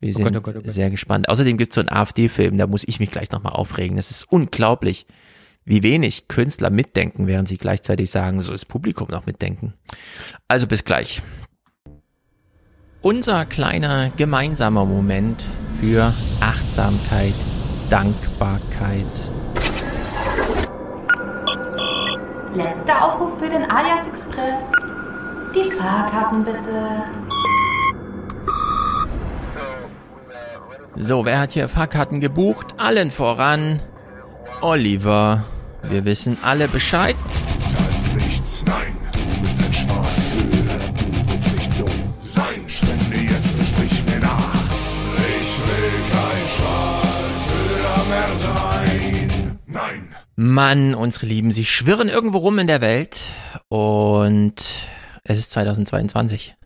Wir 0.00 0.12
sind 0.12 0.22
oh 0.22 0.30
Gott, 0.30 0.36
oh 0.36 0.40
Gott, 0.40 0.56
oh 0.56 0.62
Gott. 0.62 0.70
sehr 0.70 0.90
gespannt. 0.90 1.28
Außerdem 1.28 1.56
gibt's 1.56 1.74
so 1.74 1.80
einen 1.80 1.90
AfD-Film, 1.90 2.58
da 2.58 2.66
muss 2.66 2.84
ich 2.86 3.00
mich 3.00 3.10
gleich 3.10 3.30
nochmal 3.30 3.54
aufregen. 3.54 3.96
Das 3.96 4.10
ist 4.10 4.30
unglaublich 4.30 5.06
wie 5.64 5.82
wenig 5.82 6.28
Künstler 6.28 6.70
mitdenken, 6.70 7.26
während 7.26 7.48
sie 7.48 7.58
gleichzeitig 7.58 8.10
sagen, 8.10 8.40
so 8.40 8.52
ist 8.52 8.66
Publikum 8.66 9.08
noch 9.10 9.26
mitdenken. 9.26 9.74
Also 10.48 10.66
bis 10.66 10.84
gleich. 10.84 11.22
Unser 13.06 13.44
kleiner 13.44 14.10
gemeinsamer 14.16 14.84
Moment 14.84 15.46
für 15.80 16.12
Achtsamkeit, 16.40 17.34
Dankbarkeit. 17.88 19.06
Letzter 22.52 23.04
Aufruf 23.04 23.38
für 23.38 23.48
den 23.48 23.62
Alias 23.70 24.08
Express. 24.08 24.72
Die 25.54 25.70
Fahrkarten 25.70 26.44
bitte. 26.44 27.04
So, 30.96 31.24
wer 31.24 31.38
hat 31.38 31.52
hier 31.52 31.68
Fahrkarten 31.68 32.18
gebucht? 32.18 32.74
Allen 32.76 33.12
voran. 33.12 33.82
Oliver. 34.62 35.44
Wir 35.84 36.04
wissen 36.04 36.38
alle 36.42 36.66
Bescheid. 36.66 37.14
Du 37.54 37.60
zahlst 37.60 38.12
nichts, 38.16 38.64
nein, 38.66 38.96
du 39.12 39.42
bist 39.42 39.62
ein 39.62 39.72
Schwarzhöhler, 39.72 40.25
Mann, 50.38 50.94
unsere 50.94 51.24
Lieben, 51.24 51.50
sie 51.50 51.64
schwirren 51.64 52.10
irgendwo 52.10 52.38
rum 52.38 52.58
in 52.58 52.66
der 52.66 52.82
Welt 52.82 53.32
und 53.68 54.56
es 55.24 55.38
ist 55.38 55.50
2022. 55.52 56.56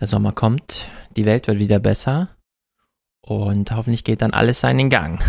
Der 0.00 0.08
Sommer 0.08 0.32
kommt, 0.32 0.90
die 1.16 1.24
Welt 1.24 1.46
wird 1.46 1.60
wieder 1.60 1.78
besser 1.78 2.36
und 3.20 3.70
hoffentlich 3.70 4.02
geht 4.02 4.22
dann 4.22 4.32
alles 4.32 4.60
seinen 4.60 4.90
Gang. 4.90 5.22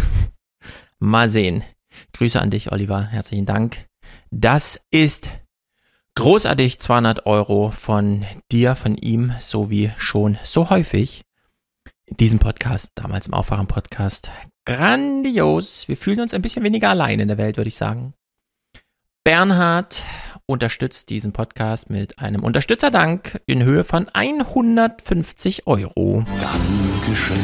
Mal 1.00 1.30
sehen. 1.30 1.64
Grüße 2.14 2.42
an 2.42 2.50
dich, 2.50 2.72
Oliver. 2.72 3.06
Herzlichen 3.06 3.46
Dank. 3.46 3.86
Das 4.32 4.82
ist 4.90 5.30
großartig 6.16 6.80
200 6.80 7.28
Euro 7.28 7.70
von 7.70 8.26
dir, 8.52 8.76
von 8.76 8.96
ihm, 8.96 9.34
so 9.40 9.70
wie 9.70 9.92
schon 9.98 10.40
so 10.44 10.72
häufig 10.72 11.26
in 12.06 12.18
diesem 12.18 12.40
Podcast, 12.40 12.90
damals 12.96 13.28
im 13.28 13.36
Aufwachen-Podcast. 13.36 14.32
Grandios. 14.66 15.88
Wir 15.88 15.98
fühlen 15.98 16.20
uns 16.20 16.34
ein 16.34 16.42
bisschen 16.42 16.64
weniger 16.64 16.90
allein 16.90 17.20
in 17.20 17.28
der 17.28 17.38
Welt, 17.38 17.58
würde 17.58 17.68
ich 17.68 17.78
sagen. 17.78 18.14
Bernhard 19.24 20.06
unterstützt 20.46 21.10
diesen 21.10 21.34
Podcast 21.34 21.90
mit 21.90 22.20
einem 22.20 22.44
Unterstützerdank 22.44 23.42
in 23.46 23.64
Höhe 23.64 23.84
von 23.84 24.10
150 24.10 25.68
Euro. 25.68 26.26
Dankeschön. 26.40 27.38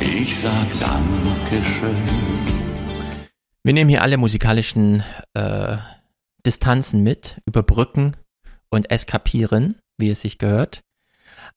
Ich 0.00 0.38
sag 0.38 0.66
Dankeschön. 0.80 1.96
Wir 3.64 3.74
nehmen 3.74 3.90
hier 3.90 4.02
alle 4.02 4.16
musikalischen 4.16 5.02
äh, 5.34 5.76
Distanzen 6.46 7.02
mit, 7.02 7.40
überbrücken 7.44 8.16
und 8.70 8.90
eskapieren, 8.90 9.80
wie 9.98 10.10
es 10.10 10.20
sich 10.20 10.38
gehört. 10.38 10.82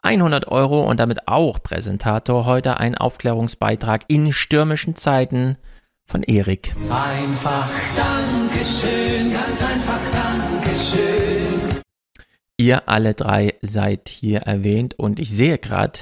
100 0.03 0.47
Euro 0.47 0.81
und 0.81 0.99
damit 0.99 1.27
auch 1.27 1.61
Präsentator 1.61 2.45
heute 2.45 2.77
ein 2.77 2.95
Aufklärungsbeitrag 2.95 4.03
in 4.07 4.33
stürmischen 4.33 4.95
Zeiten 4.95 5.57
von 6.05 6.23
Erik. 6.23 6.75
Einfach 6.89 7.69
Dankeschön, 7.95 9.31
ganz 9.31 9.63
einfach 9.63 9.99
Dankeschön. 10.11 11.81
Ihr 12.57 12.89
alle 12.89 13.13
drei 13.13 13.55
seid 13.61 14.09
hier 14.09 14.41
erwähnt 14.41 14.97
und 14.97 15.19
ich 15.19 15.31
sehe 15.31 15.57
gerade, 15.57 15.99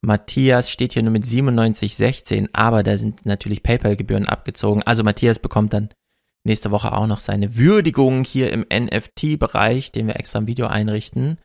Matthias 0.00 0.70
steht 0.70 0.92
hier 0.92 1.02
nur 1.02 1.12
mit 1.12 1.24
97,16, 1.24 2.48
aber 2.52 2.82
da 2.82 2.98
sind 2.98 3.26
natürlich 3.26 3.62
PayPal-Gebühren 3.62 4.28
abgezogen. 4.28 4.82
Also 4.82 5.02
Matthias 5.02 5.38
bekommt 5.38 5.72
dann 5.72 5.88
nächste 6.44 6.70
Woche 6.70 6.92
auch 6.92 7.06
noch 7.06 7.20
seine 7.20 7.56
Würdigung 7.56 8.24
hier 8.24 8.52
im 8.52 8.66
NFT-Bereich, 8.70 9.92
den 9.92 10.06
wir 10.06 10.16
extra 10.16 10.40
im 10.40 10.46
Video 10.46 10.66
einrichten, 10.66 11.38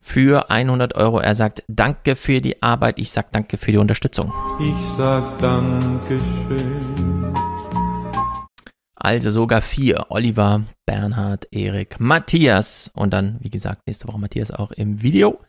für 0.00 0.50
100 0.50 0.94
Euro. 0.94 1.20
Er 1.20 1.34
sagt 1.34 1.62
Danke 1.68 2.16
für 2.16 2.40
die 2.40 2.62
Arbeit, 2.62 2.98
ich 2.98 3.10
sag 3.10 3.32
Danke 3.32 3.58
für 3.58 3.72
die 3.72 3.78
Unterstützung. 3.78 4.32
Ich 4.60 4.96
sag 4.96 5.38
Dankeschön. 5.40 7.34
Also 8.94 9.30
sogar 9.30 9.62
vier. 9.62 10.06
Oliver, 10.10 10.62
Bernhard, 10.84 11.48
Erik, 11.52 11.98
Matthias 12.00 12.90
und 12.94 13.12
dann, 13.12 13.38
wie 13.40 13.50
gesagt, 13.50 13.86
nächste 13.86 14.08
Woche 14.08 14.18
Matthias 14.18 14.50
auch 14.50 14.72
im 14.72 15.02
Video. 15.02 15.40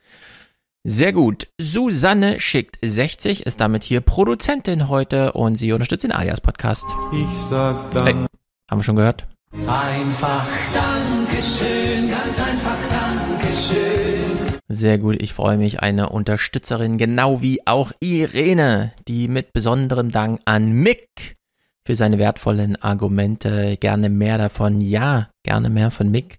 Sehr 0.83 1.13
gut. 1.13 1.47
Susanne 1.59 2.39
schickt 2.39 2.79
60, 2.81 3.45
ist 3.45 3.59
damit 3.61 3.83
hier 3.83 4.01
Produzentin 4.01 4.87
heute 4.87 5.33
und 5.33 5.57
sie 5.57 5.73
unterstützt 5.73 6.03
den 6.03 6.11
Alias 6.11 6.41
Podcast. 6.41 6.85
Ich 7.13 7.27
sag 7.49 7.91
Danke. 7.91 8.13
Hey, 8.13 8.25
haben 8.69 8.79
wir 8.79 8.83
schon 8.83 8.95
gehört? 8.95 9.27
Einfach 9.53 10.47
Dankeschön, 10.73 12.09
ganz 12.09 12.39
einfach 12.39 12.77
Dankeschön. 12.89 14.00
Sehr 14.73 14.99
gut, 14.99 15.21
ich 15.21 15.33
freue 15.33 15.57
mich. 15.57 15.81
Eine 15.81 16.09
Unterstützerin, 16.09 16.97
genau 16.97 17.41
wie 17.41 17.67
auch 17.67 17.91
Irene, 17.99 18.93
die 19.05 19.27
mit 19.27 19.51
besonderem 19.51 20.11
Dank 20.11 20.39
an 20.45 20.71
Mick 20.71 21.35
für 21.85 21.95
seine 21.97 22.17
wertvollen 22.19 22.81
Argumente, 22.81 23.75
gerne 23.75 24.07
mehr 24.07 24.37
davon, 24.37 24.79
ja, 24.79 25.29
gerne 25.43 25.69
mehr 25.69 25.91
von 25.91 26.09
Mick. 26.09 26.37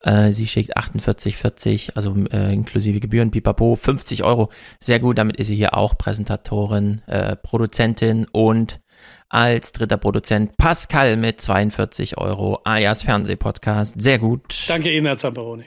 Äh, 0.00 0.32
sie 0.32 0.46
schickt 0.46 0.78
48,40, 0.78 1.90
also 1.94 2.14
äh, 2.30 2.54
inklusive 2.54 3.00
Gebühren, 3.00 3.30
pipapo, 3.30 3.76
50 3.76 4.24
Euro. 4.24 4.48
Sehr 4.80 4.98
gut, 4.98 5.18
damit 5.18 5.36
ist 5.36 5.48
sie 5.48 5.56
hier 5.56 5.76
auch 5.76 5.98
Präsentatorin, 5.98 7.02
äh, 7.06 7.36
Produzentin 7.36 8.26
und 8.32 8.80
als 9.28 9.72
dritter 9.72 9.98
Produzent 9.98 10.56
Pascal 10.56 11.18
mit 11.18 11.42
42 11.42 12.16
Euro, 12.16 12.60
Ayas 12.64 13.02
Fernsehpodcast. 13.02 14.00
Sehr 14.00 14.18
gut. 14.18 14.64
Danke 14.68 14.90
Ihnen, 14.90 15.04
Herr 15.04 15.18
Zamperoni. 15.18 15.64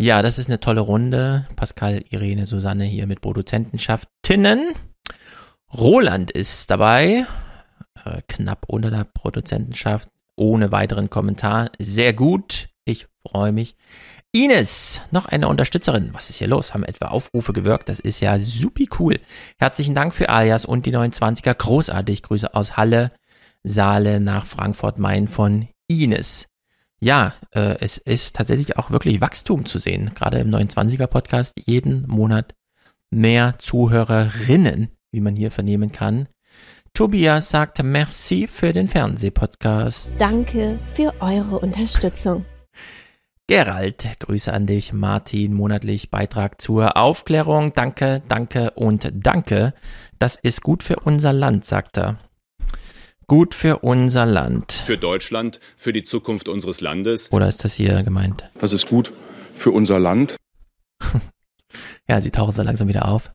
Ja, 0.00 0.22
das 0.22 0.38
ist 0.38 0.48
eine 0.48 0.60
tolle 0.60 0.80
Runde. 0.80 1.46
Pascal, 1.56 2.02
Irene, 2.08 2.46
Susanne 2.46 2.84
hier 2.84 3.06
mit 3.06 3.20
Produzentenschaftinnen. 3.20 4.72
Roland 5.74 6.30
ist 6.30 6.70
dabei, 6.70 7.26
äh, 8.06 8.22
knapp 8.26 8.64
unter 8.66 8.90
der 8.90 9.04
Produzentenschaft, 9.04 10.08
ohne 10.36 10.72
weiteren 10.72 11.10
Kommentar. 11.10 11.70
Sehr 11.78 12.14
gut. 12.14 12.70
Ich 12.86 13.08
freue 13.28 13.52
mich. 13.52 13.76
Ines, 14.32 15.02
noch 15.10 15.26
eine 15.26 15.48
Unterstützerin. 15.48 16.14
Was 16.14 16.30
ist 16.30 16.38
hier 16.38 16.48
los? 16.48 16.72
Haben 16.72 16.84
etwa 16.84 17.08
Aufrufe 17.08 17.52
gewirkt? 17.52 17.90
Das 17.90 18.00
ist 18.00 18.20
ja 18.20 18.38
supi 18.38 18.88
cool. 18.98 19.20
Herzlichen 19.58 19.94
Dank 19.94 20.14
für 20.14 20.30
Alias 20.30 20.64
und 20.64 20.86
die 20.86 20.96
29er. 20.96 21.52
Großartig. 21.52 22.22
Grüße 22.22 22.54
aus 22.54 22.78
Halle, 22.78 23.10
Saale 23.64 24.18
nach 24.18 24.46
Frankfurt, 24.46 24.98
Main 24.98 25.28
von 25.28 25.68
Ines. 25.88 26.49
Ja, 27.00 27.34
äh, 27.52 27.76
es 27.80 27.96
ist 27.96 28.36
tatsächlich 28.36 28.76
auch 28.76 28.90
wirklich 28.90 29.20
Wachstum 29.20 29.64
zu 29.64 29.78
sehen. 29.78 30.10
Gerade 30.14 30.38
im 30.38 30.50
29er 30.50 31.06
Podcast 31.06 31.54
jeden 31.56 32.06
Monat 32.06 32.54
mehr 33.10 33.54
Zuhörerinnen, 33.58 34.90
wie 35.10 35.20
man 35.20 35.34
hier 35.34 35.50
vernehmen 35.50 35.92
kann. 35.92 36.28
Tobias 36.92 37.50
sagt 37.50 37.82
Merci 37.82 38.46
für 38.46 38.72
den 38.72 38.88
Fernsehpodcast. 38.88 40.14
Danke 40.18 40.78
für 40.92 41.14
eure 41.20 41.58
Unterstützung. 41.58 42.44
Gerald, 43.46 44.06
Grüße 44.20 44.52
an 44.52 44.66
dich. 44.66 44.92
Martin, 44.92 45.54
monatlich 45.54 46.10
Beitrag 46.10 46.60
zur 46.60 46.96
Aufklärung. 46.96 47.72
Danke, 47.72 48.22
danke 48.28 48.72
und 48.72 49.10
danke. 49.12 49.74
Das 50.18 50.36
ist 50.36 50.62
gut 50.62 50.82
für 50.82 51.00
unser 51.00 51.32
Land, 51.32 51.64
sagt 51.64 51.98
er. 51.98 52.18
Gut 53.30 53.54
für 53.54 53.78
unser 53.78 54.26
Land. 54.26 54.72
Für 54.72 54.98
Deutschland, 54.98 55.60
für 55.76 55.92
die 55.92 56.02
Zukunft 56.02 56.48
unseres 56.48 56.80
Landes. 56.80 57.30
Oder 57.30 57.46
ist 57.46 57.62
das 57.62 57.74
hier 57.74 58.02
gemeint? 58.02 58.50
Das 58.58 58.72
ist 58.72 58.88
gut 58.88 59.12
für 59.54 59.70
unser 59.70 60.00
Land. 60.00 60.34
ja, 62.08 62.20
sie 62.20 62.32
tauchen 62.32 62.50
so 62.50 62.62
langsam 62.62 62.88
wieder 62.88 63.06
auf. 63.06 63.30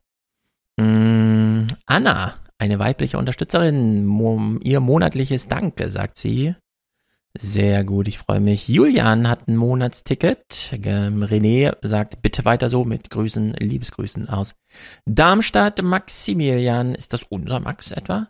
Mm, 0.76 1.62
Anna, 1.86 2.34
eine 2.58 2.78
weibliche 2.78 3.16
Unterstützerin, 3.16 4.04
mo 4.04 4.58
ihr 4.62 4.80
monatliches 4.80 5.48
Danke, 5.48 5.88
sagt 5.88 6.18
sie. 6.18 6.54
Sehr 7.32 7.82
gut, 7.82 8.06
ich 8.06 8.18
freue 8.18 8.40
mich. 8.40 8.68
Julian 8.68 9.30
hat 9.30 9.48
ein 9.48 9.56
Monatsticket. 9.56 10.74
Ähm, 10.84 11.24
René 11.24 11.74
sagt, 11.80 12.20
bitte 12.20 12.44
weiter 12.44 12.68
so 12.68 12.84
mit 12.84 13.08
Grüßen, 13.08 13.54
Liebesgrüßen 13.54 14.28
aus 14.28 14.54
Darmstadt. 15.06 15.80
Maximilian, 15.80 16.94
ist 16.94 17.14
das 17.14 17.22
unser 17.22 17.60
Max 17.60 17.92
etwa? 17.92 18.28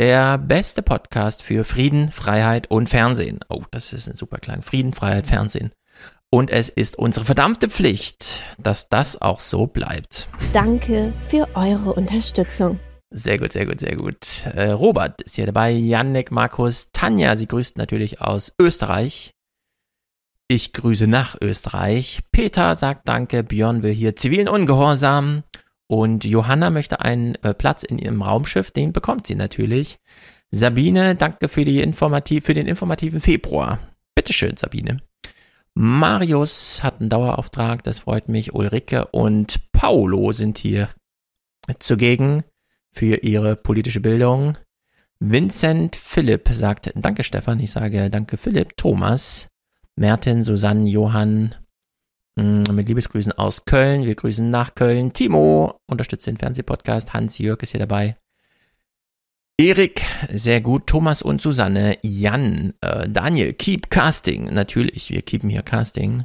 Der 0.00 0.38
beste 0.38 0.80
Podcast 0.80 1.42
für 1.42 1.62
Frieden, 1.62 2.10
Freiheit 2.10 2.70
und 2.70 2.88
Fernsehen. 2.88 3.40
Oh, 3.50 3.64
das 3.70 3.92
ist 3.92 4.08
ein 4.08 4.14
super 4.14 4.38
Klang. 4.38 4.62
Frieden, 4.62 4.94
Freiheit, 4.94 5.26
Fernsehen. 5.26 5.72
Und 6.30 6.48
es 6.48 6.70
ist 6.70 6.98
unsere 6.98 7.26
verdammte 7.26 7.68
Pflicht, 7.68 8.46
dass 8.56 8.88
das 8.88 9.20
auch 9.20 9.40
so 9.40 9.66
bleibt. 9.66 10.26
Danke 10.54 11.12
für 11.26 11.46
eure 11.54 11.92
Unterstützung. 11.92 12.80
Sehr 13.10 13.36
gut, 13.36 13.52
sehr 13.52 13.66
gut, 13.66 13.80
sehr 13.80 13.94
gut. 13.94 14.46
Äh, 14.54 14.70
Robert 14.70 15.20
ist 15.20 15.36
hier 15.36 15.44
dabei, 15.44 15.70
Yannick, 15.72 16.30
Markus, 16.30 16.92
Tanja, 16.92 17.36
sie 17.36 17.44
grüßt 17.44 17.76
natürlich 17.76 18.22
aus 18.22 18.54
Österreich. 18.58 19.32
Ich 20.48 20.72
grüße 20.72 21.08
nach 21.08 21.36
Österreich. 21.42 22.20
Peter 22.32 22.74
sagt 22.74 23.06
Danke, 23.06 23.42
Björn 23.42 23.82
will 23.82 23.92
hier 23.92 24.16
zivilen 24.16 24.48
Ungehorsam. 24.48 25.42
Und 25.90 26.24
Johanna 26.24 26.70
möchte 26.70 27.00
einen 27.00 27.34
äh, 27.42 27.52
Platz 27.52 27.82
in 27.82 27.98
ihrem 27.98 28.22
Raumschiff, 28.22 28.70
den 28.70 28.92
bekommt 28.92 29.26
sie 29.26 29.34
natürlich. 29.34 29.98
Sabine, 30.52 31.16
danke 31.16 31.48
für, 31.48 31.64
die 31.64 31.80
informativ, 31.80 32.44
für 32.44 32.54
den 32.54 32.68
informativen 32.68 33.20
Februar. 33.20 33.80
Bitteschön, 34.14 34.56
Sabine. 34.56 34.98
Marius 35.74 36.84
hat 36.84 37.00
einen 37.00 37.08
Dauerauftrag, 37.08 37.82
das 37.82 37.98
freut 37.98 38.28
mich. 38.28 38.54
Ulrike 38.54 39.06
und 39.06 39.72
Paulo 39.72 40.30
sind 40.30 40.58
hier 40.58 40.90
zugegen 41.80 42.44
für 42.92 43.16
ihre 43.24 43.56
politische 43.56 44.00
Bildung. 44.00 44.56
Vincent 45.18 45.96
Philipp 45.96 46.50
sagt 46.52 46.92
Danke 46.94 47.24
Stefan, 47.24 47.58
ich 47.58 47.72
sage 47.72 48.10
Danke 48.10 48.36
Philipp, 48.36 48.76
Thomas, 48.76 49.48
Merten, 49.96 50.44
Susanne, 50.44 50.88
Johann, 50.88 51.56
mit 52.36 52.88
Liebesgrüßen 52.88 53.32
aus 53.32 53.64
Köln, 53.64 54.04
wir 54.04 54.14
grüßen 54.14 54.50
nach 54.50 54.74
Köln, 54.74 55.12
Timo, 55.12 55.78
unterstützt 55.86 56.26
den 56.26 56.36
Fernsehpodcast, 56.36 57.12
Hans-Jörg 57.12 57.62
ist 57.62 57.70
hier 57.72 57.80
dabei, 57.80 58.16
Erik, 59.58 60.02
sehr 60.32 60.62
gut, 60.62 60.86
Thomas 60.86 61.20
und 61.20 61.42
Susanne, 61.42 61.98
Jan, 62.02 62.72
äh, 62.80 63.08
Daniel, 63.08 63.52
Keep 63.52 63.90
Casting, 63.90 64.54
natürlich, 64.54 65.10
wir 65.10 65.22
keepen 65.22 65.50
hier 65.50 65.62
Casting, 65.62 66.24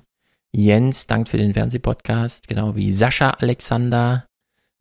Jens, 0.53 1.07
dankt 1.07 1.27
für 1.27 1.37
den 1.37 1.53
Fernsehpodcast, 1.53 2.47
genau 2.47 2.75
wie 2.77 2.93
Sascha 2.93 3.31
Alexander, 3.31 4.23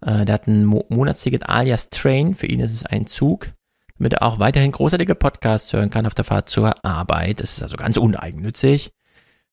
äh, 0.05 0.25
der 0.25 0.35
hat 0.35 0.47
ein 0.47 0.65
Mo 0.65 0.85
Monatsticket 0.89 1.49
alias 1.49 1.89
Train. 1.91 2.35
Für 2.35 2.47
ihn 2.47 2.61
ist 2.61 2.73
es 2.73 2.87
ein 2.87 3.07
Zug, 3.07 3.51
damit 3.99 4.15
er 4.15 4.23
auch 4.23 4.39
weiterhin 4.39 4.73
großartige 4.73 5.15
Podcasts 5.15 5.73
hören 5.73 5.91
kann 5.91 6.07
auf 6.07 6.15
der 6.15 6.25
Fahrt 6.25 6.49
zur 6.49 6.85
Arbeit. 6.85 7.41
Das 7.41 7.57
ist 7.57 7.63
also 7.63 7.77
ganz 7.77 7.97
uneigennützig. 7.97 8.93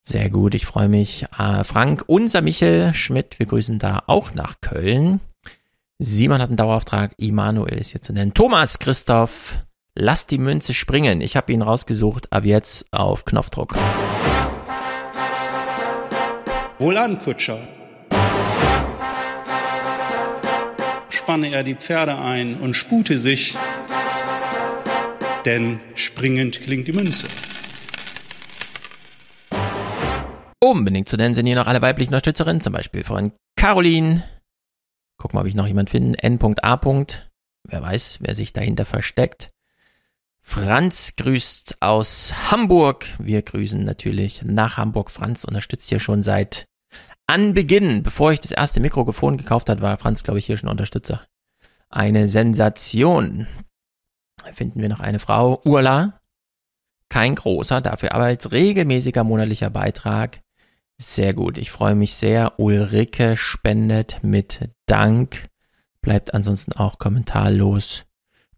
Sehr 0.03 0.29
gut, 0.29 0.55
ich 0.55 0.65
freue 0.65 0.89
mich. 0.89 1.25
Äh, 1.37 1.63
Frank, 1.63 2.03
unser 2.07 2.41
Michel 2.41 2.93
Schmidt, 2.93 3.39
wir 3.39 3.45
grüßen 3.45 3.79
da 3.79 4.03
auch 4.07 4.33
nach 4.33 4.61
Köln. 4.61 5.19
Simon 5.99 6.41
hat 6.41 6.49
einen 6.49 6.57
Dauerauftrag, 6.57 7.13
Immanuel 7.17 7.77
ist 7.77 7.91
hier 7.91 8.01
zu 8.01 8.11
nennen. 8.11 8.33
Thomas, 8.33 8.79
Christoph, 8.79 9.59
lass 9.95 10.25
die 10.25 10.39
Münze 10.39 10.73
springen. 10.73 11.21
Ich 11.21 11.35
habe 11.35 11.53
ihn 11.53 11.61
rausgesucht, 11.61 12.31
ab 12.33 12.45
jetzt 12.45 12.91
auf 12.91 13.25
Knopfdruck. 13.25 13.75
Wohlan, 16.79 17.19
Kutscher. 17.19 17.59
spanne 21.31 21.51
er 21.51 21.63
die 21.63 21.75
Pferde 21.75 22.17
ein 22.17 22.55
und 22.55 22.73
spute 22.73 23.17
sich, 23.17 23.55
denn 25.45 25.79
springend 25.95 26.61
klingt 26.61 26.87
die 26.89 26.93
Münze. 26.93 27.27
Unbedingt 30.63 31.09
zu 31.09 31.17
nennen 31.17 31.35
sind 31.35 31.45
hier 31.45 31.55
noch 31.55 31.67
alle 31.67 31.81
weiblichen 31.81 32.13
Unterstützerinnen, 32.13 32.61
zum 32.61 32.73
Beispiel 32.73 33.03
von 33.03 33.33
Caroline. 33.55 34.23
Gucken 35.17 35.37
wir, 35.37 35.41
ob 35.41 35.47
ich 35.47 35.55
noch 35.55 35.67
jemanden 35.67 35.91
finde. 35.91 36.23
N.A. 36.23 36.81
Wer 37.67 37.81
weiß, 37.81 38.19
wer 38.21 38.35
sich 38.35 38.53
dahinter 38.53 38.85
versteckt. 38.85 39.49
Franz 40.41 41.15
grüßt 41.15 41.81
aus 41.81 42.33
Hamburg. 42.49 43.05
Wir 43.19 43.41
grüßen 43.41 43.83
natürlich 43.83 44.41
nach 44.43 44.77
Hamburg. 44.77 45.11
Franz 45.11 45.43
unterstützt 45.43 45.89
hier 45.89 45.99
schon 45.99 46.23
seit 46.23 46.65
Anbeginn. 47.27 48.03
Bevor 48.03 48.31
ich 48.31 48.39
das 48.39 48.51
erste 48.51 48.79
Mikrofon 48.79 49.37
gekauft 49.37 49.69
hat, 49.69 49.81
war 49.81 49.97
Franz, 49.97 50.23
glaube 50.23 50.39
ich, 50.39 50.47
hier 50.47 50.57
schon 50.57 50.69
Unterstützer. 50.69 51.21
Eine 51.89 52.27
Sensation. 52.27 53.47
Finden 54.51 54.81
wir 54.81 54.89
noch 54.89 54.99
eine 54.99 55.19
Frau, 55.19 55.61
Urla. 55.63 56.19
Kein 57.09 57.35
großer, 57.35 57.81
dafür 57.81 58.13
aber 58.13 58.23
als 58.25 58.51
regelmäßiger 58.51 59.23
monatlicher 59.23 59.69
Beitrag. 59.69 60.41
Sehr 61.03 61.33
gut, 61.33 61.57
ich 61.57 61.71
freue 61.71 61.95
mich 61.95 62.13
sehr. 62.13 62.59
Ulrike 62.59 63.35
spendet 63.35 64.19
mit 64.21 64.69
Dank. 64.85 65.49
Bleibt 66.01 66.35
ansonsten 66.35 66.73
auch 66.73 66.99
kommentarlos. 66.99 68.05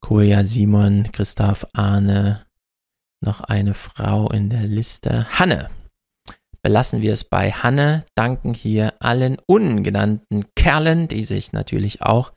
Koja 0.02 0.44
Simon, 0.44 1.10
Christoph 1.14 1.66
Arne, 1.72 2.46
noch 3.22 3.40
eine 3.40 3.74
Frau 3.74 4.30
in 4.30 4.50
der 4.50 4.64
Liste. 4.64 5.26
Hanne. 5.40 5.70
Belassen 6.62 7.02
wir 7.02 7.14
es 7.14 7.24
bei 7.24 7.50
Hanne. 7.52 8.06
Danken 8.14 8.54
hier 8.54 8.94
allen 9.00 9.38
ungenannten 9.46 10.44
Kerlen, 10.54 11.08
die 11.08 11.24
sich 11.24 11.54
natürlich 11.54 12.02
auch 12.02 12.34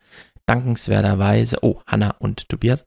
dankenswerterweise, 0.46 1.58
oh, 1.62 1.80
Hanna 1.84 2.14
und 2.20 2.48
Tobias, 2.48 2.84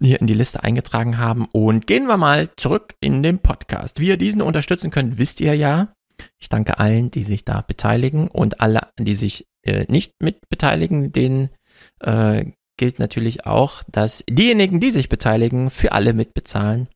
hier 0.00 0.20
in 0.20 0.26
die 0.26 0.34
Liste 0.34 0.64
eingetragen 0.64 1.16
haben. 1.18 1.46
Und 1.52 1.86
gehen 1.86 2.08
wir 2.08 2.16
mal 2.16 2.50
zurück 2.56 2.96
in 2.98 3.22
den 3.22 3.38
Podcast. 3.38 4.00
Wie 4.00 4.08
ihr 4.08 4.16
diesen 4.16 4.42
unterstützen 4.42 4.90
könnt, 4.90 5.16
wisst 5.16 5.40
ihr 5.40 5.54
ja. 5.54 5.92
Ich 6.38 6.48
danke 6.48 6.78
allen, 6.78 7.10
die 7.10 7.22
sich 7.22 7.44
da 7.44 7.60
beteiligen 7.60 8.28
und 8.28 8.60
alle, 8.60 8.80
die 8.98 9.14
sich 9.14 9.46
äh, 9.62 9.84
nicht 9.88 10.14
mit 10.20 10.48
beteiligen, 10.48 11.12
denen 11.12 11.50
äh, 12.00 12.46
gilt 12.76 12.98
natürlich 12.98 13.46
auch, 13.46 13.82
dass 13.90 14.24
diejenigen, 14.28 14.80
die 14.80 14.90
sich 14.90 15.08
beteiligen, 15.08 15.70
für 15.70 15.92
alle 15.92 16.12
mitbezahlen. 16.12 16.88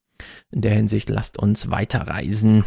In 0.50 0.62
der 0.62 0.74
Hinsicht 0.74 1.10
lasst 1.10 1.38
uns 1.38 1.70
weiterreisen. 1.70 2.64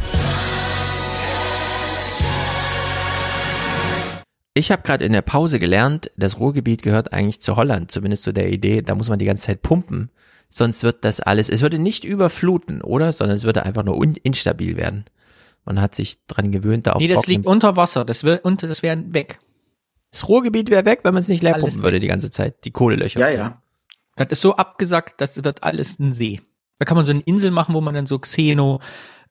Ich 4.54 4.72
habe 4.72 4.82
gerade 4.82 5.04
in 5.04 5.12
der 5.12 5.22
Pause 5.22 5.60
gelernt, 5.60 6.10
das 6.16 6.40
Ruhrgebiet 6.40 6.82
gehört 6.82 7.12
eigentlich 7.12 7.40
zu 7.40 7.54
Holland, 7.54 7.92
zumindest 7.92 8.24
zu 8.24 8.32
der 8.32 8.50
Idee, 8.50 8.82
da 8.82 8.96
muss 8.96 9.08
man 9.08 9.20
die 9.20 9.24
ganze 9.24 9.46
Zeit 9.46 9.62
pumpen, 9.62 10.10
sonst 10.48 10.82
wird 10.82 11.04
das 11.04 11.20
alles, 11.20 11.48
es 11.48 11.62
würde 11.62 11.78
nicht 11.78 12.04
überfluten, 12.04 12.82
oder? 12.82 13.12
Sondern 13.12 13.36
es 13.36 13.44
würde 13.44 13.64
einfach 13.64 13.84
nur 13.84 14.02
instabil 14.22 14.76
werden. 14.76 15.04
Man 15.64 15.80
hat 15.80 15.94
sich 15.94 16.24
dran 16.26 16.50
gewöhnt, 16.50 16.86
da 16.86 16.94
auch. 16.94 16.98
Nee, 16.98 17.08
das 17.08 17.26
liegt 17.26 17.46
unter 17.46 17.76
Wasser, 17.76 18.04
das, 18.04 18.24
wär, 18.24 18.44
unter, 18.44 18.66
das 18.68 18.82
wäre 18.82 19.02
weg. 19.12 19.38
Das 20.10 20.28
Ruhrgebiet 20.28 20.70
wäre 20.70 20.84
weg, 20.86 21.00
wenn 21.02 21.12
man 21.12 21.20
es 21.20 21.28
nicht 21.28 21.42
leer 21.42 21.54
alles 21.54 21.64
pumpen 21.64 21.82
würde 21.82 22.00
die 22.00 22.06
ganze 22.06 22.30
Zeit, 22.30 22.64
die 22.64 22.70
Kohlelöcher. 22.70 23.20
Ja, 23.20 23.28
ja. 23.28 23.62
Das 24.16 24.28
ist 24.30 24.40
so 24.40 24.56
abgesackt, 24.56 25.20
das 25.20 25.44
wird 25.44 25.62
alles 25.62 25.98
ein 25.98 26.12
See. 26.12 26.40
Da 26.78 26.84
kann 26.84 26.96
man 26.96 27.04
so 27.04 27.10
eine 27.10 27.20
Insel 27.20 27.50
machen, 27.50 27.74
wo 27.74 27.80
man 27.80 27.94
dann 27.94 28.06
so 28.06 28.18
Xeno 28.18 28.80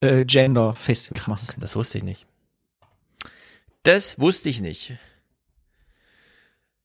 äh, 0.02 0.26
Gender 0.26 0.74
fest 0.76 1.12
Krass, 1.16 1.56
Das 1.60 1.76
wusste 1.76 1.98
ich 1.98 2.04
nicht. 2.04 2.28
Das 3.84 4.20
wusste 4.20 4.50
ich 4.50 4.62
nicht. 4.62 4.98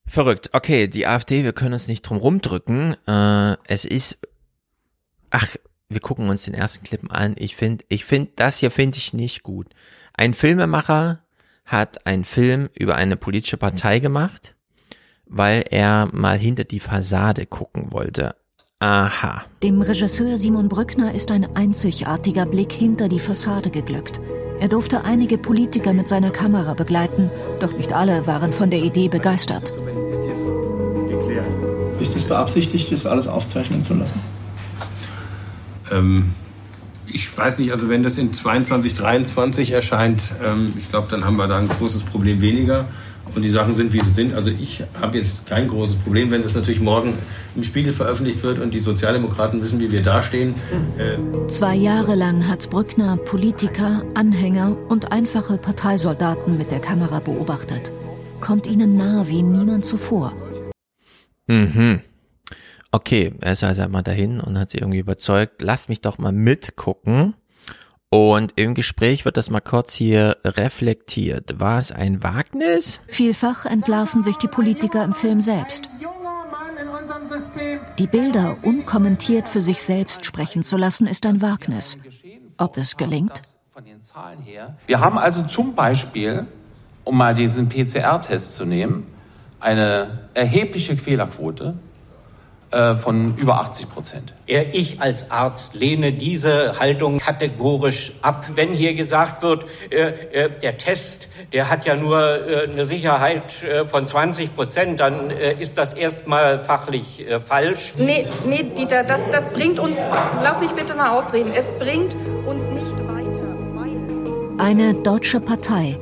Verrückt. 0.07 0.51
Okay, 0.53 0.89
die 0.89 1.07
AfD, 1.07 1.45
wir 1.45 1.53
können 1.53 1.75
uns 1.75 1.89
nicht 1.89 2.03
drum 2.03 2.19
rumdrücken. 2.19 2.97
Äh, 3.07 3.57
es 3.65 3.85
ist, 3.85 4.19
ach, 5.31 5.57
wir 5.95 6.01
gucken 6.01 6.29
uns 6.29 6.45
den 6.45 6.55
ersten 6.55 6.85
Clip 6.85 7.01
an. 7.13 7.35
Ich 7.39 7.57
finde, 7.57 7.85
ich 7.89 8.05
finde, 8.05 8.33
das 8.37 8.59
hier 8.59 8.71
finde 8.71 8.99
ich 8.99 9.13
nicht 9.13 9.43
gut. 9.43 9.69
Ein 10.15 10.35
Filmemacher 10.35 11.21
hat 11.65 12.07
einen 12.07 12.25
Film 12.25 12.69
über 12.75 12.97
eine 12.97 13.17
politische 13.17 13.57
Partei 13.57 13.99
gemacht, 13.99 14.55
weil 15.27 15.65
er 15.71 16.09
mal 16.13 16.39
hinter 16.39 16.65
die 16.65 16.81
Fassade 16.81 17.47
gucken 17.47 17.93
wollte. 17.93 18.35
Aha. 18.81 19.45
Dem 19.63 19.81
Regisseur 19.81 20.37
Simon 20.39 20.69
Brückner 20.69 21.15
ist 21.15 21.31
ein 21.31 21.55
einzigartiger 21.55 22.47
Blick 22.47 22.73
hinter 22.73 23.09
die 23.09 23.21
Fassade 23.21 23.71
geglückt. 23.71 24.21
Er 24.59 24.69
durfte 24.69 25.05
einige 25.05 25.39
Politiker 25.39 25.93
mit 25.93 26.09
seiner 26.09 26.31
Kamera 26.31 26.75
begleiten, 26.75 27.31
doch 27.61 27.73
nicht 27.73 27.93
alle 27.93 28.27
waren 28.27 28.53
von 28.53 28.71
der 28.71 28.81
Idee 28.81 29.09
begeistert. 29.09 29.73
Ist 32.01 32.17
es 32.17 32.25
beabsichtigt, 32.25 32.91
das 32.91 33.07
alles 33.07 33.29
aufzeichnen 33.29 33.83
zu 33.83 33.95
lassen? 33.95 34.21
Ähm, 35.93 36.33
ich 37.07 37.37
weiß 37.37 37.59
nicht, 37.59 37.73
also 37.73 37.89
wenn 37.89 38.03
das 38.03 38.19
in 38.19 38.33
22, 38.33 38.95
23 38.95 39.73
erscheint, 39.73 40.33
ähm, 40.45 40.73
ich 40.79 40.89
glaube, 40.89 41.09
dann 41.11 41.25
haben 41.25 41.37
wir 41.37 41.47
da 41.47 41.59
ein 41.59 41.69
großes 41.69 42.05
Problem 42.05 42.41
weniger. 42.41 42.89
Und 43.35 43.43
die 43.43 43.49
Sachen 43.49 43.73
sind, 43.73 43.95
wie 43.95 44.01
sie 44.01 44.11
sind. 44.11 44.35
Also 44.35 44.51
ich 44.51 44.83
habe 45.01 45.17
jetzt 45.17 45.47
kein 45.47 45.69
großes 45.69 45.97
Problem, 45.97 46.31
wenn 46.31 46.43
das 46.43 46.55
natürlich 46.55 46.81
morgen 46.81 47.15
im 47.57 47.63
Spiegel 47.63 47.95
veröffentlicht 47.95 48.43
wird 48.43 48.59
und 48.59 48.75
die 48.75 48.81
Sozialdemokraten 48.81 49.63
wissen, 49.63 49.81
wie 49.81 49.91
wir 49.91 50.03
dastehen. 50.03 50.55
Äh 50.99 51.49
Zwei 51.49 51.75
Jahre 51.75 52.15
lang 52.15 52.47
hat 52.47 52.69
Brückner 52.69 53.17
Politiker, 53.17 54.03
Anhänger 54.15 54.77
und 54.89 55.13
einfache 55.13 55.57
Parteisoldaten 55.57 56.59
mit 56.59 56.71
der 56.71 56.81
Kamera 56.81 57.21
beobachtet. 57.21 57.93
Kommt 58.41 58.67
ihnen 58.67 58.97
nahe 58.97 59.29
wie 59.29 59.43
niemand 59.43 59.87
zuvor. 59.87 60.33
Mhm. 61.47 62.01
Okay, 62.95 63.33
er 63.41 63.53
ist 63.53 63.65
also 63.65 63.89
mal 63.89 64.03
dahin 64.03 64.39
und 64.39 64.59
hat 64.59 64.71
sie 64.71 64.79
irgendwie 64.79 64.99
überzeugt, 64.99 65.63
lasst 65.63 65.89
mich 65.89 66.03
doch 66.03 66.19
mal 66.19 66.31
mitgucken. 66.31 67.35
Und 68.11 68.53
im 68.57 68.75
Gespräch 68.75 69.25
wird 69.25 69.39
das 69.39 69.49
mal 69.49 69.63
kurz 69.63 69.95
hier 69.95 70.37
reflektiert. 70.45 71.59
War 71.59 71.79
es 71.79 71.91
ein 71.91 72.23
Wagnis? 72.23 73.01
Vielfach 73.09 73.65
entlarven 73.65 74.23
sich 74.23 74.37
die 74.37 74.49
Politiker 74.49 75.03
im 75.03 75.15
Film 75.15 75.41
selbst. 75.41 75.89
Die 77.99 78.07
Bilder 78.07 78.59
unkommentiert 78.61 79.49
für 79.49 79.63
sich 79.63 79.81
selbst 79.81 80.27
sprechen 80.27 80.63
zu 80.63 80.77
lassen, 80.77 81.07
ist 81.07 81.25
ein 81.25 81.41
Wagnis. 81.41 81.97
Ob 82.59 82.77
es 82.77 82.99
gelingt? 82.99 83.41
Wir 84.87 85.01
haben 85.01 85.17
also 85.17 85.43
zum 85.45 85.75
Beispiel, 85.75 86.47
um 87.05 87.17
mal 87.17 87.35
diesen 87.35 87.71
PCR-Test 87.71 88.55
zu 88.55 88.67
nehmen, 88.67 89.07
eine 89.61 90.29
erhebliche 90.35 90.99
Fehlerquote 90.99 91.77
äh, 92.73 92.95
von 92.95 93.37
über 93.37 93.61
80 93.61 93.91
Prozent. 93.91 94.35
Ich 94.47 95.01
als 95.01 95.31
Arzt 95.31 95.75
lehne 95.75 96.13
diese 96.13 96.81
Haltung 96.81 97.19
kategorisch 97.19 98.13
ab. 98.23 98.47
Wenn 98.55 98.71
hier 98.71 98.95
gesagt 98.95 99.43
wird, 99.43 99.67
äh, 99.91 100.09
äh, 100.33 100.51
der 100.51 100.79
Test, 100.79 101.29
der 101.53 101.69
hat 101.69 101.85
ja 101.85 101.97
nur 101.97 102.19
eine 102.19 102.85
Sicherheit 102.87 103.53
von 103.91 104.07
20 104.07 104.55
Prozent, 104.55 105.01
dann 105.01 105.31
ist 105.31 105.77
das 105.77 105.93
erstmal 105.93 106.59
fachlich 106.59 107.25
falsch. 107.45 107.95
Nee, 107.99 108.27
nee, 108.47 108.65
Dieter, 108.77 109.05
das, 109.05 109.21
das 109.31 109.51
bringt 109.51 109.79
uns, 109.79 109.99
lass 110.43 110.61
mich 110.61 110.71
bitte 110.71 110.95
mal 110.95 111.11
ausreden, 111.11 111.53
es 111.55 111.73
bringt 111.73 112.17
uns 112.47 112.63
nicht 112.65 112.97
weiter. 113.07 113.43
Eine 114.59 114.95
deutsche 114.95 115.41
Partei. 115.41 115.97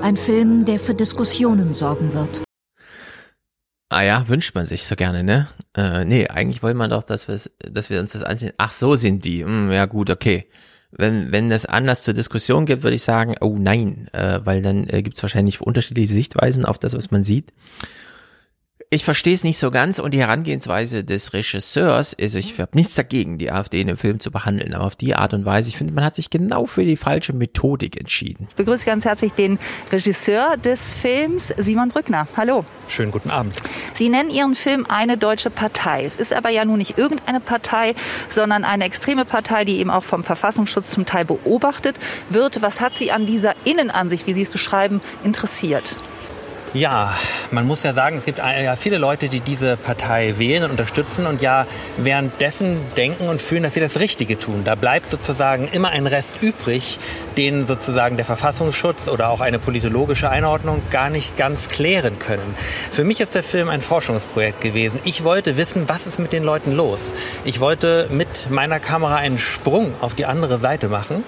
Ein 0.00 0.16
Film, 0.16 0.64
der 0.64 0.78
für 0.78 0.94
Diskussionen 0.94 1.72
sorgen 1.72 2.12
wird. 2.12 2.45
Ah 3.88 4.02
ja, 4.02 4.26
wünscht 4.28 4.54
man 4.54 4.66
sich 4.66 4.84
so 4.84 4.96
gerne, 4.96 5.22
ne? 5.22 5.48
Äh, 5.76 6.04
nee, 6.04 6.26
eigentlich 6.26 6.62
wollen 6.62 6.76
wir 6.76 6.88
doch, 6.88 7.04
dass, 7.04 7.26
dass 7.58 7.90
wir 7.90 8.00
uns 8.00 8.12
das 8.12 8.24
ansehen. 8.24 8.52
Ach, 8.58 8.72
so 8.72 8.96
sind 8.96 9.24
die. 9.24 9.44
Hm, 9.44 9.70
ja 9.70 9.86
gut, 9.86 10.10
okay. 10.10 10.46
Wenn, 10.90 11.30
wenn 11.30 11.52
es 11.52 11.66
Anlass 11.66 12.02
zur 12.02 12.14
Diskussion 12.14 12.66
gibt, 12.66 12.82
würde 12.82 12.96
ich 12.96 13.02
sagen, 13.02 13.36
oh 13.40 13.56
nein, 13.58 14.08
äh, 14.12 14.40
weil 14.44 14.62
dann 14.62 14.88
äh, 14.88 15.02
gibt 15.02 15.16
es 15.16 15.22
wahrscheinlich 15.22 15.60
unterschiedliche 15.60 16.12
Sichtweisen 16.12 16.64
auf 16.64 16.78
das, 16.78 16.94
was 16.94 17.10
man 17.10 17.22
sieht 17.22 17.52
ich 18.88 19.04
verstehe 19.04 19.34
es 19.34 19.42
nicht 19.42 19.58
so 19.58 19.72
ganz 19.72 19.98
und 19.98 20.14
die 20.14 20.20
Herangehensweise 20.20 21.02
des 21.02 21.32
Regisseurs 21.32 22.12
ist, 22.12 22.36
ich 22.36 22.60
habe 22.60 22.70
nichts 22.74 22.94
dagegen, 22.94 23.36
die 23.36 23.50
AfD 23.50 23.80
in 23.80 23.88
dem 23.88 23.96
Film 23.96 24.20
zu 24.20 24.30
behandeln, 24.30 24.74
aber 24.74 24.84
auf 24.84 24.94
die 24.94 25.16
Art 25.16 25.34
und 25.34 25.44
Weise, 25.44 25.70
ich 25.70 25.76
finde, 25.76 25.92
man 25.92 26.04
hat 26.04 26.14
sich 26.14 26.30
genau 26.30 26.66
für 26.66 26.84
die 26.84 26.96
falsche 26.96 27.32
Methodik 27.32 27.98
entschieden. 27.98 28.46
Ich 28.50 28.54
begrüße 28.54 28.86
ganz 28.86 29.04
herzlich 29.04 29.32
den 29.32 29.58
Regisseur 29.90 30.56
des 30.56 30.94
Films, 30.94 31.52
Simon 31.56 31.88
Brückner. 31.88 32.28
Hallo. 32.36 32.64
Schönen 32.86 33.10
guten 33.10 33.30
Abend. 33.30 33.56
Sie 33.96 34.08
nennen 34.08 34.30
Ihren 34.30 34.54
Film 34.54 34.86
eine 34.88 35.18
deutsche 35.18 35.50
Partei. 35.50 36.04
Es 36.04 36.14
ist 36.14 36.32
aber 36.32 36.50
ja 36.50 36.64
nun 36.64 36.78
nicht 36.78 36.96
irgendeine 36.96 37.40
Partei, 37.40 37.96
sondern 38.30 38.62
eine 38.62 38.84
extreme 38.84 39.24
Partei, 39.24 39.64
die 39.64 39.78
eben 39.78 39.90
auch 39.90 40.04
vom 40.04 40.22
Verfassungsschutz 40.22 40.90
zum 40.90 41.06
Teil 41.06 41.24
beobachtet 41.24 41.96
wird. 42.30 42.62
Was 42.62 42.80
hat 42.80 42.96
Sie 42.96 43.10
an 43.10 43.26
dieser 43.26 43.54
Innenansicht, 43.64 44.28
wie 44.28 44.34
Sie 44.34 44.42
es 44.42 44.50
beschreiben, 44.50 45.00
interessiert? 45.24 45.96
Ja, 46.74 47.14
man 47.52 47.66
muss 47.66 47.82
ja 47.84 47.94
sagen, 47.94 48.18
es 48.18 48.24
gibt 48.24 48.38
ja 48.38 48.76
viele 48.76 48.98
Leute, 48.98 49.28
die 49.28 49.40
diese 49.40 49.76
Partei 49.76 50.34
wählen 50.38 50.64
und 50.64 50.70
unterstützen 50.72 51.26
und 51.26 51.40
ja 51.40 51.66
währenddessen 51.96 52.80
denken 52.96 53.28
und 53.28 53.40
fühlen, 53.40 53.62
dass 53.62 53.74
sie 53.74 53.80
das 53.80 53.98
Richtige 54.00 54.38
tun. 54.38 54.62
Da 54.64 54.74
bleibt 54.74 55.10
sozusagen 55.10 55.68
immer 55.68 55.90
ein 55.90 56.06
Rest 56.06 56.34
übrig, 56.40 56.98
den 57.36 57.66
sozusagen 57.66 58.16
der 58.16 58.26
Verfassungsschutz 58.26 59.08
oder 59.08 59.30
auch 59.30 59.40
eine 59.40 59.58
politologische 59.58 60.28
Einordnung 60.28 60.82
gar 60.90 61.08
nicht 61.08 61.36
ganz 61.36 61.68
klären 61.68 62.18
können. 62.18 62.54
Für 62.90 63.04
mich 63.04 63.20
ist 63.20 63.34
der 63.34 63.42
Film 63.42 63.68
ein 63.68 63.80
Forschungsprojekt 63.80 64.60
gewesen. 64.60 64.98
Ich 65.04 65.24
wollte 65.24 65.56
wissen, 65.56 65.88
was 65.88 66.06
ist 66.06 66.18
mit 66.18 66.32
den 66.32 66.42
Leuten 66.42 66.72
los. 66.72 67.06
Ich 67.44 67.60
wollte 67.60 68.08
mit 68.10 68.50
meiner 68.50 68.80
Kamera 68.80 69.16
einen 69.16 69.38
Sprung 69.38 69.94
auf 70.00 70.14
die 70.14 70.26
andere 70.26 70.58
Seite 70.58 70.88
machen 70.88 71.24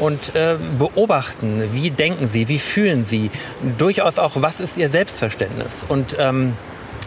und 0.00 0.34
äh, 0.34 0.56
beobachten, 0.78 1.62
wie 1.72 1.90
denken 1.90 2.28
sie, 2.28 2.48
wie 2.48 2.58
fühlen 2.58 3.04
sie, 3.04 3.30
durchaus 3.76 4.18
auch, 4.18 4.32
was 4.36 4.60
ist 4.60 4.76
ihr 4.76 4.90
Selbstverständnis? 4.90 5.84
Und 5.88 6.16
ähm, 6.18 6.56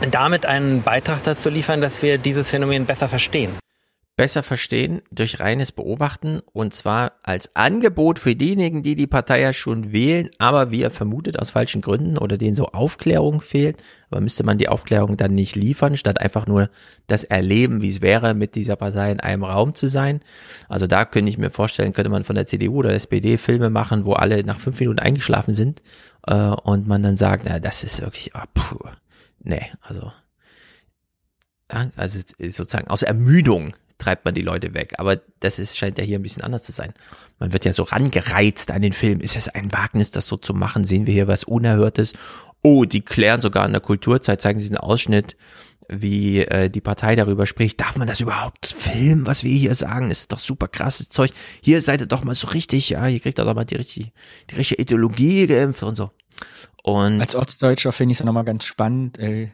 damit 0.10 0.46
einen 0.46 0.82
Beitrag 0.82 1.24
dazu 1.24 1.50
liefern, 1.50 1.82
dass 1.82 2.02
wir 2.02 2.18
dieses 2.18 2.48
Phänomen 2.50 2.86
besser 2.86 3.08
verstehen 3.08 3.61
besser 4.22 4.44
verstehen 4.44 5.02
durch 5.10 5.40
reines 5.40 5.72
Beobachten 5.72 6.42
und 6.54 6.76
zwar 6.76 7.14
als 7.24 7.56
Angebot 7.56 8.20
für 8.20 8.36
diejenigen, 8.36 8.84
die 8.84 8.94
die 8.94 9.08
Partei 9.08 9.42
ja 9.42 9.52
schon 9.52 9.94
wählen, 9.94 10.30
aber 10.38 10.70
wie 10.70 10.84
er 10.84 10.92
vermutet 10.92 11.40
aus 11.40 11.50
falschen 11.50 11.82
Gründen 11.82 12.20
oder 12.20 12.38
denen 12.38 12.54
so 12.54 12.68
Aufklärung 12.68 13.42
fehlt, 13.42 13.82
aber 14.12 14.22
müsste 14.22 14.44
man 14.44 14.60
die 14.60 14.70
Aufklärung 14.70 15.18
dann 15.18 15.34
nicht 15.34 15.56
liefern, 15.56 15.98
statt 15.98 16.22
einfach 16.22 16.46
nur 16.46 16.70
das 17.08 17.24
Erleben, 17.24 17.82
wie 17.82 17.90
es 17.90 18.04
wäre, 18.04 18.36
mit 18.36 18.54
dieser 18.54 18.76
Partei 18.76 19.12
in 19.12 19.22
einem 19.22 19.44
Raum 19.44 19.74
zu 19.74 19.88
sein. 19.88 20.20
Also 20.70 20.86
da 20.86 21.04
könnte 21.06 21.32
ich 21.32 21.40
mir 21.40 21.50
vorstellen, 21.50 21.92
könnte 21.92 22.12
man 22.12 22.24
von 22.24 22.36
der 22.36 22.46
CDU 22.46 22.76
oder 22.76 22.94
SPD 22.94 23.40
Filme 23.40 23.72
machen, 23.72 24.06
wo 24.06 24.14
alle 24.14 24.44
nach 24.44 24.60
fünf 24.60 24.80
Minuten 24.80 25.00
eingeschlafen 25.00 25.56
sind 25.56 25.82
äh, 26.28 26.36
und 26.36 26.88
man 26.88 27.02
dann 27.02 27.18
sagt, 27.18 27.46
na, 27.50 27.58
das 27.58 27.84
ist 27.84 28.02
wirklich, 28.02 28.34
oh, 28.36 28.46
puh, 28.54 28.88
nee, 29.40 29.66
also 29.82 30.12
also 31.96 32.20
sozusagen 32.38 32.90
aus 32.90 33.02
Ermüdung 33.02 33.74
treibt 34.02 34.26
man 34.26 34.34
die 34.34 34.42
Leute 34.42 34.74
weg. 34.74 34.96
Aber 34.98 35.22
das 35.40 35.60
ist, 35.60 35.78
scheint 35.78 35.98
ja 35.98 36.04
hier 36.04 36.18
ein 36.20 36.24
bisschen 36.24 36.44
anders 36.44 36.64
zu 36.64 36.72
sein. 36.72 36.94
Man 37.40 37.54
wird 37.54 37.66
ja 37.66 37.74
so 37.74 37.84
rangereizt 37.84 38.72
an 38.72 38.82
den 38.82 38.94
Film. 38.94 39.20
Ist 39.20 39.36
es 39.36 39.48
ein 39.48 39.72
Wagnis, 39.72 40.12
das 40.12 40.28
so 40.28 40.38
zu 40.38 40.54
machen? 40.54 40.84
Sehen 40.84 41.06
wir 41.06 41.14
hier 41.14 41.28
was 41.28 41.44
Unerhörtes? 41.44 42.14
Oh, 42.64 42.86
die 42.86 43.02
klären 43.02 43.42
sogar 43.42 43.66
in 43.66 43.72
der 43.72 43.82
Kulturzeit, 43.82 44.42
zeigen 44.42 44.60
sie 44.60 44.68
einen 44.68 44.78
Ausschnitt, 44.78 45.36
wie 45.88 46.40
äh, 46.40 46.70
die 46.70 46.82
Partei 46.82 47.16
darüber 47.16 47.46
spricht. 47.46 47.80
Darf 47.80 47.98
man 47.98 48.08
das 48.08 48.20
überhaupt 48.20 48.76
filmen, 48.78 49.26
was 49.26 49.44
wir 49.44 49.56
hier 49.56 49.76
sagen? 49.76 50.10
Ist 50.10 50.32
doch 50.32 50.40
super 50.40 50.68
krasses 50.68 51.10
Zeug. 51.10 51.32
Hier 51.62 51.82
seid 51.82 52.02
ihr 52.02 52.08
doch 52.08 52.24
mal 52.24 52.36
so 52.36 52.48
richtig, 52.48 52.90
ja, 52.90 53.06
hier 53.06 53.20
kriegt 53.20 53.40
ihr 53.40 53.46
doch 53.46 53.56
mal 53.56 53.66
die 53.66 53.76
richtige, 53.76 54.12
die 54.50 54.56
richtige 54.56 54.82
Ideologie 54.82 55.48
geimpft 55.48 55.84
und 55.84 55.96
so. 55.96 56.12
Und 56.84 57.22
Als 57.22 57.36
Ortsdeutscher 57.36 57.92
finde 57.92 58.14
ich 58.14 58.20
es 58.20 58.26
nochmal 58.26 58.46
ganz 58.46 58.64
spannend, 58.64 59.20
äh, 59.20 59.52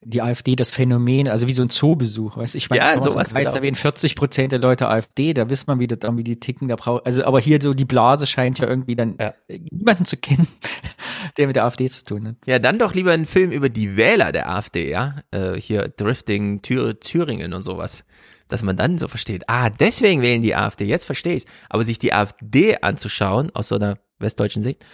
die 0.00 0.22
AfD 0.22 0.54
das 0.54 0.70
Phänomen, 0.70 1.28
also 1.28 1.48
wie 1.48 1.52
so 1.52 1.62
ein 1.62 1.70
Zoobesuch, 1.70 2.36
weißt 2.36 2.54
ich 2.54 2.70
meine, 2.70 2.82
ja, 2.82 3.00
sowas 3.00 3.34
heißt, 3.34 3.46
genau. 3.46 3.56
erwähnen 3.56 3.74
40 3.74 4.14
Prozent 4.14 4.52
der 4.52 4.60
Leute 4.60 4.88
AfD, 4.88 5.34
da 5.34 5.50
wisst 5.50 5.66
man, 5.66 5.80
wie 5.80 5.88
das 5.88 5.98
irgendwie 6.02 6.22
die 6.22 6.38
ticken, 6.38 6.68
da 6.68 6.76
braucht, 6.76 7.04
also 7.04 7.24
aber 7.24 7.40
hier 7.40 7.60
so 7.60 7.74
die 7.74 7.84
Blase 7.84 8.26
scheint 8.26 8.60
ja 8.60 8.68
irgendwie 8.68 8.94
dann 8.94 9.16
ja. 9.20 9.34
niemanden 9.72 10.04
zu 10.04 10.16
kennen, 10.16 10.46
der 11.36 11.48
mit 11.48 11.56
der 11.56 11.64
AfD 11.64 11.88
zu 11.88 12.04
tun 12.04 12.28
hat. 12.28 12.36
Ja, 12.46 12.60
dann 12.60 12.78
doch 12.78 12.94
lieber 12.94 13.12
einen 13.12 13.26
Film 13.26 13.50
über 13.50 13.68
die 13.68 13.96
Wähler 13.96 14.30
der 14.30 14.48
AfD, 14.48 14.88
ja, 14.88 15.16
äh, 15.32 15.54
hier 15.54 15.88
Drifting 15.88 16.62
Thür 16.62 17.00
Thüringen 17.00 17.52
und 17.52 17.64
sowas, 17.64 18.04
dass 18.46 18.62
man 18.62 18.76
dann 18.76 18.98
so 18.98 19.08
versteht, 19.08 19.48
ah, 19.48 19.68
deswegen 19.68 20.22
wählen 20.22 20.42
die 20.42 20.54
AfD, 20.54 20.84
jetzt 20.84 21.06
verstehe 21.06 21.34
ich's, 21.34 21.46
aber 21.68 21.82
sich 21.82 21.98
die 21.98 22.12
AfD 22.12 22.76
anzuschauen 22.80 23.50
aus 23.52 23.68
so 23.68 23.74
einer 23.74 23.98
westdeutschen 24.20 24.62
Sicht 24.62 24.84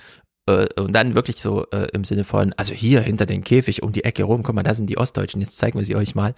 äh, 0.46 0.66
und 0.80 0.92
dann 0.92 1.14
wirklich 1.14 1.40
so 1.40 1.66
äh, 1.70 1.88
im 1.92 2.04
Sinne 2.04 2.24
von, 2.24 2.52
also 2.54 2.74
hier 2.74 3.00
hinter 3.00 3.26
den 3.26 3.44
Käfig 3.44 3.82
um 3.82 3.92
die 3.92 4.04
Ecke 4.04 4.24
rum, 4.24 4.42
guck 4.42 4.54
mal, 4.54 4.62
da 4.62 4.74
sind 4.74 4.88
die 4.88 4.98
Ostdeutschen, 4.98 5.40
jetzt 5.40 5.58
zeigen 5.58 5.78
wir 5.78 5.86
sie 5.86 5.96
euch 5.96 6.14
mal. 6.14 6.34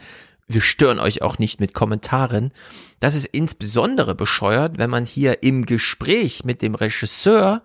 Wir 0.48 0.60
stören 0.60 1.00
euch 1.00 1.22
auch 1.22 1.38
nicht 1.38 1.60
mit 1.60 1.74
Kommentaren. 1.74 2.52
Das 3.00 3.16
ist 3.16 3.26
insbesondere 3.26 4.14
bescheuert, 4.14 4.78
wenn 4.78 4.90
man 4.90 5.04
hier 5.04 5.42
im 5.42 5.66
Gespräch 5.66 6.44
mit 6.44 6.62
dem 6.62 6.76
Regisseur 6.76 7.62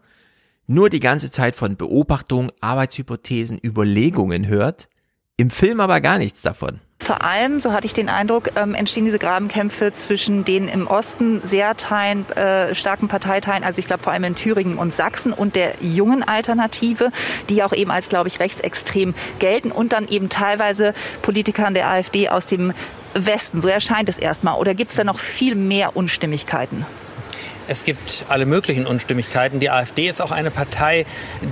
nur 0.66 0.90
die 0.90 1.00
ganze 1.00 1.30
Zeit 1.30 1.56
von 1.56 1.76
Beobachtung, 1.76 2.52
Arbeitshypothesen, 2.60 3.60
Überlegungen 3.64 4.48
hört, 4.48 4.90
im 5.38 5.52
Film 5.52 5.80
aber 5.80 6.02
gar 6.02 6.18
nichts 6.18 6.42
davon. 6.42 6.80
Vor 7.04 7.24
allem, 7.24 7.60
so 7.60 7.74
hatte 7.74 7.88
ich 7.88 7.96
den 7.96 8.10
Eindruck, 8.10 8.52
ähm, 8.56 8.76
entstehen 8.76 9.06
diese 9.06 9.18
Grabenkämpfe 9.18 9.92
zwischen 9.92 10.46
den 10.46 10.68
im 10.68 10.86
Osten 10.86 11.42
sehr 11.44 11.76
teilen, 11.76 12.30
äh, 12.34 12.76
starken 12.76 13.08
Parteiteilen, 13.08 13.64
also 13.64 13.80
ich 13.80 13.88
glaube 13.88 14.04
vor 14.04 14.14
allem 14.14 14.24
in 14.24 14.36
Thüringen 14.36 14.78
und 14.78 14.94
Sachsen 14.94 15.34
und 15.34 15.56
der 15.56 15.74
jungen 15.82 16.22
Alternative, 16.22 17.12
die 17.50 17.64
auch 17.64 17.74
eben 17.74 17.90
als, 17.90 18.08
glaube 18.08 18.28
ich, 18.28 18.40
rechtsextrem 18.40 19.16
gelten 19.40 19.72
und 19.72 19.94
dann 19.94 20.08
eben 20.08 20.30
teilweise 20.30 20.94
Politikern 21.24 21.74
der 21.74 21.90
AfD 21.90 22.30
aus 22.30 22.46
dem 22.46 22.72
Westen. 23.16 23.62
So 23.62 23.68
erscheint 23.68 24.08
es 24.08 24.20
erstmal. 24.20 24.60
Oder 24.60 24.76
gibt 24.76 24.92
es 24.92 24.98
da 24.98 25.04
noch 25.04 25.18
viel 25.18 25.56
mehr 25.56 25.96
Unstimmigkeiten? 25.98 26.86
Es 27.72 27.86
gibt 27.86 28.26
alle 28.28 28.46
möglichen 28.46 28.86
Unstimmigkeiten. 28.86 29.62
Die 29.62 29.70
AfD 29.70 30.10
ist 30.10 30.22
auch 30.22 30.32
eine 30.32 30.52
Partei, 30.52 31.06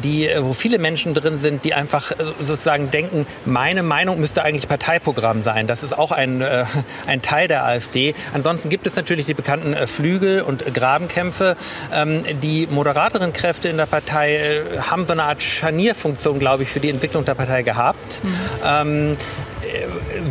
die, 0.04 0.28
äh, 0.28 0.44
wo 0.44 0.52
viele 0.52 0.78
Menschen 0.78 1.14
drin 1.14 1.40
sind, 1.40 1.64
die 1.64 1.74
einfach 1.74 2.12
äh, 2.12 2.16
sozusagen 2.44 2.92
denken, 2.92 3.26
meine 3.46 3.84
Meinung 3.84 4.20
müsste 4.20 4.44
eigentlich 4.44 4.68
Parteiprogramm 4.68 5.44
sein. 5.44 5.66
Das 5.66 5.82
ist 5.82 5.98
auch 5.98 6.12
ein, 6.12 6.42
äh, 6.42 6.66
ein 7.08 7.22
Teil 7.22 7.48
der 7.48 7.64
AfD. 7.64 8.16
Ansonsten 8.34 8.68
gibt 8.68 8.86
es 8.86 8.98
natürlich 8.98 9.28
die 9.28 9.34
bekannten 9.34 9.76
Flügel- 9.88 10.42
und 10.42 10.74
Grabenkämpfe. 10.74 11.56
Ähm, 11.94 12.22
die 12.42 12.68
moderateren 12.70 13.32
Kräfte 13.32 13.70
in 13.70 13.78
der 13.78 13.86
Partei 13.86 14.62
haben 14.82 15.08
so 15.08 15.14
eine 15.14 15.24
Art 15.24 15.42
Scharnierfunktion, 15.42 16.38
glaube 16.38 16.64
ich, 16.64 16.70
für 16.70 16.82
die 16.82 16.90
Entwicklung 16.90 17.24
der 17.24 17.36
Partei 17.36 17.64
gehabt. 17.64 18.22
Mhm. 18.26 18.30
Ähm, 18.66 19.18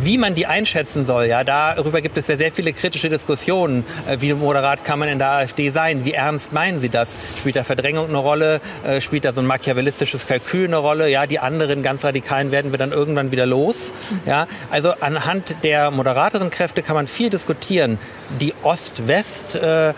wie 0.01 0.17
man 0.17 0.35
die 0.35 0.45
einschätzen 0.45 1.05
soll, 1.05 1.25
ja, 1.25 1.43
darüber 1.43 2.01
gibt 2.01 2.17
es 2.17 2.27
ja 2.27 2.37
sehr 2.37 2.51
viele 2.51 2.73
kritische 2.73 3.09
Diskussionen. 3.09 3.85
Äh, 4.07 4.17
wie 4.19 4.33
moderat 4.33 4.83
kann 4.83 4.99
man 4.99 5.09
in 5.09 5.19
der 5.19 5.29
AfD 5.29 5.69
sein? 5.69 6.05
Wie 6.05 6.13
ernst 6.13 6.51
meinen 6.51 6.79
Sie 6.81 6.89
das? 6.89 7.09
Spielt 7.37 7.55
da 7.55 7.63
Verdrängung 7.63 8.07
eine 8.07 8.17
Rolle? 8.17 8.61
Äh, 8.83 9.01
spielt 9.01 9.25
da 9.25 9.33
so 9.33 9.41
ein 9.41 9.47
machiavellistisches 9.47 10.25
Kalkül 10.25 10.65
eine 10.65 10.77
Rolle? 10.77 11.09
Ja, 11.09 11.27
die 11.27 11.39
anderen 11.39 11.83
ganz 11.83 12.03
radikalen 12.03 12.51
werden 12.51 12.71
wir 12.71 12.77
dann 12.77 12.91
irgendwann 12.91 13.31
wieder 13.31 13.45
los. 13.45 13.91
Ja, 14.25 14.47
also 14.69 14.93
anhand 14.99 15.63
der 15.63 15.91
moderateren 15.91 16.49
Kräfte 16.49 16.81
kann 16.81 16.95
man 16.95 17.07
viel 17.07 17.29
diskutieren. 17.29 17.97
Die 18.39 18.53
Ost-West 18.63 19.55
äh, 19.55 19.93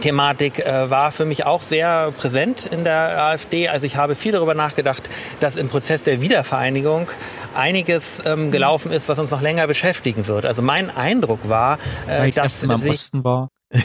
Thematik 0.00 0.58
äh, 0.58 0.90
war 0.90 1.12
für 1.12 1.24
mich 1.24 1.44
auch 1.44 1.62
sehr 1.62 2.12
präsent 2.12 2.66
in 2.66 2.84
der 2.84 3.22
AfD. 3.22 3.68
Also 3.68 3.86
ich 3.86 3.96
habe 3.96 4.14
viel 4.14 4.32
darüber 4.32 4.54
nachgedacht, 4.54 5.08
dass 5.40 5.56
im 5.56 5.68
Prozess 5.68 6.04
der 6.04 6.20
Wiedervereinigung 6.20 7.10
einiges 7.54 8.22
ähm, 8.24 8.50
gelaufen 8.50 8.92
ist, 8.92 9.08
was 9.08 9.18
uns 9.18 9.30
noch 9.30 9.42
länger 9.42 9.66
beschäftigen 9.66 10.26
wird. 10.26 10.46
Also 10.46 10.62
mein 10.62 10.94
Eindruck 10.94 11.48
war, 11.48 11.78
äh, 12.06 12.30
dass 12.30 12.60
sich 12.60 12.70
Osten 12.70 13.24
war. 13.24 13.48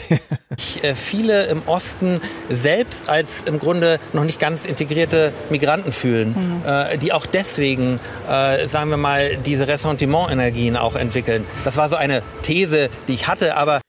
Äh, 0.82 0.94
viele 0.94 1.46
im 1.46 1.62
Osten 1.66 2.20
selbst 2.50 3.08
als 3.08 3.44
im 3.44 3.58
Grunde 3.58 3.98
noch 4.12 4.24
nicht 4.24 4.38
ganz 4.38 4.66
integrierte 4.66 5.32
Migranten 5.48 5.92
fühlen, 5.92 6.62
mhm. 6.62 6.62
äh, 6.66 6.98
die 6.98 7.12
auch 7.12 7.24
deswegen, 7.24 7.98
äh, 8.28 8.68
sagen 8.68 8.90
wir 8.90 8.98
mal, 8.98 9.36
diese 9.38 9.66
Ressentiment-Energien 9.66 10.76
auch 10.76 10.94
entwickeln. 10.94 11.46
Das 11.64 11.78
war 11.78 11.88
so 11.88 11.96
eine 11.96 12.22
These, 12.42 12.90
die 13.08 13.14
ich 13.14 13.28
hatte, 13.28 13.56
aber 13.56 13.80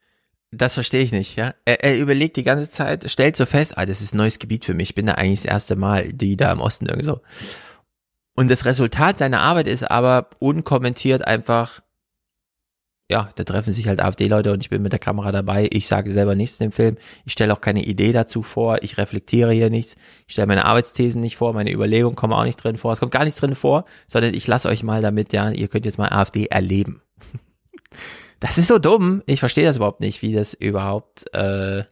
das 0.54 0.74
verstehe 0.74 1.02
ich 1.02 1.12
nicht, 1.12 1.36
ja. 1.36 1.54
Er, 1.64 1.84
er, 1.84 1.98
überlegt 1.98 2.36
die 2.36 2.42
ganze 2.42 2.70
Zeit, 2.70 3.10
stellt 3.10 3.36
so 3.36 3.46
fest, 3.46 3.76
ah, 3.76 3.86
das 3.86 4.00
ist 4.00 4.14
ein 4.14 4.18
neues 4.18 4.38
Gebiet 4.38 4.64
für 4.64 4.74
mich. 4.74 4.90
Ich 4.90 4.94
bin 4.94 5.06
da 5.06 5.14
eigentlich 5.14 5.42
das 5.42 5.52
erste 5.52 5.76
Mal, 5.76 6.12
die 6.12 6.36
da 6.36 6.52
im 6.52 6.60
Osten 6.60 6.86
irgendwie 6.86 7.06
so. 7.06 7.20
Und 8.34 8.50
das 8.50 8.64
Resultat 8.64 9.18
seiner 9.18 9.40
Arbeit 9.40 9.68
ist 9.68 9.90
aber 9.90 10.28
unkommentiert 10.40 11.26
einfach, 11.26 11.82
ja, 13.10 13.30
da 13.34 13.44
treffen 13.44 13.72
sich 13.72 13.86
halt 13.86 14.00
AfD-Leute 14.00 14.52
und 14.52 14.62
ich 14.62 14.70
bin 14.70 14.82
mit 14.82 14.92
der 14.92 14.98
Kamera 14.98 15.30
dabei. 15.30 15.68
Ich 15.70 15.86
sage 15.86 16.10
selber 16.10 16.34
nichts 16.34 16.58
in 16.58 16.68
dem 16.68 16.72
Film. 16.72 16.96
Ich 17.24 17.32
stelle 17.32 17.52
auch 17.52 17.60
keine 17.60 17.84
Idee 17.84 18.12
dazu 18.12 18.42
vor. 18.42 18.82
Ich 18.82 18.96
reflektiere 18.96 19.52
hier 19.52 19.68
nichts. 19.68 19.96
Ich 20.26 20.32
stelle 20.32 20.48
meine 20.48 20.64
Arbeitsthesen 20.64 21.20
nicht 21.20 21.36
vor. 21.36 21.52
Meine 21.52 21.70
Überlegungen 21.70 22.16
kommen 22.16 22.32
auch 22.32 22.44
nicht 22.44 22.56
drin 22.56 22.78
vor. 22.78 22.92
Es 22.92 23.00
kommt 23.00 23.12
gar 23.12 23.24
nichts 23.24 23.40
drin 23.40 23.54
vor, 23.54 23.84
sondern 24.06 24.34
ich 24.34 24.46
lasse 24.46 24.68
euch 24.68 24.82
mal 24.82 25.02
damit, 25.02 25.32
ja, 25.32 25.50
ihr 25.50 25.68
könnt 25.68 25.84
jetzt 25.84 25.98
mal 25.98 26.08
AfD 26.08 26.46
erleben. 26.46 27.02
Das 28.40 28.58
ist 28.58 28.68
so 28.68 28.78
dumm. 28.78 29.22
Ich 29.26 29.40
verstehe 29.40 29.64
das 29.64 29.76
überhaupt 29.76 30.00
nicht, 30.00 30.22
wie 30.22 30.34
das 30.34 30.54
überhaupt. 30.54 31.32
Äh 31.34 31.84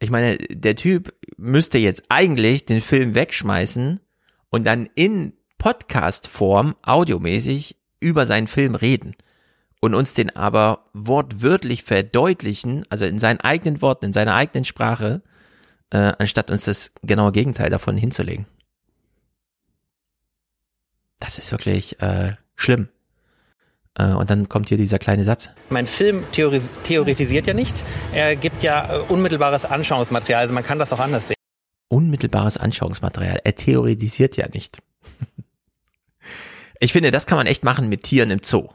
ich 0.00 0.10
meine, 0.10 0.38
der 0.38 0.76
Typ 0.76 1.14
müsste 1.36 1.78
jetzt 1.78 2.04
eigentlich 2.08 2.66
den 2.66 2.80
Film 2.80 3.14
wegschmeißen 3.14 4.00
und 4.50 4.64
dann 4.64 4.88
in 4.94 5.32
Podcast-Form, 5.58 6.76
audiomäßig, 6.82 7.76
über 8.00 8.26
seinen 8.26 8.46
Film 8.46 8.76
reden 8.76 9.16
und 9.80 9.94
uns 9.94 10.14
den 10.14 10.34
aber 10.34 10.86
wortwörtlich 10.92 11.82
verdeutlichen, 11.82 12.84
also 12.90 13.04
in 13.06 13.18
seinen 13.18 13.40
eigenen 13.40 13.82
Worten, 13.82 14.06
in 14.06 14.12
seiner 14.12 14.34
eigenen 14.34 14.64
Sprache, 14.64 15.22
äh, 15.90 16.12
anstatt 16.18 16.50
uns 16.50 16.64
das 16.64 16.92
genaue 17.02 17.32
Gegenteil 17.32 17.70
davon 17.70 17.96
hinzulegen. 17.96 18.46
Das 21.18 21.38
ist 21.38 21.50
wirklich 21.50 22.00
äh, 22.00 22.36
schlimm. 22.54 22.88
Äh, 23.98 24.12
und 24.12 24.30
dann 24.30 24.48
kommt 24.48 24.68
hier 24.68 24.78
dieser 24.78 24.98
kleine 24.98 25.24
Satz. 25.24 25.50
Mein 25.68 25.86
Film 25.86 26.24
theoris 26.32 26.62
theoretisiert 26.84 27.46
ja 27.46 27.54
nicht. 27.54 27.84
Er 28.12 28.36
gibt 28.36 28.62
ja 28.62 28.94
äh, 28.94 28.98
unmittelbares 29.00 29.64
Anschauungsmaterial. 29.64 30.42
Also 30.42 30.54
man 30.54 30.64
kann 30.64 30.78
das 30.78 30.92
auch 30.92 31.00
anders 31.00 31.28
sehen. 31.28 31.36
Unmittelbares 31.88 32.56
Anschauungsmaterial. 32.56 33.40
Er 33.44 33.54
theoretisiert 33.54 34.36
ja 34.36 34.48
nicht. 34.48 34.78
ich 36.80 36.92
finde, 36.92 37.10
das 37.10 37.26
kann 37.26 37.38
man 37.38 37.46
echt 37.46 37.64
machen 37.64 37.88
mit 37.88 38.04
Tieren 38.04 38.30
im 38.30 38.40
Zoo. 38.42 38.68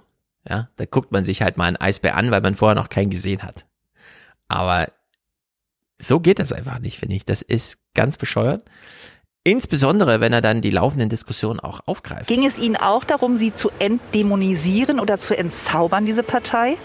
Ja, 0.48 0.70
da 0.76 0.86
guckt 0.86 1.12
man 1.14 1.24
sich 1.24 1.42
halt 1.42 1.58
mal 1.58 1.66
einen 1.66 1.78
Eisbär 1.78 2.18
an, 2.18 2.30
weil 2.30 2.42
man 2.42 2.56
vorher 2.56 2.76
noch 2.76 2.90
keinen 2.90 3.10
gesehen 3.10 3.44
hat. 3.44 3.66
Aber 4.50 4.88
so 6.00 6.20
geht 6.20 6.40
das 6.40 6.52
einfach 6.52 6.80
nicht, 6.80 7.00
finde 7.00 7.16
ich. 7.16 7.24
Das 7.24 7.42
ist 7.42 7.80
ganz 7.94 8.18
bescheuert. 8.18 8.70
Insbesondere, 9.46 10.22
wenn 10.22 10.32
er 10.32 10.40
dann 10.40 10.62
die 10.62 10.70
laufenden 10.70 11.10
Diskussionen 11.10 11.60
auch 11.60 11.82
aufgreift. 11.86 12.28
Ging 12.28 12.46
es 12.46 12.58
Ihnen 12.58 12.78
auch 12.78 13.04
darum, 13.04 13.36
sie 13.36 13.54
zu 13.54 13.72
entdämonisieren 13.78 15.02
oder 15.02 15.18
zu 15.18 15.38
entzaubern, 15.38 16.06
diese 16.06 16.24
Partei? 16.24 16.78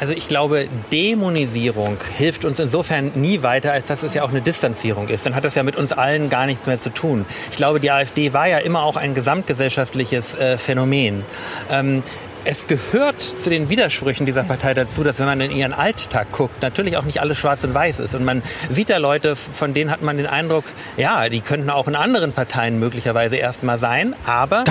Also 0.00 0.12
ich 0.12 0.28
glaube, 0.28 0.68
Dämonisierung 0.92 1.98
hilft 2.16 2.44
uns 2.44 2.58
insofern 2.58 3.12
nie 3.14 3.42
weiter, 3.42 3.72
als 3.72 3.86
dass 3.86 4.02
es 4.02 4.12
ja 4.14 4.22
auch 4.22 4.30
eine 4.30 4.42
Distanzierung 4.42 5.08
ist. 5.08 5.24
Dann 5.24 5.34
hat 5.34 5.44
das 5.44 5.54
ja 5.54 5.62
mit 5.62 5.76
uns 5.76 5.92
allen 5.92 6.28
gar 6.28 6.46
nichts 6.46 6.66
mehr 6.66 6.80
zu 6.80 6.90
tun. 6.90 7.24
Ich 7.50 7.56
glaube, 7.56 7.80
die 7.80 7.90
AfD 7.90 8.32
war 8.32 8.46
ja 8.46 8.58
immer 8.58 8.82
auch 8.82 8.96
ein 8.96 9.14
gesamtgesellschaftliches 9.14 10.34
äh, 10.34 10.58
Phänomen. 10.58 11.24
Ähm, 11.70 12.02
es 12.46 12.66
gehört 12.68 13.20
zu 13.20 13.50
den 13.50 13.68
Widersprüchen 13.70 14.24
dieser 14.24 14.44
Partei 14.44 14.72
dazu, 14.72 15.02
dass 15.02 15.18
wenn 15.18 15.26
man 15.26 15.40
in 15.40 15.50
ihren 15.50 15.72
Alltag 15.72 16.30
guckt, 16.30 16.62
natürlich 16.62 16.96
auch 16.96 17.04
nicht 17.04 17.20
alles 17.20 17.38
schwarz 17.38 17.64
und 17.64 17.74
weiß 17.74 17.98
ist. 17.98 18.14
Und 18.14 18.24
man 18.24 18.42
sieht 18.70 18.88
da 18.88 18.98
Leute, 18.98 19.34
von 19.34 19.74
denen 19.74 19.90
hat 19.90 20.00
man 20.02 20.16
den 20.16 20.26
Eindruck, 20.26 20.64
ja, 20.96 21.28
die 21.28 21.40
könnten 21.40 21.70
auch 21.70 21.88
in 21.88 21.96
anderen 21.96 22.32
Parteien 22.32 22.78
möglicherweise 22.78 23.36
erstmal 23.36 23.78
sein, 23.78 24.14
aber 24.26 24.62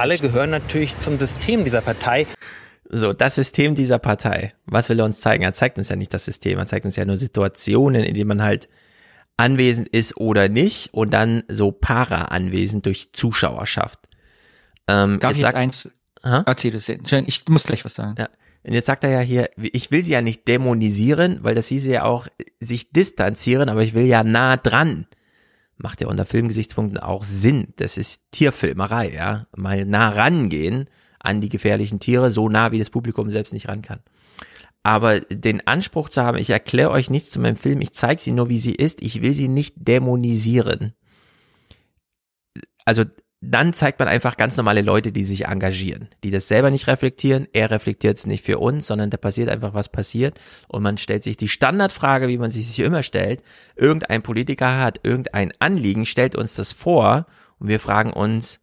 alle 0.00 0.18
gehören 0.18 0.50
natürlich 0.50 0.98
zum 0.98 1.18
System 1.18 1.64
dieser 1.64 1.80
Partei. 1.80 2.26
So, 2.88 3.12
das 3.12 3.36
System 3.36 3.76
dieser 3.76 4.00
Partei. 4.00 4.52
Was 4.66 4.88
will 4.88 4.98
er 4.98 5.04
uns 5.04 5.20
zeigen? 5.20 5.44
Er 5.44 5.52
zeigt 5.52 5.78
uns 5.78 5.88
ja 5.88 5.94
nicht 5.94 6.12
das 6.12 6.24
System, 6.24 6.58
er 6.58 6.66
zeigt 6.66 6.84
uns 6.84 6.96
ja 6.96 7.04
nur 7.04 7.16
Situationen, 7.16 8.02
in 8.02 8.14
denen 8.14 8.26
man 8.28 8.42
halt 8.42 8.68
anwesend 9.36 9.86
ist 9.88 10.16
oder 10.16 10.48
nicht 10.48 10.92
und 10.92 11.12
dann 11.12 11.44
so 11.48 11.70
para 11.70 12.22
anwesend 12.24 12.86
durch 12.86 13.12
Zuschauerschaft. 13.12 14.00
Ähm, 14.88 15.20
Darf 15.20 15.30
ich 15.32 15.38
jetzt 15.38 15.46
sagt- 15.46 15.56
eins 15.56 15.90
Aha. 16.22 16.42
erzähl 16.46 16.74
es. 16.74 16.86
Schön, 16.86 17.24
Ich 17.26 17.46
muss 17.48 17.64
gleich 17.64 17.84
was 17.84 17.94
sagen. 17.94 18.14
Ja. 18.18 18.28
Und 18.62 18.74
jetzt 18.74 18.86
sagt 18.86 19.04
er 19.04 19.10
ja 19.10 19.20
hier, 19.20 19.50
ich 19.56 19.90
will 19.90 20.04
sie 20.04 20.12
ja 20.12 20.20
nicht 20.20 20.46
dämonisieren, 20.46 21.42
weil 21.42 21.54
das 21.54 21.68
hieße 21.68 21.90
ja 21.90 22.04
auch 22.04 22.28
sich 22.60 22.90
distanzieren, 22.90 23.70
aber 23.70 23.82
ich 23.82 23.94
will 23.94 24.04
ja 24.04 24.22
nah 24.22 24.56
dran. 24.58 25.06
Macht 25.78 26.02
ja 26.02 26.08
unter 26.08 26.26
Filmgesichtspunkten 26.26 26.98
auch 26.98 27.24
Sinn. 27.24 27.68
Das 27.76 27.96
ist 27.96 28.22
Tierfilmerei, 28.32 29.12
ja. 29.12 29.46
Mal 29.56 29.86
nah 29.86 30.10
rangehen 30.10 30.90
an 31.20 31.40
die 31.40 31.48
gefährlichen 31.48 32.00
Tiere, 32.00 32.30
so 32.30 32.50
nah 32.50 32.70
wie 32.70 32.78
das 32.78 32.90
Publikum 32.90 33.30
selbst 33.30 33.54
nicht 33.54 33.68
ran 33.68 33.80
kann. 33.80 34.00
Aber 34.82 35.20
den 35.20 35.66
Anspruch 35.66 36.08
zu 36.08 36.22
haben, 36.22 36.38
ich 36.38 36.50
erkläre 36.50 36.90
euch 36.90 37.10
nichts 37.10 37.30
zu 37.30 37.40
meinem 37.40 37.56
Film, 37.56 37.80
ich 37.80 37.92
zeige 37.92 38.20
sie 38.20 38.32
nur, 38.32 38.48
wie 38.48 38.58
sie 38.58 38.74
ist, 38.74 39.02
ich 39.02 39.22
will 39.22 39.34
sie 39.34 39.48
nicht 39.48 39.74
dämonisieren. 39.76 40.94
Also 42.84 43.04
dann 43.42 43.72
zeigt 43.72 43.98
man 43.98 44.08
einfach 44.08 44.36
ganz 44.36 44.56
normale 44.58 44.82
Leute, 44.82 45.12
die 45.12 45.24
sich 45.24 45.46
engagieren, 45.46 46.08
die 46.22 46.30
das 46.30 46.46
selber 46.46 46.70
nicht 46.70 46.86
reflektieren. 46.88 47.48
Er 47.54 47.70
reflektiert 47.70 48.18
es 48.18 48.26
nicht 48.26 48.44
für 48.44 48.58
uns, 48.58 48.86
sondern 48.86 49.08
da 49.08 49.16
passiert 49.16 49.48
einfach, 49.48 49.72
was 49.72 49.88
passiert. 49.88 50.38
Und 50.68 50.82
man 50.82 50.98
stellt 50.98 51.24
sich 51.24 51.38
die 51.38 51.48
Standardfrage, 51.48 52.28
wie 52.28 52.36
man 52.36 52.50
sich 52.50 52.68
sich 52.68 52.80
immer 52.80 53.02
stellt. 53.02 53.42
Irgendein 53.76 54.22
Politiker 54.22 54.78
hat 54.78 55.00
irgendein 55.04 55.52
Anliegen, 55.58 56.04
stellt 56.04 56.36
uns 56.36 56.54
das 56.54 56.74
vor 56.74 57.26
und 57.58 57.68
wir 57.68 57.80
fragen 57.80 58.12
uns, 58.12 58.60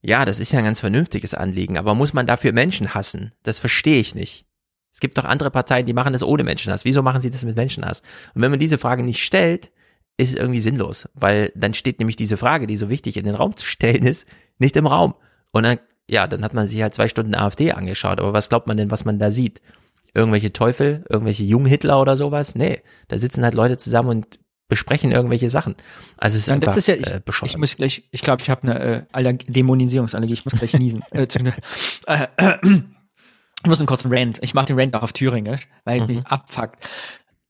ja, 0.00 0.24
das 0.24 0.40
ist 0.40 0.52
ja 0.52 0.58
ein 0.58 0.64
ganz 0.64 0.80
vernünftiges 0.80 1.34
Anliegen, 1.34 1.78
aber 1.78 1.94
muss 1.94 2.12
man 2.12 2.26
dafür 2.26 2.52
Menschen 2.52 2.94
hassen? 2.94 3.32
Das 3.44 3.58
verstehe 3.60 4.00
ich 4.00 4.14
nicht. 4.16 4.46
Es 4.92 5.00
gibt 5.00 5.16
doch 5.16 5.24
andere 5.24 5.50
Parteien, 5.52 5.86
die 5.86 5.92
machen 5.92 6.12
das 6.12 6.24
ohne 6.24 6.42
Menschenhass. 6.42 6.84
Wieso 6.84 7.02
machen 7.02 7.20
sie 7.20 7.30
das 7.30 7.44
mit 7.44 7.56
Menschenhass? 7.56 8.02
Und 8.34 8.42
wenn 8.42 8.50
man 8.50 8.60
diese 8.60 8.78
Frage 8.78 9.04
nicht 9.04 9.22
stellt, 9.22 9.70
ist 10.18 10.30
es 10.30 10.34
irgendwie 10.34 10.60
sinnlos, 10.60 11.08
weil 11.14 11.52
dann 11.54 11.72
steht 11.74 12.00
nämlich 12.00 12.16
diese 12.16 12.36
Frage, 12.36 12.66
die 12.66 12.76
so 12.76 12.90
wichtig 12.90 13.16
in 13.16 13.24
den 13.24 13.34
Raum 13.36 13.56
zu 13.56 13.64
stellen 13.66 14.04
ist, 14.04 14.26
nicht 14.58 14.76
im 14.76 14.86
Raum. 14.86 15.14
Und 15.52 15.62
dann, 15.62 15.78
ja, 16.10 16.26
dann 16.26 16.42
hat 16.44 16.52
man 16.54 16.68
sich 16.68 16.82
halt 16.82 16.92
zwei 16.92 17.08
Stunden 17.08 17.34
AfD 17.34 17.72
angeschaut. 17.72 18.18
Aber 18.20 18.32
was 18.32 18.48
glaubt 18.50 18.66
man 18.66 18.76
denn, 18.76 18.90
was 18.90 19.04
man 19.04 19.18
da 19.18 19.30
sieht? 19.30 19.62
Irgendwelche 20.14 20.52
Teufel, 20.52 21.04
irgendwelche 21.08 21.44
Junghitler 21.44 22.00
oder 22.00 22.16
sowas? 22.16 22.54
Nee, 22.56 22.82
da 23.06 23.16
sitzen 23.16 23.44
halt 23.44 23.54
Leute 23.54 23.78
zusammen 23.78 24.08
und 24.10 24.38
besprechen 24.68 25.12
irgendwelche 25.12 25.48
Sachen. 25.48 25.76
Also 26.18 26.36
es 26.36 26.42
ist 26.42 26.48
Ja, 26.48 26.54
einfach 26.54 26.66
das 26.66 26.76
ist 26.76 26.88
ja, 26.88 26.94
ich, 26.96 27.06
äh, 27.06 27.20
bescheuert. 27.24 27.52
ich 27.52 27.56
muss 27.56 27.76
gleich, 27.76 28.02
ich 28.10 28.20
glaube, 28.20 28.42
ich 28.42 28.50
habe 28.50 28.62
eine 28.64 28.80
äh, 28.80 29.02
Allerg 29.12 29.44
Dämonisierungsallergie, 29.46 30.34
ich 30.34 30.44
muss 30.44 30.54
gleich 30.54 30.74
niesen. 30.74 31.02
äh, 31.12 31.22
äh, 32.06 32.26
äh, 32.36 32.58
ich 32.64 33.66
muss 33.66 33.80
einen 33.80 33.86
kurzen 33.86 34.12
Rant. 34.12 34.38
Ich 34.42 34.52
mache 34.54 34.66
den 34.66 34.78
Rant 34.78 34.94
auch 34.96 35.02
auf 35.02 35.12
Thüringisch, 35.12 35.68
weil 35.84 36.00
es 36.02 36.08
mich 36.08 36.26
abfuckt. 36.26 36.76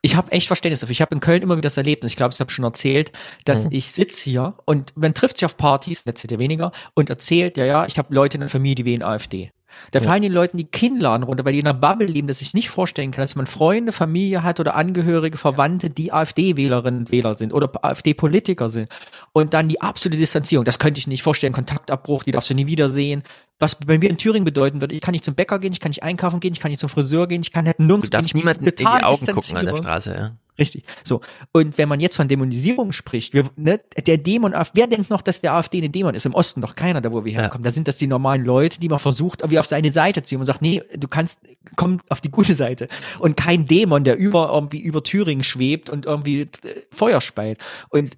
Ich 0.02 0.14
habe 0.14 0.30
echt 0.30 0.46
Verständnis 0.46 0.80
dafür. 0.80 0.92
Ich 0.92 1.00
habe 1.00 1.14
in 1.14 1.20
Köln 1.20 1.42
immer 1.42 1.54
wieder 1.56 1.66
das 1.66 1.76
erlebt, 1.76 2.02
und 2.02 2.08
ich 2.08 2.14
glaube, 2.16 2.32
ich 2.32 2.38
habe 2.40 2.50
schon 2.52 2.64
erzählt, 2.64 3.10
dass 3.44 3.64
Mhm. 3.64 3.72
ich 3.72 3.90
sitz 3.92 4.20
hier 4.20 4.54
und 4.64 4.96
man 4.96 5.12
trifft 5.12 5.38
sich 5.38 5.44
auf 5.46 5.56
Partys, 5.56 6.04
letztes 6.04 6.30
Jahr 6.30 6.38
weniger, 6.38 6.70
und 6.94 7.10
erzählt, 7.10 7.56
ja, 7.56 7.64
ja, 7.64 7.86
ich 7.86 7.98
habe 7.98 8.14
Leute 8.14 8.36
in 8.36 8.40
der 8.42 8.48
Familie, 8.48 8.76
die 8.76 8.84
wählen 8.84 9.02
AfD. 9.02 9.50
Da 9.90 10.00
fallen 10.00 10.22
den 10.22 10.32
Leuten 10.32 10.56
die 10.56 10.64
Kinnladen 10.64 11.22
runter, 11.24 11.44
weil 11.44 11.52
die 11.52 11.60
in 11.60 11.66
einer 11.66 11.78
Bubble 11.78 12.06
leben, 12.06 12.28
dass 12.28 12.40
ich 12.40 12.54
nicht 12.54 12.70
vorstellen 12.70 13.10
kann, 13.10 13.22
dass 13.22 13.36
man 13.36 13.46
Freunde, 13.46 13.92
Familie 13.92 14.42
hat 14.42 14.60
oder 14.60 14.74
Angehörige, 14.74 15.38
Verwandte, 15.38 15.90
die 15.90 16.12
AfD-Wählerinnen 16.12 17.00
und 17.00 17.12
Wähler 17.12 17.34
sind 17.34 17.52
oder 17.52 17.70
AfD-Politiker 17.82 18.70
sind. 18.70 18.88
Und 19.32 19.54
dann 19.54 19.68
die 19.68 19.80
absolute 19.80 20.18
Distanzierung. 20.18 20.64
Das 20.64 20.78
könnte 20.78 20.98
ich 20.98 21.06
nicht 21.06 21.22
vorstellen. 21.22 21.52
Kontaktabbruch, 21.52 22.24
die 22.24 22.32
darfst 22.32 22.50
du 22.50 22.54
nie 22.54 22.66
wiedersehen. 22.66 23.22
Was 23.58 23.74
bei 23.74 23.98
mir 23.98 24.10
in 24.10 24.18
Thüringen 24.18 24.44
bedeuten 24.44 24.80
würde, 24.80 24.94
ich 24.94 25.00
kann 25.00 25.12
nicht 25.12 25.24
zum 25.24 25.34
Bäcker 25.34 25.58
gehen, 25.58 25.72
ich 25.72 25.80
kann 25.80 25.90
nicht 25.90 26.02
einkaufen 26.02 26.40
gehen, 26.40 26.52
ich 26.52 26.60
kann 26.60 26.70
nicht 26.70 26.80
zum 26.80 26.88
Friseur 26.88 27.26
gehen, 27.26 27.42
ich 27.42 27.52
kann 27.52 27.66
halt 27.66 27.80
nirgends 27.80 28.06
Du 28.06 28.10
darfst 28.10 28.34
niemanden 28.34 28.64
in 28.64 28.74
die 28.76 28.86
Augen 28.86 29.26
gucken 29.26 29.56
an 29.56 29.66
der. 29.66 29.76
Straße, 29.76 30.14
ja. 30.14 30.30
Richtig. 30.58 30.84
So. 31.04 31.20
Und 31.52 31.78
wenn 31.78 31.88
man 31.88 32.00
jetzt 32.00 32.16
von 32.16 32.26
Dämonisierung 32.26 32.92
spricht, 32.92 33.32
wir, 33.32 33.48
ne, 33.56 33.80
der 34.06 34.18
Dämon, 34.18 34.54
wer 34.72 34.86
denkt 34.88 35.08
noch, 35.08 35.22
dass 35.22 35.40
der 35.40 35.54
AfD 35.54 35.80
ein 35.80 35.92
Dämon 35.92 36.14
ist? 36.14 36.26
Im 36.26 36.34
Osten 36.34 36.60
doch 36.60 36.74
keiner, 36.74 37.00
da 37.00 37.12
wo 37.12 37.24
wir 37.24 37.32
herkommen. 37.32 37.62
Da 37.62 37.70
sind 37.70 37.86
das 37.86 37.96
die 37.96 38.08
normalen 38.08 38.44
Leute, 38.44 38.80
die 38.80 38.88
man 38.88 38.98
versucht, 38.98 39.42
irgendwie 39.42 39.60
auf 39.60 39.66
seine 39.66 39.90
Seite 39.90 40.22
zu 40.22 40.30
ziehen 40.30 40.40
und 40.40 40.46
sagt, 40.46 40.60
nee, 40.60 40.82
du 40.96 41.06
kannst, 41.06 41.40
komm 41.76 42.00
auf 42.08 42.20
die 42.20 42.30
gute 42.30 42.56
Seite. 42.56 42.88
Und 43.20 43.36
kein 43.36 43.66
Dämon, 43.66 44.02
der 44.02 44.16
über, 44.16 44.50
irgendwie 44.52 44.80
über 44.80 45.02
Thüringen 45.04 45.44
schwebt 45.44 45.90
und 45.90 46.06
irgendwie 46.06 46.40
äh, 46.40 46.48
Feuer 46.90 47.20
speit. 47.20 47.58
Und 47.90 48.16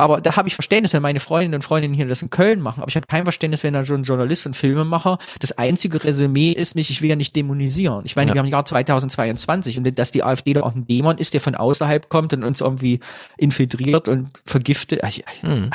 aber 0.00 0.20
da 0.20 0.36
habe 0.36 0.48
ich 0.48 0.54
Verständnis, 0.54 0.92
wenn 0.92 1.02
meine 1.02 1.20
Freundinnen 1.20 1.54
und 1.54 1.62
Freundinnen 1.62 1.94
hier 1.94 2.06
das 2.06 2.22
in 2.22 2.30
Köln 2.30 2.60
machen. 2.60 2.80
Aber 2.82 2.88
ich 2.88 2.96
habe 2.96 3.06
kein 3.06 3.24
Verständnis, 3.24 3.62
wenn 3.62 3.74
da 3.74 3.84
schon 3.84 4.00
ein 4.00 4.04
Journalist 4.04 4.46
und 4.46 4.56
Filmemacher 4.56 5.18
das 5.38 5.52
einzige 5.58 6.02
Resümee 6.02 6.52
ist, 6.52 6.74
mich, 6.74 6.90
ich 6.90 7.02
will 7.02 7.10
ja 7.10 7.16
nicht 7.16 7.36
dämonisieren. 7.36 8.02
Ich 8.04 8.16
meine, 8.16 8.30
Ja. 8.30 8.34
wir 8.34 8.38
haben 8.40 8.48
Jahr 8.48 8.64
2022 8.64 9.78
und 9.78 9.98
dass 9.98 10.10
die 10.12 10.22
AfD 10.22 10.52
da 10.54 10.62
auch 10.62 10.74
ein 10.74 10.86
Dämon 10.86 11.18
ist, 11.18 11.34
der 11.34 11.40
von 11.40 11.54
außerhalb 11.54 12.08
kommt 12.08 12.32
und 12.32 12.44
uns 12.44 12.60
irgendwie 12.60 13.00
infiltriert 13.38 14.08
und 14.08 14.30
vergiftet. 14.44 15.00
Ach, 15.02 15.12
Hm. 15.42 15.70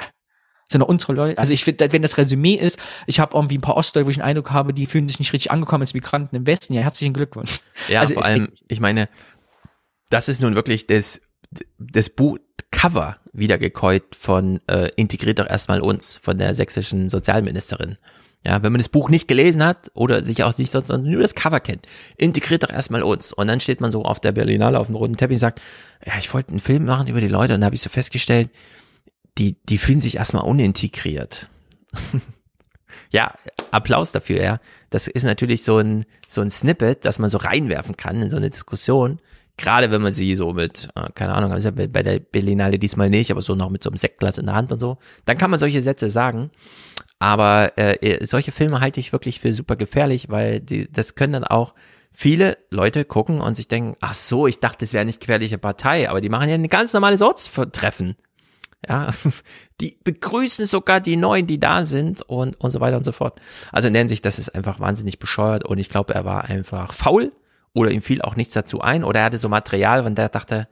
sind 0.68 0.80
doch 0.82 0.88
unsere 0.88 1.14
Leute. 1.14 1.38
Also 1.38 1.54
ich 1.54 1.64
finde, 1.64 1.92
wenn 1.94 2.02
das 2.02 2.18
Resümee 2.18 2.56
ist, 2.56 2.80
ich 3.06 3.20
habe 3.20 3.36
irgendwie 3.36 3.58
ein 3.58 3.62
paar 3.62 3.78
Ostdeutsche, 3.78 4.06
wo 4.08 4.10
ich 4.10 4.18
den 4.18 4.24
Eindruck 4.24 4.52
habe, 4.52 4.74
die 4.74 4.88
fühlen 4.88 5.08
sich 5.08 5.20
nicht 5.20 5.32
richtig 5.32 5.52
angekommen 5.52 5.82
als 5.84 5.94
Migranten 5.94 6.36
im 6.36 6.48
Westen. 6.48 6.74
Ja, 6.74 6.82
herzlichen 6.82 7.14
Glückwunsch. 7.14 7.60
Ja, 7.88 8.00
also 8.00 8.16
vor 8.16 8.26
allem, 8.26 8.50
ich 8.68 8.80
meine, 8.80 9.08
das 10.10 10.28
ist 10.28 10.42
nun 10.42 10.56
wirklich 10.56 10.88
das, 10.88 11.22
das 11.78 12.10
Buch 12.10 12.38
Cover 12.72 13.18
wiedergekäut 13.34 14.16
von 14.16 14.60
äh, 14.68 14.90
Integriert 14.96 15.40
doch 15.40 15.50
erstmal 15.50 15.82
uns, 15.82 16.18
von 16.22 16.38
der 16.38 16.54
sächsischen 16.56 17.10
Sozialministerin. 17.10 17.98
Ja, 18.46 18.62
wenn 18.62 18.72
man 18.72 18.80
das 18.80 18.90
Buch 18.90 19.10
nicht 19.10 19.28
gelesen 19.28 19.64
hat 19.64 19.90
oder 19.96 20.24
sich 20.24 20.44
auch 20.44 20.56
nicht 20.58 20.70
sonst 20.70 20.90
nur 20.90 21.22
das 21.22 21.34
Cover 21.34 21.60
kennt, 21.60 21.88
integriert 22.16 22.62
doch 22.62 22.70
erstmal 22.70 23.02
uns. 23.02 23.34
Und 23.34 23.48
dann 23.48 23.60
steht 23.60 23.82
man 23.82 23.92
so 23.92 24.04
auf 24.04 24.20
der 24.20 24.34
Berlinale 24.34 24.80
auf 24.80 24.86
dem 24.86 24.96
roten 24.96 25.18
Teppich 25.18 25.38
und 25.38 25.40
sagt, 25.40 25.62
ja, 26.06 26.14
ich 26.20 26.32
wollte 26.32 26.52
einen 26.52 26.60
Film 26.60 26.86
machen 26.86 27.08
über 27.08 27.22
die 27.22 27.28
Leute 27.28 27.56
und 27.56 27.62
da 27.62 27.66
habe 27.66 27.76
ich 27.76 27.82
so 27.82 27.90
festgestellt, 27.90 28.52
die, 29.40 29.56
die 29.68 29.80
fühlen 29.80 30.00
sich 30.00 30.18
erstmal 30.18 30.44
unintegriert. 30.44 31.50
ja, 33.10 33.34
Applaus 33.72 34.12
dafür, 34.12 34.42
ja. 34.44 34.60
Das 34.92 35.08
ist 35.08 35.24
natürlich 35.24 35.64
so 35.64 35.80
ein, 35.80 36.06
so 36.28 36.42
ein 36.42 36.52
Snippet, 36.52 37.04
das 37.04 37.18
man 37.18 37.32
so 37.32 37.40
reinwerfen 37.40 37.98
kann 37.98 38.22
in 38.22 38.30
so 38.30 38.38
eine 38.38 38.52
Diskussion. 38.52 39.20
Gerade 39.58 39.90
wenn 39.90 40.02
man 40.02 40.14
sie 40.14 40.36
so 40.36 40.54
mit, 40.54 40.90
äh, 40.96 41.10
keine 41.14 41.34
Ahnung, 41.34 41.52
bei 41.52 42.04
der 42.04 42.20
Berlinale 42.20 42.78
diesmal 42.78 43.10
nicht, 43.10 43.32
aber 43.32 43.42
so 43.42 43.56
noch 43.56 43.70
mit 43.70 43.84
so 43.84 43.90
einem 43.90 43.98
Sektglas 43.98 44.38
in 44.38 44.48
der 44.48 44.56
Hand 44.56 44.72
und 44.72 44.80
so, 44.80 44.98
dann 45.26 45.38
kann 45.38 45.50
man 45.50 45.60
solche 45.60 45.82
Sätze 45.82 46.10
sagen. 46.10 46.52
Aber 47.20 47.78
äh, 47.78 48.26
solche 48.26 48.52
Filme 48.52 48.82
halte 48.82 49.00
ich 49.00 49.14
wirklich 49.14 49.40
für 49.40 49.54
super 49.54 49.78
gefährlich, 49.78 50.30
weil 50.30 50.60
die, 50.60 50.92
das 50.92 51.16
können 51.16 51.34
dann 51.34 51.44
auch 51.46 51.74
viele 52.12 52.58
Leute 52.70 53.06
gucken 53.06 53.42
und 53.42 53.56
sich 53.56 53.68
denken, 53.68 53.96
ach 54.02 54.14
so, 54.14 54.48
ich 54.48 54.60
dachte, 54.60 54.86
das 54.86 54.94
wäre 54.94 55.06
nicht 55.06 55.22
gefährliche 55.22 55.58
Partei, 55.58 56.10
aber 56.10 56.22
die 56.22 56.30
machen 56.30 56.50
ja 56.50 56.56
ein 56.56 56.68
ganz 56.68 56.94
normales 56.94 57.22
Ortstreffen. 57.22 58.16
Ja, 58.88 59.12
die 59.82 59.98
begrüßen 60.04 60.68
sogar 60.68 61.00
die 61.00 61.16
Neuen, 61.16 61.48
die 61.48 61.60
da 61.60 61.86
sind 61.86 62.22
und, 62.22 62.60
und 62.60 62.72
so 62.72 62.82
weiter 62.82 62.98
und 62.98 63.06
so 63.06 63.14
fort. 63.14 63.40
Also 63.72 63.88
in 63.88 63.94
der 63.94 64.02
Hinsicht, 64.02 64.26
das 64.26 64.38
ist 64.38 64.50
einfach 64.50 64.80
wahnsinnig 64.80 65.20
bescheuert 65.20 65.64
und 65.64 65.78
ich 65.78 65.90
glaube, 65.90 66.14
er 66.14 66.26
war 66.26 66.46
einfach 66.46 66.94
faul 66.94 67.32
oder 67.76 67.92
ihm 67.92 68.02
fiel 68.02 68.24
auch 68.24 68.36
nichts 68.36 68.54
dazu 68.54 68.82
ein 68.82 69.04
oder 69.04 69.20
er 69.20 69.26
hatte 69.26 69.38
so 69.38 69.50
Material, 69.50 70.04
von 70.04 70.16
der 70.16 70.26
er 70.26 70.30
dachte, 70.30 70.68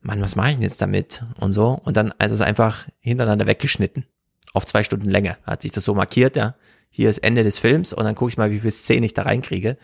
Mann, 0.00 0.20
was 0.20 0.34
mache 0.34 0.48
ich 0.48 0.54
denn 0.54 0.62
jetzt 0.62 0.82
damit 0.82 1.24
und 1.38 1.52
so 1.52 1.80
und 1.84 1.96
dann 1.96 2.12
also 2.18 2.34
es 2.34 2.40
einfach 2.40 2.88
hintereinander 2.98 3.46
weggeschnitten 3.46 4.06
auf 4.52 4.66
zwei 4.66 4.82
Stunden 4.82 5.08
Länge. 5.08 5.36
Hat 5.44 5.62
sich 5.62 5.72
das 5.72 5.84
so 5.84 5.94
markiert, 5.94 6.34
ja. 6.34 6.56
Hier 6.90 7.08
ist 7.08 7.18
Ende 7.18 7.42
des 7.42 7.58
Films 7.58 7.92
und 7.92 8.04
dann 8.04 8.14
gucke 8.14 8.30
ich 8.30 8.36
mal, 8.36 8.50
wie 8.50 8.60
viel 8.60 8.70
Szenen 8.70 9.04
ich 9.04 9.14
da 9.14 9.22
reinkriege. 9.22 9.78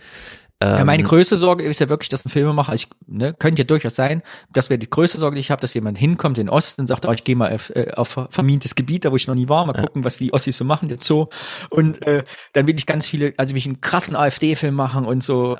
Ja, 0.60 0.84
meine 0.84 1.02
Ähm, 1.02 1.08
größte 1.08 1.36
Sorge 1.36 1.62
ist 1.62 1.78
ja 1.78 1.88
wirklich, 1.88 2.08
dass 2.08 2.26
ein 2.26 2.30
Filmemacher, 2.30 2.74
ich, 2.74 2.88
ne, 3.06 3.32
könnte 3.32 3.62
ja 3.62 3.64
durchaus 3.64 3.94
sein, 3.94 4.22
das 4.52 4.70
wäre 4.70 4.78
die 4.78 4.90
größte 4.90 5.16
Sorge, 5.18 5.36
die 5.36 5.40
ich 5.40 5.52
habe, 5.52 5.60
dass 5.60 5.72
jemand 5.72 5.96
hinkommt 5.98 6.36
in 6.36 6.46
den 6.46 6.50
Osten 6.50 6.80
und 6.80 6.86
sagt, 6.88 7.06
oh, 7.06 7.12
ich 7.12 7.22
gehe 7.22 7.36
mal 7.36 7.54
auf, 7.54 7.70
äh, 7.70 7.92
auf 7.94 8.26
vermintes 8.30 8.74
Gebiet, 8.74 9.04
da 9.04 9.12
wo 9.12 9.16
ich 9.16 9.28
noch 9.28 9.36
nie 9.36 9.48
war, 9.48 9.64
mal 9.66 9.72
gucken, 9.72 10.02
was 10.02 10.18
die 10.18 10.32
Ossis 10.32 10.56
so 10.56 10.64
machen, 10.64 10.88
der 10.88 10.98
Zoo. 11.00 11.26
Und 11.70 12.04
äh, 12.04 12.24
dann 12.54 12.66
will 12.66 12.76
ich 12.76 12.86
ganz 12.86 13.06
viele, 13.06 13.34
also 13.36 13.54
will 13.54 13.58
ich 13.58 13.66
einen 13.66 13.80
krassen 13.80 14.16
AfD-Film 14.16 14.74
machen 14.74 15.06
und 15.06 15.22
so 15.22 15.58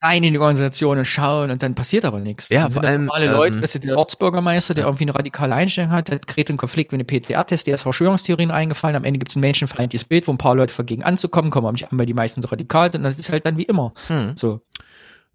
rein 0.00 0.22
in 0.22 0.32
die 0.32 0.38
Organisationen 0.38 1.04
schauen 1.04 1.50
und 1.50 1.62
dann 1.62 1.74
passiert 1.74 2.04
aber 2.04 2.20
nichts. 2.20 2.48
Ja, 2.50 2.70
vor 2.70 2.84
allem, 2.84 3.06
Leute, 3.06 3.56
ähm, 3.56 3.62
weißt 3.62 3.76
du, 3.76 3.78
der 3.80 3.98
Ortsbürgermeister, 3.98 4.74
der 4.74 4.84
irgendwie 4.84 5.04
eine 5.04 5.14
radikale 5.14 5.54
Einstellung 5.54 5.90
hat, 5.90 6.08
der 6.08 6.20
gerät 6.20 6.50
in 6.50 6.56
Konflikt 6.56 6.92
mit 6.92 7.00
einem 7.00 7.22
PCR-Test, 7.22 7.66
der 7.66 7.74
ist 7.74 7.82
Verschwörungstheorien 7.82 8.50
eingefallen, 8.50 8.94
am 8.94 9.04
Ende 9.04 9.18
gibt 9.18 9.32
es 9.32 9.36
ein 9.36 9.40
menschenfeindliches 9.40 10.06
Bild, 10.06 10.28
wo 10.28 10.32
ein 10.32 10.38
paar 10.38 10.54
Leute 10.54 10.72
vergegen 10.72 11.02
anzukommen, 11.02 11.50
kommen 11.50 11.66
aber 11.66 11.72
nicht 11.72 11.90
an, 11.90 11.98
weil 11.98 12.06
die 12.06 12.14
meisten 12.14 12.42
so 12.42 12.48
radikal 12.48 12.92
sind 12.92 13.00
und 13.00 13.10
das 13.10 13.18
ist 13.18 13.30
halt 13.30 13.44
dann 13.44 13.56
wie 13.56 13.64
immer. 13.64 13.92
Hm. 14.06 14.36
So. 14.36 14.60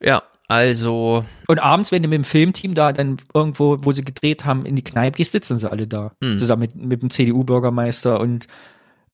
Ja, 0.01 0.23
also. 0.47 1.25
Und 1.47 1.59
abends, 1.59 1.91
wenn 1.91 2.03
du 2.03 2.09
mit 2.09 2.17
dem 2.17 2.23
Filmteam 2.23 2.73
da 2.75 2.93
dann 2.93 3.17
irgendwo, 3.33 3.77
wo 3.81 3.91
sie 3.91 4.03
gedreht 4.03 4.45
haben, 4.45 4.65
in 4.65 4.75
die 4.75 4.83
Kneipe 4.83 5.17
gehst, 5.17 5.31
sitzen 5.31 5.57
sie 5.57 5.69
alle 5.69 5.87
da. 5.87 6.11
Mhm. 6.21 6.39
Zusammen 6.39 6.61
mit, 6.61 6.75
mit 6.75 7.01
dem 7.01 7.09
CDU-Bürgermeister 7.09 8.19
und 8.19 8.47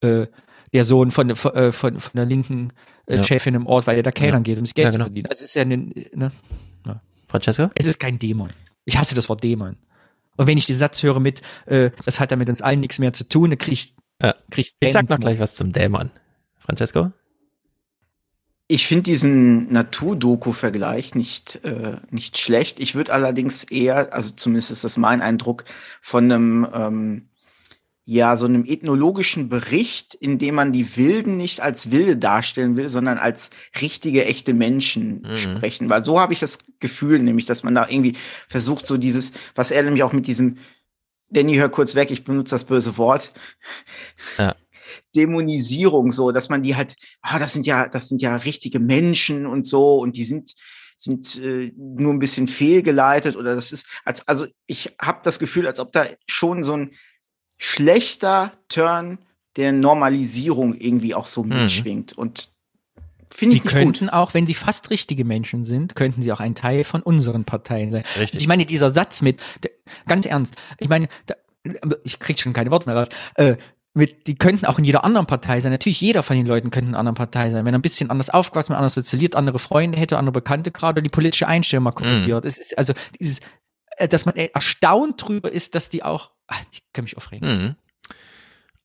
äh, 0.01 0.27
der 0.73 0.85
Sohn 0.85 1.11
von, 1.11 1.35
von, 1.35 1.53
äh, 1.55 1.71
von, 1.71 1.99
von 1.99 2.11
der 2.13 2.25
linken 2.25 2.73
äh, 3.09 3.17
Ja. 3.17 3.23
Chefin 3.23 3.55
im 3.55 3.67
Ort, 3.67 3.85
weil 3.87 3.95
der 3.95 4.03
da 4.03 4.11
Kellnern 4.11 4.41
Ja. 4.41 4.43
geht, 4.43 4.59
um 4.59 4.65
sich 4.65 4.73
Geld 4.75 4.85
Ja, 4.85 4.91
zu 4.91 4.97
genau. 4.97 5.05
verdienen. 5.05 5.27
Also 5.27 5.43
es 5.43 5.49
ist 5.49 5.55
ja 5.55 5.63
eine, 5.63 5.77
ne? 5.77 6.31
Francesco? 7.27 7.69
Es 7.75 7.85
ist 7.85 7.99
kein 7.99 8.17
Dämon. 8.17 8.49
Ich 8.85 8.97
hasse 8.97 9.13
das 9.13 9.29
Wort 9.29 9.43
Dämon. 9.43 9.77
Und 10.35 10.47
wenn 10.47 10.57
ich 10.57 10.65
den 10.65 10.75
Satz 10.75 11.03
höre 11.03 11.19
mit, 11.19 11.41
äh, 11.67 11.91
das 12.05 12.19
hat 12.19 12.31
ja 12.31 12.37
mit 12.37 12.49
uns 12.49 12.61
allen 12.61 12.79
nichts 12.79 12.97
mehr 12.97 13.13
zu 13.13 13.27
tun, 13.27 13.51
dann 13.51 13.59
krieg 13.59 13.73
ich, 13.73 13.93
Ja. 14.21 14.33
krieg 14.49 14.73
Ich 14.79 14.91
sag 14.93 15.09
noch 15.09 15.19
gleich 15.19 15.37
was 15.37 15.53
zum 15.55 15.71
Dämon. 15.71 16.09
Francesco? 16.57 17.11
Ich 18.67 18.85
finde 18.87 19.03
diesen 19.05 19.71
Natur-Doku-Vergleich 19.71 21.15
nicht, 21.15 21.63
äh, 21.65 21.97
nicht 22.11 22.37
schlecht. 22.37 22.79
Ich 22.79 22.93
würde 22.95 23.13
allerdings 23.13 23.63
eher, 23.63 24.13
also 24.13 24.31
zumindest 24.31 24.71
ist 24.71 24.83
das 24.83 24.97
mein 24.97 25.21
Eindruck, 25.21 25.65
von 26.01 26.25
einem, 26.31 26.67
ähm, 26.73 27.28
ja, 28.11 28.37
so 28.37 28.47
einem 28.47 28.65
ethnologischen 28.65 29.49
Bericht, 29.49 30.15
in 30.15 30.39
dem 30.39 30.55
man 30.55 30.71
die 30.71 30.97
Wilden 30.97 31.37
nicht 31.37 31.61
als 31.61 31.91
Wilde 31.91 32.17
darstellen 32.17 32.75
will, 32.75 32.89
sondern 32.89 33.19
als 33.19 33.51
richtige, 33.79 34.25
echte 34.25 34.55
Menschen 34.55 35.21
Mhm. 35.21 35.35
sprechen. 35.35 35.91
Weil 35.91 36.03
so 36.03 36.19
habe 36.19 36.33
ich 36.33 36.39
das 36.39 36.57
Gefühl, 36.79 37.19
nämlich, 37.19 37.45
dass 37.45 37.61
man 37.61 37.75
da 37.75 37.87
irgendwie 37.87 38.15
versucht, 38.47 38.87
so 38.87 38.97
dieses, 38.97 39.33
was 39.53 39.69
er 39.69 39.83
nämlich 39.83 40.01
auch 40.01 40.11
mit 40.11 40.25
diesem, 40.25 40.57
Danny, 41.29 41.57
hör 41.57 41.69
kurz 41.69 41.93
weg, 41.93 42.09
ich 42.09 42.23
benutze 42.23 42.55
das 42.55 42.65
böse 42.65 42.97
Wort. 42.97 43.31
Ja. 44.39 44.55
Dämonisierung 45.15 46.11
so, 46.11 46.31
dass 46.31 46.49
man 46.49 46.63
die 46.63 46.75
halt, 46.75 46.95
ah, 47.21 47.37
das 47.37 47.53
sind 47.53 47.67
ja, 47.67 47.87
das 47.87 48.07
sind 48.07 48.23
ja 48.23 48.37
richtige 48.37 48.79
Menschen 48.79 49.45
und 49.45 49.67
so 49.67 49.99
und 49.99 50.17
die 50.17 50.23
sind 50.23 50.55
sind 50.97 51.37
äh, 51.41 51.71
nur 51.77 52.11
ein 52.11 52.19
bisschen 52.19 52.49
fehlgeleitet 52.49 53.37
oder 53.37 53.55
das 53.55 53.71
ist 53.71 53.87
als 54.03 54.27
also 54.27 54.47
ich 54.67 54.95
habe 54.99 55.19
das 55.23 55.39
Gefühl, 55.39 55.65
als 55.65 55.79
ob 55.79 55.93
da 55.93 56.07
schon 56.27 56.63
so 56.63 56.73
ein 56.73 56.91
schlechter 57.59 58.51
Turn 58.69 59.19
der 59.57 59.71
Normalisierung 59.73 60.73
irgendwie 60.75 61.13
auch 61.13 61.27
so 61.27 61.43
Mhm. 61.43 61.49
mitschwingt 61.63 62.13
und 62.17 62.49
finde 63.29 63.51
Sie 63.51 63.57
ich 63.57 63.63
nicht 63.65 63.71
könnten 63.73 64.05
gut. 64.05 64.13
auch, 64.13 64.33
wenn 64.33 64.47
sie 64.47 64.53
fast 64.53 64.89
richtige 64.89 65.23
Menschen 65.25 65.63
sind, 65.65 65.95
könnten 65.95 66.21
sie 66.21 66.31
auch 66.31 66.39
ein 66.39 66.55
Teil 66.55 66.83
von 66.83 67.01
unseren 67.01 67.45
Parteien 67.45 67.91
sein. 67.91 68.01
Richtig. 68.15 68.21
Also 68.21 68.37
ich 68.39 68.47
meine, 68.47 68.65
dieser 68.65 68.89
Satz 68.89 69.21
mit, 69.21 69.39
ganz 70.07 70.25
ernst, 70.25 70.55
ich 70.79 70.89
meine, 70.89 71.09
da, 71.27 71.35
ich 72.03 72.19
krieg 72.19 72.39
schon 72.39 72.53
keine 72.53 72.71
Worte 72.71 72.87
mehr 72.89 72.97
raus, 72.97 73.09
äh, 73.35 73.57
mit, 73.93 74.27
die 74.27 74.35
könnten 74.35 74.65
auch 74.65 74.77
in 74.79 74.85
jeder 74.85 75.03
anderen 75.03 75.25
Partei 75.27 75.59
sein. 75.59 75.71
Natürlich, 75.71 75.99
jeder 75.99 76.23
von 76.23 76.37
den 76.37 76.45
Leuten 76.45 76.69
könnte 76.69 76.87
in 76.89 76.93
einer 76.93 76.99
anderen 76.99 77.15
Partei 77.15 77.49
sein. 77.51 77.65
Wenn 77.65 77.73
er 77.73 77.79
ein 77.79 77.81
bisschen 77.81 78.09
anders 78.09 78.29
aufgewachsen, 78.29 78.73
anders 78.73 78.93
sozialiert, 78.93 79.35
andere 79.35 79.59
Freunde 79.59 79.97
hätte, 79.99 80.17
andere 80.17 80.31
Bekannte 80.33 80.71
gerade, 80.71 81.01
die 81.01 81.09
politische 81.09 81.47
Einstellung 81.47 81.83
mal 81.83 81.91
korrigiert. 81.91 82.45
Es 82.45 82.57
ist 82.57 82.77
also 82.77 82.93
dieses, 83.19 83.39
dass 84.07 84.25
man 84.25 84.35
erstaunt 84.35 85.27
drüber 85.27 85.51
ist, 85.51 85.75
dass 85.75 85.89
die 85.89 86.03
auch, 86.03 86.31
ach, 86.47 86.61
ich 86.71 86.83
kann 86.93 87.03
mich 87.03 87.17
aufregen. 87.17 87.47
Mhm. 87.47 87.75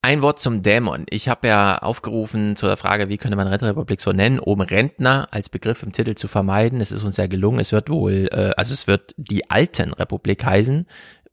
Ein 0.04 0.20
Wort 0.20 0.38
zum 0.38 0.60
Dämon. 0.60 1.06
Ich 1.08 1.28
habe 1.30 1.48
ja 1.48 1.78
aufgerufen 1.78 2.56
zu 2.56 2.66
der 2.66 2.76
Frage, 2.76 3.08
wie 3.08 3.16
könnte 3.16 3.38
man 3.38 3.46
Rentenrepublik 3.46 4.02
so 4.02 4.12
nennen, 4.12 4.38
um 4.38 4.60
Rentner 4.60 5.28
als 5.30 5.48
Begriff 5.48 5.82
im 5.82 5.92
Titel 5.92 6.14
zu 6.14 6.28
vermeiden. 6.28 6.82
Es 6.82 6.92
ist 6.92 7.04
uns 7.04 7.16
ja 7.16 7.26
gelungen. 7.26 7.58
Es 7.58 7.72
wird 7.72 7.88
wohl, 7.88 8.28
äh, 8.30 8.52
also 8.54 8.74
es 8.74 8.86
wird 8.86 9.14
die 9.16 9.48
alten 9.50 9.94
Republik 9.94 10.44
heißen. 10.44 10.86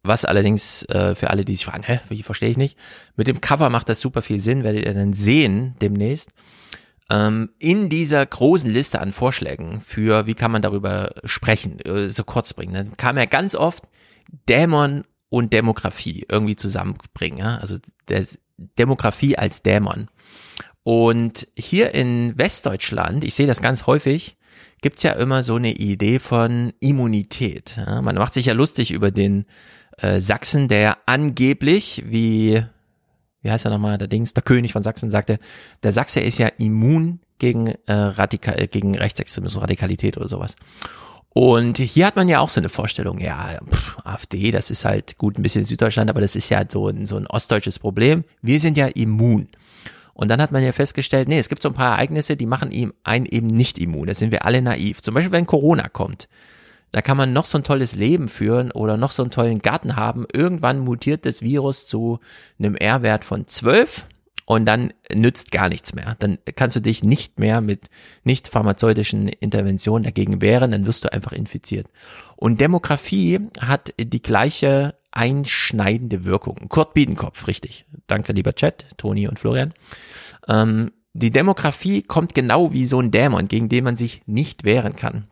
Was 0.04 0.24
allerdings 0.24 0.84
äh, 0.84 1.16
für 1.16 1.32
alle, 1.32 1.44
die 1.44 1.56
sich 1.56 1.66
fragen, 1.66 1.84
hä, 1.84 2.00
wie 2.08 2.24
verstehe 2.24 2.50
ich 2.50 2.56
nicht. 2.56 2.78
Mit 3.18 3.28
dem 3.28 3.42
Cover 3.42 3.70
macht 3.70 3.90
das 3.90 4.00
super 4.00 4.22
viel 4.22 4.40
Sinn, 4.40 4.64
werdet 4.64 4.86
ihr 4.86 4.94
dann 4.94 5.12
sehen 5.12 5.76
demnächst. 5.82 6.30
Ähm, 7.12 7.50
in 7.60 7.90
dieser 7.90 8.26
großen 8.26 8.70
Liste 8.70 9.02
an 9.02 9.12
Vorschlägen 9.12 9.82
für, 9.82 10.28
wie 10.28 10.34
kann 10.34 10.50
man 10.50 10.62
darüber 10.62 11.14
sprechen, 11.26 11.82
äh, 11.82 12.08
so 12.08 12.24
kurz 12.24 12.54
bringen, 12.54 12.74
dann 12.74 12.96
kam 12.96 13.18
ja 13.18 13.26
ganz 13.26 13.54
oft 13.54 13.84
Dämon 14.48 15.04
und 15.28 15.52
Demografie 15.52 16.26
irgendwie 16.30 16.56
zusammenbringen. 16.56 17.38
Ja? 17.38 17.58
Also 17.58 17.80
der, 18.08 18.26
Demografie 18.78 19.38
als 19.38 19.62
Dämon. 19.62 20.08
Und 20.84 21.48
hier 21.58 21.94
in 21.94 22.38
Westdeutschland, 22.38 23.26
ich 23.26 23.34
sehe 23.34 23.48
das 23.48 23.62
ganz 23.62 23.88
häufig, 23.88 24.38
gibt's 24.82 25.04
ja 25.04 25.12
immer 25.12 25.44
so 25.44 25.56
eine 25.56 25.74
Idee 25.74 26.20
von 26.20 26.72
Immunität. 26.80 27.76
Ja? 27.76 28.02
Man 28.02 28.16
macht 28.16 28.36
sich 28.36 28.46
ja 28.46 28.54
lustig 28.54 28.92
über 28.92 29.12
den 29.12 29.46
äh, 29.98 30.22
Sachsen, 30.22 30.70
der 30.70 30.98
angeblich, 31.08 32.04
wie, 32.06 32.64
wie 33.42 33.52
heißt 33.52 33.66
er 33.66 33.72
nochmal, 33.72 33.98
der 33.98 34.08
Dings, 34.08 34.34
der 34.34 34.44
König 34.44 34.74
von 34.74 34.84
Sachsen 34.84 35.12
sagte, 35.12 35.40
der 35.84 35.92
Sachse 35.92 36.20
ist 36.20 36.38
ja 36.38 36.48
immun 36.48 37.20
gegen, 37.40 37.68
äh, 37.68 37.94
Radikal, 37.94 38.60
äh, 38.60 38.68
gegen 38.68 38.96
Rechtsextremismus, 38.96 39.62
Radikalität 39.62 40.18
oder 40.18 40.28
sowas. 40.28 40.56
Und 41.34 41.78
hier 41.78 42.06
hat 42.06 42.18
man 42.18 42.28
ja 42.28 42.40
auch 42.40 42.50
so 42.50 42.60
eine 42.60 42.70
Vorstellung, 42.70 43.20
ja, 43.20 43.58
pff, 43.66 43.98
AfD, 44.04 44.52
das 44.52 44.70
ist 44.70 44.84
halt 44.84 45.18
gut 45.18 45.40
ein 45.40 45.42
bisschen 45.42 45.64
Süddeutschland, 45.64 46.10
aber 46.10 46.20
das 46.20 46.36
ist 46.36 46.50
ja 46.50 46.64
so 46.68 46.90
ein, 46.90 47.06
so 47.06 47.16
ein 47.16 47.26
ostdeutsches 47.26 47.80
Problem. 47.80 48.26
Wir 48.42 48.60
sind 48.60 48.78
ja 48.78 48.88
immun. 48.88 49.48
Und 50.14 50.28
dann 50.28 50.42
hat 50.42 50.52
man 50.52 50.64
ja 50.64 50.74
festgestellt, 50.74 51.30
nee, 51.30 51.40
es 51.40 51.48
gibt 51.48 51.62
so 51.62 51.70
ein 51.70 51.74
paar 51.74 51.94
Ereignisse, 51.94 52.36
die 52.36 52.46
machen 52.46 52.72
ihm 52.72 52.94
einen 53.04 53.26
eben 53.26 53.48
nicht 53.48 53.80
immun. 53.80 54.08
Da 54.08 54.14
sind 54.14 54.32
wir 54.32 54.46
alle 54.46 54.62
naiv. 54.62 55.02
Zum 55.02 55.14
Beispiel, 55.14 55.32
wenn 55.32 55.48
Corona 55.48 55.88
kommt. 55.88 56.28
Da 56.92 57.02
kann 57.02 57.18
man 57.18 57.34
noch 57.34 57.46
so 57.46 57.58
ein 57.58 57.64
tolles 57.64 57.96
Leben 57.96 58.28
führen 58.28 58.72
oder 58.72 58.98
noch 58.98 59.12
so 59.12 59.24
einen 59.24 59.32
tollen 59.32 59.60
Garten 59.60 59.96
haben. 59.96 60.26
Irgendwann 60.32 60.80
mutiert 60.80 61.26
das 61.26 61.42
Virus 61.42 61.88
zu 61.88 62.20
einem 62.60 62.76
R-Wert 62.76 63.24
von 63.24 63.48
12 63.48 64.06
und 64.46 64.66
dann 64.66 64.92
nützt 65.14 65.52
gar 65.52 65.70
nichts 65.70 65.96
mehr. 65.96 66.18
Dann 66.20 66.38
kannst 66.56 66.76
du 66.76 66.82
dich 66.82 67.04
nicht 67.04 67.40
mehr 67.40 67.62
mit 67.62 67.90
nicht 68.24 68.50
pharmazeutischen 68.50 69.30
Interventionen 69.30 70.04
dagegen 70.04 70.42
wehren, 70.42 70.72
dann 70.72 70.86
wirst 70.86 71.06
du 71.06 71.14
einfach 71.14 71.32
infiziert. 71.32 71.88
Und 72.36 72.60
Demografie 72.60 73.40
hat 73.60 73.94
die 73.98 74.22
gleiche 74.22 74.96
einschneidende 75.12 76.26
Wirkung. 76.26 76.68
Kurt 76.68 76.94
Biedenkopf, 76.94 77.48
richtig. 77.48 77.86
Danke, 78.08 78.34
lieber 78.34 78.54
Chat, 78.54 78.86
Toni 78.98 79.28
und 79.28 79.40
Florian. 79.40 79.74
Ähm, 80.48 80.92
die 81.14 81.32
Demografie 81.32 82.02
kommt 82.02 82.34
genau 82.34 82.72
wie 82.72 82.86
so 82.86 83.00
ein 83.00 83.12
Dämon, 83.12 83.48
gegen 83.48 83.70
den 83.70 83.84
man 83.84 83.98
sich 83.98 84.22
nicht 84.26 84.64
wehren 84.64 84.96
kann. 84.96 85.28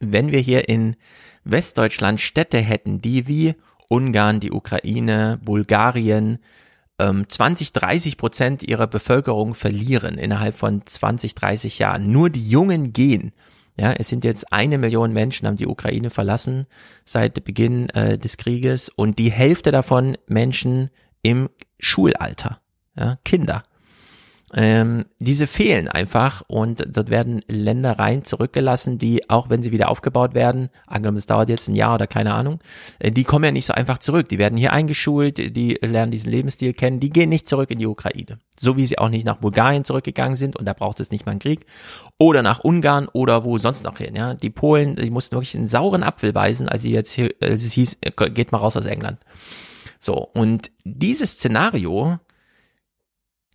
Wenn 0.00 0.32
wir 0.32 0.40
hier 0.40 0.68
in 0.68 0.96
Westdeutschland 1.44 2.20
Städte 2.20 2.58
hätten, 2.58 3.00
die 3.00 3.26
wie 3.26 3.54
Ungarn, 3.88 4.40
die 4.40 4.52
Ukraine, 4.52 5.38
Bulgarien, 5.44 6.38
ähm, 6.98 7.28
20, 7.28 7.72
30 7.72 8.16
Prozent 8.16 8.62
ihrer 8.62 8.86
Bevölkerung 8.86 9.54
verlieren 9.54 10.18
innerhalb 10.18 10.56
von 10.56 10.82
20, 10.84 11.34
30 11.34 11.78
Jahren. 11.78 12.10
Nur 12.10 12.30
die 12.30 12.48
Jungen 12.48 12.92
gehen. 12.92 13.32
Ja, 13.78 13.92
es 13.92 14.08
sind 14.08 14.24
jetzt 14.24 14.52
eine 14.52 14.78
Million 14.78 15.12
Menschen, 15.12 15.46
haben 15.46 15.56
die 15.56 15.66
Ukraine 15.66 16.08
verlassen 16.08 16.66
seit 17.04 17.44
Beginn 17.44 17.90
äh, 17.90 18.16
des 18.16 18.38
Krieges 18.38 18.88
und 18.88 19.18
die 19.18 19.30
Hälfte 19.30 19.70
davon 19.70 20.16
Menschen 20.26 20.90
im 21.22 21.50
Schulalter, 21.78 22.60
ja, 22.96 23.18
Kinder. 23.24 23.62
Ähm, 24.54 25.06
diese 25.18 25.48
fehlen 25.48 25.88
einfach 25.88 26.42
und 26.46 26.96
dort 26.96 27.10
werden 27.10 27.40
Ländereien 27.48 28.22
zurückgelassen, 28.22 28.96
die, 28.96 29.28
auch 29.28 29.50
wenn 29.50 29.62
sie 29.62 29.72
wieder 29.72 29.88
aufgebaut 29.88 30.34
werden, 30.34 30.68
angenommen 30.86 31.18
es 31.18 31.26
dauert 31.26 31.48
jetzt 31.48 31.68
ein 31.68 31.74
Jahr 31.74 31.96
oder 31.96 32.06
keine 32.06 32.32
Ahnung, 32.32 32.60
äh, 33.00 33.10
die 33.10 33.24
kommen 33.24 33.44
ja 33.44 33.50
nicht 33.50 33.66
so 33.66 33.72
einfach 33.72 33.98
zurück. 33.98 34.28
Die 34.28 34.38
werden 34.38 34.56
hier 34.56 34.72
eingeschult, 34.72 35.38
die 35.38 35.78
lernen 35.82 36.12
diesen 36.12 36.30
Lebensstil 36.30 36.74
kennen, 36.74 37.00
die 37.00 37.10
gehen 37.10 37.28
nicht 37.28 37.48
zurück 37.48 37.72
in 37.72 37.80
die 37.80 37.86
Ukraine. 37.86 38.38
So 38.58 38.76
wie 38.76 38.86
sie 38.86 38.98
auch 38.98 39.08
nicht 39.08 39.26
nach 39.26 39.38
Bulgarien 39.38 39.84
zurückgegangen 39.84 40.36
sind 40.36 40.56
und 40.56 40.64
da 40.64 40.74
braucht 40.74 41.00
es 41.00 41.10
nicht 41.10 41.26
mal 41.26 41.32
einen 41.32 41.40
Krieg. 41.40 41.66
Oder 42.18 42.42
nach 42.42 42.60
Ungarn 42.60 43.08
oder 43.12 43.44
wo 43.44 43.58
sonst 43.58 43.82
noch 43.82 43.98
hin. 43.98 44.14
Ja, 44.14 44.34
Die 44.34 44.50
Polen, 44.50 44.94
die 44.94 45.10
mussten 45.10 45.34
wirklich 45.34 45.56
einen 45.56 45.66
sauren 45.66 46.04
Apfel 46.04 46.32
beißen, 46.32 46.68
als 46.68 46.82
sie 46.82 46.92
jetzt 46.92 47.12
hier, 47.12 47.34
als 47.42 47.64
es 47.64 47.72
hieß, 47.72 47.98
äh, 48.00 48.30
geht 48.30 48.52
mal 48.52 48.58
raus 48.58 48.76
aus 48.76 48.86
England. 48.86 49.18
So, 49.98 50.14
und 50.34 50.70
dieses 50.84 51.32
Szenario, 51.32 52.18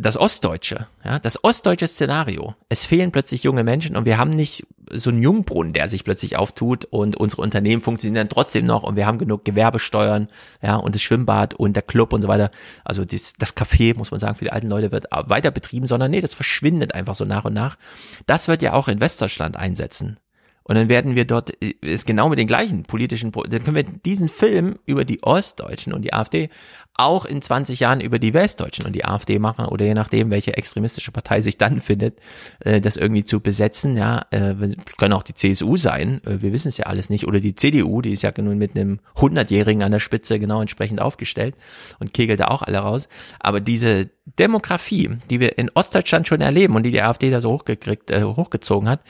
das 0.02 0.18
Ostdeutsche, 0.18 0.88
ja, 1.06 1.20
das 1.20 1.44
ostdeutsche 1.44 1.88
Szenario. 1.88 2.56
Es 2.70 2.86
fehlen 2.86 3.12
plötzlich 3.12 3.44
junge 3.44 3.64
Menschen 3.64 3.96
und 3.96 4.06
wir 4.06 4.18
haben 4.18 4.32
nicht 4.32 4.66
so 4.94 5.10
einen 5.10 5.22
Jungbrunnen, 5.22 5.74
der 5.74 5.88
sich 5.88 6.04
plötzlich 6.04 6.38
auftut 6.38 6.86
und 6.86 7.16
unsere 7.16 7.42
Unternehmen 7.42 7.82
funktionieren 7.82 8.28
trotzdem 8.30 8.66
noch 8.66 8.84
und 8.84 8.96
wir 8.96 9.06
haben 9.06 9.18
genug 9.18 9.46
Gewerbesteuern, 9.46 10.28
ja, 10.62 10.76
und 10.76 10.96
das 10.96 11.02
Schwimmbad 11.02 11.54
und 11.54 11.74
der 11.74 11.84
Club 11.84 12.14
und 12.14 12.22
so 12.22 12.28
weiter. 12.28 12.52
Also 12.84 13.06
das, 13.06 13.34
das 13.38 13.56
Café, 13.56 13.96
muss 13.96 14.12
man 14.12 14.20
sagen, 14.20 14.36
für 14.36 14.46
die 14.46 14.52
alten 14.52 14.70
Leute 14.70 14.92
wird 14.92 15.06
weiter 15.12 15.52
betrieben, 15.52 15.88
sondern 15.88 16.12
nee, 16.12 16.22
das 16.22 16.34
verschwindet 16.34 16.94
einfach 16.94 17.16
so 17.16 17.26
nach 17.26 17.46
und 17.46 17.54
nach. 17.54 17.78
Das 18.26 18.48
wird 18.48 18.62
ja 18.62 18.74
auch 18.74 18.88
in 18.88 19.00
Westdeutschland 19.00 19.56
einsetzen. 19.56 20.18
Und 20.64 20.76
dann 20.76 20.90
werden 20.90 21.16
wir 21.16 21.26
dort, 21.26 21.50
ist 21.50 22.06
genau 22.06 22.30
mit 22.30 22.40
den 22.40 22.48
gleichen 22.48 22.84
politischen, 22.84 23.32
dann 23.32 23.64
können 23.64 23.76
wir 23.76 23.84
diesen 23.84 24.30
Film 24.30 24.78
über 24.86 25.06
die 25.06 25.24
Ostdeutschen 25.24 25.92
und 25.92 26.04
die 26.04 26.14
AfD 26.14 26.50
auch 26.94 27.26
in 27.26 27.42
20 27.42 27.80
Jahren 27.80 28.00
über 28.00 28.20
die 28.20 28.34
Westdeutschen 28.34 28.86
und 28.86 28.94
die 28.94 29.06
AfD 29.06 29.40
machen 29.40 29.66
oder 29.66 29.86
je 29.86 29.94
nachdem, 29.94 30.30
welche 30.30 30.56
extremistische 30.56 31.12
Partei 31.12 31.42
sich 31.42 31.58
dann 31.58 31.82
findet, 31.82 32.20
äh, 32.60 32.80
das 32.80 32.96
irgendwie 32.96 33.24
zu 33.24 33.40
besetzen. 33.40 33.98
Ja, 33.98 34.26
äh, 34.30 34.54
können 34.98 35.14
auch 35.14 35.24
die 35.24 35.34
CSU 35.34 35.78
sein, 35.78 36.22
äh, 36.26 36.42
wir 36.42 36.54
wissen 36.54 36.68
es 36.68 36.78
ja 36.78 36.86
alles 36.86 37.10
nicht, 37.10 37.28
oder 37.28 37.40
die 37.40 37.56
CDU, 37.56 38.02
die 38.02 38.14
ist 38.14 38.22
ja 38.22 38.32
nun 38.38 38.58
mit 38.58 38.76
einem 38.76 39.00
100-Jährigen 39.16 39.84
an 39.84 39.92
der 39.92 40.00
Spitze 40.00 40.40
genau 40.40 40.62
entsprechend 40.62 41.02
aufgestellt 41.02 41.56
und 42.00 42.14
kegelt 42.14 42.40
da 42.40 42.48
auch 42.50 42.62
alle 42.62 42.80
raus. 42.80 43.08
Aber 43.40 43.62
diese 43.62 44.10
Demografie, 44.38 45.10
die 45.30 45.40
wir 45.40 45.58
in 45.58 45.72
Ostdeutschland 45.74 46.28
schon 46.28 46.42
erleben 46.42 46.76
und 46.76 46.84
die 46.84 46.92
die 46.92 47.02
AfD 47.02 47.32
da 47.32 47.42
so 47.42 47.52
hochgekriegt, 47.52 48.12
äh, 48.12 48.24
hochgezogen 48.24 48.88
hat, 48.88 49.02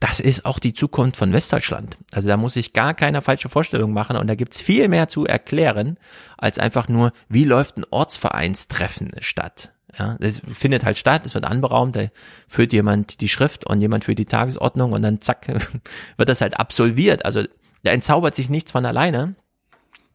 das 0.00 0.20
ist 0.20 0.44
auch 0.44 0.58
die 0.58 0.74
Zukunft 0.74 1.16
von 1.16 1.32
Westdeutschland. 1.32 1.96
Also 2.12 2.28
da 2.28 2.36
muss 2.36 2.56
ich 2.56 2.72
gar 2.72 2.92
keine 2.94 3.22
falsche 3.22 3.48
Vorstellung 3.48 3.92
machen 3.92 4.16
und 4.16 4.26
da 4.26 4.34
gibt's 4.34 4.60
viel 4.60 4.88
mehr 4.88 5.08
zu 5.08 5.24
erklären, 5.24 5.98
als 6.36 6.58
einfach 6.58 6.88
nur, 6.88 7.12
wie 7.28 7.44
läuft 7.44 7.78
ein 7.78 7.86
Ortsvereinstreffen 7.90 9.12
statt. 9.20 9.72
Ja, 9.98 10.16
das 10.20 10.42
findet 10.52 10.84
halt 10.84 10.98
statt, 10.98 11.22
es 11.24 11.34
wird 11.34 11.46
anberaumt, 11.46 11.96
da 11.96 12.08
führt 12.46 12.74
jemand 12.74 13.22
die 13.22 13.30
Schrift 13.30 13.66
und 13.66 13.80
jemand 13.80 14.04
für 14.04 14.14
die 14.14 14.26
Tagesordnung 14.26 14.92
und 14.92 15.00
dann 15.00 15.22
zack, 15.22 15.46
wird 16.16 16.28
das 16.28 16.42
halt 16.42 16.58
absolviert. 16.60 17.24
Also 17.24 17.44
da 17.82 17.92
entzaubert 17.92 18.34
sich 18.34 18.50
nichts 18.50 18.72
von 18.72 18.84
alleine. 18.84 19.34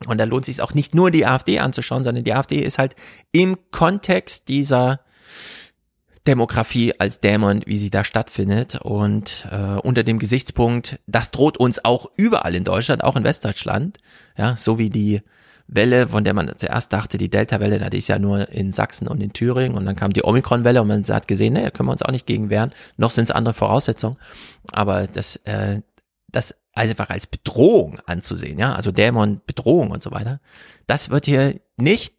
Und 0.07 0.17
da 0.17 0.23
lohnt 0.23 0.45
sich 0.45 0.61
auch 0.61 0.73
nicht 0.73 0.95
nur 0.95 1.11
die 1.11 1.27
AfD 1.27 1.59
anzuschauen, 1.59 2.03
sondern 2.03 2.23
die 2.23 2.33
AfD 2.33 2.59
ist 2.59 2.79
halt 2.79 2.95
im 3.31 3.55
Kontext 3.69 4.47
dieser 4.47 4.99
Demografie 6.27 6.93
als 6.99 7.19
Dämon, 7.19 7.61
wie 7.65 7.77
sie 7.77 7.89
da 7.89 8.03
stattfindet. 8.03 8.79
Und 8.81 9.47
äh, 9.51 9.77
unter 9.77 10.03
dem 10.03 10.19
Gesichtspunkt, 10.19 10.99
das 11.07 11.31
droht 11.31 11.57
uns 11.57 11.83
auch 11.83 12.11
überall 12.15 12.55
in 12.55 12.63
Deutschland, 12.63 13.03
auch 13.03 13.15
in 13.15 13.23
Westdeutschland, 13.23 13.97
ja, 14.37 14.55
so 14.55 14.77
wie 14.77 14.89
die 14.89 15.21
Welle, 15.67 16.09
von 16.09 16.23
der 16.23 16.33
man 16.33 16.51
zuerst 16.57 16.91
dachte, 16.91 17.17
die 17.17 17.29
Delta-Welle, 17.29 17.89
die 17.89 17.97
ist 17.97 18.09
ja 18.09 18.19
nur 18.19 18.49
in 18.49 18.73
Sachsen 18.73 19.07
und 19.07 19.21
in 19.23 19.33
Thüringen. 19.33 19.77
Und 19.77 19.85
dann 19.85 19.95
kam 19.95 20.13
die 20.13 20.23
Omikron-Welle 20.23 20.81
und 20.81 20.87
man 20.87 21.03
hat 21.05 21.27
gesehen, 21.27 21.53
ne, 21.53 21.71
können 21.71 21.87
wir 21.87 21.93
uns 21.93 22.03
auch 22.03 22.11
nicht 22.11 22.27
gegen 22.27 22.49
wehren, 22.49 22.71
noch 22.97 23.11
sind 23.11 23.25
es 23.25 23.31
andere 23.31 23.53
Voraussetzungen, 23.53 24.17
aber 24.73 25.07
das, 25.07 25.37
äh, 25.45 25.81
das 26.27 26.55
einfach 26.73 27.09
als 27.09 27.25
Bedrohung 27.25 27.99
anzusehen, 28.05 28.59
ja, 28.59 28.73
also 28.75 28.91
Dämon, 28.91 29.41
Bedrohung 29.45 29.91
und 29.91 30.03
so 30.03 30.11
weiter, 30.11 30.39
das 30.87 31.09
wird 31.09 31.25
hier 31.25 31.55
nicht 31.77 32.15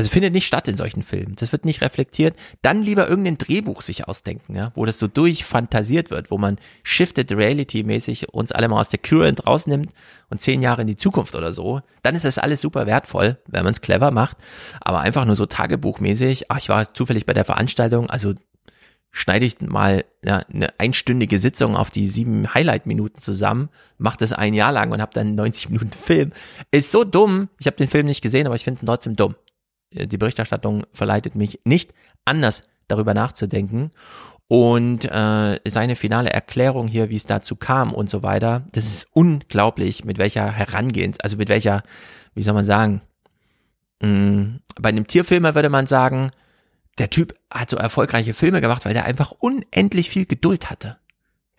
also 0.00 0.08
findet 0.08 0.32
nicht 0.32 0.46
statt 0.46 0.66
in 0.66 0.78
solchen 0.78 1.02
Filmen. 1.02 1.34
Das 1.36 1.52
wird 1.52 1.66
nicht 1.66 1.82
reflektiert. 1.82 2.34
Dann 2.62 2.82
lieber 2.82 3.06
irgendein 3.06 3.36
Drehbuch 3.36 3.82
sich 3.82 4.08
ausdenken, 4.08 4.56
ja, 4.56 4.72
wo 4.74 4.86
das 4.86 4.98
so 4.98 5.08
durchfantasiert 5.08 6.10
wird, 6.10 6.30
wo 6.30 6.38
man 6.38 6.56
shifted 6.82 7.30
reality 7.32 7.82
mäßig 7.82 8.30
uns 8.30 8.50
alle 8.50 8.68
mal 8.68 8.80
aus 8.80 8.88
der 8.88 8.98
Current 8.98 9.46
rausnimmt 9.46 9.92
und 10.30 10.40
zehn 10.40 10.62
Jahre 10.62 10.80
in 10.80 10.86
die 10.86 10.96
Zukunft 10.96 11.34
oder 11.34 11.52
so. 11.52 11.82
Dann 12.02 12.14
ist 12.14 12.24
das 12.24 12.38
alles 12.38 12.62
super 12.62 12.86
wertvoll, 12.86 13.36
wenn 13.46 13.62
man 13.62 13.74
es 13.74 13.82
clever 13.82 14.10
macht. 14.10 14.38
Aber 14.80 15.00
einfach 15.00 15.26
nur 15.26 15.36
so 15.36 15.44
tagebuchmäßig. 15.44 16.50
Ach, 16.50 16.56
ich 16.56 16.70
war 16.70 16.94
zufällig 16.94 17.26
bei 17.26 17.34
der 17.34 17.44
Veranstaltung, 17.44 18.08
also 18.08 18.32
schneide 19.10 19.44
ich 19.44 19.60
mal 19.60 20.06
ja, 20.24 20.38
eine 20.50 20.68
einstündige 20.78 21.38
Sitzung 21.38 21.76
auf 21.76 21.90
die 21.90 22.08
sieben 22.08 22.54
Highlight-Minuten 22.54 23.20
zusammen, 23.20 23.68
mache 23.98 24.16
das 24.16 24.32
ein 24.32 24.54
Jahr 24.54 24.72
lang 24.72 24.92
und 24.92 25.02
habe 25.02 25.12
dann 25.12 25.34
90 25.34 25.68
Minuten 25.68 25.92
Film. 25.92 26.32
Ist 26.70 26.90
so 26.90 27.04
dumm. 27.04 27.50
Ich 27.58 27.66
habe 27.66 27.76
den 27.76 27.88
Film 27.88 28.06
nicht 28.06 28.22
gesehen, 28.22 28.46
aber 28.46 28.56
ich 28.56 28.64
finde 28.64 28.82
ihn 28.82 28.86
trotzdem 28.86 29.14
dumm. 29.14 29.34
Äh, 29.94 30.06
die 30.06 30.18
Berichterstattung 30.18 30.84
verleitet 30.92 31.34
mich 31.34 31.60
nicht 31.64 31.94
anders 32.24 32.62
darüber 32.88 33.14
nachzudenken. 33.14 33.90
Und 34.48 35.04
äh, 35.04 35.60
seine 35.68 35.94
finale 35.94 36.30
Erklärung 36.30 36.88
hier, 36.88 37.08
wie 37.08 37.16
es 37.16 37.26
dazu 37.26 37.54
kam 37.54 37.94
und 37.94 38.10
so 38.10 38.24
weiter, 38.24 38.64
das 38.72 38.86
ist 38.86 39.06
unglaublich, 39.12 40.04
mit 40.04 40.18
welcher 40.18 40.50
Herangehens, 40.50 41.20
also 41.20 41.36
mit 41.36 41.48
welcher, 41.48 41.84
wie 42.34 42.42
soll 42.42 42.54
man 42.54 42.64
sagen, 42.64 43.00
mh, 44.02 44.08
mm, 44.08 44.60
bei 44.80 44.88
einem 44.88 45.06
Tierfilmer 45.06 45.54
würde 45.54 45.68
man 45.68 45.86
sagen, 45.86 46.32
der 46.98 47.10
Typ 47.10 47.34
hat 47.48 47.70
so 47.70 47.76
erfolgreiche 47.76 48.34
Filme 48.34 48.60
gemacht, 48.60 48.84
weil 48.84 48.92
der 48.92 49.04
einfach 49.04 49.30
unendlich 49.30 50.10
viel 50.10 50.26
Geduld 50.26 50.68
hatte. 50.68 50.98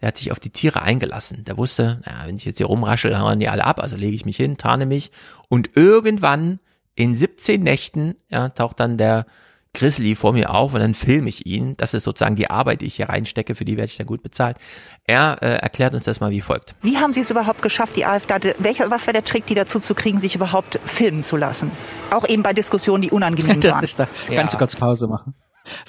Der 0.01 0.10
hat 0.10 0.18
sich 0.18 0.32
auf 0.32 0.40
die 0.40 0.50
Tiere 0.50 0.82
eingelassen. 0.82 1.45
Der 1.45 1.58
wusste, 1.58 2.01
naja, 2.06 2.27
wenn 2.27 2.35
ich 2.35 2.43
jetzt 2.43 2.58
hier 2.58 2.66
rumraschel, 2.66 3.18
hauen 3.18 3.40
die 3.40 3.48
alle 3.48 3.64
ab, 3.64 3.80
also 3.82 3.95
lege 3.95 4.16
ich 4.16 4.26
mich 4.26 4.35
hin, 4.35 4.58
tarne 4.58 4.85
mich. 4.85 5.11
Und 5.48 5.77
irgendwann 5.77 6.60
in 6.95 7.16
17 7.16 7.61
Nächten 7.61 8.16
ja, 8.30 8.50
taucht 8.50 8.80
dann 8.80 8.98
der 8.98 9.26
Grizzly 9.74 10.16
vor 10.16 10.34
mir 10.34 10.53
auf 10.53 10.74
und 10.74 10.82
dann 10.82 10.94
filme 10.94 11.30
ich 11.30 11.45
ihn. 11.45 11.78
Das 11.78 11.94
ist 11.94 12.03
sozusagen 12.03 12.36
die 12.36 12.50
Arbeit, 12.50 12.82
die 12.82 12.88
ich 12.88 12.95
hier 12.95 13.08
reinstecke, 13.08 13.56
für 13.56 13.64
die 13.64 13.78
werde 13.78 13.90
ich 13.90 13.98
dann 13.98 14.06
gut 14.06 14.22
bezahlt. 14.22 14.58
Er 15.06 15.38
äh, 15.42 15.56
erklärt 15.56 15.94
uns 15.94 16.03
das 16.03 16.20
mal 16.20 16.30
wie 16.30 16.42
folgt. 16.42 16.76
Wie 16.82 16.98
haben 16.98 17.14
Sie 17.14 17.22
es 17.22 17.30
überhaupt 17.30 17.61
geschafft, 17.61 17.95
die 17.95 18.06
AfD, 18.06 18.53
welcher, 18.60 18.92
was 18.92 19.08
war 19.08 19.14
der 19.14 19.24
Trick, 19.24 19.45
die 19.45 19.56
dazu 19.56 19.80
zu 19.80 19.95
kriegen, 19.95 20.20
sich 20.20 20.36
überhaupt 20.36 20.80
filmen 20.86 21.24
zu 21.24 21.38
lassen? 21.38 21.72
Auch 22.11 22.28
eben 22.28 22.44
bei 22.44 22.53
Diskussionen, 22.53 23.02
die 23.02 23.11
unangenehm 23.11 23.60
das 23.61 23.74
waren. 23.74 23.84
Ist 23.84 24.00
da. 24.00 24.08
Ja. 24.30 24.36
Kannst 24.36 24.56
du 24.56 24.58
kurz 24.58 24.76
Pause 24.76 25.08
machen? 25.08 25.36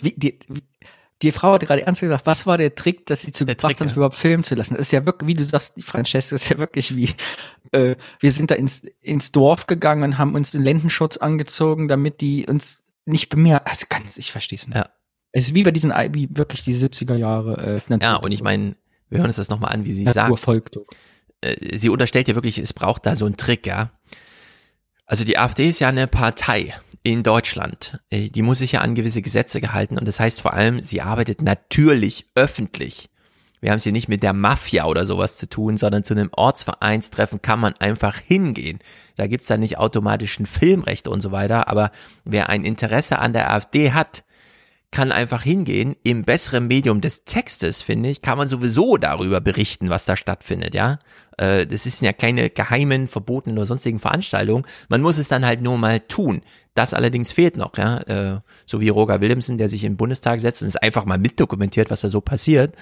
Wie, 0.01 0.15
die, 0.17 0.39
wie, 0.49 0.63
die 1.23 1.33
Frau 1.33 1.53
hat 1.53 1.67
gerade 1.67 1.87
ernst 1.87 2.01
gesagt, 2.01 2.27
was 2.27 2.47
war 2.47 2.59
der 2.59 2.75
Trick, 2.75 3.07
dass 3.07 3.23
sie 3.23 3.33
zu 3.33 3.45
der 3.45 3.55
gebracht 3.55 3.81
hat, 3.81 3.89
ja. 3.89 3.95
überhaupt 3.95 4.17
filmen 4.17 4.43
zu 4.43 4.55
lassen? 4.55 4.75
Das 4.75 4.83
ist 4.83 4.93
ja 4.93 5.07
wirklich, 5.07 5.29
wie 5.29 5.35
du 5.35 5.45
sagst, 5.45 5.77
die 5.77 5.83
Francesca 5.83 6.35
ist 6.35 6.49
ja 6.49 6.59
wirklich 6.59 6.97
wie, 6.97 7.11
äh, 7.73 7.97
wir 8.21 8.33
sind 8.33 8.51
da 8.51 8.57
ins, 8.57 8.83
ins 9.01 9.33
Dorf 9.33 9.67
gegangen 9.67 10.03
und 10.03 10.19
haben 10.19 10.35
uns 10.35 10.51
den 10.51 10.63
Lendenschutz 10.63 11.17
angezogen, 11.17 11.89
damit 11.89 12.21
die 12.21 12.47
uns 12.47 12.83
nicht 13.05 13.29
bemerken. 13.29 13.69
Also 13.69 13.87
ganz, 13.89 14.19
ich 14.19 14.33
verstehe 14.33 14.59
es 14.59 14.67
nicht. 14.67 14.77
Ja. 14.77 14.87
Es 15.33 15.45
ist 15.45 15.55
wie 15.55 15.63
bei 15.63 15.71
diesen, 15.71 15.93
wie 16.13 16.29
wirklich 16.31 16.63
die 16.65 16.75
70er 16.75 17.15
Jahre. 17.15 17.81
Äh, 17.89 17.99
ja, 18.01 18.17
und 18.17 18.33
ich 18.33 18.43
meine, 18.43 18.77
wir 19.09 19.19
hören 19.19 19.29
uns 19.29 19.37
das 19.37 19.49
nochmal 19.49 19.73
an, 19.73 19.85
wie 19.85 19.93
sie 19.93 20.05
Natur 20.05 20.37
sagt. 20.37 20.41
Folgt. 20.41 20.79
Äh, 21.41 21.77
sie 21.77 21.89
unterstellt 21.89 22.29
ja 22.29 22.35
wirklich, 22.35 22.59
es 22.59 22.73
braucht 22.73 23.07
da 23.07 23.15
so 23.17 23.25
einen 23.27 23.37
Trick, 23.37 23.67
ja. 23.67 23.91
Also 25.07 25.25
die 25.25 25.39
AfD 25.39 25.69
ist 25.69 25.79
ja 25.79 25.89
eine 25.89 26.07
Partei 26.07 26.75
in 27.03 27.23
Deutschland. 27.23 28.01
Äh, 28.11 28.31
die 28.31 28.43
muss 28.43 28.59
sich 28.59 28.73
ja 28.73 28.81
an 28.81 28.95
gewisse 28.95 29.23
Gesetze 29.23 29.61
gehalten 29.61 29.99
und 29.99 30.07
das 30.07 30.21
heißt 30.21 30.41
vor 30.41 30.55
allem, 30.55 30.81
sie 30.81 31.01
arbeitet 31.01 31.43
natürlich 31.43 32.27
öffentlich. 32.35 33.09
Wir 33.61 33.71
haben 33.71 33.77
es 33.77 33.85
hier 33.85 33.93
nicht 33.93 34.09
mit 34.09 34.25
der 34.25 34.33
Mafia 34.33 34.87
oder 34.87 35.07
sowas 35.07 35.37
zu 35.37 35.49
tun, 35.49 35.77
sondern 35.77 36.03
zu 36.03 36.15
einem 36.15 36.31
Ortsvereinstreffen 36.33 37.43
kann 37.43 37.61
man 37.61 37.75
einfach 37.75 38.17
hingehen. 38.17 38.81
Da 39.15 39.29
gibt's 39.29 39.47
dann 39.47 39.61
nicht 39.61 39.79
automatisch 39.79 40.41
ein 40.41 40.47
Filmrecht 40.47 41.07
und 41.07 41.21
so 41.21 41.31
weiter, 41.31 41.69
aber 41.69 41.93
wer 42.25 42.49
ein 42.49 42.65
Interesse 42.65 43.21
an 43.21 43.33
der 43.33 43.53
AfD 43.53 43.93
hat, 43.93 44.25
kann 44.93 45.11
einfach 45.11 45.43
hingehen. 45.43 45.97
Im 46.05 46.23
besseren 46.23 46.69
Medium 46.69 47.01
des 47.01 47.25
Textes, 47.25 47.83
finde 47.83 48.11
ich, 48.11 48.23
kann 48.23 48.39
man 48.39 48.49
sowieso 48.49 48.99
darüber 48.99 49.41
berichten, 49.41 49.91
was 49.91 50.05
da 50.05 50.17
stattfindet, 50.17 50.75
ja. 50.75 50.99
Äh, 51.39 51.67
das 51.67 51.87
ist 51.87 52.03
ja 52.03 52.13
keine 52.13 52.51
geheimen, 52.51 53.09
verbotenen 53.09 53.59
oder 53.59 53.67
sonstigen 53.67 53.99
Veranstaltungen. 53.99 54.65
Man 54.89 55.01
muss 55.01 55.19
es 55.19 55.29
dann 55.29 55.45
halt 55.45 55.63
nur 55.63 55.79
mal 55.79 55.99
tun. 56.01 56.43
Das 56.75 56.95
allerdings 56.95 57.33
fehlt 57.33 57.57
noch, 57.57 57.77
ja. 57.79 57.99
Äh, 58.03 58.41
so 58.67 58.81
wie 58.81 58.91
Roger 58.91 59.21
Williamson, 59.21 59.59
der 59.59 59.71
sich 59.71 59.83
im 59.83 59.97
Bundestag 59.97 60.41
setzt 60.41 60.63
und 60.63 60.69
es 60.69 60.77
einfach 60.77 61.07
mal 61.07 61.19
mitdokumentiert, 61.19 61.91
was 61.91 62.03
da 62.03 62.11
so 62.11 62.21
passiert. 62.21 62.77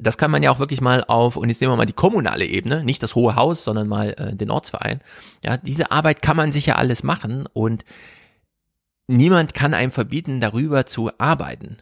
Das 0.00 0.18
kann 0.18 0.30
man 0.30 0.42
ja 0.42 0.50
auch 0.50 0.58
wirklich 0.58 0.80
mal 0.80 1.04
auf, 1.04 1.36
und 1.36 1.48
jetzt 1.48 1.60
nehmen 1.60 1.72
wir 1.72 1.76
mal 1.76 1.86
die 1.86 1.92
kommunale 1.92 2.44
Ebene, 2.44 2.84
nicht 2.84 3.02
das 3.02 3.14
Hohe 3.14 3.36
Haus, 3.36 3.64
sondern 3.64 3.88
mal 3.88 4.14
äh, 4.18 4.34
den 4.34 4.50
Ortsverein. 4.50 5.00
Ja, 5.44 5.56
diese 5.56 5.92
Arbeit 5.92 6.22
kann 6.22 6.36
man 6.36 6.52
sicher 6.52 6.76
alles 6.76 7.04
machen 7.04 7.46
und 7.52 7.84
niemand 9.08 9.54
kann 9.54 9.74
einem 9.74 9.90
verbieten, 9.90 10.40
darüber 10.40 10.86
zu 10.86 11.10
arbeiten. 11.18 11.78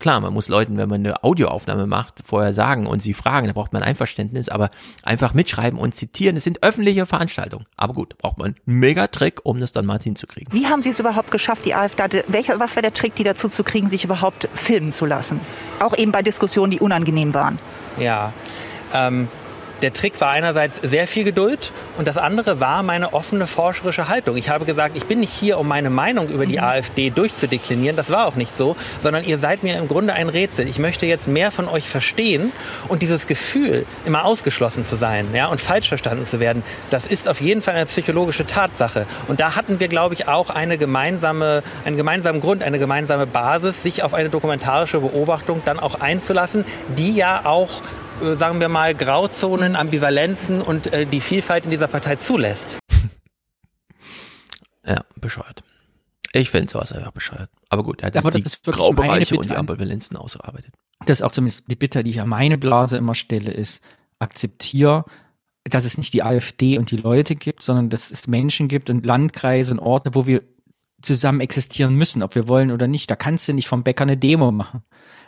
Klar, 0.00 0.18
man 0.20 0.32
muss 0.32 0.48
Leuten, 0.48 0.78
wenn 0.78 0.88
man 0.88 1.00
eine 1.00 1.22
Audioaufnahme 1.22 1.86
macht, 1.86 2.22
vorher 2.24 2.54
sagen 2.54 2.86
und 2.86 3.02
sie 3.02 3.12
fragen, 3.12 3.48
da 3.48 3.52
braucht 3.52 3.74
man 3.74 3.82
Einverständnis, 3.82 4.48
aber 4.48 4.70
einfach 5.02 5.34
mitschreiben 5.34 5.78
und 5.78 5.94
zitieren, 5.94 6.38
es 6.38 6.44
sind 6.44 6.62
öffentliche 6.62 7.04
Veranstaltungen. 7.04 7.66
Aber 7.76 7.92
gut, 7.92 8.16
braucht 8.16 8.38
man 8.38 8.46
einen 8.46 8.78
Megatrick, 8.78 9.40
um 9.44 9.60
das 9.60 9.72
dann 9.72 9.84
mal 9.84 10.00
hinzukriegen. 10.00 10.54
Wie 10.54 10.66
haben 10.66 10.80
Sie 10.80 10.88
es 10.88 10.98
überhaupt 11.00 11.30
geschafft, 11.30 11.66
die 11.66 11.74
AfD, 11.74 12.24
welcher, 12.28 12.58
was 12.58 12.76
war 12.76 12.82
der 12.82 12.94
Trick, 12.94 13.14
die 13.16 13.24
dazu 13.24 13.50
zu 13.50 13.62
kriegen, 13.62 13.90
sich 13.90 14.02
überhaupt 14.02 14.48
filmen 14.54 14.90
zu 14.90 15.04
lassen? 15.04 15.38
Auch 15.80 15.94
eben 15.94 16.12
bei 16.12 16.22
Diskussionen, 16.22 16.70
die 16.70 16.80
unangenehm 16.80 17.34
waren. 17.34 17.58
Ja, 17.98 18.32
ähm, 18.94 19.28
der 19.82 19.92
Trick 19.92 20.20
war 20.20 20.30
einerseits 20.30 20.76
sehr 20.76 21.06
viel 21.06 21.24
Geduld 21.24 21.72
und 21.96 22.06
das 22.06 22.16
andere 22.16 22.60
war 22.60 22.82
meine 22.82 23.12
offene 23.12 23.46
forscherische 23.46 24.08
Haltung. 24.08 24.36
Ich 24.36 24.48
habe 24.48 24.64
gesagt, 24.64 24.96
ich 24.96 25.06
bin 25.06 25.20
nicht 25.20 25.32
hier, 25.32 25.58
um 25.58 25.68
meine 25.68 25.90
Meinung 25.90 26.28
über 26.28 26.46
die 26.46 26.58
mhm. 26.58 26.64
AfD 26.64 27.10
durchzudeklinieren. 27.10 27.96
Das 27.96 28.10
war 28.10 28.26
auch 28.26 28.36
nicht 28.36 28.56
so, 28.56 28.76
sondern 28.98 29.24
ihr 29.24 29.38
seid 29.38 29.62
mir 29.62 29.78
im 29.78 29.88
Grunde 29.88 30.12
ein 30.12 30.28
Rätsel. 30.28 30.68
Ich 30.68 30.78
möchte 30.78 31.06
jetzt 31.06 31.28
mehr 31.28 31.50
von 31.50 31.68
euch 31.68 31.88
verstehen 31.88 32.52
und 32.88 33.02
dieses 33.02 33.26
Gefühl, 33.26 33.86
immer 34.04 34.24
ausgeschlossen 34.24 34.84
zu 34.84 34.96
sein 34.96 35.28
ja, 35.34 35.46
und 35.46 35.60
falsch 35.60 35.88
verstanden 35.88 36.26
zu 36.26 36.40
werden, 36.40 36.62
das 36.90 37.06
ist 37.06 37.28
auf 37.28 37.40
jeden 37.40 37.62
Fall 37.62 37.74
eine 37.74 37.86
psychologische 37.86 38.46
Tatsache. 38.46 39.06
Und 39.28 39.40
da 39.40 39.56
hatten 39.56 39.80
wir, 39.80 39.88
glaube 39.88 40.14
ich, 40.14 40.28
auch 40.28 40.50
eine 40.50 40.78
gemeinsame, 40.78 41.62
einen 41.84 41.96
gemeinsamen 41.96 42.40
Grund, 42.40 42.62
eine 42.62 42.78
gemeinsame 42.78 43.26
Basis, 43.26 43.82
sich 43.82 44.02
auf 44.02 44.14
eine 44.14 44.28
dokumentarische 44.28 45.00
Beobachtung 45.00 45.62
dann 45.64 45.78
auch 45.80 46.00
einzulassen, 46.00 46.64
die 46.96 47.14
ja 47.14 47.42
auch 47.44 47.82
sagen 48.36 48.60
wir 48.60 48.68
mal, 48.68 48.94
Grauzonen, 48.94 49.76
Ambivalenzen 49.76 50.60
und 50.62 50.92
äh, 50.92 51.06
die 51.06 51.20
Vielfalt 51.20 51.64
in 51.64 51.70
dieser 51.70 51.88
Partei 51.88 52.16
zulässt. 52.16 52.78
Ja, 54.86 55.04
bescheuert. 55.16 55.62
Ich 56.32 56.50
finde 56.50 56.70
sowas 56.70 56.92
einfach 56.92 57.12
bescheuert. 57.12 57.50
Aber 57.68 57.82
gut, 57.82 58.00
er 58.00 58.06
hat 58.06 58.16
Aber 58.16 58.30
die 58.30 58.44
Graubereiche 58.64 59.36
und 59.36 59.50
die 59.50 59.56
Ambivalenzen 59.56 60.16
ausgearbeitet. 60.16 60.74
Das 61.06 61.20
ist 61.20 61.22
auch 61.22 61.32
zumindest 61.32 61.64
die 61.68 61.76
Bitte, 61.76 62.04
die 62.04 62.10
ich 62.10 62.20
an 62.20 62.28
meine 62.28 62.58
Blase 62.58 62.96
immer 62.96 63.14
stelle, 63.14 63.50
ist, 63.50 63.82
akzeptier, 64.18 65.04
dass 65.64 65.84
es 65.84 65.98
nicht 65.98 66.12
die 66.14 66.22
AfD 66.22 66.78
und 66.78 66.90
die 66.90 66.96
Leute 66.96 67.36
gibt, 67.36 67.62
sondern 67.62 67.90
dass 67.90 68.10
es 68.10 68.28
Menschen 68.28 68.68
gibt 68.68 68.90
und 68.90 69.04
Landkreise 69.04 69.72
und 69.72 69.78
Orte, 69.80 70.14
wo 70.14 70.26
wir 70.26 70.42
zusammen 71.02 71.40
existieren 71.40 71.94
müssen, 71.94 72.22
ob 72.22 72.34
wir 72.34 72.48
wollen 72.48 72.70
oder 72.70 72.86
nicht. 72.86 73.10
Da 73.10 73.16
kannst 73.16 73.48
du 73.48 73.52
nicht 73.52 73.68
vom 73.68 73.82
Bäcker 73.82 74.02
eine 74.02 74.16
Demo 74.16 74.52
machen 74.52 74.82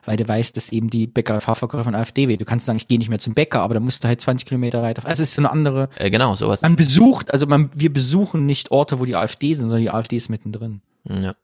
weil 0.04 0.16
du 0.16 0.26
weißt, 0.26 0.56
dass 0.56 0.70
eben 0.70 0.90
die 0.90 1.06
Bäcker-Fahrverkäufer 1.06 1.84
von 1.84 1.94
AfD 1.94 2.28
wählen. 2.28 2.38
Du 2.38 2.44
kannst 2.44 2.66
sagen, 2.66 2.76
ich 2.76 2.88
gehe 2.88 2.98
nicht 2.98 3.08
mehr 3.08 3.18
zum 3.18 3.34
Bäcker, 3.34 3.60
aber 3.60 3.74
da 3.74 3.80
musst 3.80 4.04
du 4.04 4.08
halt 4.08 4.20
20 4.20 4.46
Kilometer 4.46 4.82
weiter. 4.82 5.06
Also 5.06 5.22
es 5.22 5.30
ist 5.30 5.34
so 5.34 5.42
eine 5.42 5.50
andere. 5.50 5.88
Äh, 5.96 6.10
genau, 6.10 6.34
sowas. 6.34 6.62
Man 6.62 6.76
besucht, 6.76 7.32
also 7.32 7.46
man, 7.46 7.70
wir 7.74 7.92
besuchen 7.92 8.46
nicht 8.46 8.70
Orte, 8.70 9.00
wo 9.00 9.04
die 9.04 9.16
AfD 9.16 9.54
sind, 9.54 9.68
sondern 9.68 9.82
die 9.82 9.90
AfD 9.90 10.16
ist 10.16 10.28
mittendrin. 10.28 10.82
Ja. 11.04 11.34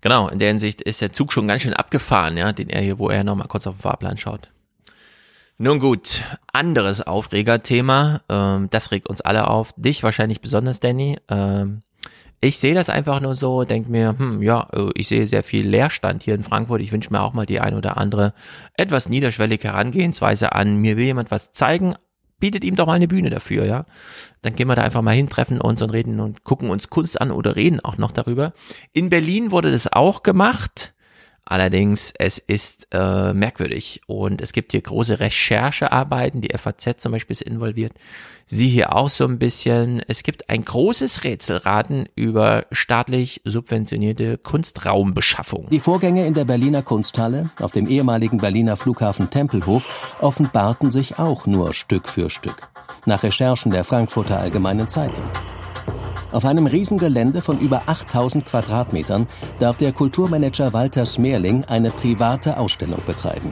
Genau, 0.00 0.28
in 0.28 0.38
der 0.40 0.48
Hinsicht 0.48 0.82
ist 0.82 1.00
der 1.00 1.12
Zug 1.12 1.32
schon 1.32 1.46
ganz 1.46 1.62
schön 1.62 1.74
abgefahren, 1.74 2.36
ja, 2.36 2.52
den 2.52 2.68
er 2.68 2.82
hier, 2.82 2.98
wo 2.98 3.08
er 3.08 3.22
nochmal 3.22 3.46
kurz 3.46 3.66
auf 3.66 3.76
den 3.76 3.82
Fahrplan 3.82 4.16
schaut. 4.16 4.50
Nun 5.58 5.78
gut, 5.78 6.22
anderes 6.52 7.02
Aufregerthema, 7.02 8.20
ähm, 8.28 8.68
das 8.70 8.90
regt 8.90 9.08
uns 9.08 9.20
alle 9.20 9.46
auf, 9.46 9.72
dich 9.76 10.02
wahrscheinlich 10.02 10.40
besonders, 10.40 10.80
Danny. 10.80 11.18
Ähm, 11.28 11.82
ich 12.44 12.58
sehe 12.58 12.74
das 12.74 12.90
einfach 12.90 13.20
nur 13.20 13.34
so, 13.34 13.62
denke 13.62 13.90
mir, 13.90 14.16
hm, 14.18 14.42
ja, 14.42 14.66
äh, 14.72 14.90
ich 14.94 15.06
sehe 15.06 15.26
sehr 15.28 15.44
viel 15.44 15.66
Leerstand 15.66 16.24
hier 16.24 16.34
in 16.34 16.42
Frankfurt. 16.42 16.80
Ich 16.80 16.90
wünsche 16.90 17.12
mir 17.12 17.22
auch 17.22 17.32
mal 17.32 17.46
die 17.46 17.60
ein 17.60 17.74
oder 17.74 17.96
andere 17.96 18.34
etwas 18.74 19.08
niederschwellige 19.08 19.68
Herangehensweise 19.68 20.52
an. 20.52 20.76
Mir 20.76 20.96
will 20.96 21.04
jemand 21.04 21.30
was 21.30 21.52
zeigen, 21.52 21.94
bietet 22.40 22.64
ihm 22.64 22.74
doch 22.74 22.86
mal 22.86 22.94
eine 22.94 23.06
Bühne 23.06 23.30
dafür, 23.30 23.64
ja. 23.64 23.86
Dann 24.42 24.56
gehen 24.56 24.66
wir 24.66 24.74
da 24.74 24.82
einfach 24.82 25.02
mal 25.02 25.14
hin, 25.14 25.28
treffen 25.28 25.60
uns 25.60 25.82
und 25.82 25.90
reden 25.90 26.18
und 26.18 26.42
gucken 26.42 26.68
uns 26.70 26.90
Kunst 26.90 27.20
an 27.20 27.30
oder 27.30 27.54
reden 27.54 27.78
auch 27.78 27.96
noch 27.96 28.10
darüber. 28.10 28.52
In 28.92 29.08
Berlin 29.08 29.52
wurde 29.52 29.70
das 29.70 29.92
auch 29.92 30.24
gemacht. 30.24 30.94
Allerdings, 31.44 32.12
es 32.18 32.38
ist 32.38 32.88
äh, 32.90 33.32
merkwürdig 33.34 34.00
und 34.06 34.40
es 34.40 34.52
gibt 34.52 34.72
hier 34.72 34.80
große 34.80 35.20
Recherchearbeiten, 35.20 36.40
die 36.40 36.56
FAZ 36.56 36.96
zum 36.98 37.12
Beispiel 37.12 37.34
ist 37.34 37.42
involviert. 37.42 37.92
Sie 38.46 38.68
hier 38.68 38.94
auch 38.94 39.08
so 39.08 39.24
ein 39.24 39.38
bisschen. 39.38 40.02
Es 40.06 40.22
gibt 40.22 40.48
ein 40.50 40.64
großes 40.64 41.24
Rätselraten 41.24 42.06
über 42.14 42.66
staatlich 42.70 43.40
subventionierte 43.44 44.38
Kunstraumbeschaffung. 44.38 45.68
Die 45.70 45.80
Vorgänge 45.80 46.26
in 46.26 46.34
der 46.34 46.44
Berliner 46.44 46.82
Kunsthalle 46.82 47.50
auf 47.60 47.72
dem 47.72 47.88
ehemaligen 47.88 48.38
Berliner 48.38 48.76
Flughafen 48.76 49.30
Tempelhof 49.30 50.14
offenbarten 50.20 50.90
sich 50.90 51.18
auch 51.18 51.46
nur 51.46 51.74
Stück 51.74 52.08
für 52.08 52.30
Stück. 52.30 52.68
Nach 53.06 53.22
Recherchen 53.22 53.72
der 53.72 53.84
Frankfurter 53.84 54.38
Allgemeinen 54.38 54.88
Zeitung. 54.88 55.24
Auf 56.32 56.46
einem 56.46 56.66
Riesengelände 56.66 57.42
von 57.42 57.58
über 57.58 57.82
8000 57.86 58.46
Quadratmetern 58.46 59.28
darf 59.58 59.76
der 59.76 59.92
Kulturmanager 59.92 60.72
Walter 60.72 61.04
Smerling 61.04 61.64
eine 61.66 61.90
private 61.90 62.56
Ausstellung 62.56 63.02
betreiben. 63.06 63.50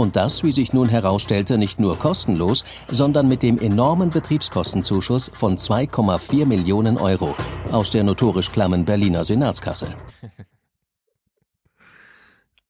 Und 0.00 0.16
das, 0.16 0.42
wie 0.44 0.50
sich 0.50 0.72
nun 0.72 0.88
herausstellte, 0.88 1.58
nicht 1.58 1.78
nur 1.78 1.98
kostenlos, 1.98 2.64
sondern 2.88 3.28
mit 3.28 3.42
dem 3.42 3.58
enormen 3.58 4.08
Betriebskostenzuschuss 4.08 5.30
von 5.34 5.58
2,4 5.58 6.46
Millionen 6.46 6.96
Euro 6.96 7.36
aus 7.70 7.90
der 7.90 8.02
notorisch 8.02 8.50
klammen 8.50 8.86
Berliner 8.86 9.24
Senatskasse. 9.26 9.94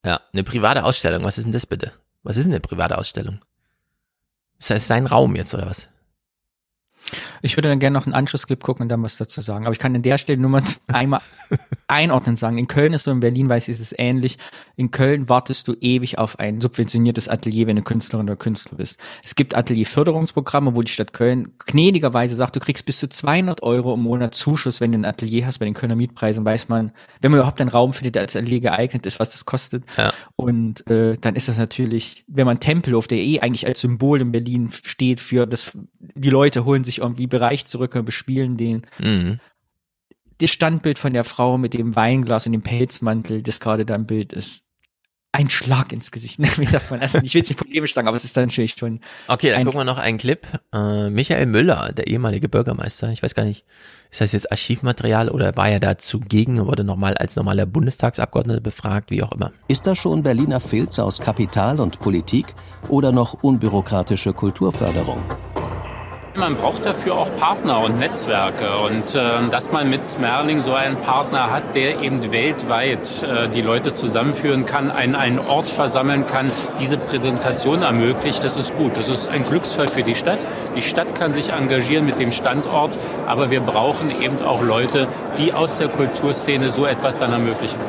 Ja, 0.03 0.19
eine 0.33 0.43
private 0.43 0.83
Ausstellung, 0.83 1.23
was 1.23 1.37
ist 1.37 1.43
denn 1.43 1.51
das 1.51 1.67
bitte? 1.67 1.91
Was 2.23 2.35
ist 2.35 2.45
denn 2.45 2.53
eine 2.53 2.59
private 2.59 2.97
Ausstellung? 2.97 3.39
Ist 4.57 4.71
das 4.71 4.87
sein 4.87 5.05
Raum 5.05 5.35
jetzt 5.35 5.53
oder 5.53 5.67
was? 5.67 5.87
Ich 7.43 7.55
würde 7.55 7.69
dann 7.69 7.77
gerne 7.77 7.99
noch 7.99 8.07
einen 8.07 8.15
Anschlussclip 8.15 8.63
gucken 8.63 8.81
und 8.81 8.89
dann 8.89 9.03
was 9.03 9.17
dazu 9.17 9.41
sagen. 9.41 9.65
Aber 9.65 9.73
ich 9.73 9.79
kann 9.79 9.95
an 9.95 10.01
der 10.01 10.17
Stelle 10.17 10.41
nur 10.41 10.49
mal 10.49 10.63
einmal 10.87 11.21
einordnen 11.91 12.35
sagen. 12.35 12.57
In 12.57 12.67
Köln 12.67 12.93
ist 12.93 13.03
so, 13.03 13.11
in 13.11 13.19
Berlin 13.19 13.49
weiß 13.49 13.67
ich, 13.67 13.73
ist 13.73 13.81
es 13.81 13.95
ähnlich. 13.97 14.37
In 14.75 14.91
Köln 14.91 15.29
wartest 15.29 15.67
du 15.67 15.75
ewig 15.79 16.17
auf 16.17 16.39
ein 16.39 16.61
subventioniertes 16.61 17.27
Atelier, 17.27 17.67
wenn 17.67 17.75
du 17.75 17.81
Künstlerin 17.83 18.27
oder 18.27 18.37
Künstler 18.37 18.77
bist. 18.77 18.97
Es 19.23 19.35
gibt 19.35 19.55
Atelierförderungsprogramme, 19.55 20.75
wo 20.75 20.81
die 20.81 20.91
Stadt 20.91 21.13
Köln 21.13 21.53
gnädigerweise 21.65 22.35
sagt, 22.35 22.55
du 22.55 22.59
kriegst 22.59 22.85
bis 22.85 22.99
zu 22.99 23.09
200 23.09 23.61
Euro 23.61 23.93
im 23.93 24.01
Monat 24.01 24.33
Zuschuss, 24.33 24.81
wenn 24.81 24.93
du 24.93 24.99
ein 24.99 25.05
Atelier 25.05 25.45
hast. 25.45 25.59
Bei 25.59 25.65
den 25.65 25.73
Kölner 25.73 25.95
Mietpreisen 25.95 26.45
weiß 26.45 26.69
man, 26.69 26.91
wenn 27.19 27.31
man 27.31 27.39
überhaupt 27.39 27.59
einen 27.61 27.69
Raum 27.69 27.93
findet, 27.93 28.15
der 28.15 28.23
als 28.23 28.35
Atelier 28.35 28.61
geeignet 28.61 29.05
ist, 29.05 29.19
was 29.19 29.31
das 29.31 29.45
kostet. 29.45 29.83
Ja. 29.97 30.13
Und 30.35 30.89
äh, 30.89 31.17
dann 31.19 31.35
ist 31.35 31.47
das 31.47 31.57
natürlich, 31.57 32.23
wenn 32.27 32.45
man 32.45 32.59
Tempelhof, 32.59 33.07
der 33.07 33.17
eh 33.17 33.41
eigentlich 33.41 33.67
als 33.67 33.81
Symbol 33.81 34.21
in 34.21 34.31
Berlin 34.31 34.69
steht 34.71 35.19
für 35.19 35.45
das, 35.45 35.77
die 35.99 36.29
Leute 36.29 36.65
holen 36.65 36.83
sich 36.83 36.99
irgendwie 36.99 37.27
Bereich 37.27 37.65
zurück 37.65 37.95
und 37.95 38.05
bespielen 38.05 38.57
den. 38.57 38.83
Mhm. 38.99 39.39
Das 40.41 40.49
Standbild 40.49 40.97
von 40.97 41.13
der 41.13 41.23
Frau 41.23 41.59
mit 41.59 41.75
dem 41.75 41.95
Weinglas 41.95 42.47
und 42.47 42.53
dem 42.53 42.63
Pelzmantel, 42.63 43.43
das 43.43 43.59
gerade 43.59 43.85
da 43.85 43.93
im 43.93 44.07
Bild 44.07 44.33
ist, 44.33 44.63
ein 45.33 45.49
Schlag 45.49 45.93
ins 45.93 46.11
Gesicht. 46.11 46.39
Man 46.39 46.99
das? 46.99 47.15
Ich 47.15 47.33
will 47.33 47.41
es 47.41 47.49
nicht 47.49 47.57
polemisch 47.57 47.93
sagen, 47.93 48.07
aber 48.07 48.17
es 48.17 48.23
ist 48.23 48.35
dann 48.35 48.45
natürlich 48.45 48.75
schon. 48.77 48.99
Okay, 49.27 49.51
dann 49.51 49.63
gucken 49.63 49.79
wir 49.79 49.85
noch 49.85 49.97
einen 49.97 50.17
Clip. 50.17 50.45
Äh, 50.73 51.09
Michael 51.09 51.45
Müller, 51.45 51.93
der 51.93 52.07
ehemalige 52.07 52.49
Bürgermeister, 52.49 53.09
ich 53.11 53.23
weiß 53.23 53.35
gar 53.35 53.45
nicht, 53.45 53.65
ist 54.09 54.19
das 54.19 54.31
jetzt 54.33 54.51
Archivmaterial 54.51 55.29
oder 55.29 55.55
war 55.55 55.69
er 55.69 55.79
da 55.79 55.97
zugegen 55.97 56.59
und 56.59 56.67
wurde 56.67 56.83
nochmal 56.83 57.15
als 57.15 57.35
normaler 57.35 57.65
Bundestagsabgeordneter 57.65 58.61
befragt, 58.61 59.11
wie 59.11 59.23
auch 59.23 59.31
immer. 59.31 59.53
Ist 59.67 59.87
das 59.87 59.99
schon 59.99 60.23
Berliner 60.23 60.59
Filz 60.59 60.99
aus 60.99 61.19
Kapital 61.19 61.79
und 61.79 61.99
Politik 61.99 62.53
oder 62.89 63.11
noch 63.11 63.41
unbürokratische 63.41 64.33
Kulturförderung? 64.33 65.23
Man 66.35 66.55
braucht 66.55 66.85
dafür 66.85 67.15
auch 67.15 67.35
Partner 67.37 67.81
und 67.81 67.99
Netzwerke. 67.99 68.77
Und 68.85 69.15
äh, 69.15 69.49
dass 69.49 69.71
man 69.71 69.89
mit 69.89 70.05
Smerling 70.05 70.61
so 70.61 70.73
einen 70.73 70.95
Partner 70.95 71.51
hat, 71.51 71.75
der 71.75 72.01
eben 72.01 72.31
weltweit 72.31 73.21
äh, 73.21 73.49
die 73.49 73.61
Leute 73.61 73.93
zusammenführen 73.93 74.65
kann, 74.65 74.91
einen, 74.91 75.15
einen 75.15 75.39
Ort 75.39 75.67
versammeln 75.67 76.25
kann, 76.27 76.49
diese 76.79 76.97
Präsentation 76.97 77.81
ermöglicht, 77.81 78.43
das 78.45 78.55
ist 78.55 78.73
gut. 78.75 78.95
Das 78.95 79.09
ist 79.09 79.27
ein 79.27 79.43
Glücksfall 79.43 79.89
für 79.89 80.03
die 80.03 80.15
Stadt. 80.15 80.47
Die 80.75 80.81
Stadt 80.81 81.15
kann 81.15 81.33
sich 81.33 81.49
engagieren 81.49 82.05
mit 82.05 82.17
dem 82.17 82.31
Standort, 82.31 82.97
aber 83.27 83.51
wir 83.51 83.59
brauchen 83.59 84.09
eben 84.21 84.41
auch 84.41 84.61
Leute, 84.61 85.09
die 85.37 85.51
aus 85.51 85.77
der 85.79 85.89
Kulturszene 85.89 86.71
so 86.71 86.85
etwas 86.85 87.17
dann 87.17 87.33
ermöglichen. 87.33 87.79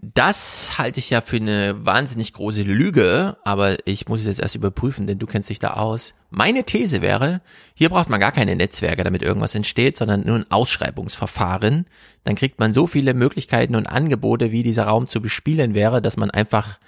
Das 0.00 0.78
halte 0.78 1.00
ich 1.00 1.10
ja 1.10 1.20
für 1.20 1.36
eine 1.36 1.84
wahnsinnig 1.84 2.32
große 2.32 2.62
Lüge, 2.62 3.36
aber 3.42 3.84
ich 3.84 4.06
muss 4.06 4.20
es 4.20 4.26
jetzt 4.26 4.40
erst 4.40 4.54
überprüfen, 4.54 5.08
denn 5.08 5.18
du 5.18 5.26
kennst 5.26 5.50
dich 5.50 5.58
da 5.58 5.70
aus. 5.70 6.14
Meine 6.30 6.62
These 6.62 7.02
wäre, 7.02 7.40
hier 7.74 7.88
braucht 7.88 8.08
man 8.08 8.20
gar 8.20 8.30
keine 8.30 8.54
Netzwerke, 8.54 9.02
damit 9.02 9.24
irgendwas 9.24 9.56
entsteht, 9.56 9.96
sondern 9.96 10.20
nur 10.20 10.36
ein 10.36 10.50
Ausschreibungsverfahren. 10.50 11.86
Dann 12.22 12.36
kriegt 12.36 12.60
man 12.60 12.72
so 12.72 12.86
viele 12.86 13.12
Möglichkeiten 13.12 13.74
und 13.74 13.88
Angebote, 13.88 14.52
wie 14.52 14.62
dieser 14.62 14.84
Raum 14.84 15.08
zu 15.08 15.20
bespielen 15.20 15.74
wäre, 15.74 16.00
dass 16.00 16.16
man 16.16 16.30
einfach, 16.30 16.78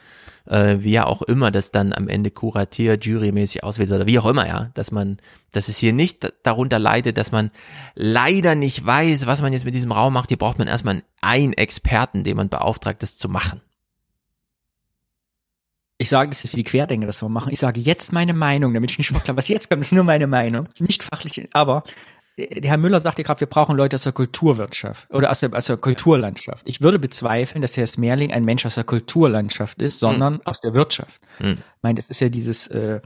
äh, 0.50 0.82
wie 0.82 0.90
ja 0.90 1.06
auch 1.06 1.22
immer, 1.22 1.50
das 1.50 1.70
dann 1.70 1.92
am 1.92 2.08
Ende 2.08 2.30
kuratiert, 2.30 3.06
jurymäßig 3.06 3.62
auswählt 3.62 3.90
oder 3.90 4.06
wie 4.06 4.18
auch 4.18 4.26
immer, 4.26 4.46
ja, 4.46 4.70
dass 4.74 4.90
man, 4.90 5.18
dass 5.52 5.68
es 5.68 5.78
hier 5.78 5.92
nicht 5.92 6.32
darunter 6.42 6.78
leidet, 6.78 7.16
dass 7.16 7.30
man 7.30 7.50
leider 7.94 8.54
nicht 8.56 8.84
weiß, 8.84 9.26
was 9.26 9.42
man 9.42 9.52
jetzt 9.52 9.64
mit 9.64 9.74
diesem 9.74 9.92
Raum 9.92 10.12
macht. 10.12 10.28
Hier 10.28 10.38
braucht 10.38 10.58
man 10.58 10.68
erstmal 10.68 11.02
einen 11.20 11.52
Experten, 11.52 12.24
den 12.24 12.36
man 12.36 12.48
beauftragt, 12.48 13.02
das 13.02 13.16
zu 13.16 13.28
machen. 13.28 13.60
Ich 15.98 16.08
sage 16.08 16.30
das 16.30 16.42
jetzt, 16.42 16.52
wie 16.52 16.56
die 16.56 16.64
Querdenker 16.64 17.06
das 17.06 17.18
so 17.18 17.28
machen. 17.28 17.52
Ich 17.52 17.58
sage 17.58 17.78
jetzt 17.78 18.12
meine 18.12 18.32
Meinung, 18.32 18.74
damit 18.74 18.90
ich 18.90 18.98
nicht 18.98 19.10
verklar, 19.10 19.36
was 19.36 19.48
jetzt 19.48 19.68
kommt, 19.68 19.82
ist 19.82 19.92
nur 19.92 20.04
meine 20.04 20.26
Meinung. 20.26 20.66
Nicht 20.78 21.02
fachlich, 21.02 21.48
aber 21.52 21.84
Herr 22.36 22.78
Müller 22.78 23.00
sagte 23.00 23.22
gerade, 23.22 23.40
wir 23.40 23.46
brauchen 23.46 23.76
Leute 23.76 23.96
aus 23.96 24.04
der 24.04 24.12
Kulturwirtschaft 24.12 25.10
oder 25.10 25.30
aus 25.30 25.40
der, 25.40 25.54
aus 25.54 25.66
der 25.66 25.76
Kulturlandschaft. 25.76 26.62
Ich 26.66 26.80
würde 26.80 26.98
bezweifeln, 26.98 27.60
dass 27.60 27.76
Herr 27.76 27.86
Smerling 27.86 28.32
ein 28.32 28.44
Mensch 28.44 28.64
aus 28.64 28.76
der 28.76 28.84
Kulturlandschaft 28.84 29.82
ist, 29.82 29.98
sondern 29.98 30.40
aus 30.44 30.60
der 30.60 30.74
Wirtschaft. 30.74 31.20
Hm. 31.38 31.58
Ich 31.58 31.82
meine, 31.82 31.96
das 31.96 32.08
ist 32.08 32.20
ja 32.20 32.28
dieses, 32.28 32.66
äh, 32.68 33.00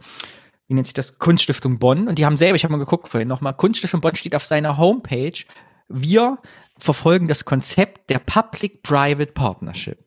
wie 0.69 0.75
nennt 0.75 0.87
sich 0.87 0.95
das, 0.95 1.19
Kunststiftung 1.19 1.79
Bonn. 1.79 2.07
Und 2.07 2.19
die 2.19 2.27
haben 2.27 2.37
selber, 2.37 2.57
ich 2.57 2.65
habe 2.65 2.73
mal 2.73 2.79
geguckt 2.79 3.09
vorhin 3.09 3.29
nochmal, 3.29 3.55
Kunststiftung 3.55 4.01
Bonn 4.01 4.15
steht 4.15 4.37
auf 4.37 4.45
seiner 4.45 4.79
Homepage, 4.79 5.45
wir 5.89 6.39
verfolgen 6.79 7.29
das 7.29 7.45
Konzept 7.45 8.11
der 8.11 8.19
Public-Private 8.19 9.33
Partnership. 9.33 9.99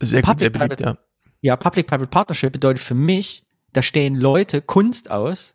Sehr 0.00 0.22
gut, 0.22 0.38
sehr 0.38 0.50
beliebt, 0.50 0.76
Public-Private- 0.76 1.06
ja, 1.42 1.56
Public-Private 1.56 2.08
Partnership 2.08 2.52
bedeutet 2.52 2.82
für 2.82 2.94
mich, 2.94 3.44
da 3.72 3.82
stellen 3.82 4.14
Leute 4.14 4.62
Kunst 4.62 5.10
aus, 5.10 5.54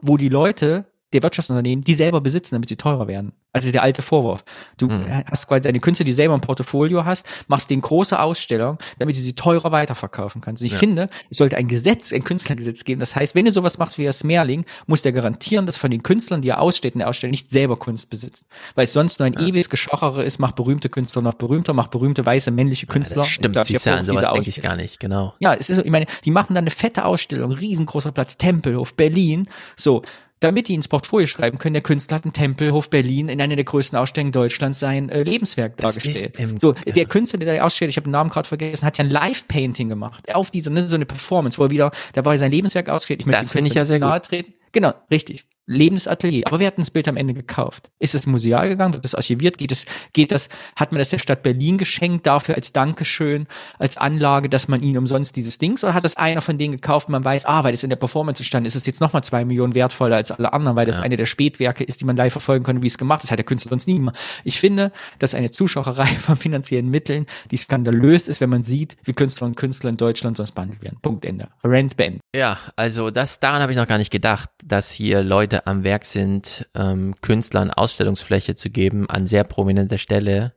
wo 0.00 0.16
die 0.16 0.28
Leute 0.28 0.86
der 1.12 1.22
Wirtschaftsunternehmen 1.22 1.84
die 1.84 1.94
selber 1.94 2.20
besitzen, 2.20 2.54
damit 2.54 2.68
sie 2.68 2.76
teurer 2.76 3.08
werden. 3.08 3.32
Also 3.52 3.72
der 3.72 3.82
alte 3.82 4.02
Vorwurf. 4.02 4.44
Du 4.76 4.88
hast 5.30 5.48
quasi 5.48 5.62
deine 5.62 5.80
Künstler, 5.80 6.04
die 6.04 6.12
selber 6.12 6.34
im 6.34 6.40
Portfolio 6.40 7.04
hast, 7.06 7.26
machst 7.46 7.70
denen 7.70 7.80
große 7.80 8.20
Ausstellung, 8.20 8.78
damit 8.98 9.16
du 9.16 9.20
sie 9.20 9.32
teurer 9.32 9.72
weiterverkaufen 9.72 10.42
kannst. 10.42 10.62
Und 10.62 10.66
ich 10.66 10.74
Ja. 10.74 10.78
finde, 10.78 11.08
es 11.30 11.38
sollte 11.38 11.56
ein 11.56 11.66
Gesetz, 11.66 12.12
ein 12.12 12.22
Künstlergesetz 12.24 12.84
geben. 12.84 13.00
Das 13.00 13.16
heißt, 13.16 13.34
wenn 13.34 13.46
du 13.46 13.52
sowas 13.52 13.78
machst 13.78 13.96
wie 13.96 14.04
das 14.04 14.18
Smerling, 14.20 14.64
muss 14.86 15.00
der 15.02 15.12
garantieren, 15.12 15.64
dass 15.64 15.76
von 15.78 15.90
den 15.90 16.02
Künstlern, 16.02 16.42
die 16.42 16.50
er 16.50 16.60
aussteht 16.60 16.92
in 16.92 16.98
der 16.98 17.08
Ausstellung, 17.08 17.30
nicht 17.30 17.50
selber 17.50 17.76
Kunst 17.76 18.10
besitzt. 18.10 18.44
Weil 18.74 18.84
es 18.84 18.92
sonst 18.92 19.18
nur 19.18 19.26
ein 19.26 19.34
ewiges 19.34 19.70
Geschochere 19.70 20.22
ist, 20.22 20.38
macht 20.38 20.56
berühmte 20.56 20.90
Künstler 20.90 21.22
noch 21.22 21.34
berühmter, 21.34 21.72
macht 21.72 21.90
berühmte 21.90 22.24
weiße 22.26 22.50
männliche 22.50 22.86
Künstler. 22.86 23.22
Das 23.22 23.28
stimmt, 23.28 23.58
siehst 23.64 23.86
du, 23.86 23.94
an 23.94 24.04
sowas 24.04 24.30
denke 24.32 24.50
ich 24.50 24.60
gar 24.60 24.76
nicht, 24.76 25.00
genau. 25.00 25.34
Ja, 25.40 25.54
es 25.54 25.70
ist 25.70 25.76
so, 25.76 25.84
ich 25.84 25.90
meine, 25.90 26.06
die 26.26 26.30
machen 26.30 26.54
dann 26.54 26.64
eine 26.64 26.70
fette 26.70 27.06
Ausstellung, 27.06 27.52
riesengroßer 27.52 28.12
Platz, 28.12 28.36
Tempelhof 28.36 28.94
Berlin, 28.94 29.48
so. 29.76 30.02
Damit 30.40 30.68
die 30.68 30.74
ins 30.74 30.86
Portfolio 30.88 31.26
schreiben 31.26 31.58
können, 31.58 31.74
der 31.74 31.82
Künstler 31.82 32.16
hat 32.16 32.24
in 32.24 32.32
Tempelhof 32.32 32.90
Berlin 32.90 33.28
in 33.28 33.40
einer 33.40 33.56
der 33.56 33.64
größten 33.64 33.98
Ausstellungen 33.98 34.30
Deutschlands 34.32 34.78
sein 34.78 35.08
äh, 35.08 35.22
Lebenswerk 35.24 35.76
dargestellt. 35.78 36.36
im- 36.38 36.58
So, 36.60 36.72
der 36.72 37.06
Künstler, 37.06 37.38
der 37.40 37.56
da 37.56 37.62
ausstellt, 37.64 37.90
ich 37.90 37.96
habe 37.96 38.04
den 38.08 38.12
Namen 38.12 38.30
gerade 38.30 38.46
vergessen, 38.48 38.86
hat 38.86 38.98
ja 38.98 39.04
ein 39.04 39.10
Live-Painting 39.10 39.88
gemacht. 39.88 40.32
Auf 40.34 40.50
dieser, 40.50 40.70
ne, 40.70 40.86
so 40.88 40.94
eine 40.94 41.06
Performance, 41.06 41.58
wo 41.58 41.64
er 41.64 41.70
wieder, 41.70 41.90
da 42.12 42.24
war 42.24 42.38
sein 42.38 42.52
Lebenswerk 42.52 42.88
ausgestellt. 42.88 43.20
Ich 43.20 43.26
möchte 43.26 43.42
Das 43.42 43.52
finde 43.52 43.68
ich 43.68 43.74
ja 43.74 43.84
sehr 43.84 43.98
gut. 44.00 44.22
treten. 44.24 44.54
Genau, 44.72 44.92
richtig. 45.10 45.44
Lebendes 45.68 46.08
Atelier. 46.08 46.42
Aber 46.46 46.58
wer 46.58 46.68
hat 46.68 46.78
das 46.78 46.90
Bild 46.90 47.06
am 47.08 47.16
Ende 47.16 47.34
gekauft? 47.34 47.90
Ist 47.98 48.14
es 48.14 48.26
museal 48.26 48.68
gegangen? 48.68 48.94
Wird 48.94 49.04
das 49.04 49.14
archiviert? 49.14 49.58
Geht 49.58 49.70
es, 49.70 49.86
geht 50.14 50.32
das, 50.32 50.48
hat 50.74 50.90
man 50.92 50.98
das 50.98 51.10
der 51.10 51.18
Stadt 51.18 51.42
Berlin 51.42 51.78
geschenkt 51.78 52.26
dafür 52.26 52.54
als 52.56 52.72
Dankeschön, 52.72 53.46
als 53.78 53.96
Anlage, 53.98 54.48
dass 54.48 54.66
man 54.66 54.82
ihnen 54.82 54.98
umsonst 54.98 55.36
dieses 55.36 55.58
Dings 55.58 55.84
oder 55.84 55.94
hat 55.94 56.04
das 56.04 56.16
einer 56.16 56.40
von 56.40 56.58
denen 56.58 56.72
gekauft, 56.72 57.08
man 57.08 57.24
weiß, 57.24 57.46
ah, 57.46 57.62
weil 57.64 57.72
das 57.72 57.84
in 57.84 57.90
der 57.90 57.96
Performance 57.96 58.42
stand, 58.42 58.66
ist 58.66 58.74
es 58.74 58.86
jetzt 58.86 59.00
nochmal 59.00 59.22
zwei 59.22 59.44
Millionen 59.44 59.74
wertvoller 59.74 60.16
als 60.16 60.30
alle 60.30 60.52
anderen, 60.52 60.76
weil 60.76 60.86
das 60.86 60.98
Ja. 60.98 61.02
eine 61.04 61.16
der 61.16 61.26
Spätwerke 61.26 61.84
ist, 61.84 62.00
die 62.00 62.04
man 62.06 62.16
live 62.16 62.32
verfolgen 62.32 62.64
kann, 62.64 62.82
wie 62.82 62.86
es 62.86 62.96
gemacht 62.98 63.22
ist. 63.22 63.30
Hat 63.30 63.38
der 63.38 63.44
Künstler 63.46 63.68
sonst 63.70 63.86
nie 63.86 63.96
gemacht. 63.96 64.16
Ich 64.44 64.58
finde, 64.58 64.90
dass 65.18 65.34
eine 65.34 65.50
Zuschauerei 65.50 66.06
von 66.06 66.36
finanziellen 66.36 66.88
Mitteln, 66.88 67.26
die 67.50 67.56
skandalös 67.58 68.26
ist, 68.28 68.40
wenn 68.40 68.50
man 68.50 68.62
sieht, 68.62 68.96
wie 69.04 69.12
Künstler 69.12 69.46
und 69.46 69.56
Künstler 69.56 69.90
in 69.90 69.96
Deutschland 69.98 70.36
sonst 70.38 70.52
behandelt 70.52 70.82
werden. 70.82 70.98
Punkt 71.02 71.24
Ende. 71.24 71.48
Rent 71.62 71.96
beendet. 71.96 72.22
Ja, 72.34 72.58
also 72.76 73.10
das 73.10 73.38
daran 73.40 73.60
habe 73.60 73.72
ich 73.72 73.78
noch 73.78 73.86
gar 73.86 73.98
nicht 73.98 74.10
gedacht, 74.10 74.50
dass 74.64 74.90
hier 74.90 75.22
Leute 75.22 75.57
am 75.66 75.84
Werk 75.84 76.04
sind, 76.04 76.66
ähm, 76.74 77.14
Künstlern 77.20 77.70
Ausstellungsfläche 77.70 78.56
zu 78.56 78.70
geben 78.70 79.08
an 79.08 79.26
sehr 79.26 79.44
prominenter 79.44 79.98
Stelle, 79.98 80.54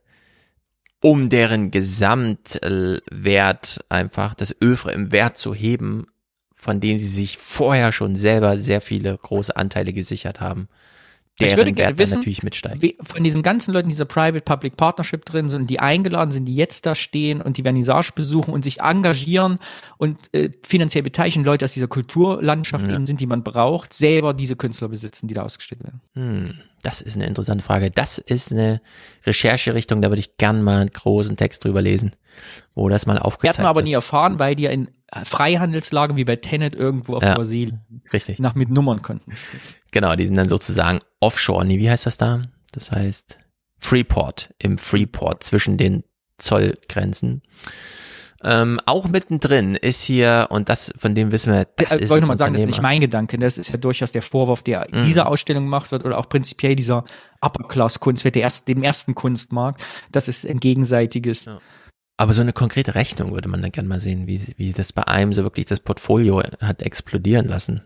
um 1.00 1.28
deren 1.28 1.70
Gesamtwert 1.70 3.84
einfach 3.88 4.34
das 4.34 4.54
Övre 4.62 4.92
im 4.92 5.12
Wert 5.12 5.36
zu 5.36 5.54
heben, 5.54 6.06
von 6.54 6.80
dem 6.80 6.98
sie 6.98 7.08
sich 7.08 7.38
vorher 7.38 7.92
schon 7.92 8.16
selber 8.16 8.58
sehr 8.58 8.80
viele 8.80 9.18
große 9.18 9.56
Anteile 9.56 9.92
gesichert 9.92 10.40
haben. 10.40 10.68
Ich 11.38 11.56
würde 11.56 11.72
gerne 11.72 11.98
wissen, 11.98 12.16
natürlich 12.18 12.42
mitsteigt. 12.42 12.82
wie- 12.82 12.96
von 13.02 13.24
diesen 13.24 13.42
ganzen 13.42 13.72
Leuten, 13.72 13.88
die 13.88 13.94
dieser 13.94 14.04
Private-Public 14.04 14.76
Partnership 14.76 15.24
drin 15.24 15.48
sind, 15.48 15.68
die 15.70 15.80
eingeladen 15.80 16.30
sind, 16.30 16.44
die 16.44 16.54
jetzt 16.54 16.84
da 16.86 16.94
stehen 16.94 17.40
und 17.40 17.56
die 17.56 17.62
Vernissage 17.62 18.10
besuchen 18.14 18.52
und 18.54 18.62
sich 18.62 18.80
engagieren 18.80 19.58
und 19.98 20.18
äh, 20.34 20.50
finanziell 20.64 21.02
beteiligen, 21.02 21.42
Leute 21.42 21.64
aus 21.64 21.72
dieser 21.72 21.88
Kulturlandschaft 21.88 22.86
Ja. 22.86 22.94
eben 22.94 23.06
sind, 23.06 23.20
die 23.20 23.26
man 23.26 23.42
braucht, 23.42 23.92
selber 23.94 24.34
diese 24.34 24.56
Künstler 24.56 24.88
besitzen, 24.88 25.26
die 25.26 25.34
da 25.34 25.42
ausgestellt 25.42 25.82
werden. 25.82 26.00
Hm, 26.14 26.54
das 26.82 27.00
ist 27.00 27.16
eine 27.16 27.26
interessante 27.26 27.64
Frage. 27.64 27.90
Das 27.90 28.18
ist 28.18 28.52
eine 28.52 28.80
Rechercherichtung, 29.26 30.00
da 30.02 30.10
würde 30.10 30.20
ich 30.20 30.36
gern 30.36 30.62
mal 30.62 30.80
einen 30.80 30.90
großen 30.90 31.36
Text 31.36 31.64
drüber 31.64 31.80
lesen, 31.82 32.12
wo 32.74 32.88
das 32.88 33.06
mal 33.06 33.18
aufgezeigt 33.18 33.56
Werden 33.58 33.64
wir 33.64 33.70
aber 33.70 33.78
wird. 33.78 33.86
nie 33.86 33.92
erfahren, 33.94 34.38
weil 34.38 34.54
die 34.54 34.64
ja 34.64 34.70
in 34.70 34.88
Freihandelslagen 35.24 36.16
wie 36.16 36.24
bei 36.24 36.36
Tenet 36.36 36.74
irgendwo 36.74 37.16
auf 37.16 37.22
Ja. 37.22 37.34
Brasilien 37.34 37.80
Richtig. 38.12 38.38
nach 38.38 38.54
mit 38.54 38.70
Nummern 38.70 39.02
konnten. 39.02 39.32
Genau, 39.92 40.16
die 40.16 40.26
sind 40.26 40.36
dann 40.36 40.48
sozusagen 40.48 41.00
offshore. 41.20 41.64
Nee, 41.64 41.78
wie 41.78 41.88
heißt 41.90 42.06
das 42.06 42.16
da? 42.16 42.42
Das 42.72 42.90
heißt 42.90 43.38
Freeport, 43.78 44.54
im 44.58 44.78
Freeport 44.78 45.44
zwischen 45.44 45.76
den 45.76 46.02
Zollgrenzen. 46.38 47.42
Ähm, 48.44 48.80
auch 48.86 49.06
mittendrin 49.06 49.76
ist 49.76 50.02
hier, 50.02 50.48
und 50.50 50.68
das, 50.68 50.92
von 50.98 51.14
dem 51.14 51.30
wissen 51.30 51.52
wir, 51.52 51.66
das 51.76 51.92
äh, 51.92 52.00
ist 52.00 52.10
wollte 52.10 52.14
ein 52.14 52.20
noch 52.22 52.28
mal 52.28 52.38
sagen, 52.38 52.54
das 52.54 52.62
ist 52.62 52.66
nicht 52.66 52.82
mein 52.82 53.00
Gedanke. 53.00 53.38
Das 53.38 53.56
ist 53.56 53.68
ja 53.68 53.76
durchaus 53.76 54.10
der 54.10 54.22
Vorwurf, 54.22 54.62
der 54.62 54.88
in 54.88 55.00
Mhm. 55.00 55.04
dieser 55.04 55.28
Ausstellung 55.28 55.64
gemacht 55.64 55.92
wird 55.92 56.04
oder 56.04 56.18
auch 56.18 56.28
prinzipiell 56.28 56.74
dieser 56.74 57.04
Upper-Class-Kunstwert, 57.40 58.34
der 58.34 58.42
erst, 58.42 58.66
dem 58.66 58.82
ersten 58.82 59.14
Kunstmarkt. 59.14 59.84
Das 60.10 60.26
ist 60.26 60.44
ein 60.44 60.58
gegenseitiges. 60.58 61.46
Aber 62.16 62.32
so 62.32 62.40
eine 62.40 62.52
konkrete 62.52 62.96
Rechnung 62.96 63.32
würde 63.32 63.48
man 63.48 63.62
dann 63.62 63.72
gerne 63.72 63.88
mal 63.88 64.00
sehen, 64.00 64.26
wie, 64.26 64.54
wie 64.56 64.72
das 64.72 64.92
bei 64.92 65.06
einem 65.06 65.32
so 65.32 65.44
wirklich 65.44 65.66
das 65.66 65.78
Portfolio 65.80 66.42
hat 66.60 66.82
explodieren 66.82 67.46
lassen. 67.46 67.82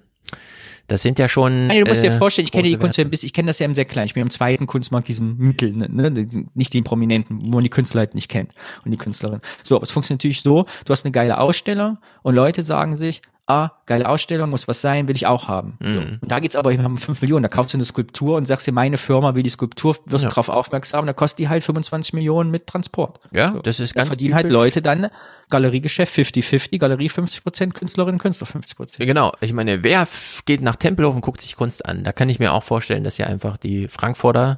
Das 0.89 1.03
sind 1.03 1.19
ja 1.19 1.29
schon. 1.29 1.67
Nein, 1.67 1.85
du 1.85 1.91
musst 1.91 2.03
dir 2.03 2.13
äh, 2.13 2.19
vorstellen, 2.19 2.45
ich 2.45 2.53
kenne 2.53 2.69
die 2.69 2.77
Kunstwelt 2.77 3.11
bisschen, 3.11 3.27
ich 3.27 3.33
kenne 3.33 3.49
das 3.49 3.59
ja 3.59 3.67
im 3.67 3.75
sehr 3.75 3.85
klein. 3.85 4.07
Ich 4.07 4.15
bin 4.15 4.23
im 4.23 4.31
zweiten 4.31 4.67
Kunstmarkt, 4.67 5.09
diesem 5.09 5.37
Mittel, 5.37 5.73
ne, 5.73 5.89
ne, 5.89 6.29
nicht 6.55 6.73
den 6.75 6.85
Prominenten, 6.85 7.41
wo 7.45 7.57
man 7.57 7.65
die 7.65 7.71
Künstler 7.71 8.01
halt 8.01 8.15
nicht 8.15 8.29
kennt 8.29 8.53
und 8.85 8.91
die 8.91 8.97
Künstlerin. 8.97 9.41
So, 9.63 9.77
aber 9.77 9.83
es 9.83 9.91
funktioniert 9.91 10.21
natürlich 10.21 10.43
so, 10.43 10.67
du 10.85 10.93
hast 10.93 11.05
eine 11.05 11.13
geile 11.13 11.39
Ausstellung 11.39 11.99
und 12.23 12.35
Leute 12.35 12.63
sagen 12.63 12.97
sich, 12.97 13.23
ah, 13.49 13.70
geile 13.86 14.08
Ausstellung, 14.08 14.50
muss 14.50 14.66
was 14.66 14.81
sein, 14.81 15.07
will 15.08 15.15
ich 15.16 15.26
auch 15.26 15.49
haben. 15.49 15.78
So. 15.81 15.89
Mhm. 15.89 16.18
Und 16.20 16.31
da 16.31 16.41
geht's 16.41 16.57
aber, 16.57 16.70
wir 16.70 16.83
haben 16.83 16.99
fünf 16.99 17.23
Millionen, 17.23 17.44
da 17.44 17.49
kaufst 17.49 17.73
du 17.75 17.78
eine 17.78 17.84
Skulptur 17.84 18.36
und 18.36 18.47
sagst 18.47 18.66
dir, 18.66 18.73
meine 18.73 18.99
Firma 18.99 19.34
will 19.34 19.42
die 19.42 19.50
Skulptur, 19.50 19.97
wirst 20.07 20.25
Ja. 20.25 20.31
drauf 20.31 20.49
aufmerksam, 20.49 21.07
da 21.07 21.12
kostet 21.12 21.39
die 21.39 21.49
halt 21.49 21.62
25 21.62 22.12
Millionen 22.12 22.50
mit 22.50 22.66
Transport. 22.66 23.20
Ja, 23.33 23.52
so. 23.52 23.60
das 23.60 23.78
ist 23.81 23.94
Da 23.94 24.00
ganz 24.00 24.08
verdienen 24.08 24.34
halt 24.34 24.44
typisch. 24.44 24.55
Leute 24.55 24.83
dann 24.83 25.08
Galeriegeschäft 25.49 26.12
50-50, 26.16 26.78
Galerie 26.78 27.08
50 27.08 27.44
Prozent, 27.44 27.75
Künstlerinnen, 27.75 28.18
Künstler 28.18 28.47
50 28.49 28.76
Prozent. 28.76 29.07
Genau, 29.07 29.33
ich 29.41 29.52
meine, 29.52 29.84
wer 29.84 30.08
geht 30.44 30.60
nach 30.60 30.76
Tempelhof 30.76 31.15
und 31.15 31.20
guckt 31.20 31.41
sich 31.41 31.55
Kunst 31.57 31.86
an? 31.86 32.02
Da 32.02 32.12
kann 32.12 32.28
ich 32.28 32.39
mir 32.41 32.52
auch 32.52 32.65
vorstellen, 32.65 33.05
dass 33.05 33.16
hier 33.16 33.28
einfach 33.28 33.57
die 33.57 33.86
Frankfurter, 33.86 34.57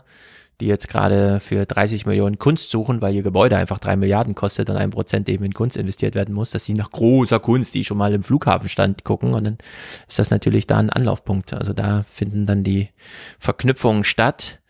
die 0.60 0.66
jetzt 0.66 0.88
gerade 0.88 1.40
für 1.40 1.66
30 1.66 2.06
Millionen 2.06 2.38
Kunst 2.38 2.70
suchen, 2.70 3.00
weil 3.00 3.14
ihr 3.14 3.22
Gebäude 3.22 3.56
einfach 3.56 3.78
drei 3.78 3.96
Milliarden 3.96 4.34
kostet 4.34 4.70
und 4.70 4.76
ein 4.76 4.90
Prozent 4.90 5.28
eben 5.28 5.44
in 5.44 5.54
Kunst 5.54 5.76
investiert 5.76 6.14
werden 6.14 6.34
muss, 6.34 6.50
dass 6.50 6.64
sie 6.64 6.74
nach 6.74 6.90
großer 6.90 7.38
Kunst, 7.38 7.74
die 7.74 7.84
schon 7.84 7.98
mal 7.98 8.12
im 8.12 8.22
Flughafen 8.22 8.68
stand, 8.68 9.04
gucken 9.04 9.34
und 9.34 9.44
dann 9.44 9.58
ist 10.08 10.18
das 10.18 10.30
natürlich 10.30 10.66
da 10.66 10.78
ein 10.78 10.90
Anlaufpunkt. 10.90 11.54
Also 11.54 11.72
da 11.72 12.04
finden 12.10 12.46
dann 12.46 12.64
die 12.64 12.88
Verknüpfungen 13.38 14.04
statt. 14.04 14.60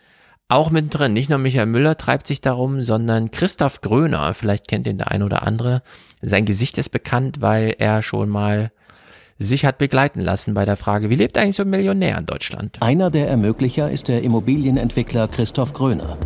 Auch 0.51 0.71
mittendrin, 0.71 1.13
nicht 1.13 1.29
nur 1.29 1.39
Michael 1.39 1.67
Müller 1.67 1.97
treibt 1.99 2.27
sich 2.27 2.41
darum, 2.41 2.81
sondern 2.81 3.31
Christoph 3.31 3.83
Gröner, 3.83 4.33
vielleicht 4.33 4.67
kennt 4.67 4.87
ihn 4.87 4.97
der 4.97 5.11
ein 5.11 5.23
oder 5.23 5.43
andere. 5.43 5.83
Sein 6.23 6.47
Gesicht 6.47 6.79
ist 6.79 6.89
bekannt, 6.89 7.41
weil 7.41 7.75
er 7.79 8.01
schon 8.03 8.31
mal 8.31 8.73
sich 9.39 9.65
hat 9.65 9.79
begleiten 9.79 10.21
lassen 10.21 10.55
bei 10.55 10.65
der 10.65 10.77
Frage, 10.77 11.11
wie 11.11 11.15
lebt 11.15 11.39
eigentlich 11.39 11.57
so 11.57 11.63
ein 11.63 11.71
Millionär 11.71 12.19
in 12.19 12.27
Deutschland? 12.27 12.79
Einer 12.81 13.11
der 13.11 13.29
Ermöglicher 13.29 13.91
ist 13.91 14.09
der 14.09 14.23
Immobilienentwickler 14.23 15.29
Christoph 15.29 15.73
Gröner. 15.73 16.19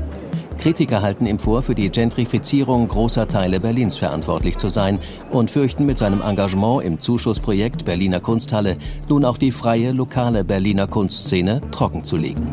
Kritiker 0.59 1.03
halten 1.03 1.27
ihm 1.27 1.39
vor, 1.39 1.63
für 1.63 1.75
die 1.75 1.91
Gentrifizierung 1.91 2.87
großer 2.87 3.27
Teile 3.27 3.59
Berlins 3.59 3.99
verantwortlich 3.99 4.57
zu 4.57 4.69
sein 4.69 5.01
und 5.31 5.51
fürchten 5.51 5.87
mit 5.87 5.99
seinem 5.99 6.21
Engagement 6.23 6.85
im 6.85 7.01
Zuschussprojekt 7.01 7.85
Berliner 7.85 8.21
Kunsthalle 8.21 8.77
nun 9.09 9.25
auch 9.25 9.39
die 9.39 9.51
freie 9.51 9.91
lokale 9.91 10.45
Berliner 10.45 10.87
Kunstszene 10.87 11.61
trocken 11.73 12.05
zu 12.05 12.17
legen. 12.17 12.47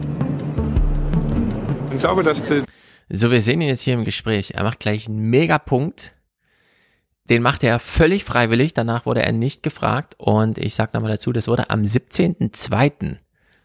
Ich 1.94 2.00
glaube, 2.00 2.24
dass 2.24 2.42
So, 3.10 3.30
wir 3.30 3.42
sehen 3.42 3.62
ihn 3.62 3.68
jetzt 3.68 3.82
hier 3.82 3.94
im 3.94 4.06
Gespräch. 4.06 4.54
Er 4.56 4.64
macht 4.64 4.80
gleich 4.80 5.08
einen 5.08 5.30
Megapunkt. 5.30 6.14
Den 7.30 7.44
macht 7.44 7.64
er 7.64 7.78
völlig 7.78 8.26
freiwillig. 8.26 8.74
Danach 8.74 9.06
wurde 9.06 9.22
er 9.22 9.32
nicht 9.32 9.62
gefragt. 9.62 10.16
Und 10.18 10.58
ich 10.58 10.74
sag 10.74 10.94
nochmal 10.94 11.12
dazu, 11.12 11.32
das 11.32 11.48
wurde 11.48 11.70
am 11.70 11.84
17.02., 11.84 13.18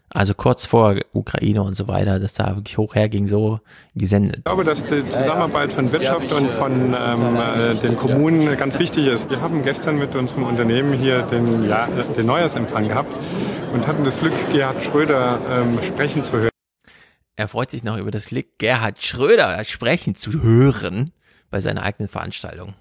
also 0.09 0.33
kurz 0.35 0.65
vor 0.65 0.95
Ukraine 1.13 1.63
und 1.63 1.75
so 1.75 1.87
weiter, 1.87 2.19
dass 2.19 2.35
da 2.35 2.55
wirklich 2.55 2.77
hoch 2.77 2.95
herging, 2.95 3.27
so 3.27 3.59
gesendet. 3.95 4.37
Ich 4.37 4.43
glaube, 4.45 4.63
dass 4.63 4.85
die 4.85 5.09
Zusammenarbeit 5.09 5.73
von 5.73 5.91
Wirtschaft 5.91 6.31
und 6.31 6.51
von 6.51 6.95
ähm, 6.97 7.37
äh, 7.37 7.75
den 7.75 7.97
Kommunen 7.97 8.55
ganz 8.55 8.79
wichtig 8.79 9.07
ist. 9.07 9.29
Wir 9.29 9.41
haben 9.41 9.63
gestern 9.63 9.97
mit 9.97 10.15
unserem 10.15 10.43
Unternehmen 10.43 10.93
hier 10.93 11.23
den, 11.23 11.67
ja, 11.67 11.87
den 12.15 12.27
Neujahrsempfang 12.27 12.87
gehabt 12.87 13.11
und 13.73 13.87
hatten 13.87 14.05
das 14.05 14.17
Glück, 14.17 14.33
Gerhard 14.53 14.83
Schröder 14.83 15.39
ähm, 15.49 15.79
sprechen 15.83 16.23
zu 16.23 16.33
hören. 16.33 16.51
Er 17.35 17.47
freut 17.47 17.71
sich 17.71 17.83
noch 17.83 17.97
über 17.97 18.11
das 18.11 18.27
Glück, 18.27 18.57
Gerhard 18.59 19.03
Schröder 19.03 19.61
sprechen 19.65 20.15
zu 20.15 20.41
hören 20.41 21.11
bei 21.49 21.59
seiner 21.59 21.83
eigenen 21.83 22.07
Veranstaltung. 22.07 22.75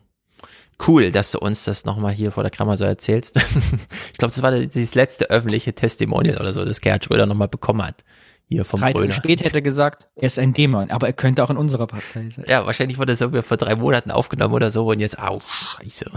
Cool, 0.86 1.11
dass 1.11 1.31
du 1.31 1.39
uns 1.39 1.65
das 1.65 1.85
nochmal 1.85 2.12
hier 2.12 2.33
vor 2.33 2.43
der 2.43 2.51
Kamera 2.51 2.77
so 2.77 2.85
erzählst. 2.85 3.36
ich 4.12 4.19
glaube, 4.19 4.35
das 4.35 4.43
war 4.43 4.51
das 4.51 4.94
letzte 4.94 5.31
öffentliche 5.31 5.75
Testimonial 5.75 6.39
oder 6.39 6.53
so, 6.53 6.65
das 6.65 6.81
Gerhard 6.81 7.05
Schröder 7.05 7.27
nochmal 7.27 7.49
bekommen 7.49 7.83
hat. 7.83 8.05
Hier 8.47 8.65
vom 8.65 8.81
Drei 8.81 8.93
Tage 8.93 9.12
später 9.12 9.44
hätte 9.44 9.57
er 9.57 9.62
gesagt, 9.62 10.09
er 10.17 10.27
ist 10.27 10.39
ein 10.39 10.53
Dämon, 10.53 10.91
aber 10.91 11.07
er 11.07 11.12
könnte 11.15 11.43
auch 11.43 11.51
in 11.51 11.57
unserer 11.57 11.86
Partei 11.86 12.28
sein. 12.31 12.44
Ja, 12.47 12.67
wahrscheinlich 12.67 12.99
wurde 12.99 13.12
das 13.12 13.20
irgendwie 13.20 13.43
vor 13.43 13.57
drei 13.57 13.75
Monaten 13.77 14.11
aufgenommen 14.11 14.53
oder 14.53 14.70
so 14.70 14.86
und 14.86 15.01
jetzt, 15.01 15.19
au, 15.19 15.41
scheiße. 15.41 16.11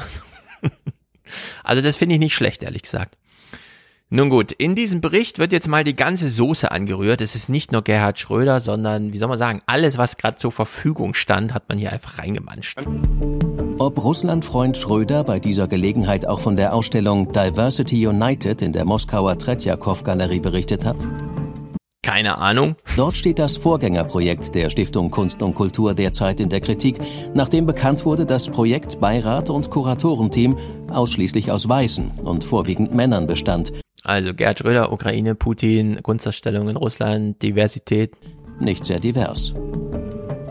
also 1.64 1.82
das 1.82 1.96
finde 1.96 2.16
ich 2.16 2.20
nicht 2.20 2.36
schlecht, 2.36 2.64
ehrlich 2.64 2.82
gesagt. 2.82 3.18
Nun 4.10 4.30
gut, 4.30 4.54
in 4.54 4.76
diesem 4.76 5.02
Bericht 5.02 5.38
wird 5.38 5.52
jetzt 5.52 5.68
mal 5.68 5.84
die 5.84 5.96
ganze 5.96 6.30
Soße 6.30 6.72
angerührt. 6.72 7.20
Es 7.22 7.36
ist 7.36 7.50
nicht 7.50 7.72
nur 7.72 7.82
Gerhard 7.82 8.20
Schröder, 8.20 8.60
sondern, 8.62 9.12
wie 9.14 9.18
soll 9.18 9.28
man 9.28 9.38
sagen, 9.38 9.62
alles, 9.66 9.98
was 9.98 10.18
gerade 10.18 10.38
zur 10.38 10.52
Verfügung 10.52 11.14
stand, 11.14 11.54
hat 11.54 11.68
man 11.68 11.78
hier 11.78 11.92
einfach 11.92 12.20
reingemanscht. 12.20 12.78
Ob 13.80 14.04
Russlandfreund 14.04 14.76
Schröder 14.76 15.24
bei 15.24 15.40
dieser 15.40 15.68
Gelegenheit 15.68 16.28
auch 16.28 16.40
von 16.40 16.58
der 16.58 16.74
Ausstellung 16.74 17.32
Diversity 17.32 18.08
United 18.08 18.64
in 18.64 18.74
der 18.74 18.86
Moskauer 18.86 19.38
Tretjakow-Galerie 19.38 20.40
berichtet 20.40 20.84
hat? 20.84 21.08
Keine 22.02 22.40
Ahnung. 22.40 22.76
Dort 22.96 23.16
steht 23.16 23.38
das 23.38 23.56
Vorgängerprojekt 23.56 24.56
der 24.56 24.72
Stiftung 24.72 25.12
Kunst 25.12 25.44
und 25.44 25.54
Kultur 25.54 25.94
derzeit 25.94 26.40
in 26.40 26.50
der 26.50 26.62
Kritik, 26.62 27.00
nachdem 27.36 27.68
bekannt 27.68 28.04
wurde, 28.04 28.26
dass 28.26 28.50
Projekt, 28.50 29.00
Beirat 29.00 29.52
und 29.52 29.70
Kuratorenteam 29.70 30.58
ausschließlich 30.92 31.52
aus 31.52 31.70
Weißen 31.70 32.14
und 32.24 32.44
vorwiegend 32.44 32.96
Männern 32.96 33.28
bestand. 33.28 33.74
Also 34.04 34.34
Gerhard 34.34 34.58
Schröder, 34.58 34.92
Ukraine, 34.92 35.36
Putin, 35.36 36.02
Kunstausstellung 36.02 36.68
in 36.68 36.78
Russland, 36.78 37.44
Diversität. 37.44 38.16
Nicht 38.60 38.86
sehr 38.86 39.00
divers. 39.00 39.54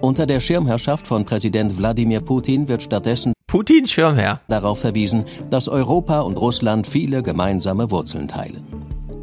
Unter 0.00 0.26
der 0.26 0.40
Schirmherrschaft 0.40 1.06
von 1.06 1.24
Präsident 1.24 1.76
Wladimir 1.78 2.20
Putin 2.20 2.68
wird 2.68 2.82
stattdessen 2.82 3.32
Putin 3.46 3.86
Schirmherr 3.86 4.40
darauf 4.48 4.80
verwiesen, 4.80 5.24
dass 5.50 5.68
Europa 5.68 6.20
und 6.20 6.36
Russland 6.36 6.86
viele 6.86 7.22
gemeinsame 7.22 7.90
Wurzeln 7.90 8.28
teilen. 8.28 8.64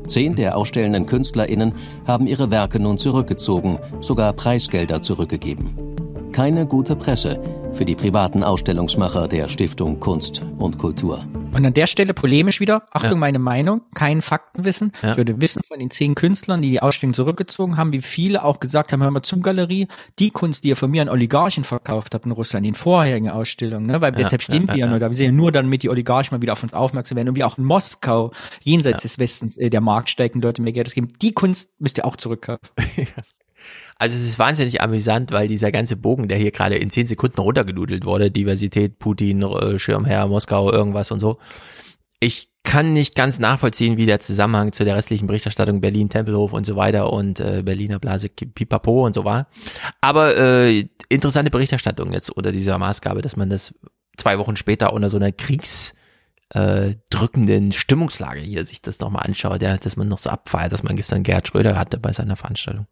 Zehn 0.08 0.36
der 0.36 0.58
ausstellenden 0.58 1.06
KünstlerInnen 1.06 1.74
haben 2.06 2.28
ihre 2.28 2.52
Werke 2.52 2.80
nun 2.80 2.98
zurückgezogen, 2.98 3.78
sogar 4.02 4.34
Preisgelder 4.34 5.02
zurückgegeben. 5.02 5.93
Keine 6.34 6.66
gute 6.66 6.96
Presse 6.96 7.40
für 7.74 7.86
die 7.86 7.94
privaten 7.94 8.44
Ausstellungsmacher 8.44 9.28
der 9.28 9.50
Stiftung 9.50 10.00
Kunst 10.00 10.42
und 10.58 10.80
Kultur. 10.80 11.24
Und 11.54 11.64
an 11.64 11.76
der 11.76 11.86
Stelle 11.86 12.16
polemisch 12.16 12.60
wieder, 12.60 12.88
Achtung, 12.92 13.12
Ja. 13.12 13.18
meine 13.18 13.38
Meinung, 13.38 13.82
kein 13.94 14.24
Faktenwissen. 14.24 14.94
Ja. 15.04 15.12
Ich 15.12 15.18
würde 15.18 15.40
wissen 15.42 15.62
von 15.68 15.78
den 15.78 15.92
zehn 15.92 16.16
Künstlern, 16.16 16.64
die 16.64 16.72
die 16.72 16.82
Ausstellung 16.82 17.14
zurückgezogen 17.14 17.78
haben, 17.78 17.92
wie 17.94 18.02
viele 18.02 18.44
auch 18.44 18.60
gesagt 18.60 18.92
haben, 18.92 19.04
hör 19.04 19.12
mal 19.12 19.22
zum 19.22 19.44
Galerie, 19.44 19.88
die 20.18 20.32
Kunst, 20.32 20.64
die 20.64 20.70
ihr 20.70 20.76
von 20.76 20.90
mir 20.90 21.04
an 21.04 21.10
Oligarchen 21.10 21.64
verkauft 21.64 22.16
habt 22.16 22.26
in 22.26 22.32
Russland, 22.32 22.66
in 22.66 22.74
vorherigen 22.74 23.30
Ausstellungen, 23.30 23.86
ne? 23.86 24.02
weil 24.02 24.14
Ja, 24.14 24.24
deshalb 24.24 24.42
stehen 24.42 24.66
ja, 24.66 24.74
wir 24.74 24.80
ja 24.80 24.88
nur 24.88 24.98
da. 24.98 25.10
Wir 25.10 25.16
sehen 25.16 25.28
ja 25.28 25.32
nur, 25.34 25.52
damit 25.52 25.84
die 25.84 25.90
Oligarchen 25.90 26.36
mal 26.36 26.42
wieder 26.42 26.54
auf 26.54 26.64
uns 26.64 26.74
aufmerksam 26.74 27.16
werden 27.16 27.30
und 27.30 27.36
wir 27.36 27.46
auch 27.46 27.60
in 27.60 27.64
Moskau, 27.64 28.32
jenseits 28.62 29.04
des 29.04 29.20
Westens, 29.20 29.56
äh, 29.58 29.70
der 29.70 29.82
Markt 29.82 30.10
steigt 30.10 30.34
und 30.34 30.44
Leute 30.44 30.64
mehr 30.64 30.74
Geld 30.74 30.92
geben. 30.96 31.10
Die 31.22 31.32
Kunst 31.32 31.80
müsst 31.80 32.00
ihr 32.00 32.06
auch 32.06 32.16
zurückkaufen. 32.16 32.68
Also 33.98 34.16
es 34.16 34.24
ist 34.24 34.40
wahnsinnig 34.40 34.82
amüsant, 34.82 35.32
weil 35.32 35.48
dieser 35.48 35.72
ganze 35.72 35.96
Bogen, 35.96 36.28
der 36.28 36.38
hier 36.38 36.52
gerade 36.52 36.76
in 36.76 36.90
zehn 36.90 37.08
Sekunden 37.08 37.40
runtergenudelt 37.40 38.06
wurde, 38.06 38.32
Diversität, 38.32 39.00
Putin, 39.00 39.42
äh, 39.42 39.78
Schirmherr, 39.78 40.28
Moskau, 40.28 40.72
irgendwas 40.72 41.12
und 41.12 41.20
so. 41.20 41.38
Ich 42.20 42.50
kann 42.64 42.94
nicht 42.94 43.16
ganz 43.16 43.40
nachvollziehen, 43.40 43.98
wie 43.98 44.06
der 44.06 44.20
Zusammenhang 44.22 44.72
zu 44.72 44.86
der 44.86 44.96
restlichen 44.96 45.28
Berichterstattung 45.28 45.82
Berlin, 45.82 46.10
Tempelhof 46.10 46.54
und 46.54 46.66
so 46.66 46.76
weiter 46.76 47.12
und 47.12 47.40
äh, 47.40 47.62
Berliner 47.64 48.00
Blase, 48.00 48.30
Pipapo 48.30 49.06
und 49.06 49.14
so 49.14 49.26
war. 49.26 49.48
Aber 50.00 50.38
äh, 50.38 50.88
interessante 51.10 51.52
Berichterstattung 51.52 52.14
jetzt 52.14 52.30
unter 52.30 52.52
dieser 52.52 52.78
Maßgabe, 52.78 53.22
dass 53.22 53.36
man 53.36 53.50
das 53.50 53.74
zwei 54.18 54.40
Wochen 54.40 54.56
später 54.56 54.94
unter 54.94 55.10
so 55.10 55.18
einer 55.18 55.32
Kriegs 55.32 55.94
äh, 56.50 56.96
drückenden 57.10 57.72
Stimmungslage 57.72 58.40
hier 58.40 58.64
sich 58.64 58.82
das 58.82 59.00
nochmal 59.00 59.24
anschaut, 59.26 59.62
ja, 59.62 59.78
dass 59.78 59.98
man 59.98 60.08
noch 60.08 60.20
so 60.20 60.30
abfeiert, 60.30 60.72
dass 60.72 60.84
man 60.84 60.96
gestern 60.96 61.24
Gerhard 61.24 61.48
Schröder 61.48 61.78
hatte 61.78 61.98
bei 61.98 62.14
seiner 62.14 62.36
Veranstaltung. 62.36 62.88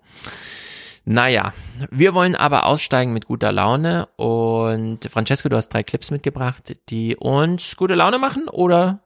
Naja, 1.03 1.53
wir 1.89 2.13
wollen 2.13 2.35
aber 2.35 2.67
aussteigen 2.67 3.11
mit 3.11 3.25
guter 3.25 3.51
Laune 3.51 4.05
und 4.17 5.03
Francesco, 5.05 5.49
du 5.49 5.55
hast 5.55 5.69
drei 5.69 5.81
Clips 5.81 6.11
mitgebracht, 6.11 6.75
die 6.89 7.15
uns 7.15 7.75
gute 7.75 7.95
Laune 7.95 8.19
machen 8.19 8.47
oder? 8.47 9.03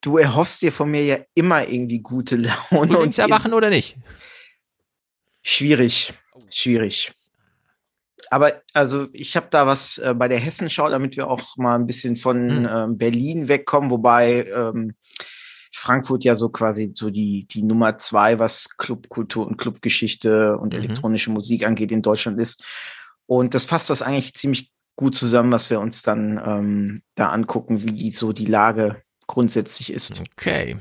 Du 0.00 0.16
erhoffst 0.18 0.62
dir 0.62 0.72
von 0.72 0.90
mir 0.90 1.04
ja 1.04 1.18
immer 1.34 1.68
irgendwie 1.68 2.00
gute 2.00 2.36
Laune. 2.36 2.56
Frühlings 2.94 3.18
erwachen 3.18 3.52
oder 3.52 3.68
nicht? 3.68 3.96
Schwierig, 5.42 6.14
schwierig. 6.50 7.12
Aber 8.30 8.62
also 8.72 9.08
ich 9.12 9.36
habe 9.36 9.48
da 9.50 9.66
was 9.66 9.98
äh, 9.98 10.14
bei 10.14 10.28
der 10.28 10.38
Hessenschau, 10.38 10.88
damit 10.88 11.16
wir 11.16 11.28
auch 11.28 11.56
mal 11.58 11.74
ein 11.74 11.86
bisschen 11.86 12.16
von 12.16 12.66
ähm, 12.70 12.96
Berlin 12.96 13.48
wegkommen, 13.48 13.90
wobei 13.90 14.46
ähm, 14.46 14.94
Frankfurt 15.76 16.24
ja 16.24 16.36
so 16.36 16.50
quasi 16.50 16.92
so 16.94 17.10
die, 17.10 17.46
die 17.50 17.62
Nummer 17.62 17.98
zwei, 17.98 18.38
was 18.38 18.76
Clubkultur 18.76 19.46
und 19.46 19.56
Clubgeschichte 19.56 20.56
und 20.56 20.72
elektronische 20.72 21.30
Musik 21.30 21.66
angeht 21.66 21.90
in 21.90 22.00
Deutschland 22.00 22.40
ist. 22.40 22.64
Und 23.26 23.54
das 23.54 23.64
fasst 23.64 23.90
das 23.90 24.00
eigentlich 24.00 24.34
ziemlich 24.34 24.70
gut 24.96 25.16
zusammen, 25.16 25.50
was 25.50 25.70
wir 25.70 25.80
uns 25.80 26.02
dann 26.02 26.40
ähm, 26.44 27.02
da 27.16 27.30
angucken, 27.30 27.82
wie 27.82 28.12
so 28.12 28.32
die 28.32 28.46
Lage 28.46 29.02
grundsätzlich 29.26 29.92
ist. 29.92 30.22
Okay. 30.32 30.76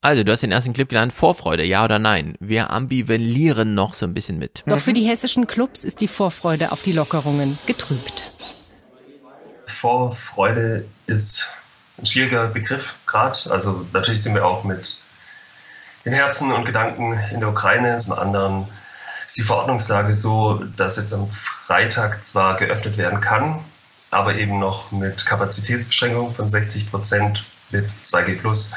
Also, 0.00 0.24
du 0.24 0.32
hast 0.32 0.42
den 0.42 0.52
ersten 0.52 0.72
Clip 0.72 0.88
genannt, 0.88 1.12
Vorfreude, 1.12 1.64
ja 1.64 1.84
oder 1.84 1.98
nein? 1.98 2.36
Wir 2.40 2.70
ambivallieren 2.70 3.74
noch 3.74 3.94
so 3.94 4.06
ein 4.06 4.14
bisschen 4.14 4.38
mit. 4.38 4.62
Doch 4.66 4.80
für 4.80 4.92
die 4.92 5.04
hessischen 5.04 5.46
Clubs 5.46 5.84
ist 5.84 6.00
die 6.00 6.08
Vorfreude 6.08 6.72
auf 6.72 6.82
die 6.82 6.92
Lockerungen 6.92 7.58
getrübt. 7.66 8.32
Vorfreude 9.66 10.86
ist 11.06 11.48
ein 11.98 12.06
schwieriger 12.06 12.48
Begriff 12.48 12.96
gerade. 13.06 13.38
Also 13.50 13.86
natürlich 13.92 14.22
sind 14.22 14.34
wir 14.34 14.44
auch 14.44 14.64
mit 14.64 15.00
den 16.04 16.12
Herzen 16.12 16.52
und 16.52 16.64
Gedanken 16.64 17.18
in 17.32 17.40
der 17.40 17.48
Ukraine. 17.48 17.98
Zum 17.98 18.14
anderen 18.14 18.68
ist 19.26 19.38
die 19.38 19.42
Verordnungslage 19.42 20.14
so, 20.14 20.64
dass 20.76 20.96
jetzt 20.96 21.12
am 21.12 21.28
Freitag 21.28 22.24
zwar 22.24 22.56
geöffnet 22.56 22.96
werden 22.96 23.20
kann, 23.20 23.64
aber 24.10 24.34
eben 24.34 24.58
noch 24.58 24.90
mit 24.90 25.24
Kapazitätsbeschränkungen 25.24 26.34
von 26.34 26.48
60 26.48 26.90
Prozent 26.90 27.44
mit 27.70 27.90
2G 27.90 28.38
Plus. 28.38 28.74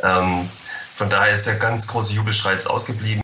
Ähm, 0.00 0.48
von 0.94 1.10
daher 1.10 1.34
ist 1.34 1.46
der 1.46 1.56
ganz 1.56 1.88
große 1.88 2.14
Jubelschrei 2.14 2.52
jetzt 2.52 2.68
ausgeblieben. 2.68 3.22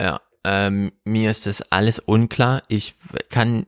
Ja, 0.00 0.20
ähm, 0.44 0.92
mir 1.04 1.30
ist 1.30 1.46
das 1.46 1.62
alles 1.70 1.98
unklar. 1.98 2.62
Ich 2.68 2.94
kann 3.30 3.66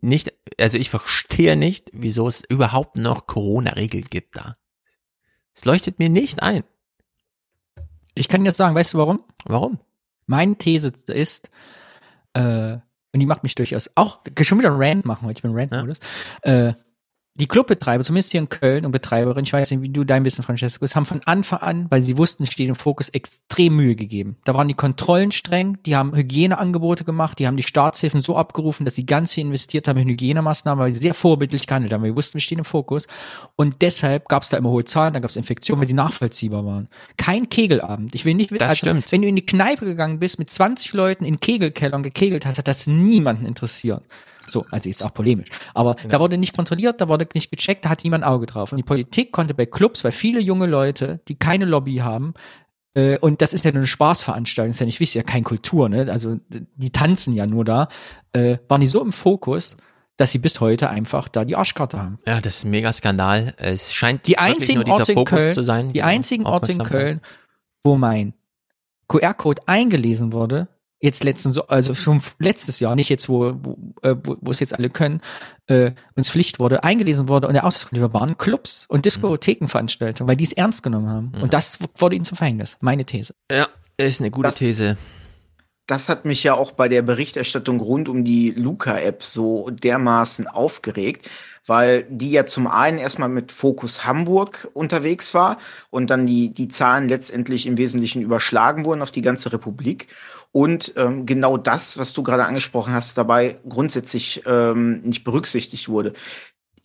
nicht, 0.00 0.32
also 0.58 0.78
ich 0.78 0.90
verstehe 0.90 1.56
nicht, 1.56 1.90
wieso 1.92 2.28
es 2.28 2.42
überhaupt 2.48 2.98
noch 2.98 3.26
Corona-Regeln 3.26 4.04
gibt 4.04 4.36
da. 4.36 4.52
Es 5.54 5.64
leuchtet 5.64 5.98
mir 5.98 6.08
nicht 6.08 6.42
ein. 6.42 6.64
Ich 8.14 8.28
kann 8.28 8.44
jetzt 8.44 8.56
sagen, 8.56 8.74
weißt 8.74 8.94
du 8.94 8.98
warum? 8.98 9.24
Warum? 9.44 9.78
Meine 10.26 10.56
These 10.56 10.92
ist, 11.06 11.50
äh, 12.34 12.78
und 13.12 13.20
die 13.20 13.26
macht 13.26 13.42
mich 13.42 13.54
durchaus 13.54 13.90
auch, 13.94 14.20
schon 14.42 14.58
wieder 14.58 14.70
einen 14.70 14.82
Rant 14.82 15.04
machen, 15.04 15.26
weil 15.26 15.34
ich 15.34 15.42
bin 15.42 15.54
Rant-Modus, 15.54 15.98
äh, 16.42 16.74
die 17.38 17.46
Clubbetreiber, 17.46 18.02
zumindest 18.02 18.32
hier 18.32 18.40
in 18.40 18.48
Köln 18.48 18.84
und 18.84 18.92
Betreiberin, 18.92 19.44
ich 19.44 19.52
weiß 19.52 19.70
nicht, 19.70 19.82
wie 19.82 19.88
du 19.88 20.04
dein 20.04 20.24
bisschen, 20.24 20.42
Francesco, 20.42 20.84
ist, 20.84 20.96
haben 20.96 21.06
von 21.06 21.20
Anfang 21.24 21.60
an, 21.60 21.86
weil 21.88 22.02
sie 22.02 22.18
wussten, 22.18 22.42
es 22.42 22.50
steht 22.50 22.68
im 22.68 22.74
Fokus, 22.74 23.08
extrem 23.10 23.76
Mühe 23.76 23.94
gegeben. 23.94 24.36
Da 24.44 24.54
waren 24.54 24.66
die 24.66 24.74
Kontrollen 24.74 25.30
streng, 25.30 25.78
die 25.86 25.94
haben 25.94 26.14
Hygieneangebote 26.14 27.04
gemacht, 27.04 27.38
die 27.38 27.46
haben 27.46 27.56
die 27.56 27.62
Staatshilfen 27.62 28.20
so 28.20 28.36
abgerufen, 28.36 28.84
dass 28.84 28.96
sie 28.96 29.06
ganz 29.06 29.34
viel 29.34 29.44
investiert 29.44 29.86
haben 29.86 29.98
in 29.98 30.08
Hygienemaßnahmen, 30.08 30.82
weil 30.84 30.92
sie 30.92 31.00
sehr 31.00 31.14
vorbildlich 31.14 31.66
gehandelt 31.66 31.92
haben. 31.92 32.02
Wir 32.02 32.16
wussten, 32.16 32.34
wir 32.34 32.40
stehen 32.40 32.58
im 32.58 32.64
Fokus. 32.64 33.06
Und 33.54 33.82
deshalb 33.82 34.28
gab 34.28 34.42
es 34.42 34.48
da 34.48 34.56
immer 34.56 34.70
hohe 34.70 34.84
Zahlen, 34.84 35.14
da 35.14 35.20
gab 35.20 35.30
es 35.30 35.36
Infektionen, 35.36 35.80
weil 35.80 35.88
sie 35.88 35.94
nachvollziehbar 35.94 36.64
waren. 36.66 36.88
Kein 37.16 37.48
Kegelabend. 37.48 38.14
Ich 38.14 38.24
will 38.24 38.34
nicht, 38.34 38.50
Das 38.52 38.62
also, 38.62 38.74
stimmt. 38.76 39.12
wenn 39.12 39.22
du 39.22 39.28
in 39.28 39.36
die 39.36 39.46
Kneipe 39.46 39.84
gegangen 39.84 40.18
bist, 40.18 40.40
mit 40.40 40.50
20 40.50 40.92
Leuten 40.92 41.24
in 41.24 41.38
Kegelkellern 41.38 42.02
gekegelt 42.02 42.46
hast, 42.46 42.58
hat 42.58 42.66
das 42.66 42.88
niemanden 42.88 43.46
interessiert. 43.46 44.02
So, 44.48 44.66
also 44.70 44.88
jetzt 44.88 45.04
auch 45.04 45.14
polemisch. 45.14 45.48
Aber 45.74 45.94
da 46.08 46.20
wurde 46.20 46.38
nicht 46.38 46.54
kontrolliert, 46.54 47.00
da 47.00 47.08
wurde 47.08 47.26
nicht 47.34 47.50
gecheckt, 47.50 47.84
da 47.84 47.90
hat 47.90 48.04
niemand 48.04 48.24
Auge 48.24 48.46
drauf. 48.46 48.72
Und 48.72 48.78
die 48.78 48.82
Politik 48.84 49.32
konnte 49.32 49.54
bei 49.54 49.66
Clubs, 49.66 50.04
weil 50.04 50.12
viele 50.12 50.40
junge 50.40 50.66
Leute, 50.66 51.20
die 51.28 51.38
keine 51.38 51.64
Lobby 51.64 51.96
haben, 51.96 52.34
äh, 52.94 53.18
und 53.18 53.42
das 53.42 53.52
ist 53.54 53.64
ja 53.64 53.70
nur 53.70 53.80
eine 53.80 53.86
Spaßveranstaltung, 53.86 54.70
ist 54.70 54.80
ja 54.80 54.86
nicht 54.86 55.00
wichtig, 55.00 55.14
ja 55.14 55.22
kein 55.22 55.44
Kultur, 55.44 55.88
ne? 55.88 56.10
Also 56.10 56.38
die 56.48 56.90
tanzen 56.90 57.34
ja 57.34 57.46
nur 57.46 57.64
da, 57.64 57.88
äh, 58.32 58.58
waren 58.68 58.80
die 58.80 58.86
so 58.86 59.02
im 59.02 59.12
Fokus, 59.12 59.76
dass 60.16 60.32
sie 60.32 60.38
bis 60.38 60.60
heute 60.60 60.90
einfach 60.90 61.28
da 61.28 61.44
die 61.44 61.54
Arschkarte 61.54 61.98
haben. 61.98 62.18
Ja, 62.26 62.40
das 62.40 62.58
ist 62.58 62.64
ein 62.64 62.70
mega 62.70 62.92
Skandal. 62.92 63.54
Es 63.56 63.94
scheint 63.94 64.26
Die 64.26 64.38
einzigen 64.38 64.80
nur 64.80 64.94
Orte 64.94 65.12
in 65.12 65.18
Fokus 65.18 65.38
Köln, 65.38 65.52
zu 65.54 65.62
sein. 65.62 65.92
die 65.92 66.02
einzigen 66.02 66.44
Orte 66.44 66.72
in. 66.72 66.82
Köln, 66.82 67.20
wo 67.84 67.96
mein 67.96 68.34
QR-Code 69.06 69.62
eingelesen 69.66 70.32
wurde, 70.32 70.68
jetzt 71.00 71.22
letzten, 71.24 71.52
so- 71.52 71.66
also 71.68 71.94
schon 71.94 72.20
letztes 72.38 72.80
Jahr, 72.80 72.96
nicht 72.96 73.08
jetzt, 73.08 73.28
wo, 73.28 73.54
wo, 73.62 73.78
äh, 74.02 74.16
wo, 74.24 74.36
wo 74.40 74.50
es 74.50 74.60
jetzt 74.60 74.74
alle 74.74 74.90
können, 74.90 75.20
äh, 75.66 75.92
uns 76.16 76.30
Pflicht 76.30 76.58
wurde, 76.58 76.82
eingelesen 76.84 77.28
wurde 77.28 77.46
und 77.46 77.54
der 77.54 77.64
Ausdruck 77.64 77.90
waren 78.12 78.36
Clubs 78.36 78.84
und 78.88 79.04
Diskothekenveranstaltungen, 79.04 80.28
weil 80.28 80.36
die 80.36 80.44
es 80.44 80.52
ernst 80.52 80.82
genommen 80.82 81.08
haben. 81.08 81.32
Und 81.40 81.54
das 81.54 81.78
wurde 81.96 82.16
ihnen 82.16 82.24
zum 82.24 82.36
Verhängnis. 82.36 82.76
Meine 82.80 83.04
These. 83.04 83.34
Ja, 83.50 83.68
ist 83.96 84.20
eine 84.20 84.30
gute 84.30 84.48
Das- 84.48 84.56
These. 84.56 84.96
das 85.86 86.08
hat 86.08 86.24
mich 86.24 86.42
ja 86.42 86.54
auch 86.54 86.72
bei 86.72 86.88
der 86.88 87.02
Berichterstattung 87.02 87.80
rund 87.80 88.08
um 88.08 88.24
die 88.24 88.50
Luca-App 88.50 89.22
so 89.22 89.70
dermaßen 89.70 90.46
aufgeregt, 90.46 91.30
weil 91.66 92.04
die 92.10 92.30
ja 92.30 92.44
zum 92.46 92.66
einen 92.66 92.98
erstmal 92.98 93.28
mit 93.28 93.52
Fokus 93.52 94.04
Hamburg 94.06 94.68
unterwegs 94.74 95.32
war 95.34 95.58
und 95.90 96.08
dann 96.10 96.26
die, 96.26 96.52
die 96.52 96.68
Zahlen 96.68 97.08
letztendlich 97.08 97.66
im 97.66 97.76
Wesentlichen 97.76 98.22
überschlagen 98.22 98.84
wurden 98.84 99.02
auf 99.02 99.10
die 99.10 99.22
ganze 99.22 99.52
Republik. 99.52 100.08
Und 100.52 100.94
ähm, 100.96 101.26
genau 101.26 101.56
das, 101.56 101.98
was 101.98 102.12
du 102.14 102.22
gerade 102.22 102.44
angesprochen 102.46 102.92
hast, 102.92 103.18
dabei 103.18 103.60
grundsätzlich 103.68 104.42
ähm, 104.46 105.02
nicht 105.02 105.24
berücksichtigt 105.24 105.88
wurde. 105.88 106.14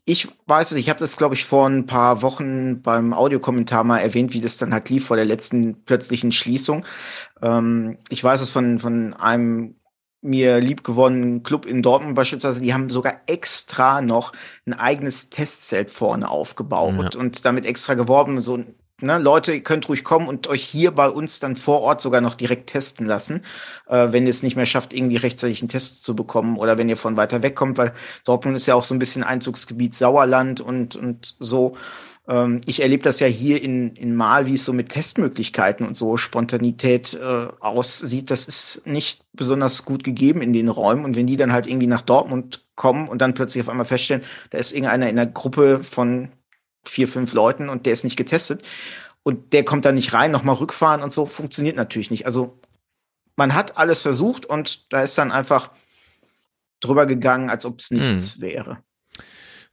Ich 0.05 0.27
weiß 0.47 0.71
es, 0.71 0.77
ich 0.77 0.89
habe 0.89 0.99
das, 0.99 1.15
glaube 1.15 1.35
ich, 1.35 1.45
vor 1.45 1.69
ein 1.69 1.85
paar 1.85 2.21
Wochen 2.21 2.81
beim 2.81 3.13
Audiokommentar 3.13 3.85
mal 3.85 3.99
erwähnt, 3.99 4.33
wie 4.33 4.41
das 4.41 4.57
dann 4.57 4.73
halt 4.73 4.89
lief 4.89 5.05
vor 5.07 5.15
der 5.15 5.25
letzten 5.25 5.83
plötzlichen 5.85 6.33
Schließung. 6.33 6.85
Ähm, 7.41 7.97
ich 8.09 8.21
weiß 8.21 8.41
es 8.41 8.49
von, 8.49 8.79
von 8.79 9.13
einem 9.13 9.75
mir 10.21 10.59
liebgewonnenen 10.59 11.43
Club 11.43 11.65
in 11.65 11.81
Dortmund 11.81 12.15
beispielsweise, 12.15 12.61
die 12.61 12.73
haben 12.73 12.89
sogar 12.89 13.21
extra 13.27 14.01
noch 14.01 14.31
ein 14.65 14.73
eigenes 14.73 15.29
Testzelt 15.29 15.91
vorne 15.91 16.29
aufgebaut 16.29 17.15
Ja. 17.15 17.19
und 17.19 17.43
damit 17.45 17.65
extra 17.65 17.93
geworben, 17.93 18.41
so, 18.41 18.63
ne, 19.01 19.17
Leute, 19.17 19.53
ihr 19.53 19.63
könnt 19.63 19.87
ruhig 19.89 20.03
kommen 20.03 20.27
und 20.27 20.47
euch 20.47 20.63
hier 20.63 20.91
bei 20.91 21.09
uns 21.09 21.39
dann 21.39 21.55
vor 21.55 21.81
Ort 21.81 22.01
sogar 22.01 22.21
noch 22.21 22.35
direkt 22.35 22.69
testen 22.69 23.05
lassen, 23.05 23.43
äh, 23.87 24.11
wenn 24.11 24.23
ihr 24.23 24.29
es 24.29 24.43
nicht 24.43 24.55
mehr 24.55 24.65
schafft, 24.65 24.93
irgendwie 24.93 25.17
rechtzeitig 25.17 25.61
einen 25.61 25.69
Test 25.69 26.03
zu 26.03 26.15
bekommen 26.15 26.57
oder 26.57 26.77
wenn 26.77 26.89
ihr 26.89 26.97
von 26.97 27.17
weiter 27.17 27.43
weg 27.43 27.55
kommt, 27.55 27.77
weil 27.77 27.93
Dortmund 28.25 28.55
ist 28.55 28.67
ja 28.67 28.75
auch 28.75 28.83
so 28.83 28.95
ein 28.95 28.99
bisschen 28.99 29.23
Einzugsgebiet 29.23 29.95
Sauerland 29.95 30.61
und, 30.61 30.95
und 30.95 31.35
so. 31.39 31.75
Ähm, 32.27 32.61
ich 32.65 32.81
erlebe 32.81 33.03
das 33.03 33.19
ja 33.19 33.27
hier 33.27 33.61
in, 33.61 33.95
in 33.95 34.15
Mal, 34.15 34.47
wie 34.47 34.53
es 34.53 34.65
so 34.65 34.73
mit 34.73 34.89
Testmöglichkeiten 34.89 35.85
und 35.85 35.95
so 35.95 36.17
Spontanität 36.17 37.13
äh, 37.15 37.47
aussieht. 37.59 38.31
Das 38.31 38.45
ist 38.45 38.83
nicht 38.85 39.23
besonders 39.33 39.85
gut 39.85 40.03
gegeben 40.03 40.41
in 40.41 40.53
den 40.53 40.69
Räumen. 40.69 41.05
Und 41.05 41.15
wenn 41.15 41.27
die 41.27 41.37
dann 41.37 41.51
halt 41.51 41.67
irgendwie 41.67 41.87
nach 41.87 42.01
Dortmund 42.01 42.65
kommen 42.75 43.07
und 43.09 43.21
dann 43.21 43.33
plötzlich 43.33 43.61
auf 43.61 43.69
einmal 43.69 43.85
feststellen, 43.85 44.23
da 44.51 44.57
ist 44.57 44.71
irgendeiner 44.71 45.09
in 45.09 45.19
einer 45.19 45.29
Gruppe 45.29 45.83
von 45.83 46.29
vier, 46.83 47.07
fünf 47.07 47.33
Leuten 47.33 47.69
und 47.69 47.85
der 47.85 47.93
ist 47.93 48.03
nicht 48.03 48.17
getestet 48.17 48.63
und 49.23 49.53
der 49.53 49.63
kommt 49.63 49.85
da 49.85 49.91
nicht 49.91 50.13
rein, 50.13 50.31
nochmal 50.31 50.55
rückfahren 50.55 51.01
und 51.01 51.13
so, 51.13 51.25
funktioniert 51.25 51.75
natürlich 51.75 52.11
nicht. 52.11 52.25
Also 52.25 52.59
man 53.35 53.53
hat 53.53 53.77
alles 53.77 54.01
versucht 54.01 54.45
und 54.45 54.91
da 54.93 55.01
ist 55.01 55.17
dann 55.17 55.31
einfach 55.31 55.71
drüber 56.79 57.05
gegangen, 57.05 57.49
als 57.49 57.65
ob 57.65 57.79
es 57.79 57.91
nichts 57.91 58.41
wäre. 58.41 58.83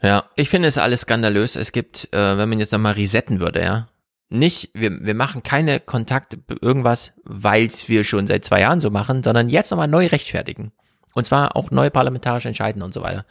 Ja, 0.02 0.30
ich 0.36 0.48
finde 0.48 0.68
es 0.68 0.78
alles 0.78 1.02
skandalös. 1.02 1.56
Es 1.56 1.72
gibt, 1.72 2.08
äh, 2.12 2.38
wenn 2.38 2.48
man 2.48 2.58
jetzt 2.58 2.72
nochmal 2.72 2.94
resetten 2.94 3.40
würde, 3.40 3.62
ja, 3.62 3.88
nicht, 4.30 4.70
wir, 4.74 5.04
wir 5.04 5.14
machen 5.14 5.42
keine 5.42 5.80
Kontakte, 5.80 6.38
irgendwas, 6.60 7.12
weil's 7.24 7.88
wir 7.88 8.04
schon 8.04 8.26
seit 8.26 8.44
zwei 8.44 8.60
Jahren 8.60 8.80
so 8.80 8.90
machen, 8.90 9.22
sondern 9.22 9.48
jetzt 9.48 9.70
nochmal 9.70 9.88
neu 9.88 10.06
rechtfertigen. 10.06 10.72
Und 11.14 11.24
zwar 11.24 11.56
auch 11.56 11.70
neu 11.70 11.90
parlamentarisch 11.90 12.46
entscheiden 12.46 12.82
und 12.82 12.94
so 12.94 13.02
weiter. 13.02 13.24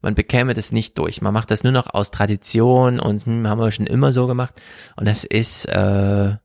Man 0.00 0.14
bekäme 0.14 0.54
das 0.54 0.72
nicht 0.72 0.96
durch. 0.98 1.20
Man 1.20 1.34
macht 1.34 1.50
das 1.50 1.64
nur 1.64 1.72
noch 1.72 1.92
aus 1.92 2.10
Tradition 2.10 3.00
und 3.00 3.26
hm, 3.26 3.46
haben 3.46 3.60
wir 3.60 3.70
schon 3.70 3.86
immer 3.86 4.12
so 4.12 4.26
gemacht. 4.26 4.54
Und 4.96 5.06
das 5.06 5.24
ist, 5.24 5.66
äh, 5.66 6.36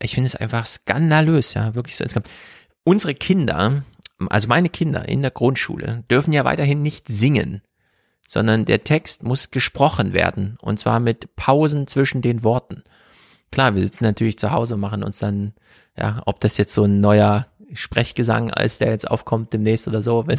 ich 0.00 0.14
finde 0.14 0.26
es 0.26 0.36
einfach 0.36 0.66
skandalös, 0.66 1.54
ja, 1.54 1.74
wirklich 1.74 1.96
so. 1.96 2.04
Unsere 2.84 3.14
Kinder, 3.14 3.82
also 4.28 4.48
meine 4.48 4.68
Kinder 4.68 5.08
in 5.08 5.22
der 5.22 5.30
Grundschule, 5.30 6.04
dürfen 6.10 6.32
ja 6.32 6.44
weiterhin 6.44 6.82
nicht 6.82 7.08
singen, 7.08 7.62
sondern 8.26 8.64
der 8.66 8.84
Text 8.84 9.22
muss 9.22 9.50
gesprochen 9.50 10.12
werden. 10.12 10.58
Und 10.60 10.78
zwar 10.78 11.00
mit 11.00 11.34
Pausen 11.34 11.86
zwischen 11.86 12.22
den 12.22 12.44
Worten. 12.44 12.84
Klar, 13.50 13.74
wir 13.74 13.82
sitzen 13.82 14.04
natürlich 14.04 14.38
zu 14.38 14.50
Hause 14.50 14.74
und 14.74 14.80
machen 14.80 15.02
uns 15.02 15.18
dann, 15.18 15.54
ja, 15.96 16.22
ob 16.26 16.40
das 16.40 16.58
jetzt 16.58 16.74
so 16.74 16.84
ein 16.84 17.00
neuer 17.00 17.46
Sprechgesang 17.72 18.50
ist, 18.50 18.80
der 18.80 18.90
jetzt 18.90 19.10
aufkommt 19.10 19.52
demnächst 19.52 19.88
oder 19.88 20.02
so, 20.02 20.26
wenn 20.26 20.38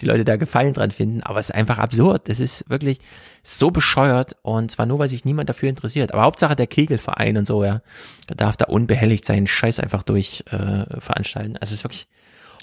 die 0.00 0.06
Leute 0.06 0.24
da 0.24 0.36
Gefallen 0.36 0.72
dran 0.72 0.90
finden. 0.90 1.22
Aber 1.22 1.38
es 1.38 1.50
ist 1.50 1.54
einfach 1.54 1.78
absurd. 1.78 2.28
Das 2.28 2.40
ist 2.40 2.68
wirklich 2.68 2.98
so 3.42 3.70
bescheuert 3.70 4.36
und 4.42 4.70
zwar 4.70 4.86
nur, 4.86 4.98
weil 4.98 5.08
sich 5.08 5.24
niemand 5.24 5.48
dafür 5.48 5.68
interessiert. 5.68 6.12
Aber 6.12 6.22
Hauptsache 6.22 6.56
der 6.56 6.66
Kegelverein 6.66 7.36
und 7.36 7.46
so, 7.46 7.64
ja, 7.64 7.82
darf 8.26 8.56
da 8.56 8.66
unbehelligt 8.66 9.24
seinen 9.24 9.46
Scheiß 9.46 9.80
einfach 9.80 10.02
durch 10.02 10.44
äh, 10.50 11.00
veranstalten. 11.00 11.56
Also 11.56 11.72
es 11.72 11.80
ist 11.80 11.84
wirklich 11.84 12.08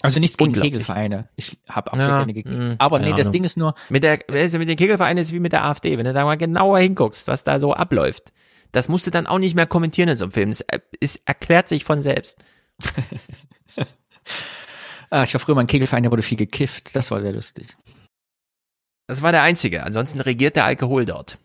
also 0.01 0.19
nichts 0.19 0.37
gegen 0.37 0.53
Kegelvereine. 0.53 1.29
Ich 1.35 1.57
habe 1.67 1.91
auch 1.91 1.97
ja, 1.97 2.19
keine 2.19 2.33
gegeben. 2.33 2.55
Hm, 2.55 2.75
Aber 2.77 2.99
nee, 2.99 3.13
das 3.13 3.31
Ding 3.31 3.43
ist 3.43 3.57
nur. 3.57 3.73
Mit 3.89 4.03
der, 4.03 4.19
mit 4.27 4.69
den 4.69 4.77
Kegelvereinen 4.77 5.17
ist 5.21 5.33
wie 5.33 5.39
mit 5.39 5.51
der 5.51 5.65
AfD. 5.65 5.97
Wenn 5.97 6.05
du 6.05 6.13
da 6.13 6.23
mal 6.23 6.37
genauer 6.37 6.79
hinguckst, 6.79 7.27
was 7.27 7.43
da 7.43 7.59
so 7.59 7.73
abläuft, 7.73 8.31
das 8.71 8.87
musst 8.87 9.07
du 9.07 9.11
dann 9.11 9.25
auch 9.25 9.39
nicht 9.39 9.55
mehr 9.55 9.65
kommentieren 9.65 10.09
in 10.09 10.17
so 10.17 10.25
einem 10.25 10.31
Film. 10.31 10.49
Das 10.49 10.63
ist, 10.99 11.21
erklärt 11.25 11.67
sich 11.67 11.83
von 11.83 12.01
selbst. 12.01 12.43
ah, 15.15 15.23
ich 15.23 15.33
war 15.33 15.39
früher 15.39 15.55
mal 15.55 15.61
ein 15.61 15.67
Kegelverein, 15.67 16.03
der 16.03 16.11
wurde 16.11 16.21
viel 16.21 16.37
gekifft. 16.37 16.95
Das 16.95 17.09
war 17.11 17.21
sehr 17.21 17.33
lustig. 17.33 17.75
Das 19.07 19.21
war 19.21 19.31
der 19.31 19.43
einzige. 19.43 19.83
Ansonsten 19.83 20.19
regiert 20.19 20.55
der 20.55 20.65
Alkohol 20.65 21.05
dort. 21.05 21.37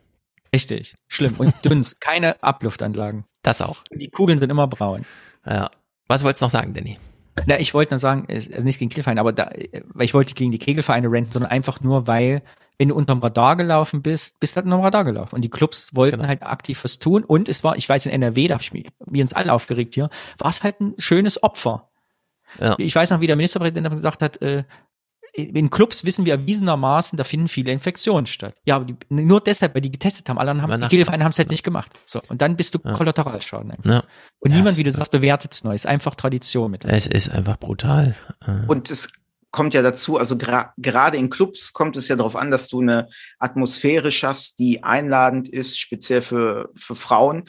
Richtig. 0.52 0.96
Schlimm. 1.08 1.34
Und 1.38 1.54
Dunst. 1.64 2.00
Keine 2.00 2.42
Abluftanlagen. 2.42 3.24
Das 3.42 3.60
auch. 3.60 3.84
Die 3.92 4.08
Kugeln 4.08 4.38
sind 4.38 4.50
immer 4.50 4.66
braun. 4.66 5.04
Ja. 5.46 5.70
Was 6.08 6.24
wolltest 6.24 6.42
du 6.42 6.46
noch 6.46 6.50
sagen, 6.50 6.74
Danny? 6.74 6.98
Na, 7.46 7.58
ich 7.58 7.72
wollte 7.72 7.92
nur 7.92 8.00
sagen, 8.00 8.26
also 8.28 8.64
nicht 8.64 8.78
gegen 8.78 8.90
Kegelvereine, 8.90 9.20
aber 9.20 9.32
da, 9.32 9.50
weil 9.94 10.04
ich 10.04 10.14
wollte 10.14 10.34
gegen 10.34 10.50
die 10.50 10.58
Kegelvereine 10.58 11.10
renten, 11.10 11.30
sondern 11.30 11.50
einfach 11.50 11.80
nur, 11.80 12.06
weil 12.06 12.42
wenn 12.76 12.88
du 12.88 12.94
unterm 12.94 13.20
Radar 13.20 13.56
gelaufen 13.56 14.02
bist, 14.02 14.40
bist 14.40 14.54
du 14.54 14.56
halt 14.56 14.66
unterm 14.66 14.80
Radar 14.80 15.04
gelaufen. 15.04 15.36
Und 15.36 15.42
die 15.42 15.50
Clubs 15.50 15.94
wollten 15.94 16.16
genau. 16.16 16.28
halt 16.28 16.42
aktiv 16.42 16.82
was 16.82 16.98
tun. 16.98 17.24
Und 17.24 17.48
es 17.48 17.62
war, 17.62 17.76
ich 17.76 17.88
weiß, 17.88 18.06
in 18.06 18.12
NRW, 18.12 18.48
da 18.48 18.54
habe 18.54 18.62
ich 18.62 18.72
mich, 18.72 18.86
wir 19.06 19.22
uns 19.22 19.32
alle 19.32 19.52
aufgeregt 19.52 19.94
hier, 19.94 20.08
war 20.38 20.50
es 20.50 20.64
halt 20.64 20.80
ein 20.80 20.94
schönes 20.98 21.42
Opfer. 21.42 21.89
Ja. 22.58 22.74
Ich 22.78 22.94
weiß 22.94 23.10
noch, 23.10 23.20
wie 23.20 23.26
der 23.26 23.36
Ministerpräsident 23.36 23.90
gesagt 23.90 24.22
hat, 24.22 24.40
äh, 24.42 24.64
in 25.32 25.70
Clubs 25.70 26.04
wissen 26.04 26.26
wir 26.26 26.34
erwiesenermaßen, 26.34 27.16
da 27.16 27.24
finden 27.24 27.48
viele 27.48 27.72
Infektionen 27.72 28.26
statt. 28.26 28.56
Ja, 28.64 28.76
aber 28.76 28.86
die, 28.86 28.96
nur 29.08 29.40
deshalb, 29.40 29.74
weil 29.74 29.82
die 29.82 29.90
getestet 29.90 30.28
haben. 30.28 30.38
Alle 30.38 30.60
haben, 30.60 30.88
die 30.88 31.04
haben 31.04 31.30
es 31.30 31.38
halt 31.38 31.50
nicht 31.50 31.62
gemacht. 31.62 31.90
So. 32.04 32.20
Und 32.28 32.42
dann 32.42 32.56
bist 32.56 32.74
du 32.74 32.78
ja. 32.84 32.92
Kollateralschaden. 32.92 33.72
Ja. 33.86 34.02
Und 34.40 34.50
ja, 34.50 34.56
niemand, 34.56 34.76
wie 34.76 34.82
du 34.82 34.90
sagst, 34.90 35.12
bewertet 35.12 35.52
es 35.52 35.64
neu. 35.64 35.74
Ist 35.74 35.86
einfach 35.86 36.14
Tradition 36.14 36.70
mit. 36.70 36.84
Es 36.84 37.06
ist 37.06 37.30
einfach 37.30 37.58
brutal. 37.58 38.16
Äh. 38.46 38.66
Und 38.66 38.90
es 38.90 39.12
kommt 39.50 39.74
ja 39.74 39.82
dazu, 39.82 40.16
also 40.16 40.38
gra 40.38 40.72
gerade 40.76 41.16
in 41.16 41.28
Clubs 41.28 41.72
kommt 41.72 41.96
es 41.96 42.08
ja 42.08 42.16
darauf 42.16 42.36
an, 42.36 42.50
dass 42.50 42.68
du 42.68 42.80
eine 42.80 43.08
Atmosphäre 43.38 44.12
schaffst, 44.12 44.58
die 44.58 44.84
einladend 44.84 45.48
ist, 45.48 45.78
speziell 45.78 46.22
für, 46.22 46.70
für 46.76 46.94
Frauen 46.94 47.44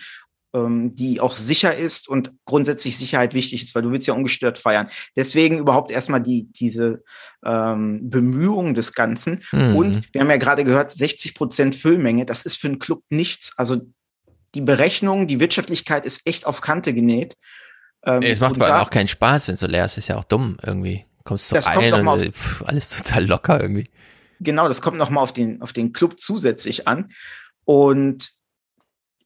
ähm, 0.53 0.95
die 0.95 1.19
auch 1.19 1.35
sicher 1.35 1.75
ist 1.75 2.09
und 2.09 2.31
grundsätzlich 2.45 2.97
Sicherheit 2.97 3.33
wichtig 3.33 3.63
ist, 3.63 3.75
weil 3.75 3.83
du 3.83 3.91
willst 3.91 4.07
ja 4.07 4.13
ungestört 4.13 4.59
feiern. 4.59 4.89
Deswegen 5.15 5.59
überhaupt 5.59 5.91
erstmal 5.91 6.21
die, 6.21 6.47
diese 6.51 7.03
ähm, 7.45 8.09
Bemühungen 8.09 8.73
des 8.73 8.93
Ganzen. 8.93 9.43
Mhm. 9.51 9.75
Und 9.75 10.13
wir 10.13 10.21
haben 10.21 10.29
ja 10.29 10.37
gerade 10.37 10.63
gehört, 10.63 10.91
60 10.91 11.35
Prozent 11.35 11.75
Füllmenge, 11.75 12.25
das 12.25 12.45
ist 12.45 12.57
für 12.57 12.67
einen 12.67 12.79
Club 12.79 13.03
nichts. 13.09 13.53
Also 13.57 13.81
die 14.55 14.61
Berechnung, 14.61 15.27
die 15.27 15.39
Wirtschaftlichkeit 15.39 16.05
ist 16.05 16.27
echt 16.27 16.45
auf 16.45 16.61
Kante 16.61 16.93
genäht. 16.93 17.37
Ähm, 18.03 18.21
es 18.21 18.41
macht 18.41 18.61
aber 18.61 18.81
auch 18.81 18.89
keinen 18.89 19.07
Spaß, 19.07 19.47
wenn 19.47 19.55
es 19.55 19.61
so 19.61 19.67
leer 19.67 19.85
ist, 19.85 19.97
ist 19.97 20.07
ja 20.07 20.17
auch 20.17 20.23
dumm 20.23 20.57
irgendwie. 20.63 21.05
Kommst 21.23 21.51
du 21.51 21.55
rein 21.55 21.93
und 21.93 22.07
auf, 22.07 22.21
pff, 22.21 22.63
alles 22.63 22.89
total 22.89 23.25
locker 23.25 23.61
irgendwie. 23.61 23.85
Genau, 24.39 24.67
das 24.67 24.81
kommt 24.81 24.97
nochmal 24.97 25.23
auf 25.23 25.33
den, 25.33 25.61
auf 25.61 25.71
den 25.71 25.93
Club 25.93 26.19
zusätzlich 26.19 26.87
an. 26.87 27.11
Und 27.63 28.31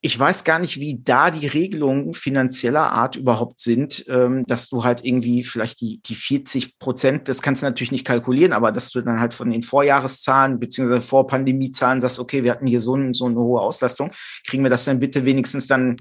ich 0.06 0.20
weiß 0.20 0.44
gar 0.44 0.60
nicht, 0.60 0.80
wie 0.80 1.02
da 1.04 1.32
die 1.32 1.48
Regelungen 1.48 2.14
finanzieller 2.14 2.92
Art 2.92 3.16
überhaupt 3.16 3.60
sind, 3.60 4.06
ähm, 4.08 4.44
dass 4.46 4.70
du 4.70 4.84
halt 4.84 5.04
irgendwie 5.04 5.44
vielleicht 5.44 5.82
die, 5.82 6.00
die 6.06 6.14
40 6.14 6.78
Prozent, 6.78 7.28
das 7.28 7.42
kannst 7.42 7.64
du 7.64 7.66
natürlich 7.66 7.92
nicht 7.92 8.06
kalkulieren, 8.06 8.54
aber 8.54 8.72
dass 8.72 8.92
du 8.92 9.02
dann 9.02 9.20
halt 9.20 9.34
von 9.34 9.50
den 9.50 9.64
Vorjahreszahlen 9.64 10.60
beziehungsweise 10.60 11.02
Vorpandemiezahlen 11.02 12.02
sagst, 12.02 12.20
okay, 12.20 12.44
wir 12.44 12.52
hatten 12.52 12.68
hier 12.68 12.82
so, 12.82 12.96
ein, 12.96 13.16
so 13.16 13.26
eine 13.26 13.38
hohe 13.38 13.60
Auslastung, 13.62 14.12
kriegen 14.46 14.62
wir 14.62 14.70
das 14.70 14.86
dann 14.86 15.00
bitte 15.00 15.26
wenigstens 15.26 15.66
dann 15.66 15.96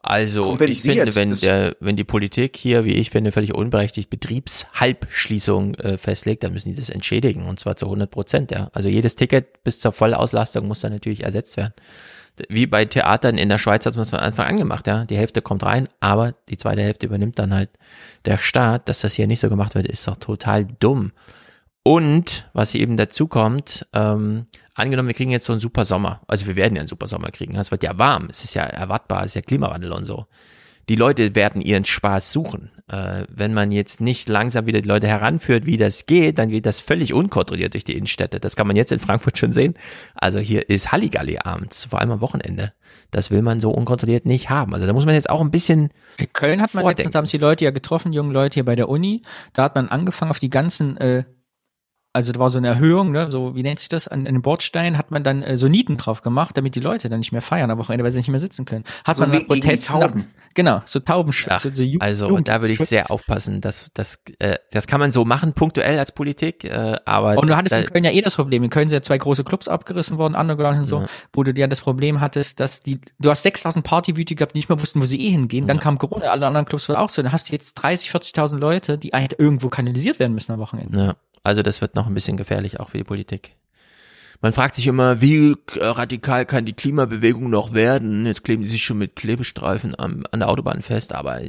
also 0.00 0.56
ich 0.60 0.82
finde, 0.82 1.12
wenn 1.16 1.34
der, 1.34 1.74
wenn 1.80 1.96
die 1.96 2.04
Politik 2.04 2.56
hier, 2.56 2.84
wie 2.84 2.94
ich 2.94 3.10
finde, 3.10 3.32
völlig 3.32 3.52
unberechtigt 3.52 4.08
Betriebshalbschließung 4.08 5.74
äh, 5.74 5.98
festlegt, 5.98 6.44
dann 6.44 6.52
müssen 6.52 6.68
die 6.68 6.76
das 6.76 6.90
entschädigen 6.90 7.46
und 7.46 7.58
zwar 7.58 7.76
zu 7.76 7.86
100 7.86 8.08
Prozent. 8.08 8.52
Ja, 8.52 8.70
also 8.72 8.88
jedes 8.88 9.16
Ticket 9.16 9.64
bis 9.64 9.80
zur 9.80 9.90
Vollauslastung 9.90 10.68
muss 10.68 10.82
dann 10.82 10.92
natürlich 10.92 11.24
ersetzt 11.24 11.56
werden 11.56 11.74
wie 12.48 12.66
bei 12.66 12.84
Theatern 12.84 13.38
in 13.38 13.48
der 13.48 13.58
Schweiz 13.58 13.86
hat 13.86 13.94
man 13.94 14.02
es 14.02 14.10
von 14.10 14.18
Anfang 14.18 14.46
an 14.46 14.56
gemacht, 14.56 14.86
ja. 14.86 15.04
Die 15.04 15.16
Hälfte 15.16 15.42
kommt 15.42 15.64
rein, 15.64 15.88
aber 16.00 16.34
die 16.48 16.58
zweite 16.58 16.82
Hälfte 16.82 17.06
übernimmt 17.06 17.38
dann 17.38 17.54
halt 17.54 17.70
der 18.24 18.38
Staat. 18.38 18.88
Dass 18.88 19.00
das 19.00 19.14
hier 19.14 19.26
nicht 19.26 19.40
so 19.40 19.48
gemacht 19.48 19.74
wird, 19.74 19.86
ist 19.86 20.06
doch 20.06 20.16
total 20.16 20.64
dumm. 20.64 21.12
Und 21.82 22.48
was 22.52 22.74
eben 22.74 22.96
dazu 22.96 23.28
kommt, 23.28 23.86
ähm, 23.94 24.46
angenommen, 24.74 25.08
wir 25.08 25.14
kriegen 25.14 25.30
jetzt 25.30 25.46
so 25.46 25.52
einen 25.52 25.60
super 25.60 25.84
Sommer. 25.84 26.20
Also 26.26 26.46
wir 26.46 26.56
werden 26.56 26.74
ja 26.74 26.80
einen 26.80 26.88
super 26.88 27.06
Sommer 27.06 27.30
kriegen. 27.30 27.56
Es 27.56 27.70
wird 27.70 27.82
ja 27.82 27.98
warm, 27.98 28.28
es 28.30 28.44
ist 28.44 28.54
ja 28.54 28.64
erwartbar, 28.64 29.20
es 29.20 29.32
ist 29.32 29.34
ja 29.34 29.42
Klimawandel 29.42 29.92
und 29.92 30.04
so 30.04 30.26
die 30.88 30.96
Leute 30.96 31.34
werden 31.34 31.60
ihren 31.60 31.84
Spaß 31.84 32.32
suchen. 32.32 32.70
Äh, 32.88 33.24
wenn 33.28 33.52
man 33.52 33.70
jetzt 33.70 34.00
nicht 34.00 34.28
langsam 34.28 34.66
wieder 34.66 34.80
die 34.80 34.88
Leute 34.88 35.06
heranführt, 35.06 35.66
wie 35.66 35.76
das 35.76 36.06
geht, 36.06 36.38
dann 36.38 36.48
geht 36.48 36.64
das 36.64 36.80
völlig 36.80 37.12
unkontrolliert 37.12 37.74
durch 37.74 37.84
die 37.84 37.94
Innenstädte. 37.94 38.40
Das 38.40 38.56
kann 38.56 38.66
man 38.66 38.76
jetzt 38.76 38.92
in 38.92 38.98
Frankfurt 38.98 39.36
schon 39.36 39.52
sehen. 39.52 39.74
Also 40.14 40.38
hier 40.38 40.70
ist 40.70 40.90
Halligalli 40.90 41.38
abends, 41.38 41.84
vor 41.84 42.00
allem 42.00 42.12
am 42.12 42.20
Wochenende. 42.22 42.72
Das 43.10 43.30
will 43.30 43.42
man 43.42 43.60
so 43.60 43.70
unkontrolliert 43.70 44.24
nicht 44.24 44.48
haben. 44.48 44.72
Also 44.72 44.86
da 44.86 44.94
muss 44.94 45.04
man 45.04 45.14
jetzt 45.14 45.28
auch 45.28 45.42
ein 45.42 45.50
bisschen. 45.50 45.90
In 46.16 46.32
Köln 46.32 46.62
hat 46.62 46.72
man 46.72 46.82
vordenken. 46.82 46.98
letztens 46.98 47.14
haben 47.14 47.26
sie 47.26 47.38
Leute 47.38 47.64
ja 47.64 47.70
getroffen, 47.70 48.14
junge 48.14 48.32
Leute 48.32 48.54
hier 48.54 48.64
bei 48.64 48.76
der 48.76 48.88
Uni. 48.88 49.22
Da 49.52 49.64
hat 49.64 49.74
man 49.74 49.88
angefangen 49.88 50.30
auf 50.30 50.38
die 50.38 50.50
ganzen 50.50 50.96
äh, 50.96 51.24
also 52.12 52.32
da 52.32 52.40
war 52.40 52.50
so 52.50 52.58
eine 52.58 52.68
Erhöhung, 52.68 53.12
ne, 53.12 53.30
so 53.30 53.54
wie 53.54 53.62
nennt 53.62 53.78
sich 53.78 53.88
das, 53.88 54.08
an, 54.08 54.26
an 54.26 54.34
den 54.34 54.42
Bordstein 54.42 54.96
hat 54.96 55.10
man 55.10 55.22
dann 55.22 55.42
äh, 55.42 55.58
so 55.58 55.68
Nieten 55.68 55.98
drauf 55.98 56.22
gemacht, 56.22 56.56
damit 56.56 56.74
die 56.74 56.80
Leute 56.80 57.08
dann 57.08 57.18
nicht 57.18 57.32
mehr 57.32 57.42
feiern 57.42 57.70
am 57.70 57.78
Wochenende, 57.78 58.04
weil 58.04 58.12
sie 58.12 58.18
nicht 58.18 58.28
mehr 58.28 58.40
sitzen 58.40 58.64
können. 58.64 58.84
Hat 59.04 59.16
so 59.16 59.26
man 59.26 59.46
Protest 59.46 59.88
Tauben. 59.88 60.24
genau, 60.54 60.82
so 60.86 61.00
Taubenschutz. 61.00 61.64
Ja, 61.64 61.70
so, 61.70 61.70
so 61.74 61.98
also 62.00 62.40
da 62.40 62.60
würde 62.60 62.72
ich 62.72 62.80
sehr 62.80 63.10
aufpassen, 63.10 63.60
dass 63.60 63.90
das 63.92 64.20
äh, 64.38 64.56
das 64.72 64.86
kann 64.86 65.00
man 65.00 65.12
so 65.12 65.24
machen 65.24 65.52
punktuell 65.52 65.98
als 65.98 66.12
Politik, 66.12 66.64
äh, 66.64 66.96
aber 67.04 67.36
und 67.36 67.46
du 67.46 67.56
hattest 67.56 67.74
da, 67.74 67.78
in 67.78 67.86
Köln 67.86 68.04
ja 68.04 68.10
eh 68.10 68.22
das 68.22 68.36
Problem. 68.36 68.64
In 68.64 68.70
Köln 68.70 68.88
sind 68.88 68.96
ja 68.96 69.02
zwei 69.02 69.18
große 69.18 69.44
Clubs 69.44 69.68
abgerissen 69.68 70.16
worden, 70.18 70.34
Underground 70.34 70.78
und 70.78 70.84
so, 70.86 71.00
ja. 71.00 71.06
wo 71.34 71.42
du 71.42 71.52
ja 71.52 71.66
das 71.66 71.82
Problem 71.82 72.20
hattest, 72.20 72.58
dass 72.58 72.82
die 72.82 73.00
du 73.18 73.30
hast 73.30 73.42
6000 73.42 73.84
Partywüte 73.84 74.34
gehabt, 74.34 74.54
die 74.54 74.58
nicht 74.58 74.68
mehr 74.68 74.80
wussten, 74.80 75.00
wo 75.00 75.04
sie 75.04 75.20
eh 75.20 75.30
hingehen. 75.30 75.66
Dann 75.66 75.76
ja. 75.76 75.82
kam 75.82 75.98
Corona, 75.98 76.26
alle 76.26 76.46
anderen 76.46 76.66
Clubs 76.66 76.88
waren 76.88 76.96
auch 76.96 77.10
so. 77.10 77.22
Dann 77.22 77.32
hast 77.32 77.48
du 77.48 77.52
jetzt 77.52 77.74
30, 77.74 78.10
40.000 78.10 78.58
Leute, 78.58 78.98
die 78.98 79.10
halt 79.10 79.38
irgendwo 79.38 79.68
kanalisiert 79.68 80.18
werden 80.18 80.32
müssen 80.32 80.52
am 80.52 80.58
Wochenende. 80.58 80.98
Ja. 80.98 81.14
Also 81.48 81.62
das 81.62 81.80
wird 81.80 81.94
noch 81.94 82.06
ein 82.06 82.12
bisschen 82.12 82.36
gefährlich, 82.36 82.78
auch 82.78 82.90
für 82.90 82.98
die 82.98 83.04
Politik. 83.04 83.52
Man 84.42 84.52
fragt 84.52 84.74
sich 84.74 84.86
immer, 84.86 85.22
wie 85.22 85.56
radikal 85.76 86.44
kann 86.44 86.66
die 86.66 86.74
Klimabewegung 86.74 87.48
noch 87.48 87.72
werden? 87.72 88.26
Jetzt 88.26 88.44
kleben 88.44 88.62
die 88.62 88.68
sich 88.68 88.84
schon 88.84 88.98
mit 88.98 89.16
Klebestreifen 89.16 89.94
an, 89.94 90.24
an 90.30 90.40
der 90.40 90.50
Autobahn 90.50 90.82
fest, 90.82 91.14
aber 91.14 91.40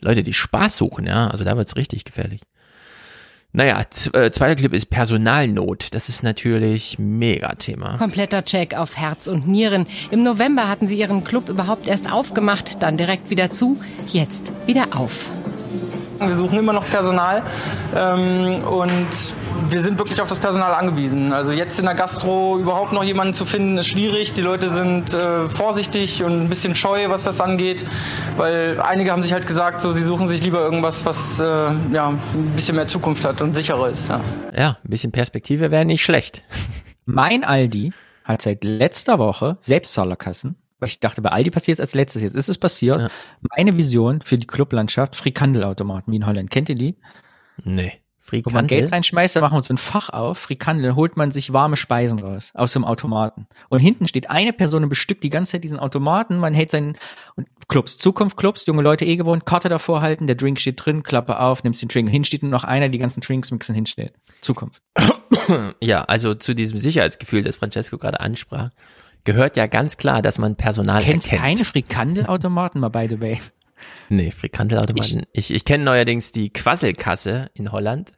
Leute, 0.00 0.22
die 0.22 0.32
Spaß 0.32 0.78
suchen, 0.78 1.06
ja, 1.06 1.28
also 1.28 1.44
da 1.44 1.58
wird's 1.58 1.76
richtig 1.76 2.06
gefährlich. 2.06 2.40
Naja, 3.52 3.82
äh, 4.14 4.30
zweiter 4.30 4.54
Clip 4.54 4.72
ist 4.72 4.86
Personalnot. 4.86 5.94
Das 5.94 6.08
ist 6.08 6.22
natürlich 6.22 6.98
mega 6.98 7.54
Thema. 7.56 7.98
Kompletter 7.98 8.44
Check 8.44 8.74
auf 8.74 8.96
Herz 8.96 9.26
und 9.26 9.46
Nieren. 9.46 9.86
Im 10.10 10.22
November 10.22 10.70
hatten 10.70 10.86
sie 10.86 10.98
ihren 10.98 11.22
Club 11.22 11.50
überhaupt 11.50 11.86
erst 11.86 12.10
aufgemacht, 12.10 12.82
dann 12.82 12.96
direkt 12.96 13.28
wieder 13.28 13.50
zu, 13.50 13.78
jetzt 14.06 14.52
wieder 14.66 14.96
auf. 14.96 15.28
Wir 16.28 16.36
suchen 16.36 16.58
immer 16.58 16.72
noch 16.72 16.88
Personal 16.88 17.42
ähm, 17.94 18.62
und 18.64 19.34
wir 19.70 19.80
sind 19.80 19.98
wirklich 19.98 20.20
auf 20.20 20.28
das 20.28 20.38
Personal 20.38 20.72
angewiesen. 20.74 21.32
Also 21.32 21.52
jetzt 21.52 21.78
in 21.78 21.86
der 21.86 21.94
Gastro 21.94 22.58
überhaupt 22.58 22.92
noch 22.92 23.04
jemanden 23.04 23.34
zu 23.34 23.44
finden, 23.44 23.78
ist 23.78 23.88
schwierig. 23.88 24.32
Die 24.32 24.40
Leute 24.40 24.70
sind 24.70 25.14
äh, 25.14 25.48
vorsichtig 25.48 26.22
und 26.24 26.44
ein 26.44 26.48
bisschen 26.48 26.74
scheu, 26.74 27.08
was 27.08 27.24
das 27.24 27.40
angeht, 27.40 27.84
weil 28.36 28.80
einige 28.80 29.12
haben 29.12 29.22
sich 29.22 29.32
halt 29.32 29.46
gesagt, 29.46 29.80
so 29.80 29.92
sie 29.92 30.02
suchen 30.02 30.28
sich 30.28 30.42
lieber 30.42 30.60
irgendwas, 30.60 31.04
was 31.04 31.40
äh, 31.40 31.44
ja 31.44 32.08
ein 32.08 32.52
bisschen 32.54 32.76
mehr 32.76 32.86
Zukunft 32.86 33.24
hat 33.24 33.40
und 33.40 33.54
sicherer 33.54 33.88
ist. 33.88 34.08
Ja, 34.08 34.20
ja 34.56 34.68
ein 34.84 34.90
bisschen 34.90 35.12
Perspektive 35.12 35.70
wäre 35.70 35.84
nicht 35.84 36.02
schlecht. 36.02 36.42
Mein 37.04 37.44
Aldi 37.44 37.92
hat 38.24 38.42
seit 38.42 38.64
letzter 38.64 39.18
Woche 39.18 39.56
Selbstzahlerkassen. 39.60 40.56
Ich 40.86 41.00
dachte, 41.00 41.22
bei 41.22 41.30
Aldi 41.30 41.50
passiert 41.50 41.76
es 41.76 41.80
als 41.80 41.94
letztes. 41.94 42.22
Jetzt 42.22 42.34
ist 42.34 42.48
es 42.48 42.58
passiert. 42.58 43.00
Ja. 43.00 43.08
Meine 43.56 43.76
Vision 43.76 44.20
für 44.22 44.38
die 44.38 44.46
Clublandschaft, 44.46 45.16
Frikandelautomaten 45.16 46.12
wie 46.12 46.16
in 46.16 46.26
Holland. 46.26 46.50
Kennt 46.50 46.68
ihr 46.68 46.76
die? 46.76 46.96
Nee. 47.64 47.92
Wo 48.24 48.36
man 48.36 48.42
Frikandel? 48.42 48.78
Geld 48.78 48.92
reinschmeißt, 48.92 49.36
dann 49.36 49.42
machen 49.42 49.58
wir 49.58 49.62
so 49.62 49.74
ein 49.74 49.78
Fach 49.78 50.08
auf, 50.08 50.38
Frikandel, 50.38 50.86
dann 50.86 50.96
holt 50.96 51.16
man 51.16 51.32
sich 51.32 51.52
warme 51.52 51.76
Speisen 51.76 52.20
raus 52.20 52.52
aus 52.54 52.72
dem 52.72 52.84
Automaten. 52.84 53.46
Und 53.68 53.80
hinten 53.80 54.06
steht 54.06 54.30
eine 54.30 54.52
Person 54.52 54.84
und 54.84 54.88
bestückt 54.88 55.24
die 55.24 55.28
ganze 55.28 55.52
Zeit 55.52 55.64
diesen 55.64 55.78
Automaten, 55.78 56.38
man 56.38 56.54
hält 56.54 56.70
seinen 56.70 56.96
und 57.34 57.48
Clubs, 57.68 57.98
Zukunft 57.98 58.36
Clubs, 58.36 58.64
junge 58.64 58.80
Leute 58.82 59.04
eh 59.04 59.16
gewohnt, 59.16 59.44
Karte 59.44 59.68
davor 59.68 60.02
halten, 60.02 60.28
der 60.28 60.36
Drink 60.36 60.60
steht 60.60 60.84
drin, 60.84 61.02
Klappe 61.02 61.40
auf, 61.40 61.64
nimmst 61.64 61.82
den 61.82 61.88
Drink, 61.88 62.08
hin 62.08 62.24
steht 62.24 62.42
nur 62.42 62.52
noch 62.52 62.64
einer, 62.64 62.88
die 62.88 62.98
ganzen 62.98 63.20
Drinks 63.20 63.50
mixen 63.50 63.74
hinstellt. 63.74 64.14
Zukunft. 64.40 64.82
Ja, 65.80 66.04
also 66.04 66.34
zu 66.34 66.54
diesem 66.54 66.78
Sicherheitsgefühl, 66.78 67.42
das 67.42 67.56
Francesco 67.56 67.98
gerade 67.98 68.20
ansprach, 68.20 68.70
gehört 69.24 69.56
ja 69.56 69.66
ganz 69.66 69.96
klar, 69.96 70.22
dass 70.22 70.38
man 70.38 70.56
Personal 70.56 71.02
Kennst 71.02 71.26
erkennt. 71.26 71.42
keine 71.42 71.64
Frikandelautomaten 71.64 72.80
mal 72.80 72.88
by 72.88 73.06
the 73.08 73.20
way? 73.20 73.40
Nee, 74.08 74.30
Frikandelautomaten. 74.30 75.22
Ich, 75.32 75.52
ich, 75.52 75.64
kenne 75.64 75.84
neuerdings 75.84 76.32
die 76.32 76.52
Quasselkasse 76.52 77.50
in 77.54 77.72
Holland. 77.72 78.12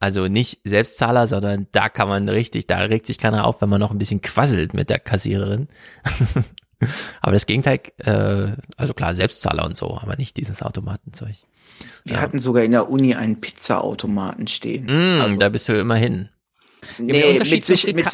Also 0.00 0.28
nicht 0.28 0.60
Selbstzahler, 0.64 1.26
sondern 1.26 1.66
da 1.72 1.88
kann 1.88 2.08
man 2.08 2.28
richtig, 2.28 2.66
da 2.66 2.78
regt 2.78 3.06
sich 3.06 3.18
keiner 3.18 3.46
auf, 3.46 3.60
wenn 3.62 3.68
man 3.68 3.80
noch 3.80 3.90
ein 3.90 3.98
bisschen 3.98 4.20
quasselt 4.20 4.74
mit 4.74 4.90
der 4.90 4.98
Kassiererin. 4.98 5.68
aber 7.20 7.32
das 7.32 7.46
Gegenteil, 7.46 7.80
äh, 7.98 8.52
also 8.76 8.94
klar, 8.94 9.14
Selbstzahler 9.14 9.64
und 9.64 9.76
so, 9.76 9.96
aber 9.96 10.16
nicht 10.16 10.36
dieses 10.36 10.62
Automatenzeug. 10.62 11.36
Wir 12.04 12.20
hatten 12.20 12.38
sogar 12.38 12.62
in 12.62 12.72
der 12.72 12.90
Uni 12.90 13.14
einen 13.14 13.40
Pizzaautomaten 13.40 14.46
stehen. 14.46 14.84
Mm, 14.86 15.38
da 15.38 15.48
bist 15.48 15.68
du 15.68 15.72
immerhin. 15.72 16.28
Nee, 16.98 17.38
mit, 17.38 17.64
sich, 17.64 17.92
mit, 17.94 18.06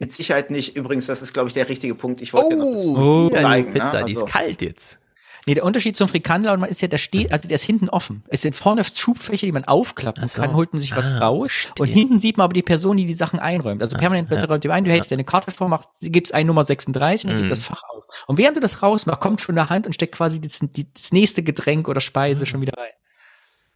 mit 0.00 0.12
Sicherheit 0.12 0.50
nicht. 0.50 0.76
Übrigens, 0.76 1.06
das 1.06 1.22
ist, 1.22 1.32
glaube 1.32 1.48
ich, 1.48 1.54
der 1.54 1.68
richtige 1.68 1.94
Punkt. 1.94 2.20
Ich 2.20 2.32
wollte 2.32 2.50
ja 2.50 2.56
noch 2.56 2.72
das 2.72 2.86
Oh, 2.86 3.28
ja, 3.32 3.38
die 3.38 3.42
zeigen, 3.44 3.70
Pizza, 3.72 3.98
ne? 4.00 4.04
die 4.06 4.12
ist 4.12 4.18
Also- 4.22 4.32
kalt 4.32 4.62
jetzt. 4.62 4.98
Nee, 5.46 5.54
der 5.54 5.64
Unterschied 5.64 5.96
zum 5.96 6.08
Frikandelautomaten 6.10 6.70
ist 6.72 6.82
ja, 6.82 6.88
der 6.88 6.98
steht, 6.98 7.32
also 7.32 7.48
der 7.48 7.54
ist 7.54 7.62
hinten 7.62 7.88
offen. 7.88 8.22
Es 8.28 8.42
sind 8.42 8.54
vorne 8.54 8.84
Schubfächer, 8.84 9.46
die 9.46 9.52
man 9.52 9.64
aufklappen 9.64 10.26
so. 10.28 10.42
kann, 10.42 10.52
holt 10.54 10.74
man 10.74 10.82
sich 10.82 10.94
was 10.94 11.06
Ah, 11.06 11.18
raus. 11.20 11.50
Und 11.78 11.88
hinten 11.88 12.18
sieht 12.18 12.36
man 12.36 12.44
aber 12.44 12.52
die 12.52 12.62
Person, 12.62 12.98
die 12.98 13.06
die 13.06 13.14
Sachen 13.14 13.38
einräumt. 13.38 13.80
Also 13.80 13.96
permanent 13.96 14.30
ja. 14.30 14.44
räumt 14.44 14.62
die 14.64 14.68
ein, 14.68 14.84
du 14.84 14.90
hältst 14.90 15.10
deine 15.10 15.24
Karte 15.24 15.50
vor, 15.50 15.68
machst, 15.68 15.88
gibst 16.02 16.34
ein 16.34 16.46
Nummer 16.46 16.66
36 16.66 17.30
und 17.30 17.32
dann 17.34 17.42
geht 17.44 17.50
das 17.50 17.62
Fach 17.62 17.82
auf. 17.88 18.04
Und 18.26 18.36
während 18.36 18.58
du 18.58 18.60
das 18.60 18.82
rausmachst, 18.82 19.22
kommt 19.22 19.40
schon 19.40 19.56
eine 19.56 19.70
Hand 19.70 19.86
und 19.86 19.94
steckt 19.94 20.14
quasi 20.16 20.38
das, 20.38 20.60
das 20.92 21.12
nächste 21.12 21.42
Getränk 21.42 21.88
oder 21.88 22.02
Speise 22.02 22.44
schon 22.44 22.60
wieder 22.60 22.74
rein. 22.76 22.90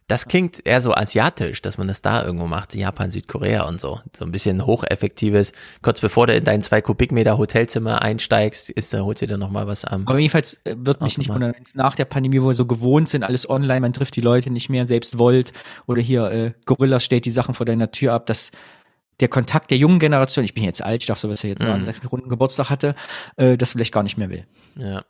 Das 0.07 0.27
klingt 0.27 0.65
eher 0.65 0.81
so 0.81 0.93
asiatisch, 0.93 1.61
dass 1.61 1.77
man 1.77 1.87
das 1.87 2.01
da 2.01 2.23
irgendwo 2.23 2.45
macht, 2.45 2.75
Japan, 2.75 3.09
Südkorea 3.09 3.63
und 3.63 3.79
so. 3.79 4.01
So 4.15 4.25
ein 4.25 4.31
bisschen 4.31 4.65
hocheffektives. 4.65 5.53
Kurz 5.81 6.01
bevor 6.01 6.27
du 6.27 6.35
in 6.35 6.43
dein 6.43 6.61
zwei 6.61 6.81
Kubikmeter 6.81 7.37
Hotelzimmer 7.37 8.01
einsteigst, 8.01 8.69
ist, 8.69 8.93
da 8.93 8.99
holst 9.01 9.21
du 9.21 9.27
dir 9.27 9.37
noch 9.37 9.49
mal 9.49 9.65
was 9.65 9.85
am. 9.85 10.05
Aber 10.07 10.19
jedenfalls 10.19 10.59
äh, 10.65 10.75
wird 10.77 11.01
mich 11.01 11.17
nicht 11.17 11.29
wundern, 11.29 11.53
wenn 11.55 11.63
es 11.63 11.75
nach 11.75 11.95
der 11.95 12.05
Pandemie, 12.05 12.41
wo 12.41 12.47
wir 12.47 12.53
so 12.53 12.65
gewohnt 12.65 13.07
sind, 13.07 13.23
alles 13.23 13.49
online, 13.49 13.79
man 13.79 13.93
trifft 13.93 14.15
die 14.15 14.21
Leute 14.21 14.51
nicht 14.51 14.69
mehr, 14.69 14.85
selbst 14.85 15.17
Volt 15.17 15.53
oder 15.87 16.01
hier 16.01 16.31
äh, 16.31 16.51
Gorilla 16.65 16.99
stellt 16.99 17.25
die 17.25 17.31
Sachen 17.31 17.53
vor 17.53 17.65
deiner 17.65 17.91
Tür 17.91 18.13
ab, 18.13 18.25
dass 18.25 18.51
der 19.19 19.27
Kontakt 19.27 19.71
der 19.71 19.77
jungen 19.77 19.99
Generation, 19.99 20.43
ich 20.43 20.53
bin 20.53 20.63
jetzt 20.63 20.81
alt, 20.83 21.03
ich 21.03 21.07
darf 21.07 21.19
sowas 21.19 21.43
ja 21.43 21.49
jetzt 21.49 21.61
sagen, 21.61 21.81
Mhm. 21.81 21.85
dass 21.85 21.95
ich 21.95 22.01
einen 22.01 22.09
runden 22.09 22.29
Geburtstag 22.29 22.69
hatte, 22.69 22.95
äh, 23.37 23.55
das 23.57 23.71
vielleicht 23.71 23.93
gar 23.93 24.03
nicht 24.03 24.17
mehr 24.17 24.29
will. 24.29 24.45
Ja. 24.75 25.03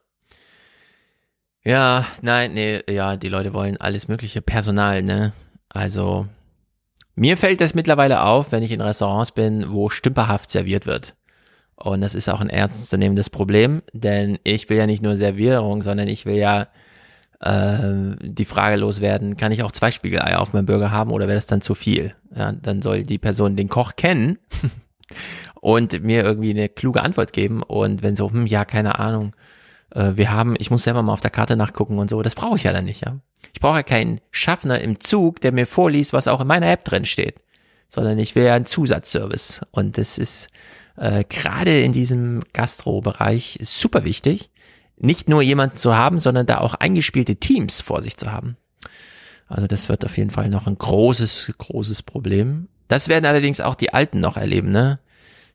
Ja, 1.65 2.05
nein, 2.21 2.53
nee, 2.53 2.81
ja, 2.89 3.15
die 3.15 3.29
Leute 3.29 3.53
wollen 3.53 3.77
alles 3.77 4.07
mögliche 4.07 4.41
Personal, 4.41 5.01
ne? 5.01 5.33
Also, 5.69 6.27
mir 7.15 7.37
fällt 7.37 7.61
das 7.61 7.73
mittlerweile 7.73 8.23
auf, 8.23 8.51
wenn 8.51 8.63
ich 8.63 8.71
in 8.71 8.81
Restaurants 8.81 9.31
bin, 9.31 9.71
wo 9.71 9.89
stümperhaft 9.89 10.49
serviert 10.49 10.85
wird. 10.85 11.15
Und 11.75 12.01
das 12.01 12.15
ist 12.15 12.29
auch 12.29 12.41
ein 12.41 12.49
ernstzunehmendes 12.49 13.29
Problem, 13.29 13.81
denn 13.93 14.37
ich 14.43 14.69
will 14.69 14.77
ja 14.77 14.87
nicht 14.87 15.01
nur 15.01 15.17
Servierung, 15.17 15.81
sondern 15.83 16.07
ich 16.07 16.25
will 16.25 16.35
ja 16.35 16.67
äh, 17.39 18.15
die 18.21 18.45
Frage 18.45 18.77
loswerden, 18.77 19.37
kann 19.37 19.51
ich 19.51 19.63
auch 19.63 19.71
zwei 19.71 19.91
Spiegeleier 19.91 20.39
auf 20.39 20.53
meinem 20.53 20.65
Burger 20.65 20.91
haben 20.91 21.11
oder 21.11 21.27
wäre 21.27 21.37
das 21.37 21.47
dann 21.47 21.61
zu 21.61 21.75
viel? 21.75 22.15
Ja, 22.35 22.51
dann 22.51 22.81
soll 22.81 23.03
die 23.03 23.17
Person 23.17 23.55
den 23.55 23.69
Koch 23.69 23.95
kennen 23.95 24.37
und 25.61 26.03
mir 26.03 26.23
irgendwie 26.23 26.51
eine 26.51 26.69
kluge 26.69 27.01
Antwort 27.01 27.33
geben. 27.33 27.63
Und 27.63 28.01
wenn 28.03 28.15
so, 28.15 28.29
hm, 28.29 28.45
ja, 28.47 28.65
keine 28.65 28.99
Ahnung, 28.99 29.33
wir 29.93 30.31
haben, 30.31 30.55
ich 30.57 30.71
muss 30.71 30.83
selber 30.83 31.03
mal 31.03 31.13
auf 31.13 31.21
der 31.21 31.31
Karte 31.31 31.55
nachgucken 31.55 31.99
und 31.99 32.09
so, 32.09 32.21
das 32.21 32.35
brauche 32.35 32.55
ich 32.55 32.63
ja 32.63 32.73
dann 32.73 32.85
nicht, 32.85 33.05
ja. 33.05 33.19
Ich 33.53 33.59
brauche 33.59 33.77
ja 33.77 33.83
keinen 33.83 34.19
Schaffner 34.31 34.79
im 34.81 34.99
Zug, 34.99 35.41
der 35.41 35.51
mir 35.51 35.67
vorliest, 35.67 36.13
was 36.13 36.27
auch 36.27 36.41
in 36.41 36.47
meiner 36.47 36.71
App 36.71 36.83
drin 36.83 37.05
steht, 37.05 37.35
sondern 37.87 38.17
ich 38.17 38.35
will 38.35 38.45
ja 38.45 38.55
einen 38.55 38.65
Zusatzservice. 38.65 39.61
Und 39.71 39.97
das 39.97 40.17
ist 40.17 40.47
äh, 40.97 41.23
gerade 41.23 41.81
in 41.81 41.91
diesem 41.91 42.43
Gastro-Bereich 42.53 43.59
super 43.61 44.03
wichtig, 44.03 44.49
nicht 44.97 45.29
nur 45.29 45.41
jemanden 45.41 45.77
zu 45.77 45.95
haben, 45.95 46.19
sondern 46.19 46.45
da 46.45 46.59
auch 46.59 46.75
eingespielte 46.75 47.35
Teams 47.35 47.81
vor 47.81 48.01
sich 48.01 48.17
zu 48.17 48.31
haben. 48.31 48.57
Also 49.47 49.67
das 49.67 49.89
wird 49.89 50.05
auf 50.05 50.17
jeden 50.17 50.31
Fall 50.31 50.49
noch 50.49 50.65
ein 50.65 50.77
großes, 50.77 51.53
großes 51.57 52.03
Problem. 52.03 52.69
Das 52.87 53.07
werden 53.07 53.25
allerdings 53.25 53.61
auch 53.61 53.75
die 53.75 53.93
Alten 53.93 54.19
noch 54.19 54.37
erleben, 54.37 54.71
ne? 54.71 54.99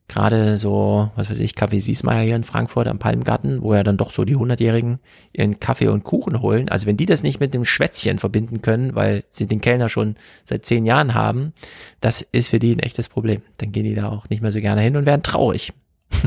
Gerade 0.09 0.57
so, 0.57 1.11
was 1.17 1.29
weiß 1.29 1.39
ich, 1.39 1.55
Kaffee 1.55 1.81
Siesmeier 1.81 2.25
hier 2.25 2.37
in 2.37 2.43
Frankfurt 2.45 2.89
am 2.89 2.99
Palmgarten, 2.99 3.61
wo 3.61 3.75
ja 3.75 3.83
dann 3.83 3.99
doch 3.99 4.11
so 4.11 4.25
die 4.25 4.37
Hundertjährigen 4.37 5.01
ihren 5.35 5.61
Kaffee 5.61 5.89
und 5.89 6.03
Kuchen 6.03 6.41
holen. 6.41 6.71
Also 6.71 6.87
wenn 6.87 6.97
die 6.97 7.05
das 7.05 7.23
nicht 7.23 7.41
mit 7.41 7.53
dem 7.53 7.67
Schwätzchen 7.67 8.19
verbinden 8.19 8.63
können, 8.63 8.95
weil 8.95 9.25
sie 9.29 9.47
den 9.47 9.61
Kellner 9.61 9.91
schon 9.91 10.17
seit 10.45 10.65
zehn 10.65 10.87
Jahren 10.87 11.13
haben, 11.13 11.53
das 12.01 12.23
ist 12.33 12.49
für 12.49 12.59
die 12.59 12.75
ein 12.75 12.79
echtes 12.79 13.11
Problem. 13.11 13.43
Dann 13.59 13.71
gehen 13.71 13.85
die 13.85 13.95
da 13.95 14.09
auch 14.09 14.29
nicht 14.31 14.41
mehr 14.41 14.51
so 14.51 14.61
gerne 14.61 14.81
hin 14.81 14.97
und 14.97 15.05
werden 15.05 15.23
traurig. 15.23 15.75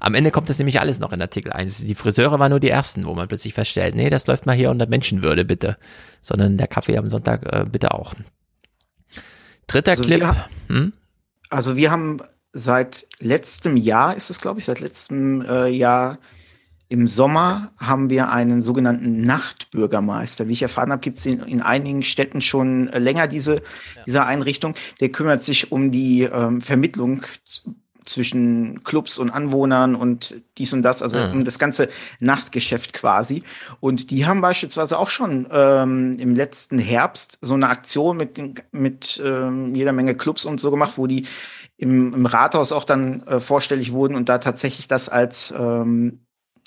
Am 0.00 0.14
Ende 0.16 0.32
kommt 0.32 0.48
das 0.48 0.58
nämlich 0.58 0.80
alles 0.80 0.98
noch 0.98 1.12
in 1.12 1.22
Artikel 1.22 1.52
1. 1.52 1.84
Die 1.84 1.94
Friseure 1.94 2.40
waren 2.40 2.50
nur 2.50 2.58
die 2.58 2.68
ersten, 2.70 3.04
wo 3.06 3.14
man 3.14 3.28
plötzlich 3.28 3.54
feststellt, 3.54 3.94
nee, 3.94 4.10
das 4.10 4.26
läuft 4.26 4.44
mal 4.44 4.56
hier 4.56 4.70
unter 4.72 4.86
Menschenwürde, 4.88 5.44
bitte. 5.44 5.76
Sondern 6.20 6.56
der 6.58 6.66
Kaffee 6.66 6.98
am 6.98 7.08
Sonntag 7.08 7.44
äh, 7.52 7.64
bitte 7.70 7.94
auch. 7.94 8.14
Dritter 9.68 9.92
Also 9.92 10.02
Clip. 10.02 10.20
wir- 10.20 10.46
Hm? 10.68 10.92
Also 11.48 11.76
wir 11.76 11.90
haben 11.92 12.18
seit 12.52 13.06
letztem 13.20 13.76
Jahr, 13.76 14.16
ist 14.16 14.30
es 14.30 14.40
glaube 14.40 14.60
ich, 14.60 14.64
seit 14.64 14.80
letztem 14.80 15.42
äh, 15.42 15.68
Jahr 15.68 16.18
im 16.88 17.06
Sommer 17.06 17.70
haben 17.78 18.10
wir 18.10 18.28
einen 18.28 18.60
sogenannten 18.60 19.22
Nachtbürgermeister. 19.22 20.46
Wie 20.48 20.52
ich 20.52 20.60
erfahren 20.60 20.92
habe, 20.92 21.00
gibt 21.00 21.16
es 21.16 21.24
in, 21.24 21.40
in 21.40 21.62
einigen 21.62 22.02
Städten 22.02 22.42
schon 22.42 22.88
länger 22.88 23.28
diese, 23.28 23.62
diese 24.04 24.26
Einrichtung. 24.26 24.74
Der 25.00 25.08
kümmert 25.08 25.42
sich 25.42 25.72
um 25.72 25.90
die 25.90 26.24
ähm, 26.24 26.60
Vermittlung 26.60 27.22
zwischen 28.04 28.84
Clubs 28.84 29.18
und 29.18 29.30
Anwohnern 29.30 29.94
und 29.94 30.42
dies 30.58 30.74
und 30.74 30.82
das, 30.82 31.02
also 31.02 31.16
Mhm. 31.18 31.32
um 31.32 31.44
das 31.44 31.58
ganze 31.58 31.88
Nachtgeschäft 32.20 32.92
quasi. 32.92 33.42
Und 33.80 34.10
die 34.10 34.26
haben 34.26 34.42
beispielsweise 34.42 34.98
auch 34.98 35.08
schon 35.08 35.46
ähm, 35.50 36.12
im 36.18 36.34
letzten 36.34 36.78
Herbst 36.78 37.38
so 37.40 37.54
eine 37.54 37.68
Aktion 37.68 38.18
mit, 38.18 38.38
mit 38.72 39.22
ähm, 39.24 39.74
jeder 39.74 39.92
Menge 39.92 40.14
Clubs 40.14 40.44
und 40.44 40.60
so 40.60 40.70
gemacht, 40.70 40.94
wo 40.96 41.06
die 41.06 41.26
im, 41.82 42.14
im 42.14 42.26
Rathaus 42.26 42.70
auch 42.70 42.84
dann 42.84 43.26
äh, 43.26 43.40
vorstellig 43.40 43.90
wurden 43.92 44.14
und 44.14 44.28
da 44.28 44.38
tatsächlich 44.38 44.86
das 44.86 45.08
als 45.08 45.52
ähm, 45.58 46.20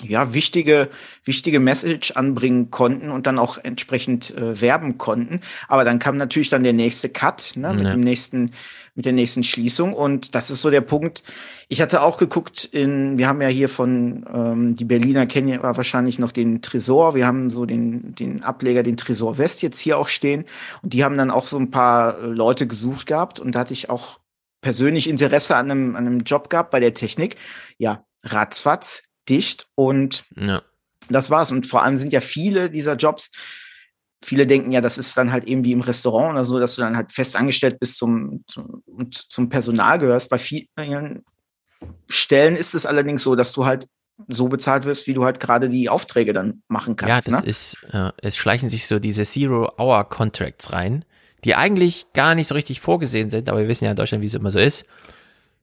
ja, 0.04 0.34
wichtige, 0.34 0.90
wichtige 1.24 1.62
Message 1.62 2.12
anbringen 2.12 2.70
konnten 2.70 3.12
und 3.12 3.26
dann 3.28 3.40
auch 3.40 3.58
entsprechend 3.58 4.36
äh, 4.36 4.60
werben 4.60 4.98
konnten. 4.98 5.40
Aber 5.70 5.86
dann 5.86 6.00
kam 6.00 6.18
natürlich 6.18 6.50
dann 6.50 6.64
der 6.66 6.74
nächste 6.74 7.08
Cut, 7.08 7.54
ne, 7.56 7.72
mit 7.74 7.84
Ja. 7.86 7.92
dem 7.92 8.02
nächsten, 8.02 8.52
mit 8.94 9.06
der 9.06 9.14
nächsten 9.14 9.46
Schließung. 9.46 9.94
Und 9.94 10.36
das 10.36 10.52
ist 10.52 10.62
so 10.62 10.70
der 10.70 10.82
Punkt. 10.82 11.24
Ich 11.70 11.82
hatte 11.82 12.02
auch 12.02 12.18
geguckt 12.18 12.66
in, 12.66 13.18
wir 13.18 13.30
haben 13.30 13.42
ja 13.42 13.48
hier 13.48 13.70
von, 13.70 14.26
ähm, 14.34 14.76
die 14.76 14.84
Berliner 14.84 15.28
kennen 15.28 15.48
ja 15.48 15.64
wahrscheinlich 15.64 16.20
noch 16.20 16.34
den 16.34 16.62
Tresor. 16.62 17.16
Wir 17.16 17.26
haben 17.26 17.50
so 17.50 17.66
den, 17.66 18.14
den 18.16 18.44
Ableger, 18.44 18.84
den 18.84 18.98
Tresor 18.98 19.38
West 19.38 19.64
jetzt 19.64 19.80
hier 19.80 19.98
auch 19.98 20.10
stehen. 20.10 20.44
Und 20.82 20.92
die 20.92 21.06
haben 21.06 21.18
dann 21.18 21.32
auch 21.32 21.48
so 21.48 21.58
ein 21.58 21.72
paar 21.72 22.20
äh, 22.20 22.26
Leute 22.26 22.68
gesucht 22.68 23.08
gehabt. 23.08 23.40
Und 23.40 23.56
da 23.56 23.60
hatte 23.60 23.72
ich 23.72 23.90
auch 23.90 24.20
persönlich 24.66 25.08
Interesse 25.08 25.56
an 25.56 25.70
einem, 25.70 25.96
an 25.96 26.08
einem 26.08 26.20
Job 26.22 26.50
gehabt 26.50 26.72
bei 26.72 26.80
der 26.80 26.96
Technik. 26.96 27.36
Ja, 27.78 28.04
ratzfatz, 28.24 29.04
dicht 29.30 29.68
und 29.76 30.26
Ja. 30.36 30.64
das 31.08 31.30
war's. 31.30 31.52
Und 31.52 31.68
vor 31.68 31.84
allem 31.84 31.98
sind 31.98 32.12
ja 32.12 32.20
viele 32.20 32.72
dieser 32.72 32.96
Jobs, 32.96 33.32
viele 34.24 34.48
denken 34.48 34.72
ja, 34.72 34.82
das 34.82 34.98
ist 34.98 35.16
dann 35.20 35.32
halt 35.32 35.44
eben 35.44 35.64
wie 35.64 35.72
im 35.72 35.82
Restaurant 35.82 36.32
oder 36.32 36.46
so, 36.46 36.60
dass 36.60 36.74
du 36.74 36.82
dann 36.82 36.98
halt 36.98 37.12
fest 37.12 37.36
angestellt 37.36 37.80
bist 37.80 38.00
zum, 38.00 38.44
zum, 38.48 38.82
und 38.88 39.14
zum 39.16 39.50
Personal 39.50 40.00
gehörst. 40.00 40.32
Bei 40.32 40.40
vielen 40.40 41.24
Stellen 42.08 42.56
ist 42.56 42.74
es 42.74 42.88
allerdings 42.88 43.22
so, 43.22 43.36
dass 43.36 43.54
du 43.54 43.68
halt 43.68 43.86
so 44.28 44.48
bezahlt 44.48 44.86
wirst, 44.86 45.06
wie 45.06 45.14
du 45.14 45.26
halt 45.26 45.40
gerade 45.40 45.70
die 45.70 45.90
Aufträge 45.90 46.34
dann 46.34 46.64
machen 46.70 46.96
Ja, 47.02 47.08
kannst. 47.22 47.28
das 47.28 47.42
ne? 47.42 47.48
ist, 47.48 47.78
äh, 47.92 48.10
es 48.24 48.36
schleichen 48.36 48.70
sich 48.70 48.88
so 48.88 48.98
diese 48.98 49.26
Zero-Hour-Contracts 49.26 50.74
rein, 50.74 51.06
die 51.46 51.56
eigentlich 51.56 52.08
gar 52.14 52.36
nicht 52.36 52.48
so 52.48 52.56
richtig 52.56 52.82
vorgesehen 52.82 53.30
sind, 53.30 53.50
aber 53.50 53.60
wir 53.60 53.68
wissen 53.68 53.86
ja 53.86 53.92
in 53.92 53.98
Deutschland, 53.98 54.22
wie 54.24 54.28
es 54.28 54.34
immer 54.34 54.52
so 54.52 54.60
ist. 54.60 54.86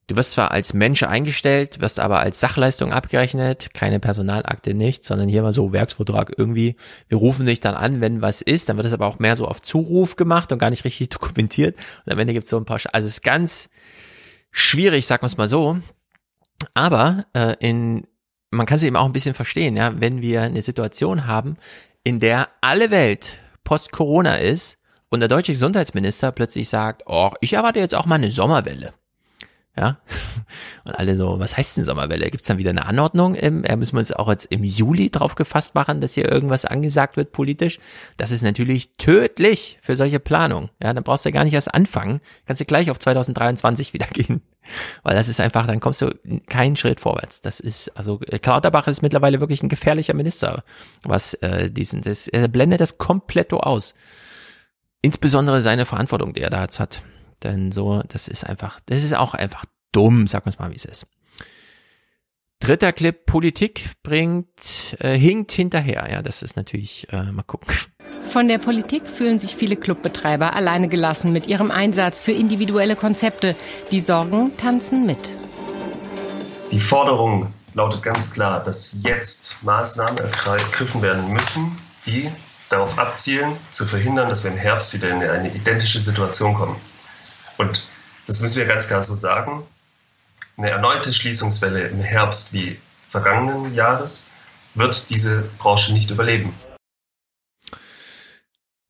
Du 0.06 0.16
wirst 0.16 0.32
zwar 0.32 0.50
als 0.50 0.74
Mensch 0.74 1.02
eingestellt, 1.02 1.80
wirst 1.80 1.98
aber 1.98 2.20
als 2.20 2.38
Sachleistung 2.40 2.92
abgerechnet, 2.92 3.74
keine 3.74 3.98
Personalakte 3.98 4.74
nicht, 4.74 5.04
sondern 5.04 5.28
hier 5.28 5.42
mal 5.42 5.52
so 5.52 5.72
Werksvertrag 5.72 6.32
irgendwie. 6.36 6.76
Wir 7.08 7.18
rufen 7.18 7.46
dich 7.46 7.60
dann 7.60 7.74
an, 7.74 8.00
wenn 8.00 8.22
was 8.22 8.42
ist, 8.42 8.68
dann 8.68 8.76
wird 8.76 8.86
es 8.86 8.92
aber 8.92 9.06
auch 9.06 9.18
mehr 9.18 9.36
so 9.36 9.46
auf 9.46 9.60
Zuruf 9.60 10.16
gemacht 10.16 10.52
und 10.52 10.58
gar 10.58 10.70
nicht 10.70 10.84
richtig 10.84 11.08
dokumentiert. 11.10 11.76
Und 12.04 12.12
am 12.12 12.18
Ende 12.18 12.32
gibt 12.32 12.44
es 12.44 12.50
so 12.50 12.56
ein 12.56 12.64
paar, 12.64 12.78
Sch 12.78 12.88
also 12.92 13.06
es 13.06 13.14
ist 13.14 13.22
ganz 13.22 13.68
schwierig, 14.50 15.06
sagen 15.06 15.22
wir 15.22 15.28
es 15.28 15.36
mal 15.36 15.48
so. 15.48 15.78
Aber 16.74 17.26
äh, 17.32 17.56
in, 17.58 18.06
man 18.50 18.66
kann 18.66 18.76
es 18.76 18.82
eben 18.84 18.96
auch 18.96 19.06
ein 19.06 19.12
bisschen 19.12 19.34
verstehen, 19.34 19.76
ja, 19.76 20.00
wenn 20.00 20.22
wir 20.22 20.42
eine 20.42 20.62
Situation 20.62 21.26
haben, 21.26 21.56
in 22.04 22.20
der 22.20 22.48
alle 22.60 22.90
Welt 22.90 23.38
post-Corona 23.64 24.36
ist 24.36 24.78
und 25.12 25.20
der 25.20 25.28
deutsche 25.28 25.52
Gesundheitsminister 25.52 26.32
plötzlich 26.32 26.70
sagt, 26.70 27.02
oh, 27.06 27.30
ich 27.40 27.52
erwarte 27.52 27.78
jetzt 27.78 27.94
auch 27.94 28.06
mal 28.06 28.14
eine 28.14 28.32
Sommerwelle. 28.32 28.94
Ja. 29.76 29.98
Und 30.84 30.92
alle 30.92 31.16
so, 31.16 31.38
was 31.38 31.56
heißt 31.56 31.76
denn 31.76 31.84
Sommerwelle? 31.84 32.30
Gibt 32.30 32.42
es 32.42 32.48
dann 32.48 32.58
wieder 32.58 32.70
eine 32.70 32.86
Anordnung? 32.86 33.34
Im, 33.34 33.64
äh, 33.64 33.76
müssen 33.76 33.94
wir 33.94 34.00
uns 34.00 34.12
auch 34.12 34.28
jetzt 34.28 34.46
im 34.46 34.64
Juli 34.64 35.10
drauf 35.10 35.34
gefasst 35.34 35.74
machen, 35.74 36.02
dass 36.02 36.12
hier 36.12 36.30
irgendwas 36.30 36.66
angesagt 36.66 37.16
wird 37.16 37.32
politisch? 37.32 37.78
Das 38.18 38.30
ist 38.30 38.42
natürlich 38.42 38.96
tödlich 38.96 39.78
für 39.80 39.96
solche 39.96 40.20
Planung. 40.20 40.68
Ja, 40.82 40.92
dann 40.92 41.04
brauchst 41.04 41.24
du 41.24 41.30
ja 41.30 41.34
gar 41.34 41.44
nicht 41.44 41.54
erst 41.54 41.72
anfangen. 41.72 42.20
Kannst 42.46 42.60
du 42.60 42.66
gleich 42.66 42.90
auf 42.90 42.98
2023 42.98 43.94
wieder 43.94 44.06
gehen. 44.12 44.42
Weil 45.02 45.14
das 45.14 45.28
ist 45.28 45.40
einfach, 45.40 45.66
dann 45.66 45.80
kommst 45.80 46.02
du 46.02 46.10
keinen 46.48 46.76
Schritt 46.76 47.00
vorwärts. 47.00 47.40
Das 47.40 47.58
ist, 47.58 47.96
also 47.96 48.18
Klauterbach 48.18 48.88
ist 48.88 49.02
mittlerweile 49.02 49.40
wirklich 49.40 49.62
ein 49.62 49.70
gefährlicher 49.70 50.14
Minister, 50.14 50.64
was 51.02 51.34
äh, 51.34 51.70
diesen, 51.70 52.02
das, 52.02 52.28
er 52.28 52.48
blendet 52.48 52.80
das 52.80 52.98
komplett 52.98 53.52
aus. 53.52 53.94
Insbesondere 55.02 55.60
seine 55.60 55.84
Verantwortung, 55.84 56.32
die 56.32 56.40
er 56.40 56.50
da 56.50 56.62
jetzt 56.62 56.80
hat. 56.80 57.02
Denn 57.42 57.72
so, 57.72 58.02
das 58.08 58.28
ist 58.28 58.44
einfach, 58.44 58.80
das 58.86 59.02
ist 59.02 59.14
auch 59.14 59.34
einfach 59.34 59.64
dumm, 59.90 60.26
sagen 60.26 60.46
wir 60.46 60.50
es 60.50 60.58
mal, 60.58 60.70
wie 60.70 60.76
es 60.76 60.84
ist. 60.84 61.06
Dritter 62.60 62.92
Clip, 62.92 63.26
Politik 63.26 63.90
bringt, 64.04 64.96
äh, 65.00 65.18
hinkt 65.18 65.50
hinterher. 65.50 66.08
Ja, 66.08 66.22
das 66.22 66.42
ist 66.42 66.56
natürlich, 66.56 67.08
äh, 67.12 67.24
mal 67.32 67.42
gucken. 67.42 67.74
Von 68.28 68.46
der 68.46 68.58
Politik 68.58 69.08
fühlen 69.08 69.40
sich 69.40 69.56
viele 69.56 69.74
Clubbetreiber 69.74 70.54
alleine 70.54 70.86
gelassen 70.86 71.32
mit 71.32 71.48
ihrem 71.48 71.72
Einsatz 71.72 72.20
für 72.20 72.30
individuelle 72.30 72.94
Konzepte. 72.94 73.56
Die 73.90 73.98
Sorgen 73.98 74.56
tanzen 74.56 75.04
mit. 75.04 75.34
Die 76.70 76.78
Forderung 76.78 77.52
lautet 77.74 78.04
ganz 78.04 78.32
klar, 78.32 78.62
dass 78.62 78.96
jetzt 79.02 79.62
Maßnahmen 79.64 80.18
ergriffen 80.18 81.02
werden 81.02 81.32
müssen, 81.32 81.76
die 82.06 82.30
darauf 82.72 82.98
abzielen, 82.98 83.56
zu 83.70 83.86
verhindern, 83.86 84.28
dass 84.28 84.44
wir 84.44 84.50
im 84.50 84.56
Herbst 84.56 84.94
wieder 84.94 85.10
in 85.10 85.22
eine 85.22 85.54
identische 85.54 86.00
Situation 86.00 86.54
kommen. 86.54 86.80
Und 87.58 87.86
das 88.26 88.40
müssen 88.40 88.56
wir 88.56 88.66
ganz 88.66 88.88
klar 88.88 89.02
so 89.02 89.14
sagen. 89.14 89.66
Eine 90.56 90.70
erneute 90.70 91.12
Schließungswelle 91.12 91.88
im 91.88 92.00
Herbst 92.00 92.52
wie 92.52 92.80
vergangenen 93.08 93.74
Jahres 93.74 94.28
wird 94.74 95.10
diese 95.10 95.42
Branche 95.58 95.92
nicht 95.92 96.10
überleben. 96.10 96.54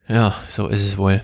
Ja, 0.09 0.37
so 0.47 0.69
ist 0.69 0.83
es 0.83 0.97
wohl. 0.97 1.23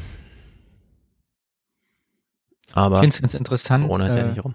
Aber 2.72 2.96
ich 2.96 3.00
finde 3.00 3.14
es 3.14 3.20
ganz 3.22 3.34
interessant. 3.34 3.84
Corona 3.84 4.06
ist 4.06 4.16
ja 4.16 4.24
nicht 4.24 4.44
rum. 4.44 4.54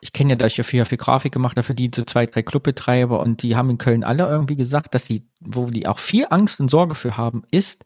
Ich 0.00 0.12
kenne 0.12 0.30
ja, 0.30 0.36
da 0.36 0.46
ich 0.46 0.56
ja 0.56 0.64
viel, 0.64 0.84
viel 0.84 0.98
Grafik 0.98 1.32
gemacht 1.32 1.56
habe 1.56 1.64
für 1.64 1.74
die 1.74 1.90
so 1.94 2.04
zwei, 2.04 2.26
drei 2.26 2.42
Clubbetreiber 2.42 3.20
und 3.20 3.42
die 3.42 3.56
haben 3.56 3.68
in 3.68 3.78
Köln 3.78 4.02
alle 4.04 4.26
irgendwie 4.26 4.56
gesagt, 4.56 4.94
dass 4.94 5.06
sie, 5.06 5.26
wo 5.40 5.66
die 5.66 5.86
auch 5.86 5.98
viel 5.98 6.26
Angst 6.30 6.60
und 6.60 6.70
Sorge 6.70 6.94
für 6.94 7.16
haben, 7.16 7.42
ist, 7.50 7.84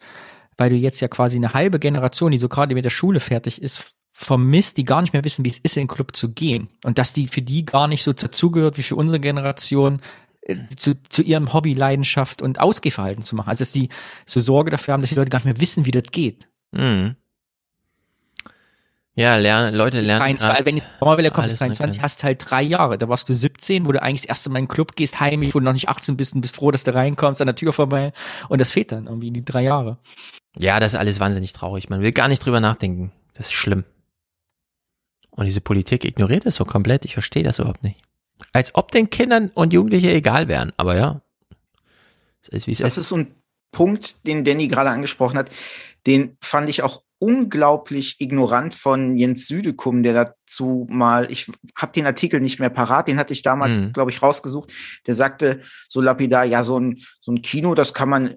weil 0.57 0.71
du 0.71 0.77
jetzt 0.77 1.01
ja 1.01 1.09
quasi 1.09 1.37
eine 1.37 1.55
halbe 1.55 1.79
Generation, 1.79 2.31
die 2.31 2.39
so 2.39 2.49
gerade 2.49 2.75
mit 2.75 2.85
der 2.85 2.91
Schule 2.91 3.21
fertig 3.21 3.61
ist, 3.61 3.95
vermisst, 4.13 4.77
die 4.77 4.85
gar 4.85 5.03
nicht 5.03 5.13
mehr 5.13 5.25
wissen, 5.25 5.45
wie 5.45 5.51
es 5.51 5.59
ist, 5.59 5.77
in 5.77 5.83
den 5.83 5.89
Club 5.89 6.15
zu 6.15 6.33
gehen. 6.33 6.69
Und 6.85 6.99
dass 6.99 7.13
die 7.13 7.27
für 7.27 7.43
die 7.43 7.65
gar 7.65 7.89
nicht 7.89 8.05
so 8.05 8.13
dazugehört, 8.13 8.79
wie 8.79 8.85
für 8.85 8.95
unsere 8.95 9.19
Generation, 9.19 10.01
äh, 10.43 10.57
zu, 10.77 10.95
zu 11.09 11.23
ihrem 11.23 11.53
Hobby, 11.53 11.75
Leidenschaft 11.75 12.41
und 12.41 12.61
Ausgehverhalten 12.61 13.23
zu 13.23 13.35
machen. 13.35 13.49
Also 13.49 13.63
dass 13.63 13.73
die 13.73 13.89
so 14.25 14.41
Sorge 14.41 14.71
dafür 14.71 14.95
haben, 14.95 15.01
dass 15.01 15.11
die 15.11 15.17
Leute 15.17 15.31
gar 15.31 15.39
nicht 15.39 15.47
mehr 15.47 15.61
wissen, 15.61 15.85
wie 15.85 15.91
das 15.91 16.05
geht. 16.13 16.49
Mhm. 16.71 17.17
Ja, 19.17 19.37
lernen, 19.37 19.75
Leute 19.77 20.01
lernen. 20.01 20.21
23, 20.21 20.67
wenn 20.67 20.77
die 20.77 20.83
Sommerwelle 20.99 21.31
kommt, 21.31 21.49
bis 21.49 21.59
23, 21.59 22.03
hast 22.03 22.25
halt 22.25 22.51
drei 22.51 22.63
Jahre. 22.63 22.99
Da 22.99 23.09
warst 23.09 23.29
du 23.29 23.35
17, 23.35 23.87
wo 23.87 23.93
du 23.93 24.03
eigentlich 24.03 24.23
das 24.23 24.29
erste 24.29 24.51
Mal 24.51 24.59
in 24.59 24.65
den 24.65 24.71
Club 24.71 24.97
gehst, 24.97 25.21
heimlich, 25.21 25.55
wo 25.55 25.61
du 25.61 25.65
noch 25.65 25.73
nicht 25.73 25.89
18 25.89 26.17
bist 26.17 26.35
und 26.35 26.41
bist 26.41 26.57
froh, 26.57 26.73
dass 26.73 26.83
du 26.83 26.93
reinkommst, 26.93 27.41
an 27.41 27.47
der 27.47 27.55
Tür 27.55 27.73
vorbei. 27.73 28.13
Und 28.49 28.61
das 28.61 28.73
fehlt 28.73 28.91
dann 28.91 29.07
irgendwie 29.07 29.31
die 29.31 29.45
drei 29.45 29.63
Jahre. 29.63 29.99
Ja, 30.59 30.81
das 30.81 30.95
ist 30.95 30.99
alles 30.99 31.21
wahnsinnig 31.21 31.53
traurig. 31.53 31.89
Man 31.89 32.01
will 32.01 32.11
gar 32.11 32.27
nicht 32.27 32.45
drüber 32.45 32.59
nachdenken. 32.59 33.13
Das 33.35 33.47
ist 33.47 33.53
schlimm. 33.53 33.85
Und 35.31 35.47
diese 35.47 35.61
Politik 35.61 36.05
ignoriert 36.05 36.47
das 36.47 36.57
so 36.57 36.65
komplett. 36.65 37.05
Ich 37.05 37.13
verstehe 37.13 37.45
das 37.45 37.61
überhaupt 37.61 37.85
nicht. 37.85 38.01
Als 38.53 38.75
ob 38.75 38.91
den 38.91 39.11
Kindern 39.11 39.51
und 39.55 39.73
Jugendlichen 39.73 40.11
egal 40.11 40.49
wären. 40.49 40.73
Aber 40.77 40.97
ja. 40.97 41.21
Das 42.43 42.49
ist, 42.49 42.67
wie 42.67 42.73
es 42.73 42.79
das 42.79 42.99
ist 42.99 43.09
so 43.09 43.17
ein 43.17 43.35
Punkt, 43.71 44.27
den 44.27 44.45
Danny 44.45 44.69
gerade 44.69 44.91
angesprochen 44.91 45.39
hat. 45.39 45.51
Den 46.07 46.37
fand 46.41 46.69
ich 46.69 46.83
auch 46.83 47.03
unglaublich 47.25 48.17
ignorant 48.21 48.75
von 48.75 49.17
Jens 49.17 49.47
Südekum, 49.47 50.03
der 50.03 50.13
dazu 50.13 50.87
mal, 50.91 51.31
ich 51.31 51.51
habe 51.75 51.93
den 51.93 52.05
Artikel 52.05 52.39
nicht 52.39 52.61
mehr 52.61 52.69
parat, 52.69 53.09
den 53.09 53.17
hatte 53.17 53.33
ich 53.33 53.41
damals, 53.41 53.81
mhm. 53.81 53.95
glaube 53.95 54.11
ich, 54.11 54.21
rausgesucht. 54.21 54.71
Der 55.07 55.15
sagte 55.15 55.63
so 55.89 56.03
lapidar, 56.03 56.45
ja, 56.45 56.63
so 56.63 56.79
ein, 56.79 57.01
so 57.21 57.33
ein 57.33 57.41
Kino, 57.41 57.75
das 57.75 57.95
kann 57.95 58.11
man 58.11 58.35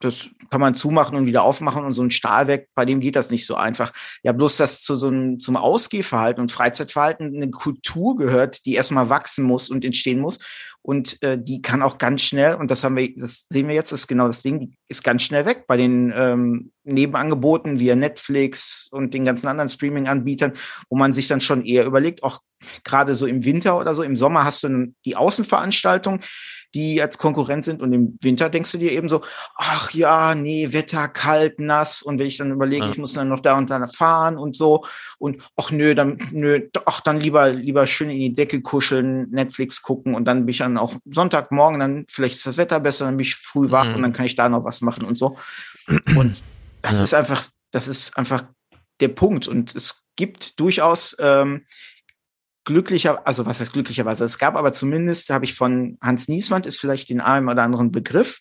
das 0.00 0.28
kann 0.50 0.60
man 0.60 0.74
zumachen 0.74 1.16
und 1.16 1.26
wieder 1.26 1.42
aufmachen 1.42 1.84
und 1.84 1.92
so 1.92 2.02
ein 2.02 2.10
Stahlwerk, 2.10 2.68
bei 2.74 2.84
dem 2.84 3.00
geht 3.00 3.16
das 3.16 3.30
nicht 3.30 3.46
so 3.46 3.54
einfach. 3.54 3.92
Ja, 4.22 4.32
bloß 4.32 4.58
dass 4.58 4.82
zu 4.82 4.94
so 4.94 5.08
einem, 5.08 5.38
zum 5.38 5.56
Ausgehverhalten 5.56 6.40
und 6.40 6.52
Freizeitverhalten 6.52 7.34
eine 7.34 7.50
Kultur 7.50 8.16
gehört, 8.16 8.66
die 8.66 8.74
erstmal 8.74 9.08
wachsen 9.08 9.44
muss 9.44 9.70
und 9.70 9.84
entstehen 9.84 10.20
muss. 10.20 10.38
Und 10.82 11.20
äh, 11.22 11.36
die 11.36 11.62
kann 11.62 11.82
auch 11.82 11.98
ganz 11.98 12.22
schnell, 12.22 12.54
und 12.54 12.70
das 12.70 12.84
haben 12.84 12.96
wir, 12.96 13.12
das 13.16 13.46
sehen 13.48 13.66
wir 13.66 13.74
jetzt, 13.74 13.90
das 13.90 14.00
ist 14.00 14.06
genau 14.06 14.28
das 14.28 14.42
Ding, 14.42 14.60
die 14.60 14.78
ist 14.88 15.02
ganz 15.02 15.22
schnell 15.22 15.44
weg 15.44 15.64
bei 15.66 15.76
den 15.76 16.12
ähm, 16.14 16.70
Nebenangeboten 16.84 17.80
wie 17.80 17.92
Netflix 17.94 18.88
und 18.92 19.12
den 19.12 19.24
ganzen 19.24 19.48
anderen 19.48 19.68
Streaming-Anbietern, 19.68 20.52
wo 20.88 20.96
man 20.96 21.12
sich 21.12 21.26
dann 21.26 21.40
schon 21.40 21.64
eher 21.64 21.86
überlegt, 21.86 22.22
auch 22.22 22.40
gerade 22.84 23.16
so 23.16 23.26
im 23.26 23.44
Winter 23.44 23.78
oder 23.78 23.96
so, 23.96 24.04
im 24.04 24.14
Sommer 24.14 24.44
hast 24.44 24.62
du 24.62 24.94
die 25.04 25.16
Außenveranstaltung, 25.16 26.20
die 26.76 27.00
als 27.00 27.16
Konkurrent 27.16 27.64
sind. 27.64 27.80
Und 27.80 27.92
im 27.94 28.18
Winter 28.20 28.50
denkst 28.50 28.70
du 28.72 28.78
dir 28.78 28.92
eben 28.92 29.08
so, 29.08 29.22
ach 29.56 29.92
ja, 29.92 30.34
nee, 30.34 30.72
Wetter, 30.72 31.08
kalt, 31.08 31.58
nass. 31.58 32.02
Und 32.02 32.18
wenn 32.18 32.26
ich 32.26 32.36
dann 32.36 32.52
überlege, 32.52 32.84
ja. 32.84 32.90
ich 32.90 32.98
muss 32.98 33.14
dann 33.14 33.28
noch 33.28 33.40
da 33.40 33.56
und 33.56 33.70
da 33.70 33.86
fahren 33.86 34.36
und 34.36 34.54
so. 34.54 34.84
Und 35.18 35.42
ach 35.56 35.70
nö, 35.70 35.94
dann, 35.94 36.18
nö, 36.32 36.68
ach, 36.84 37.00
dann 37.00 37.18
lieber, 37.18 37.48
lieber 37.48 37.86
schön 37.86 38.10
in 38.10 38.18
die 38.18 38.34
Decke 38.34 38.60
kuscheln, 38.60 39.30
Netflix 39.30 39.80
gucken 39.80 40.14
und 40.14 40.26
dann 40.26 40.44
bin 40.44 40.50
ich 40.50 40.58
dann 40.58 40.76
auch 40.76 40.94
Sonntagmorgen, 41.10 41.80
dann 41.80 42.04
vielleicht 42.08 42.36
ist 42.36 42.46
das 42.46 42.58
Wetter 42.58 42.78
besser, 42.78 43.06
dann 43.06 43.16
bin 43.16 43.24
ich 43.24 43.34
früh 43.34 43.70
wach 43.70 43.88
mhm. 43.88 43.94
und 43.94 44.02
dann 44.02 44.12
kann 44.12 44.26
ich 44.26 44.36
da 44.36 44.48
noch 44.48 44.64
was 44.64 44.82
machen 44.82 45.04
und 45.06 45.16
so. 45.16 45.36
Und 46.14 46.44
das 46.82 46.98
ja. 46.98 47.04
ist 47.04 47.14
einfach, 47.14 47.48
das 47.70 47.88
ist 47.88 48.18
einfach 48.18 48.44
der 49.00 49.08
Punkt. 49.08 49.48
Und 49.48 49.74
es 49.74 50.06
gibt 50.16 50.60
durchaus 50.60 51.16
ähm, 51.20 51.64
glücklicher, 52.66 53.26
also 53.26 53.46
was 53.46 53.60
heißt 53.60 53.72
glücklicherweise, 53.72 54.24
es 54.24 54.38
gab 54.38 54.56
aber 54.56 54.72
zumindest, 54.72 55.30
habe 55.30 55.46
ich 55.46 55.54
von 55.54 55.96
Hans 56.02 56.28
Nieswand, 56.28 56.66
ist 56.66 56.78
vielleicht 56.78 57.08
den 57.08 57.22
einen 57.22 57.48
oder 57.48 57.62
anderen 57.62 57.90
Begriff, 57.90 58.40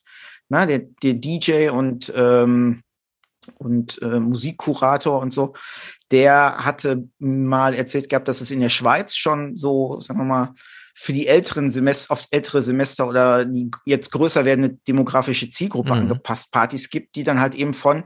na, 0.50 0.66
der, 0.66 0.80
der 1.02 1.14
DJ 1.14 1.70
und, 1.70 2.12
ähm, 2.16 2.82
und 3.56 4.02
äh, 4.02 4.20
Musikkurator 4.20 5.22
und 5.22 5.32
so, 5.32 5.54
der 6.12 6.58
hatte 6.58 7.08
mal 7.20 7.74
erzählt 7.74 8.10
gehabt, 8.10 8.28
dass 8.28 8.42
es 8.42 8.52
in 8.52 8.60
der 8.60 8.70
Schweiz 8.70 9.16
schon 9.16 9.56
so, 9.56 10.00
sagen 10.00 10.20
wir 10.20 10.26
mal, 10.26 10.54
für 10.98 11.14
die 11.14 11.28
älteren 11.28 11.70
Semester, 11.70 12.14
oft 12.14 12.28
ältere 12.32 12.62
Semester 12.62 13.08
oder 13.08 13.46
die 13.46 13.70
jetzt 13.86 14.12
größer 14.12 14.46
werdende 14.46 14.78
demografische 14.88 15.50
Zielgruppe 15.50 15.90
mhm. 15.90 16.02
angepasst 16.02 16.52
Partys 16.52 16.90
gibt, 16.90 17.16
die 17.16 17.24
dann 17.24 17.40
halt 17.40 17.54
eben 17.54 17.74
von 17.74 18.06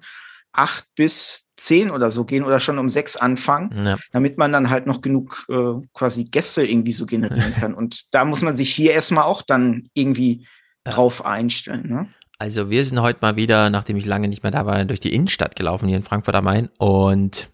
acht 0.51 0.85
bis 0.95 1.48
zehn 1.59 1.91
oder 1.91 2.11
so 2.11 2.25
gehen 2.25 2.43
oder 2.43 2.59
schon 2.59 2.79
um 2.79 2.89
sechs 2.89 3.15
anfangen, 3.15 3.85
ja. 3.85 3.97
damit 4.11 4.37
man 4.37 4.51
dann 4.51 4.69
halt 4.69 4.87
noch 4.87 5.01
genug 5.01 5.45
äh, 5.49 5.73
quasi 5.93 6.25
Gäste 6.25 6.65
irgendwie 6.65 6.91
so 6.91 7.05
generieren 7.05 7.53
kann. 7.53 7.73
Und 7.73 8.13
da 8.13 8.25
muss 8.25 8.41
man 8.41 8.55
sich 8.55 8.73
hier 8.73 8.93
erstmal 8.93 9.25
auch 9.25 9.41
dann 9.41 9.89
irgendwie 9.93 10.47
ja. 10.85 10.93
drauf 10.93 11.25
einstellen. 11.25 11.89
Ne? 11.89 12.07
Also 12.37 12.69
wir 12.69 12.83
sind 12.83 13.01
heute 13.01 13.19
mal 13.21 13.35
wieder, 13.35 13.69
nachdem 13.69 13.97
ich 13.97 14.05
lange 14.05 14.27
nicht 14.27 14.43
mehr 14.43 14.51
da 14.51 14.65
war, 14.65 14.83
durch 14.85 15.01
die 15.01 15.13
Innenstadt 15.13 15.55
gelaufen 15.55 15.87
hier 15.87 15.97
in 15.97 16.03
Frankfurt 16.03 16.35
am 16.35 16.45
Main 16.45 16.69
und 16.77 17.49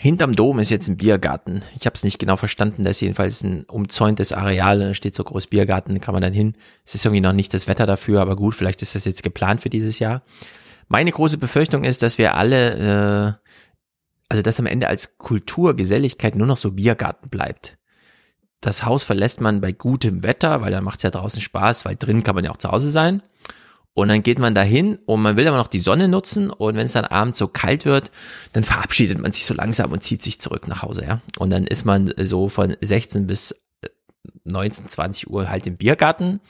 hinterm 0.00 0.34
Dom 0.34 0.58
ist 0.58 0.70
jetzt 0.70 0.88
ein 0.88 0.96
Biergarten. 0.96 1.62
Ich 1.76 1.84
habe 1.84 1.94
es 1.94 2.02
nicht 2.02 2.18
genau 2.18 2.36
verstanden, 2.36 2.84
da 2.84 2.90
ist 2.90 3.00
jedenfalls 3.00 3.42
ein 3.42 3.64
umzäuntes 3.64 4.32
Areal, 4.32 4.80
da 4.80 4.94
steht 4.94 5.14
so 5.14 5.22
groß 5.22 5.48
Biergarten, 5.48 6.00
kann 6.00 6.14
man 6.14 6.22
dann 6.22 6.32
hin. 6.32 6.54
Es 6.86 6.94
ist 6.94 7.04
irgendwie 7.04 7.20
noch 7.20 7.34
nicht 7.34 7.52
das 7.52 7.68
Wetter 7.68 7.84
dafür, 7.84 8.22
aber 8.22 8.34
gut, 8.34 8.54
vielleicht 8.54 8.80
ist 8.80 8.94
das 8.94 9.04
jetzt 9.04 9.22
geplant 9.22 9.60
für 9.60 9.70
dieses 9.70 9.98
Jahr. 9.98 10.22
Meine 10.92 11.10
große 11.10 11.38
Befürchtung 11.38 11.84
ist, 11.84 12.02
dass 12.02 12.18
wir 12.18 12.34
alle, 12.34 13.38
äh, 13.40 13.48
also 14.28 14.42
dass 14.42 14.60
am 14.60 14.66
Ende 14.66 14.88
als 14.88 15.16
Kulturgeselligkeit 15.16 16.36
nur 16.36 16.46
noch 16.46 16.58
so 16.58 16.72
Biergarten 16.72 17.30
bleibt. 17.30 17.78
Das 18.60 18.84
Haus 18.84 19.02
verlässt 19.02 19.40
man 19.40 19.62
bei 19.62 19.72
gutem 19.72 20.22
Wetter, 20.22 20.60
weil 20.60 20.70
dann 20.70 20.84
macht 20.84 20.98
es 20.98 21.04
ja 21.04 21.10
draußen 21.10 21.40
Spaß, 21.40 21.86
weil 21.86 21.96
drin 21.96 22.22
kann 22.22 22.34
man 22.34 22.44
ja 22.44 22.50
auch 22.50 22.58
zu 22.58 22.70
Hause 22.70 22.90
sein. 22.90 23.22
Und 23.94 24.08
dann 24.08 24.22
geht 24.22 24.38
man 24.38 24.54
dahin 24.54 24.96
und 25.06 25.22
man 25.22 25.36
will 25.36 25.48
aber 25.48 25.56
noch 25.56 25.68
die 25.68 25.80
Sonne 25.80 26.08
nutzen 26.08 26.50
und 26.50 26.76
wenn 26.76 26.84
es 26.84 26.92
dann 26.92 27.06
abends 27.06 27.38
so 27.38 27.48
kalt 27.48 27.86
wird, 27.86 28.10
dann 28.52 28.62
verabschiedet 28.62 29.18
man 29.18 29.32
sich 29.32 29.46
so 29.46 29.54
langsam 29.54 29.92
und 29.92 30.02
zieht 30.02 30.22
sich 30.22 30.42
zurück 30.42 30.68
nach 30.68 30.82
Hause, 30.82 31.06
ja. 31.06 31.22
Und 31.38 31.48
dann 31.48 31.66
ist 31.66 31.86
man 31.86 32.12
so 32.18 32.50
von 32.50 32.76
16 32.82 33.26
bis 33.26 33.54
19, 34.44 34.84
äh, 34.84 34.88
20 34.88 35.30
Uhr 35.30 35.48
halt 35.48 35.66
im 35.66 35.78
Biergarten 35.78 36.40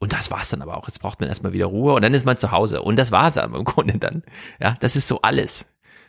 und 0.00 0.14
das 0.14 0.30
war's 0.30 0.48
dann 0.48 0.62
aber 0.62 0.76
auch. 0.78 0.88
Jetzt 0.88 1.00
braucht 1.00 1.20
man 1.20 1.28
erstmal 1.28 1.52
wieder 1.52 1.66
Ruhe 1.66 1.92
und 1.92 2.02
dann 2.02 2.14
ist 2.14 2.24
man 2.24 2.38
zu 2.38 2.50
Hause. 2.50 2.82
Und 2.82 2.96
das 2.96 3.12
war's 3.12 3.36
aber 3.36 3.58
im 3.58 3.64
Grunde 3.66 3.98
dann. 3.98 4.24
Ja, 4.60 4.76
das 4.80 4.96
ist 4.96 5.06
so 5.06 5.20
alles. 5.20 5.66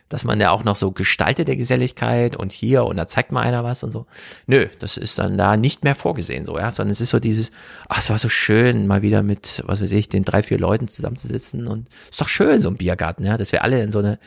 dass 0.08 0.24
man 0.24 0.40
ja 0.40 0.50
auch 0.50 0.64
noch 0.64 0.76
so 0.76 0.92
gestaltete 0.92 1.56
Geselligkeit 1.56 2.36
und 2.36 2.52
hier 2.52 2.84
und 2.84 2.96
da 2.96 3.06
zeigt 3.06 3.32
mal 3.32 3.42
einer 3.42 3.64
was 3.64 3.82
und 3.82 3.90
so. 3.90 4.06
Nö, 4.46 4.66
das 4.78 4.96
ist 4.96 5.18
dann 5.18 5.38
da 5.38 5.56
nicht 5.56 5.84
mehr 5.84 5.94
vorgesehen 5.94 6.44
so, 6.44 6.58
ja, 6.58 6.70
sondern 6.70 6.92
es 6.92 7.00
ist 7.00 7.10
so 7.10 7.20
dieses, 7.20 7.50
ach, 7.88 7.98
es 7.98 8.10
war 8.10 8.18
so 8.18 8.28
schön, 8.28 8.86
mal 8.86 9.02
wieder 9.02 9.22
mit, 9.22 9.62
was 9.66 9.80
weiß 9.80 9.92
ich, 9.92 10.08
den 10.08 10.24
drei, 10.24 10.42
vier 10.42 10.58
Leuten 10.58 10.88
zusammenzusitzen 10.88 11.66
und 11.66 11.88
ist 12.10 12.20
doch 12.20 12.28
schön, 12.28 12.60
so 12.60 12.68
ein 12.68 12.76
Biergarten, 12.76 13.24
ja, 13.24 13.36
dass 13.38 13.52
wir 13.52 13.62
alle 13.64 13.82
in 13.82 13.92
so 13.92 14.00
eine 14.00 14.18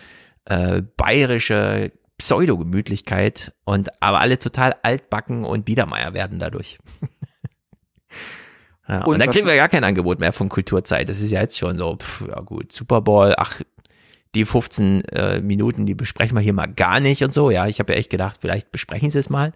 äh, 0.45 0.81
bayerische 0.81 1.91
Pseudo-Gemütlichkeit 2.17 3.53
und 3.65 4.01
aber 4.01 4.21
alle 4.21 4.39
total 4.39 4.75
altbacken 4.83 5.43
und 5.43 5.65
Biedermeier 5.65 6.13
werden 6.13 6.39
dadurch. 6.39 6.77
ja, 8.87 9.03
und, 9.03 9.13
und 9.13 9.19
dann 9.19 9.31
kriegen 9.31 9.47
wir 9.47 9.55
gar 9.55 9.69
kein 9.69 9.83
Angebot 9.83 10.19
mehr 10.19 10.33
von 10.33 10.49
Kulturzeit. 10.49 11.09
Das 11.09 11.19
ist 11.19 11.31
ja 11.31 11.41
jetzt 11.41 11.57
schon 11.57 11.77
so, 11.77 11.97
pff, 11.97 12.27
ja 12.27 12.39
gut, 12.41 12.71
Super 12.71 13.01
Bowl, 13.01 13.33
ach, 13.37 13.61
die 14.35 14.45
15 14.45 15.05
äh, 15.05 15.41
Minuten, 15.41 15.85
die 15.85 15.95
besprechen 15.95 16.35
wir 16.35 16.41
hier 16.41 16.53
mal 16.53 16.67
gar 16.67 16.99
nicht 16.99 17.23
und 17.23 17.33
so. 17.33 17.49
Ja, 17.49 17.67
ich 17.67 17.79
habe 17.79 17.93
ja 17.93 17.99
echt 17.99 18.09
gedacht, 18.09 18.37
vielleicht 18.41 18.71
besprechen 18.71 19.09
sie 19.09 19.19
es 19.19 19.29
mal. 19.29 19.53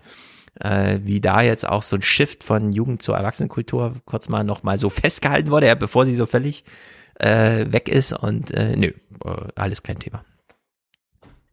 Äh, 0.59 0.99
wie 1.03 1.21
da 1.21 1.41
jetzt 1.41 1.67
auch 1.67 1.83
so 1.83 1.95
ein 1.95 2.01
Shift 2.01 2.43
von 2.43 2.71
Jugend 2.71 3.01
zur 3.01 3.15
Erwachsenenkultur 3.15 3.95
kurz 4.05 4.29
mal 4.29 4.43
noch 4.43 4.63
mal 4.63 4.77
so 4.77 4.89
festgehalten 4.89 5.51
wurde, 5.51 5.67
ja, 5.67 5.75
bevor 5.75 6.05
sie 6.05 6.15
so 6.15 6.25
völlig 6.25 6.63
äh, 7.19 7.65
weg 7.71 7.87
ist 7.87 8.13
und 8.13 8.51
äh, 8.51 8.75
nö, 8.75 8.87
äh, 8.87 9.47
alles 9.55 9.83
kein 9.83 9.99
Thema. 9.99 10.23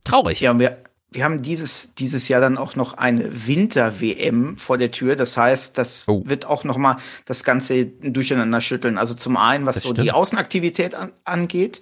Traurig. 0.05 0.41
Ja, 0.41 0.59
wir, 0.59 0.79
wir 1.17 1.25
haben 1.25 1.41
dieses, 1.41 1.95
dieses 1.95 2.29
Jahr 2.29 2.43
dann 2.43 2.59
auch 2.59 2.77
noch 2.77 2.95
eine 2.95 3.47
Winter-WM 3.47 4.59
vor 4.59 4.77
der 4.77 4.91
Tür. 4.91 5.17
Das 5.17 5.37
heißt, 5.37 5.79
das 5.79 6.05
oh. 6.09 6.23
wird 6.27 6.45
auch 6.45 6.63
noch 6.63 6.77
mal 6.77 6.99
das 7.25 7.43
Ganze 7.43 7.87
durcheinander 7.87 8.61
schütteln. 8.61 8.99
Also 8.99 9.15
zum 9.15 9.39
einen, 9.39 9.65
was 9.65 9.77
das 9.77 9.85
so 9.85 9.89
stimmt. 9.91 10.07
die 10.07 10.13
Außenaktivität 10.13 10.95
an, 10.95 11.13
angeht. 11.25 11.81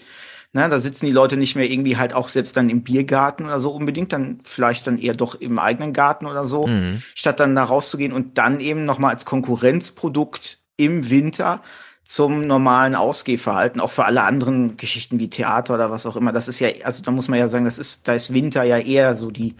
Ne, 0.52 0.68
da 0.68 0.78
sitzen 0.78 1.06
die 1.06 1.12
Leute 1.12 1.36
nicht 1.36 1.56
mehr 1.56 1.68
irgendwie 1.68 1.96
halt 1.96 2.14
auch 2.14 2.28
selbst 2.28 2.56
dann 2.56 2.70
im 2.70 2.84
Biergarten 2.84 3.44
oder 3.44 3.58
so 3.58 3.72
unbedingt, 3.72 4.12
dann 4.12 4.38
vielleicht 4.44 4.86
dann 4.86 4.98
eher 4.98 5.14
doch 5.14 5.34
im 5.34 5.58
eigenen 5.58 5.92
Garten 5.92 6.26
oder 6.26 6.44
so, 6.44 6.68
mhm. 6.68 7.02
statt 7.16 7.40
dann 7.40 7.56
da 7.56 7.64
rauszugehen 7.64 8.12
und 8.12 8.38
dann 8.38 8.60
eben 8.60 8.84
nochmal 8.84 9.10
als 9.10 9.24
Konkurrenzprodukt 9.24 10.60
im 10.76 11.10
Winter 11.10 11.60
zum 12.04 12.42
normalen 12.42 12.94
Ausgehverhalten, 12.94 13.80
auch 13.80 13.90
für 13.90 14.04
alle 14.04 14.22
anderen 14.22 14.76
Geschichten 14.76 15.18
wie 15.20 15.30
Theater 15.30 15.74
oder 15.74 15.90
was 15.90 16.04
auch 16.04 16.16
immer. 16.16 16.32
Das 16.32 16.48
ist 16.48 16.60
ja, 16.60 16.68
also 16.84 17.02
da 17.02 17.10
muss 17.10 17.28
man 17.28 17.38
ja 17.38 17.48
sagen, 17.48 17.64
das 17.64 17.78
ist, 17.78 18.06
da 18.06 18.12
ist 18.12 18.34
Winter 18.34 18.62
ja 18.62 18.78
eher 18.78 19.16
so 19.16 19.30
die, 19.30 19.54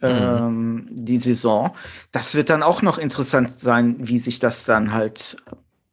mhm. 0.00 0.08
ähm, 0.08 0.88
die 0.90 1.18
Saison. 1.18 1.74
Das 2.12 2.34
wird 2.34 2.48
dann 2.48 2.62
auch 2.62 2.80
noch 2.80 2.96
interessant 2.96 3.60
sein, 3.60 3.96
wie 3.98 4.18
sich 4.18 4.38
das 4.38 4.64
dann 4.64 4.92
halt 4.94 5.36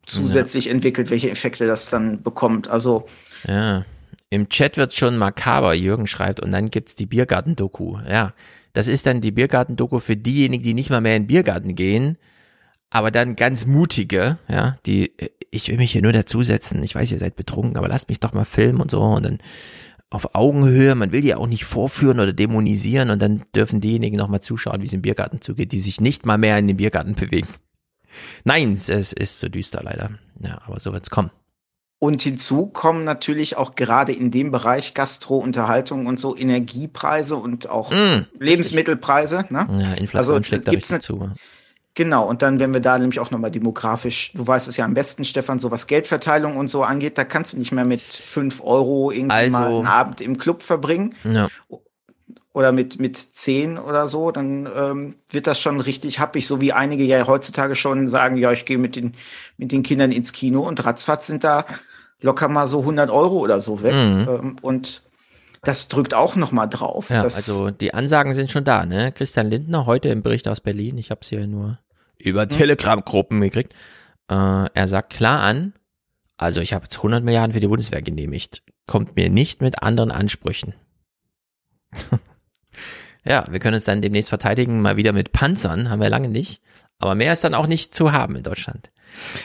zusätzlich 0.05 0.65
ja. 0.65 0.71
entwickelt, 0.71 1.09
welche 1.09 1.29
Effekte 1.29 1.67
das 1.67 1.89
dann 1.89 2.23
bekommt. 2.23 2.69
Also 2.69 3.05
ja. 3.47 3.85
Im 4.29 4.49
Chat 4.49 4.77
wird 4.77 4.95
schon 4.95 5.17
makaber, 5.17 5.75
Jürgen 5.75 6.07
schreibt, 6.07 6.39
und 6.39 6.51
dann 6.51 6.71
gibt's 6.71 6.95
die 6.95 7.05
Biergarten-Doku. 7.05 7.99
Ja, 8.09 8.33
das 8.73 8.87
ist 8.87 9.05
dann 9.05 9.21
die 9.21 9.31
Biergarten-Doku 9.31 9.99
für 9.99 10.17
diejenigen, 10.17 10.63
die 10.63 10.73
nicht 10.73 10.89
mal 10.89 11.01
mehr 11.01 11.15
in 11.15 11.23
den 11.23 11.27
Biergarten 11.27 11.75
gehen, 11.75 12.17
aber 12.93 13.09
dann 13.09 13.35
ganz 13.35 13.65
mutige, 13.65 14.37
ja, 14.47 14.77
die, 14.85 15.11
ich 15.49 15.67
will 15.69 15.77
mich 15.77 15.91
hier 15.91 16.03
nur 16.03 16.13
dazusetzen, 16.13 16.83
ich 16.83 16.93
weiß, 16.93 17.11
ihr 17.11 17.17
seid 17.17 17.35
betrunken, 17.35 17.75
aber 17.75 17.87
lasst 17.87 18.07
mich 18.07 18.19
doch 18.19 18.33
mal 18.33 18.45
filmen 18.45 18.79
und 18.79 18.91
so, 18.91 19.01
und 19.01 19.23
dann 19.25 19.39
auf 20.11 20.35
Augenhöhe, 20.35 20.93
man 20.93 21.11
will 21.11 21.21
die 21.21 21.33
auch 21.33 21.47
nicht 21.47 21.65
vorführen 21.65 22.19
oder 22.19 22.33
dämonisieren, 22.33 23.09
und 23.09 23.19
dann 23.19 23.41
dürfen 23.55 23.81
diejenigen 23.81 24.15
nochmal 24.15 24.41
zuschauen, 24.41 24.79
wie 24.81 24.85
es 24.85 24.93
im 24.93 25.01
Biergarten 25.01 25.41
zugeht, 25.41 25.71
die 25.71 25.79
sich 25.79 26.01
nicht 26.01 26.27
mal 26.27 26.37
mehr 26.37 26.59
in 26.59 26.67
den 26.67 26.77
Biergarten 26.77 27.13
bewegen. 27.13 27.47
Nein, 28.43 28.73
es 28.73 28.89
ist 28.89 29.39
so 29.39 29.49
düster 29.49 29.81
leider. 29.83 30.11
Ja, 30.39 30.61
aber 30.63 30.79
so 30.79 30.93
wird's 30.93 31.09
kommen. 31.09 31.31
Und 31.97 32.21
hinzu 32.21 32.67
kommen 32.67 33.05
natürlich 33.05 33.57
auch 33.57 33.73
gerade 33.73 34.11
in 34.11 34.29
dem 34.29 34.51
Bereich 34.51 34.93
Gastro, 34.93 35.37
Unterhaltung 35.37 36.05
und 36.05 36.19
so 36.19 36.37
Energiepreise 36.37 37.37
und 37.37 37.69
auch 37.69 37.91
mm, 37.91 38.25
Lebensmittelpreise. 38.39 39.45
Ne? 39.49 39.67
Ja, 39.79 39.93
Inflation 39.93 40.35
also, 40.35 40.43
schlägt 40.43 40.67
da 40.67 40.73
richtig 40.73 40.99
zu. 40.99 41.31
Genau, 41.95 42.27
und 42.27 42.41
dann, 42.41 42.59
wenn 42.59 42.73
wir 42.73 42.79
da 42.79 42.97
nämlich 42.97 43.19
auch 43.19 43.29
nochmal 43.29 43.51
demografisch, 43.51 44.31
du 44.33 44.45
weißt 44.47 44.67
es 44.67 44.77
ja 44.77 44.85
am 44.85 44.95
besten, 44.95 45.25
Stefan, 45.25 45.59
so 45.59 45.69
was 45.69 45.85
Geldverteilung 45.85 46.57
und 46.57 46.67
so 46.67 46.83
angeht, 46.83 47.19
da 47.19 47.23
kannst 47.23 47.53
du 47.53 47.59
nicht 47.59 47.71
mehr 47.71 47.85
mit 47.85 48.01
fünf 48.01 48.61
Euro 48.63 49.11
irgendwie 49.11 49.35
also, 49.35 49.57
mal 49.59 49.67
einen 49.67 49.87
Abend 49.87 50.19
im 50.19 50.37
Club 50.37 50.63
verbringen. 50.63 51.13
Ja. 51.23 51.49
Oder 52.51 52.71
mit, 52.71 52.99
mit 52.99 53.17
zehn 53.17 53.77
oder 53.77 54.07
so, 54.07 54.31
dann 54.31 54.69
ähm, 54.75 55.15
wird 55.29 55.47
das 55.47 55.59
schon 55.59 55.79
richtig 55.79 56.19
happig, 56.19 56.47
so 56.47 56.61
wie 56.61 56.73
einige 56.73 57.03
ja 57.03 57.25
heutzutage 57.27 57.75
schon 57.75 58.07
sagen, 58.07 58.37
ja, 58.37 58.51
ich 58.51 58.65
gehe 58.65 58.77
mit 58.77 58.95
den, 58.95 59.13
mit 59.57 59.71
den 59.71 59.83
Kindern 59.83 60.11
ins 60.11 60.33
Kino 60.33 60.61
und 60.61 60.83
ratzfatz 60.83 61.27
sind 61.27 61.43
da 61.43 61.65
locker 62.21 62.47
mal 62.47 62.67
so 62.67 62.79
100 62.79 63.11
Euro 63.11 63.37
oder 63.37 63.59
so 63.59 63.83
weg. 63.83 63.93
Mhm. 63.93 64.27
Ähm, 64.29 64.55
und 64.61 65.03
das 65.63 65.87
drückt 65.87 66.13
auch 66.13 66.35
noch 66.35 66.51
mal 66.51 66.67
drauf. 66.67 67.09
Ja, 67.09 67.21
also 67.21 67.71
die 67.71 67.93
Ansagen 67.93 68.33
sind 68.33 68.51
schon 68.51 68.63
da. 68.63 68.85
Ne? 68.85 69.11
Christian 69.11 69.49
Lindner 69.49 69.85
heute 69.85 70.09
im 70.09 70.21
Bericht 70.21 70.47
aus 70.47 70.59
Berlin, 70.59 70.97
ich 70.97 71.11
habe 71.11 71.21
es 71.21 71.29
hier 71.29 71.47
nur 71.47 71.77
über 72.17 72.45
mhm. 72.45 72.49
Telegram-Gruppen 72.49 73.41
gekriegt, 73.41 73.73
äh, 74.29 74.33
er 74.73 74.87
sagt 74.87 75.13
klar 75.13 75.41
an, 75.41 75.73
also 76.37 76.61
ich 76.61 76.73
habe 76.73 76.85
jetzt 76.85 76.97
100 76.97 77.23
Milliarden 77.23 77.53
für 77.53 77.59
die 77.59 77.67
Bundeswehr 77.67 78.01
genehmigt, 78.01 78.63
kommt 78.85 79.15
mir 79.15 79.29
nicht 79.29 79.61
mit 79.61 79.83
anderen 79.83 80.11
Ansprüchen. 80.11 80.73
ja, 83.25 83.45
wir 83.49 83.59
können 83.59 83.75
uns 83.75 83.85
dann 83.85 84.01
demnächst 84.01 84.29
verteidigen, 84.29 84.81
mal 84.81 84.97
wieder 84.97 85.13
mit 85.13 85.31
Panzern, 85.31 85.89
haben 85.89 86.01
wir 86.01 86.09
lange 86.09 86.29
nicht. 86.29 86.61
Aber 86.99 87.15
mehr 87.15 87.33
ist 87.33 87.43
dann 87.43 87.53
auch 87.53 87.67
nicht 87.67 87.93
zu 87.93 88.11
haben 88.13 88.35
in 88.35 88.43
Deutschland. 88.43 88.91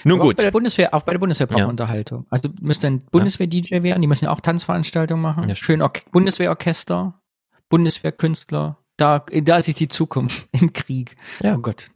Nun 0.04 0.18
gut. 0.18 0.34
Auch 0.34 0.36
bei 0.36 0.44
der 0.44 0.50
Bundeswehr, 0.52 0.94
auch 0.94 1.02
bei 1.02 1.12
der 1.12 1.18
Bundeswehr 1.18 1.46
braucht 1.46 1.60
ja. 1.60 1.66
Unterhaltung. 1.66 2.26
Also 2.30 2.48
du 2.48 2.54
müsst 2.64 2.84
ein 2.84 3.00
Bundeswehr-DJ 3.06 3.82
werden, 3.82 4.00
die 4.00 4.08
müssen 4.08 4.26
ja 4.26 4.30
auch 4.30 4.40
Tanzveranstaltungen 4.40 5.20
machen. 5.20 5.48
Ja, 5.48 5.54
Schön 5.54 5.82
Or 5.82 5.92
Bundeswehrorchester, 6.12 7.20
Bundeswehrkünstler. 7.68 8.78
Da, 8.96 9.24
da 9.42 9.56
ist 9.56 9.78
die 9.78 9.88
Zukunft 9.88 10.48
im 10.52 10.72
Krieg. 10.72 11.16
Ja. 11.42 11.56
Oh 11.56 11.58
Gott. 11.58 11.86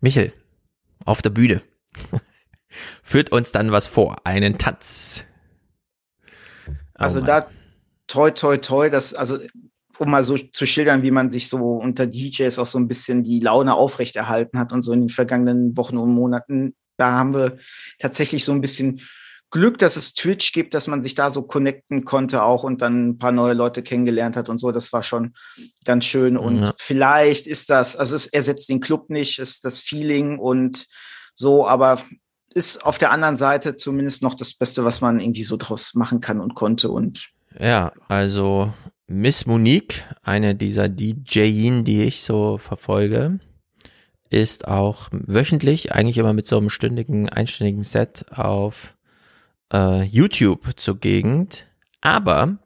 Michel, 0.00 0.32
auf 1.04 1.22
der 1.22 1.30
Bühne. 1.30 1.62
Führt 3.02 3.32
uns 3.32 3.52
dann 3.52 3.72
was 3.72 3.86
vor. 3.86 4.26
Einen 4.26 4.58
Tanz. 4.58 5.24
Oh 6.68 6.72
also 6.94 7.20
Mann. 7.20 7.26
da 7.26 7.50
toi 8.06 8.30
toi 8.30 8.56
toi, 8.58 8.90
das, 8.90 9.14
also 9.14 9.38
um 9.98 10.10
mal 10.10 10.22
so 10.22 10.36
zu 10.36 10.66
schildern, 10.66 11.02
wie 11.02 11.10
man 11.10 11.28
sich 11.28 11.48
so 11.48 11.58
unter 11.76 12.06
DJs 12.06 12.58
auch 12.58 12.66
so 12.66 12.78
ein 12.78 12.88
bisschen 12.88 13.24
die 13.24 13.40
Laune 13.40 13.74
aufrechterhalten 13.74 14.58
hat 14.58 14.72
und 14.72 14.82
so 14.82 14.92
in 14.92 15.00
den 15.00 15.08
vergangenen 15.08 15.76
Wochen 15.76 15.96
und 15.96 16.14
Monaten. 16.14 16.74
Da 16.96 17.12
haben 17.12 17.34
wir 17.34 17.58
tatsächlich 17.98 18.44
so 18.44 18.52
ein 18.52 18.60
bisschen 18.60 19.00
Glück, 19.50 19.78
dass 19.78 19.96
es 19.96 20.12
Twitch 20.12 20.52
gibt, 20.52 20.74
dass 20.74 20.88
man 20.88 21.00
sich 21.00 21.14
da 21.14 21.30
so 21.30 21.42
connecten 21.42 22.04
konnte 22.04 22.42
auch 22.42 22.64
und 22.64 22.82
dann 22.82 23.08
ein 23.08 23.18
paar 23.18 23.32
neue 23.32 23.54
Leute 23.54 23.82
kennengelernt 23.82 24.36
hat 24.36 24.48
und 24.48 24.58
so. 24.58 24.72
Das 24.72 24.92
war 24.92 25.02
schon 25.02 25.34
ganz 25.84 26.04
schön. 26.04 26.36
Und 26.36 26.60
ja. 26.60 26.72
vielleicht 26.76 27.46
ist 27.46 27.70
das, 27.70 27.96
also 27.96 28.14
es 28.14 28.26
ersetzt 28.26 28.68
den 28.68 28.80
Club 28.80 29.08
nicht, 29.08 29.38
ist 29.38 29.64
das 29.64 29.80
Feeling 29.80 30.38
und 30.38 30.86
so, 31.34 31.66
aber 31.66 32.00
ist 32.52 32.84
auf 32.84 32.98
der 32.98 33.10
anderen 33.10 33.36
Seite 33.36 33.76
zumindest 33.76 34.22
noch 34.22 34.34
das 34.34 34.54
Beste, 34.54 34.84
was 34.84 35.00
man 35.00 35.20
irgendwie 35.20 35.44
so 35.44 35.56
draus 35.56 35.94
machen 35.94 36.20
kann 36.20 36.40
und 36.40 36.54
konnte. 36.54 36.90
Und 36.90 37.30
ja, 37.58 37.92
also 38.08 38.72
Miss 39.06 39.46
Monique, 39.46 40.04
eine 40.22 40.54
dieser 40.54 40.90
DJin, 40.90 41.84
die 41.84 42.04
ich 42.04 42.22
so 42.22 42.58
verfolge, 42.58 43.40
ist 44.28 44.68
auch 44.68 45.08
wöchentlich, 45.10 45.92
eigentlich 45.92 46.18
immer 46.18 46.34
mit 46.34 46.46
so 46.46 46.58
einem 46.58 46.68
stündigen, 46.68 47.30
einstündigen 47.30 47.84
Set 47.84 48.26
auf 48.30 48.97
äh, 49.72 50.02
YouTube 50.02 50.78
zur 50.78 50.98
Gegend. 50.98 51.66
Aber 52.00 52.58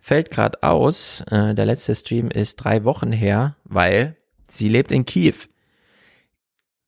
fällt 0.00 0.30
gerade 0.30 0.62
aus, 0.62 1.22
äh, 1.30 1.54
der 1.54 1.66
letzte 1.66 1.94
Stream 1.94 2.30
ist 2.30 2.56
drei 2.56 2.84
Wochen 2.84 3.12
her, 3.12 3.56
weil 3.64 4.16
sie 4.48 4.68
lebt 4.68 4.90
in 4.90 5.04
Kiew. 5.04 5.34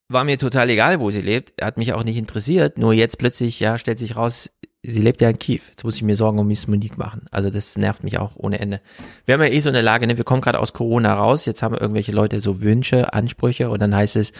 War 0.09 0.23
mir 0.23 0.37
total 0.37 0.69
egal, 0.69 0.99
wo 0.99 1.09
sie 1.09 1.21
lebt, 1.21 1.53
hat 1.61 1.77
mich 1.77 1.93
auch 1.93 2.03
nicht 2.03 2.17
interessiert, 2.17 2.77
nur 2.77 2.93
jetzt 2.93 3.17
plötzlich, 3.17 3.59
ja, 3.59 3.77
stellt 3.77 3.99
sich 3.99 4.15
raus, 4.15 4.49
sie 4.83 5.01
lebt 5.01 5.21
ja 5.21 5.29
in 5.29 5.39
Kiew. 5.39 5.61
Jetzt 5.69 5.83
muss 5.83 5.95
ich 5.95 6.01
mir 6.01 6.15
Sorgen 6.15 6.39
um 6.39 6.47
Miss 6.47 6.67
Monique 6.67 6.97
machen. 6.97 7.25
Also 7.31 7.49
das 7.49 7.77
nervt 7.77 8.03
mich 8.03 8.19
auch 8.19 8.35
ohne 8.35 8.59
Ende. 8.59 8.81
Wir 9.25 9.33
haben 9.33 9.41
ja 9.41 9.47
eh 9.47 9.59
so 9.61 9.69
eine 9.69 9.81
Lage, 9.81 10.05
ne? 10.05 10.17
wir 10.17 10.25
kommen 10.25 10.41
gerade 10.41 10.59
aus 10.59 10.73
Corona 10.73 11.13
raus, 11.13 11.45
jetzt 11.45 11.63
haben 11.63 11.75
irgendwelche 11.75 12.11
Leute 12.11 12.41
so 12.41 12.61
Wünsche, 12.61 13.13
Ansprüche 13.13 13.69
und 13.69 13.81
dann 13.81 13.95
heißt 13.95 14.17
es, 14.17 14.33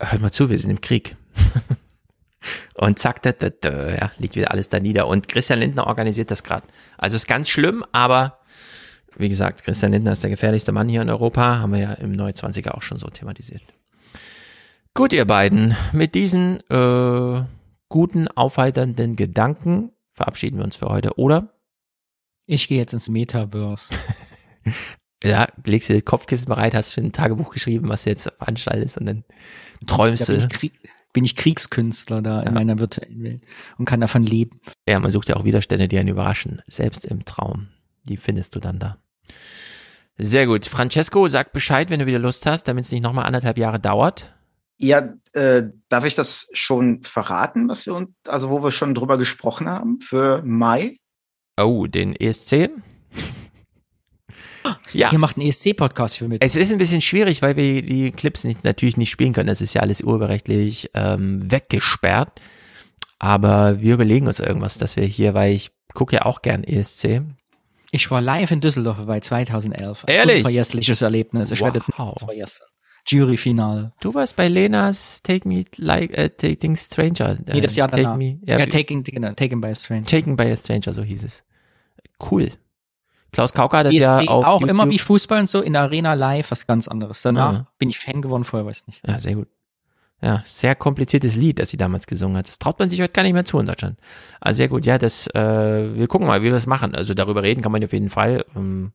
hört 0.00 0.20
mal 0.20 0.32
zu, 0.32 0.50
wir 0.50 0.58
sind 0.58 0.70
im 0.70 0.80
Krieg. 0.80 1.16
und 2.74 2.98
zack, 2.98 3.22
da, 3.22 3.32
da, 3.32 3.50
da, 3.50 3.90
ja, 3.90 4.10
liegt 4.18 4.36
wieder 4.36 4.50
alles 4.50 4.68
da 4.68 4.80
nieder. 4.80 5.06
Und 5.06 5.28
Christian 5.28 5.58
Lindner 5.58 5.86
organisiert 5.86 6.30
das 6.30 6.42
gerade. 6.42 6.66
Also 6.98 7.16
ist 7.16 7.26
ganz 7.26 7.48
schlimm, 7.48 7.84
aber 7.92 8.40
wie 9.16 9.28
gesagt, 9.28 9.64
Christian 9.64 9.92
Lindner 9.92 10.12
ist 10.12 10.22
der 10.22 10.30
gefährlichste 10.30 10.72
Mann 10.72 10.88
hier 10.88 11.02
in 11.02 11.10
Europa, 11.10 11.58
haben 11.58 11.72
wir 11.72 11.80
ja 11.80 11.92
im 11.94 12.12
Neu 12.12 12.30
20er 12.30 12.72
auch 12.72 12.82
schon 12.82 12.98
so 12.98 13.06
thematisiert. 13.08 13.62
Gut, 14.94 15.12
ihr 15.12 15.24
beiden, 15.24 15.76
mit 15.92 16.14
diesen 16.14 16.60
äh, 16.70 17.42
guten, 17.88 18.28
aufheiternden 18.28 19.16
Gedanken 19.16 19.90
verabschieden 20.12 20.58
wir 20.58 20.64
uns 20.64 20.76
für 20.76 20.86
heute, 20.86 21.18
oder? 21.18 21.52
Ich 22.46 22.68
gehe 22.68 22.78
jetzt 22.78 22.92
ins 22.92 23.08
Metaverse. 23.08 23.90
ja, 25.24 25.48
legst 25.64 25.88
dir 25.88 25.94
das 25.94 26.04
Kopfkissen 26.04 26.46
bereit, 26.46 26.74
hast 26.74 26.92
schon 26.92 27.04
ein 27.04 27.12
Tagebuch 27.12 27.52
geschrieben, 27.52 27.88
was 27.88 28.04
du 28.04 28.10
jetzt 28.10 28.30
veranstaltest 28.38 28.98
und 28.98 29.06
dann 29.06 29.24
träumst 29.86 30.28
da 30.28 30.34
du. 30.34 30.48
Bin 31.14 31.24
ich 31.24 31.36
Kriegskünstler 31.36 32.20
da 32.20 32.42
ja. 32.42 32.48
in 32.48 32.52
meiner 32.52 32.78
virtuellen 32.78 33.24
Welt 33.24 33.42
und 33.78 33.86
kann 33.86 34.00
davon 34.00 34.24
leben. 34.24 34.60
Ja, 34.86 35.00
man 35.00 35.10
sucht 35.10 35.30
ja 35.30 35.36
auch 35.36 35.44
Widerstände, 35.44 35.88
die 35.88 35.98
einen 35.98 36.10
überraschen, 36.10 36.60
selbst 36.66 37.06
im 37.06 37.24
Traum. 37.24 37.68
Die 38.02 38.18
findest 38.18 38.54
du 38.54 38.60
dann 38.60 38.78
da. 38.78 38.98
Sehr 40.18 40.46
gut. 40.46 40.66
Francesco, 40.66 41.26
sag 41.28 41.54
Bescheid, 41.54 41.88
wenn 41.88 42.00
du 42.00 42.06
wieder 42.06 42.18
Lust 42.18 42.44
hast, 42.44 42.68
damit 42.68 42.84
es 42.84 42.92
nicht 42.92 43.02
nochmal 43.02 43.24
anderthalb 43.24 43.56
Jahre 43.56 43.80
dauert. 43.80 44.34
Ja, 44.76 45.14
äh, 45.32 45.62
darf 45.88 46.04
ich 46.04 46.14
das 46.14 46.48
schon 46.52 47.02
verraten, 47.02 47.68
was 47.68 47.86
wir 47.86 47.94
uns, 47.94 48.10
also 48.26 48.50
wo 48.50 48.62
wir 48.62 48.72
schon 48.72 48.94
drüber 48.94 49.16
gesprochen 49.16 49.68
haben 49.68 50.00
für 50.00 50.42
Mai? 50.44 50.96
Oh, 51.56 51.86
den 51.86 52.14
ESC? 52.14 52.70
Ja. 54.92 55.10
Ihr 55.12 55.18
macht 55.18 55.36
einen 55.36 55.48
ESC-Podcast 55.48 56.18
für 56.18 56.28
mich. 56.28 56.38
Es 56.40 56.56
ist 56.56 56.70
ein 56.72 56.78
bisschen 56.78 57.00
schwierig, 57.00 57.42
weil 57.42 57.56
wir 57.56 57.82
die 57.82 58.12
Clips 58.12 58.44
nicht, 58.44 58.64
natürlich 58.64 58.96
nicht 58.96 59.10
spielen 59.10 59.32
können. 59.32 59.48
Das 59.48 59.60
ist 59.60 59.74
ja 59.74 59.82
alles 59.82 60.00
urheberrechtlich 60.02 60.90
ähm, 60.94 61.40
weggesperrt. 61.50 62.40
Aber 63.18 63.80
wir 63.80 63.94
überlegen 63.94 64.26
uns 64.26 64.38
irgendwas, 64.38 64.78
dass 64.78 64.96
wir 64.96 65.04
hier, 65.04 65.34
weil 65.34 65.52
ich 65.52 65.70
gucke 65.94 66.16
ja 66.16 66.24
auch 66.24 66.42
gern 66.42 66.62
ESC. 66.64 67.22
Ich 67.90 68.10
war 68.10 68.20
live 68.20 68.50
in 68.50 68.60
Düsseldorf 68.60 68.98
bei 69.06 69.20
2011. 69.20 70.04
Ehrlich? 70.06 70.36
Unvergessliches 70.38 71.02
Erlebnis. 71.02 71.50
Ich 71.50 71.60
wow. 71.60 71.72
werde 71.72 71.84
das 71.96 72.22
vergessen. 72.24 72.62
Juryfinale. 73.06 73.92
Du 74.00 74.14
warst 74.14 74.34
bei 74.34 74.48
Lenas 74.48 75.22
Take 75.22 75.46
Me 75.46 75.64
Like 75.76 76.16
äh, 76.16 76.30
Taking 76.30 76.74
Stranger. 76.74 77.38
Nee, 77.46 77.60
das 77.60 77.76
Jahr 77.76 77.90
Take 77.90 78.02
danach. 78.02 78.16
Me, 78.16 78.38
ja, 78.46 78.58
ja, 78.58 78.66
taking, 78.66 79.04
genau, 79.04 79.32
taken 79.32 79.60
by 79.60 79.68
a 79.68 79.74
Stranger. 79.74 80.06
Taken 80.06 80.36
by 80.36 80.44
a 80.44 80.56
Stranger, 80.56 80.92
so 80.92 81.02
hieß 81.02 81.24
es. 81.24 81.44
Cool. 82.30 82.50
Klaus 83.34 83.52
Kauka 83.52 83.78
hat 83.78 83.86
das 83.86 83.92
ESC 83.94 84.00
ja 84.02 84.18
auf 84.20 84.44
auch 84.44 84.60
YouTube. 84.60 84.70
immer 84.70 84.88
wie 84.90 84.98
Fußball 84.98 85.40
und 85.40 85.48
so 85.50 85.60
in 85.60 85.74
der 85.74 85.82
Arena 85.82 86.14
live, 86.14 86.50
was 86.50 86.66
ganz 86.66 86.88
anderes. 86.88 87.20
Danach 87.22 87.52
Ja. 87.52 87.66
bin 87.78 87.90
ich 87.90 87.98
Fan 87.98 88.22
geworden, 88.22 88.44
vorher 88.44 88.66
weiß 88.66 88.80
ich 88.82 88.86
nicht. 88.86 89.00
Ja, 89.06 89.18
sehr 89.18 89.34
gut. 89.34 89.48
Ja, 90.22 90.42
sehr 90.46 90.74
kompliziertes 90.74 91.36
Lied, 91.36 91.58
das 91.58 91.68
sie 91.68 91.76
damals 91.76 92.06
gesungen 92.06 92.38
hat. 92.38 92.48
Das 92.48 92.58
traut 92.58 92.78
man 92.78 92.88
sich 92.88 93.02
heute 93.02 93.12
gar 93.12 93.24
nicht 93.24 93.34
mehr 93.34 93.44
zu 93.44 93.58
in 93.58 93.66
Deutschland. 93.66 93.98
Also 94.40 94.56
sehr 94.58 94.68
gut, 94.68 94.86
ja, 94.86 94.96
das, 94.96 95.26
äh, 95.34 95.94
wir 95.94 96.06
gucken 96.08 96.26
mal, 96.26 96.40
wie 96.40 96.46
wir 96.46 96.52
das 96.52 96.66
machen. 96.66 96.94
Also 96.94 97.12
darüber 97.12 97.42
reden 97.42 97.60
kann 97.60 97.72
man 97.72 97.84
auf 97.84 97.92
jeden 97.92 98.08
Fall. 98.08 98.46
Ähm, 98.56 98.92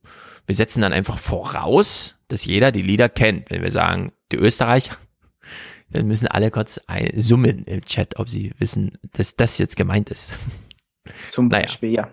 wir 0.48 0.56
setzen 0.56 0.82
dann 0.82 0.92
einfach 0.94 1.20
voraus, 1.20 2.18
dass 2.30 2.46
jeder 2.46 2.72
die 2.72 2.82
Lieder 2.82 3.10
kennt. 3.10 3.52
Wenn 3.52 3.62
wir 3.62 3.72
sagen, 3.72 4.12
die 4.32 4.38
Österreicher, 4.38 4.96
dann 5.92 6.08
müssen 6.08 6.28
alle 6.28 6.50
kurz 6.50 6.80
ein, 6.88 7.12
summen 7.20 7.64
im 7.66 7.82
Chat, 7.82 8.18
ob 8.18 8.28
sie 8.30 8.54
wissen, 8.58 8.98
dass 9.14 9.36
das 9.36 9.60
jetzt 9.60 9.76
gemeint 9.76 10.10
ist. 10.10 10.36
Zum 11.30 11.48
Naja. 11.50 11.64
Beispiel, 11.64 11.94
ja. 11.94 12.10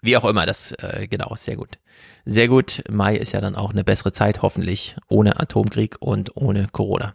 Wie 0.00 0.16
auch 0.16 0.24
immer, 0.24 0.46
das, 0.46 0.72
äh, 0.72 1.08
genau, 1.08 1.34
sehr 1.34 1.56
gut. 1.56 1.78
Sehr 2.24 2.48
gut. 2.48 2.84
Mai 2.88 3.16
ist 3.16 3.32
ja 3.32 3.40
dann 3.40 3.56
auch 3.56 3.70
eine 3.70 3.84
bessere 3.84 4.12
Zeit, 4.12 4.42
hoffentlich, 4.42 4.96
ohne 5.08 5.40
Atomkrieg 5.40 5.96
und 6.00 6.36
ohne 6.36 6.68
Corona. 6.70 7.14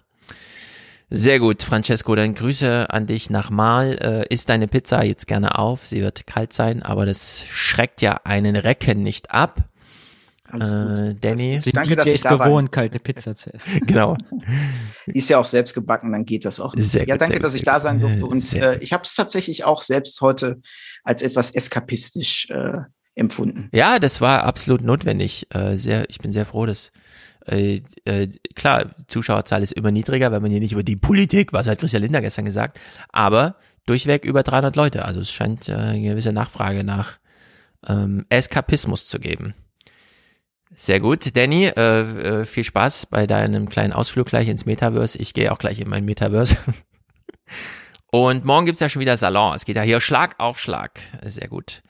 Sehr 1.09 1.39
gut, 1.39 1.61
Francesco, 1.61 2.15
dann 2.15 2.33
Grüße 2.33 2.89
an 2.89 3.05
dich 3.05 3.29
nach 3.29 3.51
Mal. 3.51 3.99
Äh, 4.01 4.33
isst 4.33 4.49
deine 4.49 4.67
Pizza 4.67 5.03
jetzt 5.03 5.27
gerne 5.27 5.59
auf. 5.59 5.85
Sie 5.85 6.01
wird 6.01 6.25
kalt 6.25 6.53
sein, 6.53 6.81
aber 6.81 7.05
das 7.05 7.45
schreckt 7.47 8.01
ja 8.01 8.21
einen 8.23 8.55
Recken 8.55 9.03
nicht 9.03 9.29
ab. 9.29 9.63
Alles 10.53 10.71
Äh, 10.71 11.15
Danny. 11.19 11.59
Die 11.59 11.71
Danke, 11.71 11.95
dass 11.95 12.07
ich 12.07 12.21
da 12.21 12.35
gewohnt, 12.35 12.71
kalte 12.71 12.99
Pizza 12.99 13.35
zu 13.35 13.53
essen. 13.53 13.81
Genau. 13.87 14.15
Die 15.07 15.17
ist 15.17 15.29
ja 15.29 15.39
auch 15.39 15.47
selbst 15.47 15.73
gebacken, 15.73 16.11
dann 16.11 16.25
geht 16.25 16.45
das 16.45 16.59
auch. 16.59 16.75
Sehr 16.77 17.07
ja, 17.07 17.15
gut, 17.15 17.21
danke, 17.21 17.35
sehr 17.35 17.41
dass 17.41 17.53
gut, 17.53 17.61
ich 17.61 17.65
da 17.65 17.79
sein 17.79 17.99
durfte. 17.99 18.19
gut. 18.19 18.31
Und 18.31 18.53
äh, 18.53 18.77
ich 18.79 18.93
habe 18.93 19.03
es 19.03 19.15
tatsächlich 19.15 19.65
auch 19.65 19.81
selbst 19.81 20.21
heute 20.21 20.61
als 21.03 21.23
etwas 21.23 21.49
eskapistisch 21.51 22.49
äh, 22.51 22.73
empfunden. 23.15 23.69
Ja, 23.73 23.97
das 23.99 24.21
war 24.21 24.43
absolut 24.43 24.81
notwendig. 24.81 25.47
Äh, 25.53 25.77
sehr, 25.77 26.09
ich 26.09 26.19
bin 26.19 26.31
sehr 26.31 26.45
froh, 26.45 26.65
dass 26.65 26.91
äh, 27.47 27.81
äh, 28.05 28.27
klar, 28.55 28.95
Zuschauerzahl 29.07 29.63
ist 29.63 29.73
immer 29.73 29.91
niedriger, 29.91 30.31
weil 30.31 30.39
man 30.39 30.51
hier 30.51 30.59
nicht 30.59 30.71
über 30.73 30.83
die 30.83 30.95
Politik, 30.95 31.51
was 31.51 31.67
hat 31.67 31.79
Christian 31.79 32.03
Linder 32.03 32.21
gestern 32.21 32.45
gesagt, 32.45 32.79
aber 33.09 33.55
durchweg 33.85 34.23
über 34.23 34.43
300 34.43 34.75
Leute. 34.75 35.05
Also 35.05 35.19
es 35.19 35.31
scheint 35.31 35.67
äh, 35.67 35.73
eine 35.73 36.01
gewisse 36.01 36.31
Nachfrage 36.31 36.83
nach 36.83 37.17
ähm, 37.87 38.25
Eskapismus 38.29 39.07
zu 39.07 39.19
geben. 39.19 39.55
Sehr 40.75 40.99
gut, 40.99 41.35
Danny, 41.37 41.65
äh, 41.65 42.41
äh, 42.41 42.45
viel 42.45 42.63
Spaß 42.63 43.05
bei 43.05 43.27
deinem 43.27 43.69
kleinen 43.69 43.93
Ausflug 43.93 44.27
gleich 44.27 44.47
ins 44.47 44.65
Metaverse. 44.65 45.17
Ich 45.19 45.33
gehe 45.33 45.51
auch 45.51 45.59
gleich 45.59 45.79
in 45.79 45.89
mein 45.89 46.05
Metaverse. 46.05 46.57
Und 48.11 48.45
morgen 48.45 48.65
gibt's 48.65 48.81
ja 48.81 48.89
schon 48.89 48.99
wieder 48.99 49.17
Salon. 49.17 49.55
Es 49.55 49.65
geht 49.65 49.75
ja 49.75 49.81
hier 49.81 49.99
Schlag 49.99 50.35
auf 50.39 50.59
Schlag. 50.59 50.99
Sehr 51.23 51.47
gut. 51.47 51.81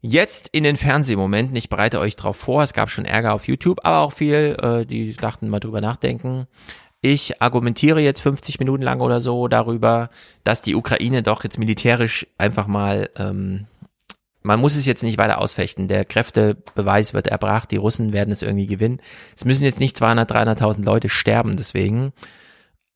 Jetzt 0.00 0.48
in 0.48 0.64
den 0.64 0.76
Fernsehmomenten. 0.76 1.56
Ich 1.56 1.68
bereite 1.68 1.98
euch 1.98 2.16
drauf 2.16 2.36
vor. 2.36 2.62
Es 2.62 2.72
gab 2.72 2.90
schon 2.90 3.04
Ärger 3.04 3.34
auf 3.34 3.48
YouTube, 3.48 3.80
aber 3.82 4.00
auch 4.00 4.12
viel, 4.12 4.56
äh, 4.62 4.86
die 4.86 5.14
dachten 5.14 5.48
mal 5.48 5.60
drüber 5.60 5.80
nachdenken. 5.80 6.46
Ich 7.00 7.40
argumentiere 7.42 8.00
jetzt 8.00 8.20
50 8.20 8.58
Minuten 8.58 8.82
lang 8.82 9.00
oder 9.00 9.20
so 9.20 9.48
darüber, 9.48 10.10
dass 10.44 10.62
die 10.62 10.74
Ukraine 10.74 11.22
doch 11.22 11.44
jetzt 11.44 11.58
militärisch 11.58 12.26
einfach 12.38 12.66
mal, 12.66 13.10
ähm, 13.16 13.66
man 14.46 14.60
muss 14.60 14.76
es 14.76 14.86
jetzt 14.86 15.02
nicht 15.02 15.18
weiter 15.18 15.38
ausfechten. 15.38 15.88
Der 15.88 16.04
Kräftebeweis 16.04 17.14
wird 17.14 17.26
erbracht. 17.26 17.72
Die 17.72 17.76
Russen 17.76 18.12
werden 18.12 18.30
es 18.30 18.42
irgendwie 18.42 18.68
gewinnen. 18.68 19.02
Es 19.36 19.44
müssen 19.44 19.64
jetzt 19.64 19.80
nicht 19.80 19.96
200, 19.96 20.30
300.000 20.30 20.84
Leute 20.84 21.08
sterben 21.08 21.56
deswegen. 21.56 22.12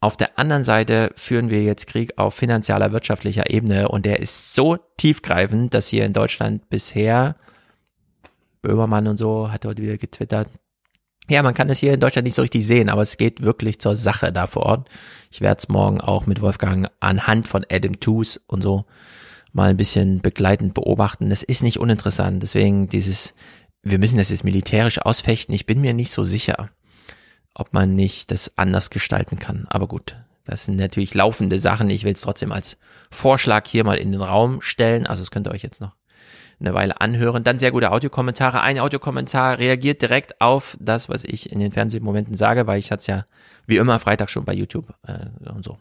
Auf 0.00 0.16
der 0.16 0.38
anderen 0.38 0.62
Seite 0.62 1.12
führen 1.16 1.50
wir 1.50 1.62
jetzt 1.64 1.88
Krieg 1.88 2.16
auf 2.16 2.34
finanzieller, 2.34 2.92
wirtschaftlicher 2.92 3.50
Ebene 3.50 3.88
und 3.88 4.06
der 4.06 4.20
ist 4.20 4.54
so 4.54 4.78
tiefgreifend, 4.96 5.74
dass 5.74 5.88
hier 5.88 6.06
in 6.06 6.12
Deutschland 6.12 6.70
bisher, 6.70 7.34
Böhmermann 8.62 9.08
und 9.08 9.16
so 9.16 9.50
hat 9.50 9.66
heute 9.66 9.82
wieder 9.82 9.98
getwittert, 9.98 10.48
ja, 11.28 11.42
man 11.42 11.54
kann 11.54 11.68
es 11.68 11.78
hier 11.78 11.92
in 11.92 12.00
Deutschland 12.00 12.24
nicht 12.24 12.34
so 12.34 12.42
richtig 12.42 12.66
sehen, 12.66 12.88
aber 12.88 13.02
es 13.02 13.16
geht 13.16 13.42
wirklich 13.42 13.78
zur 13.78 13.94
Sache 13.94 14.32
da 14.32 14.46
vor 14.46 14.64
Ort. 14.64 14.88
Ich 15.30 15.40
werde 15.40 15.58
es 15.58 15.68
morgen 15.68 16.00
auch 16.00 16.26
mit 16.26 16.40
Wolfgang 16.40 16.88
anhand 16.98 17.46
von 17.46 17.66
Adam 17.70 18.00
Tooze 18.00 18.40
und 18.46 18.62
so 18.62 18.86
mal 19.52 19.70
ein 19.70 19.76
bisschen 19.76 20.20
begleitend 20.20 20.74
beobachten. 20.74 21.30
Das 21.30 21.42
ist 21.42 21.62
nicht 21.62 21.78
uninteressant, 21.78 22.42
deswegen 22.42 22.88
dieses, 22.88 23.34
wir 23.82 23.98
müssen 23.98 24.18
das 24.18 24.30
jetzt 24.30 24.44
militärisch 24.44 24.98
ausfechten, 24.98 25.54
ich 25.54 25.66
bin 25.66 25.80
mir 25.80 25.94
nicht 25.94 26.10
so 26.10 26.24
sicher 26.24 26.70
ob 27.54 27.72
man 27.72 27.94
nicht 27.94 28.30
das 28.30 28.56
anders 28.56 28.90
gestalten 28.90 29.38
kann. 29.38 29.66
Aber 29.68 29.86
gut, 29.88 30.16
das 30.44 30.64
sind 30.64 30.76
natürlich 30.76 31.14
laufende 31.14 31.58
Sachen. 31.58 31.90
Ich 31.90 32.04
will 32.04 32.14
es 32.14 32.22
trotzdem 32.22 32.52
als 32.52 32.78
Vorschlag 33.10 33.66
hier 33.66 33.84
mal 33.84 33.98
in 33.98 34.12
den 34.12 34.22
Raum 34.22 34.62
stellen. 34.62 35.06
Also 35.06 35.22
das 35.22 35.30
könnt 35.30 35.46
ihr 35.46 35.52
euch 35.52 35.62
jetzt 35.62 35.80
noch 35.80 35.92
eine 36.60 36.74
Weile 36.74 37.00
anhören. 37.00 37.42
Dann 37.42 37.58
sehr 37.58 37.72
gute 37.72 37.90
Audiokommentare. 37.90 38.60
Ein 38.60 38.78
Audiokommentar 38.78 39.58
reagiert 39.58 40.02
direkt 40.02 40.40
auf 40.40 40.76
das, 40.78 41.08
was 41.08 41.24
ich 41.24 41.50
in 41.50 41.58
den 41.58 41.72
Fernsehmomenten 41.72 42.34
sage, 42.34 42.66
weil 42.66 42.78
ich 42.78 42.90
hatte 42.90 43.00
es 43.00 43.06
ja 43.06 43.26
wie 43.66 43.78
immer 43.78 43.98
Freitag 43.98 44.30
schon 44.30 44.44
bei 44.44 44.52
YouTube 44.52 44.92
äh, 45.06 45.50
und 45.50 45.64
so. 45.64 45.78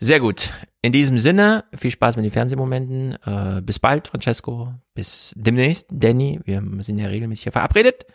Sehr 0.00 0.20
gut. 0.20 0.52
In 0.80 0.92
diesem 0.92 1.18
Sinne, 1.18 1.64
viel 1.74 1.90
Spaß 1.90 2.16
mit 2.16 2.24
den 2.24 2.30
Fernsehmomenten. 2.30 3.14
Äh, 3.24 3.62
bis 3.62 3.80
bald, 3.80 4.08
Francesco. 4.08 4.72
Bis 4.94 5.32
demnächst, 5.36 5.86
Danny. 5.90 6.40
Wir 6.44 6.62
sind 6.80 6.98
ja 6.98 7.08
regelmäßig 7.08 7.44
hier 7.44 7.52
verabredet. 7.52 8.06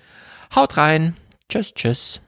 Haut 0.56 0.78
rein. 0.78 1.18
Tschüss, 1.50 1.74
tschüss. 1.74 2.22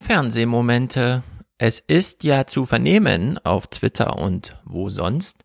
Fernsehmomente. 0.00 1.24
Es 1.58 1.80
ist 1.80 2.22
ja 2.22 2.46
zu 2.46 2.64
vernehmen 2.64 3.38
auf 3.38 3.66
Twitter 3.66 4.16
und 4.16 4.56
wo 4.64 4.88
sonst, 4.88 5.44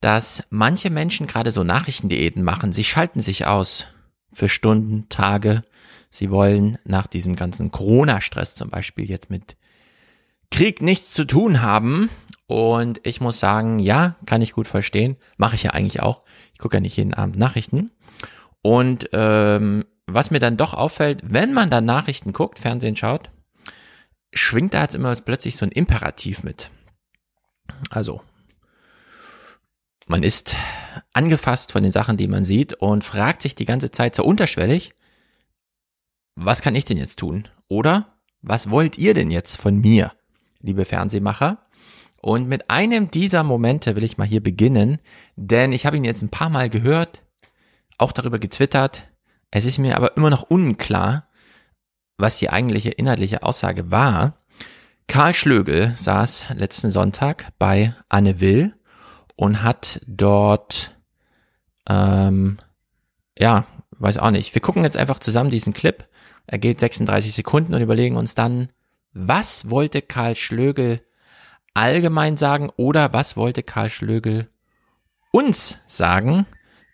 dass 0.00 0.44
manche 0.50 0.90
Menschen 0.90 1.26
gerade 1.26 1.50
so 1.50 1.64
Nachrichtendiäten 1.64 2.44
machen. 2.44 2.72
Sie 2.72 2.84
schalten 2.84 3.18
sich 3.18 3.46
aus 3.46 3.88
für 4.32 4.48
Stunden, 4.48 5.08
Tage. 5.08 5.64
Sie 6.08 6.30
wollen 6.30 6.78
nach 6.84 7.08
diesem 7.08 7.34
ganzen 7.34 7.72
Corona-Stress 7.72 8.54
zum 8.54 8.70
Beispiel 8.70 9.10
jetzt 9.10 9.28
mit 9.28 9.56
Krieg 10.50 10.82
nichts 10.82 11.12
zu 11.12 11.24
tun 11.24 11.62
haben. 11.62 12.10
Und 12.46 13.00
ich 13.02 13.20
muss 13.20 13.40
sagen, 13.40 13.80
ja, 13.80 14.16
kann 14.24 14.42
ich 14.42 14.52
gut 14.52 14.68
verstehen. 14.68 15.16
Mache 15.36 15.56
ich 15.56 15.64
ja 15.64 15.72
eigentlich 15.72 16.00
auch. 16.00 16.22
Ich 16.52 16.58
gucke 16.58 16.76
ja 16.76 16.80
nicht 16.80 16.96
jeden 16.96 17.14
Abend 17.14 17.36
Nachrichten. 17.36 17.90
Und 18.62 19.08
ähm, 19.12 19.84
was 20.06 20.30
mir 20.30 20.38
dann 20.38 20.56
doch 20.56 20.74
auffällt, 20.74 21.20
wenn 21.24 21.52
man 21.52 21.70
dann 21.70 21.84
Nachrichten 21.84 22.32
guckt, 22.32 22.60
Fernsehen 22.60 22.96
schaut, 22.96 23.30
schwingt 24.32 24.74
da 24.74 24.82
jetzt 24.82 24.94
immer 24.94 25.14
plötzlich 25.16 25.56
so 25.56 25.66
ein 25.66 25.72
Imperativ 25.72 26.44
mit. 26.44 26.70
Also, 27.90 28.22
man 30.06 30.22
ist 30.22 30.56
angefasst 31.12 31.72
von 31.72 31.82
den 31.82 31.92
Sachen, 31.92 32.16
die 32.16 32.28
man 32.28 32.44
sieht 32.44 32.74
und 32.74 33.02
fragt 33.02 33.42
sich 33.42 33.54
die 33.54 33.64
ganze 33.64 33.90
Zeit 33.90 34.14
so 34.14 34.24
unterschwellig, 34.24 34.94
was 36.36 36.62
kann 36.62 36.74
ich 36.74 36.84
denn 36.84 36.98
jetzt 36.98 37.18
tun? 37.18 37.48
Oder 37.68 38.14
was 38.42 38.70
wollt 38.70 38.98
ihr 38.98 39.14
denn 39.14 39.30
jetzt 39.30 39.56
von 39.56 39.76
mir, 39.76 40.12
liebe 40.60 40.84
Fernsehmacher? 40.84 41.66
Und 42.20 42.48
mit 42.48 42.70
einem 42.70 43.10
dieser 43.10 43.44
Momente 43.44 43.94
will 43.94 44.02
ich 44.02 44.18
mal 44.18 44.26
hier 44.26 44.42
beginnen, 44.42 44.98
denn 45.36 45.72
ich 45.72 45.86
habe 45.86 45.96
ihn 45.96 46.04
jetzt 46.04 46.22
ein 46.22 46.30
paar 46.30 46.50
Mal 46.50 46.68
gehört, 46.68 47.22
auch 47.98 48.12
darüber 48.12 48.38
getwittert. 48.38 49.08
Es 49.50 49.64
ist 49.64 49.78
mir 49.78 49.96
aber 49.96 50.16
immer 50.16 50.30
noch 50.30 50.42
unklar, 50.42 51.28
was 52.18 52.38
die 52.38 52.50
eigentliche 52.50 52.90
inhaltliche 52.90 53.42
Aussage 53.42 53.90
war. 53.90 54.38
Karl 55.08 55.34
Schlögel 55.34 55.94
saß 55.96 56.46
letzten 56.54 56.90
Sonntag 56.90 57.52
bei 57.58 57.94
Anne 58.08 58.40
Will 58.40 58.74
und 59.36 59.62
hat 59.62 60.00
dort, 60.06 60.96
ähm, 61.88 62.58
ja, 63.38 63.66
weiß 63.98 64.18
auch 64.18 64.30
nicht. 64.30 64.54
Wir 64.54 64.62
gucken 64.62 64.82
jetzt 64.82 64.96
einfach 64.96 65.20
zusammen 65.20 65.50
diesen 65.50 65.74
Clip. 65.74 66.08
Er 66.46 66.58
geht 66.58 66.80
36 66.80 67.34
Sekunden 67.34 67.74
und 67.74 67.82
überlegen 67.82 68.16
uns 68.16 68.34
dann, 68.34 68.70
was 69.18 69.70
wollte 69.70 70.02
Karl 70.02 70.36
Schlögel 70.36 71.00
allgemein 71.74 72.36
sagen 72.36 72.70
oder 72.76 73.12
was 73.12 73.36
wollte 73.36 73.62
Karl 73.62 73.90
Schlögel 73.90 74.48
uns 75.30 75.78
sagen 75.86 76.46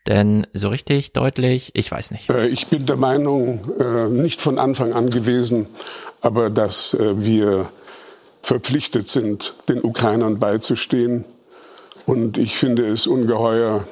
Denn 0.06 0.48
so 0.52 0.68
richtig 0.68 1.12
deutlich, 1.12 1.70
ich 1.74 1.90
weiß 1.90 2.10
nicht. 2.10 2.28
Äh, 2.28 2.48
ich 2.48 2.66
bin 2.66 2.86
der 2.86 2.96
Meinung, 2.96 3.72
äh, 3.78 4.08
nicht 4.08 4.40
von 4.40 4.58
Anfang 4.58 4.92
an 4.92 5.10
gewesen, 5.10 5.66
aber 6.20 6.50
dass 6.50 6.94
äh, 6.94 7.24
wir 7.24 7.70
verpflichtet 8.42 9.08
sind, 9.08 9.54
den 9.68 9.82
Ukrainern 9.82 10.40
beizustehen. 10.40 11.24
Und 12.04 12.36
ich 12.36 12.56
finde 12.56 12.88
es 12.88 13.06
ungeheuer, 13.06 13.84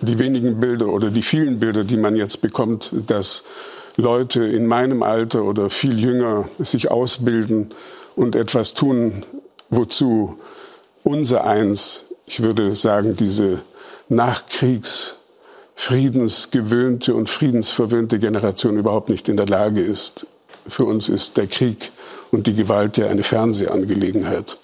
die 0.00 0.18
wenigen 0.18 0.60
Bilder 0.60 0.88
oder 0.88 1.10
die 1.10 1.22
vielen 1.22 1.58
Bilder, 1.58 1.84
die 1.84 1.96
man 1.96 2.16
jetzt 2.16 2.40
bekommt, 2.40 2.90
dass 3.06 3.44
Leute 3.96 4.44
in 4.44 4.66
meinem 4.66 5.02
Alter 5.02 5.44
oder 5.44 5.70
viel 5.70 5.98
jünger 5.98 6.48
sich 6.58 6.90
ausbilden 6.90 7.70
und 8.14 8.36
etwas 8.36 8.74
tun, 8.74 9.24
wozu 9.70 10.38
unser 11.02 11.44
eins, 11.44 12.04
ich 12.26 12.42
würde 12.42 12.74
sagen, 12.74 13.16
diese 13.16 13.60
Nachkriegs- 14.08 15.16
friedensgewöhnte 15.76 17.14
und 17.14 17.28
friedensverwöhnte 17.28 18.18
Generation 18.18 18.78
überhaupt 18.78 19.10
nicht 19.10 19.28
in 19.28 19.36
der 19.36 19.46
Lage 19.46 19.82
ist. 19.82 20.26
Für 20.66 20.84
uns 20.84 21.08
ist 21.08 21.36
der 21.36 21.46
Krieg 21.46 21.92
und 22.32 22.46
die 22.48 22.54
Gewalt 22.54 22.96
ja 22.96 23.06
eine 23.06 23.22
Fernsehangelegenheit. 23.22 24.56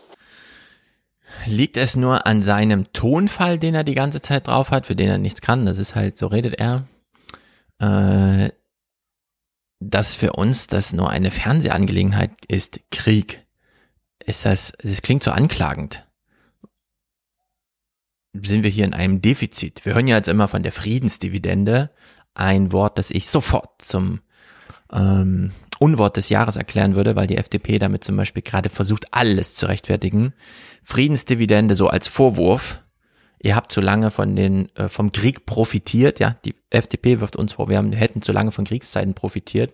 Liegt 1.47 1.77
es 1.77 1.97
nur 1.97 2.27
an 2.27 2.43
seinem 2.43 2.93
Tonfall, 2.93 3.59
den 3.59 3.75
er 3.75 3.85
die 3.85 3.95
ganze 3.95 4.21
Zeit 4.21 4.47
drauf 4.47 4.71
hat, 4.71 4.87
für 4.87 4.97
den 4.97 5.09
er 5.09 5.19
nichts 5.19 5.41
kann? 5.41 5.67
Das 5.67 5.79
ist 5.79 5.95
halt, 5.95 6.19
so 6.19 6.27
redet 6.27 6.55
er. 6.55 6.87
Äh, 7.79 8.51
dass 9.81 10.15
für 10.15 10.35
uns 10.35 10.69
das 10.69 10.93
nur 10.93 11.11
eine 11.11 11.31
Fernsehangelegenheit 11.31 12.31
ist, 12.47 12.81
Krieg. 12.91 13.45
Ist 14.25 14.45
das, 14.45 14.73
das 14.83 15.03
klingt 15.03 15.25
so 15.25 15.33
anklagend 15.33 16.07
sind 18.33 18.63
wir 18.63 18.71
hier 18.71 18.85
in 18.85 18.95
einem 18.95 19.21
Defizit. 19.21 19.85
Wir 19.85 19.95
hören 19.95 20.09
ja 20.09 20.17
jetzt 20.17 20.29
immer 20.29 20.49
von 20.49 20.63
der 20.63 20.73
Friedensdividende, 20.73 21.91
ein 22.35 22.73
Wort, 22.73 22.99
das 22.99 23.11
ich 23.11 23.29
sofort 23.29 23.83
zum 23.83 24.21
ähm, 24.91 25.53
Unwort 25.79 26.17
des 26.17 26.29
Jahres 26.29 26.57
erklären 26.57 26.95
würde, 26.95 27.15
weil 27.15 27.27
die 27.27 27.37
FDP 27.37 27.79
damit 27.79 28.05
zum 28.05 28.17
Beispiel 28.17 28.43
gerade 28.43 28.71
versucht, 28.71 29.13
alles 29.13 29.55
zu 29.55 29.67
rechtfertigen. 29.67 30.33
Friedensdividende 30.83 31.75
so 31.75 31.89
als 31.89 32.09
Vorwurf. 32.09 32.81
Ihr 33.41 33.57
habt 33.57 33.73
zu 33.73 33.81
lange 33.81 34.11
von 34.11 34.37
den 34.37 34.75
äh, 34.77 34.89
vom 34.89 35.13
Krieg 35.13 35.47
profitiert, 35.47 36.21
ja. 36.21 36.37
Die 36.45 36.55
FDP 36.71 37.21
wirft 37.21 37.37
uns 37.37 37.55
vor, 37.55 37.69
wir 37.69 37.79
haben, 37.79 37.93
hätten 37.93 38.23
zu 38.23 38.33
lange 38.33 38.53
von 38.53 38.65
Kriegszeiten 38.65 39.15
profitiert. 39.15 39.73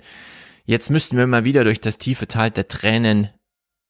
Jetzt 0.65 0.91
müssten 0.91 1.17
wir 1.17 1.27
mal 1.27 1.45
wieder 1.45 1.65
durch 1.65 1.81
das 1.81 1.99
tiefe 1.99 2.29
Tal 2.29 2.51
der 2.51 2.69
Tränen 2.69 3.31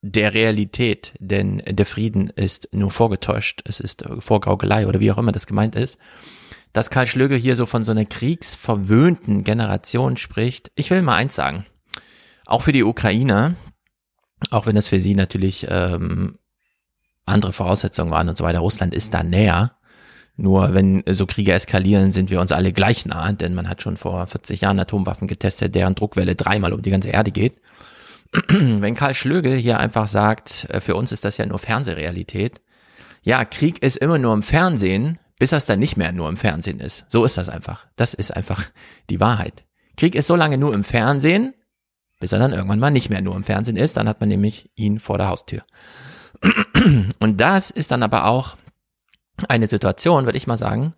der 0.00 0.32
Realität, 0.32 1.14
denn 1.18 1.62
der 1.66 1.86
Frieden 1.86 2.30
ist 2.30 2.68
nur 2.72 2.90
vorgetäuscht, 2.90 3.62
es 3.64 3.80
ist 3.80 4.04
Vorgaukelei 4.20 4.86
oder 4.86 5.00
wie 5.00 5.10
auch 5.10 5.18
immer 5.18 5.32
das 5.32 5.46
gemeint 5.46 5.74
ist. 5.74 5.98
Dass 6.72 6.90
Karl 6.90 7.06
Schlögel 7.06 7.38
hier 7.38 7.56
so 7.56 7.66
von 7.66 7.82
so 7.82 7.90
einer 7.90 8.04
kriegsverwöhnten 8.04 9.42
Generation 9.42 10.16
spricht, 10.16 10.70
ich 10.76 10.90
will 10.90 11.02
mal 11.02 11.16
eins 11.16 11.34
sagen, 11.34 11.66
auch 12.46 12.62
für 12.62 12.72
die 12.72 12.84
Ukrainer, 12.84 13.54
auch 14.50 14.66
wenn 14.66 14.76
das 14.76 14.88
für 14.88 15.00
sie 15.00 15.14
natürlich 15.14 15.66
ähm, 15.68 16.38
andere 17.28 17.52
Voraussetzungen 17.52 18.10
waren 18.10 18.28
und 18.28 18.38
so 18.38 18.44
weiter, 18.44 18.60
Russland 18.60 18.94
ist 18.94 19.14
da 19.14 19.22
näher. 19.22 19.72
Nur 20.36 20.72
wenn 20.72 21.02
so 21.10 21.26
Kriege 21.26 21.52
eskalieren, 21.52 22.12
sind 22.12 22.30
wir 22.30 22.40
uns 22.40 22.52
alle 22.52 22.72
gleich 22.72 23.06
nah, 23.06 23.32
denn 23.32 23.54
man 23.54 23.68
hat 23.68 23.82
schon 23.82 23.96
vor 23.96 24.24
40 24.26 24.60
Jahren 24.60 24.78
Atomwaffen 24.78 25.26
getestet, 25.26 25.74
deren 25.74 25.96
Druckwelle 25.96 26.36
dreimal 26.36 26.72
um 26.72 26.82
die 26.82 26.92
ganze 26.92 27.10
Erde 27.10 27.32
geht. 27.32 27.60
wenn 28.48 28.94
Karl 28.94 29.14
Schlögel 29.14 29.54
hier 29.56 29.78
einfach 29.78 30.06
sagt, 30.06 30.66
äh, 30.70 30.80
für 30.80 30.94
uns 30.94 31.12
ist 31.12 31.24
das 31.24 31.38
ja 31.38 31.46
nur 31.46 31.58
Fernsehrealität. 31.58 32.60
Ja, 33.22 33.44
Krieg 33.44 33.82
ist 33.82 33.96
immer 33.96 34.18
nur 34.18 34.34
im 34.34 34.42
Fernsehen, 34.42 35.18
bis 35.38 35.50
das 35.50 35.66
dann 35.66 35.78
nicht 35.78 35.96
mehr 35.96 36.12
nur 36.12 36.28
im 36.28 36.36
Fernsehen 36.36 36.80
ist. 36.80 37.04
So 37.08 37.24
ist 37.24 37.36
das 37.36 37.48
einfach. 37.48 37.86
Das 37.96 38.14
ist 38.14 38.34
einfach 38.34 38.64
die 39.10 39.20
Wahrheit. 39.20 39.64
Krieg 39.96 40.14
ist 40.14 40.26
so 40.26 40.36
lange 40.36 40.58
nur 40.58 40.74
im 40.74 40.84
Fernsehen, 40.84 41.54
bis 42.20 42.32
er 42.32 42.38
dann 42.38 42.52
irgendwann 42.52 42.78
mal 42.78 42.90
nicht 42.90 43.10
mehr 43.10 43.20
nur 43.20 43.36
im 43.36 43.44
Fernsehen 43.44 43.76
ist. 43.76 43.96
Dann 43.96 44.08
hat 44.08 44.20
man 44.20 44.28
nämlich 44.28 44.70
ihn 44.74 45.00
vor 45.00 45.18
der 45.18 45.28
Haustür. 45.28 45.62
Und 47.18 47.40
das 47.40 47.70
ist 47.70 47.90
dann 47.90 48.02
aber 48.02 48.26
auch 48.26 48.56
eine 49.48 49.66
Situation, 49.66 50.24
würde 50.24 50.38
ich 50.38 50.46
mal 50.46 50.58
sagen, 50.58 50.94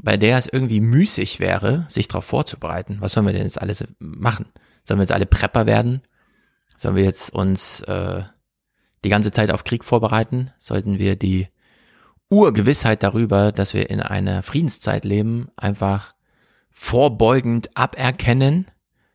bei 0.00 0.16
der 0.16 0.38
es 0.38 0.46
irgendwie 0.46 0.80
müßig 0.80 1.40
wäre, 1.40 1.84
sich 1.88 2.08
darauf 2.08 2.24
vorzubereiten. 2.24 2.96
Was 3.00 3.12
sollen 3.12 3.26
wir 3.26 3.32
denn 3.32 3.42
jetzt 3.42 3.60
alles 3.60 3.84
machen? 3.98 4.46
Sollen 4.84 4.98
wir 4.98 5.04
jetzt 5.04 5.12
alle 5.12 5.26
Prepper 5.26 5.66
werden? 5.66 6.02
Sollen 6.76 6.96
wir 6.96 7.04
jetzt 7.04 7.30
uns 7.30 7.80
äh, 7.82 8.22
die 9.04 9.08
ganze 9.08 9.30
Zeit 9.30 9.50
auf 9.50 9.64
Krieg 9.64 9.84
vorbereiten? 9.84 10.50
Sollten 10.58 10.98
wir 10.98 11.16
die 11.16 11.48
Urgewissheit 12.28 13.02
darüber, 13.02 13.52
dass 13.52 13.74
wir 13.74 13.90
in 13.90 14.00
einer 14.00 14.42
Friedenszeit 14.42 15.04
leben, 15.04 15.48
einfach 15.56 16.14
vorbeugend 16.70 17.76
aberkennen? 17.76 18.66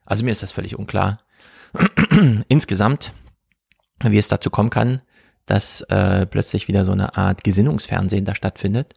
Also 0.06 0.24
mir 0.24 0.32
ist 0.32 0.44
das 0.44 0.54
völlig 0.54 0.78
unklar. 0.78 1.18
Insgesamt, 2.48 3.14
wie 4.02 4.18
es 4.18 4.30
dazu 4.30 4.50
kommen 4.50 4.70
kann, 4.70 5.02
dass 5.50 5.82
äh, 5.82 6.28
plötzlich 6.28 6.68
wieder 6.68 6.86
so 6.86 6.92
eine 6.92 7.18
Art 7.18 7.44
Gesinnungsfernsehen 7.44 8.24
da 8.24 8.36
stattfindet, 8.36 8.94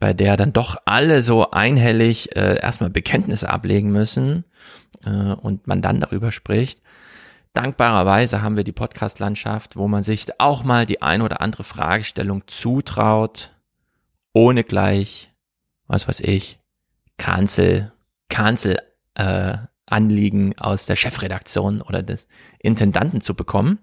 bei 0.00 0.12
der 0.12 0.36
dann 0.36 0.52
doch 0.52 0.76
alle 0.84 1.22
so 1.22 1.52
einhellig 1.52 2.34
äh, 2.34 2.58
erstmal 2.58 2.90
Bekenntnisse 2.90 3.48
ablegen 3.48 3.92
müssen 3.92 4.44
äh, 5.04 5.10
und 5.10 5.68
man 5.68 5.82
dann 5.82 6.00
darüber 6.00 6.32
spricht. 6.32 6.80
Dankbarerweise 7.54 8.42
haben 8.42 8.56
wir 8.56 8.64
die 8.64 8.72
Podcast-Landschaft, 8.72 9.76
wo 9.76 9.86
man 9.86 10.02
sich 10.02 10.26
auch 10.40 10.64
mal 10.64 10.86
die 10.86 11.02
ein 11.02 11.22
oder 11.22 11.40
andere 11.40 11.62
Fragestellung 11.62 12.42
zutraut, 12.48 13.54
ohne 14.34 14.64
gleich, 14.64 15.32
was 15.86 16.08
weiß 16.08 16.18
ich, 16.20 16.58
Cancel, 17.16 17.92
Cancel, 18.28 18.78
äh, 19.14 19.56
Anliegen 19.86 20.58
aus 20.58 20.86
der 20.86 20.96
Chefredaktion 20.96 21.80
oder 21.80 22.02
des 22.02 22.26
Intendanten 22.58 23.20
zu 23.20 23.34
bekommen. 23.34 23.78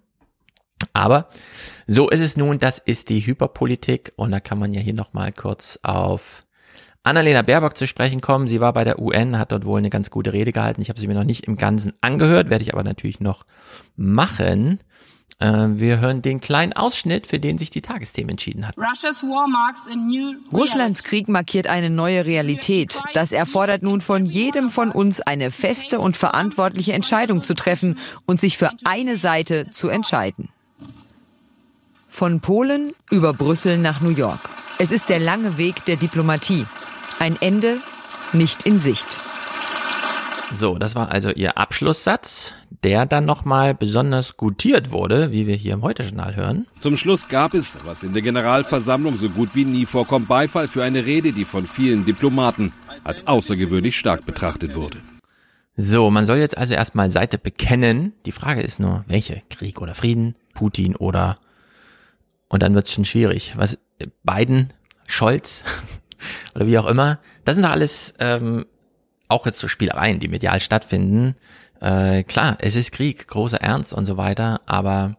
Aber 0.94 1.30
so 1.88 2.10
ist 2.10 2.22
es 2.22 2.38
nun, 2.38 2.60
das 2.60 2.80
ist 2.80 3.10
die 3.10 3.26
Hyperpolitik 3.26 4.14
und 4.16 4.32
da 4.32 4.40
kann 4.40 4.60
man 4.60 4.74
ja 4.74 4.82
hier 4.82 4.94
nochmal 4.94 5.32
kurz 5.32 5.80
auf 5.84 6.42
Annalena 7.03 7.42
Baerbock 7.42 7.78
zu 7.78 7.86
sprechen 7.86 8.22
kommen. 8.22 8.48
Sie 8.48 8.62
war 8.62 8.74
bei 8.74 8.86
der 8.86 9.00
UN, 9.00 9.38
hat 9.38 9.52
dort 9.52 9.66
wohl 9.66 9.78
eine 9.78 9.90
ganz 9.90 10.10
gute 10.10 10.32
Rede 10.32 10.53
gehalten. 10.53 10.82
Ich 10.82 10.90
habe 10.90 11.00
sie 11.00 11.08
mir 11.08 11.16
noch 11.16 11.26
nicht 11.26 11.45
im 11.45 11.58
Ganzen 11.58 11.94
angehört, 12.00 12.50
werde 12.50 12.64
ich 12.64 12.74
aber 12.74 12.84
natürlich 12.84 13.20
noch 13.20 13.45
machen. 13.98 14.80
Äh, 15.40 15.68
wir 15.76 16.00
hören 16.00 16.22
den 16.22 16.40
kleinen 16.40 16.72
Ausschnitt, 16.72 17.28
für 17.28 17.40
den 17.40 17.58
sich 17.58 17.70
die 17.70 17.82
Tagesthemen 17.82 18.32
entschieden 18.32 18.66
hat. 18.66 18.76
Russlands 20.53 21.03
Krieg 21.03 21.28
markiert 21.28 21.68
eine 21.68 21.90
neue 21.90 22.26
Realität. 22.26 23.02
Das 23.14 23.34
erfordert 23.34 23.84
nun 23.84 24.00
von 24.00 24.26
jedem 24.26 24.70
von 24.70 24.90
uns 24.90 25.20
eine 25.20 25.52
feste 25.52 26.00
und 26.00 26.16
verantwortliche 26.16 26.94
Entscheidung 26.94 27.44
zu 27.44 27.53
treffen 27.53 28.00
und 28.26 28.40
sich 28.40 28.58
für 28.58 28.72
eine 28.86 29.18
Seite 29.18 29.70
zu 29.70 29.90
entscheiden. 29.90 30.52
Von 32.16 32.42
Polen 32.42 32.93
über 33.09 33.33
Brüssel 33.33 33.80
nach 33.80 34.00
New 34.00 34.11
York. 34.11 34.40
Es 34.77 34.92
ist 34.92 35.09
der 35.09 35.17
lange 35.17 35.58
Weg 35.58 35.83
der 35.85 35.95
Diplomatie. 35.95 36.67
Ein 37.17 37.42
Ende 37.42 37.80
nicht 38.33 38.67
in 38.67 38.77
Sicht. 38.77 39.19
So, 40.53 40.77
das 40.77 40.93
war 40.93 41.09
also 41.09 41.32
ihr 41.32 41.58
Abschlusssatz, 41.58 42.53
der 42.83 43.08
dann 43.08 43.25
nochmal 43.25 43.74
besonders 43.74 44.38
gutiert 44.38 44.92
wurde, 44.92 45.32
wie 45.32 45.48
wir 45.48 45.56
hier 45.56 45.74
im 45.74 45.82
Heute-Journal 45.82 46.35
hören. 46.35 46.67
Zum 46.77 46.98
Schluss 46.98 47.27
gab 47.30 47.56
es, 47.56 47.80
was 47.83 48.03
in 48.03 48.14
der 48.14 48.22
Generalversammlung 48.22 49.17
so 49.17 49.30
gut 49.30 49.56
wie 49.56 49.66
nie 49.66 49.88
vorkommt, 49.88 50.27
Beifall 50.27 50.67
für 50.67 50.83
eine 50.83 51.08
Rede, 51.08 51.33
die 51.33 51.45
von 51.45 51.66
vielen 51.66 52.06
Diplomaten 52.06 52.74
als 53.03 53.25
außergewöhnlich 53.25 53.98
stark 53.98 54.24
betrachtet 54.24 54.75
wurde. 54.75 55.00
So, 55.77 56.11
man 56.11 56.27
soll 56.27 56.38
jetzt 56.38 56.59
also 56.59 56.75
erstmal 56.75 57.09
Seite 57.09 57.40
bekennen. 57.40 58.14
Die 58.27 58.32
Frage 58.32 58.61
ist 58.61 58.80
nur, 58.80 59.03
welche? 59.08 59.42
Krieg 59.50 59.82
oder 59.82 59.95
Frieden? 59.95 60.35
Putin 60.53 60.95
oder... 60.95 61.38
Und 62.53 62.61
dann 62.61 62.75
wird 62.75 62.85
es 62.85 62.93
schon 62.93 63.03
schwierig. 63.03 63.53
Was, 63.56 63.80
Biden, 64.22 64.73
Scholz, 65.07 65.64
oder 66.56 66.67
wie 66.67 66.77
auch 66.77 66.85
immer. 66.85 67.17
Das 67.45 67.56
sind 67.56 67.64
doch 67.64 67.72
alles 67.72 68.14
ähm, 68.19 68.67
auch 69.27 69.48
jetzt 69.48 69.57
so 69.57 69.67
Spielereien, 69.67 70.19
die 70.19 70.27
medial 70.27 70.59
stattfinden. 70.59 71.33
Äh, 71.82 72.22
klar, 72.22 72.57
es 72.59 72.75
ist 72.75 72.91
Krieg, 72.91 73.27
großer 73.27 73.59
Ernst 73.59 73.91
und 73.91 74.06
so 74.06 74.17
weiter, 74.17 74.61
aber 74.67 75.14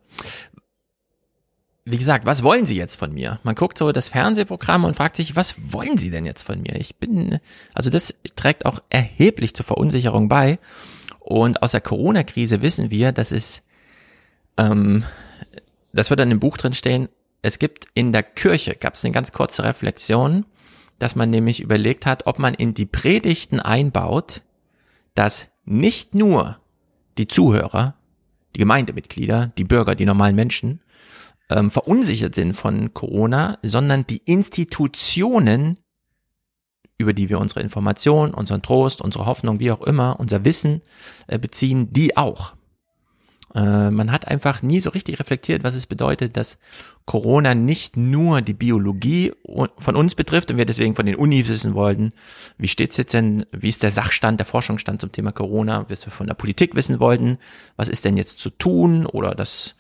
wie 1.85 1.99
gesagt, 1.99 2.25
was 2.25 2.45
wollen 2.45 2.67
Sie 2.67 2.77
jetzt 2.77 2.95
von 2.95 3.13
mir? 3.13 3.41
Man 3.43 3.57
guckt 3.57 3.79
so 3.79 3.91
das 3.91 4.11
Fernsehprogramm 4.11 4.85
und 4.85 4.95
fragt 4.95 5.17
sich, 5.17 5.35
was 5.35 5.57
wollen 5.73 5.99
Sie 5.99 6.11
denn 6.11 6.27
jetzt 6.27 6.45
von 6.45 6.63
mir? 6.63 6.77
Ich 6.77 6.95
bin, 6.99 7.41
also 7.75 7.91
das 7.91 8.15
trägt 8.37 8.65
auch 8.65 8.79
erheblich 8.91 9.55
zur 9.57 9.67
Verunsicherung 9.67 10.29
bei. 10.29 10.61
Und 11.19 11.65
aus 11.65 11.73
der 11.73 11.81
Corona-Krise 11.81 12.63
wissen 12.63 12.93
wir, 12.93 13.11
dass 13.11 13.33
es, 13.33 13.61
ähm, 14.57 15.03
das 15.93 16.11
wird 16.11 16.21
dann 16.21 16.31
im 16.31 16.39
Buch 16.39 16.57
drin 16.57 16.75
stehen, 16.75 17.09
es 17.45 17.59
gibt 17.59 17.89
in 17.93 18.13
der 18.13 18.23
Kirche, 18.23 18.75
gab 18.75 18.95
es 18.95 19.05
eine 19.05 19.13
ganz 19.13 19.31
kurze 19.31 19.65
Reflexion, 19.65 20.47
dass 20.99 21.15
man 21.15 21.29
nämlich 21.29 21.61
überlegt 21.61 22.07
hat, 22.07 22.27
ob 22.27 22.39
man 22.39 22.55
in 22.55 22.73
die 22.73 22.87
Predigten 22.87 23.61
einbaut, 23.61 24.41
dass 25.15 25.49
nicht 25.67 26.15
nur 26.15 26.59
die 27.19 27.29
Zuhörer, 27.29 27.97
die 28.55 28.61
Gemeindemitglieder, 28.61 29.53
die 29.59 29.65
Bürger, 29.65 29.95
die 29.95 30.07
normalen 30.07 30.35
Menschen 30.35 30.81
ähm, 31.51 31.71
verunsichert 31.71 32.35
sind 32.35 32.55
von 32.55 32.95
Corona, 32.95 33.59
sondern 33.63 34.07
die 34.07 34.23
Institutionen 34.25 35.79
über 36.97 37.13
die 37.13 37.29
wir 37.29 37.41
unsere 37.41 37.61
Information, 37.61 38.33
unseren 38.33 38.63
Trost, 38.63 39.03
unsere 39.03 39.27
Hoffnung, 39.27 39.59
wie 39.59 39.73
auch 39.73 39.83
immer, 39.83 40.19
unser 40.19 40.45
Wissen 40.47 40.81
äh, 41.27 41.39
beziehen, 41.39 41.93
die 41.93 42.17
auch. 42.17 42.55
Äh, 43.55 43.91
man 43.91 44.11
hat 44.11 44.27
einfach 44.27 44.63
nie 44.63 44.81
so 44.81 44.91
richtig 44.91 45.21
reflektiert, 45.21 45.63
was 45.63 45.75
es 45.75 45.87
bedeutet, 45.87 46.37
dass 46.37 46.59
Corona 47.07 47.55
nicht 47.55 47.97
nur 47.97 48.41
die 48.43 48.55
Biologie 48.55 49.33
von 49.79 49.97
uns 49.97 50.15
betrifft 50.15 50.51
und 50.51 50.57
wir 50.57 50.67
deswegen 50.67 50.97
von 50.97 51.07
den 51.07 51.17
Unis 51.17 51.49
wissen 51.49 51.75
wollten, 51.75 52.13
wie 52.59 52.69
steht's 52.69 52.97
jetzt 52.97 53.15
denn, 53.15 53.47
wie 53.53 53.69
ist 53.69 53.83
der 53.83 53.91
Sachstand, 53.91 54.41
der 54.41 54.47
Forschungsstand 54.47 55.01
zum 55.01 55.13
Thema 55.13 55.31
Corona, 55.31 55.87
was 55.89 56.07
wir 56.07 56.13
von 56.13 56.27
der 56.27 56.35
Politik 56.35 56.75
wissen 56.75 56.99
wollten, 56.99 57.39
was 57.77 57.89
ist 57.89 58.05
denn 58.05 58.17
jetzt 58.17 58.39
zu 58.39 58.51
tun 58.51 59.07
oder 59.07 59.35
das 59.35 59.77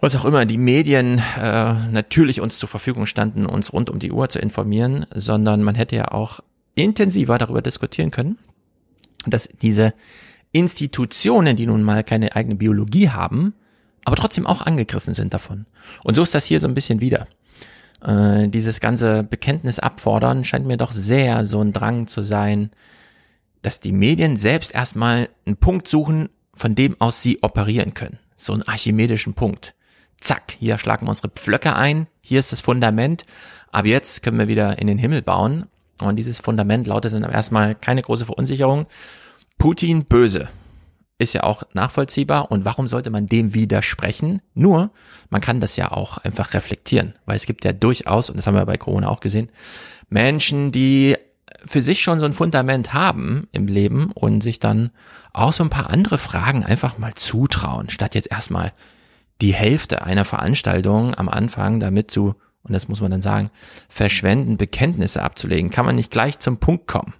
was 0.00 0.14
auch 0.14 0.24
immer 0.24 0.46
die 0.46 0.58
Medien 0.58 1.20
äh, 1.36 1.74
natürlich 1.90 2.40
uns 2.40 2.58
zur 2.58 2.68
Verfügung 2.68 3.06
standen, 3.06 3.46
uns 3.46 3.72
rund 3.72 3.90
um 3.90 3.98
die 3.98 4.12
Uhr 4.12 4.28
zu 4.28 4.38
informieren, 4.38 5.06
sondern 5.12 5.62
man 5.62 5.74
hätte 5.74 5.96
ja 5.96 6.12
auch 6.12 6.40
intensiver 6.74 7.38
darüber 7.38 7.62
diskutieren 7.62 8.12
können, 8.12 8.38
dass 9.26 9.48
diese 9.60 9.94
Institutionen, 10.58 11.56
die 11.56 11.66
nun 11.66 11.82
mal 11.82 12.04
keine 12.04 12.34
eigene 12.34 12.56
Biologie 12.56 13.10
haben, 13.10 13.54
aber 14.04 14.16
trotzdem 14.16 14.46
auch 14.46 14.62
angegriffen 14.62 15.14
sind 15.14 15.34
davon. 15.34 15.66
Und 16.04 16.14
so 16.14 16.22
ist 16.22 16.34
das 16.34 16.44
hier 16.44 16.60
so 16.60 16.68
ein 16.68 16.74
bisschen 16.74 17.00
wieder. 17.00 17.26
Äh, 18.02 18.48
dieses 18.48 18.80
ganze 18.80 19.22
Bekenntnis 19.22 19.78
abfordern 19.78 20.44
scheint 20.44 20.66
mir 20.66 20.76
doch 20.76 20.92
sehr 20.92 21.44
so 21.44 21.60
ein 21.60 21.72
Drang 21.72 22.06
zu 22.06 22.22
sein, 22.22 22.70
dass 23.62 23.80
die 23.80 23.92
Medien 23.92 24.36
selbst 24.36 24.74
erstmal 24.74 25.28
einen 25.46 25.56
Punkt 25.56 25.88
suchen, 25.88 26.28
von 26.54 26.74
dem 26.74 27.00
aus 27.00 27.22
sie 27.22 27.42
operieren 27.42 27.94
können. 27.94 28.18
So 28.36 28.52
einen 28.52 28.62
archimedischen 28.62 29.34
Punkt 29.34 29.74
zack, 30.20 30.56
hier 30.58 30.78
schlagen 30.78 31.06
wir 31.06 31.10
unsere 31.10 31.28
Pflöcke 31.28 31.74
ein, 31.74 32.06
hier 32.20 32.38
ist 32.38 32.52
das 32.52 32.60
Fundament, 32.60 33.24
ab 33.70 33.86
jetzt 33.86 34.22
können 34.22 34.38
wir 34.38 34.48
wieder 34.48 34.78
in 34.78 34.86
den 34.86 34.98
Himmel 34.98 35.22
bauen. 35.22 35.66
Und 36.00 36.16
dieses 36.16 36.38
Fundament 36.38 36.86
lautet 36.86 37.12
dann 37.12 37.24
erstmal 37.24 37.74
keine 37.74 38.02
große 38.02 38.26
Verunsicherung. 38.26 38.86
Putin 39.58 40.04
böse. 40.04 40.48
Ist 41.18 41.32
ja 41.32 41.42
auch 41.42 41.64
nachvollziehbar. 41.74 42.50
Und 42.50 42.64
warum 42.64 42.86
sollte 42.86 43.10
man 43.10 43.26
dem 43.26 43.52
widersprechen? 43.52 44.40
Nur, 44.54 44.90
man 45.30 45.40
kann 45.40 45.60
das 45.60 45.76
ja 45.76 45.90
auch 45.90 46.18
einfach 46.18 46.54
reflektieren. 46.54 47.14
Weil 47.26 47.36
es 47.36 47.46
gibt 47.46 47.64
ja 47.64 47.72
durchaus, 47.72 48.30
und 48.30 48.36
das 48.36 48.46
haben 48.46 48.54
wir 48.54 48.66
bei 48.66 48.76
Corona 48.76 49.08
auch 49.08 49.20
gesehen, 49.20 49.50
Menschen, 50.08 50.70
die 50.70 51.16
für 51.66 51.82
sich 51.82 52.02
schon 52.02 52.20
so 52.20 52.26
ein 52.26 52.34
Fundament 52.34 52.94
haben 52.94 53.48
im 53.50 53.66
Leben 53.66 54.12
und 54.12 54.42
sich 54.42 54.60
dann 54.60 54.90
auch 55.32 55.52
so 55.52 55.64
ein 55.64 55.70
paar 55.70 55.90
andere 55.90 56.18
Fragen 56.18 56.64
einfach 56.64 56.98
mal 56.98 57.14
zutrauen, 57.14 57.90
statt 57.90 58.14
jetzt 58.14 58.30
erstmal 58.30 58.72
die 59.40 59.54
Hälfte 59.54 60.02
einer 60.02 60.24
Veranstaltung 60.24 61.14
am 61.14 61.28
Anfang 61.28 61.80
damit 61.80 62.10
zu, 62.10 62.34
und 62.62 62.72
das 62.72 62.88
muss 62.88 63.00
man 63.00 63.10
dann 63.10 63.22
sagen, 63.22 63.50
verschwenden, 63.88 64.56
Bekenntnisse 64.56 65.22
abzulegen. 65.22 65.70
Kann 65.70 65.86
man 65.86 65.96
nicht 65.96 66.10
gleich 66.10 66.38
zum 66.38 66.58
Punkt 66.58 66.86
kommen? 66.86 67.14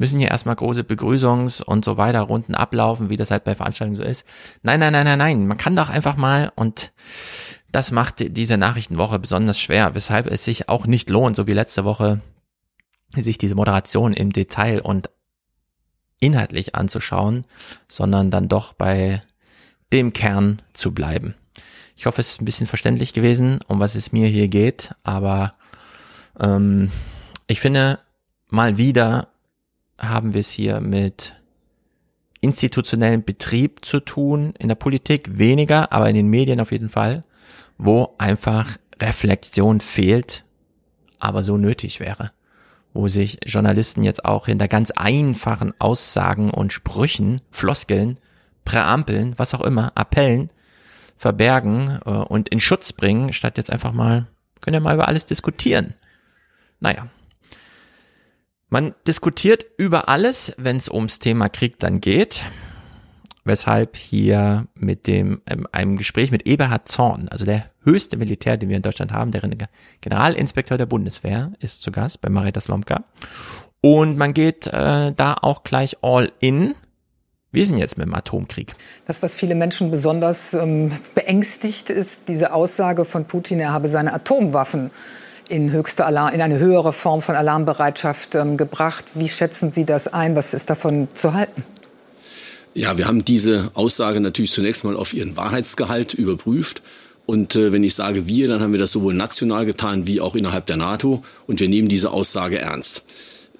Müssen 0.00 0.18
hier 0.18 0.30
erstmal 0.30 0.56
große 0.56 0.80
Begrüßungs- 0.80 1.62
und 1.62 1.84
so 1.84 1.98
weiter 1.98 2.22
Runden 2.22 2.54
ablaufen, 2.54 3.10
wie 3.10 3.18
das 3.18 3.30
halt 3.30 3.44
bei 3.44 3.54
Veranstaltungen 3.54 3.96
so 3.96 4.02
ist. 4.02 4.24
Nein, 4.62 4.80
nein, 4.80 4.94
nein, 4.94 5.04
nein, 5.04 5.18
nein. 5.18 5.46
Man 5.46 5.58
kann 5.58 5.76
doch 5.76 5.90
einfach 5.90 6.16
mal 6.16 6.50
und 6.56 6.90
das 7.70 7.90
macht 7.90 8.14
diese 8.34 8.56
Nachrichtenwoche 8.56 9.18
besonders 9.18 9.60
schwer, 9.60 9.94
weshalb 9.94 10.26
es 10.26 10.42
sich 10.42 10.70
auch 10.70 10.86
nicht 10.86 11.10
lohnt, 11.10 11.36
so 11.36 11.46
wie 11.46 11.52
letzte 11.52 11.84
Woche, 11.84 12.22
sich 13.14 13.36
diese 13.36 13.54
Moderation 13.54 14.14
im 14.14 14.32
Detail 14.32 14.80
und 14.80 15.10
inhaltlich 16.18 16.74
anzuschauen, 16.74 17.44
sondern 17.86 18.30
dann 18.30 18.48
doch 18.48 18.72
bei 18.72 19.20
dem 19.92 20.14
Kern 20.14 20.62
zu 20.72 20.94
bleiben. 20.94 21.34
Ich 21.94 22.06
hoffe, 22.06 22.22
es 22.22 22.30
ist 22.30 22.40
ein 22.40 22.46
bisschen 22.46 22.66
verständlich 22.66 23.12
gewesen, 23.12 23.60
um 23.68 23.80
was 23.80 23.96
es 23.96 24.12
mir 24.12 24.28
hier 24.28 24.48
geht, 24.48 24.94
aber 25.02 25.52
ähm, 26.40 26.90
ich 27.48 27.60
finde, 27.60 27.98
mal 28.48 28.78
wieder 28.78 29.28
haben 30.00 30.34
wir 30.34 30.40
es 30.40 30.50
hier 30.50 30.80
mit 30.80 31.34
institutionellem 32.40 33.22
Betrieb 33.22 33.84
zu 33.84 34.00
tun, 34.00 34.54
in 34.58 34.68
der 34.68 34.74
Politik 34.74 35.38
weniger, 35.38 35.92
aber 35.92 36.08
in 36.08 36.16
den 36.16 36.28
Medien 36.28 36.60
auf 36.60 36.72
jeden 36.72 36.88
Fall, 36.88 37.22
wo 37.78 38.14
einfach 38.18 38.76
Reflexion 39.00 39.80
fehlt, 39.80 40.44
aber 41.18 41.42
so 41.42 41.56
nötig 41.56 42.00
wäre, 42.00 42.32
wo 42.94 43.08
sich 43.08 43.38
Journalisten 43.46 44.02
jetzt 44.02 44.24
auch 44.24 44.46
hinter 44.46 44.68
ganz 44.68 44.90
einfachen 44.90 45.74
Aussagen 45.78 46.50
und 46.50 46.72
Sprüchen, 46.72 47.40
Floskeln 47.50 48.18
Präampeln, 48.64 49.38
was 49.38 49.54
auch 49.54 49.62
immer, 49.62 49.92
Appellen 49.96 50.50
verbergen 51.16 51.98
äh, 52.04 52.10
und 52.10 52.48
in 52.48 52.60
Schutz 52.60 52.92
bringen, 52.92 53.32
statt 53.32 53.58
jetzt 53.58 53.70
einfach 53.70 53.92
mal, 53.92 54.28
können 54.60 54.74
ja 54.74 54.80
mal 54.80 54.94
über 54.94 55.08
alles 55.08 55.26
diskutieren. 55.26 55.94
Naja. 56.78 57.08
Man 58.72 58.94
diskutiert 59.04 59.66
über 59.78 60.08
alles, 60.08 60.54
wenn 60.56 60.76
es 60.76 60.88
ums 60.88 61.18
Thema 61.18 61.48
Krieg 61.48 61.80
dann 61.80 62.00
geht. 62.00 62.44
Weshalb 63.44 63.96
hier 63.96 64.68
mit 64.74 65.08
dem, 65.08 65.42
ähm, 65.46 65.66
einem 65.72 65.96
Gespräch 65.96 66.30
mit 66.30 66.46
Eberhard 66.46 66.86
Zorn, 66.86 67.28
also 67.28 67.44
der 67.44 67.64
höchste 67.82 68.16
Militär, 68.16 68.56
den 68.56 68.68
wir 68.68 68.76
in 68.76 68.82
Deutschland 68.82 69.12
haben, 69.12 69.32
der 69.32 69.42
Generalinspekteur 70.00 70.78
der 70.78 70.86
Bundeswehr, 70.86 71.52
ist 71.58 71.82
zu 71.82 71.90
Gast 71.90 72.20
bei 72.20 72.28
Marita 72.28 72.60
Slomka. 72.60 73.02
Und 73.80 74.16
man 74.16 74.34
geht 74.34 74.68
äh, 74.68 75.12
da 75.14 75.34
auch 75.40 75.64
gleich 75.64 75.96
all 76.02 76.30
in 76.38 76.74
ist 77.52 77.72
denn 77.72 77.78
jetzt 77.78 77.98
mit 77.98 78.06
dem 78.06 78.14
Atomkrieg? 78.14 78.74
Das, 79.08 79.24
was 79.24 79.34
viele 79.34 79.56
Menschen 79.56 79.90
besonders 79.90 80.54
ähm, 80.54 80.92
beängstigt, 81.16 81.90
ist 81.90 82.28
diese 82.28 82.52
Aussage 82.52 83.04
von 83.04 83.24
Putin, 83.24 83.58
er 83.58 83.72
habe 83.72 83.88
seine 83.88 84.12
Atomwaffen 84.12 84.92
in 85.50 85.72
höchste 85.72 86.04
Alarm, 86.04 86.32
in 86.32 86.40
eine 86.40 86.58
höhere 86.58 86.92
Form 86.92 87.22
von 87.22 87.34
Alarmbereitschaft 87.34 88.34
ähm, 88.34 88.56
gebracht. 88.56 89.04
Wie 89.14 89.28
schätzen 89.28 89.70
Sie 89.70 89.84
das 89.84 90.08
ein? 90.08 90.36
Was 90.36 90.54
ist 90.54 90.70
davon 90.70 91.08
zu 91.14 91.34
halten? 91.34 91.64
Ja, 92.72 92.96
wir 92.96 93.08
haben 93.08 93.24
diese 93.24 93.70
Aussage 93.74 94.20
natürlich 94.20 94.52
zunächst 94.52 94.84
mal 94.84 94.96
auf 94.96 95.12
ihren 95.12 95.36
Wahrheitsgehalt 95.36 96.14
überprüft. 96.14 96.82
Und 97.26 97.56
äh, 97.56 97.72
wenn 97.72 97.84
ich 97.84 97.94
sage 97.94 98.28
wir, 98.28 98.48
dann 98.48 98.60
haben 98.60 98.72
wir 98.72 98.80
das 98.80 98.92
sowohl 98.92 99.14
national 99.14 99.66
getan 99.66 100.06
wie 100.06 100.20
auch 100.20 100.34
innerhalb 100.34 100.66
der 100.66 100.76
NATO. 100.76 101.22
Und 101.46 101.60
wir 101.60 101.68
nehmen 101.68 101.88
diese 101.88 102.12
Aussage 102.12 102.58
ernst. 102.58 103.02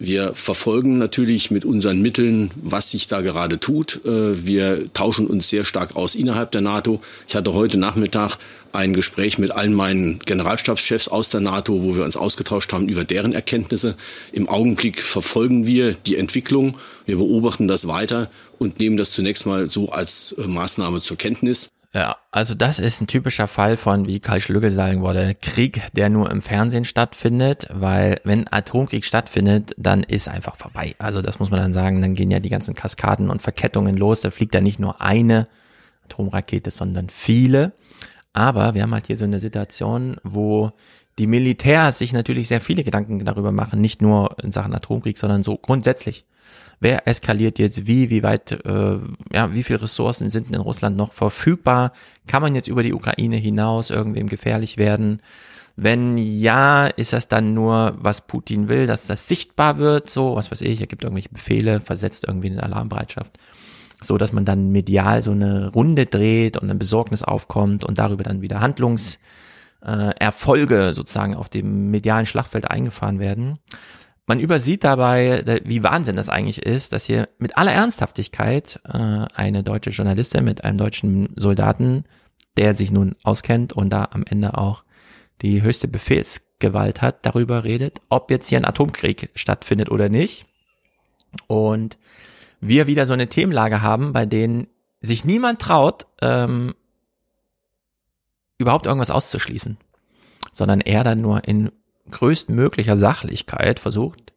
Wir 0.02 0.34
verfolgen 0.34 0.96
natürlich 0.96 1.50
mit 1.50 1.66
unseren 1.66 2.00
Mitteln, 2.00 2.50
was 2.56 2.90
sich 2.90 3.06
da 3.06 3.20
gerade 3.20 3.60
tut. 3.60 4.00
Äh, 4.06 4.46
wir 4.46 4.90
tauschen 4.94 5.26
uns 5.26 5.50
sehr 5.50 5.66
stark 5.66 5.94
aus 5.94 6.14
innerhalb 6.14 6.52
der 6.52 6.62
NATO. 6.62 7.02
Ich 7.28 7.36
hatte 7.36 7.52
heute 7.52 7.76
Nachmittag 7.76 8.38
ein 8.72 8.94
Gespräch 8.94 9.36
mit 9.36 9.50
allen 9.50 9.74
meinen 9.74 10.18
Generalstabschefs 10.20 11.08
aus 11.08 11.28
der 11.28 11.40
NATO, 11.40 11.82
wo 11.82 11.96
wir 11.96 12.04
uns 12.04 12.16
ausgetauscht 12.16 12.72
haben 12.72 12.88
über 12.88 13.04
deren 13.04 13.34
Erkenntnisse. 13.34 13.94
Im 14.32 14.48
Augenblick 14.48 15.02
verfolgen 15.02 15.66
wir 15.66 15.92
die 15.92 16.16
Entwicklung, 16.16 16.78
wir 17.04 17.18
beobachten 17.18 17.68
das 17.68 17.86
weiter 17.86 18.30
und 18.58 18.78
nehmen 18.80 18.96
das 18.96 19.10
zunächst 19.10 19.44
mal 19.44 19.68
so 19.68 19.90
als 19.90 20.32
äh, 20.38 20.46
Maßnahme 20.46 21.02
zur 21.02 21.18
Kenntnis. 21.18 21.68
Ja, 21.92 22.18
also 22.30 22.54
das 22.54 22.78
ist 22.78 23.00
ein 23.00 23.08
typischer 23.08 23.48
Fall 23.48 23.76
von, 23.76 24.06
wie 24.06 24.20
Karl 24.20 24.40
Schlügel 24.40 24.70
sagen 24.70 25.02
würde, 25.02 25.34
Krieg, 25.34 25.82
der 25.92 26.08
nur 26.08 26.30
im 26.30 26.40
Fernsehen 26.40 26.84
stattfindet, 26.84 27.66
weil 27.72 28.20
wenn 28.22 28.46
Atomkrieg 28.52 29.04
stattfindet, 29.04 29.74
dann 29.76 30.04
ist 30.04 30.28
einfach 30.28 30.54
vorbei. 30.54 30.94
Also 30.98 31.20
das 31.20 31.40
muss 31.40 31.50
man 31.50 31.58
dann 31.58 31.72
sagen, 31.72 32.00
dann 32.00 32.14
gehen 32.14 32.30
ja 32.30 32.38
die 32.38 32.48
ganzen 32.48 32.74
Kaskaden 32.74 33.28
und 33.28 33.42
Verkettungen 33.42 33.96
los, 33.96 34.20
da 34.20 34.30
fliegt 34.30 34.54
ja 34.54 34.60
nicht 34.60 34.78
nur 34.78 35.00
eine 35.00 35.48
Atomrakete, 36.04 36.70
sondern 36.70 37.08
viele. 37.08 37.72
Aber 38.32 38.74
wir 38.74 38.82
haben 38.82 38.94
halt 38.94 39.08
hier 39.08 39.16
so 39.16 39.24
eine 39.24 39.40
Situation, 39.40 40.16
wo 40.22 40.70
die 41.18 41.26
Militärs 41.26 41.98
sich 41.98 42.12
natürlich 42.12 42.46
sehr 42.46 42.60
viele 42.60 42.84
Gedanken 42.84 43.24
darüber 43.24 43.50
machen, 43.50 43.80
nicht 43.80 44.00
nur 44.00 44.36
in 44.40 44.52
Sachen 44.52 44.72
Atomkrieg, 44.72 45.18
sondern 45.18 45.42
so 45.42 45.56
grundsätzlich 45.56 46.24
wer 46.80 47.06
eskaliert 47.06 47.58
jetzt 47.58 47.86
wie, 47.86 48.10
wie 48.10 48.22
weit, 48.22 48.52
äh, 48.52 48.98
ja, 49.32 49.52
wie 49.52 49.62
viele 49.62 49.82
Ressourcen 49.82 50.30
sind 50.30 50.48
in 50.48 50.56
Russland 50.56 50.96
noch 50.96 51.12
verfügbar? 51.12 51.92
Kann 52.26 52.42
man 52.42 52.54
jetzt 52.54 52.68
über 52.68 52.82
die 52.82 52.94
Ukraine 52.94 53.36
hinaus 53.36 53.90
irgendwem 53.90 54.28
gefährlich 54.28 54.78
werden? 54.78 55.20
Wenn 55.76 56.18
ja, 56.18 56.86
ist 56.88 57.12
das 57.12 57.28
dann 57.28 57.54
nur, 57.54 57.96
was 57.98 58.26
Putin 58.26 58.68
will, 58.68 58.86
dass 58.86 59.06
das 59.06 59.28
sichtbar 59.28 59.78
wird, 59.78 60.10
so, 60.10 60.36
was 60.36 60.50
weiß 60.50 60.62
ich, 60.62 60.80
er 60.80 60.86
gibt 60.86 61.04
irgendwelche 61.04 61.30
Befehle, 61.30 61.80
versetzt 61.80 62.24
irgendwie 62.26 62.50
eine 62.50 62.62
Alarmbereitschaft, 62.62 63.38
so 64.02 64.18
dass 64.18 64.32
man 64.32 64.44
dann 64.44 64.70
medial 64.72 65.22
so 65.22 65.30
eine 65.30 65.68
Runde 65.68 66.06
dreht 66.06 66.56
und 66.56 66.70
ein 66.70 66.78
Besorgnis 66.78 67.22
aufkommt 67.22 67.84
und 67.84 67.98
darüber 67.98 68.24
dann 68.24 68.42
wieder 68.42 68.60
Handlungs 68.60 69.18
äh, 69.84 70.14
Erfolge 70.18 70.92
sozusagen 70.92 71.34
auf 71.34 71.48
dem 71.48 71.90
medialen 71.90 72.26
Schlachtfeld 72.26 72.70
eingefahren 72.70 73.18
werden. 73.18 73.58
Man 74.30 74.38
übersieht 74.38 74.84
dabei, 74.84 75.60
wie 75.64 75.82
Wahnsinn 75.82 76.14
das 76.14 76.28
eigentlich 76.28 76.62
ist, 76.62 76.92
dass 76.92 77.06
hier 77.06 77.28
mit 77.38 77.56
aller 77.56 77.72
Ernsthaftigkeit 77.72 78.78
äh, 78.84 78.96
eine 79.34 79.64
deutsche 79.64 79.90
Journalistin 79.90 80.44
mit 80.44 80.62
einem 80.62 80.78
deutschen 80.78 81.30
Soldaten, 81.34 82.04
der 82.56 82.74
sich 82.74 82.92
nun 82.92 83.16
auskennt 83.24 83.72
und 83.72 83.90
da 83.90 84.06
am 84.12 84.22
Ende 84.24 84.56
auch 84.56 84.84
die 85.42 85.62
höchste 85.62 85.88
Befehlsgewalt 85.88 87.02
hat, 87.02 87.26
darüber 87.26 87.64
redet, 87.64 88.00
ob 88.08 88.30
jetzt 88.30 88.48
hier 88.48 88.58
ein 88.58 88.64
Atomkrieg 88.64 89.30
stattfindet 89.34 89.90
oder 89.90 90.08
nicht. 90.08 90.46
Und 91.48 91.98
wir 92.60 92.86
wieder 92.86 93.06
so 93.06 93.14
eine 93.14 93.26
Themenlage 93.26 93.82
haben, 93.82 94.12
bei 94.12 94.26
denen 94.26 94.68
sich 95.00 95.24
niemand 95.24 95.58
traut, 95.58 96.06
ähm, 96.22 96.76
überhaupt 98.58 98.86
irgendwas 98.86 99.10
auszuschließen, 99.10 99.76
sondern 100.52 100.80
er 100.80 101.02
dann 101.02 101.20
nur 101.20 101.48
in 101.48 101.72
größtmöglicher 102.10 102.96
Sachlichkeit 102.96 103.80
versucht, 103.80 104.32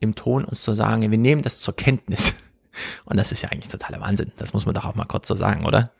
im 0.00 0.14
Ton 0.14 0.44
uns 0.44 0.62
zu 0.62 0.74
sagen, 0.74 1.10
wir 1.10 1.18
nehmen 1.18 1.42
das 1.42 1.60
zur 1.60 1.74
Kenntnis. 1.76 2.34
Und 3.04 3.16
das 3.16 3.32
ist 3.32 3.42
ja 3.42 3.50
eigentlich 3.50 3.68
totaler 3.68 4.00
Wahnsinn. 4.00 4.32
Das 4.36 4.52
muss 4.52 4.66
man 4.66 4.74
doch 4.74 4.84
auch 4.84 4.94
mal 4.94 5.04
kurz 5.04 5.28
so 5.28 5.36
sagen, 5.36 5.66
oder? 5.66 5.90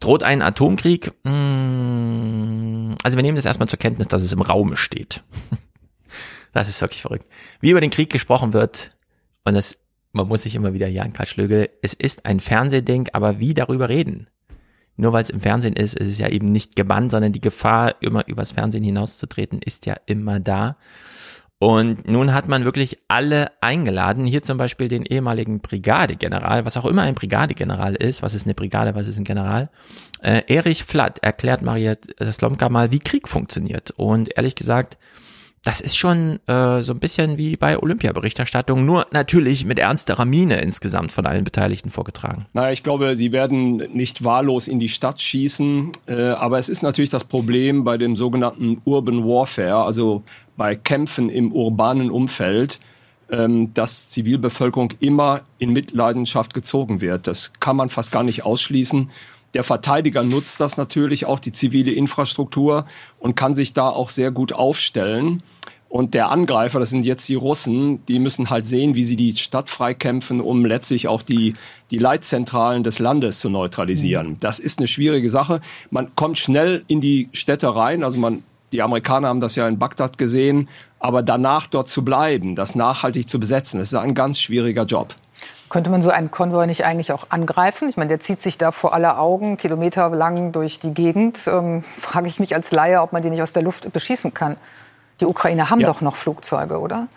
Droht 0.00 0.22
ein 0.22 0.42
Atomkrieg? 0.42 1.10
Hm, 1.24 2.96
also 3.02 3.16
wir 3.16 3.22
nehmen 3.22 3.36
das 3.36 3.44
erstmal 3.44 3.68
zur 3.68 3.78
Kenntnis, 3.78 4.08
dass 4.08 4.22
es 4.22 4.32
im 4.32 4.42
Raum 4.42 4.76
steht. 4.76 5.22
Das 6.52 6.68
ist 6.68 6.80
wirklich 6.80 7.02
verrückt. 7.02 7.28
Wie 7.60 7.70
über 7.70 7.80
den 7.80 7.90
Krieg 7.90 8.10
gesprochen 8.10 8.52
wird, 8.52 8.96
und 9.42 9.54
das, 9.54 9.76
man 10.12 10.28
muss 10.28 10.42
sich 10.42 10.54
immer 10.54 10.72
wieder, 10.72 10.86
Jan 10.86 11.12
Karl 11.12 11.26
Schlögel, 11.26 11.68
es 11.82 11.94
ist 11.94 12.26
ein 12.26 12.38
Fernsehding, 12.38 13.08
aber 13.12 13.40
wie 13.40 13.54
darüber 13.54 13.88
reden? 13.88 14.28
Nur 14.96 15.12
weil 15.12 15.22
es 15.22 15.30
im 15.30 15.40
Fernsehen 15.40 15.74
ist, 15.74 15.94
ist 15.94 16.08
es 16.08 16.18
ja 16.18 16.28
eben 16.28 16.48
nicht 16.48 16.76
gebannt, 16.76 17.10
sondern 17.10 17.32
die 17.32 17.40
Gefahr, 17.40 17.94
immer 18.00 18.26
übers 18.28 18.52
Fernsehen 18.52 18.84
hinauszutreten, 18.84 19.60
ist 19.60 19.86
ja 19.86 19.96
immer 20.06 20.40
da. 20.40 20.76
Und 21.58 22.06
nun 22.06 22.34
hat 22.34 22.46
man 22.46 22.64
wirklich 22.64 22.98
alle 23.08 23.50
eingeladen. 23.62 24.26
Hier 24.26 24.42
zum 24.42 24.58
Beispiel 24.58 24.88
den 24.88 25.04
ehemaligen 25.04 25.60
Brigadegeneral, 25.60 26.66
was 26.66 26.76
auch 26.76 26.84
immer 26.84 27.02
ein 27.02 27.14
Brigadegeneral 27.14 27.94
ist. 27.94 28.22
Was 28.22 28.34
ist 28.34 28.44
eine 28.44 28.54
Brigade, 28.54 28.94
was 28.94 29.06
ist 29.06 29.16
ein 29.16 29.24
General? 29.24 29.70
Äh, 30.20 30.42
Erich 30.48 30.84
Flatt 30.84 31.20
erklärt 31.20 31.62
Maria 31.62 31.94
Slomka 32.30 32.68
mal, 32.68 32.92
wie 32.92 32.98
Krieg 32.98 33.28
funktioniert. 33.28 33.92
Und 33.96 34.36
ehrlich 34.36 34.56
gesagt, 34.56 34.98
das 35.64 35.80
ist 35.80 35.96
schon 35.96 36.38
äh, 36.46 36.82
so 36.82 36.92
ein 36.92 37.00
bisschen 37.00 37.38
wie 37.38 37.56
bei 37.56 37.78
Olympiaberichterstattung, 37.78 38.84
nur 38.84 39.06
natürlich 39.12 39.64
mit 39.64 39.78
ernsterer 39.78 40.26
Miene 40.26 40.60
insgesamt 40.60 41.10
von 41.10 41.24
allen 41.24 41.42
Beteiligten 41.42 41.90
vorgetragen. 41.90 42.44
Naja, 42.52 42.70
ich 42.70 42.82
glaube, 42.82 43.16
sie 43.16 43.32
werden 43.32 43.76
nicht 43.94 44.24
wahllos 44.24 44.68
in 44.68 44.78
die 44.78 44.90
Stadt 44.90 45.22
schießen, 45.22 45.92
äh, 46.06 46.22
aber 46.22 46.58
es 46.58 46.68
ist 46.68 46.82
natürlich 46.82 47.10
das 47.10 47.24
Problem 47.24 47.82
bei 47.82 47.96
dem 47.96 48.14
sogenannten 48.14 48.82
Urban 48.84 49.24
Warfare, 49.24 49.84
also 49.84 50.22
bei 50.58 50.76
Kämpfen 50.76 51.30
im 51.30 51.50
urbanen 51.50 52.10
Umfeld, 52.10 52.78
ähm, 53.30 53.72
dass 53.72 54.10
Zivilbevölkerung 54.10 54.92
immer 55.00 55.40
in 55.56 55.72
Mitleidenschaft 55.72 56.52
gezogen 56.52 57.00
wird. 57.00 57.26
Das 57.26 57.54
kann 57.58 57.76
man 57.76 57.88
fast 57.88 58.12
gar 58.12 58.22
nicht 58.22 58.44
ausschließen. 58.44 59.08
Der 59.54 59.62
Verteidiger 59.62 60.24
nutzt 60.24 60.60
das 60.60 60.76
natürlich 60.76 61.26
auch, 61.26 61.38
die 61.38 61.52
zivile 61.52 61.92
Infrastruktur, 61.92 62.84
und 63.18 63.36
kann 63.36 63.54
sich 63.54 63.72
da 63.72 63.88
auch 63.88 64.10
sehr 64.10 64.30
gut 64.30 64.52
aufstellen. 64.52 65.42
Und 65.94 66.12
der 66.12 66.28
Angreifer, 66.28 66.80
das 66.80 66.90
sind 66.90 67.04
jetzt 67.04 67.28
die 67.28 67.36
Russen, 67.36 68.04
die 68.06 68.18
müssen 68.18 68.50
halt 68.50 68.66
sehen, 68.66 68.96
wie 68.96 69.04
sie 69.04 69.14
die 69.14 69.30
Stadt 69.30 69.70
freikämpfen, 69.70 70.40
um 70.40 70.64
letztlich 70.64 71.06
auch 71.06 71.22
die, 71.22 71.54
die 71.92 71.98
Leitzentralen 71.98 72.82
des 72.82 72.98
Landes 72.98 73.38
zu 73.38 73.48
neutralisieren. 73.48 74.30
Mhm. 74.30 74.40
Das 74.40 74.58
ist 74.58 74.80
eine 74.80 74.88
schwierige 74.88 75.30
Sache. 75.30 75.60
Man 75.90 76.12
kommt 76.16 76.36
schnell 76.36 76.82
in 76.88 77.00
die 77.00 77.28
Städte 77.32 77.76
rein. 77.76 78.02
Also 78.02 78.18
man, 78.18 78.42
die 78.72 78.82
Amerikaner 78.82 79.28
haben 79.28 79.38
das 79.38 79.54
ja 79.54 79.68
in 79.68 79.78
Bagdad 79.78 80.18
gesehen. 80.18 80.68
Aber 80.98 81.22
danach 81.22 81.68
dort 81.68 81.88
zu 81.88 82.04
bleiben, 82.04 82.56
das 82.56 82.74
nachhaltig 82.74 83.28
zu 83.28 83.38
besetzen, 83.38 83.78
das 83.78 83.92
ist 83.92 83.94
ein 83.94 84.14
ganz 84.14 84.40
schwieriger 84.40 84.86
Job. 84.86 85.14
Könnte 85.68 85.90
man 85.90 86.02
so 86.02 86.10
einen 86.10 86.32
Konvoi 86.32 86.66
nicht 86.66 86.84
eigentlich 86.84 87.12
auch 87.12 87.26
angreifen? 87.30 87.88
Ich 87.88 87.96
meine, 87.96 88.08
der 88.08 88.18
zieht 88.18 88.40
sich 88.40 88.58
da 88.58 88.72
vor 88.72 88.94
aller 88.94 89.20
Augen 89.20 89.58
kilometerlang 89.58 90.50
durch 90.50 90.80
die 90.80 90.92
Gegend. 90.92 91.46
Ähm, 91.46 91.84
frage 91.96 92.26
ich 92.26 92.40
mich 92.40 92.52
als 92.56 92.72
Laie, 92.72 93.00
ob 93.00 93.12
man 93.12 93.22
den 93.22 93.30
nicht 93.30 93.42
aus 93.42 93.52
der 93.52 93.62
Luft 93.62 93.92
beschießen 93.92 94.34
kann. 94.34 94.56
Die 95.20 95.26
Ukrainer 95.26 95.70
haben 95.70 95.80
ja. 95.80 95.86
doch 95.86 96.00
noch 96.00 96.16
Flugzeuge, 96.16 96.78
oder? 96.78 97.08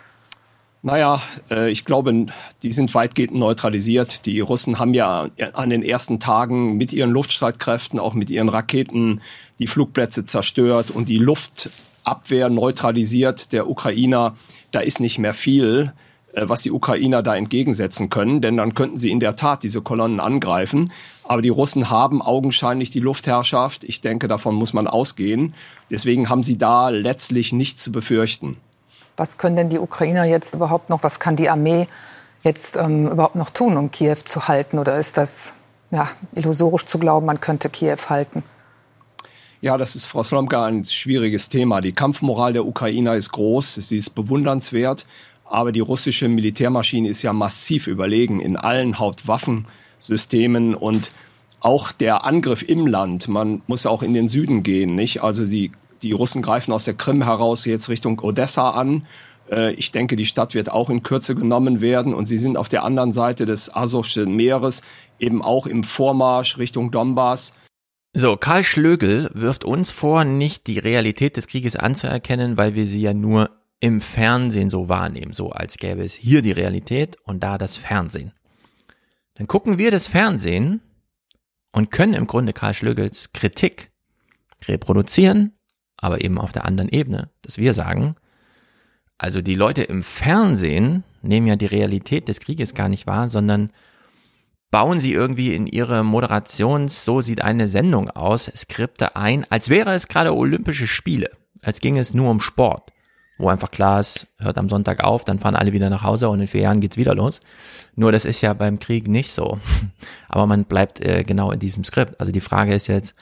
Naja, 0.84 1.22
äh, 1.50 1.70
ich 1.70 1.86
glaube, 1.86 2.28
die 2.62 2.72
sind 2.72 2.94
weitgehend 2.94 3.36
neutralisiert. 3.36 4.26
Die 4.26 4.40
Russen 4.40 4.80
haben 4.80 4.94
ja 4.94 5.28
an 5.54 5.70
den 5.70 5.84
ersten 5.84 6.20
Tagen 6.20 6.78
mit 6.78 6.94
ihren 6.94 7.10
Luftstreitkräften, 7.12 8.00
auch 8.00 8.14
mit 8.14 8.30
ihren 8.30 8.50
Raketen, 8.50 9.22
die 9.60 9.68
Flugplätze 9.68 10.26
zerstört 10.26 10.92
und 10.92 11.10
die 11.10 11.18
Luftabwehr 11.18 12.50
neutralisiert 12.50 13.52
der 13.52 13.70
Ukrainer. 13.70 14.36
Da 14.72 14.80
ist 14.80 15.00
nicht 15.00 15.18
mehr 15.18 15.34
viel, 15.34 15.92
äh, 15.94 16.07
was 16.44 16.62
die 16.62 16.72
Ukrainer 16.72 17.24
da 17.24 17.36
entgegensetzen 17.36 18.10
können, 18.10 18.42
denn 18.42 18.58
dann 18.58 18.74
könnten 18.74 18.98
sie 18.98 19.12
in 19.12 19.20
der 19.20 19.36
Tat 19.36 19.64
diese 19.64 19.82
Kolonnen 19.82 20.20
angreifen. 20.20 20.92
Aber 21.24 21.42
die 21.42 21.50
Russen 21.50 21.90
haben 21.90 22.22
augenscheinlich 22.22 22.90
die 22.92 23.00
Luftherrschaft. 23.00 23.84
Ich 23.84 24.02
denke, 24.02 24.28
davon 24.28 24.56
muss 24.56 24.74
man 24.74 24.88
ausgehen. 24.88 25.54
Deswegen 25.90 26.30
haben 26.30 26.44
sie 26.44 26.58
da 26.58 26.90
letztlich 26.90 27.54
nichts 27.54 27.84
zu 27.84 27.92
befürchten. 27.92 28.58
Was 29.18 29.38
können 29.38 29.56
denn 29.56 29.70
die 29.70 29.80
Ukrainer 29.80 30.26
jetzt 30.26 30.54
überhaupt 30.54 30.90
noch, 30.90 31.04
was 31.04 31.20
kann 31.20 31.36
die 31.36 31.50
Armee 31.50 31.88
jetzt 32.44 32.76
ähm, 32.76 33.08
überhaupt 33.08 33.36
noch 33.36 33.50
tun, 33.50 33.76
um 33.76 33.92
Kiew 33.92 34.18
zu 34.24 34.48
halten? 34.48 34.78
Oder 34.78 35.00
ist 35.00 35.18
das 35.18 35.56
ja, 35.92 36.10
illusorisch 36.36 36.86
zu 36.86 37.00
glauben, 37.00 37.26
man 37.26 37.42
könnte 37.42 37.70
Kiew 37.70 37.98
halten? 38.10 38.44
Ja, 39.60 39.76
das 39.78 39.96
ist, 39.96 40.06
Frau 40.06 40.22
Slomka, 40.22 40.66
ein 40.66 40.84
schwieriges 40.84 41.50
Thema. 41.50 41.82
Die 41.82 41.92
Kampfmoral 41.92 42.54
der 42.54 42.66
Ukrainer 42.66 43.16
ist 43.16 43.32
groß, 43.32 43.76
sie 43.76 43.98
ist 43.98 44.12
bewundernswert, 44.12 45.08
aber 45.50 45.72
die 45.72 45.80
russische 45.80 46.28
Militärmaschine 46.28 47.08
ist 47.08 47.22
ja 47.22 47.34
massiv 47.34 47.88
überlegen 47.88 48.40
in 48.40 48.56
allen 48.58 49.00
Hauptwaffensystemen 49.00 50.76
und 50.76 51.12
auch 51.60 51.92
der 51.92 52.26
Angriff 52.26 52.68
im 52.68 52.88
Land. 52.88 53.28
Man 53.28 53.62
muss 53.68 53.86
auch 53.86 54.04
in 54.04 54.14
den 54.14 54.28
Süden 54.28 54.64
gehen, 54.64 54.96
nicht? 54.96 55.24
Also 55.24 55.46
sie 55.46 55.72
die 56.02 56.12
Russen 56.12 56.42
greifen 56.42 56.72
aus 56.72 56.86
der 56.86 56.94
Krim 56.94 57.24
heraus 57.24 57.66
jetzt 57.66 57.90
Richtung 57.90 58.20
Odessa 58.20 58.72
an. 58.72 59.08
Äh, 59.50 59.74
ich 59.74 59.92
denke, 59.92 60.16
die 60.16 60.26
Stadt 60.26 60.54
wird 60.54 60.72
auch 60.72 60.90
in 60.90 61.04
Kürze 61.04 61.36
genommen 61.36 61.82
werden 61.82 62.14
und 62.14 62.26
sie 62.26 62.38
sind 62.38 62.58
auf 62.58 62.70
der 62.70 62.84
anderen 62.84 63.14
Seite 63.14 63.46
des 63.46 63.74
Asowschen 63.74 64.36
Meeres 64.36 64.82
eben 65.20 65.42
auch 65.42 65.66
im 65.66 65.84
Vormarsch 65.84 66.58
Richtung 66.58 66.92
Donbass. 66.92 67.54
So, 68.14 68.36
Karl 68.36 68.64
Schlögel 68.64 69.30
wirft 69.34 69.64
uns 69.64 69.92
vor, 69.92 70.24
nicht 70.24 70.68
die 70.68 70.80
Realität 70.80 71.38
des 71.38 71.48
Krieges 71.48 71.76
anzuerkennen, 71.76 72.58
weil 72.58 72.74
wir 72.74 72.88
sie 72.88 73.02
ja 73.02 73.14
nur 73.14 73.52
im 73.80 74.02
Fernsehen 74.02 74.70
so 74.70 74.90
wahrnehmen, 74.90 75.34
so 75.34 75.52
als 75.52 75.78
gäbe 75.78 76.04
es 76.04 76.14
hier 76.14 76.42
die 76.42 76.52
Realität 76.52 77.18
und 77.24 77.42
da 77.42 77.58
das 77.58 77.76
Fernsehen. 77.76 78.34
Dann 79.36 79.48
gucken 79.48 79.78
wir 79.78 79.92
das 79.92 80.08
Fernsehen 80.08 80.82
und 81.72 81.92
können 81.92 82.16
im 82.16 82.28
Grunde 82.28 82.54
Karl 82.54 82.74
Schlögels 82.74 83.34
Kritik 83.34 83.92
reproduzieren 84.68 85.58
aber 85.98 86.24
eben 86.24 86.38
auf 86.38 86.52
der 86.52 86.66
anderen 86.66 86.90
Ebene, 86.90 87.30
dass 87.42 87.58
wir 87.58 87.74
sagen, 87.74 88.16
also 89.18 89.42
die 89.42 89.56
Leute 89.56 89.82
im 89.84 90.04
Fernsehen 90.04 91.04
nehmen 91.24 91.48
ja 91.48 91.56
die 91.56 91.66
Realität 91.66 92.30
des 92.30 92.40
Krieges 92.40 92.76
gar 92.76 92.88
nicht 92.88 93.08
wahr, 93.08 93.30
sondern 93.30 93.72
bauen 94.70 95.00
sie 95.00 95.14
irgendwie 95.14 95.56
in 95.56 95.66
ihre 95.66 96.04
Moderations, 96.04 97.04
so 97.04 97.22
sieht 97.22 97.42
eine 97.42 97.68
Sendung 97.68 98.12
aus, 98.12 98.52
Skripte 98.56 99.16
ein, 99.16 99.46
als 99.50 99.70
wäre 99.70 99.94
es 99.94 100.08
gerade 100.08 100.36
Olympische 100.36 100.88
Spiele, 100.88 101.32
als 101.64 101.80
ginge 101.80 102.00
es 102.00 102.14
nur 102.14 102.30
um 102.30 102.42
Sport, 102.42 102.92
wo 103.38 103.50
einfach 103.50 103.72
klar 103.72 104.00
ist, 104.00 104.28
hört 104.40 104.58
am 104.58 104.70
Sonntag 104.70 105.04
auf, 105.04 105.24
dann 105.24 105.40
fahren 105.40 105.56
alle 105.56 105.74
wieder 105.74 105.90
nach 105.90 106.04
Hause 106.04 106.30
und 106.30 106.40
in 106.40 106.48
vier 106.48 106.62
Jahren 106.62 106.82
geht's 106.82 106.98
wieder 106.98 107.14
los. 107.14 107.40
Nur 107.96 108.12
das 108.12 108.26
ist 108.26 108.42
ja 108.42 108.54
beim 108.54 108.80
Krieg 108.80 109.08
nicht 109.08 109.32
so. 109.32 109.60
Aber 110.30 110.48
man 110.48 110.66
bleibt 110.66 111.00
äh, 111.02 111.24
genau 111.24 111.52
in 111.52 111.60
diesem 111.60 111.84
Skript. 111.84 112.20
Also 112.20 112.32
die 112.32 112.42
Frage 112.42 112.74
ist 112.74 112.88
jetzt, 112.88 113.16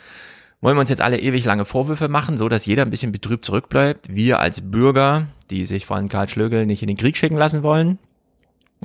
wollen 0.62 0.78
wir 0.78 0.82
uns 0.82 0.90
jetzt 0.90 1.02
alle 1.02 1.20
ewig 1.20 1.46
lange 1.46 1.66
Vorwürfe 1.66 2.08
machen, 2.08 2.38
so 2.38 2.50
dass 2.50 2.66
jeder 2.66 2.84
ein 2.84 2.90
bisschen 2.90 3.12
betrübt 3.12 3.46
zurückbleibt? 3.46 4.14
Wir 4.16 4.40
als 4.40 4.62
Bürger, 4.62 5.28
die 5.50 5.66
sich 5.66 5.86
von 5.86 6.08
Karl 6.08 6.30
Schlögel 6.30 6.66
nicht 6.66 6.82
in 6.82 6.88
den 6.88 6.98
Krieg 6.98 7.18
schicken 7.18 7.38
lassen 7.38 7.62
wollen, 7.62 8.00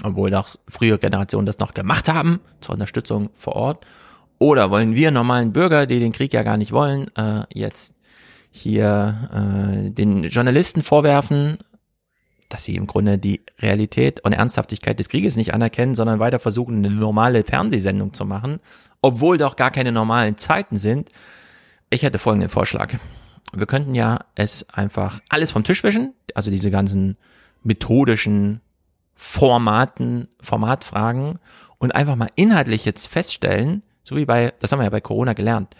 obwohl 0.02 0.30
doch 0.30 0.56
frühere 0.68 0.98
Generationen 0.98 1.46
das 1.46 1.58
noch 1.58 1.74
gemacht 1.74 2.08
haben, 2.08 2.40
zur 2.60 2.74
Unterstützung 2.74 3.30
vor 3.34 3.54
Ort. 3.54 3.86
Oder 4.38 4.70
wollen 4.70 4.94
wir 4.94 5.10
normalen 5.10 5.52
Bürger, 5.52 5.86
die 5.86 6.00
den 6.00 6.12
Krieg 6.12 6.32
ja 6.32 6.42
gar 6.42 6.56
nicht 6.56 6.72
wollen, 6.72 7.14
äh, 7.16 7.44
jetzt 7.52 7.94
hier 8.50 9.28
äh, 9.32 9.90
den 9.90 10.24
Journalisten 10.24 10.82
vorwerfen, 10.82 11.58
dass 12.48 12.64
sie 12.64 12.74
im 12.74 12.86
Grunde 12.86 13.16
die 13.16 13.42
Realität 13.60 14.20
und 14.20 14.32
Ernsthaftigkeit 14.32 14.98
des 14.98 15.08
Krieges 15.08 15.36
nicht 15.36 15.54
anerkennen, 15.54 15.94
sondern 15.94 16.18
weiter 16.18 16.40
versuchen, 16.40 16.78
eine 16.78 16.90
normale 16.90 17.44
Fernsehsendung 17.44 18.12
zu 18.12 18.24
machen, 18.24 18.60
obwohl 19.00 19.38
doch 19.38 19.56
gar 19.56 19.70
keine 19.70 19.92
normalen 19.92 20.36
Zeiten 20.36 20.78
sind, 20.78 21.10
ich 21.90 22.02
hätte 22.02 22.18
folgenden 22.18 22.50
Vorschlag. 22.50 22.94
Wir 23.52 23.66
könnten 23.66 23.94
ja 23.94 24.20
es 24.34 24.68
einfach 24.68 25.20
alles 25.28 25.52
vom 25.52 25.64
Tisch 25.64 25.82
wischen, 25.82 26.14
also 26.34 26.50
diese 26.50 26.70
ganzen 26.70 27.16
methodischen 27.62 28.60
Formaten, 29.14 30.28
Formatfragen 30.40 31.38
und 31.78 31.94
einfach 31.94 32.16
mal 32.16 32.30
inhaltlich 32.36 32.84
jetzt 32.84 33.06
feststellen, 33.06 33.82
so 34.02 34.16
wie 34.16 34.24
bei, 34.24 34.52
das 34.60 34.72
haben 34.72 34.80
wir 34.80 34.84
ja 34.84 34.90
bei 34.90 35.00
Corona 35.00 35.34
gelernt. 35.34 35.74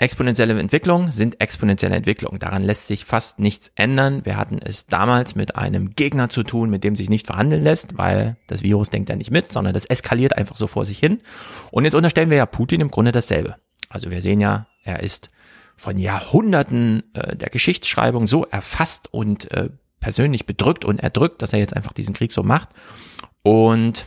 Exponentielle 0.00 0.58
Entwicklung 0.60 1.10
sind 1.10 1.40
exponentielle 1.40 1.96
Entwicklung. 1.96 2.38
Daran 2.38 2.62
lässt 2.62 2.86
sich 2.86 3.04
fast 3.04 3.40
nichts 3.40 3.72
ändern. 3.74 4.24
Wir 4.24 4.36
hatten 4.36 4.60
es 4.64 4.86
damals 4.86 5.34
mit 5.34 5.56
einem 5.56 5.96
Gegner 5.96 6.28
zu 6.28 6.44
tun, 6.44 6.70
mit 6.70 6.84
dem 6.84 6.94
sich 6.94 7.10
nicht 7.10 7.26
verhandeln 7.26 7.64
lässt, 7.64 7.98
weil 7.98 8.36
das 8.46 8.62
Virus 8.62 8.90
denkt 8.90 9.08
ja 9.08 9.16
nicht 9.16 9.32
mit, 9.32 9.50
sondern 9.50 9.74
das 9.74 9.86
eskaliert 9.86 10.36
einfach 10.36 10.54
so 10.54 10.68
vor 10.68 10.84
sich 10.84 11.00
hin. 11.00 11.20
Und 11.72 11.84
jetzt 11.84 11.94
unterstellen 11.94 12.30
wir 12.30 12.36
ja 12.36 12.46
Putin 12.46 12.80
im 12.80 12.92
Grunde 12.92 13.10
dasselbe. 13.10 13.56
Also 13.88 14.08
wir 14.12 14.22
sehen 14.22 14.38
ja, 14.38 14.68
er 14.84 15.02
ist 15.02 15.30
von 15.76 15.98
Jahrhunderten 15.98 17.02
äh, 17.14 17.34
der 17.34 17.48
Geschichtsschreibung 17.48 18.28
so 18.28 18.44
erfasst 18.44 19.12
und 19.12 19.50
äh, 19.50 19.68
persönlich 19.98 20.46
bedrückt 20.46 20.84
und 20.84 21.00
erdrückt, 21.00 21.42
dass 21.42 21.52
er 21.52 21.58
jetzt 21.58 21.74
einfach 21.74 21.92
diesen 21.92 22.14
Krieg 22.14 22.30
so 22.30 22.44
macht. 22.44 22.68
Und 23.42 24.06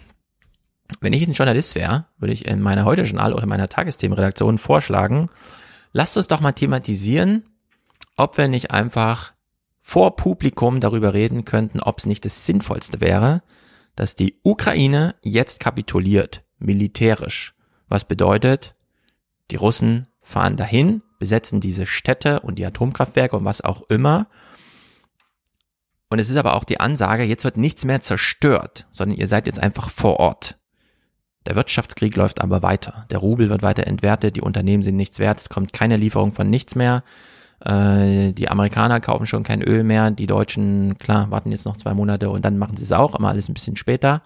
wenn 1.02 1.12
ich 1.12 1.28
ein 1.28 1.34
Journalist 1.34 1.76
wäre, 1.76 2.06
würde 2.18 2.34
ich 2.34 2.46
in 2.46 2.62
meiner 2.62 2.86
Heute-Journal 2.86 3.34
oder 3.34 3.46
meiner 3.46 3.68
Tagesthemenredaktion 3.68 4.58
vorschlagen, 4.58 5.30
lasst 5.92 6.18
uns 6.18 6.28
doch 6.28 6.42
mal 6.42 6.52
thematisieren, 6.52 7.44
ob 8.18 8.38
wir 8.38 8.48
nicht 8.48 8.72
einfach 8.72 9.34
vor 9.82 10.16
Publikum 10.16 10.80
darüber 10.80 11.14
reden 11.14 11.44
könnten, 11.46 11.80
ob 11.80 11.98
es 11.98 12.06
nicht 12.06 12.24
das 12.24 12.46
Sinnvollste 12.46 13.02
wäre, 13.02 13.42
dass 13.96 14.16
die 14.16 14.40
Ukraine 14.44 15.16
jetzt 15.22 15.60
kapituliert, 15.60 16.44
militärisch. 16.60 17.54
Was 17.88 18.06
bedeutet, 18.06 18.76
die 19.50 19.58
Russen 19.58 20.08
fahren 20.22 20.56
dahin, 20.56 21.02
besetzen 21.20 21.60
diese 21.60 21.86
Städte 21.86 22.40
und 22.40 22.56
die 22.56 22.66
Atomkraftwerke 22.66 23.36
und 23.36 23.46
was 23.46 23.62
auch 23.62 23.82
immer. 23.90 24.28
Und 26.10 26.20
es 26.20 26.30
ist 26.30 26.38
aber 26.38 26.56
auch 26.56 26.64
die 26.64 26.80
Ansage, 26.80 27.24
jetzt 27.24 27.44
wird 27.44 27.58
nichts 27.58 27.84
mehr 27.86 28.02
zerstört, 28.02 28.88
sondern 28.92 29.18
ihr 29.18 29.28
seid 29.28 29.46
jetzt 29.46 29.60
einfach 29.60 29.90
vor 29.90 30.20
Ort. 30.20 30.58
Der 31.46 31.56
Wirtschaftskrieg 31.56 32.16
läuft 32.16 32.42
aber 32.42 32.62
weiter. 32.62 33.06
Der 33.10 33.18
Rubel 33.18 33.50
wird 33.50 33.64
weiter 33.64 33.88
entwertet, 33.88 34.36
die 34.36 34.42
Unternehmen 34.42 34.84
sind 34.84 34.96
nichts 34.96 35.20
wert, 35.20 35.40
es 35.40 35.50
kommt 35.50 35.74
keine 35.74 35.98
Lieferung 35.98 36.34
von 36.34 36.50
nichts 36.50 36.76
mehr. 36.76 37.04
Äh, 37.60 38.34
die 38.34 38.50
Amerikaner 38.50 39.00
kaufen 39.00 39.28
schon 39.28 39.44
kein 39.44 39.62
Öl 39.62 39.84
mehr, 39.84 40.12
die 40.12 40.28
Deutschen, 40.28 40.98
klar, 40.98 41.32
warten 41.32 41.52
jetzt 41.52 41.66
noch 41.66 41.78
zwei 41.78 41.94
Monate 41.94 42.30
und 42.30 42.46
dann 42.46 42.58
machen 42.58 42.78
sie 42.78 42.84
es 42.84 42.92
auch, 42.92 43.16
immer 43.16 43.30
alles 43.30 43.50
ein 43.50 43.54
bisschen 43.54 43.76
später. 43.76 44.22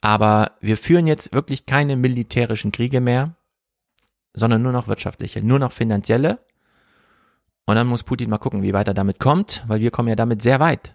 Aber 0.00 0.52
wir 0.60 0.78
führen 0.78 1.06
jetzt 1.06 1.32
wirklich 1.32 1.66
keine 1.66 1.96
militärischen 1.96 2.72
Kriege 2.72 3.00
mehr, 3.00 3.34
sondern 4.32 4.62
nur 4.62 4.72
noch 4.72 4.88
wirtschaftliche, 4.88 5.42
nur 5.42 5.58
noch 5.58 5.72
finanzielle. 5.72 6.38
Und 7.66 7.76
dann 7.76 7.86
muss 7.86 8.02
Putin 8.02 8.30
mal 8.30 8.38
gucken, 8.38 8.62
wie 8.62 8.72
weit 8.72 8.88
er 8.88 8.94
damit 8.94 9.18
kommt, 9.18 9.62
weil 9.66 9.80
wir 9.80 9.90
kommen 9.90 10.08
ja 10.08 10.16
damit 10.16 10.40
sehr 10.40 10.58
weit. 10.58 10.94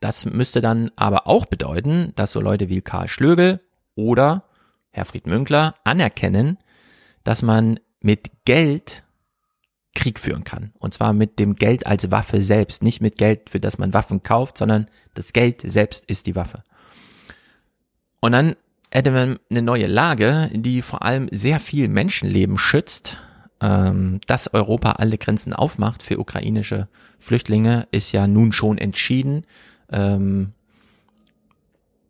Das 0.00 0.24
müsste 0.24 0.60
dann 0.60 0.90
aber 0.96 1.26
auch 1.26 1.46
bedeuten, 1.46 2.12
dass 2.16 2.32
so 2.32 2.40
Leute 2.40 2.68
wie 2.68 2.80
Karl 2.80 3.08
Schlögel 3.08 3.60
oder 3.96 4.42
Herfried 4.90 5.26
Münkler 5.26 5.74
anerkennen, 5.82 6.58
dass 7.24 7.42
man 7.42 7.80
mit 8.00 8.30
Geld 8.44 9.02
Krieg 9.94 10.20
führen 10.20 10.44
kann. 10.44 10.72
Und 10.78 10.94
zwar 10.94 11.12
mit 11.12 11.38
dem 11.40 11.56
Geld 11.56 11.86
als 11.86 12.12
Waffe 12.12 12.40
selbst, 12.42 12.82
nicht 12.82 13.00
mit 13.00 13.18
Geld, 13.18 13.50
für 13.50 13.58
das 13.58 13.78
man 13.78 13.94
Waffen 13.94 14.22
kauft, 14.22 14.58
sondern 14.58 14.86
das 15.14 15.32
Geld 15.32 15.62
selbst 15.64 16.04
ist 16.04 16.26
die 16.26 16.36
Waffe. 16.36 16.62
Und 18.20 18.32
dann 18.32 18.54
hätte 18.90 19.10
man 19.10 19.38
eine 19.50 19.62
neue 19.62 19.86
Lage, 19.86 20.50
die 20.52 20.82
vor 20.82 21.02
allem 21.02 21.28
sehr 21.32 21.58
viel 21.58 21.88
Menschenleben 21.88 22.58
schützt. 22.58 23.18
Ähm, 23.58 24.20
dass 24.26 24.52
Europa 24.52 24.92
alle 24.92 25.16
Grenzen 25.16 25.54
aufmacht 25.54 26.02
für 26.02 26.18
ukrainische 26.18 26.88
Flüchtlinge, 27.18 27.88
ist 27.90 28.12
ja 28.12 28.26
nun 28.26 28.52
schon 28.52 28.76
entschieden. 28.76 29.46
Ähm, 29.90 30.52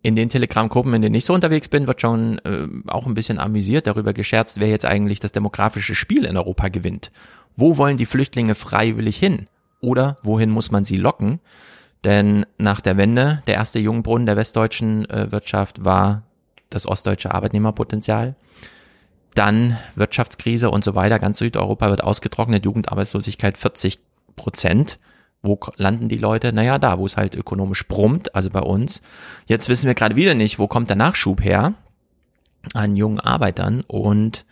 in 0.07 0.15
den 0.15 0.29
Telegram-Gruppen, 0.29 0.95
in 0.95 1.03
denen 1.03 1.17
ich 1.17 1.25
so 1.25 1.35
unterwegs 1.35 1.67
bin, 1.67 1.89
wird 1.89 2.01
schon 2.01 2.39
äh, 2.45 2.69
auch 2.87 3.07
ein 3.07 3.15
bisschen 3.15 3.41
amüsiert 3.41 3.89
darüber 3.89 4.13
gescherzt, 4.13 4.61
wer 4.61 4.69
jetzt 4.69 4.85
eigentlich 4.85 5.19
das 5.19 5.33
demografische 5.33 5.97
Spiel 5.97 6.27
in 6.27 6.37
Europa 6.37 6.69
gewinnt. 6.69 7.11
Wo 7.57 7.77
wollen 7.77 7.97
die 7.97 8.07
Flüchtlinge 8.07 8.55
freiwillig 8.55 9.17
hin? 9.17 9.47
Oder 9.81 10.15
wohin 10.23 10.51
muss 10.51 10.71
man 10.71 10.85
sie 10.85 10.97
locken? 10.97 11.41
Denn 12.05 12.47
nach 12.57 12.81
der 12.81 12.97
Wende, 12.97 13.43
der 13.49 13.55
erste 13.57 13.81
Jungbrunnen 13.81 14.27
der 14.27 14.37
westdeutschen 14.37 15.11
äh, 15.11 15.33
Wirtschaft 15.33 15.85
war 15.85 16.23
das 16.71 16.87
ostdeutsche 16.87 17.35
Arbeitnehmerpotenzial. 17.35 18.37
Dann 19.35 19.77
Wirtschaftskrise 19.97 20.71
und 20.71 20.85
so 20.85 20.95
weiter. 20.95 21.19
Ganz 21.19 21.39
Südeuropa 21.39 21.91
wird 21.91 22.05
ausgetrocknet, 22.05 22.65
Jugendarbeitslosigkeit 22.65 23.59
40 23.59 23.99
Prozent. 24.37 25.01
Wo 25.47 25.59
landen 25.77 26.09
die 26.09 26.19
Leute? 26.19 26.53
Naja, 26.53 26.79
da, 26.79 26.99
wo 26.99 27.07
es 27.07 27.17
halt 27.17 27.35
ökonomisch 27.35 27.87
brummt, 27.87 28.35
also 28.35 28.51
bei 28.51 28.61
uns. 28.61 29.01
Jetzt 29.47 29.69
wissen 29.69 29.87
wir 29.87 29.95
gerade 29.95 30.17
wieder 30.17 30.35
nicht, 30.35 30.59
wo 30.59 30.67
kommt 30.67 30.91
der 30.91 30.97
Nachschub 30.97 31.43
her 31.43 31.75
an 32.75 32.97
jungen 32.97 33.21
Arbeitern 33.21 33.83
und 33.87 34.45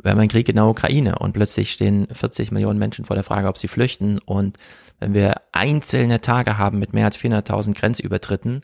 wir 0.00 0.12
haben 0.12 0.20
einen 0.20 0.28
Krieg 0.28 0.48
in 0.48 0.56
der 0.56 0.66
Ukraine 0.66 1.18
und 1.18 1.32
plötzlich 1.32 1.72
stehen 1.72 2.06
40 2.10 2.50
Millionen 2.52 2.78
Menschen 2.78 3.04
vor 3.04 3.16
der 3.16 3.24
Frage, 3.24 3.48
ob 3.48 3.58
sie 3.58 3.68
flüchten 3.68 4.18
und 4.24 4.58
wenn 5.00 5.14
wir 5.14 5.42
einzelne 5.52 6.20
Tage 6.20 6.58
haben 6.58 6.78
mit 6.78 6.92
mehr 6.92 7.04
als 7.04 7.18
400.000 7.18 7.74
Grenzübertritten, 7.78 8.62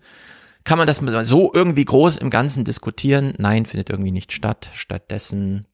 kann 0.65 0.79
man 0.79 0.87
das 0.87 1.03
so 1.29 1.53
irgendwie 1.53 1.85
groß 1.85 2.17
im 2.17 2.31
Ganzen 2.31 2.65
diskutieren? 2.65 3.35
Nein, 3.37 3.67
findet 3.67 3.91
irgendwie 3.91 4.11
nicht 4.11 4.33
statt. 4.33 4.71
Stattdessen 4.73 5.67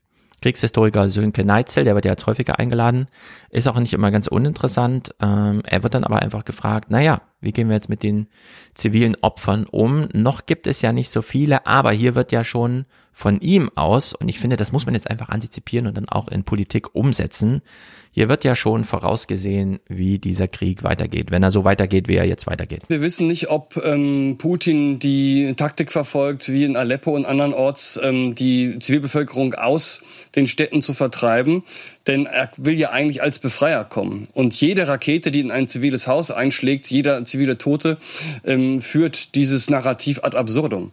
Kriegshistoriker 0.42 1.08
Sönke 1.08 1.44
Neitzel, 1.44 1.84
der 1.84 1.94
wird 1.94 2.04
ja 2.04 2.12
jetzt 2.12 2.26
häufiger 2.26 2.58
eingeladen, 2.58 3.06
ist 3.50 3.68
auch 3.68 3.78
nicht 3.78 3.92
immer 3.92 4.10
ganz 4.10 4.26
uninteressant. 4.26 5.14
Ähm, 5.20 5.62
er 5.64 5.82
wird 5.82 5.94
dann 5.94 6.04
aber 6.04 6.22
einfach 6.22 6.44
gefragt, 6.44 6.90
naja, 6.90 7.22
wie 7.40 7.52
gehen 7.52 7.68
wir 7.68 7.76
jetzt 7.76 7.88
mit 7.88 8.02
den 8.02 8.28
zivilen 8.74 9.16
Opfern 9.20 9.66
um? 9.70 10.08
Noch 10.12 10.46
gibt 10.46 10.66
es 10.66 10.82
ja 10.82 10.92
nicht 10.92 11.10
so 11.10 11.22
viele, 11.22 11.66
aber 11.66 11.92
hier 11.92 12.14
wird 12.14 12.32
ja 12.32 12.44
schon 12.44 12.86
von 13.12 13.40
ihm 13.40 13.70
aus, 13.74 14.14
und 14.14 14.28
ich 14.28 14.38
finde, 14.38 14.56
das 14.56 14.72
muss 14.72 14.86
man 14.86 14.94
jetzt 14.94 15.10
einfach 15.10 15.28
antizipieren 15.28 15.86
und 15.86 15.96
dann 15.96 16.08
auch 16.08 16.28
in 16.28 16.44
Politik 16.44 16.94
umsetzen, 16.94 17.60
hier 18.12 18.28
wird 18.28 18.44
ja 18.44 18.54
schon 18.54 18.84
vorausgesehen, 18.84 19.78
wie 19.88 20.18
dieser 20.18 20.48
Krieg 20.48 20.82
weitergeht, 20.82 21.30
wenn 21.30 21.42
er 21.42 21.50
so 21.50 21.64
weitergeht, 21.64 22.08
wie 22.08 22.16
er 22.16 22.24
jetzt 22.24 22.46
weitergeht. 22.46 22.82
Wir 22.88 23.02
wissen 23.02 23.26
nicht, 23.26 23.50
ob 23.50 23.80
ähm, 23.84 24.36
Putin 24.38 24.98
die 24.98 25.54
Taktik 25.56 25.92
verfolgt, 25.92 26.48
wie 26.48 26.64
in 26.64 26.76
Aleppo 26.76 27.14
und 27.14 27.24
andernorts 27.24 28.00
ähm, 28.02 28.34
die 28.34 28.78
Zivilbevölkerung 28.78 29.54
aus 29.54 30.02
den 30.34 30.46
Städten 30.46 30.82
zu 30.82 30.92
vertreiben. 30.92 31.62
Denn 32.10 32.26
er 32.26 32.50
will 32.56 32.76
ja 32.76 32.90
eigentlich 32.90 33.22
als 33.22 33.38
Befreier 33.38 33.84
kommen. 33.84 34.24
Und 34.34 34.60
jede 34.60 34.88
Rakete, 34.88 35.30
die 35.30 35.38
in 35.38 35.52
ein 35.52 35.68
ziviles 35.68 36.08
Haus 36.08 36.32
einschlägt, 36.32 36.88
jeder 36.90 37.24
zivile 37.24 37.56
Tote, 37.56 37.98
ähm, 38.44 38.82
führt 38.82 39.36
dieses 39.36 39.70
Narrativ 39.70 40.24
ad 40.24 40.36
absurdum. 40.36 40.90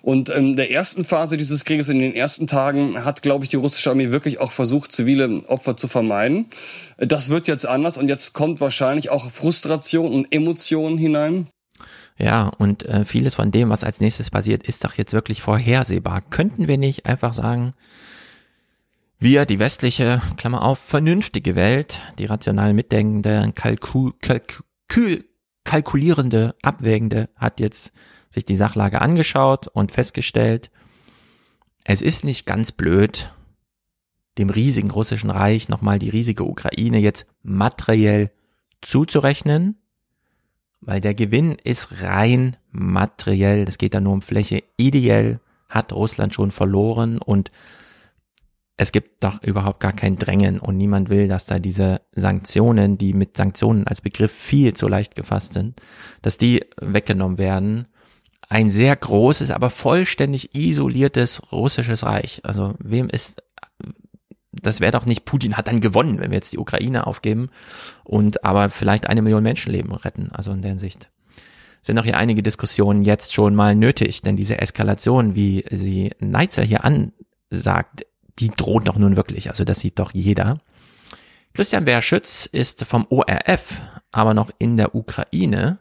Und 0.00 0.28
in 0.28 0.50
ähm, 0.50 0.56
der 0.56 0.70
ersten 0.70 1.02
Phase 1.02 1.36
dieses 1.36 1.64
Krieges, 1.64 1.88
in 1.88 1.98
den 1.98 2.14
ersten 2.14 2.46
Tagen, 2.46 3.04
hat, 3.04 3.22
glaube 3.22 3.44
ich, 3.44 3.50
die 3.50 3.56
russische 3.56 3.90
Armee 3.90 4.12
wirklich 4.12 4.38
auch 4.38 4.52
versucht, 4.52 4.92
zivile 4.92 5.42
Opfer 5.48 5.76
zu 5.76 5.88
vermeiden. 5.88 6.46
Das 6.98 7.30
wird 7.30 7.48
jetzt 7.48 7.66
anders 7.66 7.98
und 7.98 8.06
jetzt 8.06 8.32
kommt 8.32 8.60
wahrscheinlich 8.60 9.10
auch 9.10 9.28
Frustration 9.28 10.12
und 10.12 10.32
Emotionen 10.32 10.98
hinein. 10.98 11.48
Ja, 12.16 12.52
und 12.58 12.84
äh, 12.84 13.04
vieles 13.04 13.34
von 13.34 13.50
dem, 13.50 13.70
was 13.70 13.82
als 13.82 13.98
nächstes 13.98 14.30
passiert, 14.30 14.62
ist 14.62 14.84
doch 14.84 14.94
jetzt 14.94 15.14
wirklich 15.14 15.42
vorhersehbar. 15.42 16.20
Könnten 16.30 16.68
wir 16.68 16.78
nicht 16.78 17.06
einfach 17.06 17.34
sagen, 17.34 17.74
wir, 19.20 19.44
die 19.44 19.58
westliche, 19.58 20.22
Klammer 20.38 20.62
auf, 20.62 20.78
vernünftige 20.78 21.54
Welt, 21.54 22.02
die 22.18 22.24
rational 22.24 22.72
mitdenkende, 22.72 23.52
kalkul, 23.54 24.14
kalkul, 24.20 25.24
kalkulierende, 25.64 26.54
abwägende, 26.62 27.28
hat 27.36 27.60
jetzt 27.60 27.92
sich 28.30 28.46
die 28.46 28.56
Sachlage 28.56 29.00
angeschaut 29.02 29.68
und 29.68 29.92
festgestellt, 29.92 30.70
es 31.84 32.00
ist 32.00 32.24
nicht 32.24 32.46
ganz 32.46 32.72
blöd, 32.72 33.30
dem 34.38 34.48
riesigen 34.48 34.90
russischen 34.90 35.30
Reich 35.30 35.68
nochmal 35.68 35.98
die 35.98 36.08
riesige 36.08 36.44
Ukraine 36.44 36.98
jetzt 36.98 37.26
materiell 37.42 38.30
zuzurechnen, 38.80 39.76
weil 40.80 41.02
der 41.02 41.14
Gewinn 41.14 41.56
ist 41.62 42.00
rein 42.00 42.56
materiell, 42.70 43.66
das 43.66 43.76
geht 43.76 43.92
da 43.92 44.00
nur 44.00 44.14
um 44.14 44.22
Fläche. 44.22 44.62
Ideell 44.78 45.40
hat 45.68 45.92
Russland 45.92 46.34
schon 46.34 46.52
verloren 46.52 47.18
und 47.18 47.50
es 48.80 48.92
gibt 48.92 49.22
doch 49.22 49.42
überhaupt 49.42 49.80
gar 49.80 49.92
kein 49.92 50.16
Drängen 50.16 50.58
und 50.58 50.78
niemand 50.78 51.10
will, 51.10 51.28
dass 51.28 51.44
da 51.44 51.58
diese 51.58 52.00
Sanktionen, 52.12 52.96
die 52.96 53.12
mit 53.12 53.36
Sanktionen 53.36 53.86
als 53.86 54.00
Begriff 54.00 54.32
viel 54.32 54.72
zu 54.72 54.88
leicht 54.88 55.14
gefasst 55.16 55.52
sind, 55.52 55.78
dass 56.22 56.38
die 56.38 56.64
weggenommen 56.80 57.36
werden. 57.36 57.88
Ein 58.48 58.70
sehr 58.70 58.96
großes, 58.96 59.50
aber 59.50 59.68
vollständig 59.68 60.54
isoliertes 60.54 61.42
russisches 61.52 62.04
Reich. 62.04 62.40
Also 62.42 62.72
wem 62.78 63.10
ist, 63.10 63.42
das 64.50 64.80
wäre 64.80 64.92
doch 64.92 65.04
nicht, 65.04 65.26
Putin 65.26 65.58
hat 65.58 65.68
dann 65.68 65.80
gewonnen, 65.80 66.18
wenn 66.18 66.30
wir 66.30 66.38
jetzt 66.38 66.54
die 66.54 66.58
Ukraine 66.58 67.06
aufgeben 67.06 67.50
und 68.02 68.46
aber 68.46 68.70
vielleicht 68.70 69.06
eine 69.06 69.20
Million 69.20 69.42
Menschenleben 69.42 69.92
retten. 69.92 70.30
Also 70.32 70.52
in 70.52 70.62
der 70.62 70.70
Hinsicht 70.70 71.10
sind 71.82 71.98
auch 71.98 72.04
hier 72.04 72.16
einige 72.16 72.42
Diskussionen 72.42 73.02
jetzt 73.02 73.34
schon 73.34 73.54
mal 73.54 73.76
nötig, 73.76 74.22
denn 74.22 74.36
diese 74.36 74.58
Eskalation, 74.58 75.34
wie 75.34 75.66
sie 75.70 76.12
Neitzer 76.18 76.62
hier 76.62 76.82
ansagt, 76.82 78.06
die 78.40 78.50
droht 78.50 78.88
doch 78.88 78.96
nun 78.96 79.16
wirklich. 79.16 79.48
Also 79.50 79.64
das 79.64 79.80
sieht 79.80 79.98
doch 79.98 80.12
jeder. 80.12 80.58
Christian 81.52 81.84
Berschütz 81.84 82.46
ist 82.46 82.84
vom 82.84 83.06
ORF, 83.10 83.82
aber 84.12 84.34
noch 84.34 84.50
in 84.58 84.76
der 84.76 84.94
Ukraine 84.94 85.78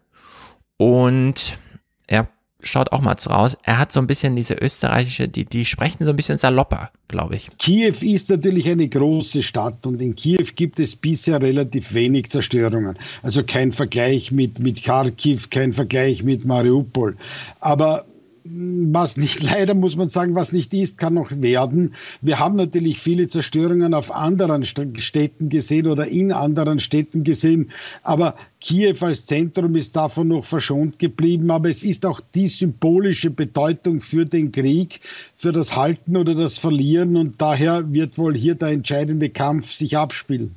und 0.78 1.60
er 2.08 2.28
schaut 2.62 2.92
auch 2.92 3.02
mal 3.02 3.16
raus. 3.28 3.58
Er 3.64 3.78
hat 3.78 3.92
so 3.92 4.00
ein 4.00 4.08
bisschen 4.08 4.36
diese 4.36 4.56
österreichische, 4.56 5.28
die, 5.30 5.46
die 5.46 5.66
sprechen 5.66 6.04
so 6.04 6.10
ein 6.10 6.16
bisschen 6.16 6.38
salopper, 6.38 6.92
glaube 7.08 7.36
ich. 7.36 7.50
Kiew 7.58 7.96
ist 8.02 8.30
natürlich 8.30 8.70
eine 8.70 8.90
große 8.90 9.44
Stadt 9.44 9.86
und 9.86 10.02
in 10.02 10.16
Kiew 10.16 10.46
gibt 10.56 10.80
es 10.80 10.96
bisher 10.96 11.42
relativ 11.42 11.94
wenig 11.94 12.30
Zerstörungen. 12.30 12.98
Also 13.22 13.44
kein 13.44 13.72
Vergleich 13.72 14.32
mit, 14.32 14.60
mit 14.60 14.84
Kharkiv, 14.84 15.50
kein 15.50 15.72
Vergleich 15.72 16.24
mit 16.24 16.46
Mariupol. 16.46 17.16
Aber 17.60 18.06
was 18.52 19.18
nicht, 19.18 19.44
leider 19.52 19.76
muss 19.76 19.96
man 19.96 20.10
sagen, 20.10 20.36
was 20.36 20.52
nicht 20.52 20.74
ist, 20.74 20.98
kann 20.98 21.14
noch 21.14 21.32
werden. 21.32 21.94
Wir 22.22 22.40
haben 22.40 22.56
natürlich 22.56 23.00
viele 23.00 23.28
Zerstörungen 23.28 23.94
auf 23.94 24.14
anderen 24.14 24.64
Städten 24.64 25.50
gesehen 25.50 25.88
oder 25.88 26.08
in 26.08 26.32
anderen 26.32 26.80
Städten 26.80 27.24
gesehen, 27.24 27.70
aber 28.04 28.36
Kiew 28.62 28.98
als 29.02 29.26
Zentrum 29.26 29.76
ist 29.76 29.96
davon 29.96 30.30
noch 30.30 30.46
verschont 30.46 31.00
geblieben, 31.00 31.52
aber 31.52 31.70
es 31.70 31.84
ist 31.84 32.06
auch 32.06 32.20
die 32.20 32.48
symbolische 32.48 33.30
Bedeutung 33.30 34.02
für 34.02 34.26
den 34.26 34.52
Krieg, 34.52 35.00
für 35.36 35.52
das 35.52 35.76
Halten 35.76 36.18
oder 36.18 36.36
das 36.36 36.58
Verlieren 36.58 37.16
und 37.16 37.42
daher 37.42 37.92
wird 37.94 38.18
wohl 38.18 38.36
hier 38.36 38.56
der 38.56 38.70
entscheidende 38.70 39.30
Kampf 39.30 39.72
sich 39.72 39.98
abspielen. 39.98 40.56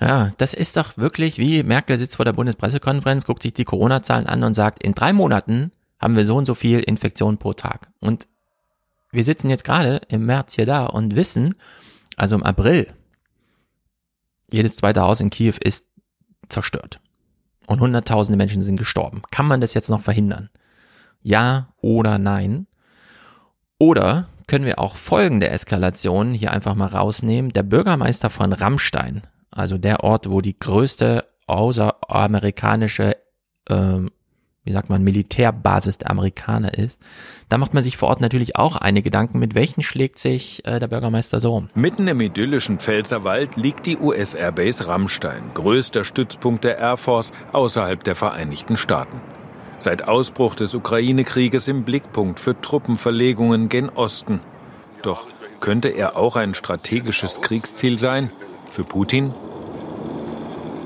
Ja, 0.00 0.32
das 0.38 0.52
ist 0.52 0.76
doch 0.76 0.98
wirklich 0.98 1.38
wie 1.38 1.62
Merkel 1.62 1.96
sitzt 1.96 2.16
vor 2.16 2.24
der 2.24 2.32
Bundespressekonferenz, 2.32 3.24
guckt 3.24 3.42
sich 3.42 3.54
die 3.54 3.64
Corona-Zahlen 3.64 4.26
an 4.26 4.42
und 4.42 4.54
sagt, 4.54 4.82
in 4.82 4.94
drei 4.94 5.12
Monaten 5.12 5.70
haben 6.02 6.16
wir 6.16 6.26
so 6.26 6.36
und 6.36 6.46
so 6.46 6.54
viel 6.54 6.80
Infektionen 6.80 7.38
pro 7.38 7.52
Tag. 7.52 7.90
Und 8.00 8.28
wir 9.12 9.24
sitzen 9.24 9.48
jetzt 9.48 9.64
gerade 9.64 10.00
im 10.08 10.26
März 10.26 10.54
hier 10.54 10.66
da 10.66 10.86
und 10.86 11.14
wissen, 11.14 11.54
also 12.16 12.36
im 12.36 12.42
April, 12.42 12.88
jedes 14.50 14.76
zweite 14.76 15.02
Haus 15.02 15.20
in 15.20 15.30
Kiew 15.30 15.54
ist 15.62 15.86
zerstört. 16.48 17.00
Und 17.66 17.80
hunderttausende 17.80 18.36
Menschen 18.36 18.62
sind 18.62 18.76
gestorben. 18.76 19.22
Kann 19.30 19.46
man 19.46 19.60
das 19.60 19.74
jetzt 19.74 19.88
noch 19.88 20.02
verhindern? 20.02 20.50
Ja 21.22 21.68
oder 21.80 22.18
nein? 22.18 22.66
Oder 23.78 24.28
können 24.46 24.64
wir 24.64 24.78
auch 24.78 24.96
folgende 24.96 25.48
Eskalation 25.48 26.34
hier 26.34 26.50
einfach 26.50 26.74
mal 26.74 26.88
rausnehmen? 26.88 27.52
Der 27.52 27.62
Bürgermeister 27.62 28.28
von 28.28 28.52
Rammstein, 28.52 29.22
also 29.50 29.78
der 29.78 30.02
Ort, 30.04 30.28
wo 30.28 30.40
die 30.40 30.58
größte 30.58 31.24
außeramerikanische 31.46 33.16
ähm, 33.68 34.10
wie 34.64 34.72
sagt 34.72 34.90
man, 34.90 35.02
Militärbasis 35.02 35.98
der 35.98 36.10
Amerikaner 36.10 36.74
ist, 36.74 37.00
da 37.48 37.58
macht 37.58 37.74
man 37.74 37.82
sich 37.82 37.96
vor 37.96 38.08
Ort 38.08 38.20
natürlich 38.20 38.54
auch 38.56 38.76
eine 38.76 39.02
Gedanken, 39.02 39.38
mit 39.38 39.54
welchen 39.54 39.82
schlägt 39.82 40.18
sich 40.18 40.64
äh, 40.64 40.78
der 40.78 40.86
Bürgermeister 40.86 41.40
so 41.40 41.54
um. 41.54 41.68
Mitten 41.74 42.06
im 42.06 42.20
idyllischen 42.20 42.78
Pfälzerwald 42.78 43.56
liegt 43.56 43.86
die 43.86 43.98
US 43.98 44.34
Airbase 44.34 44.86
Rammstein, 44.86 45.50
größter 45.54 46.04
Stützpunkt 46.04 46.64
der 46.64 46.78
Air 46.78 46.96
Force 46.96 47.32
außerhalb 47.52 48.04
der 48.04 48.14
Vereinigten 48.14 48.76
Staaten. 48.76 49.20
Seit 49.78 50.06
Ausbruch 50.06 50.54
des 50.54 50.76
Ukraine-Krieges 50.76 51.66
im 51.66 51.82
Blickpunkt 51.82 52.38
für 52.38 52.60
Truppenverlegungen 52.60 53.68
gen 53.68 53.88
Osten. 53.88 54.40
Doch 55.02 55.26
könnte 55.58 55.88
er 55.88 56.16
auch 56.16 56.36
ein 56.36 56.54
strategisches 56.54 57.40
Kriegsziel 57.40 57.98
sein? 57.98 58.30
Für 58.70 58.84
Putin? 58.84 59.34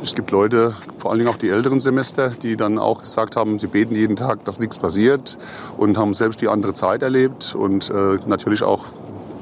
Es 0.06 0.14
gibt 0.14 0.30
Leute, 0.30 0.72
vor 0.98 1.10
allen 1.10 1.18
Dingen 1.18 1.32
auch 1.32 1.36
die 1.36 1.48
älteren 1.48 1.80
Semester, 1.80 2.30
die 2.30 2.56
dann 2.56 2.78
auch 2.78 3.00
gesagt 3.00 3.34
haben, 3.34 3.58
sie 3.58 3.66
beten 3.66 3.96
jeden 3.96 4.14
Tag, 4.14 4.44
dass 4.44 4.60
nichts 4.60 4.78
passiert 4.78 5.36
und 5.78 5.98
haben 5.98 6.14
selbst 6.14 6.40
die 6.40 6.46
andere 6.46 6.74
Zeit 6.74 7.02
erlebt 7.02 7.56
und 7.58 7.90
äh, 7.90 8.18
natürlich 8.24 8.62
auch 8.62 8.84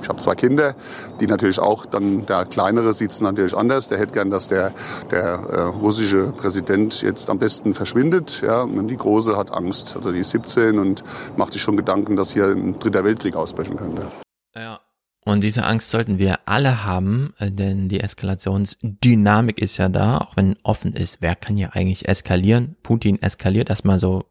ich 0.00 0.08
habe 0.08 0.20
zwei 0.20 0.34
Kinder, 0.34 0.74
die 1.20 1.26
natürlich 1.26 1.58
auch 1.58 1.84
dann, 1.84 2.24
der 2.24 2.46
Kleinere 2.46 2.94
sieht 2.94 3.10
es 3.10 3.20
natürlich 3.20 3.54
anders. 3.54 3.88
Der 3.90 3.98
hätte 3.98 4.12
gern, 4.12 4.30
dass 4.30 4.48
der, 4.48 4.72
der 5.10 5.22
äh, 5.22 5.60
russische 5.60 6.28
Präsident 6.28 7.02
jetzt 7.02 7.28
am 7.28 7.38
besten 7.38 7.74
verschwindet. 7.74 8.42
Ja, 8.42 8.62
und 8.62 8.88
die 8.88 8.96
Große 8.96 9.36
hat 9.36 9.50
Angst. 9.50 9.96
Also 9.96 10.12
die 10.12 10.20
ist 10.20 10.30
17 10.30 10.78
und 10.78 11.04
macht 11.36 11.54
sich 11.54 11.62
schon 11.62 11.76
Gedanken, 11.78 12.16
dass 12.16 12.32
hier 12.32 12.46
ein 12.46 12.78
dritter 12.78 13.04
Weltkrieg 13.04 13.34
ausbrechen 13.34 13.76
könnte. 13.76 14.06
Ja. 14.54 14.80
Und 15.24 15.42
diese 15.42 15.64
Angst 15.64 15.88
sollten 15.88 16.18
wir 16.18 16.40
alle 16.44 16.84
haben, 16.84 17.32
äh, 17.38 17.50
denn 17.50 17.88
die 17.88 18.00
Eskalationsdynamik 18.00 19.58
ist 19.58 19.78
ja 19.78 19.88
da, 19.88 20.18
auch 20.18 20.36
wenn 20.36 20.56
offen 20.62 20.92
ist, 20.92 21.18
wer 21.20 21.34
kann 21.34 21.56
hier 21.56 21.74
eigentlich 21.74 22.08
eskalieren. 22.08 22.76
Putin 22.82 23.20
eskaliert 23.22 23.70
erstmal 23.70 23.98
so 23.98 24.24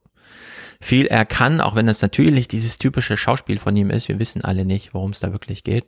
viel 0.80 1.06
er 1.06 1.26
kann, 1.26 1.62
auch 1.62 1.76
wenn 1.76 1.88
das 1.88 2.02
natürlich 2.02 2.48
dieses 2.48 2.78
typische 2.78 3.18
Schauspiel 3.18 3.58
von 3.58 3.76
ihm 3.76 3.90
ist. 3.90 4.08
Wir 4.08 4.20
wissen 4.20 4.44
alle 4.44 4.66
nicht, 4.66 4.94
worum 4.94 5.12
es 5.12 5.20
da 5.20 5.32
wirklich 5.32 5.64
geht. 5.64 5.86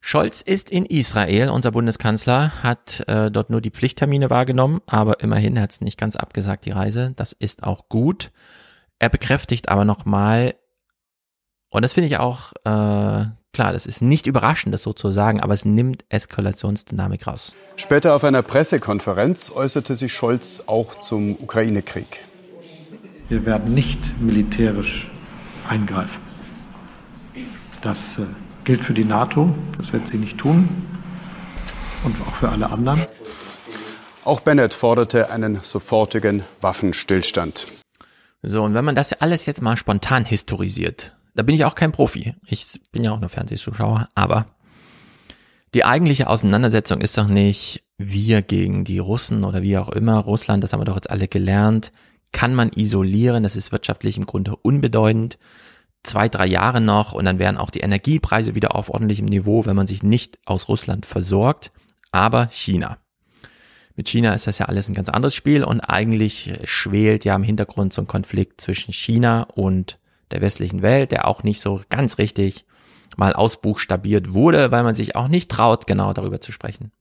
Scholz 0.00 0.40
ist 0.40 0.70
in 0.70 0.86
Israel, 0.86 1.50
unser 1.50 1.72
Bundeskanzler, 1.72 2.62
hat 2.62 3.04
äh, 3.08 3.30
dort 3.30 3.50
nur 3.50 3.60
die 3.60 3.72
Pflichttermine 3.72 4.30
wahrgenommen, 4.30 4.80
aber 4.86 5.20
immerhin 5.20 5.60
hat 5.60 5.72
es 5.72 5.80
nicht 5.80 5.98
ganz 5.98 6.14
abgesagt, 6.14 6.64
die 6.64 6.70
Reise. 6.70 7.12
Das 7.16 7.32
ist 7.32 7.64
auch 7.64 7.88
gut. 7.88 8.30
Er 9.00 9.08
bekräftigt 9.08 9.68
aber 9.68 9.84
nochmal, 9.84 10.54
und 11.68 11.82
das 11.82 11.94
finde 11.94 12.06
ich 12.06 12.18
auch 12.18 12.52
äh, 12.64 13.26
Klar, 13.52 13.72
das 13.72 13.86
ist 13.86 14.02
nicht 14.02 14.26
überraschend, 14.26 14.74
das 14.74 14.82
so 14.82 14.92
zu 14.92 15.10
sagen, 15.10 15.40
aber 15.40 15.54
es 15.54 15.64
nimmt 15.64 16.04
Eskalationsdynamik 16.10 17.26
raus. 17.26 17.54
Später 17.76 18.14
auf 18.14 18.24
einer 18.24 18.42
Pressekonferenz 18.42 19.50
äußerte 19.50 19.96
sich 19.96 20.12
Scholz 20.12 20.64
auch 20.66 20.96
zum 20.96 21.32
Ukraine-Krieg. 21.32 22.20
Wir 23.28 23.46
werden 23.46 23.74
nicht 23.74 24.20
militärisch 24.20 25.10
eingreifen. 25.68 26.22
Das 27.82 28.18
äh, 28.18 28.26
gilt 28.64 28.84
für 28.84 28.94
die 28.94 29.04
NATO, 29.04 29.54
das 29.76 29.92
wird 29.92 30.06
sie 30.06 30.18
nicht 30.18 30.38
tun 30.38 30.68
und 32.04 32.20
auch 32.22 32.34
für 32.34 32.48
alle 32.48 32.70
anderen. 32.70 33.06
Auch 34.24 34.40
Bennett 34.40 34.74
forderte 34.74 35.30
einen 35.30 35.60
sofortigen 35.62 36.44
Waffenstillstand. 36.60 37.66
So, 38.42 38.62
und 38.62 38.74
wenn 38.74 38.84
man 38.84 38.94
das 38.94 39.12
alles 39.14 39.46
jetzt 39.46 39.62
mal 39.62 39.76
spontan 39.76 40.24
historisiert, 40.24 41.16
da 41.38 41.44
bin 41.44 41.54
ich 41.54 41.64
auch 41.64 41.76
kein 41.76 41.92
Profi. 41.92 42.34
Ich 42.48 42.80
bin 42.90 43.04
ja 43.04 43.12
auch 43.12 43.20
nur 43.20 43.28
Fernsehzuschauer, 43.30 44.08
aber 44.16 44.46
die 45.72 45.84
eigentliche 45.84 46.28
Auseinandersetzung 46.28 47.00
ist 47.00 47.16
doch 47.16 47.28
nicht 47.28 47.84
wir 47.96 48.42
gegen 48.42 48.82
die 48.82 48.98
Russen 48.98 49.44
oder 49.44 49.62
wie 49.62 49.78
auch 49.78 49.88
immer, 49.88 50.18
Russland, 50.18 50.64
das 50.64 50.72
haben 50.72 50.80
wir 50.80 50.84
doch 50.84 50.96
jetzt 50.96 51.10
alle 51.10 51.28
gelernt, 51.28 51.92
kann 52.32 52.56
man 52.56 52.72
isolieren, 52.74 53.44
das 53.44 53.54
ist 53.54 53.70
wirtschaftlich 53.70 54.16
im 54.16 54.26
Grunde 54.26 54.56
unbedeutend. 54.56 55.38
Zwei, 56.02 56.28
drei 56.28 56.46
Jahre 56.46 56.80
noch 56.80 57.12
und 57.12 57.24
dann 57.24 57.38
wären 57.38 57.56
auch 57.56 57.70
die 57.70 57.80
Energiepreise 57.80 58.56
wieder 58.56 58.74
auf 58.74 58.90
ordentlichem 58.90 59.26
Niveau, 59.26 59.64
wenn 59.64 59.76
man 59.76 59.86
sich 59.86 60.02
nicht 60.02 60.38
aus 60.44 60.68
Russland 60.68 61.06
versorgt. 61.06 61.70
Aber 62.10 62.48
China. 62.50 62.98
Mit 63.94 64.08
China 64.08 64.32
ist 64.32 64.48
das 64.48 64.58
ja 64.58 64.66
alles 64.66 64.88
ein 64.88 64.94
ganz 64.94 65.08
anderes 65.08 65.36
Spiel 65.36 65.62
und 65.62 65.80
eigentlich 65.82 66.54
schwelt 66.64 67.24
ja 67.24 67.36
im 67.36 67.44
Hintergrund 67.44 67.92
so 67.92 68.02
ein 68.02 68.08
Konflikt 68.08 68.60
zwischen 68.60 68.92
China 68.92 69.42
und 69.54 69.98
der 70.30 70.40
westlichen 70.40 70.82
Welt, 70.82 71.12
der 71.12 71.26
auch 71.26 71.42
nicht 71.42 71.60
so 71.60 71.80
ganz 71.88 72.18
richtig 72.18 72.64
mal 73.16 73.32
ausbuchstabiert 73.32 74.32
wurde, 74.32 74.70
weil 74.70 74.84
man 74.84 74.94
sich 74.94 75.16
auch 75.16 75.28
nicht 75.28 75.50
traut, 75.50 75.86
genau 75.86 76.12
darüber 76.12 76.40
zu 76.40 76.52
sprechen. 76.52 76.92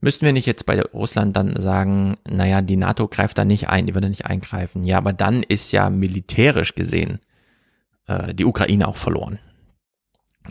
Müssten 0.00 0.26
wir 0.26 0.32
nicht 0.32 0.46
jetzt 0.46 0.66
bei 0.66 0.82
Russland 0.82 1.36
dann 1.36 1.54
sagen, 1.60 2.16
naja, 2.28 2.60
die 2.60 2.76
NATO 2.76 3.06
greift 3.06 3.38
da 3.38 3.44
nicht 3.44 3.68
ein, 3.68 3.86
die 3.86 3.94
würde 3.94 4.08
nicht 4.08 4.26
eingreifen. 4.26 4.82
Ja, 4.82 4.98
aber 4.98 5.12
dann 5.12 5.44
ist 5.44 5.70
ja 5.70 5.90
militärisch 5.90 6.74
gesehen 6.74 7.20
äh, 8.08 8.34
die 8.34 8.44
Ukraine 8.44 8.88
auch 8.88 8.96
verloren. 8.96 9.38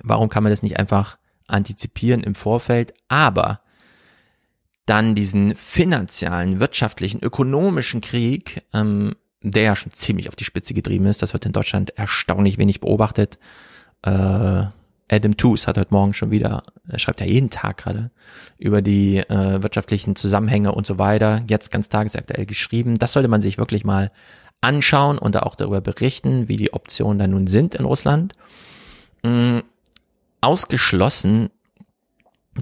Warum 0.04 0.30
kann 0.30 0.44
man 0.44 0.52
das 0.52 0.64
nicht 0.64 0.80
einfach 0.80 1.18
antizipieren 1.48 2.24
im 2.24 2.36
Vorfeld, 2.36 2.94
aber 3.10 3.60
dann 4.86 5.16
diesen 5.16 5.56
finanziellen, 5.56 6.60
wirtschaftlichen, 6.60 7.22
ökonomischen 7.22 8.02
Krieg 8.02 8.64
ähm, 8.74 9.16
der 9.42 9.64
ja 9.64 9.76
schon 9.76 9.92
ziemlich 9.94 10.30
auf 10.30 10.36
die 10.36 10.44
Spitze 10.44 10.74
getrieben 10.74 11.06
ist. 11.06 11.22
Das 11.22 11.34
wird 11.34 11.46
in 11.46 11.52
Deutschland 11.52 11.92
erstaunlich 11.98 12.58
wenig 12.58 12.80
beobachtet. 12.80 13.40
Äh, 14.04 14.66
Adam 15.12 15.36
Tooze 15.36 15.68
hat 15.68 15.78
heute 15.78 15.94
Morgen 15.94 16.14
schon 16.14 16.32
wieder, 16.32 16.64
er 16.88 17.00
schreibt 17.00 17.20
ja 17.20 17.26
jeden 17.26 17.50
Tag 17.50 17.78
gerade, 17.78 18.12
über 18.58 18.82
die 18.82 19.18
äh, 19.18 19.62
wirtschaftlichen 19.62 20.16
Zusammenhänge 20.16 20.72
und 20.72 20.88
so 20.88 21.00
weiter, 21.00 21.44
jetzt 21.50 21.70
ganz 21.70 21.90
tagesaktuell 21.90 22.46
geschrieben. 22.46 22.98
Das 22.98 23.12
sollte 23.12 23.28
man 23.28 23.42
sich 23.42 23.58
wirklich 23.58 23.84
mal 23.84 24.12
anschauen 24.62 25.18
und 25.18 25.36
auch 25.36 25.56
darüber 25.56 25.82
berichten, 25.82 26.48
wie 26.48 26.56
die 26.56 26.72
Optionen 26.72 27.20
da 27.20 27.28
nun 27.28 27.48
sind 27.48 27.76
in 27.76 27.84
Russland. 27.84 28.34
Mhm. 29.24 29.64
Ausgeschlossen, 30.40 31.50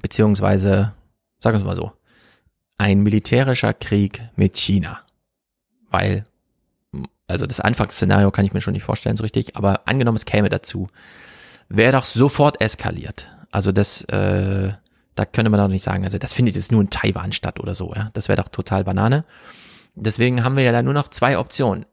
beziehungsweise, 0.01 0.93
sagen 1.39 1.55
wir 1.55 1.59
es 1.59 1.65
mal 1.65 1.75
so, 1.75 1.91
ein 2.77 3.01
militärischer 3.01 3.73
Krieg 3.73 4.23
mit 4.35 4.57
China. 4.57 5.01
Weil 5.89 6.23
also 7.29 7.45
das 7.45 7.59
Anfangsszenario 7.59 8.31
kann 8.31 8.45
ich 8.45 8.53
mir 8.53 8.61
schon 8.61 8.73
nicht 8.73 8.83
vorstellen 8.83 9.17
so 9.17 9.23
richtig, 9.23 9.55
aber 9.55 9.87
angenommen 9.87 10.17
es 10.17 10.25
käme 10.25 10.49
dazu, 10.49 10.87
wäre 11.69 11.93
doch 11.93 12.05
sofort 12.05 12.59
eskaliert. 12.61 13.29
Also 13.51 13.71
das, 13.71 14.03
äh, 14.05 14.71
da 15.15 15.25
könnte 15.25 15.49
man 15.49 15.59
doch 15.59 15.67
nicht 15.67 15.83
sagen, 15.83 16.03
also 16.03 16.17
das 16.17 16.33
findet 16.33 16.55
jetzt 16.55 16.71
nur 16.71 16.81
in 16.81 16.89
Taiwan 16.89 17.31
statt 17.31 17.59
oder 17.59 17.75
so, 17.75 17.93
ja. 17.95 18.09
Das 18.13 18.27
wäre 18.27 18.41
doch 18.41 18.49
total 18.49 18.83
Banane. 18.83 19.23
Deswegen 19.95 20.43
haben 20.43 20.55
wir 20.55 20.63
ja 20.63 20.71
da 20.71 20.81
nur 20.81 20.93
noch 20.93 21.09
zwei 21.09 21.37
Optionen. 21.37 21.85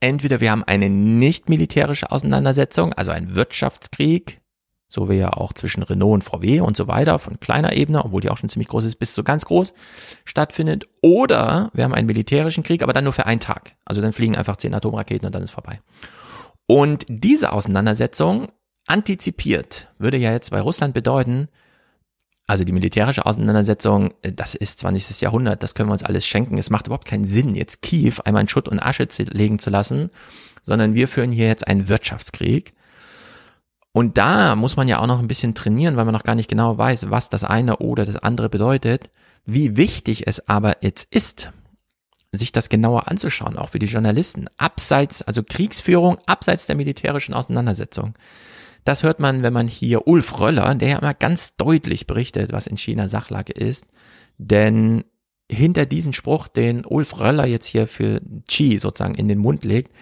Entweder 0.00 0.40
wir 0.40 0.50
haben 0.50 0.64
eine 0.64 0.90
nicht 0.90 1.48
militärische 1.48 2.10
Auseinandersetzung, 2.10 2.92
also 2.92 3.10
ein 3.10 3.34
Wirtschaftskrieg, 3.34 4.40
so 4.94 5.10
wie 5.10 5.16
ja 5.16 5.32
auch 5.32 5.52
zwischen 5.52 5.82
Renault 5.82 6.14
und 6.14 6.24
VW 6.24 6.60
und 6.60 6.76
so 6.76 6.86
weiter, 6.86 7.18
von 7.18 7.40
kleiner 7.40 7.72
Ebene, 7.74 8.04
obwohl 8.04 8.20
die 8.20 8.30
auch 8.30 8.38
schon 8.38 8.48
ziemlich 8.48 8.68
groß 8.68 8.84
ist, 8.84 8.98
bis 8.98 9.12
zu 9.12 9.24
ganz 9.24 9.44
groß 9.44 9.74
stattfindet. 10.24 10.88
Oder 11.02 11.70
wir 11.74 11.84
haben 11.84 11.94
einen 11.94 12.06
militärischen 12.06 12.62
Krieg, 12.62 12.82
aber 12.82 12.92
dann 12.92 13.04
nur 13.04 13.12
für 13.12 13.26
einen 13.26 13.40
Tag. 13.40 13.74
Also 13.84 14.00
dann 14.00 14.12
fliegen 14.12 14.36
einfach 14.36 14.56
zehn 14.56 14.72
Atomraketen 14.72 15.26
und 15.26 15.34
dann 15.34 15.42
ist 15.42 15.50
vorbei. 15.50 15.80
Und 16.66 17.04
diese 17.08 17.52
Auseinandersetzung 17.52 18.48
antizipiert 18.86 19.88
würde 19.98 20.16
ja 20.16 20.32
jetzt 20.32 20.50
bei 20.50 20.60
Russland 20.60 20.94
bedeuten, 20.94 21.48
also 22.46 22.64
die 22.64 22.72
militärische 22.72 23.24
Auseinandersetzung, 23.24 24.14
das 24.22 24.54
ist 24.54 24.78
20. 24.80 25.22
Jahrhundert, 25.22 25.62
das 25.62 25.74
können 25.74 25.88
wir 25.88 25.94
uns 25.94 26.02
alles 26.02 26.26
schenken. 26.26 26.58
Es 26.58 26.70
macht 26.70 26.86
überhaupt 26.86 27.08
keinen 27.08 27.24
Sinn, 27.24 27.54
jetzt 27.54 27.82
Kiew 27.82 28.14
einmal 28.24 28.42
in 28.42 28.48
Schutt 28.48 28.68
und 28.68 28.80
Asche 28.80 29.08
legen 29.18 29.58
zu 29.58 29.70
lassen, 29.70 30.10
sondern 30.62 30.94
wir 30.94 31.08
führen 31.08 31.32
hier 31.32 31.46
jetzt 31.46 31.66
einen 31.66 31.88
Wirtschaftskrieg 31.88 32.74
und 33.96 34.18
da 34.18 34.56
muss 34.56 34.76
man 34.76 34.88
ja 34.88 34.98
auch 34.98 35.06
noch 35.06 35.20
ein 35.20 35.28
bisschen 35.28 35.54
trainieren, 35.54 35.96
weil 35.96 36.04
man 36.04 36.12
noch 36.12 36.24
gar 36.24 36.34
nicht 36.34 36.50
genau 36.50 36.76
weiß, 36.76 37.10
was 37.10 37.28
das 37.30 37.44
eine 37.44 37.76
oder 37.76 38.04
das 38.04 38.16
andere 38.16 38.48
bedeutet. 38.48 39.08
Wie 39.46 39.76
wichtig 39.76 40.26
es 40.26 40.48
aber 40.48 40.78
jetzt 40.82 41.06
ist, 41.14 41.52
sich 42.32 42.50
das 42.50 42.68
genauer 42.68 43.06
anzuschauen, 43.06 43.56
auch 43.56 43.68
für 43.68 43.78
die 43.78 43.86
Journalisten, 43.86 44.46
abseits, 44.56 45.22
also 45.22 45.44
Kriegsführung, 45.44 46.18
abseits 46.26 46.66
der 46.66 46.74
militärischen 46.74 47.34
Auseinandersetzung. 47.34 48.14
Das 48.84 49.04
hört 49.04 49.20
man, 49.20 49.44
wenn 49.44 49.52
man 49.52 49.68
hier 49.68 50.08
Ulf 50.08 50.40
Röller, 50.40 50.74
der 50.74 50.88
ja 50.88 50.98
immer 50.98 51.14
ganz 51.14 51.54
deutlich 51.54 52.08
berichtet, 52.08 52.52
was 52.52 52.66
in 52.66 52.76
China 52.76 53.06
Sachlage 53.06 53.52
ist. 53.52 53.86
Denn 54.38 55.04
hinter 55.48 55.86
diesen 55.86 56.14
Spruch, 56.14 56.48
den 56.48 56.84
Ulf 56.84 57.20
Röller 57.20 57.46
jetzt 57.46 57.66
hier 57.66 57.86
für 57.86 58.20
Xi 58.48 58.78
sozusagen 58.78 59.14
in 59.14 59.28
den 59.28 59.38
Mund 59.38 59.64
legt, 59.64 59.92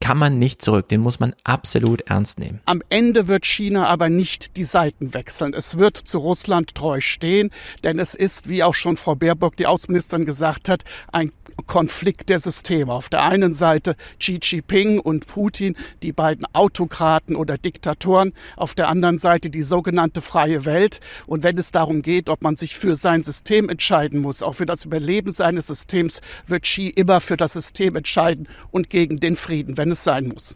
kann 0.00 0.16
man 0.16 0.38
nicht 0.38 0.62
zurück. 0.62 0.88
Den 0.88 1.00
muss 1.00 1.20
man 1.20 1.34
absolut 1.44 2.02
ernst 2.02 2.38
nehmen. 2.38 2.60
Am 2.64 2.82
Ende 2.88 3.28
wird 3.28 3.44
China 3.44 3.86
aber 3.86 4.08
nicht 4.08 4.56
die 4.56 4.64
Seiten 4.64 5.12
wechseln. 5.14 5.54
Es 5.54 5.78
wird 5.78 5.96
zu 5.96 6.18
Russland 6.18 6.74
treu 6.74 7.00
stehen, 7.00 7.50
denn 7.84 7.98
es 7.98 8.14
ist, 8.14 8.48
wie 8.48 8.62
auch 8.62 8.74
schon 8.74 8.96
Frau 8.96 9.14
Baerbock, 9.14 9.56
die 9.56 9.66
Außenministerin, 9.66 10.24
gesagt 10.24 10.68
hat, 10.68 10.84
ein 11.12 11.32
Konflikt 11.66 12.28
der 12.28 12.38
Systeme. 12.38 12.92
Auf 12.92 13.08
der 13.08 13.24
einen 13.24 13.52
Seite 13.52 13.96
Xi 14.18 14.38
Jinping 14.40 15.00
und 15.00 15.26
Putin, 15.26 15.76
die 16.02 16.12
beiden 16.12 16.46
Autokraten 16.54 17.36
oder 17.36 17.58
Diktatoren, 17.58 18.32
auf 18.56 18.74
der 18.74 18.88
anderen 18.88 19.18
Seite 19.18 19.50
die 19.50 19.62
sogenannte 19.62 20.20
freie 20.20 20.64
Welt. 20.64 21.00
Und 21.26 21.42
wenn 21.42 21.58
es 21.58 21.72
darum 21.72 22.02
geht, 22.02 22.28
ob 22.28 22.42
man 22.42 22.56
sich 22.56 22.76
für 22.76 22.96
sein 22.96 23.22
System 23.22 23.68
entscheiden 23.68 24.20
muss, 24.20 24.42
auch 24.42 24.54
für 24.54 24.66
das 24.66 24.84
Überleben 24.84 25.32
seines 25.32 25.66
Systems, 25.66 26.20
wird 26.46 26.62
Xi 26.62 26.88
immer 26.88 27.20
für 27.20 27.36
das 27.36 27.52
System 27.54 27.96
entscheiden 27.96 28.48
und 28.70 28.88
gegen 28.88 29.20
den 29.20 29.36
Frieden, 29.36 29.76
wenn 29.76 29.87
es 29.90 30.04
sein 30.04 30.28
muss. 30.28 30.54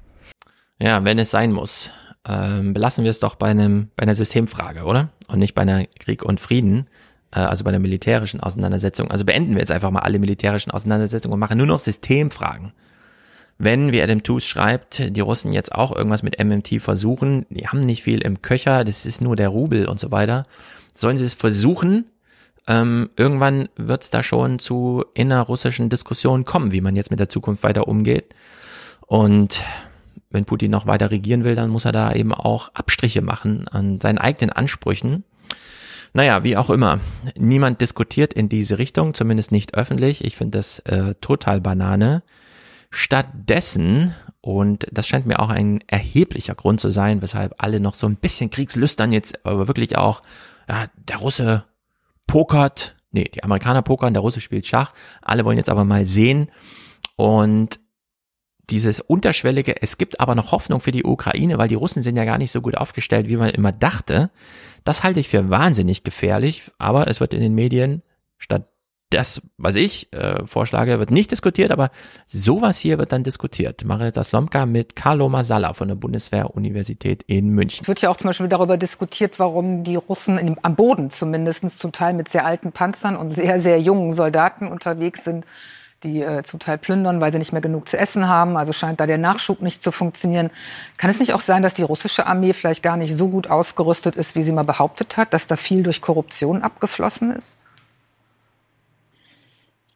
Ja, 0.79 1.05
wenn 1.05 1.19
es 1.19 1.31
sein 1.31 1.53
muss. 1.53 1.91
Ähm, 2.25 2.73
belassen 2.73 3.05
wir 3.05 3.11
es 3.11 3.21
doch 3.21 3.35
bei 3.35 3.49
einem 3.49 3.89
bei 3.97 4.05
einer 4.05 4.15
Systemfrage, 4.15 4.85
oder? 4.85 5.11
Und 5.29 5.41
nicht 5.41 5.55
bei 5.55 5.63
einer 5.63 5.87
Krieg 5.99 6.23
und 6.23 6.41
Frieden 6.41 6.87
äh, 7.33 7.41
also 7.41 7.65
bei 7.65 7.71
der 7.71 7.81
militärischen 7.81 8.41
Auseinandersetzung. 8.41 9.11
Also 9.11 9.25
beenden 9.25 9.55
wir 9.55 9.61
jetzt 9.61 9.73
einfach 9.73 9.91
mal 9.91 10.01
alle 10.01 10.19
militärischen 10.19 10.71
Auseinandersetzungen 10.71 11.35
und 11.35 11.41
machen 11.41 11.59
nur 11.59 11.67
noch 11.67 11.81
Systemfragen. 11.81 12.73
Wenn, 13.59 13.93
wie 13.93 14.03
Adam 14.03 14.23
Tooze 14.23 14.47
schreibt, 14.47 15.17
die 15.17 15.21
Russen 15.21 15.53
jetzt 15.53 15.75
auch 15.75 15.95
irgendwas 15.95 16.23
mit 16.23 16.43
MMT 16.43 16.81
versuchen, 16.81 17.47
die 17.51 17.69
haben 17.69 17.81
nicht 17.81 18.03
viel 18.03 18.23
im 18.23 18.43
Köcher, 18.43 18.85
das 18.85 19.07
ist 19.07 19.21
nur 19.21 19.37
der 19.37 19.49
Rubel 19.49 19.87
und 19.89 20.01
so 20.01 20.11
weiter, 20.11 20.45
sollen 20.95 21.17
sie 21.17 21.25
es 21.25 21.35
versuchen, 21.35 22.07
ähm, 22.67 23.11
irgendwann 23.17 23.69
wird 23.77 24.05
es 24.05 24.11
da 24.11 24.23
schon 24.23 24.59
zu 24.59 25.05
innerrussischen 25.15 25.91
Diskussionen 25.91 26.45
kommen, 26.45 26.73
wie 26.73 26.81
man 26.81 26.97
jetzt 26.97 27.11
mit 27.11 27.21
der 27.21 27.29
Zukunft 27.29 27.63
weiter 27.63 27.89
umgeht. 27.89 28.35
Und 29.13 29.63
wenn 30.31 30.47
Putin 30.47 30.71
noch 30.71 30.87
weiter 30.87 31.11
regieren 31.11 31.45
will, 31.45 31.55
dann 31.55 31.69
muss 31.69 31.85
er 31.85 31.93
da 31.93 32.15
eben 32.15 32.33
auch 32.33 32.71
Abstriche 32.73 33.21
machen 33.21 33.69
an 33.69 34.01
seinen 34.01 34.17
eigenen 34.17 34.49
Ansprüchen. 34.49 35.25
Naja, 36.15 36.45
wie 36.45 36.57
auch 36.57 36.71
immer. 36.71 36.99
Niemand 37.37 37.83
diskutiert 37.83 38.33
in 38.33 38.49
diese 38.49 38.79
Richtung, 38.79 39.13
zumindest 39.13 39.53
nicht 39.53 39.75
öffentlich. 39.75 40.25
Ich 40.25 40.37
finde 40.37 40.57
das 40.57 40.79
äh, 40.87 41.15
total 41.21 41.61
Banane. 41.61 42.23
Stattdessen, 42.89 44.15
und 44.41 44.87
das 44.91 45.07
scheint 45.07 45.27
mir 45.27 45.41
auch 45.41 45.51
ein 45.51 45.85
erheblicher 45.89 46.55
Grund 46.55 46.81
zu 46.81 46.89
sein, 46.89 47.21
weshalb 47.21 47.57
alle 47.59 47.81
noch 47.81 47.93
so 47.93 48.07
ein 48.07 48.17
bisschen 48.17 48.49
kriegslüstern 48.49 49.13
jetzt, 49.13 49.45
aber 49.45 49.69
wirklich 49.69 49.99
auch, 49.99 50.23
ja, 50.71 50.87
der 50.97 51.19
Russe 51.19 51.67
pokert, 52.27 52.97
nee, 53.11 53.25
die 53.25 53.45
Amerikaner 53.45 53.83
pokern, 53.83 54.15
der 54.15 54.23
Russe 54.23 54.41
spielt 54.41 54.67
Schach. 54.67 54.95
Alle 55.21 55.45
wollen 55.45 55.59
jetzt 55.59 55.69
aber 55.69 55.85
mal 55.85 56.07
sehen. 56.07 56.47
Und 57.17 57.79
dieses 58.73 59.01
unterschwellige, 59.01 59.83
es 59.83 59.99
gibt 59.99 60.19
aber 60.19 60.35
noch 60.35 60.51
Hoffnung 60.51 60.81
für 60.81 60.93
die 60.93 61.05
Ukraine, 61.05 61.59
weil 61.59 61.69
die 61.69 61.75
Russen 61.75 62.03
sind 62.03 62.17
ja 62.17 62.25
gar 62.25 62.39
nicht 62.39 62.51
so 62.51 62.63
gut 62.63 62.77
aufgestellt, 62.77 63.29
wie 63.29 63.37
man 63.37 63.51
immer 63.51 63.71
dachte. 63.71 64.31
Das 64.83 65.05
halte 65.05 65.21
ich 65.21 65.29
für 65.29 65.51
wahnsinnig 65.51 66.05
gefährlich, 66.05 66.71
aber 66.79 67.07
es 67.09 67.21
wird 67.21 67.35
in 67.35 67.41
den 67.41 67.55
Medien 67.55 68.03
statt 68.39 68.67
das, 69.11 69.43
was 69.59 69.77
ich 69.77 70.11
äh, 70.15 70.47
vorschlage, 70.47 70.99
wird 70.99 71.11
nicht 71.11 71.31
diskutiert, 71.31 71.71
aber 71.71 71.91
sowas 72.27 72.79
hier 72.79 72.97
wird 72.97 73.13
dann 73.13 73.25
diskutiert. 73.25 73.85
Marietta 73.85 74.25
Slomka 74.25 74.65
mit 74.65 74.97
Carlo 74.97 75.29
Masala 75.29 75.75
von 75.75 75.89
der 75.89 75.97
Bundeswehr-Universität 75.97 77.23
in 77.27 77.51
München. 77.51 77.83
Es 77.83 77.89
wird 77.89 78.01
ja 78.01 78.09
auch 78.09 78.17
zum 78.17 78.31
Beispiel 78.31 78.49
darüber 78.49 78.79
diskutiert, 78.79 79.39
warum 79.39 79.85
die 79.85 79.97
Russen 79.97 80.39
in, 80.39 80.57
am 80.63 80.77
Boden 80.77 81.11
zumindest 81.11 81.79
zum 81.79 81.93
Teil 81.93 82.15
mit 82.15 82.31
sehr 82.31 82.47
alten 82.47 82.73
Panzern 82.73 83.17
und 83.17 83.33
sehr, 83.33 83.61
sehr 83.61 83.79
jungen 83.79 84.15
Soldaten 84.15 84.67
unterwegs 84.67 85.25
sind 85.25 85.45
die 86.05 86.23
äh, 86.23 86.43
zum 86.43 86.61
Teil 86.61 86.79
plündern, 86.79 87.21
weil 87.21 87.33
sie 87.33 87.39
nicht 87.39 87.53
mehr 87.53 87.61
genug 87.61 87.89
zu 87.89 87.99
essen 87.99 88.29
haben. 88.29 88.57
Also 88.57 88.73
scheint 88.73 89.01
da 89.01 89.07
der 89.07 89.19
Nachschub 89.19 89.61
nicht 89.63 89.83
zu 89.83 89.93
funktionieren. 89.93 90.51
Kann 90.97 91.11
es 91.11 91.21
nicht 91.21 91.33
auch 91.35 91.41
sein, 91.41 91.63
dass 91.63 91.75
die 91.75 91.83
russische 91.83 92.27
Armee 92.27 92.53
vielleicht 92.53 92.83
gar 92.83 92.97
nicht 92.97 93.15
so 93.15 93.29
gut 93.29 93.49
ausgerüstet 93.49 94.17
ist, 94.17 94.35
wie 94.35 94.43
sie 94.43 94.53
mal 94.53 94.63
behauptet 94.63 95.17
hat, 95.17 95.33
dass 95.33 95.47
da 95.47 95.57
viel 95.57 95.83
durch 95.83 96.01
Korruption 96.01 96.63
abgeflossen 96.63 97.35
ist? 97.35 97.59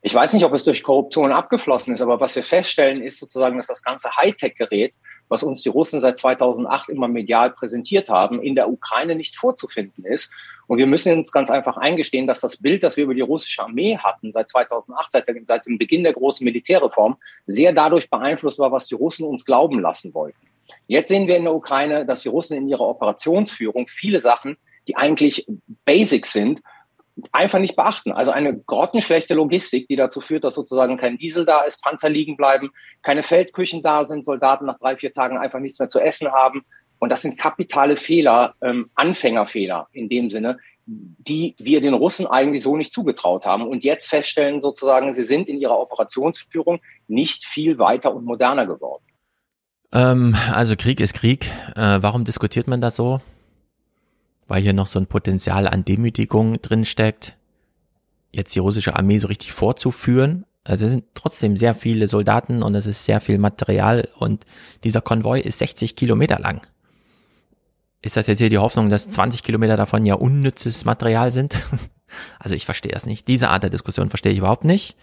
Ich 0.02 0.14
weiß 0.14 0.34
nicht, 0.34 0.44
ob 0.44 0.52
es 0.52 0.62
durch 0.62 0.84
Korruption 0.84 1.32
abgeflossen 1.32 1.92
ist, 1.92 2.00
aber 2.00 2.20
was 2.20 2.36
wir 2.36 2.44
feststellen, 2.44 3.02
ist 3.02 3.18
sozusagen, 3.18 3.56
dass 3.56 3.66
das 3.66 3.82
ganze 3.82 4.08
Hightech-Gerät, 4.16 4.94
was 5.28 5.42
uns 5.42 5.62
die 5.62 5.68
Russen 5.68 6.00
seit 6.00 6.18
2008 6.18 6.88
immer 6.88 7.08
medial 7.08 7.50
präsentiert 7.50 8.08
haben, 8.08 8.42
in 8.42 8.54
der 8.54 8.70
Ukraine 8.70 9.14
nicht 9.14 9.36
vorzufinden 9.36 10.04
ist. 10.04 10.32
Und 10.66 10.78
wir 10.78 10.86
müssen 10.86 11.18
uns 11.18 11.32
ganz 11.32 11.50
einfach 11.50 11.76
eingestehen, 11.76 12.26
dass 12.26 12.40
das 12.40 12.58
Bild, 12.58 12.82
das 12.82 12.96
wir 12.96 13.04
über 13.04 13.14
die 13.14 13.20
russische 13.20 13.62
Armee 13.62 13.96
hatten 13.96 14.32
seit 14.32 14.48
2008, 14.48 15.12
seit, 15.12 15.26
seit 15.46 15.66
dem 15.66 15.78
Beginn 15.78 16.04
der 16.04 16.12
großen 16.12 16.44
Militärreform, 16.44 17.16
sehr 17.46 17.72
dadurch 17.72 18.10
beeinflusst 18.10 18.58
war, 18.58 18.72
was 18.72 18.86
die 18.86 18.94
Russen 18.94 19.26
uns 19.26 19.44
glauben 19.44 19.80
lassen 19.80 20.14
wollten. 20.14 20.38
Jetzt 20.86 21.08
sehen 21.08 21.28
wir 21.28 21.36
in 21.36 21.44
der 21.44 21.54
Ukraine, 21.54 22.04
dass 22.04 22.22
die 22.22 22.28
Russen 22.28 22.56
in 22.56 22.68
ihrer 22.68 22.86
Operationsführung 22.88 23.86
viele 23.88 24.20
Sachen, 24.20 24.56
die 24.88 24.96
eigentlich 24.96 25.46
Basics 25.84 26.32
sind, 26.32 26.60
einfach 27.32 27.58
nicht 27.58 27.76
beachten. 27.76 28.12
Also 28.12 28.30
eine 28.30 28.58
grottenschlechte 28.58 29.34
Logistik, 29.34 29.88
die 29.88 29.96
dazu 29.96 30.20
führt, 30.20 30.44
dass 30.44 30.54
sozusagen 30.54 30.96
kein 30.98 31.18
Diesel 31.18 31.44
da 31.44 31.60
ist, 31.62 31.82
Panzer 31.82 32.08
liegen 32.08 32.36
bleiben, 32.36 32.70
keine 33.02 33.22
Feldküchen 33.22 33.82
da 33.82 34.04
sind, 34.04 34.24
Soldaten 34.24 34.66
nach 34.66 34.78
drei, 34.78 34.96
vier 34.96 35.12
Tagen 35.12 35.38
einfach 35.38 35.60
nichts 35.60 35.78
mehr 35.78 35.88
zu 35.88 36.00
essen 36.00 36.30
haben. 36.30 36.64
Und 36.98 37.10
das 37.10 37.22
sind 37.22 37.38
kapitale 37.38 37.96
Fehler, 37.96 38.54
ähm, 38.62 38.90
Anfängerfehler 38.94 39.88
in 39.92 40.08
dem 40.08 40.30
Sinne, 40.30 40.58
die 40.86 41.54
wir 41.58 41.80
den 41.80 41.94
Russen 41.94 42.26
eigentlich 42.26 42.62
so 42.62 42.76
nicht 42.76 42.92
zugetraut 42.92 43.44
haben 43.44 43.66
und 43.66 43.82
jetzt 43.82 44.08
feststellen 44.08 44.62
sozusagen, 44.62 45.14
sie 45.14 45.24
sind 45.24 45.48
in 45.48 45.60
ihrer 45.60 45.78
Operationsführung 45.78 46.80
nicht 47.08 47.44
viel 47.44 47.78
weiter 47.78 48.14
und 48.14 48.24
moderner 48.24 48.66
geworden. 48.66 49.02
Ähm, 49.92 50.36
also 50.52 50.76
Krieg 50.76 51.00
ist 51.00 51.14
Krieg. 51.14 51.46
Äh, 51.74 51.98
warum 52.02 52.24
diskutiert 52.24 52.68
man 52.68 52.80
das 52.80 52.96
so? 52.96 53.20
Weil 54.48 54.62
hier 54.62 54.72
noch 54.72 54.86
so 54.86 54.98
ein 54.98 55.06
Potenzial 55.06 55.66
an 55.66 55.84
Demütigung 55.84 56.60
drin 56.62 56.84
steckt, 56.84 57.36
jetzt 58.32 58.54
die 58.54 58.60
russische 58.60 58.96
Armee 58.96 59.18
so 59.18 59.28
richtig 59.28 59.52
vorzuführen. 59.52 60.44
Also 60.64 60.84
es 60.84 60.90
sind 60.90 61.04
trotzdem 61.14 61.56
sehr 61.56 61.74
viele 61.74 62.08
Soldaten 62.08 62.62
und 62.62 62.74
es 62.74 62.86
ist 62.86 63.04
sehr 63.04 63.20
viel 63.20 63.38
Material 63.38 64.08
und 64.18 64.44
dieser 64.84 65.00
Konvoi 65.00 65.40
ist 65.40 65.58
60 65.58 65.96
Kilometer 65.96 66.38
lang. 66.38 66.60
Ist 68.02 68.16
das 68.16 68.26
jetzt 68.26 68.38
hier 68.38 68.50
die 68.50 68.58
Hoffnung, 68.58 68.90
dass 68.90 69.08
20 69.08 69.42
Kilometer 69.42 69.76
davon 69.76 70.06
ja 70.06 70.14
unnützes 70.14 70.84
Material 70.84 71.32
sind? 71.32 71.56
Also 72.38 72.54
ich 72.54 72.64
verstehe 72.64 72.92
das 72.92 73.04
nicht. 73.04 73.26
Diese 73.26 73.48
Art 73.48 73.64
der 73.64 73.70
Diskussion 73.70 74.10
verstehe 74.10 74.30
ich 74.30 74.38
überhaupt 74.38 74.64
nicht. 74.64 74.96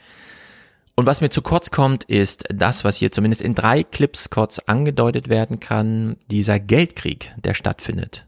Und 0.96 1.06
was 1.06 1.20
mir 1.20 1.30
zu 1.30 1.42
kurz 1.42 1.70
kommt, 1.70 2.06
ist 2.06 2.46
das, 2.50 2.86
was 2.86 2.96
hier 2.96 3.12
zumindest 3.12 3.42
in 3.42 3.56
drei 3.56 3.84
Clips 3.84 4.30
kurz 4.30 4.60
angedeutet 4.60 5.28
werden 5.28 5.60
kann, 5.60 6.16
dieser 6.32 6.62
Geldkrieg, 6.62 7.34
der 7.36 7.56
stattfindet. 7.56 8.26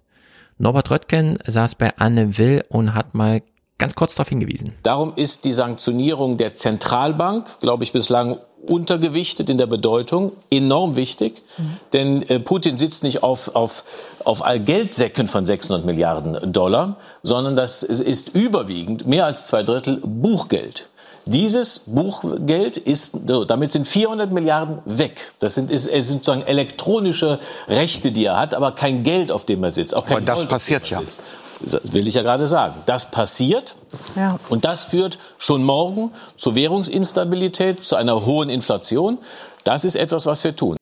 Norbert 0.57 0.89
Röttgen 0.91 1.37
saß 1.45 1.75
bei 1.75 1.97
Anne 1.97 2.37
Will 2.37 2.63
und 2.69 2.93
hat 2.93 3.13
mal 3.13 3.41
ganz 3.77 3.95
kurz 3.95 4.15
darauf 4.15 4.29
hingewiesen. 4.29 4.73
Darum 4.83 5.13
ist 5.15 5.45
die 5.45 5.51
Sanktionierung 5.51 6.37
der 6.37 6.55
Zentralbank, 6.55 7.59
glaube 7.59 7.83
ich, 7.83 7.91
bislang 7.91 8.37
untergewichtet 8.65 9.49
in 9.49 9.57
der 9.57 9.67
Bedeutung, 9.67 10.31
enorm 10.49 10.95
wichtig. 10.95 11.43
Mhm. 11.57 11.77
Denn 11.93 12.29
äh, 12.29 12.39
Putin 12.39 12.77
sitzt 12.77 13.03
nicht 13.03 13.21
auf, 13.21 13.55
auf, 13.55 13.83
auf 14.23 14.43
Geldsäcken 14.65 15.27
von 15.27 15.45
600 15.45 15.85
Milliarden 15.85 16.51
Dollar, 16.51 16.97
sondern 17.21 17.55
das 17.55 17.83
ist 17.83 18.29
überwiegend, 18.29 19.05
mehr 19.05 19.25
als 19.25 19.47
zwei 19.47 19.61
Drittel, 19.61 20.01
Buchgeld. 20.03 20.89
Dieses 21.25 21.79
Buchgeld 21.87 22.77
ist, 22.77 23.15
damit 23.25 23.71
sind 23.71 23.87
400 23.87 24.31
Milliarden 24.31 24.79
weg. 24.85 25.31
Das 25.39 25.55
sind, 25.55 25.71
ist, 25.71 25.87
ist 25.87 26.07
sozusagen 26.07 26.43
elektronische 26.43 27.39
Rechte, 27.67 28.11
die 28.11 28.25
er 28.25 28.37
hat, 28.37 28.53
aber 28.53 28.73
kein 28.73 29.01
Geld, 29.01 29.31
auf 29.31 29.45
dem 29.45 29.63
er 29.63 29.71
sitzt. 29.71 29.95
Auch 29.95 30.05
kein 30.05 30.17
aber 30.17 30.25
das 30.25 30.39
Gold, 30.41 30.49
passiert 30.49 30.89
ja. 30.89 30.99
Sitzt. 30.99 31.21
Das 31.61 31.93
will 31.93 32.07
ich 32.07 32.13
ja 32.13 32.21
gerade 32.21 32.47
sagen. 32.47 32.75
Das 32.85 33.09
passiert 33.09 33.75
ja. 34.15 34.39
und 34.49 34.65
das 34.65 34.83
führt 34.83 35.17
schon 35.37 35.63
morgen 35.63 36.11
zu 36.37 36.53
Währungsinstabilität, 36.53 37.83
zu 37.83 37.95
einer 37.95 38.25
hohen 38.25 38.49
Inflation. 38.49 39.17
Das 39.63 39.83
ist 39.83 39.95
etwas, 39.95 40.25
was 40.27 40.43
wir 40.43 40.55
tun. 40.55 40.77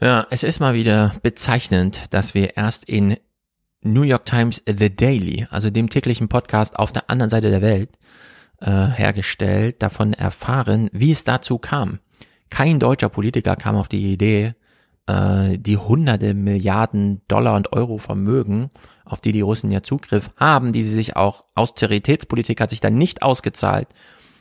Ja, 0.00 0.26
es 0.30 0.42
ist 0.42 0.60
mal 0.60 0.74
wieder 0.74 1.14
bezeichnend, 1.22 2.02
dass 2.10 2.34
wir 2.34 2.56
erst 2.56 2.84
in 2.84 3.16
New 3.80 4.02
York 4.02 4.24
Times 4.26 4.62
The 4.66 4.94
Daily, 4.94 5.46
also 5.50 5.70
dem 5.70 5.88
täglichen 5.88 6.28
Podcast 6.28 6.78
auf 6.78 6.92
der 6.92 7.10
anderen 7.10 7.30
Seite 7.30 7.50
der 7.50 7.62
Welt, 7.62 7.90
äh, 8.60 8.70
hergestellt, 8.70 9.82
davon 9.82 10.12
erfahren, 10.12 10.88
wie 10.92 11.12
es 11.12 11.24
dazu 11.24 11.58
kam. 11.58 11.98
Kein 12.50 12.78
deutscher 12.78 13.08
Politiker 13.08 13.56
kam 13.56 13.76
auf 13.76 13.88
die 13.88 14.12
Idee, 14.12 14.54
äh, 15.06 15.58
die 15.58 15.76
hunderte 15.76 16.34
Milliarden 16.34 17.22
Dollar 17.28 17.56
und 17.56 17.72
Euro 17.72 17.98
Vermögen, 17.98 18.70
auf 19.04 19.20
die 19.20 19.32
die 19.32 19.40
Russen 19.40 19.70
ja 19.70 19.82
Zugriff 19.82 20.30
haben, 20.36 20.72
die 20.72 20.82
sie 20.82 20.92
sich 20.92 21.16
auch, 21.16 21.44
Austeritätspolitik 21.54 22.60
hat 22.60 22.70
sich 22.70 22.80
dann 22.80 22.96
nicht 22.96 23.22
ausgezahlt, 23.22 23.88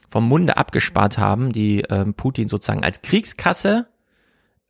vom 0.09 0.27
Munde 0.27 0.57
abgespart 0.57 1.17
haben, 1.17 1.51
die 1.51 1.83
äh, 1.83 2.05
Putin 2.13 2.47
sozusagen 2.47 2.83
als 2.83 3.01
Kriegskasse 3.01 3.87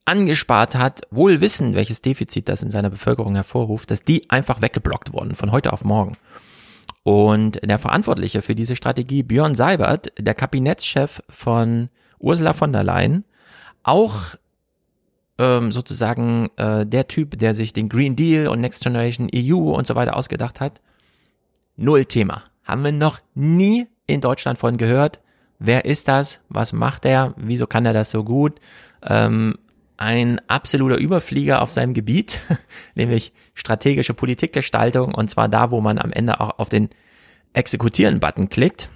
angespart 0.05 0.75
hat, 0.75 1.01
wohl 1.11 1.41
wissen, 1.41 1.75
welches 1.75 2.01
Defizit 2.01 2.49
das 2.49 2.61
in 2.61 2.71
seiner 2.71 2.89
Bevölkerung 2.89 3.35
hervorruft, 3.35 3.91
dass 3.91 4.03
die 4.03 4.29
einfach 4.29 4.61
weggeblockt 4.61 5.13
wurden 5.13 5.35
von 5.35 5.51
heute 5.51 5.71
auf 5.71 5.85
morgen. 5.85 6.17
Und 7.03 7.59
der 7.63 7.79
Verantwortliche 7.79 8.41
für 8.41 8.55
diese 8.55 8.75
Strategie, 8.75 9.23
Björn 9.23 9.55
Seibert, 9.55 10.11
der 10.17 10.33
Kabinettschef 10.33 11.21
von 11.29 11.89
Ursula 12.19 12.53
von 12.53 12.71
der 12.71 12.83
Leyen, 12.83 13.25
auch 13.83 14.35
ähm, 15.37 15.71
sozusagen 15.71 16.49
äh, 16.55 16.85
der 16.85 17.07
Typ, 17.07 17.37
der 17.37 17.53
sich 17.55 17.73
den 17.73 17.89
Green 17.89 18.15
Deal 18.15 18.47
und 18.47 18.61
Next 18.61 18.83
Generation 18.83 19.29
EU 19.35 19.73
und 19.73 19.85
so 19.85 19.95
weiter 19.95 20.15
ausgedacht 20.15 20.61
hat, 20.61 20.79
null 21.75 22.05
Thema. 22.05 22.43
Haben 22.63 22.83
wir 22.85 22.91
noch 22.93 23.19
nie 23.33 23.87
in 24.07 24.21
Deutschland 24.21 24.57
von 24.59 24.77
gehört. 24.77 25.19
Wer 25.59 25.85
ist 25.85 26.07
das? 26.07 26.39
Was 26.49 26.71
macht 26.71 27.05
er? 27.05 27.33
Wieso 27.37 27.67
kann 27.67 27.85
er 27.85 27.93
das 27.93 28.11
so 28.11 28.23
gut? 28.23 28.59
Ähm, 29.01 29.55
ein 29.97 30.41
absoluter 30.47 30.97
Überflieger 30.97 31.61
auf 31.61 31.71
seinem 31.71 31.93
Gebiet, 31.93 32.39
nämlich 32.95 33.33
strategische 33.53 34.13
Politikgestaltung 34.13 35.13
und 35.13 35.29
zwar 35.29 35.49
da, 35.49 35.71
wo 35.71 35.81
man 35.81 35.99
am 35.99 36.11
Ende 36.11 36.39
auch 36.39 36.59
auf 36.59 36.69
den 36.69 36.89
Exekutieren-Button 37.53 38.49
klickt. 38.49 38.89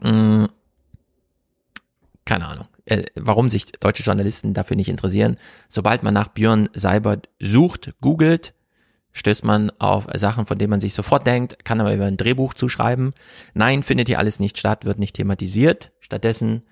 Hm, 0.00 0.48
keine 2.24 2.46
Ahnung, 2.46 2.66
äh, 2.86 3.04
warum 3.14 3.50
sich 3.50 3.72
deutsche 3.72 4.02
Journalisten 4.02 4.54
dafür 4.54 4.76
nicht 4.76 4.88
interessieren. 4.88 5.36
Sobald 5.68 6.02
man 6.02 6.14
nach 6.14 6.28
Björn 6.28 6.68
Seibert 6.74 7.28
sucht, 7.38 7.94
googelt, 8.00 8.54
stößt 9.12 9.44
man 9.44 9.70
auf 9.78 10.06
Sachen, 10.14 10.46
von 10.46 10.58
denen 10.58 10.70
man 10.70 10.80
sich 10.80 10.94
sofort 10.94 11.26
denkt, 11.26 11.64
kann 11.64 11.80
aber 11.80 11.94
über 11.94 12.06
ein 12.06 12.16
Drehbuch 12.16 12.54
zuschreiben. 12.54 13.14
Nein, 13.54 13.82
findet 13.82 14.08
hier 14.08 14.18
alles 14.18 14.40
nicht 14.40 14.58
statt, 14.58 14.84
wird 14.84 14.98
nicht 14.98 15.16
thematisiert. 15.16 15.92
Stattdessen 16.00 16.62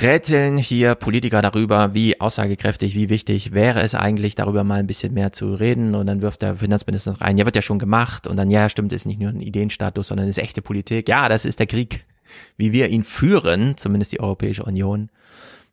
rätseln 0.00 0.58
hier 0.58 0.94
Politiker 0.94 1.42
darüber, 1.42 1.94
wie 1.94 2.20
aussagekräftig, 2.20 2.94
wie 2.94 3.08
wichtig 3.08 3.52
wäre 3.52 3.82
es 3.82 3.94
eigentlich, 3.94 4.34
darüber 4.34 4.64
mal 4.64 4.80
ein 4.80 4.86
bisschen 4.86 5.14
mehr 5.14 5.32
zu 5.32 5.54
reden. 5.54 5.94
Und 5.94 6.06
dann 6.06 6.22
wirft 6.22 6.42
der 6.42 6.56
Finanzminister 6.56 7.20
rein, 7.20 7.36
ja, 7.36 7.44
wird 7.44 7.56
ja 7.56 7.62
schon 7.62 7.78
gemacht. 7.78 8.26
Und 8.26 8.36
dann, 8.36 8.50
ja, 8.50 8.68
stimmt, 8.68 8.92
ist 8.92 9.06
nicht 9.06 9.20
nur 9.20 9.30
ein 9.30 9.40
Ideenstatus, 9.40 10.08
sondern 10.08 10.28
ist 10.28 10.38
echte 10.38 10.62
Politik. 10.62 11.08
Ja, 11.08 11.28
das 11.28 11.44
ist 11.44 11.58
der 11.58 11.66
Krieg, 11.66 12.04
wie 12.56 12.72
wir 12.72 12.88
ihn 12.88 13.04
führen, 13.04 13.76
zumindest 13.76 14.12
die 14.12 14.20
Europäische 14.20 14.62
Union. 14.62 15.10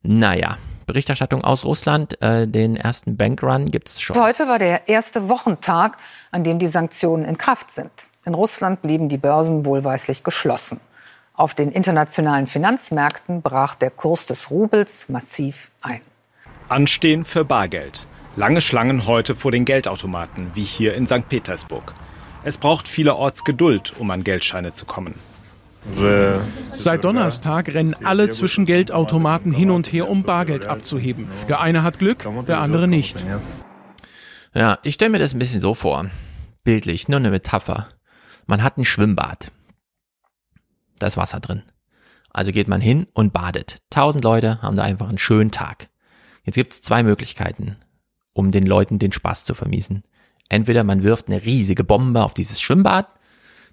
Naja, 0.01 0.57
Berichterstattung 0.85 1.43
aus 1.43 1.65
Russland, 1.65 2.21
äh, 2.21 2.47
den 2.47 2.75
ersten 2.75 3.17
Bankrun 3.17 3.71
gibt's 3.71 4.01
schon. 4.01 4.19
Heute 4.19 4.47
war 4.47 4.59
der 4.59 4.87
erste 4.87 5.29
Wochentag, 5.29 5.97
an 6.31 6.43
dem 6.43 6.59
die 6.59 6.67
Sanktionen 6.67 7.25
in 7.25 7.37
Kraft 7.37 7.71
sind. 7.71 7.91
In 8.25 8.33
Russland 8.33 8.81
blieben 8.81 9.09
die 9.09 9.17
Börsen 9.17 9.65
wohlweislich 9.65 10.23
geschlossen. 10.23 10.79
Auf 11.37 11.53
den 11.53 11.71
internationalen 11.71 12.47
Finanzmärkten 12.47 13.41
brach 13.41 13.75
der 13.75 13.91
Kurs 13.91 14.25
des 14.25 14.51
Rubels 14.51 15.09
massiv 15.09 15.69
ein. 15.81 15.99
Anstehen 16.69 17.25
für 17.25 17.43
Bargeld. 17.43 18.07
Lange 18.37 18.61
Schlangen 18.61 19.05
heute 19.05 19.35
vor 19.35 19.51
den 19.51 19.65
Geldautomaten, 19.65 20.51
wie 20.53 20.63
hier 20.63 20.93
in 20.93 21.07
St. 21.07 21.27
Petersburg. 21.27 21.93
Es 22.45 22.57
braucht 22.57 22.87
vielerorts 22.87 23.43
Geduld, 23.43 23.93
um 23.99 24.11
an 24.11 24.23
Geldscheine 24.23 24.71
zu 24.71 24.85
kommen. 24.85 25.15
Seit 26.73 27.03
Donnerstag 27.03 27.73
rennen 27.73 27.95
alle 28.03 28.29
zwischen 28.29 28.65
Geldautomaten 28.65 29.51
hin 29.51 29.71
und 29.71 29.91
her, 29.91 30.09
um 30.09 30.23
Bargeld 30.23 30.65
abzuheben. 30.65 31.29
Der 31.49 31.59
eine 31.59 31.83
hat 31.83 31.99
Glück, 31.99 32.27
der 32.47 32.61
andere 32.61 32.87
nicht. 32.87 33.23
Ja, 34.53 34.79
ich 34.83 34.95
stelle 34.95 35.11
mir 35.11 35.19
das 35.19 35.33
ein 35.33 35.39
bisschen 35.39 35.59
so 35.59 35.75
vor. 35.75 36.09
Bildlich, 36.63 37.09
nur 37.09 37.19
eine 37.19 37.29
Metapher. 37.29 37.87
Man 38.47 38.63
hat 38.63 38.77
ein 38.77 38.85
Schwimmbad 38.85 39.51
da 40.99 41.07
ist 41.07 41.17
Wasser 41.17 41.39
drin. 41.39 41.63
Also 42.29 42.51
geht 42.51 42.67
man 42.67 42.81
hin 42.81 43.07
und 43.13 43.33
badet. 43.33 43.77
Tausend 43.89 44.23
Leute 44.23 44.61
haben 44.61 44.75
da 44.75 44.83
einfach 44.83 45.07
einen 45.07 45.17
schönen 45.17 45.51
Tag. 45.51 45.87
Jetzt 46.43 46.55
gibt 46.55 46.73
es 46.73 46.81
zwei 46.81 47.01
Möglichkeiten, 47.01 47.77
um 48.33 48.51
den 48.51 48.65
Leuten 48.65 48.99
den 48.99 49.11
Spaß 49.11 49.45
zu 49.45 49.53
vermiesen. 49.53 50.03
Entweder 50.49 50.83
man 50.83 51.03
wirft 51.03 51.27
eine 51.27 51.43
riesige 51.43 51.83
Bombe 51.83 52.23
auf 52.23 52.33
dieses 52.33 52.61
Schwimmbad, 52.61 53.07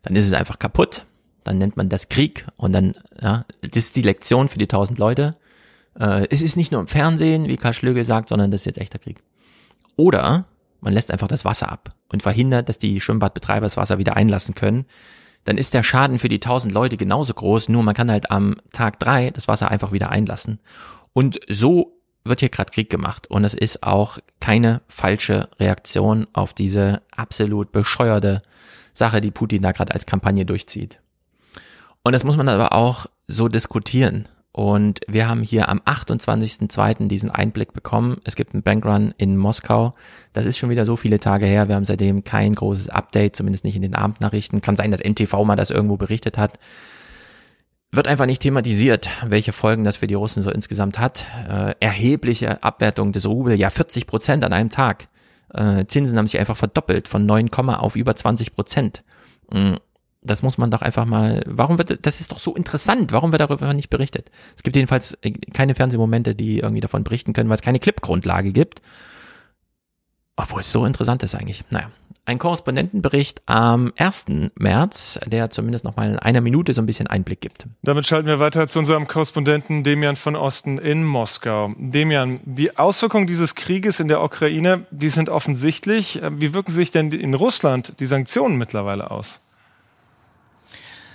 dann 0.03 0.17
ist 0.17 0.27
es 0.27 0.33
einfach 0.33 0.59
kaputt, 0.59 1.07
dann 1.45 1.59
nennt 1.59 1.77
man 1.77 1.89
das 1.89 2.09
Krieg 2.09 2.47
und 2.57 2.73
dann, 2.73 2.95
ja, 3.21 3.45
das 3.61 3.85
ist 3.85 3.97
die 3.97 4.03
Lektion 4.03 4.49
für 4.49 4.59
die 4.59 4.69
tausend 4.69 4.99
Leute. 4.99 5.35
Äh, 5.99 6.27
es 6.31 6.41
ist 6.41 6.57
nicht 6.57 6.73
nur 6.73 6.81
im 6.81 6.89
Fernsehen, 6.89 7.49
wie 7.49 7.57
Karl 7.57 7.75
Schlögel 7.75 8.05
sagt, 8.05 8.29
sondern 8.29 8.51
das 8.51 8.63
ist 8.63 8.67
jetzt 8.67 8.79
echter 8.79 8.99
Krieg. 8.99 9.23
Oder 9.97 10.47
man 10.81 10.93
lässt 10.93 11.11
einfach 11.11 11.29
das 11.29 11.45
Wasser 11.45 11.71
ab 11.71 11.91
und 12.09 12.23
verhindert, 12.23 12.69
dass 12.69 12.79
die 12.79 13.01
Schwimmbadbetreiber 13.01 13.67
das 13.67 13.77
Wasser 13.77 13.99
wieder 13.99 14.17
einlassen 14.17 14.55
können 14.55 14.87
dann 15.45 15.59
ist 15.59 15.75
der 15.75 15.83
Schaden 15.83 16.19
für 16.19 16.29
die 16.29 16.41
tausend 16.41 16.73
Leute 16.73 16.97
genauso 16.97 17.35
groß, 17.35 17.69
nur 17.69 17.83
man 17.83 17.95
kann 17.95 18.11
halt 18.11 18.31
am 18.31 18.57
Tag 18.73 18.99
drei 18.99 19.31
das 19.31 19.49
Wasser 19.49 19.71
einfach 19.71 19.93
wieder 19.93 20.11
einlassen. 20.11 20.61
Und 21.13 21.41
so 21.49 21.99
wird 22.25 22.41
hier 22.41 22.49
gerade 22.49 22.71
Krieg 22.71 22.89
gemacht 22.89 23.27
und 23.29 23.45
es 23.45 23.55
ist 23.55 23.83
auch 23.83 24.19
keine 24.41 24.83
falsche 24.87 25.49
Reaktion 25.59 26.27
auf 26.33 26.55
diese 26.55 27.03
absolut 27.11 27.73
bescheuerte 27.73 28.43
Sache, 28.93 29.21
die 29.21 29.31
Putin 29.31 29.63
da 29.63 29.73
gerade 29.73 29.93
als 29.93 30.07
Kampagne 30.07 30.47
durchzieht. 30.47 31.01
Und 32.05 32.13
das 32.13 32.25
muss 32.25 32.37
man 32.37 32.49
aber 32.49 32.73
auch 32.73 33.07
so 33.27 33.49
diskutieren. 33.49 34.29
Und 34.53 35.01
wir 35.09 35.29
haben 35.29 35.43
hier 35.43 35.71
am 35.71 35.79
28.02. 35.79 37.09
diesen 37.09 37.31
Einblick 37.31 37.73
bekommen. 37.73 38.19
Es 38.25 38.37
gibt 38.37 38.53
einen 38.53 38.63
Bankrun 38.63 39.15
in 39.17 39.39
Moskau. 39.39 39.95
Das 40.35 40.45
ist 40.45 40.59
schon 40.59 40.69
wieder 40.69 40.85
so 40.85 40.97
viele 40.97 41.19
Tage 41.19 41.47
her. 41.47 41.69
Wir 41.69 41.75
haben 41.75 41.87
seitdem 41.87 42.23
kein 42.23 42.55
großes 42.55 42.91
Update, 42.91 43.35
zumindest 43.35 43.65
nicht 43.65 43.77
in 43.77 43.83
den 43.83 43.95
Abendnachrichten. 43.95 44.61
Kann 44.61 44.77
sein, 44.77 44.91
dass 44.91 45.01
NTV 45.01 45.45
mal 45.45 45.57
das 45.57 45.71
irgendwo 45.71 45.97
berichtet 45.97 46.37
hat. 46.37 46.59
Wird 47.93 48.09
einfach 48.09 48.27
nicht 48.27 48.43
thematisiert, 48.43 49.09
welche 49.27 49.53
Folgen 49.53 49.85
das 49.85 49.97
für 49.97 50.07
die 50.07 50.15
Russen 50.15 50.43
so 50.43 50.51
insgesamt 50.51 50.99
hat. 50.99 51.27
Äh, 51.49 51.75
erhebliche 51.81 52.63
Abwertung 52.63 53.13
des 53.13 53.27
Rubel, 53.27 53.59
ja 53.59 53.71
40 53.71 54.07
Prozent 54.07 54.45
an 54.45 54.53
einem 54.53 54.71
Tag. 54.71 55.09
Äh, 55.55 55.87
Zinsen 55.87 56.19
haben 56.19 56.27
sich 56.27 56.39
einfach 56.39 56.57
verdoppelt 56.59 57.09
von 57.09 57.25
9, 57.25 57.51
auf 57.53 57.97
über 57.97 58.17
20 58.17 58.55
Prozent. 58.55 59.03
Mhm 59.51 59.79
das 60.23 60.43
muss 60.43 60.57
man 60.57 60.71
doch 60.71 60.83
einfach 60.83 61.05
mal, 61.05 61.43
warum 61.47 61.79
wird, 61.79 62.07
das 62.07 62.21
ist 62.21 62.33
doch 62.33 62.39
so 62.39 62.55
interessant, 62.55 63.13
warum 63.13 63.33
wird 63.33 63.41
darüber 63.41 63.73
nicht 63.75 63.91
berichtet? 63.91 64.31
Es 64.57 64.63
gibt 64.63 64.77
jedenfalls 64.77 65.15
äh, 65.23 65.33
keine 65.53 65.75
Fernsehmomente, 65.75 66.35
die 66.35 66.61
irgendwie 66.61 66.81
davon 66.81 67.05
berichten 67.05 67.33
können, 67.33 67.49
weil 67.49 67.57
es 67.57 67.63
keine 67.63 67.81
Clipgrundlage 67.81 68.53
gibt. 68.53 68.83
Obwohl 70.35 70.61
es 70.61 70.73
so 70.73 70.87
interessant 70.87 71.23
ist 71.23 71.35
eigentlich. 71.35 71.63
Naja, 71.69 71.91
ein 72.25 72.39
Korrespondentenbericht 72.39 73.43
am 73.47 73.93
1. 73.97 74.27
März, 74.55 75.21
der 75.27 75.51
zumindest 75.51 75.85
noch 75.85 75.97
mal 75.97 76.13
in 76.13 76.19
einer 76.19 76.41
Minute 76.41 76.73
so 76.73 76.81
ein 76.81 76.87
bisschen 76.87 77.07
Einblick 77.07 77.41
gibt. 77.41 77.67
Damit 77.83 78.07
schalten 78.07 78.29
wir 78.29 78.39
weiter 78.39 78.67
zu 78.67 78.79
unserem 78.79 79.09
Korrespondenten 79.09 79.85
Demian 79.85 80.17
von 80.17 80.35
Osten 80.35 80.79
in 80.79 81.05
Moskau. 81.05 81.75
Demian, 81.77 82.41
die 82.45 82.79
Auswirkungen 82.79 83.27
dieses 83.27 83.57
Krieges 83.57 84.01
in 84.01 84.09
der 84.09 84.23
Ukraine, 84.23 84.87
die 84.91 85.11
sind 85.11 85.29
offensichtlich. 85.29 86.21
Wie 86.31 86.55
wirken 86.55 86.71
sich 86.71 86.91
denn 86.91 87.13
in 87.13 87.35
Russland 87.35 88.01
die 88.01 88.07
Sanktionen 88.07 88.57
mittlerweile 88.57 89.11
aus? 89.11 89.41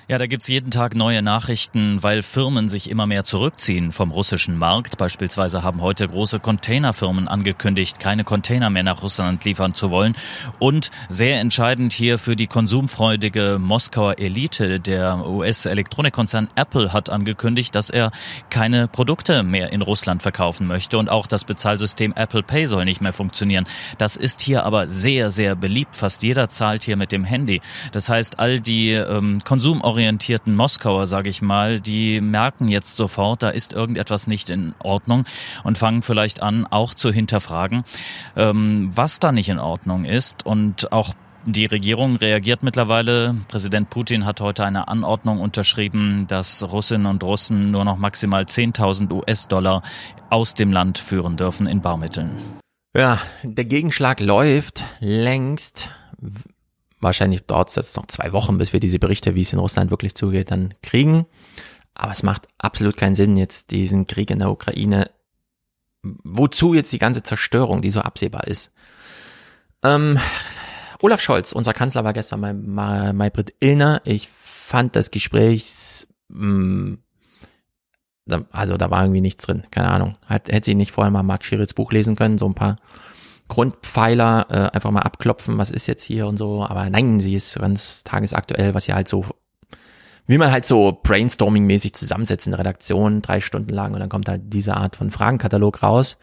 Ja, 0.10 0.18
da 0.18 0.26
gibt's 0.26 0.48
jeden 0.48 0.72
Tag 0.72 0.96
neue 0.96 1.22
Nachrichten, 1.22 2.02
weil 2.02 2.24
Firmen 2.24 2.70
sich 2.70 2.90
immer 2.90 3.06
mehr 3.06 3.26
zurückziehen 3.26 3.92
vom 3.92 4.12
russischen 4.12 4.58
Markt. 4.58 4.98
Beispielsweise 4.98 5.64
haben 5.64 5.82
heute 5.82 6.08
große 6.08 6.40
Containerfirmen 6.40 7.28
angekündigt, 7.28 8.00
keine 8.00 8.24
Container 8.24 8.70
mehr 8.70 8.84
nach 8.84 9.04
Russland 9.04 9.44
liefern 9.44 9.74
zu 9.74 9.92
wollen. 9.92 10.16
Und 10.60 10.92
sehr 11.10 11.42
entscheidend 11.42 11.92
hier 11.92 12.20
für 12.20 12.38
die 12.38 12.48
konsumfreudige 12.48 13.58
Moskauer 13.60 14.18
Elite, 14.18 14.80
der 14.80 15.28
US-Elektronikkonzern 15.28 16.48
Apple 16.56 16.94
hat 16.94 17.10
angekündigt, 17.10 17.76
dass 17.76 17.90
er 17.90 18.12
keine 18.50 18.88
Produkte 18.88 19.44
mehr 19.44 19.74
in 19.74 19.82
Russland 19.82 20.22
verkaufen 20.22 20.68
möchte. 20.68 20.98
Und 21.00 21.10
auch 21.10 21.28
das 21.28 21.44
Bezahlsystem 21.44 22.14
Apple 22.16 22.44
Pay 22.44 22.68
soll 22.68 22.86
nicht 22.86 23.02
mehr 23.02 23.12
funktionieren. 23.12 23.66
Das 23.98 24.16
ist 24.16 24.42
hier 24.42 24.64
aber 24.64 24.88
sehr, 24.88 25.32
sehr 25.32 25.58
beliebt. 25.58 25.98
Fast 25.98 26.24
jeder 26.24 26.50
zahlt 26.50 26.84
hier 26.84 26.96
mit 26.96 27.12
dem 27.12 27.26
Handy. 27.26 27.60
Das 27.92 28.08
heißt, 28.08 28.40
all 28.40 28.62
die 28.62 28.92
ähm, 28.94 29.44
konsumorientierten 29.44 29.97
orientierten 29.98 30.56
Moskauer, 30.56 31.08
sage 31.08 31.30
ich 31.30 31.42
mal, 31.42 31.82
die 31.82 32.22
merken 32.22 32.68
jetzt 32.68 32.98
sofort, 32.98 33.42
da 33.42 33.50
ist 33.50 33.74
irgendetwas 33.74 34.28
nicht 34.28 34.52
in 34.52 34.76
Ordnung 34.80 35.26
und 35.64 35.80
fangen 35.80 36.04
vielleicht 36.04 36.44
an, 36.44 36.68
auch 36.68 36.94
zu 36.94 37.12
hinterfragen, 37.12 37.84
ähm, 38.36 38.92
was 38.94 39.20
da 39.20 39.32
nicht 39.32 39.50
in 39.50 39.58
Ordnung 39.58 40.06
ist 40.06 40.46
und 40.46 40.92
auch 40.92 41.16
die 41.46 41.66
Regierung 41.66 42.18
reagiert 42.18 42.62
mittlerweile. 42.62 43.36
Präsident 43.48 43.90
Putin 43.90 44.26
hat 44.26 44.40
heute 44.40 44.66
eine 44.66 44.88
Anordnung 44.88 45.40
unterschrieben, 45.40 46.26
dass 46.28 46.62
Russinnen 46.72 47.08
und 47.08 47.24
Russen 47.24 47.72
nur 47.72 47.84
noch 47.84 47.98
maximal 47.98 48.44
10.000 48.44 49.12
US-Dollar 49.12 49.82
aus 50.30 50.54
dem 50.54 50.72
Land 50.72 51.00
führen 51.00 51.38
dürfen 51.38 51.66
in 51.66 51.82
Barmitteln. 51.82 52.32
Ja, 52.96 53.20
der 53.42 53.66
Gegenschlag 53.66 54.20
läuft 54.20 54.84
längst. 55.00 55.90
Wahrscheinlich 57.00 57.46
dauert 57.46 57.70
es 57.70 57.76
jetzt 57.76 57.98
noch 57.98 58.08
zwei 58.08 58.32
Wochen, 58.32 58.58
bis 58.58 58.74
wir 58.74 58.80
diese 58.80 59.00
Berichte, 59.00 59.36
wie 59.36 59.42
es 59.42 59.54
in 59.54 59.60
Russland 59.60 59.92
wirklich 59.92 60.16
zugeht, 60.16 60.52
dann 60.52 60.74
kriegen. 60.82 61.26
Aber 61.94 62.12
es 62.12 62.24
macht 62.24 62.48
absolut 62.58 62.98
keinen 62.98 63.16
Sinn, 63.16 63.38
jetzt 63.38 63.72
diesen 63.72 64.08
Krieg 64.08 64.30
in 64.30 64.40
der 64.40 64.52
Ukraine, 64.52 65.10
wozu 66.02 66.74
jetzt 66.74 66.94
die 66.94 67.00
ganze 67.00 67.24
Zerstörung, 67.24 67.82
die 67.82 67.92
so 67.92 68.02
absehbar 68.02 68.48
ist. 68.48 68.72
Ähm, 69.84 70.20
Olaf 71.00 71.22
Scholz, 71.22 71.52
unser 71.54 71.74
Kanzler, 71.74 72.04
war 72.04 72.14
gestern 72.14 72.42
bei 72.42 72.54
Maybrit 72.54 73.54
Illner. 73.60 74.02
Ich 74.04 74.28
fand 74.28 74.96
das 74.96 75.12
Gespräch 75.12 76.08
mh, 76.30 76.48
mm, 76.48 76.98
also 78.52 78.78
da 78.78 78.92
war 78.92 79.04
irgendwie 79.04 79.22
nichts 79.22 79.46
drin, 79.46 79.64
keine 79.72 79.90
Ahnung. 79.90 80.18
Hat, 80.26 80.50
hätte 80.50 80.66
sie 80.66 80.76
nicht 80.76 80.92
vorher 80.92 81.12
mal 81.12 81.24
Mark 81.24 81.46
Schiritz 81.46 81.74
Buch 81.74 81.92
lesen 81.92 82.16
können, 82.16 82.38
so 82.38 82.46
ein 82.48 82.56
paar 82.56 82.76
Grundpfeiler 83.48 84.48
äh, 84.50 84.76
einfach 84.76 84.92
mal 84.92 85.02
abklopfen, 85.02 85.58
was 85.58 85.72
ist 85.72 85.88
jetzt 85.88 86.04
hier 86.04 86.28
und 86.28 86.38
so. 86.38 86.66
Aber 86.66 86.90
nein, 86.90 87.20
sie 87.20 87.36
ist 87.36 87.58
ganz 87.60 88.04
tagesaktuell, 88.04 88.74
was 88.74 88.86
sie 88.86 88.94
halt 88.94 89.08
so, 89.08 89.26
wie 90.26 90.38
man 90.38 90.52
halt 90.52 90.66
so 90.66 90.90
brainstorming-mäßig 91.04 91.94
zusammensetzt 91.94 92.48
in 92.48 92.52
der 92.52 92.60
Redaktion, 92.60 93.22
drei 93.22 93.40
Stunden 93.40 93.74
lang 93.74 93.94
und 93.94 94.00
dann 94.00 94.10
kommt 94.10 94.30
halt 94.30 94.42
diese 94.46 94.76
Art 94.76 94.96
von 94.96 95.12
Fragenkatalog 95.12 95.84
raus. 95.84 96.18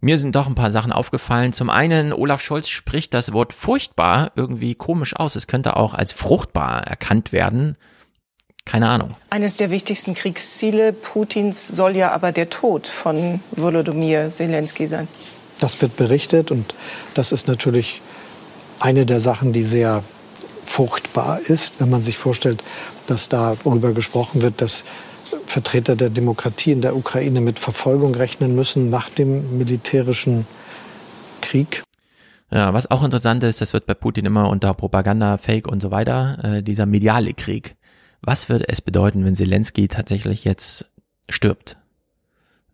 Mir 0.00 0.18
sind 0.18 0.36
doch 0.36 0.46
ein 0.46 0.54
paar 0.54 0.70
Sachen 0.70 0.92
aufgefallen. 0.92 1.54
Zum 1.54 1.70
einen, 1.70 2.12
Olaf 2.12 2.42
Scholz 2.42 2.68
spricht 2.68 3.14
das 3.14 3.32
Wort 3.32 3.54
furchtbar 3.54 4.32
irgendwie 4.36 4.74
komisch 4.74 5.16
aus. 5.16 5.34
Es 5.34 5.46
könnte 5.46 5.76
auch 5.76 5.94
als 5.94 6.12
fruchtbar 6.12 6.86
erkannt 6.86 7.32
werden. 7.32 7.78
Keine 8.66 8.88
Ahnung. 8.88 9.14
Eines 9.30 9.56
der 9.56 9.70
wichtigsten 9.70 10.14
Kriegsziele 10.14 10.92
Putins 10.92 11.68
soll 11.68 11.96
ja 11.96 12.12
aber 12.12 12.32
der 12.32 12.50
Tod 12.50 12.86
von 12.86 13.40
Volodymyr 13.52 14.28
Zelensky 14.28 14.86
sein. 14.86 15.08
Das 15.60 15.80
wird 15.80 15.96
berichtet 15.96 16.50
und 16.50 16.74
das 17.14 17.32
ist 17.32 17.48
natürlich 17.48 18.00
eine 18.80 19.06
der 19.06 19.20
Sachen, 19.20 19.52
die 19.52 19.62
sehr 19.62 20.02
furchtbar 20.64 21.40
ist, 21.40 21.80
wenn 21.80 21.90
man 21.90 22.02
sich 22.02 22.18
vorstellt, 22.18 22.62
dass 23.06 23.28
darüber 23.28 23.92
gesprochen 23.92 24.42
wird, 24.42 24.60
dass 24.60 24.84
Vertreter 25.46 25.96
der 25.96 26.10
Demokratie 26.10 26.72
in 26.72 26.82
der 26.82 26.96
Ukraine 26.96 27.40
mit 27.40 27.58
Verfolgung 27.58 28.14
rechnen 28.14 28.54
müssen 28.54 28.90
nach 28.90 29.08
dem 29.10 29.58
militärischen 29.58 30.46
Krieg. 31.40 31.82
Ja, 32.50 32.72
was 32.72 32.90
auch 32.90 33.02
interessant 33.02 33.42
ist, 33.42 33.60
das 33.60 33.72
wird 33.72 33.86
bei 33.86 33.94
Putin 33.94 34.26
immer 34.26 34.48
unter 34.48 34.74
Propaganda, 34.74 35.38
Fake 35.38 35.66
und 35.66 35.82
so 35.82 35.90
weiter, 35.90 36.38
äh, 36.42 36.62
dieser 36.62 36.86
mediale 36.86 37.34
Krieg. 37.34 37.76
Was 38.20 38.48
würde 38.48 38.68
es 38.68 38.80
bedeuten, 38.80 39.24
wenn 39.24 39.34
Zelensky 39.34 39.88
tatsächlich 39.88 40.44
jetzt 40.44 40.86
stirbt? 41.28 41.76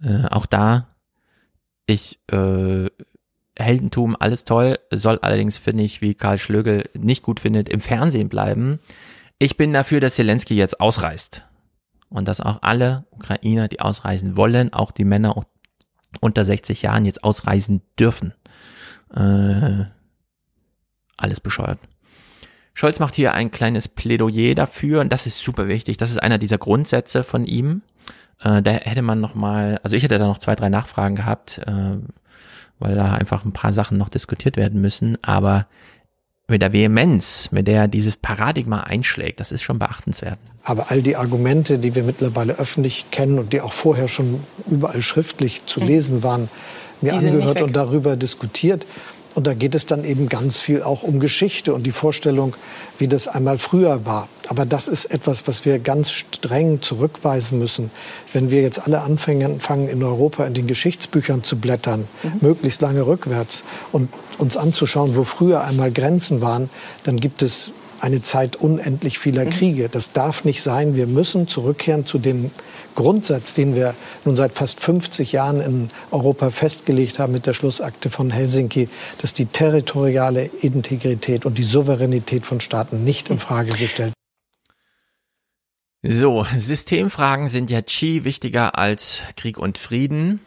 Äh, 0.03 0.27
auch 0.31 0.47
da, 0.47 0.89
ich, 1.91 2.19
äh, 2.31 2.89
Heldentum, 3.57 4.17
alles 4.19 4.45
toll, 4.45 4.79
soll 4.91 5.19
allerdings, 5.21 5.59
finde 5.59 5.85
ich, 5.85 6.01
wie 6.01 6.15
Karl 6.15 6.39
Schlögel 6.39 6.89
nicht 6.95 7.23
gut 7.23 7.41
findet, 7.41 7.69
im 7.69 7.81
Fernsehen 7.81 8.29
bleiben. 8.29 8.79
Ich 9.39 9.57
bin 9.57 9.73
dafür, 9.73 10.01
dass 10.01 10.17
Zelensky 10.17 10.55
jetzt 10.55 10.81
ausreist. 10.81 11.45
Und 12.09 12.27
dass 12.27 12.41
auch 12.41 12.63
alle 12.63 13.05
Ukrainer, 13.11 13.69
die 13.69 13.81
ausreisen 13.81 14.37
wollen, 14.37 14.73
auch 14.73 14.91
die 14.91 15.05
Männer 15.05 15.37
unter 16.21 16.45
60 16.45 16.83
Jahren 16.83 17.05
jetzt 17.05 17.23
ausreisen 17.23 17.83
dürfen. 17.99 18.35
Äh, 19.15 19.85
alles 21.17 21.41
bescheuert. 21.41 21.79
Scholz 22.75 22.99
macht 22.99 23.15
hier 23.15 23.35
ein 23.35 23.51
kleines 23.51 23.89
Plädoyer 23.89 24.55
dafür 24.55 25.01
und 25.01 25.13
das 25.13 25.27
ist 25.27 25.43
super 25.43 25.69
wichtig. 25.69 25.99
Das 25.99 26.11
ist 26.11 26.19
einer 26.19 26.39
dieser 26.39 26.59
Grundsätze 26.59 27.23
von 27.23 27.45
ihm. 27.45 27.83
Äh, 28.43 28.63
da 28.63 28.71
hätte 28.73 29.03
man 29.03 29.21
noch 29.21 29.35
mal, 29.35 29.81
also 29.83 29.97
ich 29.97 30.03
hätte 30.03 30.19
da 30.19 30.27
noch 30.27 30.39
zwei, 30.39 30.55
drei 30.55 30.69
Nachfragen 30.69 31.17
gehabt, 31.17 31.59
äh, 31.67 31.99
weil 32.79 32.95
da 32.95 33.13
einfach 33.13 33.45
ein 33.45 33.53
paar 33.53 33.73
Sachen 33.73 33.99
noch 33.99 34.09
diskutiert 34.09 34.57
werden 34.57 34.81
müssen. 34.81 35.19
Aber 35.23 35.67
mit 36.49 36.63
der 36.63 36.73
Vehemenz, 36.73 37.51
mit 37.53 37.67
der 37.67 37.89
dieses 37.89 38.17
Paradigma 38.17 38.81
einschlägt, 38.81 39.41
das 39.41 39.53
ist 39.53 39.63
schon 39.63 39.79
beachtenswert. 39.79 40.39
Aber 40.63 40.91
all 40.91 41.01
die 41.01 41.17
Argumente, 41.17 41.79
die 41.79 41.95
wir 41.95 42.03
mittlerweile 42.03 42.59
öffentlich 42.59 43.07
kennen 43.11 43.39
und 43.39 43.53
die 43.53 43.61
auch 43.61 43.73
vorher 43.73 44.09
schon 44.09 44.41
überall 44.69 45.01
schriftlich 45.01 45.63
zu 45.67 45.81
lesen 45.81 46.23
waren, 46.23 46.49
mir 47.01 47.15
angehört 47.15 47.63
und 47.63 47.77
darüber 47.77 48.17
diskutiert. 48.17 48.85
Und 49.35 49.47
da 49.47 49.55
geht 49.55 49.75
es 49.75 49.87
dann 49.87 50.05
eben 50.05 50.29
ganz 50.29 50.61
viel 50.61 50.83
auch 50.83 51.03
um 51.03 51.21
Geschichte 51.21 51.73
und 51.73 51.85
die 51.87 51.93
Vorstellung, 51.93 52.57
wie 52.99 53.07
das 53.07 53.29
einmal 53.29 53.59
früher 53.59 54.05
war. 54.05 54.29
Aber 54.49 54.67
das 54.67 54.89
ist 54.89 55.07
etwas, 55.07 55.47
was 55.47 55.65
wir 55.65 55.79
ganz 55.79 56.11
streng 56.11 56.83
zurückweisen 56.83 57.59
müssen. 57.59 57.91
Wenn 58.33 58.51
wir 58.51 58.63
jetzt 58.63 58.81
alle 58.81 59.03
anfangen, 59.03 59.61
fangen 59.61 59.89
in 59.89 60.03
Europa 60.03 60.45
in 60.45 60.55
den 60.55 60.67
Geschichtsbüchern 60.67 61.45
zu 61.45 61.57
blättern, 61.57 62.09
mhm. 62.23 62.33
möglichst 62.41 62.83
lange 62.83 63.07
rückwärts 63.07 63.63
und 63.93 64.09
uns 64.39 64.57
anzuschauen, 64.57 65.17
wo 65.17 65.23
früher 65.23 65.63
einmal 65.63 65.93
Grenzen 65.93 66.41
waren, 66.41 66.69
dann 67.05 67.21
gibt 67.21 67.43
es 67.43 67.71
eine 68.01 68.23
Zeit 68.23 68.57
unendlich 68.57 69.19
vieler 69.19 69.45
mhm. 69.45 69.51
Kriege. 69.51 69.89
Das 69.89 70.13
darf 70.13 70.45
nicht 70.45 70.63
sein. 70.63 70.97
Wir 70.97 71.07
müssen 71.07 71.47
zurückkehren 71.47 72.07
zu 72.07 72.19
dem 72.19 72.51
Grundsatz, 73.01 73.55
den 73.55 73.75
wir 73.75 73.95
nun 74.25 74.37
seit 74.37 74.55
fast 74.55 74.81
50 74.81 75.33
Jahren 75.33 75.61
in 75.61 75.91
Europa 76.11 76.51
festgelegt 76.51 77.19
haben 77.19 77.33
mit 77.33 77.47
der 77.47 77.55
Schlussakte 77.55 78.11
von 78.11 78.31
Helsinki, 78.31 78.89
dass 79.19 79.35
die 79.35 79.47
territoriale 79.47 80.51
Integrität 80.61 81.45
und 81.45 81.59
die 81.59 81.65
Souveränität 81.65 82.47
von 82.47 82.61
Staaten 82.61 83.05
nicht 83.05 83.31
in 83.31 83.39
Frage 83.39 83.73
gestellt 83.73 84.13
so, 86.03 86.47
Systemfragen 86.57 87.49
sind 87.49 87.71
ja 87.71 87.83
chi 87.83 88.25
wichtiger 88.25 88.79
als 88.79 89.23
Krieg 89.37 89.59
und 89.59 89.77
Frieden. 89.77 90.41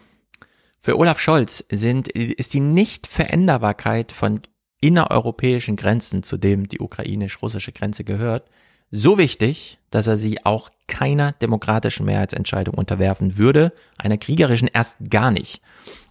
Für 0.79 0.97
Olaf 0.97 1.19
Scholz 1.19 1.63
sind, 1.69 2.07
ist 2.07 2.55
die 2.55 2.59
Nichtveränderbarkeit 2.59 4.11
von 4.11 4.41
innereuropäischen 4.81 5.75
Grenzen, 5.75 6.23
zu 6.23 6.37
dem 6.37 6.67
die 6.67 6.79
ukrainisch-russische 6.79 7.71
Grenze 7.71 8.03
gehört, 8.03 8.49
so 8.95 9.17
wichtig, 9.17 9.79
dass 9.89 10.05
er 10.05 10.17
sie 10.17 10.45
auch 10.45 10.69
keiner 10.87 11.31
demokratischen 11.31 12.05
Mehrheitsentscheidung 12.05 12.75
unterwerfen 12.75 13.39
würde, 13.39 13.73
einer 13.97 14.19
kriegerischen 14.19 14.69
erst 14.71 14.97
gar 15.09 15.31
nicht. 15.31 15.63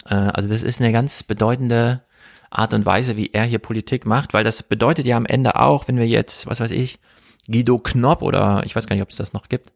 Äh, 0.05 0.15
also 0.15 0.49
das 0.49 0.65
ist 0.65 0.81
eine 0.81 0.91
ganz 0.91 1.23
bedeutende 1.23 2.03
Art 2.51 2.75
und 2.75 2.85
Weise, 2.85 3.17
wie 3.17 3.31
er 3.33 3.45
hier 3.45 3.61
Politik 3.61 4.05
macht, 4.05 4.35
weil 4.35 4.43
das 4.43 4.65
bedeutet 4.65 5.07
ja 5.07 5.17
am 5.17 5.27
Ende 5.27 5.61
auch, 5.61 5.87
wenn 5.87 5.97
wir 5.97 6.09
jetzt, 6.09 6.49
was 6.49 6.59
weiß 6.59 6.73
ich, 6.73 6.99
Guido 7.47 7.79
Knopp 7.79 8.21
oder 8.21 8.63
ich 8.67 8.75
weiß 8.75 8.89
gar 8.89 8.97
nicht, 8.97 9.03
ob 9.05 9.11
es 9.11 9.17
das 9.17 9.33
noch 9.33 9.49
gibt, 9.49 9.73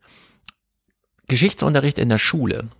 Geschichtsunterricht 1.28 1.98
in 1.98 2.08
der 2.08 2.18
Schule 2.18 2.70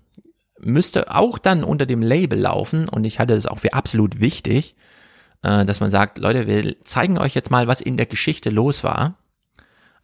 müsste 0.59 1.15
auch 1.15 1.39
dann 1.39 1.63
unter 1.63 1.87
dem 1.87 2.03
Label 2.03 2.39
laufen 2.39 2.89
und 2.89 3.05
ich 3.05 3.21
halte 3.21 3.35
es 3.35 3.47
auch 3.47 3.61
für 3.61 3.75
absolut 3.75 4.19
wichtig, 4.19 4.75
äh, 5.43 5.65
dass 5.65 5.79
man 5.79 5.91
sagt, 5.91 6.19
Leute, 6.19 6.49
wir 6.49 6.83
zeigen 6.83 7.17
euch 7.17 7.37
jetzt 7.37 7.53
mal, 7.53 7.69
was 7.69 7.81
in 7.81 7.97
der 7.97 8.07
Geschichte 8.07 8.51
los 8.51 8.83
war 8.83 9.17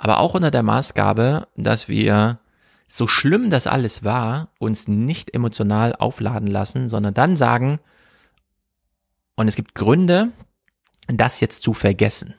aber 0.03 0.19
auch 0.19 0.35
unter 0.35 0.51
der 0.51 0.65
Maßgabe, 0.65 1.47
dass 1.55 1.87
wir 1.87 2.41
so 2.89 3.07
schlimm 3.07 3.51
das 3.51 3.69
alles 3.69 4.03
war, 4.03 4.49
uns 4.59 4.89
nicht 4.89 5.33
emotional 5.33 5.95
aufladen 5.95 6.49
lassen, 6.49 6.89
sondern 6.89 7.15
dann 7.15 7.37
sagen, 7.37 7.79
und 9.37 9.47
es 9.47 9.55
gibt 9.55 9.77
Gründe, 9.77 10.33
das 11.07 11.39
jetzt 11.39 11.63
zu 11.63 11.73
vergessen, 11.73 12.35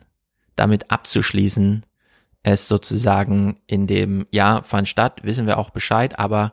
damit 0.58 0.92
abzuschließen, 0.92 1.86
es 2.44 2.68
sozusagen 2.68 3.62
in 3.66 3.88
dem, 3.88 4.28
ja, 4.30 4.62
fand 4.64 4.90
statt, 4.90 5.22
wissen 5.24 5.48
wir 5.48 5.58
auch 5.58 5.70
Bescheid, 5.70 6.20
aber 6.20 6.52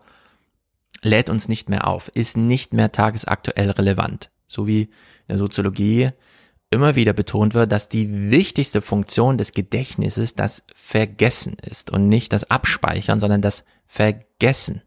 lädt 1.02 1.28
uns 1.28 1.48
nicht 1.48 1.68
mehr 1.68 1.88
auf, 1.88 2.08
ist 2.14 2.36
nicht 2.36 2.72
mehr 2.72 2.92
tagesaktuell 2.92 3.70
relevant. 3.70 4.30
So 4.46 4.68
wie 4.68 4.82
in 4.82 4.90
der 5.26 5.38
Soziologie 5.38 6.12
immer 6.70 6.94
wieder 6.94 7.12
betont 7.12 7.54
wird, 7.54 7.72
dass 7.72 7.88
die 7.88 8.30
wichtigste 8.30 8.80
Funktion 8.80 9.38
des 9.38 9.52
Gedächtnisses 9.52 10.34
das 10.36 10.62
Vergessen 10.74 11.56
ist 11.68 11.90
und 11.90 12.08
nicht 12.08 12.32
das 12.32 12.50
Abspeichern, 12.50 13.18
sondern 13.18 13.42
das 13.42 13.64
Vergessen. 13.86 14.82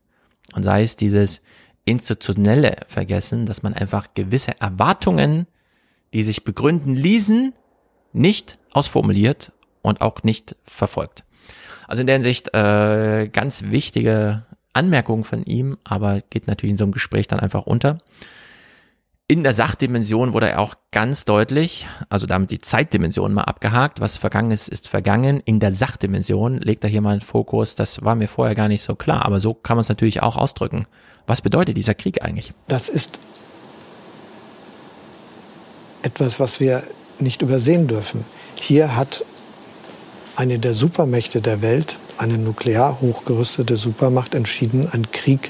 Und 0.53 0.63
sei 0.63 0.83
es 0.83 0.95
dieses 0.95 1.41
institutionelle 1.85 2.77
Vergessen, 2.87 3.45
dass 3.45 3.63
man 3.63 3.73
einfach 3.73 4.13
gewisse 4.13 4.59
Erwartungen, 4.61 5.47
die 6.13 6.23
sich 6.23 6.45
begründen 6.45 6.95
ließen, 6.95 7.53
nicht 8.13 8.57
ausformuliert 8.71 9.51
und 9.81 9.99
auch 9.99 10.23
nicht 10.23 10.55
verfolgt. 10.65 11.25
Also 11.87 12.01
in 12.01 12.07
der 12.07 12.15
Hinsicht 12.15 12.53
äh, 12.53 13.27
ganz 13.27 13.63
wichtige 13.63 14.45
Anmerkung 14.71 15.25
von 15.25 15.43
ihm, 15.43 15.77
aber 15.83 16.21
geht 16.21 16.47
natürlich 16.47 16.71
in 16.71 16.77
so 16.77 16.85
einem 16.85 16.93
Gespräch 16.93 17.27
dann 17.27 17.41
einfach 17.41 17.65
unter. 17.65 17.97
In 19.25 19.43
der 19.43 19.53
Sachdimension 19.53 20.33
wurde 20.33 20.49
er 20.49 20.59
auch 20.59 20.75
ganz 20.91 21.23
deutlich, 21.23 21.87
also 22.09 22.27
damit 22.27 22.51
die 22.51 22.59
Zeitdimension 22.59 23.33
mal 23.33 23.43
abgehakt, 23.43 24.01
was 24.01 24.17
vergangen 24.17 24.51
ist, 24.51 24.67
ist 24.67 24.89
vergangen. 24.89 25.41
In 25.45 25.61
der 25.61 25.71
Sachdimension 25.71 26.57
legt 26.57 26.83
er 26.83 26.89
hier 26.89 26.99
mal 26.99 27.11
einen 27.11 27.21
Fokus, 27.21 27.75
das 27.75 28.03
war 28.03 28.15
mir 28.15 28.27
vorher 28.27 28.53
gar 28.53 28.67
nicht 28.67 28.83
so 28.83 28.95
klar, 28.95 29.25
aber 29.25 29.39
so 29.39 29.53
kann 29.53 29.77
man 29.77 29.81
es 29.81 29.89
natürlich 29.89 30.21
auch 30.21 30.35
ausdrücken. 30.35 30.83
Was 31.25 31.41
bedeutet 31.41 31.77
dieser 31.77 31.93
Krieg 31.93 32.21
eigentlich? 32.21 32.53
Das 32.67 32.89
ist 32.89 33.17
etwas, 36.01 36.41
was 36.41 36.59
wir 36.59 36.83
nicht 37.17 37.41
übersehen 37.41 37.87
dürfen. 37.87 38.25
Hier 38.55 38.93
hat 38.93 39.23
eine 40.35 40.59
der 40.59 40.73
Supermächte 40.73 41.39
der 41.39 41.61
Welt, 41.61 41.97
eine 42.17 42.37
nuklear 42.37 42.99
hochgerüstete 42.99 43.77
Supermacht, 43.77 44.35
entschieden, 44.35 44.89
einen 44.91 45.11
Krieg 45.13 45.49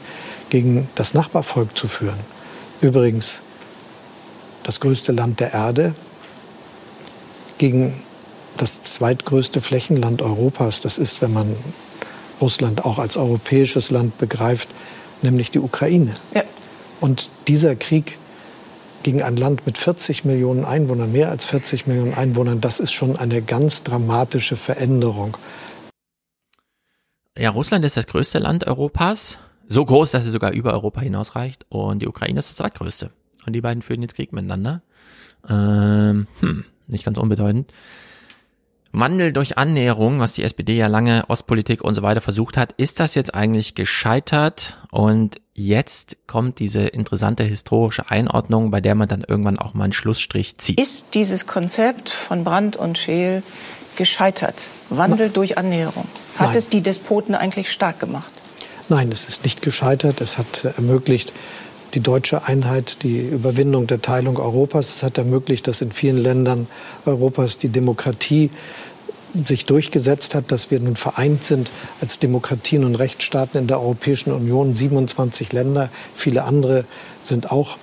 gegen 0.52 0.88
das 0.93 1.16
Nachbarvolk 1.16 1.76
zu 1.76 1.88
führen. 1.88 2.19
Übrigens, 2.80 3.42
das 4.64 4.80
größte 4.80 5.11
Land 5.11 5.40
der 5.40 5.53
Erde, 5.53 5.93
gegen 7.58 7.93
das 8.58 8.83
zweitgrößte 8.83 9.61
Flächenland 9.61 10.22
Europas. 10.22 10.82
Das 10.82 10.98
ist, 10.98 11.22
wenn 11.22 11.33
man 11.33 11.56
Russland 12.42 12.85
auch 12.85 13.00
als 13.00 13.17
europäisches 13.17 13.92
Land 13.92 14.17
begreift, 14.17 14.69
nämlich 15.22 15.51
die 15.51 15.59
Ukraine. 15.59 16.14
Ja. 16.33 16.43
Und 17.00 17.30
dieser 17.48 17.75
Krieg 17.75 18.17
gegen 19.03 19.22
ein 19.22 19.35
Land 19.35 19.66
mit 19.66 19.77
40 19.77 20.24
Millionen 20.24 20.66
Einwohnern, 20.66 21.11
mehr 21.11 21.30
als 21.30 21.45
40 21.45 21.88
Millionen 21.88 22.14
Einwohnern, 22.14 22.61
das 22.61 22.80
ist 22.80 22.93
schon 22.93 23.17
eine 23.17 23.42
ganz 23.42 23.83
dramatische 23.83 24.56
Veränderung. 24.56 25.38
Ja, 27.38 27.50
Russland 27.50 27.83
ist 27.83 27.98
das 27.98 28.08
größte 28.08 28.40
Land 28.40 28.66
Europas. 28.67 29.40
so 29.67 29.83
groß, 29.83 30.11
dass 30.11 30.25
sie 30.25 30.30
sogar 30.30 30.51
über 30.51 30.74
Europa 30.74 31.01
hinausreicht. 31.01 31.66
Und 31.69 32.01
die 32.01 32.08
Ukraine 32.08 32.40
ist 32.40 32.50
das 32.50 32.58
zweitgrößte. 32.58 33.11
Und 33.46 33.54
die 33.54 33.62
beiden 33.62 33.82
führen 33.82 34.02
jetzt 34.02 34.16
Krieg 34.16 34.34
miteinander. 34.34 34.82
Ähm, 35.50 36.28
hm, 36.40 36.66
nicht 36.88 37.06
ganz 37.06 37.18
unbedeutend. 37.18 37.74
Wandel 38.96 39.34
durch 39.34 39.58
Annäherung, 39.58 40.20
was 40.20 40.34
die 40.34 40.44
SPD 40.44 40.78
ja 40.78 40.86
lange 40.86 41.24
Ostpolitik 41.28 41.84
und 41.84 41.96
so 41.96 42.04
weiter 42.04 42.22
versucht 42.22 42.58
hat, 42.58 42.74
ist 42.74 43.00
das 43.00 43.16
jetzt 43.16 43.34
eigentlich 43.34 43.74
gescheitert? 43.74 44.78
Und 44.92 45.42
jetzt 45.56 46.18
kommt 46.28 46.60
diese 46.60 46.82
interessante 46.82 47.44
historische 47.44 48.12
Einordnung, 48.12 48.70
bei 48.70 48.82
der 48.82 48.94
man 48.94 49.08
dann 49.08 49.26
irgendwann 49.28 49.58
auch 49.58 49.74
mal 49.74 49.86
einen 49.86 49.94
Schlussstrich 49.94 50.60
zieht. 50.60 50.80
Ist 50.80 51.16
dieses 51.16 51.48
Konzept 51.48 52.12
von 52.12 52.44
Brandt 52.44 52.76
und 52.76 53.00
Scheel 53.00 53.42
gescheitert? 53.96 54.56
Wandel 54.90 55.28
Na, 55.28 55.34
durch 55.34 55.58
Annäherung. 55.58 56.06
Hat 56.38 56.50
nein. 56.50 56.58
es 56.58 56.70
die 56.70 56.82
Despoten 56.82 57.34
eigentlich 57.34 57.72
stark 57.72 58.00
gemacht? 58.00 58.30
Nein, 58.90 59.12
es 59.12 59.28
ist 59.28 59.44
nicht 59.44 59.64
gescheitert. 59.64 60.22
Es 60.22 60.38
hat 60.38 60.66
ermöglicht, 60.66 61.34
die 61.94 62.00
deutsche 62.00 62.44
Einheit, 62.46 63.04
die 63.04 63.20
Überwindung 63.20 63.88
der 63.88 64.02
Teilung 64.02 64.38
Europas. 64.38 64.96
Es 64.96 65.04
hat 65.04 65.18
ermöglicht, 65.18 65.68
dass 65.68 65.82
in 65.82 65.92
vielen 65.92 66.18
Ländern 66.18 66.68
Europas 67.06 67.58
die 67.58 67.70
Demokratie 67.70 68.50
sich 69.48 69.66
durchgesetzt 69.66 70.36
hat, 70.36 70.52
dass 70.52 70.70
wir 70.70 70.80
nun 70.80 70.96
vereint 70.96 71.44
sind 71.44 71.72
als 72.02 72.20
Demokratien 72.20 72.84
und 72.84 72.96
Rechtsstaaten 72.96 73.60
in 73.60 73.68
der 73.68 73.80
Europäischen 73.80 74.32
Union, 74.32 74.76
27 74.76 75.52
Länder, 75.54 75.90
viele 76.16 76.44
andere 76.44 76.86
sind 77.26 77.52
auch 77.52 77.78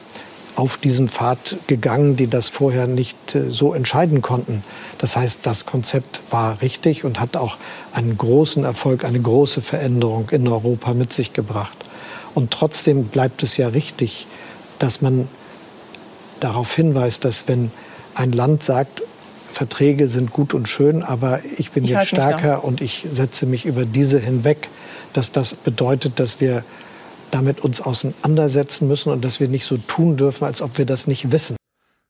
auf 0.57 0.77
diesen 0.77 1.09
Pfad 1.09 1.57
gegangen, 1.69 2.17
die 2.17 2.27
das 2.27 2.49
vorher 2.49 2.87
nicht 2.87 3.35
äh, 3.35 3.51
so 3.51 3.73
entscheiden 3.73 4.21
konnten. 4.21 4.63
Das 4.99 5.17
heißt, 5.17 5.41
das 5.45 5.65
Konzept 5.65 6.23
war 6.31 6.61
richtig 6.61 7.05
und 7.05 7.21
hat 7.21 7.37
auch 7.37 7.57
einen 7.93 8.19
großen 8.19 8.65
Erfolg, 8.65 9.05
eine 9.05 9.21
große 9.21 9.63
Veränderung 9.63 10.29
in 10.31 10.47
Europa 10.47 10.93
mit 10.93 11.13
sich 11.13 11.33
gebracht. 11.33 11.77
Und 12.35 12.51
trotzdem 12.51 13.05
bleibt 13.05 13.43
es 13.43 13.57
ja 13.57 13.69
richtig, 13.69 14.27
dass 14.79 15.03
man 15.03 15.29
darauf 16.41 16.75
hinweist, 16.75 17.25
dass 17.25 17.49
wenn 17.49 17.71
ein 18.15 18.33
Land 18.33 18.63
sagt, 18.63 19.03
Verträge 19.53 20.09
sind 20.09 20.33
gut 20.33 20.55
und 20.55 20.69
schön, 20.69 21.03
aber 21.03 21.41
ich 21.59 21.73
bin 21.73 21.85
ich 21.85 21.91
jetzt 21.91 22.09
stärker 22.09 22.65
und 22.65 22.81
ich 22.81 23.07
setze 23.13 23.47
mich 23.47 23.67
über 23.67 23.85
diese 23.85 24.19
hinweg, 24.19 24.69
dass 25.13 25.33
das 25.33 25.55
bedeutet, 25.55 26.21
dass 26.21 26.41
wir 26.41 26.65
damit 27.31 27.61
uns 27.61 27.81
auseinandersetzen 27.81 28.89
müssen 28.89 29.11
und 29.11 29.25
dass 29.25 29.41
wir 29.41 29.49
nicht 29.49 29.65
so 29.65 29.77
tun 29.77 30.17
dürfen, 30.17 30.45
als 30.45 30.63
ob 30.63 30.79
wir 30.79 30.87
das 30.87 31.07
nicht 31.07 31.33
wissen. 31.33 31.57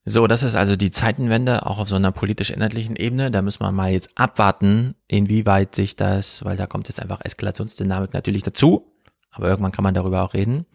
So, 0.04 0.26
das 0.26 0.42
ist 0.42 0.54
also 0.54 0.76
die 0.76 0.90
Zeitenwende, 0.90 1.66
auch 1.66 1.78
auf 1.78 1.88
so 1.88 1.96
einer 1.96 2.10
politisch-inhaltlichen 2.10 2.96
Ebene. 2.96 3.30
Da 3.30 3.42
müssen 3.42 3.62
wir 3.62 3.70
mal 3.70 3.92
jetzt 3.92 4.10
abwarten, 4.14 4.94
inwieweit 5.08 5.74
sich 5.74 5.94
das, 5.94 6.44
weil 6.44 6.56
da 6.56 6.66
kommt 6.66 6.88
jetzt 6.88 7.00
einfach 7.00 7.20
Eskalationsdynamik 7.22 8.14
natürlich 8.14 8.42
dazu, 8.42 8.86
aber 9.30 9.48
irgendwann 9.48 9.72
kann 9.72 9.84
man 9.84 9.94
darüber 9.94 10.22
auch 10.22 10.34
reden. 10.34 10.66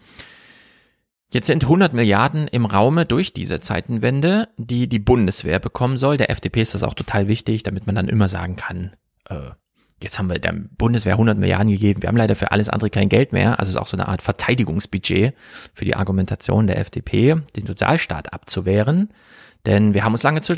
Jetzt 1.31 1.47
sind 1.47 1.63
100 1.63 1.93
Milliarden 1.93 2.47
im 2.47 2.65
Raume 2.65 3.05
durch 3.05 3.33
diese 3.33 3.59
Zeitenwende, 3.59 4.47
die 4.57 4.87
die 4.87 4.99
Bundeswehr 4.99 5.59
bekommen 5.59 5.97
soll. 5.97 6.17
Der 6.17 6.29
FDP 6.29 6.61
ist 6.61 6.75
das 6.75 6.83
auch 6.83 6.93
total 6.93 7.27
wichtig, 7.27 7.63
damit 7.63 7.87
man 7.87 7.95
dann 7.95 8.07
immer 8.07 8.29
sagen 8.29 8.55
kann, 8.55 8.95
äh, 9.27 9.51
jetzt 10.01 10.19
haben 10.19 10.29
wir 10.29 10.39
der 10.39 10.53
Bundeswehr 10.53 11.13
100 11.13 11.37
Milliarden 11.37 11.71
gegeben, 11.71 12.01
wir 12.01 12.07
haben 12.07 12.17
leider 12.17 12.35
für 12.35 12.51
alles 12.51 12.69
andere 12.69 12.89
kein 12.89 13.09
Geld 13.09 13.33
mehr. 13.33 13.59
Also 13.59 13.69
es 13.69 13.75
ist 13.75 13.81
auch 13.81 13.87
so 13.87 13.97
eine 13.97 14.07
Art 14.07 14.21
Verteidigungsbudget 14.21 15.33
für 15.73 15.85
die 15.85 15.95
Argumentation 15.95 16.67
der 16.67 16.79
FDP, 16.79 17.35
den 17.55 17.65
Sozialstaat 17.65 18.33
abzuwehren. 18.33 19.09
Denn 19.65 19.93
wir 19.93 20.03
haben 20.03 20.13
uns 20.13 20.23
lange 20.23 20.41
zu, 20.41 20.55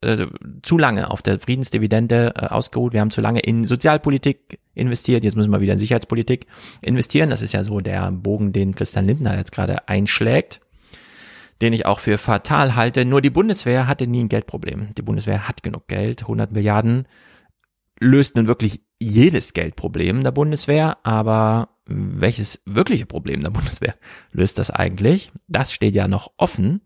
äh, 0.00 0.26
zu 0.62 0.78
lange 0.78 1.10
auf 1.10 1.20
der 1.20 1.38
Friedensdividende 1.38 2.34
äh, 2.36 2.46
ausgeruht. 2.46 2.92
Wir 2.92 3.00
haben 3.00 3.10
zu 3.10 3.20
lange 3.20 3.40
in 3.40 3.66
Sozialpolitik 3.66 4.58
investiert. 4.74 5.24
Jetzt 5.24 5.36
müssen 5.36 5.50
wir 5.50 5.60
wieder 5.60 5.74
in 5.74 5.78
Sicherheitspolitik 5.78 6.46
investieren. 6.80 7.30
Das 7.30 7.42
ist 7.42 7.52
ja 7.52 7.64
so 7.64 7.80
der 7.80 8.10
Bogen, 8.10 8.52
den 8.52 8.74
Christian 8.74 9.06
Lindner 9.06 9.36
jetzt 9.36 9.52
gerade 9.52 9.88
einschlägt, 9.88 10.60
den 11.60 11.72
ich 11.72 11.84
auch 11.84 12.00
für 12.00 12.16
fatal 12.16 12.74
halte. 12.74 13.04
Nur 13.04 13.20
die 13.20 13.30
Bundeswehr 13.30 13.86
hatte 13.86 14.06
nie 14.06 14.24
ein 14.24 14.28
Geldproblem. 14.28 14.94
Die 14.96 15.02
Bundeswehr 15.02 15.48
hat 15.48 15.62
genug 15.62 15.86
Geld. 15.86 16.22
100 16.22 16.52
Milliarden 16.52 17.06
löst 18.00 18.36
nun 18.36 18.46
wirklich 18.46 18.80
jedes 18.98 19.52
Geldproblem 19.52 20.24
der 20.24 20.32
Bundeswehr, 20.32 20.98
aber 21.04 21.68
welches 21.86 22.62
wirkliche 22.64 23.06
Problem 23.06 23.42
der 23.42 23.50
Bundeswehr 23.50 23.94
löst 24.32 24.58
das 24.58 24.70
eigentlich? 24.70 25.30
Das 25.46 25.72
steht 25.72 25.94
ja 25.94 26.08
noch 26.08 26.32
offen. 26.38 26.80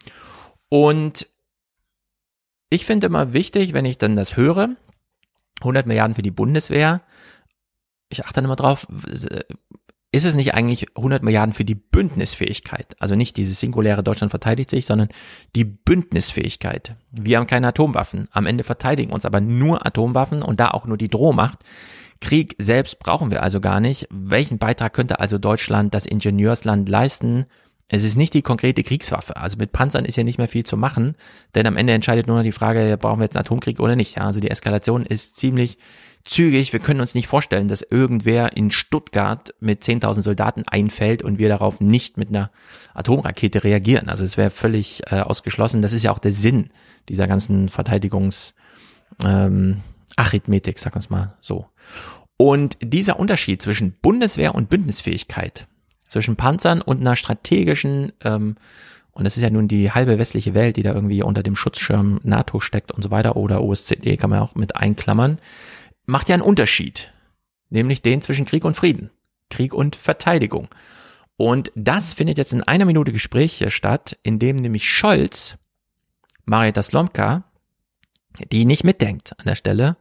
Und 0.69 1.29
ich 2.71 2.85
finde 2.85 3.07
immer 3.07 3.33
wichtig, 3.33 3.73
wenn 3.73 3.85
ich 3.85 3.99
dann 3.99 4.17
das 4.17 4.37
höre, 4.37 4.71
100 5.61 5.87
Milliarden 5.87 6.15
für 6.15 6.23
die 6.23 6.31
Bundeswehr, 6.31 7.03
ich 8.11 8.25
achte 8.25 8.35
dann 8.35 8.45
immer 8.45 8.57
drauf, 8.57 8.87
ist 10.11 10.25
es 10.25 10.35
nicht 10.35 10.55
eigentlich 10.55 10.97
100 10.97 11.23
Milliarden 11.23 11.53
für 11.53 11.65
die 11.65 11.75
Bündnisfähigkeit? 11.75 12.97
Also 12.99 13.15
nicht 13.15 13.37
dieses 13.37 13.61
singuläre 13.61 14.03
Deutschland 14.03 14.31
verteidigt 14.31 14.71
sich, 14.71 14.87
sondern 14.87 15.09
die 15.55 15.65
Bündnisfähigkeit. 15.65 16.97
Wir 17.11 17.37
haben 17.37 17.47
keine 17.47 17.69
Atomwaffen. 17.69 18.29
Am 18.31 18.47
Ende 18.47 18.65
verteidigen 18.65 19.13
uns 19.13 19.27
aber 19.27 19.41
nur 19.41 19.85
Atomwaffen 19.87 20.43
und 20.43 20.61
da 20.61 20.71
auch 20.71 20.87
nur 20.87 20.97
die 20.97 21.09
Drohmacht. 21.09 21.59
Krieg 22.21 22.57
selbst 22.59 22.99
brauchen 22.99 23.31
wir 23.31 23.43
also 23.43 23.61
gar 23.61 23.81
nicht. 23.81 24.09
Welchen 24.11 24.59
Beitrag 24.59 24.95
könnte 24.95 25.21
also 25.21 25.37
Deutschland, 25.37 25.93
das 25.93 26.07
Ingenieursland, 26.07 26.89
leisten? 26.89 27.45
Es 27.89 28.03
ist 28.03 28.17
nicht 28.17 28.35
die 28.35 28.43
konkrete 28.43 28.83
Kriegswaffe. 28.83 29.37
Also 29.37 29.57
mit 29.57 29.73
Panzern 29.73 30.05
ist 30.05 30.17
ja 30.17 30.23
nicht 30.23 30.39
mehr 30.39 30.49
viel 30.49 30.65
zu 30.65 30.77
machen, 30.77 31.17
denn 31.55 31.67
am 31.67 31.77
Ende 31.77 31.95
entscheidet 31.95 32.27
nur 32.27 32.37
noch 32.37 32.43
die 32.43 32.53
Frage, 32.53 32.97
brauchen 32.99 33.21
wir 33.21 33.25
jetzt 33.25 33.37
einen 33.37 33.47
Atomkrieg 33.47 33.81
oder 33.81 33.97
nicht. 33.97 34.19
also 34.19 34.41
die 34.41 34.51
Eskalation 34.51 35.07
ist 35.07 35.37
ziemlich 35.37 35.79
zügig. 36.25 36.73
Wir 36.73 36.81
können 36.81 37.01
uns 37.01 37.15
nicht 37.15 37.29
vorstellen, 37.29 37.69
dass 37.69 37.83
irgendwer 37.83 38.57
in 38.57 38.71
Stuttgart 38.71 39.55
mit 39.61 39.83
10.000 39.83 40.23
Soldaten 40.23 40.65
einfällt 40.67 41.23
und 41.23 41.39
wir 41.39 41.49
darauf 41.49 41.81
nicht 41.81 42.19
mit 42.19 42.29
einer 42.29 42.51
Atomrakete 42.93 43.65
reagieren. 43.65 44.11
Also 44.11 44.25
es 44.25 44.37
wäre 44.37 44.51
völlig 44.51 45.03
äh, 45.11 45.21
ausgeschlossen. 45.21 45.81
Das 45.81 45.95
ist 45.95 46.03
ja 46.03 46.13
auch 46.13 46.19
der 46.19 46.33
Sinn 46.33 46.71
dieser 47.09 47.27
ganzen 47.27 47.71
Verteidigungs 47.71 48.55
ähm, 49.25 49.79
Arithmetik, 50.17 50.79
sag 50.79 50.95
uns 50.95 51.09
mal 51.09 51.37
so. 51.41 51.67
Und 52.37 52.77
dieser 52.83 53.19
Unterschied 53.19 53.63
zwischen 53.63 53.93
Bundeswehr 54.01 54.55
und 54.55 54.69
Bündnisfähigkeit, 54.69 55.67
zwischen 56.09 56.37
Panzern 56.37 56.81
und 56.81 57.01
einer 57.01 57.17
strategischen 57.17 58.13
ähm, 58.23 58.57
und 59.13 59.25
das 59.25 59.37
ist 59.37 59.43
ja 59.43 59.51
nun 59.51 59.67
die 59.67 59.91
halbe 59.91 60.17
westliche 60.19 60.55
Welt, 60.55 60.77
die 60.77 60.85
da 60.85 60.95
irgendwie 60.95 61.25
unter 61.25 61.43
dem 61.43 61.57
Schutzschirm 61.57 62.21
NATO 62.23 62.61
steckt 62.61 62.93
und 62.93 63.03
so 63.03 63.11
weiter 63.11 63.37
oder 63.37 63.65
OSZE 63.65 64.17
kann 64.17 64.31
man 64.31 64.39
auch 64.39 64.55
mit 64.55 64.77
einklammern 64.77 65.39
macht 66.09 66.31
ja 66.31 66.35
einen 66.35 66.43
Unterschied, 66.43 67.13
nämlich 67.69 68.03
den 68.03 68.23
zwischen 68.23 68.47
Krieg 68.47 68.65
und 68.65 68.77
Frieden, 68.77 69.11
Krieg 69.51 69.75
und 69.75 69.95
Verteidigung. 69.95 70.69
Und 71.37 71.71
das 71.77 72.15
findet 72.15 72.39
jetzt 72.39 72.53
in 72.53 72.65
einer 72.65 72.87
Minute 72.87 73.13
Gespräch 73.13 73.53
hier 73.53 73.71
statt, 73.71 74.19
in 74.23 74.39
dem 74.39 74.57
nämlich 74.57 74.89
Scholz, 74.89 75.59
Marietta 76.47 76.83
Slomka, 76.83 77.45
die 78.51 78.65
nicht 78.65 78.85
mitdenkt 78.85 79.39
an 79.39 79.45
der 79.45 79.55
Stelle, 79.55 79.97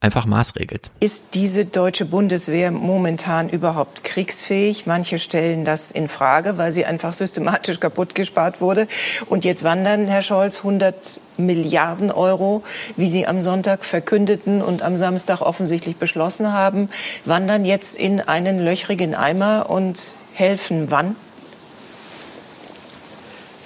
einfach 0.00 0.26
maßregelt. 0.26 0.90
Ist 1.00 1.34
diese 1.34 1.64
deutsche 1.64 2.04
Bundeswehr 2.04 2.70
momentan 2.70 3.48
überhaupt 3.48 4.04
kriegsfähig? 4.04 4.86
Manche 4.86 5.18
stellen 5.18 5.64
das 5.64 5.90
in 5.90 6.08
Frage, 6.08 6.58
weil 6.58 6.70
sie 6.72 6.84
einfach 6.84 7.12
systematisch 7.12 7.80
kaputt 7.80 8.14
gespart 8.14 8.60
wurde. 8.60 8.88
Und 9.26 9.44
jetzt 9.44 9.64
wandern, 9.64 10.06
Herr 10.06 10.22
Scholz, 10.22 10.58
100 10.58 11.20
Milliarden 11.38 12.10
Euro, 12.10 12.62
wie 12.96 13.08
Sie 13.08 13.26
am 13.26 13.42
Sonntag 13.42 13.84
verkündeten 13.84 14.62
und 14.62 14.82
am 14.82 14.96
Samstag 14.96 15.40
offensichtlich 15.40 15.96
beschlossen 15.96 16.52
haben, 16.52 16.88
wandern 17.24 17.64
jetzt 17.64 17.96
in 17.96 18.20
einen 18.20 18.58
löchrigen 18.64 19.14
Eimer 19.14 19.68
und 19.68 20.00
helfen 20.32 20.90
wann? 20.90 21.16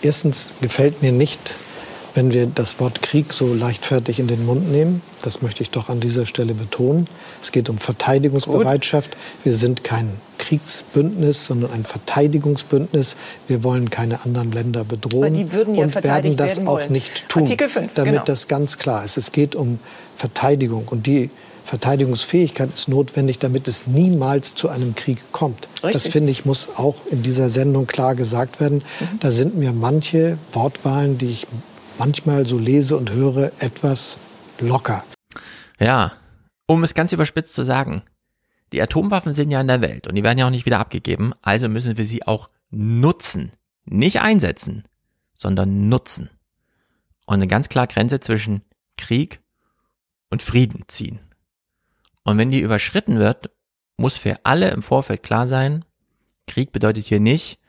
Erstens 0.03 0.53
gefällt 0.61 1.03
mir 1.03 1.13
nicht, 1.13 1.55
wenn 2.15 2.33
wir 2.33 2.47
das 2.47 2.81
Wort 2.81 3.03
Krieg 3.03 3.33
so 3.33 3.55
leichtfertig 3.55 4.19
in 4.19 4.27
den 4.27 4.45
Mund 4.47 4.71
nehmen. 4.71 5.03
Das 5.23 5.43
möchte 5.43 5.63
ich 5.63 5.71
doch 5.71 5.89
an 5.89 6.01
dieser 6.01 6.27
Stelle 6.27 6.55
betonen. 6.55 7.07
Es 7.43 7.53
geht 7.53 7.69
um 7.69 7.79
Verteidigungsbereitschaft. 7.79 9.17
Wir 9.45 9.55
sind 9.55 9.85
kein 9.85 10.15
Kriegsbündnis, 10.39 11.47
sondern 11.47 11.73
ein 11.73 11.85
Verteidigungsbündnis. 11.85 13.17
Wir 13.47 13.63
wollen 13.63 13.91
keine 13.91 14.25
anderen 14.25 14.53
Länder 14.53 14.85
bedrohen 14.85 15.35
ja 15.35 15.61
und 15.61 15.95
werden 16.03 16.37
das 16.37 16.57
werden 16.57 16.69
auch 16.69 16.89
nicht 16.89 17.29
tun, 17.29 17.43
Artikel 17.43 17.69
5, 17.69 17.95
damit 17.95 18.13
genau. 18.13 18.25
das 18.25 18.49
ganz 18.49 18.79
klar 18.79 19.05
ist. 19.05 19.17
Es 19.17 19.33
geht 19.33 19.55
um 19.55 19.79
Verteidigung 20.17 20.89
und 20.89 21.07
die 21.07 21.31
Verteidigungsfähigkeit 21.71 22.71
ist 22.75 22.89
notwendig, 22.89 23.39
damit 23.39 23.69
es 23.69 23.87
niemals 23.87 24.57
zu 24.57 24.69
einem 24.69 24.97
Krieg 24.97 25.19
kommt. 25.31 25.69
Richtig. 25.85 25.93
Das 25.93 26.09
finde 26.09 26.33
ich 26.33 26.45
muss 26.45 26.69
auch 26.77 26.97
in 27.11 27.23
dieser 27.23 27.49
Sendung 27.49 27.87
klar 27.87 28.17
gesagt 28.17 28.61
werden. 28.61 28.83
Mhm. 28.99 29.21
Da 29.21 29.31
sind 29.31 29.57
mir 29.57 29.73
manche 29.73 30.37
Wortwahlen, 30.53 31.17
die 31.17 31.31
ich 31.31 31.47
manchmal 32.01 32.47
so 32.47 32.59
lese 32.59 32.97
und 32.97 33.13
höre, 33.13 33.53
etwas 33.59 34.19
locker. 34.59 35.05
Ja, 35.79 36.11
um 36.67 36.83
es 36.83 36.95
ganz 36.95 37.13
überspitzt 37.13 37.53
zu 37.53 37.63
sagen, 37.63 38.03
die 38.73 38.81
Atomwaffen 38.81 39.35
sind 39.35 39.51
ja 39.51 39.61
in 39.61 39.69
der 39.69 39.83
Welt 39.83 40.09
und 40.09 40.15
die 40.15 40.23
werden 40.23 40.39
ja 40.39 40.47
auch 40.47 40.51
nicht 40.51 40.65
wieder 40.65 40.79
abgegeben, 40.79 41.35
also 41.43 41.69
müssen 41.69 41.99
wir 41.99 42.05
sie 42.07 42.27
auch 42.27 42.49
nutzen. 42.71 43.53
Nicht 43.85 44.21
einsetzen, 44.23 44.85
sondern 45.37 45.91
nutzen. 45.91 46.31
Und 47.27 47.35
eine 47.35 47.49
ganz 47.49 47.69
klare 47.69 47.89
Grenze 47.89 48.21
zwischen 48.21 48.63
Krieg 48.97 49.41
und 50.31 50.43
Frieden 50.43 50.85
ziehen. 50.89 51.21
Und 52.25 52.39
wenn 52.39 52.51
die 52.51 52.61
überschritten 52.61 53.19
wird, 53.19 53.51
muss 53.99 54.17
für 54.17 54.39
alle 54.45 54.71
im 54.71 54.83
Vorfeld 54.83 55.23
klar 55.23 55.47
sein, 55.47 55.85
Krieg 56.47 56.73
bedeutet 56.73 57.05
hier 57.05 57.21
nicht, 57.21 57.60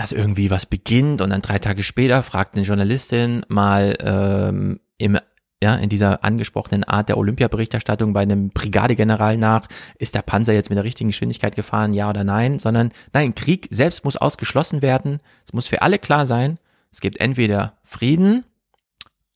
dass 0.00 0.12
irgendwie 0.12 0.50
was 0.50 0.64
beginnt 0.64 1.20
und 1.20 1.28
dann 1.28 1.42
drei 1.42 1.58
Tage 1.58 1.82
später 1.82 2.22
fragt 2.22 2.54
eine 2.54 2.64
Journalistin 2.64 3.44
mal 3.48 3.98
ähm, 4.00 4.80
im 4.96 5.18
ja, 5.62 5.74
in 5.74 5.90
dieser 5.90 6.24
angesprochenen 6.24 6.84
Art 6.84 7.10
der 7.10 7.18
Olympiaberichterstattung 7.18 8.14
bei 8.14 8.22
einem 8.22 8.48
Brigadegeneral 8.48 9.36
nach, 9.36 9.66
ist 9.98 10.14
der 10.14 10.22
Panzer 10.22 10.54
jetzt 10.54 10.70
mit 10.70 10.78
der 10.78 10.84
richtigen 10.84 11.10
Geschwindigkeit 11.10 11.54
gefahren, 11.54 11.92
ja 11.92 12.08
oder 12.08 12.24
nein, 12.24 12.58
sondern 12.58 12.92
nein, 13.12 13.34
Krieg 13.34 13.68
selbst 13.70 14.02
muss 14.02 14.16
ausgeschlossen 14.16 14.80
werden. 14.80 15.18
Es 15.44 15.52
muss 15.52 15.66
für 15.66 15.82
alle 15.82 15.98
klar 15.98 16.24
sein, 16.24 16.58
es 16.90 17.02
gibt 17.02 17.20
entweder 17.20 17.74
Frieden 17.84 18.44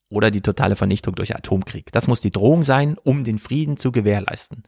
oder 0.09 0.31
die 0.31 0.41
totale 0.41 0.75
Vernichtung 0.75 1.13
durch 1.13 1.35
Atomkrieg. 1.35 1.91
Das 1.91 2.07
muss 2.07 2.21
die 2.21 2.31
Drohung 2.31 2.63
sein, 2.63 2.97
um 3.03 3.23
den 3.23 3.37
Frieden 3.37 3.77
zu 3.77 3.91
gewährleisten. 3.91 4.63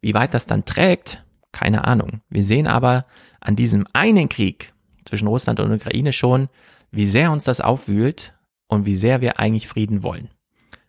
Wie 0.00 0.14
weit 0.14 0.34
das 0.34 0.46
dann 0.46 0.66
trägt, 0.66 1.24
keine 1.50 1.82
Ahnung. 1.82 2.20
Wir 2.28 2.44
sehen 2.44 2.68
aber 2.68 3.06
an 3.40 3.56
diesem 3.56 3.88
einen 3.92 4.28
Krieg 4.28 4.72
zwischen 5.04 5.28
Russland 5.28 5.60
und 5.60 5.72
Ukraine 5.72 6.12
schon, 6.12 6.48
wie 6.90 7.06
sehr 7.06 7.32
uns 7.32 7.44
das 7.44 7.60
aufwühlt 7.60 8.34
und 8.68 8.86
wie 8.86 8.94
sehr 8.94 9.20
wir 9.20 9.38
eigentlich 9.38 9.68
Frieden 9.68 10.02
wollen. 10.02 10.28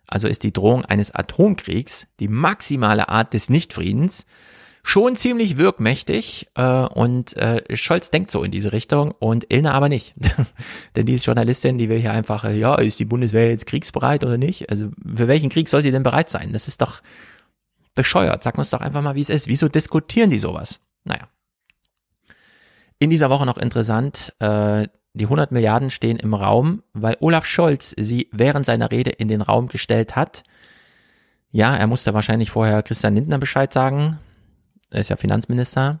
Also 0.06 0.28
ist 0.28 0.42
die 0.42 0.52
Drohung 0.52 0.84
eines 0.84 1.14
Atomkriegs 1.14 2.06
die 2.20 2.28
maximale 2.28 3.08
Art 3.08 3.32
des 3.32 3.48
Nichtfriedens 3.48 4.26
schon 4.82 5.16
ziemlich 5.16 5.56
wirkmächtig 5.56 6.48
äh, 6.54 6.62
und 6.62 7.36
äh, 7.38 7.62
Scholz 7.74 8.10
denkt 8.10 8.30
so 8.30 8.44
in 8.44 8.50
diese 8.50 8.72
Richtung 8.72 9.12
und 9.12 9.46
Ilna 9.48 9.72
aber 9.72 9.88
nicht. 9.88 10.14
denn 10.96 11.06
die 11.06 11.14
ist 11.14 11.24
Journalistin, 11.24 11.78
die 11.78 11.88
will 11.88 11.98
hier 11.98 12.12
einfach, 12.12 12.44
äh, 12.44 12.56
ja, 12.56 12.74
ist 12.76 13.00
die 13.00 13.06
Bundeswehr 13.06 13.48
jetzt 13.48 13.66
kriegsbereit 13.66 14.24
oder 14.24 14.36
nicht? 14.36 14.68
Also 14.70 14.90
für 15.02 15.26
welchen 15.26 15.48
Krieg 15.48 15.70
soll 15.70 15.82
sie 15.82 15.90
denn 15.90 16.02
bereit 16.02 16.28
sein? 16.28 16.52
Das 16.52 16.68
ist 16.68 16.82
doch 16.82 17.00
bescheuert. 17.94 18.42
Sag 18.42 18.58
uns 18.58 18.70
doch 18.70 18.82
einfach 18.82 19.02
mal, 19.02 19.14
wie 19.14 19.22
es 19.22 19.30
ist. 19.30 19.46
Wieso 19.46 19.68
diskutieren 19.68 20.28
die 20.28 20.38
sowas? 20.38 20.80
Naja. 21.04 21.28
In 23.04 23.10
dieser 23.10 23.28
Woche 23.28 23.44
noch 23.44 23.58
interessant, 23.58 24.32
äh, 24.38 24.88
die 25.12 25.24
100 25.24 25.52
Milliarden 25.52 25.90
stehen 25.90 26.16
im 26.16 26.32
Raum, 26.32 26.82
weil 26.94 27.18
Olaf 27.20 27.44
Scholz 27.44 27.94
sie 27.98 28.30
während 28.32 28.64
seiner 28.64 28.90
Rede 28.90 29.10
in 29.10 29.28
den 29.28 29.42
Raum 29.42 29.68
gestellt 29.68 30.16
hat. 30.16 30.42
Ja, 31.50 31.76
er 31.76 31.86
musste 31.86 32.14
wahrscheinlich 32.14 32.50
vorher 32.50 32.82
Christian 32.82 33.14
Lindner 33.14 33.36
Bescheid 33.36 33.74
sagen. 33.74 34.18
Er 34.90 35.00
ist 35.00 35.10
ja 35.10 35.16
Finanzminister. 35.16 36.00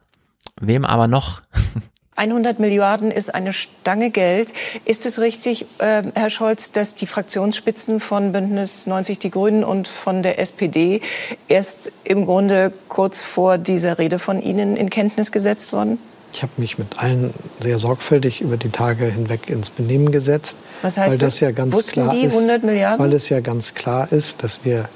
Wem 0.58 0.86
aber 0.86 1.06
noch? 1.06 1.42
100 2.16 2.58
Milliarden 2.58 3.10
ist 3.10 3.34
eine 3.34 3.52
Stange 3.52 4.08
Geld. 4.08 4.54
Ist 4.86 5.04
es 5.04 5.20
richtig, 5.20 5.66
äh, 5.80 6.04
Herr 6.14 6.30
Scholz, 6.30 6.72
dass 6.72 6.94
die 6.94 7.06
Fraktionsspitzen 7.06 8.00
von 8.00 8.32
Bündnis 8.32 8.86
90 8.86 9.18
Die 9.18 9.30
Grünen 9.30 9.62
und 9.62 9.88
von 9.88 10.22
der 10.22 10.38
SPD 10.38 11.02
erst 11.48 11.92
im 12.02 12.24
Grunde 12.24 12.72
kurz 12.88 13.20
vor 13.20 13.58
dieser 13.58 13.98
Rede 13.98 14.18
von 14.18 14.40
Ihnen 14.40 14.78
in 14.78 14.88
Kenntnis 14.88 15.32
gesetzt 15.32 15.74
wurden? 15.74 15.98
Ich 16.34 16.42
habe 16.42 16.52
mich 16.56 16.78
mit 16.78 16.98
allen 16.98 17.32
sehr 17.62 17.78
sorgfältig 17.78 18.40
über 18.40 18.56
die 18.56 18.70
Tage 18.70 19.04
hinweg 19.06 19.48
ins 19.48 19.70
Benehmen 19.70 20.10
gesetzt. 20.10 20.56
Was 20.82 20.98
heißt 20.98 21.12
weil 21.12 21.18
das? 21.18 21.38
Ja 21.38 21.52
ganz 21.52 21.92
klar 21.92 22.10
die 22.10 22.26
100 22.26 22.56
ist, 22.56 22.64
Milliarden? 22.64 22.98
Weil 22.98 23.12
es 23.12 23.28
ja 23.28 23.38
ganz 23.38 23.74
klar 23.74 24.10
ist, 24.10 24.42
dass 24.42 24.64
wir 24.64 24.88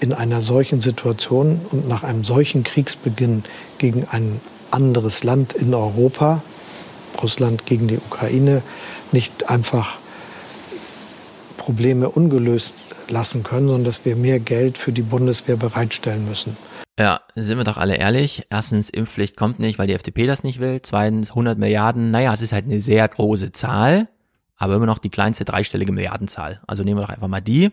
in 0.00 0.12
einer 0.12 0.42
solchen 0.42 0.82
Situation 0.82 1.62
und 1.72 1.88
nach 1.88 2.02
einem 2.02 2.24
solchen 2.24 2.62
Kriegsbeginn 2.62 3.44
gegen 3.78 4.06
ein 4.10 4.38
anderes 4.70 5.24
Land 5.24 5.54
in 5.54 5.72
Europa, 5.72 6.42
Russland 7.22 7.64
gegen 7.64 7.88
die 7.88 7.96
Ukraine, 7.96 8.60
nicht 9.12 9.48
einfach 9.48 9.96
Probleme 11.56 12.10
ungelöst 12.10 12.74
lassen 13.08 13.44
können, 13.44 13.68
sondern 13.68 13.84
dass 13.84 14.04
wir 14.04 14.14
mehr 14.14 14.40
Geld 14.40 14.76
für 14.76 14.92
die 14.92 15.02
Bundeswehr 15.02 15.56
bereitstellen 15.56 16.28
müssen. 16.28 16.58
Ja, 16.98 17.20
sind 17.34 17.58
wir 17.58 17.64
doch 17.64 17.76
alle 17.76 17.96
ehrlich. 17.96 18.46
Erstens, 18.48 18.88
Impfpflicht 18.88 19.36
kommt 19.36 19.58
nicht, 19.58 19.78
weil 19.78 19.86
die 19.86 19.92
FDP 19.92 20.26
das 20.26 20.44
nicht 20.44 20.60
will. 20.60 20.80
Zweitens, 20.80 21.30
100 21.30 21.58
Milliarden. 21.58 22.10
Naja, 22.10 22.32
es 22.32 22.40
ist 22.40 22.52
halt 22.52 22.64
eine 22.64 22.80
sehr 22.80 23.06
große 23.06 23.52
Zahl, 23.52 24.08
aber 24.56 24.76
immer 24.76 24.86
noch 24.86 24.98
die 24.98 25.10
kleinste 25.10 25.44
dreistellige 25.44 25.92
Milliardenzahl. 25.92 26.62
Also 26.66 26.84
nehmen 26.84 26.98
wir 26.98 27.02
doch 27.02 27.12
einfach 27.12 27.28
mal 27.28 27.42
die. 27.42 27.70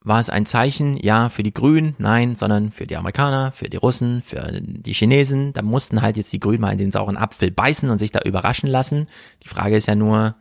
War 0.00 0.18
es 0.18 0.30
ein 0.30 0.46
Zeichen, 0.46 0.96
ja, 0.96 1.28
für 1.28 1.44
die 1.44 1.54
Grünen? 1.54 1.94
Nein, 1.98 2.34
sondern 2.34 2.72
für 2.72 2.88
die 2.88 2.96
Amerikaner, 2.96 3.52
für 3.52 3.68
die 3.68 3.76
Russen, 3.76 4.22
für 4.22 4.60
die 4.60 4.94
Chinesen. 4.94 5.52
Da 5.52 5.62
mussten 5.62 6.02
halt 6.02 6.16
jetzt 6.16 6.32
die 6.32 6.40
Grünen 6.40 6.60
mal 6.60 6.72
in 6.72 6.78
den 6.78 6.90
sauren 6.90 7.16
Apfel 7.16 7.52
beißen 7.52 7.88
und 7.88 7.98
sich 7.98 8.10
da 8.10 8.18
überraschen 8.22 8.68
lassen. 8.68 9.06
Die 9.44 9.48
Frage 9.48 9.76
ist 9.76 9.86
ja 9.86 9.94
nur, 9.94 10.34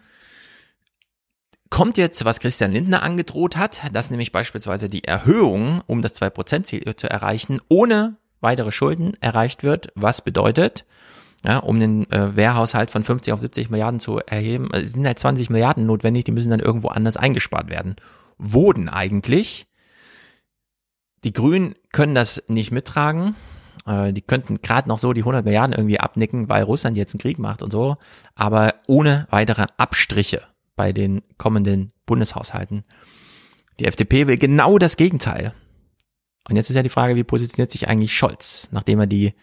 kommt 1.72 1.98
jetzt, 1.98 2.24
was 2.26 2.40
Christian 2.40 2.74
Lindner 2.74 3.02
angedroht 3.02 3.58
hat, 3.58 3.82
dass 3.94 4.12
nämlich 4.12 4.32
beispielsweise 4.32 4.90
die 4.90 5.06
Erhöhung, 5.06 5.82
um 5.88 6.04
das 6.04 6.14
2%-Ziel 6.22 6.96
zu 6.96 7.10
erreichen, 7.10 7.60
ohne 7.70 8.18
weitere 8.42 8.72
Schulden 8.72 9.18
erreicht 9.22 9.64
wird, 9.64 9.92
was 9.96 10.22
bedeutet, 10.22 10.86
ja, 11.44 11.58
um 11.58 11.80
den 11.80 12.12
äh, 12.12 12.36
Wehrhaushalt 12.36 12.92
von 12.92 13.04
50 13.04 13.34
auf 13.34 13.40
70 13.40 13.72
Milliarden 13.72 14.00
zu 14.00 14.20
erheben, 14.20 14.70
äh, 14.72 14.86
sind 14.86 15.08
halt 15.08 15.18
20 15.18 15.50
Milliarden 15.50 15.86
notwendig, 15.86 16.26
die 16.26 16.32
müssen 16.32 16.52
dann 16.52 16.60
irgendwo 16.60 16.90
anders 16.90 17.18
eingespart 17.18 17.70
werden. 17.70 17.96
Wurden 18.38 18.90
eigentlich. 18.90 19.66
Die 21.24 21.34
Grünen 21.34 21.74
können 21.92 22.14
das 22.14 22.44
nicht 22.48 22.72
mittragen. 22.72 23.36
Äh, 23.88 24.14
die 24.14 24.22
könnten 24.22 24.62
gerade 24.62 24.88
noch 24.88 25.00
so 25.00 25.14
die 25.14 25.22
100 25.22 25.46
Milliarden 25.46 25.74
irgendwie 25.74 26.00
abnicken, 26.00 26.48
weil 26.50 26.64
Russland 26.64 26.98
jetzt 26.98 27.16
einen 27.16 27.22
Krieg 27.22 27.40
macht 27.40 27.64
und 27.64 27.72
so, 27.72 27.98
aber 28.36 28.76
ohne 28.88 29.26
weitere 29.32 29.66
Abstriche 29.78 30.44
bei 30.82 30.94
den 30.94 31.22
kommenden 31.38 31.94
Bundeshaushalten. 32.08 32.84
Die 33.80 33.86
FDP 33.86 34.26
will 34.26 34.40
genau 34.40 34.80
das 34.80 34.98
Gegenteil. 34.98 35.54
Und 36.50 36.56
jetzt 36.56 36.72
ist 36.72 36.76
ja 36.76 36.82
die 36.82 36.90
Frage, 36.90 37.16
wie 37.16 37.24
positioniert 37.24 37.70
sich 37.70 37.88
eigentlich 37.88 38.18
Scholz, 38.18 38.68
nachdem 38.72 39.00
er 39.00 39.06
die 39.06 39.36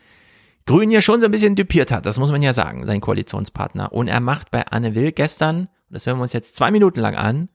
Grünen 0.66 0.90
ja 0.90 1.00
schon 1.00 1.20
so 1.20 1.26
ein 1.26 1.30
bisschen 1.30 1.54
düpiert 1.54 1.92
hat, 1.92 2.06
das 2.06 2.18
muss 2.18 2.32
man 2.32 2.42
ja 2.42 2.52
sagen, 2.52 2.86
sein 2.86 3.00
Koalitionspartner. 3.00 3.92
Und 3.92 4.08
er 4.08 4.18
macht 4.18 4.50
bei 4.50 4.66
Anne 4.66 4.96
Will 4.96 5.12
gestern, 5.12 5.68
das 5.90 6.06
hören 6.06 6.18
wir 6.18 6.22
uns 6.22 6.32
jetzt 6.32 6.56
zwei 6.56 6.72
Minuten 6.72 6.98
lang 6.98 7.14
an, 7.14 7.50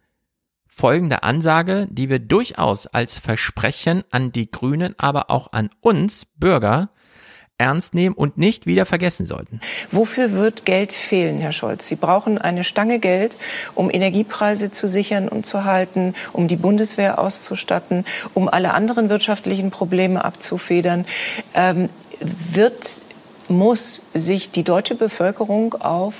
folgende 0.66 1.24
Ansage, 1.24 1.90
die 1.92 2.10
wir 2.10 2.20
durchaus 2.20 2.88
als 2.88 3.18
Versprechen 3.18 4.06
an 4.12 4.32
die 4.32 4.50
Grünen, 4.50 4.95
aber 4.98 5.30
auch 5.30 5.52
an 5.52 5.72
uns 5.82 6.26
Bürger 6.38 6.90
ernst 7.58 7.94
nehmen 7.94 8.16
und 8.16 8.38
nicht 8.38 8.66
wieder 8.66 8.86
vergessen 8.86 9.26
sollten. 9.26 9.62
Wofür 9.92 10.34
wird 10.34 10.66
Geld 10.66 10.92
fehlen, 10.92 11.40
Herr 11.40 11.52
Scholz? 11.52 11.88
Sie 11.88 11.96
brauchen 11.96 12.38
eine 12.38 12.64
Stange 12.64 13.00
Geld, 13.00 13.36
um 13.76 13.90
Energiepreise 13.92 14.72
zu 14.72 14.88
sichern 14.88 15.28
und 15.28 15.46
zu 15.46 15.64
halten, 15.64 16.16
um 16.34 16.48
die 16.48 16.56
Bundeswehr 16.56 17.20
auszustatten, 17.20 18.06
um 18.34 18.50
alle 18.50 18.74
anderen 18.74 19.10
wirtschaftlichen 19.10 19.70
Probleme 19.70 20.26
abzufedern. 20.26 21.06
Ähm, 21.54 21.90
wird, 22.20 23.02
muss 23.48 24.02
sich 24.14 24.52
die 24.52 24.64
deutsche 24.64 24.96
Bevölkerung 24.96 25.76
auf 25.76 26.14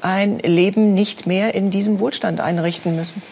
ein 0.00 0.38
Leben 0.38 0.94
nicht 0.94 1.26
mehr 1.26 1.54
in 1.54 1.70
diesem 1.70 2.00
Wohlstand 2.00 2.40
einrichten 2.40 2.96
müssen? 2.96 3.22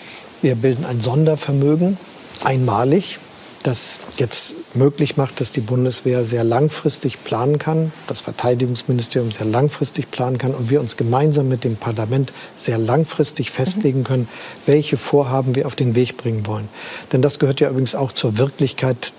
Wir 0.43 0.55
bilden 0.55 0.85
ein 0.85 1.01
Sondervermögen, 1.01 1.99
einmalig, 2.45 3.19
das 3.63 3.99
jetzt 4.17 4.55
möglich 4.77 5.17
macht, 5.17 5.41
dass 5.41 5.51
die 5.51 5.61
Bundeswehr 5.61 6.25
sehr 6.25 6.45
langfristig 6.45 7.23
planen 7.25 7.59
kann, 7.59 7.93
das 8.07 8.21
Verteidigungsministerium 8.21 9.33
sehr 9.33 9.47
langfristig 9.47 10.11
planen 10.11 10.39
kann 10.39 10.55
und 10.55 10.71
wir 10.71 10.81
uns 10.81 10.97
gemeinsam 10.97 11.49
mit 11.49 11.65
dem 11.65 11.77
Parlament 11.77 12.33
sehr 12.59 12.79
langfristig 12.79 13.51
festlegen 13.51 14.05
können, 14.05 14.29
welche 14.67 14.97
Vorhaben 14.97 15.55
wir 15.55 15.67
auf 15.67 15.77
den 15.77 15.95
Weg 15.95 16.17
bringen 16.17 16.47
wollen. 16.47 16.69
Denn 17.13 17.23
das 17.23 17.39
gehört 17.39 17.61
ja 17.61 17.71
übrigens 17.71 17.95
auch 17.95 18.13
zur 18.13 18.39
Wirklichkeit 18.39 19.13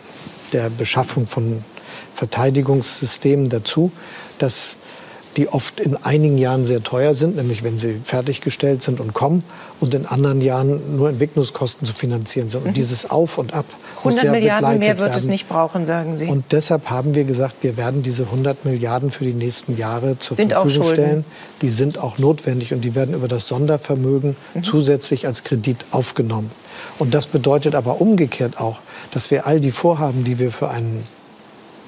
der 0.54 0.70
Beschaffung 0.70 1.28
von 1.28 1.64
Verteidigungssystemen 2.16 3.50
dazu, 3.50 3.92
dass 4.40 4.76
die 5.38 5.48
oft 5.48 5.80
in 5.80 5.96
einigen 5.96 6.38
Jahren 6.38 6.66
sehr 6.66 6.84
teuer 6.84 7.14
sind, 7.14 7.36
nämlich 7.36 7.64
wenn 7.64 7.78
sie 7.78 8.02
fertiggestellt 8.04 8.82
sind 8.82 9.00
und 9.00 9.14
kommen, 9.14 9.44
und 9.80 9.94
in 9.94 10.08
anderen 10.08 10.42
Jahren 10.42 10.98
nur 10.98 11.10
Entwicklungskosten 11.10 11.88
zu 11.88 11.94
finanzieren 11.94 12.50
sind. 12.50 12.64
Und 12.64 12.72
mhm. 12.72 12.74
dieses 12.74 13.10
Auf 13.10 13.38
und 13.38 13.54
Ab 13.54 13.66
100 14.00 14.24
muss 14.24 14.32
Milliarden 14.32 14.80
mehr 14.80 14.98
wird 14.98 15.10
werden. 15.10 15.18
es 15.20 15.28
nicht 15.28 15.48
brauchen, 15.48 15.86
sagen 15.86 16.18
Sie. 16.18 16.26
Und 16.26 16.46
deshalb 16.52 16.90
haben 16.90 17.14
wir 17.14 17.24
gesagt, 17.26 17.58
wir 17.62 17.78
werden 17.78 18.02
diese 18.02 18.24
100 18.24 18.66
Milliarden 18.66 19.12
für 19.12 19.24
die 19.24 19.34
nächsten 19.34 19.78
Jahre 19.78 20.18
zur 20.18 20.36
Sind 20.36 20.54
Verfügung 20.54 20.90
stellen. 20.90 21.26
Die 21.62 21.70
sind 21.70 22.00
auch 22.00 22.18
notwendig 22.18 22.74
und 22.74 22.82
die 22.82 22.96
werden 22.96 23.14
über 23.14 23.28
das 23.28 23.48
Sondervermögen 23.48 24.36
Mhm. 24.56 24.64
zusätzlich 24.64 25.28
als 25.28 25.44
Kredit 25.44 25.86
aufgenommen. 25.92 26.50
Und 26.98 27.14
das 27.14 27.28
bedeutet 27.28 27.76
aber 27.76 28.02
umgekehrt 28.02 28.60
auch, 28.60 28.80
dass 29.12 29.30
wir 29.30 29.46
all 29.46 29.60
die 29.60 29.72
Vorhaben, 29.72 30.24
die 30.24 30.40
wir 30.40 30.52
für 30.52 30.70
einen 30.70 31.04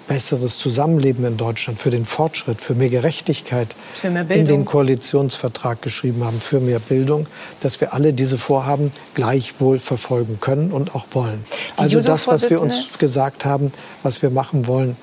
besseres 0.09 0.57
Zusammenleben 0.57 1.23
in 1.23 1.37
Deutschland, 1.37 1.79
für 1.79 1.91
den 1.91 2.03
Fortschritt, 2.03 2.61
für 2.61 2.73
mehr 2.73 2.89
Gerechtigkeit 2.89 3.67
Für 3.93 4.09
mehr 4.09 4.29
in 4.31 4.47
den 4.47 4.65
Koalitionsvertrag 4.65 5.83
geschrieben 5.83 6.25
haben, 6.25 6.41
für 6.41 6.59
mehr 6.59 6.79
Bildung, 6.79 7.27
dass 7.61 7.79
wir 7.79 7.93
alle 7.93 8.11
diese 8.11 8.39
Vorhaben 8.39 8.91
gleichwohl 9.13 9.77
verfolgen 9.77 10.39
können 10.41 10.71
und 10.71 10.95
auch 10.95 11.05
wollen. 11.11 11.45
Die 11.77 11.83
also 11.83 12.01
das, 12.01 12.27
was 12.27 12.49
wir 12.49 12.59
uns 12.59 12.87
gesagt 12.97 13.45
haben, 13.45 13.71
was 14.01 14.23
wir 14.23 14.31
machen 14.31 14.65
wollen, 14.65 14.97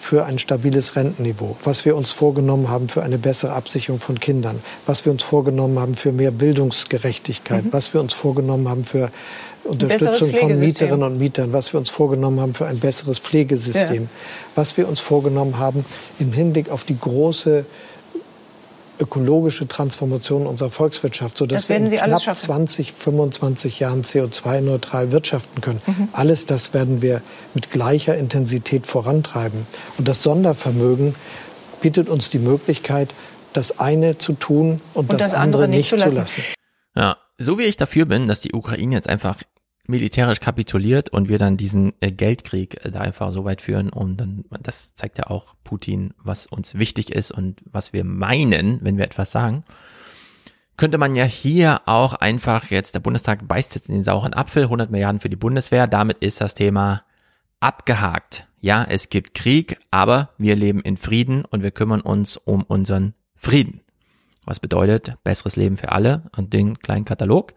für 0.00 0.24
ein 0.24 0.38
stabiles 0.38 0.96
Rentenniveau, 0.96 1.56
was 1.64 1.84
wir 1.84 1.96
uns 1.96 2.12
vorgenommen 2.12 2.70
haben 2.70 2.88
für 2.88 3.02
eine 3.02 3.18
bessere 3.18 3.52
Absicherung 3.52 4.00
von 4.00 4.18
Kindern, 4.18 4.60
was 4.86 5.04
wir 5.04 5.12
uns 5.12 5.22
vorgenommen 5.22 5.78
haben 5.78 5.94
für 5.94 6.12
mehr 6.12 6.30
Bildungsgerechtigkeit, 6.30 7.66
mhm. 7.66 7.72
was 7.72 7.92
wir 7.92 8.00
uns 8.00 8.14
vorgenommen 8.14 8.68
haben 8.68 8.84
für 8.84 9.10
Unterstützung 9.64 10.32
von 10.32 10.58
Mieterinnen 10.58 11.02
und 11.02 11.18
Mietern, 11.18 11.52
was 11.52 11.72
wir 11.72 11.80
uns 11.80 11.90
vorgenommen 11.90 12.40
haben 12.40 12.54
für 12.54 12.66
ein 12.66 12.78
besseres 12.78 13.18
Pflegesystem, 13.18 14.04
ja. 14.04 14.08
was 14.54 14.76
wir 14.76 14.88
uns 14.88 15.00
vorgenommen 15.00 15.58
haben 15.58 15.84
im 16.18 16.32
Hinblick 16.32 16.70
auf 16.70 16.84
die 16.84 16.98
große 16.98 17.66
ökologische 19.00 19.66
Transformation 19.66 20.46
unserer 20.46 20.70
Volkswirtschaft, 20.70 21.38
sodass 21.38 21.68
wir 21.68 21.76
in 21.76 21.90
knapp 21.90 22.36
20, 22.36 22.92
25 22.92 23.80
Jahren 23.80 24.02
CO2-neutral 24.02 25.10
wirtschaften 25.12 25.60
können. 25.60 25.80
Mhm. 25.86 26.08
Alles 26.12 26.46
das 26.46 26.74
werden 26.74 27.02
wir 27.02 27.22
mit 27.54 27.70
gleicher 27.70 28.16
Intensität 28.16 28.86
vorantreiben. 28.86 29.66
Und 29.98 30.06
das 30.06 30.22
Sondervermögen 30.22 31.14
bietet 31.80 32.08
uns 32.08 32.30
die 32.30 32.38
Möglichkeit, 32.38 33.08
das 33.52 33.78
eine 33.78 34.18
zu 34.18 34.34
tun 34.34 34.80
und, 34.94 35.10
und 35.10 35.20
das, 35.20 35.32
das, 35.32 35.34
andere, 35.34 35.64
andere 35.64 35.76
nicht 35.78 35.88
zu 35.88 35.96
lassen. 35.96 36.18
lassen. 36.18 36.42
Ja, 36.94 37.16
so 37.38 37.58
wie 37.58 37.64
ich 37.64 37.76
dafür 37.76 38.04
bin, 38.06 38.28
dass 38.28 38.40
die 38.40 38.52
Ukraine 38.52 38.94
jetzt 38.94 39.08
einfach 39.08 39.38
militärisch 39.86 40.40
kapituliert 40.40 41.08
und 41.08 41.28
wir 41.28 41.38
dann 41.38 41.56
diesen 41.56 41.92
äh, 42.00 42.12
Geldkrieg 42.12 42.84
äh, 42.84 42.90
da 42.90 43.00
einfach 43.00 43.32
so 43.32 43.44
weit 43.44 43.60
führen 43.60 43.90
und 43.90 44.16
dann, 44.18 44.44
das 44.62 44.94
zeigt 44.94 45.18
ja 45.18 45.26
auch 45.28 45.54
Putin, 45.64 46.14
was 46.22 46.46
uns 46.46 46.76
wichtig 46.76 47.12
ist 47.12 47.32
und 47.32 47.60
was 47.64 47.92
wir 47.92 48.04
meinen, 48.04 48.78
wenn 48.82 48.96
wir 48.96 49.04
etwas 49.04 49.30
sagen, 49.30 49.64
könnte 50.76 50.96
man 50.96 51.14
ja 51.14 51.24
hier 51.24 51.82
auch 51.86 52.14
einfach 52.14 52.70
jetzt, 52.70 52.94
der 52.94 53.00
Bundestag 53.00 53.46
beißt 53.46 53.74
jetzt 53.74 53.88
in 53.88 53.94
den 53.94 54.02
sauren 54.02 54.32
Apfel, 54.32 54.62
100 54.64 54.90
Milliarden 54.90 55.20
für 55.20 55.28
die 55.28 55.36
Bundeswehr, 55.36 55.86
damit 55.86 56.18
ist 56.18 56.40
das 56.40 56.54
Thema 56.54 57.02
abgehakt. 57.60 58.46
Ja, 58.60 58.84
es 58.88 59.10
gibt 59.10 59.34
Krieg, 59.34 59.78
aber 59.90 60.30
wir 60.38 60.56
leben 60.56 60.80
in 60.80 60.96
Frieden 60.96 61.44
und 61.44 61.62
wir 61.62 61.70
kümmern 61.70 62.00
uns 62.00 62.36
um 62.38 62.62
unseren 62.62 63.14
Frieden. 63.36 63.82
Was 64.46 64.60
bedeutet 64.60 65.16
besseres 65.22 65.56
Leben 65.56 65.76
für 65.76 65.92
alle 65.92 66.30
und 66.36 66.52
den 66.52 66.78
kleinen 66.78 67.04
Katalog 67.04 67.52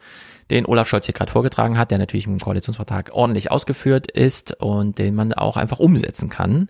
den 0.50 0.66
Olaf 0.66 0.88
Scholz 0.88 1.06
hier 1.06 1.14
gerade 1.14 1.32
vorgetragen 1.32 1.78
hat, 1.78 1.92
der 1.92 1.98
natürlich 1.98 2.28
im 2.28 2.40
Koalitionsvertrag 2.40 3.12
ordentlich 3.14 3.52
ausgeführt 3.52 4.10
ist 4.12 4.60
und 4.62 4.98
den 4.98 5.16
man 5.16 5.34
auch 5.34 5.58
einfach 5.58 5.80
umsetzen 5.80 6.30
kann. 6.30 6.70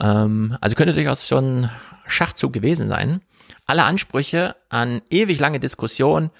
Ähm, 0.00 0.56
also 0.60 0.76
könnte 0.76 0.94
durchaus 0.94 1.26
schon 1.26 1.70
Schachzug 2.06 2.52
gewesen 2.52 2.88
sein. 2.88 3.20
Alle 3.66 3.84
Ansprüche 3.84 4.56
an 4.68 5.00
ewig 5.10 5.38
lange 5.38 5.60
Diskussion, 5.60 6.30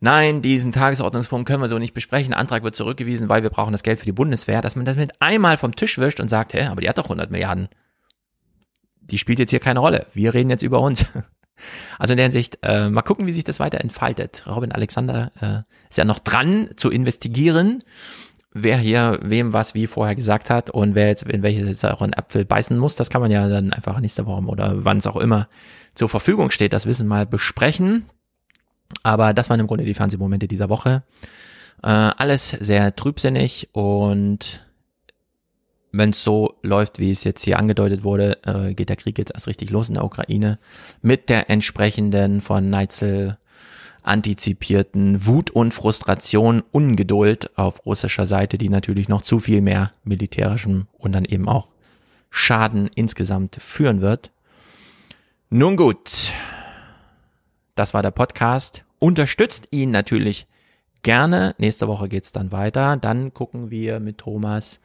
nein, 0.00 0.42
diesen 0.42 0.72
Tagesordnungspunkt 0.72 1.46
können 1.46 1.62
wir 1.62 1.68
so 1.68 1.78
nicht 1.78 1.94
besprechen, 1.94 2.34
Antrag 2.34 2.62
wird 2.62 2.76
zurückgewiesen, 2.76 3.28
weil 3.28 3.42
wir 3.42 3.50
brauchen 3.50 3.72
das 3.72 3.82
Geld 3.82 3.98
für 3.98 4.04
die 4.04 4.12
Bundeswehr, 4.12 4.60
dass 4.60 4.76
man 4.76 4.84
das 4.84 4.96
mit 4.96 5.20
einmal 5.20 5.56
vom 5.56 5.76
Tisch 5.76 5.98
wischt 5.98 6.20
und 6.20 6.28
sagt, 6.28 6.52
hä, 6.54 6.66
aber 6.66 6.80
die 6.80 6.88
hat 6.88 6.98
doch 6.98 7.04
100 7.04 7.30
Milliarden. 7.30 7.68
Die 9.00 9.18
spielt 9.18 9.38
jetzt 9.38 9.50
hier 9.50 9.60
keine 9.60 9.80
Rolle. 9.80 10.06
Wir 10.12 10.34
reden 10.34 10.50
jetzt 10.50 10.62
über 10.62 10.80
uns. 10.80 11.06
Also 11.98 12.12
in 12.12 12.16
der 12.16 12.26
Hinsicht, 12.26 12.58
äh, 12.62 12.88
mal 12.88 13.02
gucken, 13.02 13.26
wie 13.26 13.32
sich 13.32 13.44
das 13.44 13.60
weiter 13.60 13.80
entfaltet. 13.80 14.44
Robin 14.46 14.72
Alexander 14.72 15.32
äh, 15.40 15.88
ist 15.88 15.98
ja 15.98 16.04
noch 16.04 16.18
dran 16.18 16.70
zu 16.76 16.90
investigieren, 16.90 17.82
wer 18.52 18.78
hier 18.78 19.18
wem 19.22 19.52
was 19.52 19.74
wie 19.74 19.86
vorher 19.86 20.14
gesagt 20.14 20.50
hat 20.50 20.70
und 20.70 20.94
wer 20.94 21.08
jetzt 21.08 21.24
in 21.24 21.42
welche 21.42 21.72
sauren 21.74 22.14
Apfel 22.14 22.44
beißen 22.44 22.78
muss. 22.78 22.94
Das 22.94 23.10
kann 23.10 23.20
man 23.20 23.30
ja 23.30 23.48
dann 23.48 23.72
einfach 23.72 23.98
nächste 24.00 24.26
Woche 24.26 24.44
oder 24.44 24.84
wann 24.84 24.98
es 24.98 25.06
auch 25.06 25.16
immer 25.16 25.48
zur 25.94 26.08
Verfügung 26.08 26.50
steht, 26.50 26.72
das 26.72 26.86
Wissen 26.86 27.06
mal 27.06 27.26
besprechen. 27.26 28.06
Aber 29.02 29.34
das 29.34 29.50
waren 29.50 29.60
im 29.60 29.66
Grunde 29.66 29.84
die 29.84 29.94
Fernsehmomente 29.94 30.48
dieser 30.48 30.68
Woche. 30.68 31.02
Äh, 31.82 31.88
alles 31.88 32.50
sehr 32.50 32.94
trübsinnig 32.94 33.68
und 33.72 34.64
wenn 35.96 36.10
es 36.10 36.24
so 36.24 36.56
läuft, 36.62 36.98
wie 36.98 37.12
es 37.12 37.22
jetzt 37.24 37.44
hier 37.44 37.58
angedeutet 37.58 38.02
wurde, 38.02 38.38
äh, 38.42 38.74
geht 38.74 38.88
der 38.88 38.96
Krieg 38.96 39.16
jetzt 39.16 39.32
erst 39.32 39.46
richtig 39.46 39.70
los 39.70 39.88
in 39.88 39.94
der 39.94 40.04
Ukraine 40.04 40.58
mit 41.02 41.28
der 41.28 41.50
entsprechenden 41.50 42.40
von 42.40 42.68
Neitzel 42.68 43.38
antizipierten 44.02 45.24
Wut 45.24 45.50
und 45.50 45.72
Frustration, 45.72 46.62
Ungeduld 46.72 47.56
auf 47.56 47.86
russischer 47.86 48.26
Seite, 48.26 48.58
die 48.58 48.68
natürlich 48.68 49.08
noch 49.08 49.22
zu 49.22 49.40
viel 49.40 49.60
mehr 49.60 49.92
militärischem 50.02 50.88
und 50.98 51.12
dann 51.12 51.24
eben 51.24 51.48
auch 51.48 51.68
Schaden 52.28 52.90
insgesamt 52.94 53.56
führen 53.62 54.00
wird. 54.00 54.32
Nun 55.48 55.76
gut, 55.76 56.32
das 57.76 57.94
war 57.94 58.02
der 58.02 58.10
Podcast. 58.10 58.84
Unterstützt 58.98 59.68
ihn 59.70 59.92
natürlich 59.92 60.48
gerne. 61.02 61.54
Nächste 61.58 61.86
Woche 61.86 62.08
geht's 62.08 62.32
dann 62.32 62.50
weiter. 62.50 62.96
Dann 62.96 63.32
gucken 63.32 63.70
wir 63.70 64.00
mit 64.00 64.18
Thomas 64.18 64.80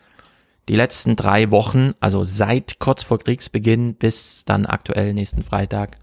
die 0.69 0.75
letzten 0.75 1.15
drei 1.15 1.49
Wochen, 1.49 1.93
also 1.99 2.23
seit 2.23 2.77
kurz 2.79 3.01
vor 3.01 3.17
Kriegsbeginn 3.17 3.95
bis 3.95 4.43
dann 4.45 4.67
aktuell 4.67 5.13
nächsten 5.15 5.41
Freitag, 5.41 5.97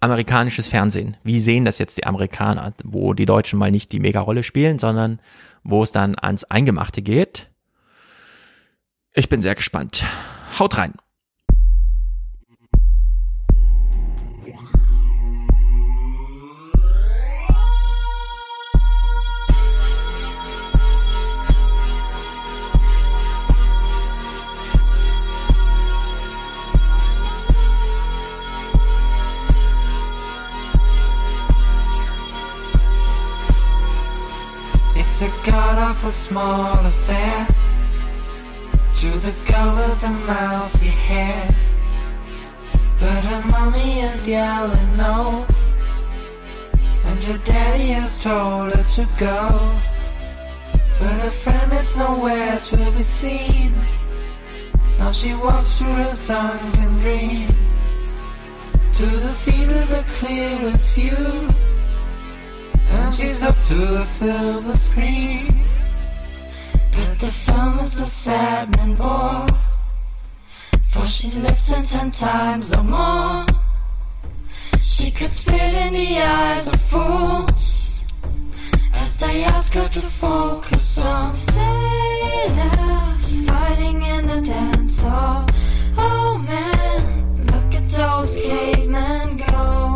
amerikanisches 0.00 0.66
Fernsehen. 0.66 1.16
Wie 1.22 1.40
sehen 1.40 1.64
das 1.64 1.78
jetzt 1.78 1.96
die 1.96 2.06
Amerikaner, 2.06 2.74
wo 2.82 3.14
die 3.14 3.26
Deutschen 3.26 3.58
mal 3.58 3.70
nicht 3.70 3.92
die 3.92 4.00
Mega-Rolle 4.00 4.42
spielen, 4.42 4.80
sondern 4.80 5.20
wo 5.62 5.82
es 5.84 5.92
dann 5.92 6.16
ans 6.18 6.42
Eingemachte 6.44 7.02
geht? 7.02 7.48
Ich 9.14 9.28
bin 9.28 9.42
sehr 9.42 9.54
gespannt. 9.54 10.04
Haut 10.58 10.76
rein! 10.76 10.94
It's 35.22 35.38
a 35.38 35.50
god 35.50 36.06
a 36.06 36.12
small 36.12 36.78
affair 36.86 37.46
to 39.00 39.10
the 39.18 39.34
girl 39.52 39.76
with 39.76 40.00
the 40.00 40.08
mousy 40.08 40.88
hair. 40.88 41.54
But 42.98 43.24
her 43.24 43.42
mommy 43.46 44.00
is 44.00 44.26
yelling 44.26 44.96
no, 44.96 45.46
and 47.04 47.22
her 47.24 47.36
daddy 47.44 47.88
has 47.88 48.16
told 48.16 48.72
her 48.72 48.82
to 48.82 49.06
go. 49.18 49.76
But 50.98 51.12
her 51.20 51.30
friend 51.30 51.70
is 51.74 51.94
nowhere 51.98 52.58
to 52.58 52.76
be 52.76 53.02
seen. 53.02 53.74
Now 54.98 55.12
she 55.12 55.34
walks 55.34 55.76
through 55.76 56.00
a 56.00 56.16
sunken 56.16 56.98
dream 57.00 57.48
to 58.94 59.04
the 59.04 59.28
scene 59.28 59.68
of 59.68 59.88
the 59.90 60.02
clearest 60.16 60.88
view. 60.94 61.50
And 62.90 63.14
she's 63.14 63.42
up 63.42 63.56
to 63.64 63.74
the 63.74 64.02
silver 64.02 64.76
screen. 64.76 65.64
But 66.94 67.18
the 67.18 67.30
film 67.30 67.78
is 67.78 67.92
so 67.92 68.04
sad 68.04 68.76
and 68.80 68.96
bore. 68.96 69.46
For 70.88 71.06
she's 71.06 71.36
lived 71.38 71.68
ten 71.68 72.10
times 72.10 72.72
or 72.76 72.82
more. 72.82 73.46
She 74.82 75.10
could 75.10 75.32
spit 75.32 75.74
in 75.74 75.92
the 75.92 76.18
eyes 76.18 76.66
of 76.66 76.80
fools. 76.80 78.00
As 78.92 79.16
they 79.16 79.44
ask 79.44 79.72
her 79.74 79.88
to 79.88 80.00
focus 80.00 80.98
on 80.98 81.34
sailors 81.34 82.80
fighting 83.48 84.02
in 84.02 84.26
the 84.26 84.40
dance 84.40 85.00
hall. 85.00 85.46
Oh 85.96 86.36
man, 86.38 87.46
look 87.46 87.74
at 87.74 87.88
those 87.90 88.36
cavemen 88.36 89.36
go 89.36 89.89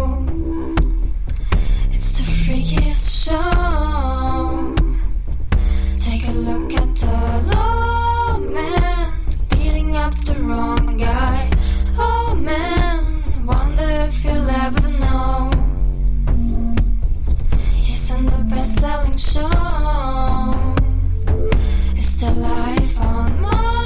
best-selling 18.65 19.17
show. 19.19 19.51
Is 21.99 22.21
the 22.21 22.31
life 22.31 23.01
on 23.01 23.41
Mars? 23.43 23.84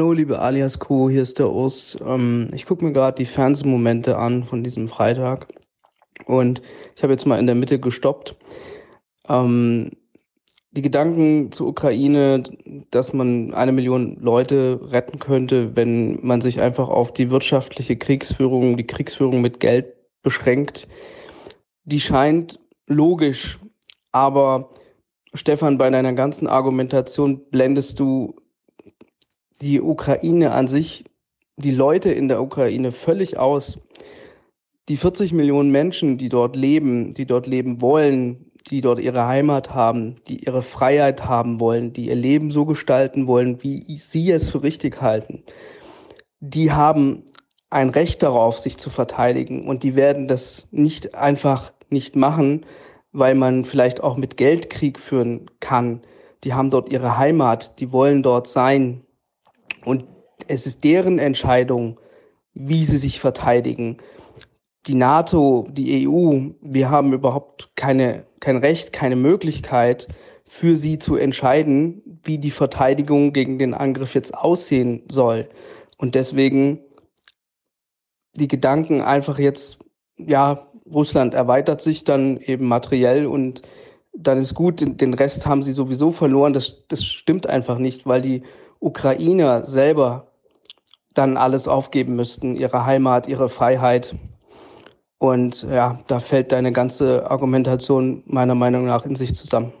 Hallo, 0.00 0.14
liebe 0.14 0.38
Alias 0.38 0.78
Crew, 0.78 1.10
hier 1.10 1.20
ist 1.20 1.38
der 1.38 1.50
Urs. 1.50 1.98
Ähm, 2.02 2.48
ich 2.54 2.64
gucke 2.64 2.82
mir 2.82 2.92
gerade 2.94 3.16
die 3.16 3.26
Fernsehmomente 3.26 4.16
an 4.16 4.44
von 4.44 4.64
diesem 4.64 4.88
Freitag 4.88 5.46
und 6.24 6.62
ich 6.96 7.02
habe 7.02 7.12
jetzt 7.12 7.26
mal 7.26 7.38
in 7.38 7.44
der 7.44 7.54
Mitte 7.54 7.78
gestoppt. 7.78 8.34
Ähm, 9.28 9.90
die 10.70 10.80
Gedanken 10.80 11.52
zur 11.52 11.66
Ukraine, 11.66 12.42
dass 12.90 13.12
man 13.12 13.52
eine 13.52 13.72
Million 13.72 14.16
Leute 14.18 14.80
retten 14.84 15.18
könnte, 15.18 15.76
wenn 15.76 16.18
man 16.22 16.40
sich 16.40 16.62
einfach 16.62 16.88
auf 16.88 17.12
die 17.12 17.28
wirtschaftliche 17.28 17.98
Kriegsführung, 17.98 18.78
die 18.78 18.86
Kriegsführung 18.86 19.42
mit 19.42 19.60
Geld 19.60 19.92
beschränkt, 20.22 20.88
die 21.84 22.00
scheint 22.00 22.58
logisch. 22.86 23.58
Aber 24.12 24.70
Stefan, 25.34 25.76
bei 25.76 25.90
deiner 25.90 26.14
ganzen 26.14 26.46
Argumentation 26.46 27.50
blendest 27.50 28.00
du 28.00 28.34
die 29.60 29.80
Ukraine 29.80 30.52
an 30.52 30.68
sich, 30.68 31.04
die 31.56 31.70
Leute 31.70 32.12
in 32.12 32.28
der 32.28 32.42
Ukraine 32.42 32.92
völlig 32.92 33.38
aus. 33.38 33.78
Die 34.88 34.96
40 34.96 35.32
Millionen 35.32 35.70
Menschen, 35.70 36.18
die 36.18 36.28
dort 36.28 36.56
leben, 36.56 37.14
die 37.14 37.26
dort 37.26 37.46
leben 37.46 37.80
wollen, 37.80 38.50
die 38.70 38.80
dort 38.80 39.00
ihre 39.00 39.26
Heimat 39.26 39.74
haben, 39.74 40.16
die 40.28 40.44
ihre 40.44 40.62
Freiheit 40.62 41.24
haben 41.24 41.60
wollen, 41.60 41.92
die 41.92 42.08
ihr 42.08 42.14
Leben 42.14 42.50
so 42.50 42.64
gestalten 42.64 43.26
wollen, 43.26 43.62
wie 43.62 43.96
sie 43.98 44.30
es 44.30 44.50
für 44.50 44.62
richtig 44.62 45.00
halten, 45.00 45.42
die 46.40 46.72
haben 46.72 47.24
ein 47.68 47.90
Recht 47.90 48.22
darauf, 48.22 48.58
sich 48.58 48.78
zu 48.78 48.90
verteidigen. 48.90 49.66
Und 49.66 49.82
die 49.82 49.94
werden 49.94 50.26
das 50.26 50.66
nicht 50.72 51.14
einfach 51.14 51.72
nicht 51.88 52.16
machen, 52.16 52.66
weil 53.12 53.34
man 53.34 53.64
vielleicht 53.64 54.02
auch 54.02 54.16
mit 54.16 54.36
Geld 54.36 54.70
Krieg 54.70 54.98
führen 54.98 55.46
kann. 55.60 56.02
Die 56.44 56.54
haben 56.54 56.70
dort 56.70 56.90
ihre 56.90 57.16
Heimat, 57.18 57.78
die 57.80 57.92
wollen 57.92 58.22
dort 58.22 58.48
sein. 58.48 59.02
Und 59.84 60.04
es 60.48 60.66
ist 60.66 60.84
deren 60.84 61.18
Entscheidung, 61.18 61.98
wie 62.54 62.84
sie 62.84 62.98
sich 62.98 63.20
verteidigen. 63.20 63.98
Die 64.86 64.94
NATO, 64.94 65.66
die 65.70 66.08
EU, 66.08 66.50
wir 66.60 66.90
haben 66.90 67.12
überhaupt 67.12 67.70
keine, 67.76 68.24
kein 68.40 68.56
Recht, 68.56 68.92
keine 68.92 69.16
Möglichkeit, 69.16 70.08
für 70.46 70.74
sie 70.74 70.98
zu 70.98 71.16
entscheiden, 71.16 72.02
wie 72.24 72.38
die 72.38 72.50
Verteidigung 72.50 73.32
gegen 73.32 73.58
den 73.58 73.74
Angriff 73.74 74.14
jetzt 74.14 74.34
aussehen 74.34 75.02
soll. 75.10 75.48
Und 75.96 76.14
deswegen 76.14 76.80
die 78.34 78.48
Gedanken 78.48 79.00
einfach 79.00 79.38
jetzt, 79.38 79.78
ja, 80.16 80.66
Russland 80.92 81.34
erweitert 81.34 81.80
sich 81.80 82.04
dann 82.04 82.38
eben 82.38 82.66
materiell 82.66 83.26
und 83.26 83.62
dann 84.12 84.38
ist 84.38 84.54
gut, 84.54 84.80
den 84.80 85.14
Rest 85.14 85.46
haben 85.46 85.62
sie 85.62 85.72
sowieso 85.72 86.10
verloren. 86.10 86.52
Das, 86.52 86.84
das 86.88 87.04
stimmt 87.04 87.46
einfach 87.46 87.78
nicht, 87.78 88.06
weil 88.06 88.20
die 88.20 88.42
Ukrainer 88.80 89.64
selber 89.64 90.26
dann 91.14 91.36
alles 91.36 91.68
aufgeben 91.68 92.16
müssten, 92.16 92.56
ihre 92.56 92.86
Heimat, 92.86 93.28
ihre 93.28 93.48
Freiheit. 93.48 94.14
Und 95.18 95.64
ja, 95.64 95.98
da 96.06 96.18
fällt 96.18 96.50
deine 96.52 96.72
ganze 96.72 97.30
Argumentation 97.30 98.22
meiner 98.26 98.54
Meinung 98.54 98.86
nach 98.86 99.04
in 99.04 99.16
sich 99.16 99.34
zusammen. 99.34 99.72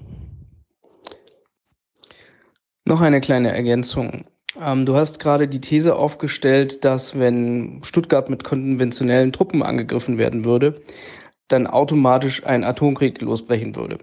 Noch 2.84 3.00
eine 3.00 3.20
kleine 3.20 3.52
Ergänzung. 3.52 4.24
Ähm, 4.60 4.84
du 4.84 4.96
hast 4.96 5.20
gerade 5.20 5.48
die 5.48 5.60
These 5.60 5.96
aufgestellt, 5.96 6.84
dass 6.84 7.18
wenn 7.18 7.80
Stuttgart 7.84 8.28
mit 8.28 8.44
konventionellen 8.44 9.32
Truppen 9.32 9.62
angegriffen 9.62 10.18
werden 10.18 10.44
würde, 10.44 10.82
dann 11.48 11.66
automatisch 11.66 12.44
ein 12.44 12.64
Atomkrieg 12.64 13.20
losbrechen 13.20 13.76
würde. 13.76 13.98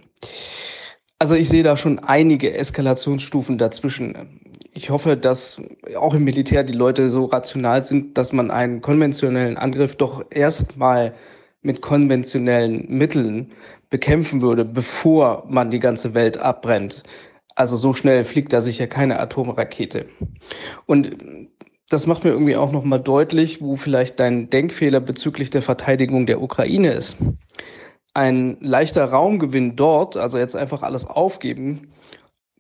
Also 1.20 1.36
ich 1.36 1.50
sehe 1.50 1.64
da 1.64 1.78
schon 1.78 2.00
einige 2.00 2.54
Eskalationsstufen 2.54 3.58
dazwischen. 3.58 4.42
Ich 4.78 4.92
hoffe, 4.92 5.18
dass 5.18 5.60
auch 5.96 6.14
im 6.14 6.24
Militär 6.24 6.64
die 6.64 6.72
Leute 6.72 7.10
so 7.10 7.26
rational 7.26 7.84
sind, 7.84 8.16
dass 8.16 8.32
man 8.32 8.52
einen 8.52 8.82
konventionellen 8.82 9.58
Angriff 9.58 9.96
doch 9.96 10.24
erstmal 10.30 11.16
mit 11.64 11.82
konventionellen 11.82 12.86
Mitteln 12.88 13.54
bekämpfen 13.90 14.44
würde, 14.44 14.66
bevor 14.66 15.46
man 15.50 15.72
die 15.72 15.80
ganze 15.80 16.14
Welt 16.14 16.38
abbrennt. 16.38 17.02
Also 17.56 17.76
so 17.76 17.96
schnell 17.96 18.24
fliegt 18.24 18.54
da 18.54 18.62
sicher 18.62 18.86
keine 18.86 19.20
Atomrakete. 19.20 20.06
Und 20.86 21.18
das 21.90 22.06
macht 22.06 22.24
mir 22.24 22.30
irgendwie 22.30 22.56
auch 22.56 22.72
nochmal 22.72 23.00
deutlich, 23.00 23.60
wo 23.60 23.78
vielleicht 23.78 24.20
dein 24.20 24.52
Denkfehler 24.52 25.00
bezüglich 25.00 25.50
der 25.50 25.64
Verteidigung 25.64 26.28
der 26.28 26.40
Ukraine 26.40 26.92
ist. 26.92 27.18
Ein 28.14 28.58
leichter 28.62 29.06
Raumgewinn 29.06 29.76
dort, 29.76 30.18
also 30.18 30.38
jetzt 30.38 30.56
einfach 30.56 30.84
alles 30.84 31.08
aufgeben, 31.08 31.94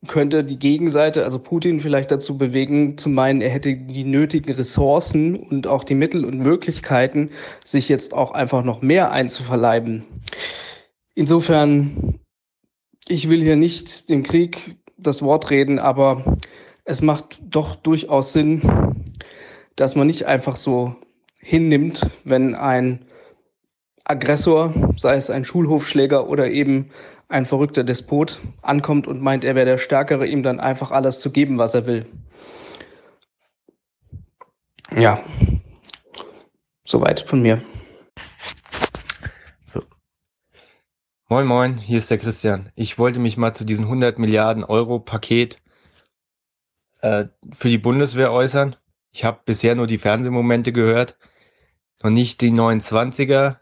könnte 0.05 0.43
die 0.43 0.59
Gegenseite, 0.59 1.23
also 1.23 1.39
Putin, 1.39 1.79
vielleicht 1.79 2.11
dazu 2.11 2.37
bewegen, 2.37 2.97
zu 2.97 3.09
meinen, 3.09 3.41
er 3.41 3.49
hätte 3.49 3.75
die 3.75 4.03
nötigen 4.03 4.53
Ressourcen 4.53 5.35
und 5.35 5.65
auch 5.65 5.83
die 5.83 5.95
Mittel 5.95 6.23
und 6.23 6.39
Möglichkeiten, 6.39 7.31
sich 7.65 7.89
jetzt 7.89 8.13
auch 8.13 8.31
einfach 8.31 8.63
noch 8.63 8.81
mehr 8.81 9.11
einzuverleiben. 9.11 10.03
Insofern, 11.15 12.19
ich 13.07 13.29
will 13.29 13.41
hier 13.41 13.55
nicht 13.55 14.09
dem 14.09 14.21
Krieg 14.21 14.77
das 14.97 15.21
Wort 15.21 15.49
reden, 15.49 15.79
aber 15.79 16.37
es 16.85 17.01
macht 17.01 17.39
doch 17.41 17.75
durchaus 17.75 18.33
Sinn, 18.33 18.61
dass 19.75 19.95
man 19.95 20.07
nicht 20.07 20.25
einfach 20.25 20.55
so 20.55 20.95
hinnimmt, 21.39 22.09
wenn 22.23 22.55
ein 22.55 23.05
Aggressor, 24.03 24.73
sei 24.95 25.15
es 25.15 25.29
ein 25.29 25.43
Schulhofschläger 25.43 26.29
oder 26.29 26.49
eben 26.49 26.89
ein 27.29 27.45
verrückter 27.45 27.83
Despot, 27.83 28.39
ankommt 28.61 29.07
und 29.07 29.21
meint, 29.21 29.43
er 29.43 29.55
wäre 29.55 29.65
der 29.65 29.77
Stärkere, 29.77 30.25
ihm 30.25 30.43
dann 30.43 30.59
einfach 30.59 30.91
alles 30.91 31.19
zu 31.19 31.31
geben, 31.31 31.57
was 31.57 31.73
er 31.73 31.85
will. 31.85 32.05
Ja, 34.95 35.21
soweit 36.85 37.19
von 37.19 37.41
mir. 37.41 37.61
So. 39.65 39.83
Moin, 41.27 41.45
moin, 41.45 41.77
hier 41.77 41.97
ist 41.97 42.09
der 42.09 42.17
Christian. 42.17 42.71
Ich 42.75 42.97
wollte 42.97 43.19
mich 43.19 43.35
mal 43.35 43.53
zu 43.53 43.65
diesem 43.65 43.85
100 43.85 44.17
Milliarden 44.17 44.63
Euro 44.63 44.99
Paket 44.99 45.61
äh, 47.01 47.25
für 47.53 47.67
die 47.67 47.77
Bundeswehr 47.77 48.31
äußern. 48.31 48.77
Ich 49.11 49.25
habe 49.25 49.41
bisher 49.45 49.75
nur 49.75 49.87
die 49.87 49.97
Fernsehmomente 49.97 50.71
gehört 50.71 51.17
und 52.01 52.13
nicht 52.13 52.39
die 52.39 52.51
29er. 52.51 53.57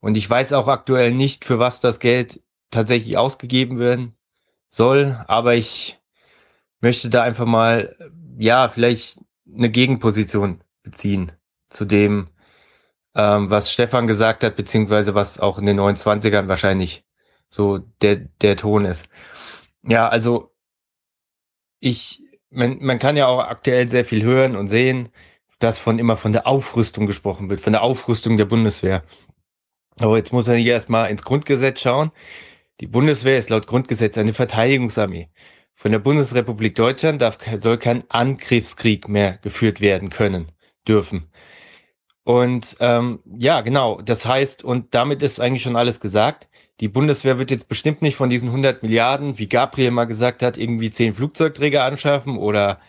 Und 0.00 0.16
ich 0.16 0.28
weiß 0.28 0.52
auch 0.54 0.66
aktuell 0.66 1.12
nicht, 1.12 1.44
für 1.44 1.60
was 1.60 1.78
das 1.78 2.00
Geld 2.00 2.42
tatsächlich 2.72 3.16
ausgegeben 3.16 3.78
werden 3.78 4.16
soll. 4.68 5.22
Aber 5.28 5.54
ich 5.54 6.00
möchte 6.80 7.08
da 7.08 7.22
einfach 7.22 7.46
mal, 7.46 7.96
ja, 8.38 8.68
vielleicht 8.68 9.18
eine 9.54 9.70
Gegenposition 9.70 10.62
beziehen 10.82 11.32
zu 11.68 11.84
dem, 11.84 12.28
ähm, 13.14 13.50
was 13.50 13.72
Stefan 13.72 14.06
gesagt 14.06 14.42
hat, 14.42 14.56
beziehungsweise 14.56 15.14
was 15.14 15.38
auch 15.38 15.58
in 15.58 15.66
den 15.66 15.78
29ern 15.78 16.48
wahrscheinlich 16.48 17.04
so 17.48 17.78
der, 18.00 18.16
der 18.16 18.56
Ton 18.56 18.84
ist. 18.84 19.08
Ja, 19.82 20.08
also 20.08 20.52
ich, 21.80 22.22
man, 22.50 22.78
man 22.80 22.98
kann 22.98 23.16
ja 23.16 23.26
auch 23.26 23.40
aktuell 23.40 23.88
sehr 23.88 24.04
viel 24.04 24.22
hören 24.22 24.56
und 24.56 24.68
sehen, 24.68 25.10
dass 25.58 25.78
von 25.78 25.98
immer 25.98 26.16
von 26.16 26.32
der 26.32 26.46
Aufrüstung 26.46 27.06
gesprochen 27.06 27.50
wird, 27.50 27.60
von 27.60 27.72
der 27.72 27.82
Aufrüstung 27.82 28.36
der 28.36 28.46
Bundeswehr. 28.46 29.02
Aber 30.00 30.16
jetzt 30.16 30.32
muss 30.32 30.46
man 30.46 30.56
hier 30.56 30.72
erstmal 30.72 31.10
ins 31.10 31.22
Grundgesetz 31.22 31.80
schauen. 31.80 32.10
Die 32.80 32.86
Bundeswehr 32.86 33.38
ist 33.38 33.50
laut 33.50 33.66
Grundgesetz 33.66 34.18
eine 34.18 34.32
Verteidigungsarmee. 34.32 35.28
Von 35.74 35.92
der 35.92 35.98
Bundesrepublik 35.98 36.74
Deutschland 36.74 37.20
darf, 37.22 37.38
soll 37.58 37.78
kein 37.78 38.04
Angriffskrieg 38.10 39.08
mehr 39.08 39.38
geführt 39.42 39.80
werden 39.80 40.10
können, 40.10 40.46
dürfen. 40.86 41.30
Und 42.24 42.76
ähm, 42.80 43.20
ja, 43.36 43.60
genau, 43.62 44.00
das 44.00 44.26
heißt, 44.26 44.62
und 44.62 44.94
damit 44.94 45.22
ist 45.22 45.40
eigentlich 45.40 45.62
schon 45.62 45.76
alles 45.76 46.00
gesagt. 46.00 46.48
Die 46.80 46.88
Bundeswehr 46.88 47.38
wird 47.38 47.50
jetzt 47.50 47.68
bestimmt 47.68 48.02
nicht 48.02 48.16
von 48.16 48.30
diesen 48.30 48.48
100 48.48 48.82
Milliarden, 48.82 49.38
wie 49.38 49.48
Gabriel 49.48 49.90
mal 49.90 50.04
gesagt 50.04 50.42
hat, 50.42 50.56
irgendwie 50.56 50.90
10 50.90 51.14
Flugzeugträger 51.14 51.84
anschaffen 51.84 52.38
oder 52.38 52.80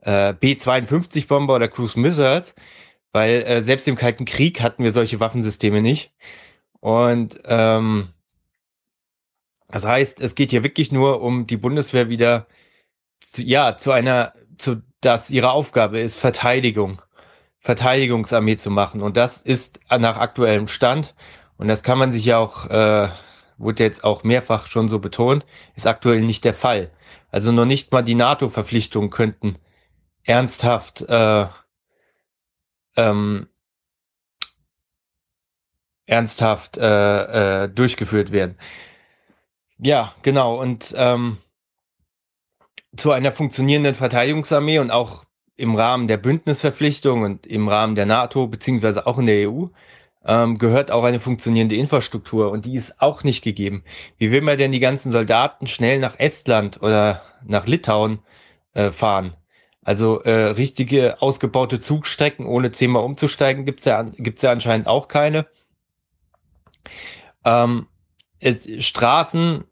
äh, 0.00 0.34
B-52-Bomber 0.34 1.56
oder 1.56 1.68
Cruise 1.68 1.98
Missiles, 1.98 2.54
weil 3.12 3.42
äh, 3.42 3.62
selbst 3.62 3.88
im 3.88 3.96
Kalten 3.96 4.24
Krieg 4.24 4.60
hatten 4.60 4.84
wir 4.84 4.90
solche 4.92 5.20
Waffensysteme 5.20 5.82
nicht. 5.82 6.12
Und 6.80 7.40
ähm, 7.44 8.08
das 9.72 9.84
heißt, 9.84 10.20
es 10.20 10.34
geht 10.34 10.50
hier 10.50 10.62
wirklich 10.62 10.92
nur 10.92 11.22
um 11.22 11.46
die 11.46 11.56
Bundeswehr 11.56 12.08
wieder 12.08 12.46
zu, 13.20 13.42
ja 13.42 13.76
zu 13.76 13.90
einer, 13.90 14.34
zu 14.58 14.82
dass 15.00 15.30
ihre 15.30 15.50
Aufgabe 15.50 15.98
ist 15.98 16.18
Verteidigung, 16.18 17.02
Verteidigungsarmee 17.58 18.56
zu 18.56 18.70
machen. 18.70 19.02
Und 19.02 19.16
das 19.16 19.42
ist 19.42 19.80
nach 19.90 20.18
aktuellem 20.18 20.68
Stand. 20.68 21.14
Und 21.56 21.68
das 21.68 21.82
kann 21.82 21.98
man 21.98 22.12
sich 22.12 22.24
ja 22.24 22.38
auch, 22.38 22.70
äh, 22.70 23.08
wurde 23.58 23.82
jetzt 23.82 24.04
auch 24.04 24.24
mehrfach 24.24 24.66
schon 24.66 24.88
so 24.88 24.98
betont, 25.00 25.44
ist 25.74 25.86
aktuell 25.86 26.20
nicht 26.20 26.44
der 26.44 26.54
Fall. 26.54 26.90
Also 27.30 27.50
noch 27.50 27.64
nicht 27.64 27.92
mal 27.92 28.02
die 28.02 28.14
NATO-Verpflichtungen 28.14 29.10
könnten 29.10 29.56
ernsthaft 30.24 31.02
äh, 31.08 31.46
ähm, 32.96 33.48
ernsthaft 36.06 36.76
äh, 36.78 37.64
äh, 37.64 37.68
durchgeführt 37.68 38.32
werden. 38.32 38.56
Ja, 39.84 40.14
genau. 40.22 40.60
Und 40.60 40.94
ähm, 40.96 41.38
zu 42.96 43.10
einer 43.10 43.32
funktionierenden 43.32 43.96
Verteidigungsarmee 43.96 44.78
und 44.78 44.92
auch 44.92 45.24
im 45.56 45.74
Rahmen 45.74 46.06
der 46.06 46.18
Bündnisverpflichtung 46.18 47.22
und 47.22 47.46
im 47.46 47.68
Rahmen 47.68 47.96
der 47.96 48.06
NATO 48.06 48.46
beziehungsweise 48.46 49.06
auch 49.08 49.18
in 49.18 49.26
der 49.26 49.50
EU 49.50 49.66
ähm, 50.24 50.58
gehört 50.58 50.92
auch 50.92 51.02
eine 51.02 51.18
funktionierende 51.18 51.74
Infrastruktur 51.74 52.52
und 52.52 52.64
die 52.64 52.76
ist 52.76 53.00
auch 53.00 53.24
nicht 53.24 53.42
gegeben. 53.42 53.82
Wie 54.18 54.30
will 54.30 54.40
man 54.40 54.56
denn 54.56 54.70
die 54.70 54.78
ganzen 54.78 55.10
Soldaten 55.10 55.66
schnell 55.66 55.98
nach 55.98 56.16
Estland 56.18 56.80
oder 56.80 57.22
nach 57.44 57.66
Litauen 57.66 58.20
äh, 58.74 58.92
fahren? 58.92 59.34
Also 59.82 60.20
äh, 60.20 60.50
richtige 60.52 61.20
ausgebaute 61.20 61.80
Zugstrecken 61.80 62.46
ohne 62.46 62.70
zehnmal 62.70 63.02
umzusteigen 63.02 63.64
gibt's 63.66 63.84
ja, 63.84 64.02
gibt's 64.02 64.42
ja 64.42 64.52
anscheinend 64.52 64.86
auch 64.86 65.08
keine. 65.08 65.48
Ähm, 67.44 67.88
es, 68.42 68.84
Straßen, 68.84 69.64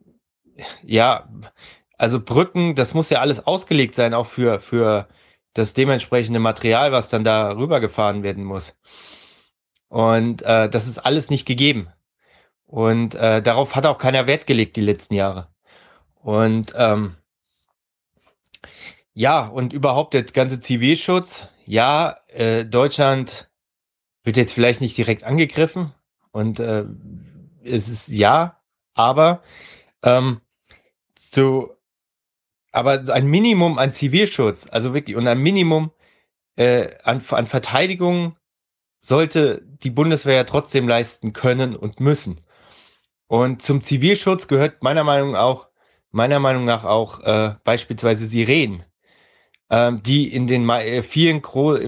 ja, 0.82 1.28
also 1.98 2.20
Brücken, 2.20 2.74
das 2.74 2.94
muss 2.94 3.10
ja 3.10 3.20
alles 3.20 3.46
ausgelegt 3.46 3.94
sein, 3.94 4.14
auch 4.14 4.26
für, 4.26 4.60
für 4.60 5.08
das 5.54 5.74
dementsprechende 5.74 6.38
Material, 6.40 6.92
was 6.92 7.08
dann 7.08 7.24
da 7.24 7.52
rübergefahren 7.52 8.22
werden 8.22 8.44
muss. 8.44 8.76
Und 9.88 10.42
äh, 10.42 10.68
das 10.68 10.86
ist 10.86 10.98
alles 10.98 11.30
nicht 11.30 11.46
gegeben. 11.46 11.88
Und 12.66 13.14
äh, 13.16 13.42
darauf 13.42 13.74
hat 13.74 13.86
auch 13.86 13.98
keiner 13.98 14.26
Wert 14.26 14.46
gelegt 14.46 14.76
die 14.76 14.80
letzten 14.80 15.14
Jahre. 15.14 15.48
Und 16.14 16.72
ähm, 16.76 17.16
ja, 19.12 19.46
und 19.46 19.72
überhaupt 19.72 20.14
der 20.14 20.22
ganze 20.22 20.60
Zivilschutz. 20.60 21.48
Ja, 21.66 22.18
äh, 22.28 22.64
Deutschland 22.64 23.50
wird 24.22 24.36
jetzt 24.36 24.54
vielleicht 24.54 24.80
nicht 24.80 24.96
direkt 24.96 25.24
angegriffen 25.24 25.92
und 26.30 26.60
äh, 26.60 26.84
es 27.64 27.88
ist 27.88 28.08
ja, 28.08 28.60
aber 28.94 29.42
ähm, 30.02 30.40
so, 31.32 31.76
aber 32.72 33.02
ein 33.12 33.26
Minimum 33.26 33.78
an 33.78 33.92
Zivilschutz, 33.92 34.66
also 34.70 34.94
wirklich 34.94 35.16
und 35.16 35.26
ein 35.28 35.38
Minimum 35.38 35.90
äh, 36.56 36.96
an, 37.04 37.24
an 37.30 37.46
Verteidigung 37.46 38.36
sollte 39.00 39.62
die 39.64 39.90
Bundeswehr 39.90 40.36
ja 40.36 40.44
trotzdem 40.44 40.88
leisten 40.88 41.32
können 41.32 41.76
und 41.76 42.00
müssen. 42.00 42.40
Und 43.28 43.62
zum 43.62 43.82
Zivilschutz 43.82 44.48
gehört 44.48 44.82
meiner 44.82 45.04
Meinung 45.04 45.36
auch, 45.36 45.68
meiner 46.10 46.40
Meinung 46.40 46.64
nach 46.64 46.84
auch 46.84 47.20
äh, 47.20 47.54
beispielsweise 47.64 48.26
Sirenen 48.26 48.84
ähm, 49.70 50.02
die 50.02 50.32
in 50.32 50.46
den 50.46 50.68
äh, 50.68 51.02
vielen, 51.02 51.42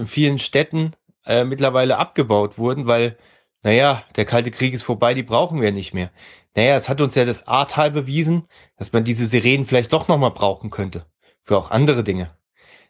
vielen 0.05 0.39
Städten 0.39 0.93
äh, 1.25 1.43
mittlerweile 1.43 1.97
abgebaut 1.97 2.57
wurden, 2.57 2.87
weil, 2.87 3.17
naja, 3.63 4.03
der 4.15 4.25
Kalte 4.25 4.51
Krieg 4.51 4.73
ist 4.73 4.83
vorbei, 4.83 5.13
die 5.13 5.23
brauchen 5.23 5.61
wir 5.61 5.71
nicht 5.71 5.93
mehr. 5.93 6.11
Naja, 6.55 6.75
es 6.75 6.89
hat 6.89 7.01
uns 7.01 7.15
ja 7.15 7.25
das 7.25 7.47
Ahrtal 7.47 7.91
bewiesen, 7.91 8.47
dass 8.77 8.93
man 8.93 9.03
diese 9.03 9.25
Sirenen 9.25 9.65
vielleicht 9.65 9.93
doch 9.93 10.07
nochmal 10.07 10.31
brauchen 10.31 10.69
könnte. 10.69 11.05
Für 11.43 11.57
auch 11.57 11.71
andere 11.71 12.03
Dinge. 12.03 12.35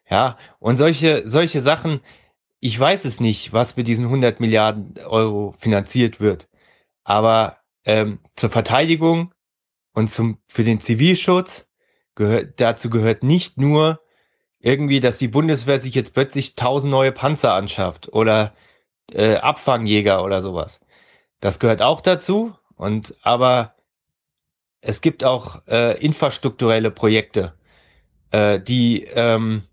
Ja, 0.09 0.37
und 0.59 0.77
solche, 0.77 1.23
solche 1.25 1.61
Sachen, 1.61 2.01
ich 2.59 2.77
weiß 2.77 3.05
es 3.05 3.19
nicht, 3.19 3.53
was 3.53 3.77
mit 3.77 3.87
diesen 3.87 4.05
100 4.05 4.39
Milliarden 4.39 4.97
Euro 5.05 5.55
finanziert 5.59 6.19
wird. 6.19 6.49
Aber 7.03 7.57
ähm, 7.85 8.19
zur 8.35 8.49
Verteidigung 8.49 9.33
und 9.93 10.09
zum, 10.09 10.39
für 10.47 10.63
den 10.63 10.79
Zivilschutz 10.79 11.67
gehört, 12.15 12.59
dazu 12.59 12.89
gehört 12.89 13.23
nicht 13.23 13.57
nur 13.57 14.01
irgendwie, 14.59 14.99
dass 14.99 15.17
die 15.17 15.27
Bundeswehr 15.27 15.81
sich 15.81 15.93
jetzt 15.95 16.13
plötzlich 16.13 16.55
tausend 16.55 16.91
neue 16.91 17.11
Panzer 17.11 17.53
anschafft 17.53 18.11
oder 18.13 18.53
äh, 19.11 19.35
Abfangjäger 19.35 20.23
oder 20.23 20.41
sowas. 20.41 20.79
Das 21.39 21.59
gehört 21.59 21.81
auch 21.81 22.01
dazu. 22.01 22.55
Und 22.75 23.15
aber 23.21 23.75
es 24.81 25.01
gibt 25.01 25.23
auch 25.23 25.65
äh, 25.67 25.99
infrastrukturelle 26.03 26.91
Projekte, 26.91 27.53
äh, 28.31 28.59
die 28.59 29.03
ähm, 29.03 29.63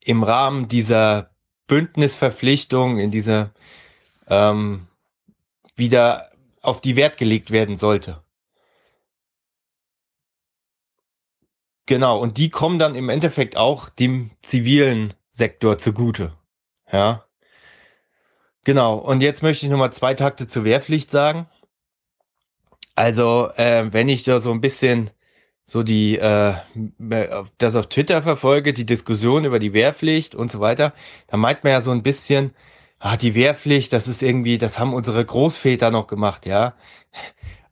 im 0.00 0.22
Rahmen 0.22 0.68
dieser 0.68 1.30
Bündnisverpflichtung, 1.66 2.98
in 2.98 3.10
dieser 3.10 3.52
ähm, 4.28 4.86
wieder 5.76 6.30
auf 6.62 6.80
die 6.80 6.96
Wert 6.96 7.16
gelegt 7.16 7.50
werden 7.50 7.78
sollte. 7.78 8.22
Genau, 11.86 12.20
und 12.20 12.38
die 12.38 12.50
kommen 12.50 12.78
dann 12.78 12.94
im 12.94 13.08
Endeffekt 13.08 13.56
auch 13.56 13.88
dem 13.88 14.30
zivilen 14.42 15.14
Sektor 15.32 15.78
zugute. 15.78 16.36
Ja. 16.92 17.24
Genau, 18.64 18.96
und 18.96 19.22
jetzt 19.22 19.42
möchte 19.42 19.66
ich 19.66 19.72
nochmal 19.72 19.92
zwei 19.92 20.14
Takte 20.14 20.46
zur 20.46 20.64
Wehrpflicht 20.64 21.10
sagen. 21.10 21.46
Also, 22.94 23.50
äh, 23.56 23.92
wenn 23.92 24.08
ich 24.08 24.24
da 24.24 24.38
so 24.38 24.50
ein 24.52 24.60
bisschen 24.60 25.10
so 25.64 25.82
die, 25.82 26.18
äh, 26.18 26.54
das 27.58 27.76
auf 27.76 27.88
Twitter 27.88 28.22
verfolge, 28.22 28.72
die 28.72 28.84
Diskussion 28.86 29.44
über 29.44 29.58
die 29.58 29.72
Wehrpflicht 29.72 30.34
und 30.34 30.50
so 30.50 30.60
weiter, 30.60 30.92
dann 31.28 31.40
meint 31.40 31.64
man 31.64 31.72
ja 31.72 31.80
so 31.80 31.92
ein 31.92 32.02
bisschen, 32.02 32.52
ah, 32.98 33.16
die 33.16 33.34
Wehrpflicht, 33.34 33.92
das 33.92 34.08
ist 34.08 34.22
irgendwie, 34.22 34.58
das 34.58 34.78
haben 34.78 34.92
unsere 34.94 35.24
Großväter 35.24 35.90
noch 35.90 36.06
gemacht, 36.08 36.44
ja. 36.46 36.74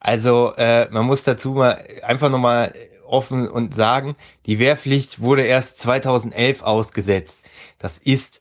Also, 0.01 0.55
äh, 0.57 0.89
man 0.91 1.07
muss 1.07 1.25
dazu 1.25 1.53
mal 1.53 1.85
einfach 2.03 2.31
nochmal 2.31 2.75
offen 3.07 3.49
und 3.49 3.75
sagen, 3.75 4.17
die 4.47 4.59
Wehrpflicht 4.59 5.21
wurde 5.21 5.43
erst 5.45 5.81
2011 5.81 6.63
ausgesetzt. 6.63 7.41
Das 7.79 7.99
ist, 7.99 8.41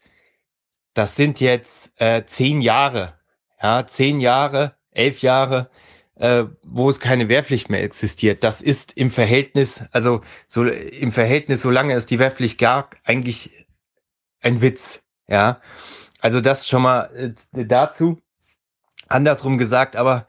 das 0.98 1.16
sind 1.16 1.40
jetzt 1.40 1.92
äh, 1.98 2.26
zehn 2.26 2.60
Jahre, 2.60 3.14
ja, 3.62 3.86
zehn 3.86 4.20
Jahre, 4.20 4.76
elf 4.90 5.22
Jahre, 5.22 5.70
äh, 6.16 6.46
wo 6.64 6.90
es 6.90 7.00
keine 7.00 7.30
Wehrpflicht 7.30 7.70
mehr 7.70 7.84
existiert. 7.84 8.44
Das 8.44 8.62
ist 8.62 8.94
im 8.94 9.12
Verhältnis, 9.12 9.84
also 9.92 10.22
so 10.48 10.66
im 10.66 11.12
Verhältnis, 11.12 11.62
solange 11.62 11.94
es 11.94 12.08
die 12.08 12.18
Wehrpflicht 12.18 12.58
gab, 12.58 12.96
eigentlich 13.04 13.68
ein 14.42 14.62
Witz, 14.62 15.04
ja. 15.28 15.62
Also 16.20 16.42
das 16.42 16.68
schon 16.68 16.82
mal 16.82 17.36
äh, 17.56 17.66
dazu. 17.66 18.20
Andersrum 19.08 19.60
gesagt, 19.60 19.96
aber 19.96 20.26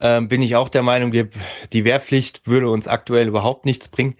ähm, 0.00 0.26
bin 0.26 0.42
ich 0.42 0.56
auch 0.56 0.68
der 0.68 0.82
Meinung, 0.82 1.12
die, 1.12 1.28
die 1.72 1.84
Wehrpflicht 1.84 2.44
würde 2.44 2.68
uns 2.68 2.88
aktuell 2.88 3.28
überhaupt 3.28 3.66
nichts 3.66 3.88
bringen. 3.88 4.16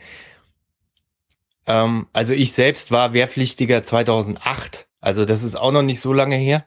Ähm, 1.67 2.07
also 2.13 2.35
ich 2.35 2.53
selbst 2.53 2.93
war 2.93 3.13
Wehrpflichtiger 3.13 3.83
2008, 3.83 4.88
also 5.01 5.25
das 5.25 5.43
ist 5.43 5.57
auch 5.57 5.73
noch 5.73 5.83
nicht 5.83 6.01
so 6.01 6.13
lange 6.13 6.37
her. 6.37 6.67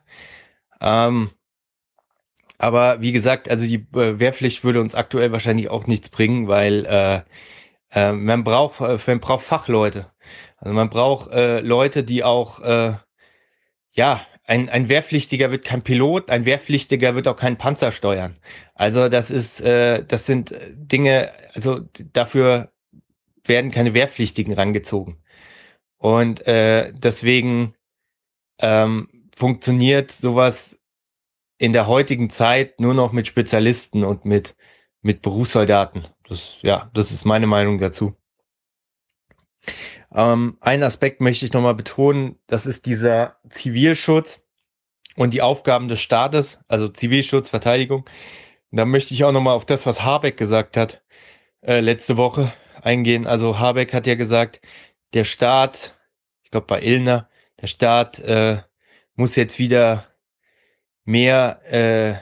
Ähm, 0.80 1.32
aber 2.58 3.02
wie 3.02 3.12
gesagt, 3.12 3.50
also 3.50 3.66
die 3.66 3.88
äh, 3.96 4.20
Wehrpflicht 4.20 4.64
würde 4.64 4.82
uns 4.82 4.96
aktuell 4.96 5.32
wahrscheinlich 5.32 5.70
auch 5.70 5.88
nichts 5.88 6.10
bringen, 6.10 6.48
weil 6.48 6.86
äh, 6.86 7.22
äh, 7.92 8.12
man 8.14 8.44
braucht 8.44 8.82
äh, 8.82 8.98
man 9.08 9.20
braucht 9.20 9.44
Fachleute. 9.46 10.12
Also 10.58 10.74
man 10.74 10.90
braucht 10.90 11.32
äh, 11.32 11.60
Leute, 11.62 12.04
die 12.04 12.24
auch 12.24 12.60
äh, 12.60 12.94
ja 13.94 14.26
ein, 14.46 14.70
ein 14.70 14.90
Wehrpflichtiger 14.90 15.52
wird 15.52 15.66
kein 15.66 15.82
Pilot, 15.82 16.30
ein 16.30 16.46
Wehrpflichtiger 16.46 17.16
wird 17.16 17.28
auch 17.28 17.38
keinen 17.38 17.58
Panzer 17.58 17.92
steuern. 17.92 18.36
Also 18.76 19.10
das 19.10 19.32
ist, 19.32 19.62
äh, 19.62 20.04
das 20.06 20.26
sind 20.26 20.54
Dinge, 20.74 21.32
also 21.54 21.82
dafür 22.14 22.72
werden 23.46 23.72
keine 23.72 23.94
Wehrpflichtigen 23.94 24.54
rangezogen. 24.54 25.24
Und 25.98 26.46
äh, 26.48 26.92
deswegen 26.94 27.76
ähm, 28.62 29.08
funktioniert 29.36 30.12
sowas 30.12 30.80
in 31.58 31.74
der 31.74 31.88
heutigen 31.88 32.30
Zeit 32.30 32.80
nur 32.80 32.94
noch 32.94 33.12
mit 33.12 33.28
Spezialisten 33.28 34.04
und 34.04 34.26
mit, 34.26 34.56
mit 35.02 35.22
Berufssoldaten. 35.22 36.08
Das, 36.28 36.58
ja, 36.62 36.90
das 36.94 37.12
ist 37.12 37.26
meine 37.26 37.48
Meinung 37.48 37.80
dazu. 37.80 38.16
Ähm, 40.14 40.58
ein 40.60 40.84
Aspekt 40.84 41.22
möchte 41.22 41.46
ich 41.46 41.54
nochmal 41.54 41.76
betonen, 41.76 42.38
das 42.48 42.66
ist 42.66 42.86
dieser 42.86 43.38
Zivilschutz 43.50 44.42
und 45.16 45.34
die 45.34 45.42
Aufgaben 45.42 45.88
des 45.88 46.02
Staates, 46.02 46.60
also 46.68 46.88
Zivilschutz, 46.88 47.50
Verteidigung. 47.50 48.10
da 48.72 48.86
möchte 48.86 49.14
ich 49.14 49.24
auch 49.24 49.32
nochmal 49.32 49.56
auf 49.56 49.66
das, 49.66 49.86
was 49.86 50.04
Habeck 50.04 50.38
gesagt 50.38 50.78
hat, 50.78 51.04
äh, 51.62 51.80
letzte 51.80 52.18
Woche 52.18 52.54
eingehen. 52.82 53.28
Also 53.28 53.60
Habeck 53.60 53.94
hat 53.94 54.08
ja 54.08 54.16
gesagt, 54.16 54.62
der 55.14 55.26
Staat, 55.26 55.98
ich 56.44 56.52
glaube 56.52 56.68
bei 56.68 56.82
Illner, 56.82 57.30
der 57.62 57.68
Staat 57.68 58.20
äh, 58.20 58.58
muss 59.16 59.36
jetzt 59.36 59.60
wieder 59.60 60.08
mehr, 61.06 61.62
äh, 61.70 62.16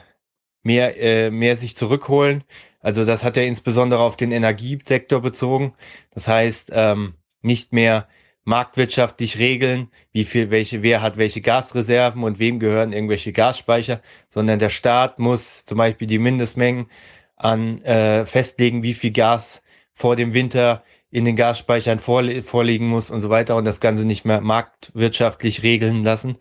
mehr, 0.62 1.00
äh, 1.00 1.30
mehr 1.30 1.56
sich 1.56 1.76
zurückholen. 1.76 2.44
Also 2.80 3.04
das 3.04 3.24
hat 3.24 3.36
er 3.36 3.46
insbesondere 3.46 4.00
auf 4.00 4.16
den 4.16 4.32
Energiesektor 4.32 5.20
bezogen. 5.20 5.74
Das 6.10 6.28
heißt, 6.28 6.70
ähm, 6.74 7.14
nicht 7.42 7.72
mehr 7.72 8.08
marktwirtschaftlich 8.44 9.38
regeln, 9.38 9.90
wie 10.12 10.24
viel, 10.24 10.50
welche, 10.50 10.82
wer 10.82 11.02
hat 11.02 11.16
welche 11.16 11.40
Gasreserven 11.40 12.24
und 12.24 12.38
wem 12.38 12.58
gehören 12.58 12.92
irgendwelche 12.92 13.32
Gasspeicher, 13.32 14.00
sondern 14.28 14.58
der 14.58 14.70
Staat 14.70 15.18
muss 15.18 15.64
zum 15.66 15.78
Beispiel 15.78 16.08
die 16.08 16.18
Mindestmengen 16.18 16.90
an 17.36 17.82
äh, 17.82 18.26
festlegen, 18.26 18.82
wie 18.82 18.94
viel 18.94 19.12
Gas 19.12 19.62
vor 19.92 20.16
dem 20.16 20.34
Winter 20.34 20.82
in 21.10 21.24
den 21.24 21.36
Gasspeichern 21.36 21.98
vorle 21.98 22.42
vorliegen 22.42 22.86
muss 22.86 23.10
und 23.10 23.20
so 23.20 23.30
weiter 23.30 23.56
und 23.56 23.64
das 23.64 23.80
Ganze 23.80 24.04
nicht 24.04 24.24
mehr 24.24 24.40
marktwirtschaftlich 24.40 25.62
regeln 25.62 26.04
lassen. 26.04 26.38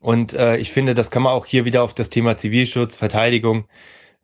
Und 0.00 0.32
äh, 0.32 0.56
ich 0.56 0.72
finde, 0.72 0.94
das 0.94 1.10
kann 1.10 1.22
man 1.22 1.32
auch 1.32 1.46
hier 1.46 1.64
wieder 1.64 1.82
auf 1.82 1.94
das 1.94 2.10
Thema 2.10 2.36
Zivilschutz, 2.36 2.96
Verteidigung 2.96 3.66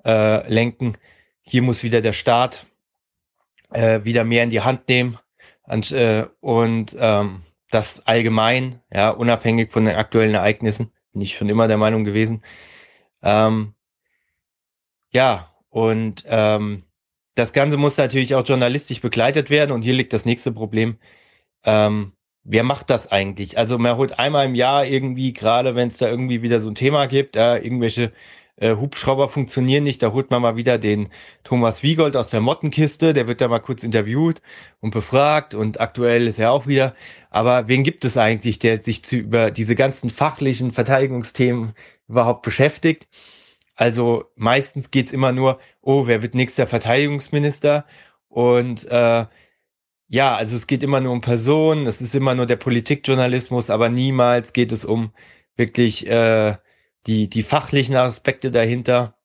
äh, 0.04 0.48
lenken. 0.52 0.96
Hier 1.42 1.62
muss 1.62 1.82
wieder 1.82 2.00
der 2.00 2.12
Staat 2.12 2.66
äh, 3.72 4.00
wieder 4.04 4.24
mehr 4.24 4.42
in 4.42 4.50
die 4.50 4.62
Hand 4.62 4.88
nehmen 4.88 5.18
und, 5.64 5.92
äh, 5.92 6.26
und 6.40 6.96
ähm, 6.98 7.42
das 7.70 8.06
allgemein, 8.06 8.80
ja, 8.92 9.10
unabhängig 9.10 9.72
von 9.72 9.84
den 9.84 9.96
aktuellen 9.96 10.34
Ereignissen, 10.34 10.92
bin 11.12 11.22
ich 11.22 11.36
schon 11.36 11.48
immer 11.48 11.68
der 11.68 11.78
Meinung 11.78 12.04
gewesen. 12.04 12.42
Ähm, 13.22 13.74
ja, 15.10 15.52
und 15.68 16.24
ähm, 16.26 16.85
das 17.36 17.52
Ganze 17.52 17.76
muss 17.76 17.98
natürlich 17.98 18.34
auch 18.34 18.46
journalistisch 18.46 19.00
begleitet 19.00 19.50
werden 19.50 19.72
und 19.72 19.82
hier 19.82 19.94
liegt 19.94 20.12
das 20.12 20.24
nächste 20.24 20.52
Problem. 20.52 20.98
Ähm, 21.64 22.12
wer 22.44 22.64
macht 22.64 22.90
das 22.90 23.08
eigentlich? 23.12 23.58
Also 23.58 23.78
man 23.78 23.96
holt 23.98 24.18
einmal 24.18 24.46
im 24.46 24.54
Jahr 24.56 24.86
irgendwie, 24.86 25.32
gerade 25.34 25.74
wenn 25.76 25.88
es 25.88 25.98
da 25.98 26.08
irgendwie 26.08 26.42
wieder 26.42 26.60
so 26.60 26.68
ein 26.70 26.74
Thema 26.74 27.06
gibt, 27.06 27.36
äh, 27.36 27.58
irgendwelche 27.58 28.12
äh, 28.56 28.76
Hubschrauber 28.76 29.28
funktionieren 29.28 29.84
nicht, 29.84 30.02
da 30.02 30.12
holt 30.12 30.30
man 30.30 30.42
mal 30.42 30.56
wieder 30.56 30.78
den 30.78 31.10
Thomas 31.44 31.82
Wiegold 31.82 32.16
aus 32.16 32.30
der 32.30 32.40
Mottenkiste, 32.40 33.12
der 33.12 33.26
wird 33.28 33.40
da 33.42 33.48
mal 33.48 33.60
kurz 33.60 33.84
interviewt 33.84 34.40
und 34.80 34.92
befragt 34.92 35.54
und 35.54 35.80
aktuell 35.80 36.26
ist 36.26 36.38
er 36.38 36.52
auch 36.52 36.66
wieder. 36.66 36.94
Aber 37.30 37.68
wen 37.68 37.84
gibt 37.84 38.04
es 38.06 38.16
eigentlich, 38.16 38.58
der 38.58 38.82
sich 38.82 39.04
zu, 39.04 39.16
über 39.16 39.50
diese 39.50 39.74
ganzen 39.74 40.10
fachlichen 40.10 40.70
Verteidigungsthemen 40.72 41.74
überhaupt 42.08 42.42
beschäftigt? 42.42 43.08
Also 43.76 44.24
meistens 44.36 44.90
geht's 44.90 45.12
immer 45.12 45.32
nur, 45.32 45.60
oh, 45.82 46.06
wer 46.06 46.22
wird 46.22 46.34
nächster 46.34 46.66
Verteidigungsminister? 46.66 47.86
Und 48.28 48.86
äh, 48.86 49.26
ja, 50.08 50.36
also 50.36 50.56
es 50.56 50.66
geht 50.66 50.82
immer 50.82 51.00
nur 51.00 51.12
um 51.12 51.20
Personen, 51.20 51.86
es 51.86 52.00
ist 52.00 52.14
immer 52.14 52.34
nur 52.34 52.46
der 52.46 52.56
Politikjournalismus, 52.56 53.70
aber 53.70 53.88
niemals 53.88 54.52
geht 54.52 54.72
es 54.72 54.84
um 54.84 55.12
wirklich 55.56 56.06
äh, 56.06 56.56
die, 57.06 57.28
die 57.28 57.42
fachlichen 57.42 57.96
Aspekte 57.96 58.50
dahinter. 58.50 59.16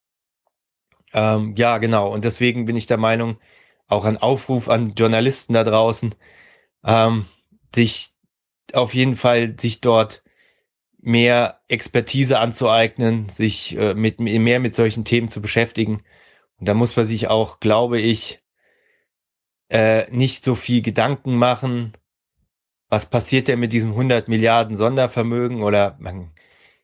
Ähm, 1.13 1.55
ja, 1.57 1.77
genau. 1.77 2.11
Und 2.13 2.25
deswegen 2.25 2.65
bin 2.65 2.75
ich 2.75 2.88
der 2.88 2.97
Meinung, 2.97 3.38
auch 3.88 4.05
ein 4.05 4.17
Aufruf 4.17 4.69
an 4.69 4.93
Journalisten 4.95 5.53
da 5.53 5.63
draußen, 5.63 6.15
ähm, 6.85 7.25
sich 7.75 8.11
auf 8.73 8.93
jeden 8.93 9.15
Fall 9.15 9.59
sich 9.59 9.81
dort 9.81 10.23
mehr 11.01 11.61
Expertise 11.67 12.39
anzueignen, 12.39 13.30
sich 13.30 13.75
äh, 13.77 13.93
mit 13.93 14.19
mehr 14.19 14.59
mit 14.59 14.75
solchen 14.75 15.05
Themen 15.05 15.30
zu 15.30 15.41
beschäftigen. 15.41 16.03
Und 16.59 16.67
da 16.67 16.73
muss 16.73 16.95
man 16.95 17.07
sich 17.07 17.27
auch, 17.27 17.59
glaube 17.59 17.99
ich, 17.99 18.41
äh, 19.69 20.09
nicht 20.11 20.43
so 20.43 20.55
viel 20.55 20.81
Gedanken 20.81 21.35
machen, 21.35 21.93
was 22.89 23.05
passiert 23.09 23.47
denn 23.47 23.59
mit 23.59 23.73
diesem 23.73 23.91
100 23.91 24.27
Milliarden 24.27 24.75
Sondervermögen 24.75 25.63
oder 25.63 25.97
man 25.99 26.31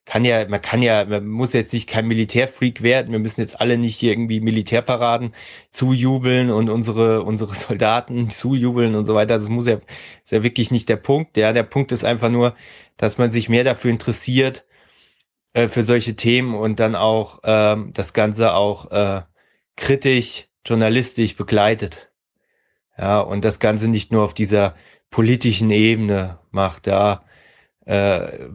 kann 0.07 0.23
ja, 0.23 0.47
man 0.47 0.61
kann 0.61 0.81
ja, 0.81 1.03
man 1.05 1.27
muss 1.27 1.51
jetzt 1.53 1.73
nicht 1.73 1.89
kein 1.89 2.07
Militärfreak 2.07 2.81
werden. 2.81 3.11
Wir 3.11 3.19
müssen 3.19 3.41
jetzt 3.41 3.59
alle 3.59 3.77
nicht 3.77 4.01
irgendwie 4.01 4.39
Militärparaden 4.39 5.33
zujubeln 5.71 6.49
und 6.49 6.69
unsere, 6.69 7.23
unsere 7.23 7.53
Soldaten 7.55 8.29
zujubeln 8.31 8.95
und 8.95 9.03
so 9.05 9.15
weiter. 9.15 9.37
Das 9.37 9.49
muss 9.49 9.67
ja, 9.67 9.79
ist 10.23 10.31
ja 10.31 10.43
wirklich 10.43 10.71
nicht 10.71 10.87
der 10.87 10.95
Punkt. 10.95 11.35
Ja, 11.35 11.51
der 11.51 11.63
Punkt 11.63 11.91
ist 11.91 12.05
einfach 12.05 12.29
nur, 12.29 12.55
dass 12.97 13.17
man 13.17 13.31
sich 13.31 13.49
mehr 13.49 13.63
dafür 13.63 13.91
interessiert, 13.91 14.65
äh, 15.53 15.67
für 15.67 15.81
solche 15.81 16.15
Themen 16.15 16.55
und 16.55 16.79
dann 16.79 16.95
auch 16.95 17.39
ähm, 17.43 17.91
das 17.93 18.13
Ganze 18.13 18.53
auch 18.53 18.91
äh, 18.91 19.21
kritisch, 19.75 20.47
journalistisch 20.65 21.35
begleitet. 21.35 22.11
Ja, 22.97 23.19
und 23.19 23.45
das 23.45 23.59
Ganze 23.59 23.89
nicht 23.89 24.11
nur 24.11 24.23
auf 24.23 24.33
dieser 24.33 24.75
politischen 25.09 25.69
Ebene 25.71 26.39
macht, 26.51 26.87
ja. 26.87 27.23
Äh, 27.85 28.49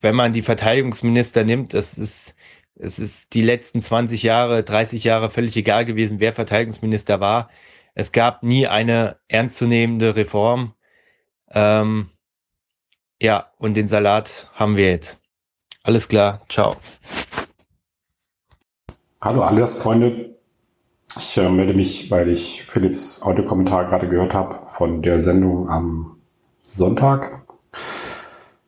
wenn 0.00 0.14
man 0.14 0.32
die 0.32 0.42
Verteidigungsminister 0.42 1.44
nimmt, 1.44 1.74
das 1.74 1.98
ist, 1.98 2.34
es 2.76 2.98
ist 2.98 3.34
die 3.34 3.42
letzten 3.42 3.82
20 3.82 4.22
Jahre, 4.22 4.62
30 4.62 5.02
Jahre 5.04 5.30
völlig 5.30 5.56
egal 5.56 5.84
gewesen, 5.84 6.20
wer 6.20 6.32
Verteidigungsminister 6.32 7.20
war. 7.20 7.50
Es 7.94 8.12
gab 8.12 8.44
nie 8.44 8.68
eine 8.68 9.18
ernstzunehmende 9.26 10.14
Reform. 10.14 10.74
Ähm, 11.50 12.10
ja, 13.20 13.46
und 13.58 13.76
den 13.76 13.88
Salat 13.88 14.48
haben 14.54 14.76
wir 14.76 14.90
jetzt. 14.90 15.18
Alles 15.82 16.08
klar, 16.08 16.42
ciao. 16.48 16.76
Hallo 19.20 19.42
alias 19.42 19.74
Freunde. 19.74 20.36
Ich 21.16 21.36
äh, 21.38 21.48
melde 21.48 21.74
mich, 21.74 22.10
weil 22.10 22.28
ich 22.28 22.62
Philipps 22.62 23.22
Audiokommentar 23.22 23.86
gerade 23.86 24.08
gehört 24.08 24.34
habe 24.34 24.56
von 24.68 25.02
der 25.02 25.18
Sendung 25.18 25.68
am 25.68 26.18
Sonntag. 26.62 27.42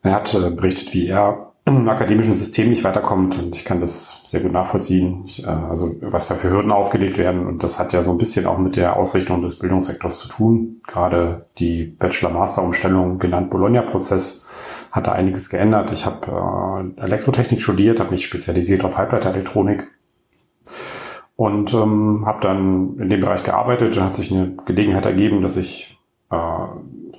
Er 0.01 0.13
hat 0.13 0.33
äh, 0.33 0.49
berichtet, 0.49 0.93
wie 0.93 1.07
er 1.07 1.51
im 1.65 1.87
akademischen 1.87 2.35
System 2.35 2.69
nicht 2.69 2.83
weiterkommt 2.83 3.37
und 3.37 3.55
ich 3.55 3.65
kann 3.65 3.81
das 3.81 4.23
sehr 4.25 4.41
gut 4.41 4.51
nachvollziehen. 4.51 5.23
Ich, 5.25 5.43
äh, 5.43 5.47
also 5.47 5.95
was 6.01 6.27
da 6.27 6.35
für 6.35 6.49
Hürden 6.49 6.71
aufgelegt 6.71 7.17
werden 7.17 7.45
und 7.45 7.63
das 7.63 7.79
hat 7.79 7.93
ja 7.93 8.01
so 8.01 8.11
ein 8.11 8.17
bisschen 8.17 8.47
auch 8.47 8.57
mit 8.57 8.75
der 8.75 8.97
Ausrichtung 8.97 9.41
des 9.43 9.59
Bildungssektors 9.59 10.19
zu 10.19 10.27
tun. 10.27 10.81
Gerade 10.87 11.45
die 11.59 11.85
Bachelor-Master-Umstellung 11.85 13.19
genannt 13.19 13.51
Bologna-Prozess 13.51 14.40
hat 14.91 15.07
da 15.07 15.13
einiges 15.13 15.49
geändert. 15.49 15.91
Ich 15.91 16.05
habe 16.05 16.93
äh, 16.97 17.01
Elektrotechnik 17.01 17.61
studiert, 17.61 17.99
habe 17.99 18.11
mich 18.11 18.25
spezialisiert 18.25 18.83
auf 18.83 18.97
Halbleiterelektronik 18.97 19.87
und 21.35 21.73
ähm, 21.73 22.23
habe 22.25 22.41
dann 22.41 22.97
in 22.99 23.09
dem 23.09 23.21
Bereich 23.21 23.43
gearbeitet. 23.43 23.95
Dann 23.95 24.05
hat 24.05 24.15
sich 24.15 24.31
eine 24.31 24.57
Gelegenheit 24.65 25.05
ergeben, 25.05 25.41
dass 25.41 25.57
ich 25.57 25.97
äh, 26.29 26.35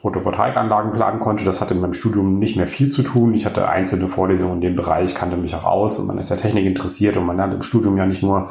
Photovoltaikanlagen 0.00 0.92
planen 0.92 1.20
konnte. 1.20 1.44
Das 1.44 1.60
hatte 1.60 1.74
in 1.74 1.80
meinem 1.80 1.92
Studium 1.92 2.38
nicht 2.38 2.56
mehr 2.56 2.66
viel 2.66 2.90
zu 2.90 3.02
tun. 3.02 3.34
Ich 3.34 3.46
hatte 3.46 3.68
einzelne 3.68 4.08
Vorlesungen 4.08 4.56
in 4.56 4.60
dem 4.60 4.76
Bereich, 4.76 5.14
kannte 5.14 5.36
mich 5.36 5.54
auch 5.54 5.64
aus 5.64 5.98
und 5.98 6.06
man 6.06 6.18
ist 6.18 6.30
ja 6.30 6.36
Technik 6.36 6.66
interessiert 6.66 7.16
und 7.16 7.26
man 7.26 7.36
lernt 7.36 7.54
im 7.54 7.62
Studium 7.62 7.96
ja 7.96 8.06
nicht 8.06 8.22
nur 8.22 8.50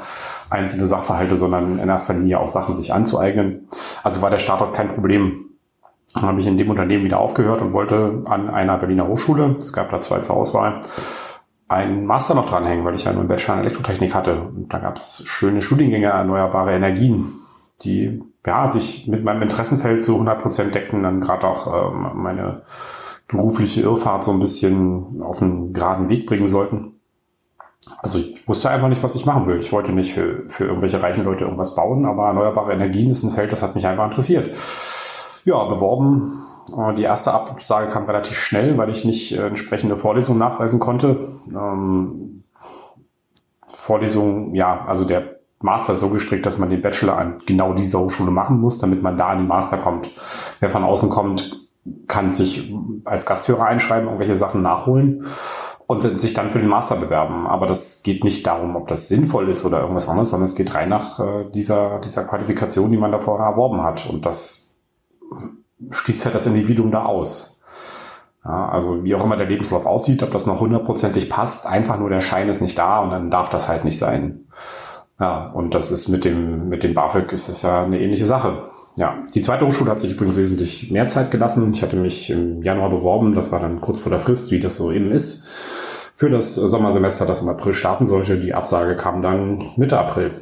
einzelne 0.50 0.86
Sachverhalte, 0.86 1.36
sondern 1.36 1.80
in 1.80 1.90
erster 1.90 2.14
Linie 2.14 2.40
auch 2.40 2.48
Sachen 2.48 2.76
sich 2.76 2.94
anzueignen. 2.94 3.68
Also 4.04 4.22
war 4.22 4.30
der 4.30 4.38
Startort 4.38 4.76
kein 4.76 4.90
Problem. 4.90 5.51
Dann 6.14 6.24
habe 6.24 6.42
ich 6.42 6.48
in 6.48 6.58
dem 6.58 6.70
Unternehmen 6.70 7.06
wieder 7.06 7.20
aufgehört 7.20 7.62
und 7.62 7.74
wollte 7.74 8.24
an 8.26 8.50
einer 8.50 8.78
Berliner 8.78 9.08
Hochschule, 9.08 9.56
es 9.60 9.72
gab 9.72 9.90
da 9.90 10.02
zwei 10.02 10.20
zur 10.20 10.36
Auswahl, 10.36 10.82
einen 11.68 12.06
Master 12.06 12.36
noch 12.36 12.46
dranhängen, 12.46 12.84
weil 12.84 12.96
ich 12.96 13.06
ja 13.06 13.14
nur 13.14 13.22
einen 13.22 13.30
Bachelor 13.30 13.56
in 13.56 13.62
Elektrotechnik 13.62 14.14
hatte. 14.14 14.42
Und 14.42 14.74
da 14.74 14.80
gab 14.80 14.98
es 14.98 15.24
schöne 15.26 15.62
Studiengänge 15.62 16.08
erneuerbare 16.08 16.74
Energien, 16.74 17.32
die 17.82 18.22
ja, 18.46 18.68
sich 18.68 19.08
mit 19.08 19.24
meinem 19.24 19.42
Interessenfeld 19.42 20.04
zu 20.04 20.14
100 20.14 20.42
Prozent 20.42 20.76
deckten, 20.76 21.04
dann 21.04 21.22
gerade 21.22 21.48
auch 21.48 21.94
ähm, 21.94 22.12
meine 22.16 22.64
berufliche 23.28 23.82
Irrfahrt 23.82 24.24
so 24.24 24.32
ein 24.32 24.40
bisschen 24.40 25.22
auf 25.22 25.42
einen 25.42 25.72
geraden 25.72 26.10
Weg 26.10 26.28
bringen 26.28 26.48
sollten. 26.48 27.00
Also 28.00 28.20
ich 28.20 28.48
wusste 28.48 28.70
einfach 28.70 28.90
nicht, 28.90 29.02
was 29.04 29.16
ich 29.16 29.26
machen 29.26 29.48
will. 29.48 29.60
Ich 29.60 29.72
wollte 29.72 29.92
nicht 29.94 30.14
für, 30.14 30.44
für 30.50 30.66
irgendwelche 30.66 31.02
reichen 31.02 31.24
Leute 31.24 31.46
irgendwas 31.46 31.76
bauen, 31.76 32.06
aber 32.06 32.28
erneuerbare 32.28 32.74
Energien 32.74 33.12
ist 33.12 33.24
ein 33.24 33.32
Feld, 33.32 33.52
das 33.52 33.64
hat 33.64 33.76
mich 33.76 33.88
einfach 33.88 34.06
interessiert. 34.06 34.56
Ja, 35.46 35.64
beworben. 35.66 36.44
Äh, 36.78 36.96
die 36.96 37.04
erste 37.04 37.34
Absage 37.34 37.88
kam 37.88 38.06
relativ 38.06 38.38
schnell, 38.38 38.78
weil 38.78 38.90
ich 38.90 39.06
nicht 39.06 39.38
äh, 39.38 39.48
entsprechende 39.48 39.98
Vorlesungen 39.98 40.40
nachweisen 40.40 40.80
konnte. 40.80 41.28
Ähm, 41.50 42.44
Vorlesungen, 43.68 44.54
ja, 44.54 44.86
also 44.86 45.06
der 45.06 45.40
Master 45.60 45.96
so 45.96 46.10
gestrickt, 46.10 46.46
dass 46.46 46.58
man 46.58 46.70
den 46.70 46.82
Bachelor 46.82 47.18
an 47.18 47.42
genau 47.46 47.74
dieser 47.74 48.00
Hochschule 48.00 48.32
machen 48.32 48.60
muss, 48.60 48.80
damit 48.80 49.02
man 49.02 49.18
da 49.18 49.30
an 49.30 49.40
den 49.40 49.48
Master 49.48 49.78
kommt. 49.78 50.10
Wer 50.60 50.70
von 50.70 50.84
außen 50.84 51.10
kommt, 51.10 51.68
kann 52.08 52.30
sich 52.30 52.74
als 53.06 53.26
Gasthörer 53.26 53.66
einschreiben, 53.66 54.08
irgendwelche 54.08 54.36
Sachen 54.36 54.62
nachholen 54.62 55.26
und 55.88 56.20
sich 56.20 56.34
dann 56.34 56.50
für 56.50 56.60
den 56.60 56.68
Master 56.68 56.96
bewerben. 56.96 57.48
Aber 57.48 57.68
das 57.68 58.04
geht 58.04 58.24
nicht 58.24 58.46
darum, 58.48 58.76
ob 58.76 58.88
das 58.88 59.08
sinnvoll 59.08 59.50
ist 59.50 59.66
oder 59.66 59.82
irgendwas 59.82 60.08
anderes, 60.08 60.30
sondern 60.30 60.46
es 60.46 60.56
geht 60.56 60.74
rein 60.74 60.90
nach 60.90 61.20
äh, 61.20 61.50
dieser, 61.54 62.00
dieser 62.00 62.24
Qualifikation, 62.24 62.92
die 62.92 62.98
man 62.98 63.12
da 63.12 63.20
vorher 63.20 63.48
erworben 63.48 63.84
hat. 63.84 64.08
Und 64.10 64.26
das 64.26 64.71
schließt 65.92 66.26
halt 66.26 66.36
das 66.36 66.46
Individuum 66.46 66.92
da 66.92 67.06
aus. 67.06 67.62
Ja, 68.44 68.70
also 68.70 69.04
wie 69.04 69.14
auch 69.16 69.24
immer 69.24 69.38
der 69.38 69.48
Lebenslauf 69.48 69.86
aussieht, 69.86 70.24
ob 70.24 70.32
das 70.32 70.48
noch 70.48 70.60
hundertprozentig 70.60 71.30
passt, 71.30 71.68
einfach 71.68 72.00
nur 72.00 72.10
der 72.10 72.22
Schein 72.22 72.50
ist 72.50 72.62
nicht 72.62 72.78
da 72.78 73.00
und 73.00 73.12
dann 73.12 73.30
darf 73.30 73.50
das 73.50 73.68
halt 73.68 73.84
nicht 73.84 74.00
sein. 74.00 74.48
Ja, 75.20 75.52
und 75.52 75.76
das 75.76 75.92
ist 75.92 76.08
mit 76.08 76.26
dem, 76.26 76.68
mit 76.68 76.84
dem 76.84 76.96
BAföG 76.96 77.32
ist 77.32 77.48
es 77.50 77.62
ja 77.62 77.84
eine 77.84 78.00
ähnliche 78.00 78.26
Sache. 78.26 78.70
Ja, 78.98 79.20
die 79.34 79.42
zweite 79.42 79.66
Hochschule 79.66 79.92
hat 79.92 80.00
sich 80.00 80.12
übrigens 80.12 80.38
wesentlich 80.38 80.92
mehr 80.92 81.08
Zeit 81.08 81.30
gelassen. 81.30 81.72
Ich 81.74 81.84
hatte 81.84 81.96
mich 81.96 82.32
im 82.32 82.64
Januar 82.64 82.90
beworben, 82.90 83.36
das 83.36 83.52
war 83.52 83.60
dann 83.60 83.80
kurz 83.80 84.00
vor 84.00 84.10
der 84.10 84.20
Frist, 84.20 84.52
wie 84.52 84.60
das 84.60 84.76
so 84.76 84.92
eben 84.92 85.12
ist, 85.12 85.48
für 86.16 86.30
das 86.30 86.56
Sommersemester, 86.56 87.26
das 87.26 87.42
im 87.42 87.50
April 87.50 87.74
starten 87.74 88.06
sollte. 88.06 88.40
Die 88.40 88.54
Absage 88.56 88.96
kam 88.96 89.22
dann 89.22 89.64
Mitte 89.78 90.00
April. 90.00 90.34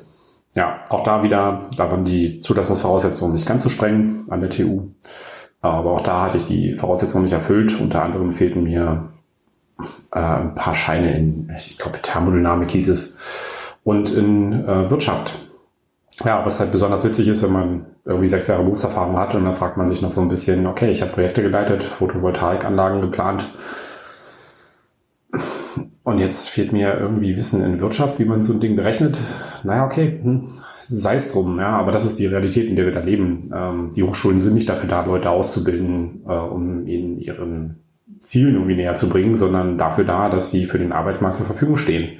Ja, 0.55 0.85
auch 0.89 1.03
da 1.03 1.23
wieder, 1.23 1.69
da 1.77 1.91
waren 1.91 2.05
die 2.05 2.39
Zulassungsvoraussetzungen 2.39 3.33
nicht 3.33 3.47
ganz 3.47 3.63
so 3.63 3.69
streng 3.69 4.25
an 4.29 4.41
der 4.41 4.49
TU. 4.49 4.89
Aber 5.61 5.91
auch 5.91 6.01
da 6.01 6.23
hatte 6.23 6.37
ich 6.37 6.45
die 6.45 6.75
Voraussetzungen 6.75 7.25
nicht 7.25 7.33
erfüllt. 7.33 7.79
Unter 7.79 8.03
anderem 8.03 8.31
fehlten 8.31 8.63
mir 8.63 9.09
äh, 10.11 10.19
ein 10.19 10.55
paar 10.55 10.73
Scheine 10.73 11.15
in, 11.17 11.51
ich 11.55 11.77
glaube, 11.77 12.01
Thermodynamik 12.01 12.71
hieß 12.71 12.89
es, 12.89 13.19
und 13.83 14.11
in 14.11 14.67
äh, 14.67 14.89
Wirtschaft. 14.89 15.35
Ja, 16.25 16.45
was 16.45 16.59
halt 16.59 16.71
besonders 16.71 17.05
witzig 17.05 17.27
ist, 17.27 17.43
wenn 17.43 17.53
man 17.53 17.85
irgendwie 18.03 18.27
sechs 18.27 18.47
Jahre 18.47 18.63
Berufserfahrung 18.63 19.17
hat 19.17 19.35
und 19.35 19.45
dann 19.45 19.53
fragt 19.53 19.77
man 19.77 19.87
sich 19.87 20.01
noch 20.01 20.11
so 20.11 20.19
ein 20.21 20.27
bisschen, 20.27 20.67
okay, 20.67 20.91
ich 20.91 21.01
habe 21.01 21.11
Projekte 21.11 21.41
geleitet, 21.41 21.83
Photovoltaikanlagen 21.83 23.01
geplant 23.01 23.47
und 26.09 26.19
jetzt 26.19 26.49
fehlt 26.49 26.73
mir 26.73 26.95
irgendwie 26.95 27.35
Wissen 27.35 27.63
in 27.63 27.79
Wirtschaft, 27.79 28.19
wie 28.19 28.25
man 28.25 28.41
so 28.41 28.53
ein 28.53 28.59
Ding 28.59 28.75
berechnet. 28.75 29.21
Naja, 29.63 29.85
okay, 29.85 30.19
hm, 30.21 30.47
sei 30.79 31.15
es 31.15 31.31
drum, 31.31 31.59
ja, 31.59 31.69
aber 31.69 31.91
das 31.91 32.05
ist 32.05 32.19
die 32.19 32.25
Realität, 32.25 32.67
in 32.67 32.75
der 32.75 32.85
wir 32.85 32.93
da 32.93 33.01
leben. 33.01 33.49
Ähm, 33.53 33.91
die 33.95 34.03
Hochschulen 34.03 34.39
sind 34.39 34.55
nicht 34.55 34.67
dafür 34.67 34.89
da, 34.89 35.05
Leute 35.05 35.29
auszubilden, 35.29 36.23
äh, 36.27 36.31
um 36.31 36.87
ihnen 36.87 37.19
ihren 37.19 37.79
Zielen 38.21 38.55
irgendwie 38.55 38.75
näher 38.75 38.95
zu 38.95 39.07
bringen, 39.09 39.35
sondern 39.35 39.77
dafür 39.77 40.03
da, 40.03 40.29
dass 40.29 40.51
sie 40.51 40.65
für 40.65 40.79
den 40.79 40.91
Arbeitsmarkt 40.91 41.37
zur 41.37 41.45
Verfügung 41.45 41.77
stehen. 41.77 42.19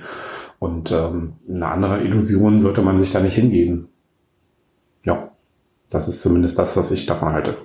Und 0.59 0.91
ähm, 0.91 1.33
eine 1.49 1.67
andere 1.67 2.03
Illusion 2.03 2.59
sollte 2.59 2.81
man 2.81 2.97
sich 2.97 3.11
da 3.11 3.21
nicht 3.21 3.35
hingeben. 3.35 3.87
Ja, 5.03 5.31
das 5.89 6.07
ist 6.07 6.21
zumindest 6.21 6.59
das, 6.59 6.77
was 6.77 6.91
ich 6.91 7.05
davon 7.05 7.33
halte. 7.33 7.57